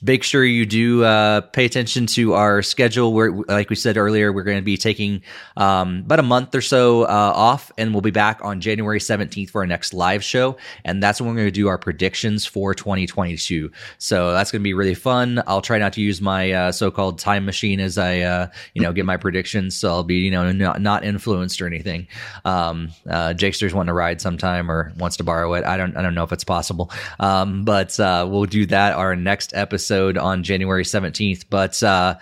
make 0.04 0.22
sure 0.22 0.46
you 0.46 0.66
do 0.66 1.04
uh, 1.04 1.42
pay 1.42 1.66
attention 1.66 2.06
to 2.06 2.34
our 2.34 2.62
schedule. 2.62 3.14
Where, 3.14 3.32
like 3.32 3.70
we 3.70 3.76
said 3.76 3.98
earlier, 3.98 4.32
we're 4.32 4.44
going 4.44 4.60
to 4.60 4.64
be 4.64 4.78
taking 4.78 5.24
um, 5.58 6.04
about 6.06 6.20
a 6.20 6.24
month 6.24 6.54
or 6.54 6.62
so 6.62 7.04
uh, 7.04 7.34
off, 7.36 7.72
and 7.80 7.92
we'll 7.92 8.02
be 8.02 8.12
back 8.12 8.40
on 8.44 8.62
January 8.62 9.00
17th 9.00 9.50
for 9.50 9.62
our 9.62 9.68
next 9.68 9.94
live 9.94 10.24
show. 10.24 10.58
And 10.86 11.02
that's 11.02 11.20
when 11.20 11.32
we're 11.32 11.38
going 11.38 11.48
to 11.48 11.52
do 11.52 11.68
our 11.68 11.80
predictions 11.80 12.46
for 12.46 12.76
2022. 12.76 13.72
So 13.98 14.34
that's 14.34 14.52
going 14.52 14.62
to 14.62 14.64
be 14.64 14.76
really 14.76 14.94
fun. 14.94 15.42
I'll 15.48 15.64
try 15.64 15.80
not 15.80 15.94
to 15.94 16.02
use 16.02 16.22
my 16.22 16.52
uh, 16.52 16.72
so-called 16.72 17.18
time 17.18 17.46
machine 17.46 17.80
as 17.80 17.98
I, 17.98 18.20
uh, 18.20 18.48
you 18.76 18.84
know, 18.84 18.94
get 18.94 19.06
my 19.06 19.18
predictions. 19.18 19.76
So 19.76 19.90
I'll 19.90 20.04
be, 20.04 20.18
you 20.18 20.32
know, 20.32 20.52
not, 20.52 20.80
not 20.80 21.04
influenced 21.04 21.60
or 21.60 21.66
anything. 21.66 22.08
Um, 22.46 22.90
uh, 23.10 23.34
Jakester's 23.34 23.74
wanting 23.74 23.88
to 23.88 23.94
ride 23.94 24.22
sometime 24.22 24.70
or 24.70 24.94
wants 24.98 25.18
to 25.18 25.24
borrow 25.24 25.56
it. 25.56 25.66
I 25.66 25.76
don't, 25.76 25.98
I 25.98 26.04
don't 26.04 26.14
know 26.14 26.24
if 26.24 26.32
it's 26.32 26.44
possible. 26.44 26.92
Um, 27.20 27.66
but 27.66 28.00
uh, 28.00 28.28
we'll 28.30 28.46
do 28.46 28.68
that 28.68 28.94
our 28.94 29.16
next 29.16 29.56
episode 29.56 29.71
episode 29.72 30.18
on 30.18 30.44
January 30.44 30.84
17th. 30.84 31.46
But, 31.50 31.82
uh, 31.82 32.16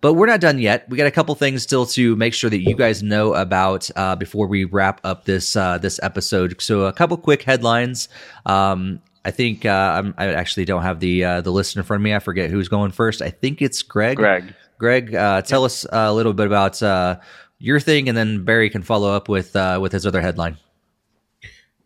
but 0.00 0.14
we're 0.14 0.26
not 0.26 0.40
done 0.40 0.58
yet. 0.58 0.88
We 0.88 0.96
got 0.96 1.06
a 1.06 1.12
couple 1.12 1.34
things 1.36 1.62
still 1.62 1.86
to 1.86 2.16
make 2.16 2.34
sure 2.34 2.50
that 2.50 2.60
you 2.60 2.74
guys 2.74 3.02
know 3.02 3.34
about 3.34 3.88
uh, 3.94 4.16
before 4.16 4.48
we 4.48 4.64
wrap 4.64 5.00
up 5.04 5.24
this 5.24 5.56
uh, 5.56 5.78
this 5.78 5.98
episode. 6.02 6.60
So 6.60 6.82
a 6.82 6.92
couple 6.92 7.16
quick 7.16 7.42
headlines. 7.42 8.08
Um, 8.44 9.00
I 9.24 9.30
think 9.30 9.64
uh, 9.64 10.12
i 10.18 10.26
actually 10.26 10.64
don't 10.66 10.82
have 10.82 11.00
the 11.00 11.24
uh, 11.24 11.40
the 11.40 11.50
list 11.50 11.76
in 11.76 11.82
front 11.82 12.00
of 12.00 12.04
me. 12.04 12.14
I 12.14 12.18
forget 12.18 12.50
who's 12.50 12.68
going 12.68 12.92
first. 12.92 13.22
I 13.22 13.30
think 13.30 13.62
it's 13.62 13.82
Greg. 13.82 14.18
Greg. 14.18 14.54
Greg, 14.78 15.14
uh, 15.14 15.42
tell 15.42 15.64
us 15.64 15.86
a 15.90 16.12
little 16.12 16.34
bit 16.34 16.46
about 16.46 16.82
uh, 16.82 17.16
your 17.58 17.80
thing, 17.80 18.08
and 18.08 18.16
then 18.16 18.44
Barry 18.44 18.68
can 18.68 18.82
follow 18.82 19.10
up 19.10 19.28
with 19.28 19.56
uh, 19.56 19.78
with 19.80 19.92
his 19.92 20.06
other 20.06 20.20
headline. 20.20 20.58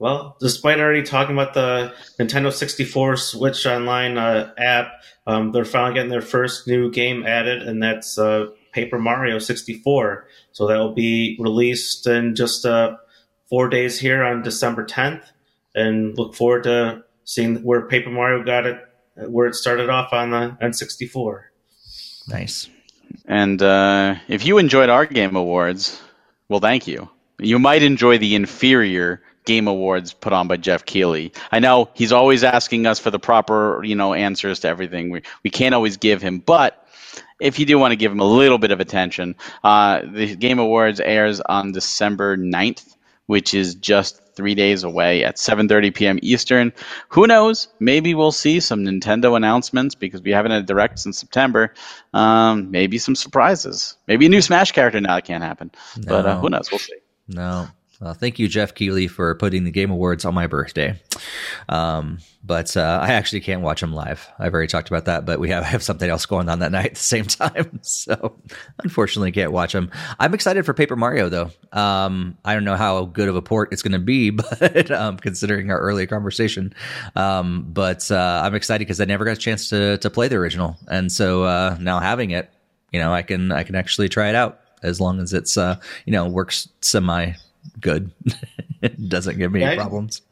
Well, 0.00 0.38
despite 0.40 0.80
already 0.80 1.02
talking 1.02 1.36
about 1.36 1.52
the 1.52 1.92
Nintendo 2.18 2.50
64 2.50 3.18
Switch 3.18 3.66
Online 3.66 4.16
uh, 4.16 4.50
app, 4.56 4.92
um, 5.26 5.52
they're 5.52 5.66
finally 5.66 5.92
getting 5.92 6.10
their 6.10 6.22
first 6.22 6.66
new 6.66 6.90
game 6.90 7.26
added, 7.26 7.62
and 7.62 7.82
that's 7.82 8.16
uh, 8.16 8.46
Paper 8.72 8.98
Mario 8.98 9.38
64. 9.38 10.26
So 10.52 10.66
that 10.66 10.78
will 10.78 10.94
be 10.94 11.36
released 11.38 12.06
in 12.06 12.34
just 12.34 12.64
uh, 12.64 12.96
four 13.50 13.68
days 13.68 14.00
here 14.00 14.24
on 14.24 14.40
December 14.40 14.86
10th, 14.86 15.22
and 15.74 16.16
look 16.16 16.34
forward 16.34 16.64
to 16.64 17.04
seeing 17.24 17.56
where 17.56 17.86
Paper 17.86 18.10
Mario 18.10 18.42
got 18.42 18.64
it, 18.64 18.80
where 19.16 19.48
it 19.48 19.54
started 19.54 19.90
off 19.90 20.14
on 20.14 20.30
the 20.30 20.56
N64. 20.62 21.42
Nice. 22.26 22.70
And 23.26 23.60
uh, 23.60 24.14
if 24.28 24.46
you 24.46 24.56
enjoyed 24.56 24.88
our 24.88 25.04
Game 25.04 25.36
Awards, 25.36 26.00
well, 26.48 26.60
thank 26.60 26.86
you. 26.86 27.10
You 27.38 27.58
might 27.58 27.82
enjoy 27.82 28.16
the 28.16 28.34
inferior 28.34 29.22
Game 29.44 29.68
Awards 29.68 30.12
put 30.12 30.32
on 30.32 30.48
by 30.48 30.56
Geoff 30.56 30.84
Keighley. 30.84 31.32
I 31.50 31.58
know 31.58 31.88
he's 31.94 32.12
always 32.12 32.44
asking 32.44 32.86
us 32.86 32.98
for 32.98 33.10
the 33.10 33.18
proper, 33.18 33.82
you 33.84 33.94
know, 33.94 34.14
answers 34.14 34.60
to 34.60 34.68
everything. 34.68 35.10
We 35.10 35.22
we 35.42 35.50
can't 35.50 35.74
always 35.74 35.96
give 35.96 36.22
him, 36.22 36.38
but 36.38 36.86
if 37.40 37.58
you 37.58 37.66
do 37.66 37.78
want 37.78 37.92
to 37.92 37.96
give 37.96 38.12
him 38.12 38.20
a 38.20 38.24
little 38.24 38.58
bit 38.58 38.70
of 38.70 38.80
attention, 38.80 39.34
uh, 39.64 40.02
the 40.12 40.36
Game 40.36 40.58
Awards 40.58 41.00
airs 41.00 41.40
on 41.40 41.72
December 41.72 42.36
9th, 42.36 42.94
which 43.26 43.54
is 43.54 43.74
just 43.74 44.20
three 44.34 44.54
days 44.54 44.84
away 44.84 45.24
at 45.24 45.36
7:30 45.36 45.94
p.m. 45.94 46.18
Eastern. 46.22 46.72
Who 47.08 47.26
knows? 47.26 47.68
Maybe 47.78 48.14
we'll 48.14 48.32
see 48.32 48.60
some 48.60 48.84
Nintendo 48.84 49.36
announcements 49.36 49.94
because 49.94 50.22
we 50.22 50.30
haven't 50.30 50.52
had 50.52 50.62
a 50.62 50.66
direct 50.66 50.98
since 50.98 51.18
September. 51.18 51.74
Um, 52.14 52.70
maybe 52.70 52.98
some 52.98 53.14
surprises. 53.14 53.96
Maybe 54.06 54.26
a 54.26 54.28
new 54.28 54.42
Smash 54.42 54.72
character. 54.72 55.00
Now 55.00 55.16
it 55.16 55.24
can't 55.24 55.44
happen, 55.44 55.70
no. 55.96 56.04
but 56.06 56.26
uh, 56.26 56.40
who 56.40 56.48
knows? 56.48 56.70
We'll 56.70 56.78
see. 56.78 56.94
No, 57.28 57.68
uh, 58.02 58.14
thank 58.14 58.38
you, 58.38 58.48
Geoff 58.48 58.74
Keighley, 58.74 59.08
for 59.08 59.34
putting 59.34 59.64
the 59.64 59.70
Game 59.70 59.90
Awards 59.90 60.24
on 60.24 60.34
my 60.34 60.46
birthday. 60.46 60.98
Um, 61.68 62.18
but 62.42 62.74
uh, 62.74 62.98
I 63.02 63.12
actually 63.12 63.40
can't 63.40 63.60
watch 63.60 63.82
them 63.82 63.92
live. 63.92 64.26
I've 64.38 64.54
already 64.54 64.68
talked 64.68 64.88
about 64.88 65.04
that, 65.04 65.26
but 65.26 65.38
we 65.38 65.50
have, 65.50 65.64
have 65.66 65.82
something 65.82 66.08
else 66.08 66.24
going 66.24 66.48
on 66.48 66.60
that 66.60 66.72
night 66.72 66.86
at 66.86 66.94
the 66.94 67.00
same 67.00 67.24
time. 67.26 67.80
So 67.82 68.38
unfortunately, 68.82 69.32
can't 69.32 69.52
watch 69.52 69.74
them. 69.74 69.90
I'm 70.18 70.32
excited 70.32 70.64
for 70.64 70.72
Paper 70.72 70.96
Mario, 70.96 71.28
though. 71.28 71.50
Um, 71.72 72.38
I 72.42 72.54
don't 72.54 72.64
know 72.64 72.76
how 72.76 73.04
good 73.04 73.28
of 73.28 73.36
a 73.36 73.42
port 73.42 73.70
it's 73.72 73.82
going 73.82 73.92
to 73.92 73.98
be, 73.98 74.30
but 74.60 74.90
um, 74.90 75.18
considering 75.18 75.70
our 75.70 75.78
earlier 75.78 76.06
conversation, 76.06 76.72
um, 77.16 77.66
but 77.68 78.10
uh, 78.10 78.42
I'm 78.44 78.54
excited 78.54 78.86
because 78.86 79.00
I 79.00 79.04
never 79.04 79.26
got 79.26 79.32
a 79.32 79.40
chance 79.40 79.68
to 79.70 79.98
to 79.98 80.08
play 80.08 80.28
the 80.28 80.36
original, 80.36 80.76
and 80.88 81.12
so 81.12 81.44
uh, 81.44 81.76
now 81.78 82.00
having 82.00 82.30
it, 82.30 82.50
you 82.92 82.98
know, 82.98 83.12
I 83.12 83.22
can 83.22 83.52
I 83.52 83.62
can 83.62 83.74
actually 83.74 84.08
try 84.08 84.30
it 84.30 84.34
out 84.34 84.60
as 84.82 85.00
long 85.00 85.20
as 85.20 85.34
it's 85.34 85.56
uh, 85.58 85.76
you 86.06 86.12
know 86.12 86.26
works 86.26 86.68
semi 86.80 87.34
good. 87.80 88.12
it 88.82 89.08
doesn't 89.08 89.38
give 89.38 89.52
me 89.52 89.60
yeah, 89.60 89.74
problems. 89.74 90.22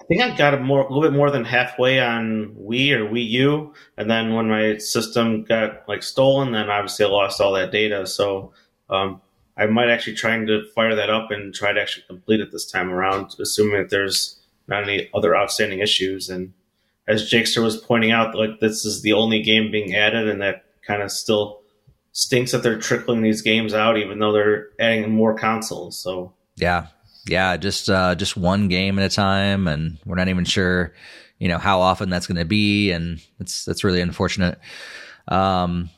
I 0.00 0.04
think 0.04 0.22
I 0.22 0.36
got 0.36 0.54
a 0.54 0.60
more 0.60 0.80
a 0.80 0.88
little 0.88 1.02
bit 1.02 1.16
more 1.16 1.30
than 1.30 1.44
halfway 1.44 2.00
on 2.00 2.56
Wii 2.58 2.92
or 2.92 3.06
Wii 3.06 3.28
U, 3.30 3.74
and 3.96 4.10
then 4.10 4.34
when 4.34 4.48
my 4.48 4.78
system 4.78 5.44
got 5.44 5.88
like 5.88 6.02
stolen, 6.02 6.52
then 6.52 6.68
obviously 6.68 7.04
I 7.04 7.08
lost 7.08 7.40
all 7.40 7.52
that 7.52 7.70
data. 7.70 8.06
So 8.06 8.52
um, 8.88 9.20
I 9.56 9.66
might 9.66 9.88
actually 9.88 10.16
trying 10.16 10.46
to 10.46 10.64
fire 10.74 10.94
that 10.94 11.10
up 11.10 11.30
and 11.30 11.54
try 11.54 11.72
to 11.72 11.80
actually 11.80 12.04
complete 12.06 12.40
it 12.40 12.50
this 12.50 12.68
time 12.68 12.90
around, 12.90 13.36
assuming 13.38 13.80
that 13.80 13.90
there's 13.90 14.40
not 14.66 14.82
any 14.84 15.08
other 15.14 15.36
outstanding 15.36 15.80
issues. 15.80 16.28
And 16.28 16.52
as 17.06 17.30
Jakester 17.30 17.62
was 17.62 17.76
pointing 17.76 18.10
out, 18.10 18.34
like 18.34 18.60
this 18.60 18.84
is 18.84 19.02
the 19.02 19.12
only 19.12 19.42
game 19.42 19.70
being 19.70 19.94
added, 19.94 20.28
and 20.28 20.40
that 20.40 20.64
kind 20.86 21.02
of 21.02 21.12
still 21.12 21.60
stinks 22.12 22.52
that 22.52 22.62
they're 22.62 22.78
trickling 22.78 23.22
these 23.22 23.42
games 23.42 23.74
out, 23.74 23.96
even 23.96 24.18
though 24.18 24.32
they're 24.32 24.68
adding 24.78 25.10
more 25.12 25.34
consoles. 25.34 25.98
So 25.98 26.32
yeah, 26.60 26.86
yeah, 27.26 27.56
just 27.56 27.88
uh, 27.88 28.14
just 28.14 28.36
one 28.36 28.68
game 28.68 28.98
at 28.98 29.10
a 29.10 29.14
time, 29.14 29.66
and 29.66 29.98
we're 30.04 30.16
not 30.16 30.28
even 30.28 30.44
sure, 30.44 30.94
you 31.38 31.48
know, 31.48 31.58
how 31.58 31.80
often 31.80 32.10
that's 32.10 32.26
going 32.26 32.38
to 32.38 32.44
be, 32.44 32.92
and 32.92 33.20
it's 33.38 33.64
that's 33.64 33.84
really 33.84 34.00
unfortunate. 34.00 34.58
Um, 35.28 35.90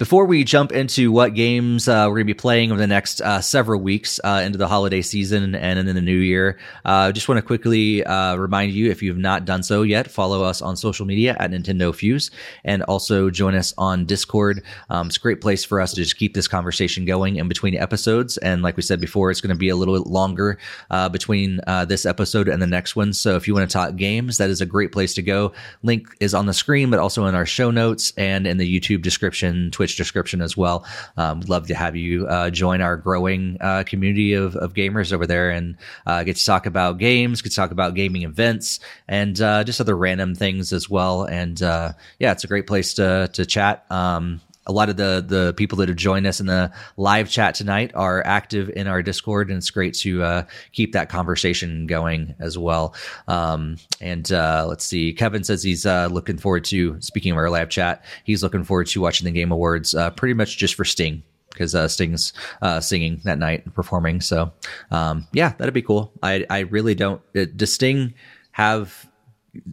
before 0.00 0.24
we 0.24 0.44
jump 0.44 0.72
into 0.72 1.12
what 1.12 1.34
games 1.34 1.86
uh, 1.86 2.06
we're 2.08 2.14
going 2.14 2.26
to 2.26 2.32
be 2.32 2.34
playing 2.34 2.72
over 2.72 2.80
the 2.80 2.86
next 2.86 3.20
uh, 3.20 3.38
several 3.38 3.78
weeks 3.78 4.18
uh, 4.24 4.40
into 4.42 4.56
the 4.56 4.66
holiday 4.66 5.02
season 5.02 5.54
and 5.54 5.78
in 5.78 5.94
the 5.94 6.00
new 6.00 6.16
year, 6.16 6.58
I 6.86 7.08
uh, 7.08 7.12
just 7.12 7.28
want 7.28 7.36
to 7.36 7.42
quickly 7.42 8.02
uh, 8.02 8.36
remind 8.36 8.72
you 8.72 8.90
if 8.90 9.02
you 9.02 9.10
have 9.10 9.18
not 9.18 9.44
done 9.44 9.62
so 9.62 9.82
yet, 9.82 10.10
follow 10.10 10.42
us 10.42 10.62
on 10.62 10.78
social 10.78 11.04
media 11.04 11.36
at 11.38 11.50
Nintendo 11.50 11.94
Fuse 11.94 12.30
and 12.64 12.82
also 12.84 13.28
join 13.28 13.54
us 13.54 13.74
on 13.76 14.06
Discord. 14.06 14.62
Um, 14.88 15.08
it's 15.08 15.18
a 15.18 15.20
great 15.20 15.42
place 15.42 15.66
for 15.66 15.82
us 15.82 15.90
to 15.90 15.96
just 15.96 16.16
keep 16.16 16.32
this 16.32 16.48
conversation 16.48 17.04
going 17.04 17.36
in 17.36 17.46
between 17.46 17.74
episodes. 17.74 18.38
And 18.38 18.62
like 18.62 18.78
we 18.78 18.82
said 18.82 19.02
before, 19.02 19.30
it's 19.30 19.42
going 19.42 19.54
to 19.54 19.58
be 19.58 19.68
a 19.68 19.76
little 19.76 19.98
bit 19.98 20.06
longer 20.06 20.56
uh, 20.88 21.10
between 21.10 21.60
this 21.88 22.06
episode 22.06 22.48
and 22.48 22.62
the 22.62 22.66
next 22.66 22.96
one. 22.96 23.12
So 23.12 23.36
if 23.36 23.46
you 23.46 23.52
want 23.52 23.68
to 23.68 23.72
talk 23.74 23.96
games, 23.96 24.38
that 24.38 24.48
is 24.48 24.62
a 24.62 24.66
great 24.66 24.92
place 24.92 25.12
to 25.12 25.22
go. 25.22 25.52
Link 25.82 26.08
is 26.20 26.32
on 26.32 26.46
the 26.46 26.54
screen, 26.54 26.88
but 26.88 27.00
also 27.00 27.26
in 27.26 27.34
our 27.34 27.44
show 27.44 27.70
notes 27.70 28.14
and 28.16 28.46
in 28.46 28.56
the 28.56 28.80
YouTube 28.80 29.02
description, 29.02 29.70
Twitch 29.70 29.89
description 29.96 30.40
as 30.40 30.56
well. 30.56 30.86
Um, 31.16 31.40
love 31.40 31.66
to 31.68 31.74
have 31.74 31.96
you 31.96 32.26
uh, 32.26 32.50
join 32.50 32.80
our 32.80 32.96
growing 32.96 33.56
uh, 33.60 33.84
community 33.86 34.34
of, 34.34 34.56
of 34.56 34.74
gamers 34.74 35.12
over 35.12 35.26
there 35.26 35.50
and 35.50 35.76
uh, 36.06 36.24
get 36.24 36.36
to 36.36 36.44
talk 36.44 36.66
about 36.66 36.98
games, 36.98 37.42
get 37.42 37.50
to 37.50 37.56
talk 37.56 37.70
about 37.70 37.94
gaming 37.94 38.22
events, 38.22 38.80
and 39.08 39.40
uh, 39.40 39.64
just 39.64 39.80
other 39.80 39.96
random 39.96 40.34
things 40.34 40.72
as 40.72 40.88
well. 40.88 41.24
And 41.24 41.62
uh, 41.62 41.92
yeah, 42.18 42.32
it's 42.32 42.44
a 42.44 42.48
great 42.48 42.66
place 42.66 42.94
to 42.94 43.28
to 43.32 43.46
chat. 43.46 43.84
Um, 43.90 44.40
a 44.66 44.72
lot 44.72 44.88
of 44.88 44.96
the 44.96 45.24
the 45.26 45.54
people 45.54 45.78
that 45.78 45.88
have 45.88 45.96
joined 45.96 46.26
us 46.26 46.40
in 46.40 46.46
the 46.46 46.70
live 46.96 47.30
chat 47.30 47.54
tonight 47.54 47.92
are 47.94 48.24
active 48.26 48.70
in 48.70 48.86
our 48.86 49.02
Discord, 49.02 49.48
and 49.48 49.58
it's 49.58 49.70
great 49.70 49.94
to 49.94 50.22
uh, 50.22 50.44
keep 50.72 50.92
that 50.92 51.08
conversation 51.08 51.86
going 51.86 52.34
as 52.38 52.58
well. 52.58 52.94
Um, 53.26 53.76
and 54.00 54.30
uh, 54.30 54.66
let's 54.68 54.84
see, 54.84 55.12
Kevin 55.12 55.44
says 55.44 55.62
he's 55.62 55.86
uh, 55.86 56.08
looking 56.10 56.38
forward 56.38 56.64
to 56.66 57.00
speaking 57.00 57.32
of 57.32 57.38
our 57.38 57.50
live 57.50 57.70
chat. 57.70 58.04
He's 58.24 58.42
looking 58.42 58.64
forward 58.64 58.86
to 58.88 59.00
watching 59.00 59.24
the 59.24 59.32
Game 59.32 59.50
Awards, 59.50 59.94
uh, 59.94 60.10
pretty 60.10 60.34
much 60.34 60.58
just 60.58 60.74
for 60.74 60.84
Sting 60.84 61.22
because 61.48 61.74
uh, 61.74 61.88
Sting's 61.88 62.32
uh, 62.62 62.80
singing 62.80 63.20
that 63.24 63.38
night 63.38 63.64
and 63.64 63.74
performing. 63.74 64.20
So 64.20 64.52
um, 64.90 65.26
yeah, 65.32 65.54
that'd 65.58 65.74
be 65.74 65.82
cool. 65.82 66.12
I 66.22 66.46
I 66.50 66.60
really 66.60 66.94
don't. 66.94 67.20
does 67.32 67.72
Sting 67.72 68.14
have 68.52 69.09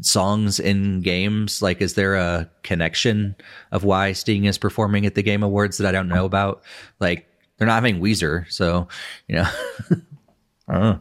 songs 0.02 0.60
in 0.60 1.02
games? 1.02 1.62
Like, 1.62 1.82
is 1.82 1.94
there 1.94 2.16
a 2.16 2.50
connection 2.64 3.36
of 3.72 3.84
why 3.84 4.14
Sting 4.14 4.46
is 4.46 4.58
performing 4.58 5.06
at 5.06 5.16
the 5.16 5.24
Game 5.24 5.44
Awards 5.44 5.78
that 5.78 5.88
I 5.88 5.92
don't 5.92 6.10
know 6.10 6.26
about? 6.26 6.64
Like, 7.00 7.28
they're 7.58 7.68
not 7.68 7.76
having 7.76 8.00
Weezer, 8.00 8.52
so 8.52 8.88
you 9.28 9.38
know. 9.38 9.50
I 10.70 11.00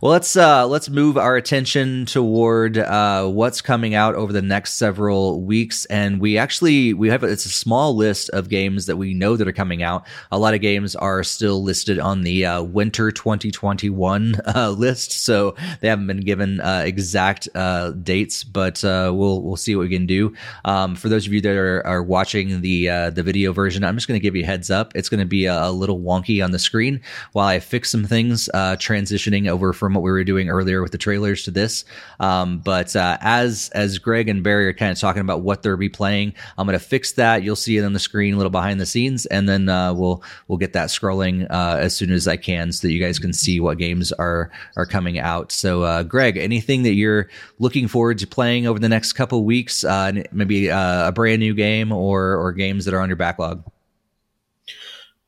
well, 0.00 0.12
let's 0.12 0.36
uh, 0.36 0.66
let's 0.66 0.88
move 0.88 1.16
our 1.16 1.36
attention 1.36 2.06
toward 2.06 2.78
uh, 2.78 3.26
what's 3.26 3.60
coming 3.60 3.94
out 3.94 4.14
over 4.14 4.32
the 4.32 4.42
next 4.42 4.74
several 4.74 5.40
weeks, 5.42 5.84
and 5.86 6.20
we 6.20 6.38
actually 6.38 6.92
we 6.92 7.08
have 7.08 7.22
it's 7.22 7.46
a 7.46 7.50
small 7.50 7.94
list 7.94 8.28
of 8.30 8.48
games 8.48 8.86
that 8.86 8.96
we 8.96 9.14
know 9.14 9.36
that 9.36 9.46
are 9.46 9.52
coming 9.52 9.82
out. 9.82 10.06
A 10.30 10.38
lot 10.38 10.54
of 10.54 10.60
games 10.60 10.96
are 10.96 11.22
still 11.22 11.62
listed 11.62 11.98
on 11.98 12.22
the 12.22 12.46
uh, 12.46 12.62
winter 12.62 13.10
2021 13.10 14.34
uh, 14.54 14.70
list, 14.70 15.12
so 15.12 15.54
they 15.80 15.88
haven't 15.88 16.06
been 16.06 16.20
given 16.20 16.60
uh, 16.60 16.82
exact 16.84 17.48
uh, 17.54 17.90
dates, 17.90 18.44
but 18.44 18.80
we'll 18.82 19.42
we'll 19.42 19.56
see 19.56 19.76
what 19.76 19.82
we 19.82 19.94
can 19.94 20.06
do. 20.06 20.34
Um, 20.64 20.96
for 20.96 21.08
those 21.08 21.26
of 21.26 21.32
you 21.32 21.40
that 21.42 21.56
are, 21.56 21.86
are 21.86 22.02
watching 22.02 22.60
the 22.60 22.86
the 23.10 23.22
video 23.22 23.52
version, 23.52 23.84
I'm 23.84 23.96
just 23.96 24.08
going 24.08 24.18
to 24.18 24.22
give 24.22 24.36
you 24.36 24.42
a 24.42 24.46
heads 24.46 24.70
up. 24.70 24.92
It's 24.94 25.08
going 25.08 25.20
to 25.20 25.26
be 25.26 25.46
a, 25.46 25.64
a, 25.64 25.72
little 25.72 26.00
wonky 26.00 26.44
on 26.44 26.50
the 26.50 26.58
screen 26.58 27.00
while 27.32 27.46
I 27.46 27.58
fix 27.60 27.90
some 27.90 28.04
things, 28.04 28.48
transitioning 28.52 29.48
over 29.48 29.61
from 29.72 29.94
what 29.94 30.02
we 30.02 30.10
were 30.10 30.24
doing 30.24 30.48
earlier 30.48 30.82
with 30.82 30.90
the 30.90 30.98
trailers 30.98 31.44
to 31.44 31.50
this. 31.52 31.84
Um, 32.18 32.58
but 32.58 32.96
uh, 32.96 33.18
as 33.20 33.68
as 33.74 33.98
Greg 33.98 34.28
and 34.28 34.42
Barry 34.42 34.66
are 34.66 34.72
kind 34.72 34.90
of 34.90 34.98
talking 34.98 35.20
about 35.20 35.42
what 35.42 35.62
they're 35.62 35.76
replaying, 35.76 36.34
I'm 36.58 36.66
going 36.66 36.78
to 36.78 36.84
fix 36.84 37.12
that. 37.12 37.42
You'll 37.42 37.54
see 37.54 37.76
it 37.76 37.84
on 37.84 37.92
the 37.92 38.00
screen, 38.00 38.34
a 38.34 38.36
little 38.36 38.50
behind 38.50 38.80
the 38.80 38.86
scenes, 38.86 39.26
and 39.26 39.48
then 39.48 39.68
uh, 39.68 39.94
we'll 39.94 40.22
we'll 40.48 40.58
get 40.58 40.72
that 40.72 40.88
scrolling 40.88 41.46
uh, 41.50 41.76
as 41.78 41.94
soon 41.94 42.10
as 42.10 42.26
I 42.26 42.36
can, 42.36 42.72
so 42.72 42.86
that 42.86 42.92
you 42.92 43.00
guys 43.00 43.18
can 43.18 43.32
see 43.32 43.60
what 43.60 43.78
games 43.78 44.10
are 44.12 44.50
are 44.76 44.86
coming 44.86 45.18
out. 45.18 45.52
So, 45.52 45.82
uh, 45.82 46.02
Greg, 46.02 46.36
anything 46.36 46.82
that 46.84 46.94
you're 46.94 47.28
looking 47.58 47.86
forward 47.86 48.18
to 48.18 48.26
playing 48.26 48.66
over 48.66 48.78
the 48.78 48.88
next 48.88 49.12
couple 49.12 49.44
weeks? 49.44 49.84
Uh, 49.84 50.24
maybe 50.32 50.70
uh, 50.70 51.08
a 51.08 51.12
brand 51.12 51.40
new 51.40 51.54
game 51.54 51.92
or 51.92 52.36
or 52.36 52.52
games 52.52 52.86
that 52.86 52.94
are 52.94 53.00
on 53.00 53.08
your 53.08 53.16
backlog. 53.16 53.64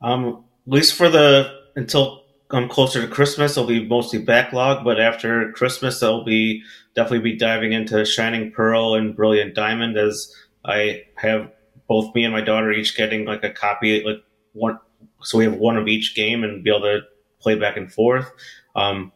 Um, 0.01 0.43
at 0.67 0.73
least 0.73 0.95
for 0.95 1.09
the 1.09 1.61
until 1.75 2.24
come 2.55 2.69
closer 2.69 3.01
to 3.01 3.07
Christmas, 3.13 3.57
it'll 3.57 3.67
be 3.67 3.85
mostly 3.85 4.17
backlog. 4.17 4.85
But 4.85 4.97
after 4.97 5.51
Christmas, 5.51 6.01
I'll 6.01 6.23
be 6.23 6.63
definitely 6.95 7.31
be 7.31 7.37
diving 7.37 7.73
into 7.73 8.05
Shining 8.05 8.49
Pearl 8.49 8.95
and 8.95 9.13
Brilliant 9.13 9.55
Diamond, 9.55 9.97
as 9.97 10.33
I 10.63 11.03
have 11.15 11.51
both 11.89 12.15
me 12.15 12.23
and 12.23 12.31
my 12.31 12.39
daughter 12.39 12.71
each 12.71 12.95
getting 12.95 13.25
like 13.25 13.43
a 13.43 13.49
copy, 13.49 14.01
like 14.05 14.23
one. 14.53 14.79
So 15.21 15.37
we 15.37 15.43
have 15.43 15.55
one 15.55 15.75
of 15.75 15.89
each 15.89 16.15
game 16.15 16.45
and 16.45 16.63
be 16.63 16.69
able 16.69 16.83
to 16.83 17.01
play 17.41 17.55
back 17.55 17.75
and 17.75 17.91
forth. 17.91 18.31
Um, 18.73 19.11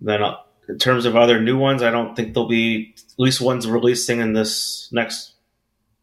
then 0.00 0.22
uh, 0.22 0.36
in 0.68 0.78
terms 0.78 1.04
of 1.04 1.16
other 1.16 1.40
new 1.40 1.58
ones, 1.58 1.82
I 1.82 1.90
don't 1.90 2.14
think 2.14 2.32
there'll 2.32 2.48
be 2.48 2.94
at 2.96 3.18
least 3.18 3.40
ones 3.40 3.66
releasing 3.66 4.20
in 4.20 4.34
this 4.34 4.88
next 4.92 5.34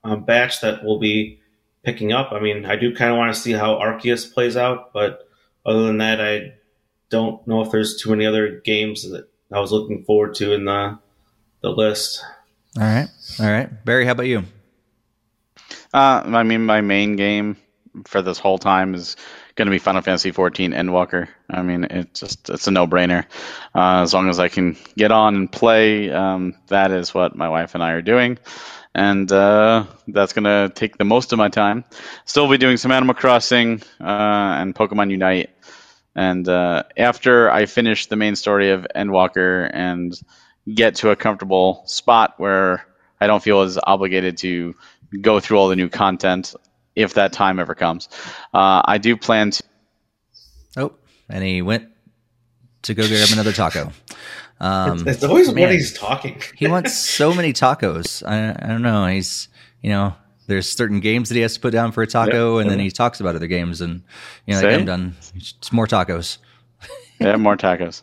um, 0.03 0.25
batch 0.25 0.59
that 0.59 0.83
we'll 0.83 0.99
be 0.99 1.39
picking 1.83 2.11
up. 2.11 2.33
I 2.33 2.41
mean, 2.41 2.65
I 2.65 2.75
do 2.75 2.93
kind 2.93 3.11
of 3.11 3.17
want 3.17 3.33
to 3.33 3.39
see 3.39 3.53
how 3.53 3.75
Arceus 3.75 4.33
plays 4.33 4.57
out, 4.57 4.91
but 4.91 5.28
other 5.65 5.83
than 5.83 5.97
that, 5.97 6.21
I 6.21 6.53
don't 7.09 7.45
know 7.47 7.61
if 7.61 7.71
there's 7.71 8.01
too 8.01 8.09
many 8.09 8.25
other 8.25 8.59
games 8.61 9.09
that 9.09 9.27
I 9.51 9.59
was 9.59 9.71
looking 9.71 10.03
forward 10.03 10.35
to 10.35 10.53
in 10.53 10.65
the 10.65 10.99
the 11.61 11.69
list. 11.69 12.23
All 12.77 12.83
right, 12.83 13.07
all 13.39 13.47
right, 13.51 13.85
Barry, 13.85 14.05
how 14.05 14.11
about 14.11 14.27
you? 14.27 14.43
Uh, 15.93 16.21
I 16.25 16.43
mean, 16.43 16.65
my 16.65 16.81
main 16.81 17.15
game 17.15 17.57
for 18.05 18.21
this 18.21 18.37
whole 18.37 18.59
time 18.59 18.93
is 18.93 19.15
going 19.55 19.65
to 19.65 19.71
be 19.71 19.79
Final 19.79 20.01
Fantasy 20.01 20.31
14 20.31 20.71
Endwalker. 20.71 21.27
I 21.49 21.63
mean, 21.63 21.85
it's 21.85 22.19
just 22.19 22.49
it's 22.49 22.67
a 22.67 22.71
no 22.71 22.87
brainer. 22.87 23.25
Uh, 23.75 24.01
as 24.03 24.13
long 24.13 24.29
as 24.29 24.39
I 24.39 24.47
can 24.47 24.77
get 24.95 25.11
on 25.11 25.35
and 25.35 25.51
play, 25.51 26.11
um, 26.11 26.55
that 26.67 26.91
is 26.91 27.13
what 27.13 27.35
my 27.35 27.49
wife 27.49 27.73
and 27.73 27.83
I 27.83 27.91
are 27.91 28.01
doing 28.01 28.37
and 28.95 29.31
uh, 29.31 29.85
that's 30.07 30.33
going 30.33 30.45
to 30.45 30.73
take 30.73 30.97
the 30.97 31.05
most 31.05 31.31
of 31.31 31.37
my 31.37 31.49
time. 31.49 31.85
Still 32.25 32.49
be 32.49 32.57
doing 32.57 32.77
some 32.77 32.91
Animal 32.91 33.15
Crossing 33.15 33.81
uh, 34.01 34.03
and 34.59 34.73
Pokemon 34.73 35.11
Unite. 35.11 35.49
And 36.15 36.47
uh, 36.49 36.83
after 36.97 37.51
I 37.51 37.65
finish 37.65 38.07
the 38.07 38.15
main 38.15 38.35
story 38.35 38.71
of 38.71 38.85
Endwalker 38.95 39.69
and 39.71 40.19
get 40.73 40.95
to 40.95 41.11
a 41.11 41.15
comfortable 41.15 41.83
spot 41.85 42.33
where 42.37 42.85
I 43.21 43.27
don't 43.27 43.43
feel 43.43 43.61
as 43.61 43.77
obligated 43.81 44.37
to 44.39 44.75
go 45.21 45.39
through 45.39 45.57
all 45.57 45.69
the 45.69 45.75
new 45.75 45.89
content, 45.89 46.55
if 46.95 47.13
that 47.13 47.31
time 47.31 47.59
ever 47.59 47.75
comes, 47.75 48.09
uh, 48.53 48.81
I 48.83 48.97
do 48.97 49.15
plan 49.15 49.51
to. 49.51 49.63
Oh, 50.77 50.93
and 51.29 51.43
he 51.43 51.61
went 51.61 51.89
to 52.83 52.93
go 52.93 53.07
grab 53.07 53.29
another 53.31 53.53
taco. 53.53 53.91
Um, 54.59 55.07
it's, 55.07 55.17
it's 55.17 55.23
always 55.23 55.47
man, 55.47 55.63
when 55.63 55.71
he's 55.71 55.93
talking. 55.93 56.41
he 56.55 56.67
wants 56.67 56.93
so 57.09 57.33
many 57.33 57.53
tacos. 57.53 58.27
I, 58.27 58.49
I 58.51 58.67
don't 58.67 58.81
know. 58.81 59.05
He's 59.07 59.47
you 59.81 59.89
know 59.89 60.15
there's 60.47 60.69
certain 60.69 60.99
games 60.99 61.29
that 61.29 61.35
he 61.35 61.41
has 61.41 61.53
to 61.53 61.59
put 61.59 61.71
down 61.71 61.91
for 61.91 62.01
a 62.01 62.07
taco, 62.07 62.57
yep. 62.57 62.63
and 62.63 62.71
then 62.71 62.79
he 62.79 62.89
talks 62.89 63.19
about 63.19 63.35
other 63.35 63.47
games, 63.47 63.81
and 63.81 64.01
you 64.45 64.55
know, 64.55 64.61
like 64.61 64.79
I'm 64.79 64.85
done. 64.85 65.15
It's 65.35 65.71
more 65.71 65.87
tacos. 65.87 66.39
yeah, 67.19 67.37
more 67.37 67.55
tacos. 67.55 68.01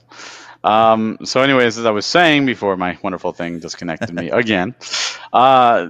Um, 0.64 1.18
so, 1.24 1.42
anyways, 1.42 1.78
as 1.78 1.86
I 1.86 1.90
was 1.90 2.06
saying 2.06 2.46
before, 2.46 2.76
my 2.76 2.98
wonderful 3.02 3.32
thing 3.32 3.58
disconnected 3.58 4.14
me 4.14 4.30
again. 4.32 4.74
Uh, 5.32 5.88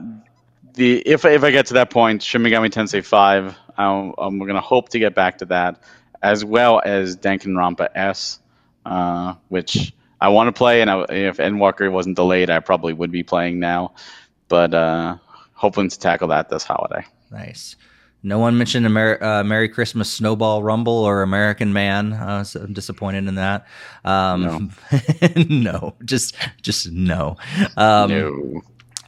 the 0.74 0.98
if 1.06 1.24
if 1.24 1.44
I 1.44 1.50
get 1.50 1.66
to 1.66 1.74
that 1.74 1.90
point, 1.90 2.22
Shin 2.22 2.42
Megami 2.42 2.70
Tensei 2.70 3.04
Five, 3.04 3.56
I'm, 3.76 4.14
I'm 4.18 4.38
going 4.38 4.54
to 4.54 4.60
hope 4.60 4.88
to 4.90 4.98
get 4.98 5.14
back 5.14 5.38
to 5.38 5.46
that, 5.46 5.82
as 6.22 6.44
well 6.44 6.82
as 6.84 7.16
Danganronpa 7.16 7.88
S, 7.94 8.40
uh, 8.84 9.34
which 9.48 9.92
I 10.20 10.28
want 10.28 10.48
to 10.48 10.52
play, 10.52 10.80
and 10.80 10.90
I, 10.90 11.04
if 11.08 11.36
Endwalker 11.36 11.90
wasn't 11.90 12.16
delayed, 12.16 12.50
I 12.50 12.60
probably 12.60 12.92
would 12.92 13.10
be 13.10 13.22
playing 13.22 13.60
now. 13.60 13.94
But 14.48 14.74
uh, 14.74 15.16
hoping 15.54 15.88
to 15.88 15.98
tackle 15.98 16.28
that 16.28 16.48
this 16.48 16.64
holiday. 16.64 17.04
Nice. 17.30 17.76
No 18.22 18.38
one 18.38 18.58
mentioned 18.58 18.86
Amer- 18.86 19.22
uh, 19.22 19.44
Merry 19.44 19.68
Christmas 19.68 20.10
Snowball 20.12 20.62
Rumble 20.62 21.04
or 21.04 21.22
American 21.22 21.72
Man. 21.72 22.12
Uh, 22.12 22.44
so 22.44 22.60
I'm 22.60 22.72
disappointed 22.72 23.28
in 23.28 23.36
that. 23.36 23.66
Um, 24.04 24.72
no. 24.90 25.36
no, 25.48 25.94
just 26.04 26.34
just 26.62 26.90
no. 26.90 27.36
Um, 27.76 28.10
no. 28.10 28.62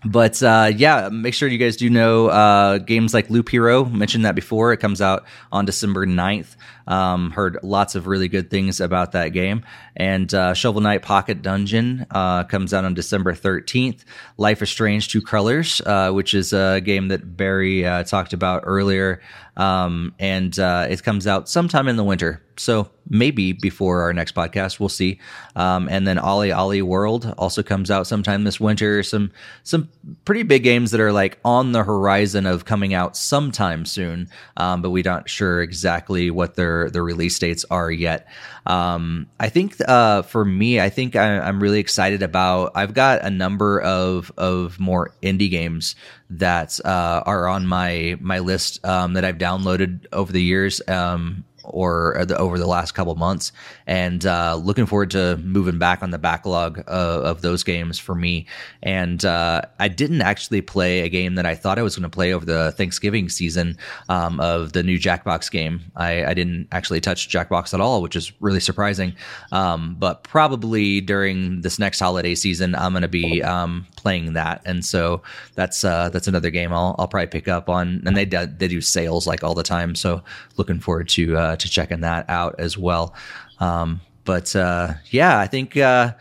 But 0.05 0.41
uh, 0.43 0.71
yeah, 0.75 1.09
make 1.09 1.35
sure 1.35 1.49
you 1.49 1.59
guys 1.59 1.77
do 1.77 1.91
know 1.91 2.29
uh, 2.29 2.79
games 2.79 3.13
like 3.13 3.31
Loop 3.31 3.49
Hero. 3.49 3.85
Mentioned 3.85 4.25
that 4.25 4.37
before. 4.37 4.73
It 4.73 4.77
comes 4.77 5.01
out 5.01 5.25
on 5.51 5.65
December 5.65 6.07
9th. 6.07 6.55
Um, 6.89 7.31
heard 7.31 7.59
lots 7.63 7.95
of 7.95 8.07
really 8.07 8.29
good 8.29 8.51
things 8.51 8.81
about 8.81 9.13
that 9.13 9.29
game. 9.29 9.63
And 9.95 10.33
uh, 10.33 10.55
Shovel 10.55 10.81
Knight 10.81 11.03
Pocket 11.03 11.43
Dungeon 11.43 12.07
uh, 12.11 12.45
comes 12.45 12.75
out 12.75 12.85
on 12.85 12.95
December 12.95 13.35
13th. 13.35 14.05
Life 14.39 14.63
is 14.63 14.71
Strange 14.71 15.09
True 15.09 15.21
Colors, 15.21 15.81
uh, 15.85 16.11
which 16.11 16.35
is 16.35 16.53
a 16.53 16.81
game 16.81 17.09
that 17.09 17.37
Barry 17.37 17.87
uh, 17.87 18.05
talked 18.05 18.33
about 18.33 18.63
earlier. 18.65 19.21
Um, 19.59 20.15
and 20.21 20.57
uh, 20.59 20.87
it 20.89 21.03
comes 21.03 21.27
out 21.27 21.49
sometime 21.49 21.89
in 21.89 21.97
the 21.97 22.05
winter. 22.05 22.43
So 22.57 22.91
maybe 23.09 23.53
before 23.53 24.03
our 24.03 24.13
next 24.13 24.35
podcast, 24.35 24.79
we'll 24.79 24.89
see. 24.89 25.19
Um, 25.57 25.89
and 25.91 26.07
then 26.07 26.17
OlliOlli 26.17 26.83
World 26.83 27.35
also 27.39 27.63
comes 27.63 27.91
out 27.91 28.07
sometime 28.07 28.45
this 28.45 28.61
winter. 28.61 29.03
Some 29.03 29.33
some 29.65 29.89
pretty 30.25 30.45
big 30.45 30.63
games 30.63 30.93
that 30.93 31.01
are 31.01 31.13
like 31.13 31.39
on 31.45 31.73
the 31.73 31.83
horizon 31.83 32.47
of 32.47 32.65
coming 32.65 32.95
out 32.95 33.17
sometime 33.17 33.85
soon, 33.85 34.29
um, 34.57 34.83
but 34.83 34.91
we're 34.91 35.03
not 35.05 35.29
sure 35.29 35.61
exactly 35.63 36.31
what 36.31 36.55
their 36.91 37.03
release 37.03 37.39
dates 37.39 37.65
are 37.71 37.91
yet. 37.91 38.29
Um, 38.67 39.29
I 39.41 39.49
think 39.49 39.77
uh, 39.87 40.23
for 40.23 40.45
me, 40.45 40.81
I 40.81 40.91
think 40.91 41.17
I, 41.17 41.49
am 41.49 41.61
really 41.61 41.81
excited 41.81 42.23
about. 42.23 42.73
I've 42.75 42.95
got 42.95 43.25
a 43.25 43.31
number 43.31 43.81
of 43.81 44.31
of 44.37 44.79
more 44.79 45.15
indie 45.23 45.51
games 45.51 45.97
that 46.31 46.79
uh, 46.85 47.23
are 47.25 47.49
on 47.49 47.67
my 47.67 48.17
my 48.21 48.41
list 48.41 48.85
um, 48.85 49.15
that 49.15 49.25
I've 49.25 49.39
downloaded 49.39 50.07
over 50.13 50.33
the 50.33 50.43
years. 50.43 50.81
Um, 50.87 51.45
or 51.71 52.25
the, 52.27 52.37
over 52.37 52.59
the 52.59 52.67
last 52.67 52.93
couple 52.93 53.15
months, 53.15 53.53
and 53.87 54.25
uh, 54.27 54.57
looking 54.57 54.87
forward 54.87 55.11
to 55.13 55.37
moving 55.39 55.79
back 55.79 56.03
on 56.03 56.11
the 56.11 56.19
backlog 56.19 56.79
of, 56.81 56.87
of 57.25 57.43
those 57.43 57.63
games 57.63 57.99
for 57.99 58.15
me. 58.15 58.47
And 58.83 59.25
uh, 59.25 59.63
I 59.79 59.89
didn't 59.89 60.23
actually 60.23 60.63
play 60.63 61.01
a 61.01 61.09
game 61.09 61.35
that 61.37 61.47
I 61.47 61.55
thought 61.55 61.79
I 61.79 61.83
was 61.83 61.97
going 61.97 62.09
to 62.09 62.15
play 62.15 62.33
over 62.33 62.45
the 62.45 62.73
Thanksgiving 62.73 63.29
season 63.29 63.77
um, 64.09 64.41
of 64.41 64.73
the 64.73 64.83
new 64.83 64.99
Jackbox 64.99 65.51
game. 65.51 65.81
I, 65.97 66.25
I, 66.25 66.35
didn't 66.35 66.69
actually 66.73 67.01
touch 67.01 67.29
Jackbox 67.29 67.75
at 67.75 67.81
all, 67.81 68.03
which 68.03 68.17
is 68.17 68.33
really 68.41 68.61
surprising. 68.61 69.15
Um, 69.53 69.97
but 69.99 70.23
probably 70.23 71.01
during 71.01 71.63
this 71.63 71.79
next 71.79 72.01
holiday 72.01 72.35
season, 72.35 72.75
I'm 72.75 72.93
going 72.93 73.03
to 73.03 73.09
be 73.09 73.43
um, 73.43 73.87
playing 73.97 74.35
that, 74.35 74.63
and 74.65 74.85
so 74.85 75.23
that's 75.55 75.85
uh, 75.85 76.09
that's 76.11 76.29
another 76.29 76.51
game 76.51 76.73
I'll, 76.73 76.95
I'll 76.99 77.09
probably 77.09 77.29
pick 77.29 77.49
up 77.49 77.69
on. 77.69 78.03
And 78.07 78.17
they 78.17 78.25
do, 78.25 78.47
they 78.47 78.69
do 78.69 78.81
sales 78.81 79.27
like 79.27 79.43
all 79.43 79.55
the 79.55 79.63
time, 79.63 79.95
so 79.95 80.23
looking 80.57 80.81
forward 80.81 81.09
to 81.11 81.37
uh, 81.37 81.57
to 81.61 81.71
checking 81.71 82.01
that 82.01 82.29
out 82.29 82.57
as 82.59 82.77
well. 82.79 83.15
Um, 83.61 84.01
but 84.25 84.55
uh, 84.55 84.95
yeah, 85.11 85.39
I 85.39 85.47
think 85.47 85.77
uh, 85.77 86.13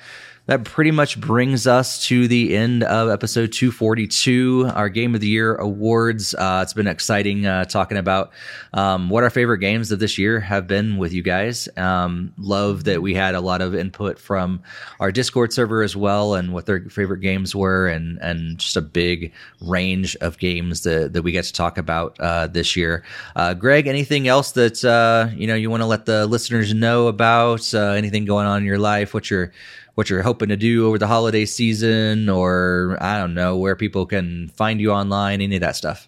that 0.48 0.64
pretty 0.64 0.92
much 0.92 1.19
brings 1.19 1.67
us 1.67 2.06
to 2.08 2.27
the 2.27 2.56
end 2.56 2.82
of 2.84 3.09
episode 3.09 3.51
242, 3.51 4.72
our 4.74 4.88
Game 4.88 5.14
of 5.14 5.19
the 5.19 5.27
Year 5.27 5.56
awards. 5.56 6.34
Uh, 6.34 6.61
it's 6.64 6.72
been 6.72 6.88
exciting 6.88 7.45
uh, 7.45 7.66
talking 7.66 7.98
about 7.98 8.32
um, 8.74 9.09
what 9.09 9.26
our 9.26 9.30
favorite 9.30 9.58
games 9.59 9.92
of 9.92 10.00
this 10.00 10.17
year 10.17 10.40
have 10.40 10.66
been 10.66 10.98
with 10.98 11.11
you 11.11 11.22
guys. 11.22 11.67
Um, 11.76 12.34
love 12.38 12.85
that 12.85 13.01
we 13.01 13.14
had 13.14 13.35
a 13.35 13.42
lot 13.42 13.61
of 13.61 13.76
input 13.76 14.17
from 14.17 14.64
our 15.01 15.11
Discord 15.11 15.51
server 15.51 15.84
as 15.84 15.98
well, 15.98 16.34
and 16.34 16.53
what 16.53 16.66
their 16.66 16.80
favorite 16.90 17.19
games 17.19 17.53
were, 17.53 17.88
and 17.88 18.17
and 18.19 18.58
just 18.58 18.77
a 18.77 18.82
big 18.82 19.34
range 19.61 20.16
of 20.17 20.38
games 20.38 20.84
that, 20.84 21.11
that 21.11 21.24
we 21.24 21.34
get 21.34 21.43
to 21.43 21.53
talk 21.53 21.77
about 21.77 22.17
uh, 22.22 22.48
this 22.48 22.77
year. 22.77 23.03
Uh, 23.35 23.53
Greg, 23.53 23.88
anything 23.88 24.30
else 24.30 24.53
that 24.53 24.84
uh, 24.85 25.30
you 25.35 25.45
know 25.45 25.56
you 25.56 25.69
want 25.69 25.82
to 25.82 25.88
let 25.88 26.06
the 26.06 26.26
listeners 26.26 26.74
know 26.74 27.08
about? 27.08 27.74
Uh, 27.74 27.92
anything 27.92 28.24
going 28.24 28.48
on 28.48 28.59
in 28.59 28.66
your 28.66 28.80
life? 28.80 29.14
What's 29.14 29.30
your 29.30 29.51
what 29.98 30.11
you're 30.11 30.22
hoping 30.22 30.50
to 30.50 30.56
do 30.56 30.85
over 30.85 31.00
the 31.00 31.08
holiday 31.08 31.43
season, 31.43 32.30
or 32.30 33.00
I 33.01 33.17
don't 33.17 33.34
know 33.34 33.58
where 33.58 33.76
people 33.76 34.06
can 34.06 34.50
find 34.50 34.80
you 34.80 34.92
online, 34.92 35.42
any 35.42 35.56
of 35.56 35.61
that 35.61 35.76
stuff. 35.76 36.08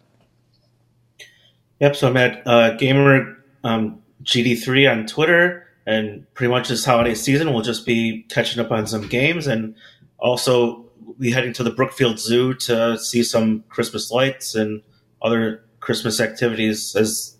Yep. 1.79 1.95
So 1.95 2.07
I'm 2.07 2.15
at 2.15 2.45
uh, 2.45 2.75
Gamer 2.75 3.43
um, 3.63 3.99
GD3 4.23 4.91
on 4.91 5.07
Twitter, 5.07 5.65
and 5.87 6.31
pretty 6.35 6.51
much 6.51 6.69
this 6.69 6.85
holiday 6.85 7.15
season 7.15 7.51
we'll 7.51 7.63
just 7.63 7.83
be 7.83 8.27
catching 8.29 8.63
up 8.63 8.69
on 8.69 8.85
some 8.85 9.07
games, 9.07 9.47
and 9.47 9.73
also 10.19 10.85
be 11.17 11.31
heading 11.31 11.53
to 11.53 11.63
the 11.63 11.71
Brookfield 11.71 12.19
Zoo 12.19 12.53
to 12.53 12.95
see 12.95 13.23
some 13.23 13.63
Christmas 13.69 14.11
lights 14.11 14.53
and 14.53 14.83
other 15.19 15.63
Christmas 15.79 16.19
activities 16.19 16.95
as 16.95 17.35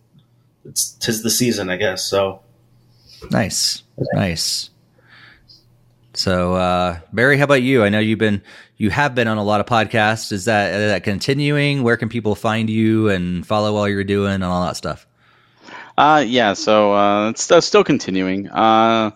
it's 0.65 0.93
tis 0.93 1.21
the 1.21 1.29
season, 1.29 1.69
I 1.69 1.75
guess. 1.75 2.03
So 2.05 2.41
nice, 3.29 3.83
nice. 4.15 4.71
So, 6.19 6.55
uh, 6.55 6.99
Barry, 7.13 7.37
how 7.37 7.45
about 7.45 7.61
you? 7.61 7.81
I 7.85 7.87
know 7.87 7.99
you've 7.99 8.19
been, 8.19 8.41
you 8.75 8.89
have 8.89 9.15
been 9.15 9.29
on 9.29 9.37
a 9.37 9.43
lot 9.43 9.61
of 9.61 9.67
podcasts. 9.67 10.33
Is 10.33 10.43
that, 10.45 10.73
is 10.73 10.91
that 10.91 11.05
continuing? 11.05 11.81
Where 11.81 11.95
can 11.95 12.09
people 12.09 12.35
find 12.35 12.69
you 12.69 13.07
and 13.07 13.47
follow 13.47 13.73
while 13.73 13.87
you're 13.87 14.03
doing 14.03 14.33
and 14.33 14.43
all 14.43 14.65
that 14.65 14.75
stuff? 14.75 15.07
Uh, 15.97 16.21
yeah, 16.27 16.51
so, 16.51 16.93
uh, 16.93 17.29
it's, 17.29 17.49
still 17.65 17.85
continuing. 17.85 18.49
Uh, 18.49 19.11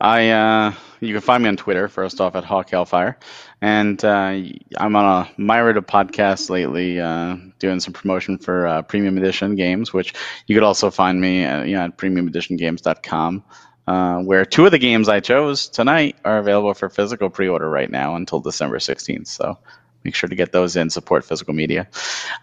I, 0.00 0.30
uh, 0.30 0.74
you 0.98 1.12
can 1.14 1.20
find 1.20 1.44
me 1.44 1.48
on 1.48 1.56
Twitter, 1.56 1.86
first 1.86 2.20
off, 2.20 2.34
at 2.34 2.42
Hawk 2.42 2.70
Hellfire. 2.70 3.20
And, 3.60 4.04
uh, 4.04 4.40
I'm 4.78 4.96
on 4.96 5.04
a 5.04 5.40
myriad 5.40 5.76
of 5.76 5.86
podcasts 5.86 6.50
lately, 6.50 6.98
uh, 6.98 7.36
doing 7.60 7.78
some 7.78 7.92
promotion 7.92 8.36
for, 8.36 8.82
premium 8.88 9.16
edition 9.16 9.54
games, 9.54 9.92
which 9.92 10.12
you 10.48 10.56
could 10.56 10.64
also 10.64 10.90
find 10.90 11.20
me, 11.20 11.44
uh, 11.44 11.62
you 11.62 11.76
know, 11.76 11.82
at 11.84 11.98
premiumeditiongames.com 11.98 13.44
uh, 13.86 14.20
where 14.20 14.44
two 14.44 14.64
of 14.64 14.70
the 14.70 14.78
games 14.78 15.08
I 15.08 15.20
chose 15.20 15.68
tonight 15.68 16.16
are 16.24 16.38
available 16.38 16.74
for 16.74 16.88
physical 16.88 17.30
pre-order 17.30 17.68
right 17.68 17.90
now 17.90 18.14
until 18.14 18.40
December 18.40 18.78
16th. 18.78 19.26
So 19.26 19.58
make 20.04 20.14
sure 20.14 20.28
to 20.28 20.36
get 20.36 20.52
those 20.52 20.76
in. 20.76 20.90
Support 20.90 21.24
physical 21.24 21.54
media. 21.54 21.88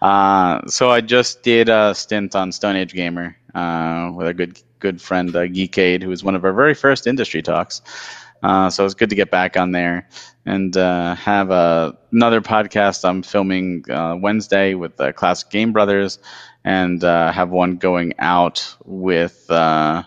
Uh, 0.02 0.66
so 0.66 0.90
I 0.90 1.00
just 1.00 1.42
did 1.42 1.68
a 1.68 1.94
stint 1.94 2.34
on 2.34 2.52
Stone 2.52 2.76
Age 2.76 2.92
Gamer 2.92 3.36
uh, 3.54 4.12
with 4.14 4.26
a 4.28 4.34
good 4.34 4.60
good 4.78 5.00
friend 5.00 5.34
uh, 5.36 5.40
Geekade, 5.40 6.02
who 6.02 6.08
was 6.08 6.24
one 6.24 6.34
of 6.34 6.44
our 6.44 6.52
very 6.52 6.74
first 6.74 7.06
industry 7.06 7.42
talks. 7.42 7.82
Uh, 8.42 8.70
so 8.70 8.84
it's 8.86 8.94
good 8.94 9.10
to 9.10 9.14
get 9.14 9.30
back 9.30 9.58
on 9.58 9.72
there 9.72 10.08
and 10.46 10.76
uh, 10.76 11.14
have 11.14 11.50
a, 11.50 11.96
another 12.12 12.40
podcast 12.40 13.06
I'm 13.06 13.22
filming 13.22 13.84
uh, 13.90 14.16
Wednesday 14.18 14.74
with 14.74 14.96
the 14.96 15.12
Classic 15.12 15.50
Game 15.50 15.72
Brothers, 15.72 16.18
and 16.64 17.02
uh, 17.04 17.32
have 17.32 17.50
one 17.50 17.76
going 17.76 18.14
out 18.18 18.74
with 18.84 19.50
uh, 19.50 20.02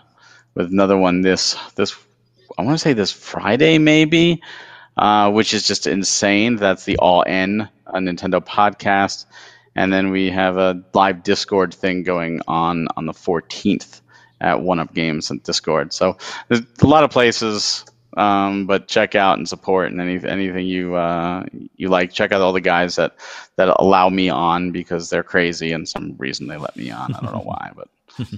with 0.54 0.70
another 0.70 0.96
one 0.96 1.20
this 1.20 1.56
this 1.74 1.96
I 2.58 2.62
want 2.62 2.74
to 2.74 2.82
say 2.82 2.92
this 2.92 3.10
Friday 3.10 3.78
maybe, 3.78 4.42
uh, 4.96 5.30
which 5.30 5.54
is 5.54 5.66
just 5.66 5.86
insane. 5.86 6.56
That's 6.56 6.84
the 6.84 6.96
All 6.98 7.22
In 7.22 7.68
a 7.86 7.98
Nintendo 7.98 8.44
podcast, 8.44 9.26
and 9.74 9.92
then 9.92 10.10
we 10.10 10.30
have 10.30 10.56
a 10.56 10.82
live 10.92 11.22
Discord 11.22 11.74
thing 11.74 12.02
going 12.02 12.40
on 12.46 12.88
on 12.96 13.06
the 13.06 13.12
14th 13.12 14.00
at 14.40 14.60
One 14.60 14.78
Up 14.78 14.94
Games 14.94 15.30
and 15.30 15.42
Discord. 15.42 15.92
So 15.92 16.16
there's 16.48 16.62
a 16.80 16.86
lot 16.86 17.04
of 17.04 17.10
places. 17.10 17.84
Um, 18.16 18.66
but 18.68 18.86
check 18.86 19.16
out 19.16 19.38
and 19.38 19.48
support 19.48 19.90
and 19.90 20.00
any, 20.00 20.24
anything 20.24 20.66
you 20.66 20.94
uh, 20.94 21.46
you 21.74 21.88
like. 21.88 22.12
Check 22.12 22.30
out 22.30 22.40
all 22.40 22.52
the 22.52 22.60
guys 22.60 22.94
that 22.94 23.16
that 23.56 23.74
allow 23.80 24.08
me 24.08 24.28
on 24.28 24.70
because 24.70 25.10
they're 25.10 25.24
crazy 25.24 25.72
and 25.72 25.88
some 25.88 26.14
reason 26.16 26.46
they 26.46 26.56
let 26.56 26.76
me 26.76 26.92
on. 26.92 27.12
I 27.12 27.20
don't 27.20 27.32
know 27.32 27.40
why, 27.44 27.72
but 27.74 27.88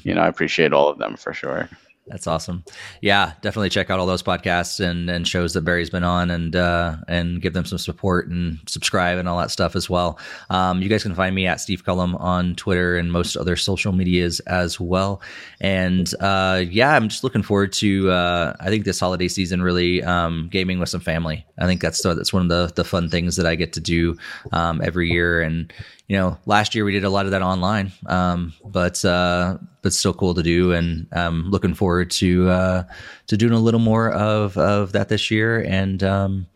you 0.02 0.14
know 0.14 0.22
I 0.22 0.28
appreciate 0.28 0.72
all 0.72 0.88
of 0.88 0.96
them 0.96 1.18
for 1.18 1.34
sure. 1.34 1.68
That's 2.08 2.28
awesome. 2.28 2.64
Yeah, 3.00 3.32
definitely 3.40 3.68
check 3.70 3.90
out 3.90 3.98
all 3.98 4.06
those 4.06 4.22
podcasts 4.22 4.78
and, 4.78 5.10
and 5.10 5.26
shows 5.26 5.54
that 5.54 5.62
Barry's 5.62 5.90
been 5.90 6.04
on 6.04 6.30
and 6.30 6.54
uh, 6.54 6.98
and 7.08 7.42
give 7.42 7.52
them 7.52 7.64
some 7.64 7.78
support 7.78 8.28
and 8.28 8.60
subscribe 8.66 9.18
and 9.18 9.28
all 9.28 9.38
that 9.38 9.50
stuff 9.50 9.74
as 9.74 9.90
well. 9.90 10.16
Um, 10.48 10.82
you 10.82 10.88
guys 10.88 11.02
can 11.02 11.16
find 11.16 11.34
me 11.34 11.48
at 11.48 11.60
Steve 11.60 11.84
Cullum 11.84 12.14
on 12.16 12.54
Twitter 12.54 12.96
and 12.96 13.10
most 13.10 13.34
other 13.34 13.56
social 13.56 13.92
medias 13.92 14.38
as 14.40 14.78
well. 14.78 15.20
And 15.60 16.08
uh, 16.20 16.62
yeah, 16.70 16.94
I'm 16.94 17.08
just 17.08 17.24
looking 17.24 17.42
forward 17.42 17.72
to 17.74 18.08
uh, 18.10 18.54
I 18.60 18.66
think 18.66 18.84
this 18.84 19.00
holiday 19.00 19.26
season 19.26 19.60
really 19.60 20.04
um, 20.04 20.48
gaming 20.48 20.78
with 20.78 20.88
some 20.88 21.00
family. 21.00 21.44
I 21.58 21.66
think 21.66 21.80
that's 21.80 22.00
that's 22.02 22.32
one 22.32 22.42
of 22.42 22.48
the 22.48 22.72
the 22.76 22.84
fun 22.84 23.10
things 23.10 23.34
that 23.34 23.46
I 23.46 23.56
get 23.56 23.72
to 23.72 23.80
do 23.80 24.16
um, 24.52 24.80
every 24.80 25.10
year 25.10 25.40
and 25.40 25.72
you 26.08 26.16
know, 26.16 26.38
last 26.46 26.74
year 26.74 26.84
we 26.84 26.92
did 26.92 27.04
a 27.04 27.10
lot 27.10 27.24
of 27.24 27.32
that 27.32 27.42
online, 27.42 27.90
um, 28.06 28.52
but 28.64 29.04
uh, 29.04 29.58
but 29.82 29.92
still 29.92 30.14
cool 30.14 30.34
to 30.34 30.42
do, 30.42 30.72
and 30.72 31.08
um, 31.12 31.50
looking 31.50 31.74
forward 31.74 32.10
to 32.12 32.48
uh, 32.48 32.84
to 33.26 33.36
doing 33.36 33.52
a 33.52 33.58
little 33.58 33.80
more 33.80 34.10
of 34.12 34.56
of 34.56 34.92
that 34.92 35.08
this 35.08 35.32
year, 35.32 35.64
and 35.64 36.04
um, 36.04 36.46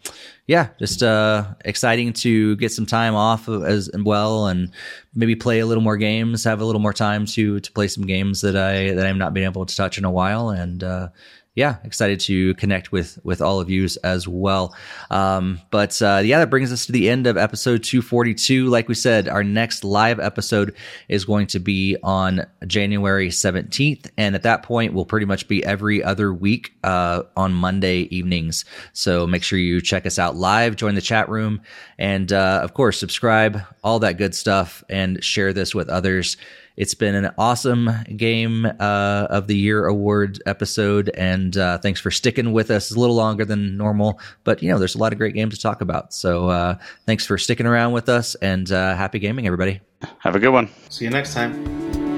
yeah, 0.46 0.68
just 0.78 1.02
uh, 1.02 1.46
exciting 1.64 2.12
to 2.12 2.54
get 2.56 2.70
some 2.70 2.86
time 2.86 3.16
off 3.16 3.48
as 3.48 3.90
well, 3.92 4.46
and 4.46 4.70
maybe 5.14 5.34
play 5.34 5.58
a 5.58 5.66
little 5.66 5.82
more 5.82 5.96
games, 5.96 6.44
have 6.44 6.60
a 6.60 6.64
little 6.64 6.80
more 6.80 6.92
time 6.92 7.26
to 7.26 7.58
to 7.58 7.72
play 7.72 7.88
some 7.88 8.06
games 8.06 8.42
that 8.42 8.54
I 8.56 8.94
that 8.94 9.04
I've 9.04 9.16
not 9.16 9.34
been 9.34 9.44
able 9.44 9.66
to 9.66 9.76
touch 9.76 9.98
in 9.98 10.04
a 10.04 10.10
while, 10.12 10.50
and 10.50 10.84
uh, 10.84 11.08
yeah, 11.56 11.78
excited 11.82 12.20
to 12.20 12.54
connect 12.54 12.92
with 12.92 13.18
with 13.24 13.42
all 13.42 13.60
of 13.60 13.68
you 13.68 13.88
as 14.04 14.28
well. 14.28 14.74
Um, 15.10 15.60
but 15.70 16.00
uh, 16.00 16.22
yeah, 16.24 16.38
that 16.38 16.48
brings 16.48 16.72
us 16.72 16.86
to 16.86 16.92
the 16.92 17.10
end 17.10 17.26
of 17.26 17.36
episode 17.36 17.82
242. 17.82 18.66
Like 18.66 18.88
we 18.88 18.94
said, 18.94 19.26
our 19.26 19.42
next 19.42 19.82
live 19.82 20.20
episode 20.20 20.76
is 21.08 21.24
going 21.24 21.48
to 21.48 21.58
be 21.58 21.96
on 22.04 22.46
January 22.68 23.30
17th, 23.30 24.10
and 24.16 24.36
at 24.36 24.44
that 24.44 24.62
point, 24.62 24.94
we'll 24.94 25.04
pretty 25.04 25.26
much 25.26 25.48
be 25.48 25.64
every 25.64 26.04
other 26.04 26.32
week 26.32 26.72
uh, 26.84 27.24
on 27.36 27.52
Monday 27.52 28.02
evenings. 28.14 28.64
So 28.92 29.26
make 29.26 29.42
sure 29.42 29.58
you 29.58 29.80
check 29.80 30.06
us 30.06 30.20
out 30.20 30.36
live, 30.36 30.76
join 30.76 30.94
the 30.94 31.00
chat 31.00 31.28
room, 31.28 31.62
and 31.98 32.32
uh, 32.32 32.60
of 32.62 32.74
course, 32.74 32.98
subscribe, 33.00 33.60
all 33.82 33.98
that 33.98 34.18
good 34.18 34.36
stuff, 34.36 34.84
and 34.88 35.22
share 35.24 35.52
this 35.52 35.74
with 35.74 35.88
others. 35.88 36.36
It's 36.80 36.94
been 36.94 37.14
an 37.14 37.30
awesome 37.36 37.90
game 38.16 38.64
uh, 38.64 39.26
of 39.28 39.48
the 39.48 39.54
year 39.54 39.84
award 39.84 40.42
episode, 40.46 41.10
and 41.10 41.54
uh, 41.54 41.76
thanks 41.76 42.00
for 42.00 42.10
sticking 42.10 42.54
with 42.54 42.70
us. 42.70 42.86
It's 42.86 42.96
a 42.96 42.98
little 42.98 43.16
longer 43.16 43.44
than 43.44 43.76
normal, 43.76 44.18
but 44.44 44.62
you 44.62 44.70
know 44.70 44.78
there's 44.78 44.94
a 44.94 44.98
lot 44.98 45.12
of 45.12 45.18
great 45.18 45.34
games 45.34 45.56
to 45.56 45.60
talk 45.60 45.82
about. 45.82 46.14
So 46.14 46.48
uh, 46.48 46.78
thanks 47.04 47.26
for 47.26 47.36
sticking 47.36 47.66
around 47.66 47.92
with 47.92 48.08
us, 48.08 48.34
and 48.36 48.72
uh, 48.72 48.96
happy 48.96 49.18
gaming, 49.18 49.46
everybody. 49.46 49.82
Have 50.20 50.36
a 50.36 50.38
good 50.38 50.54
one. 50.54 50.70
See 50.88 51.04
you 51.04 51.10
next 51.10 51.34
time. 51.34 52.09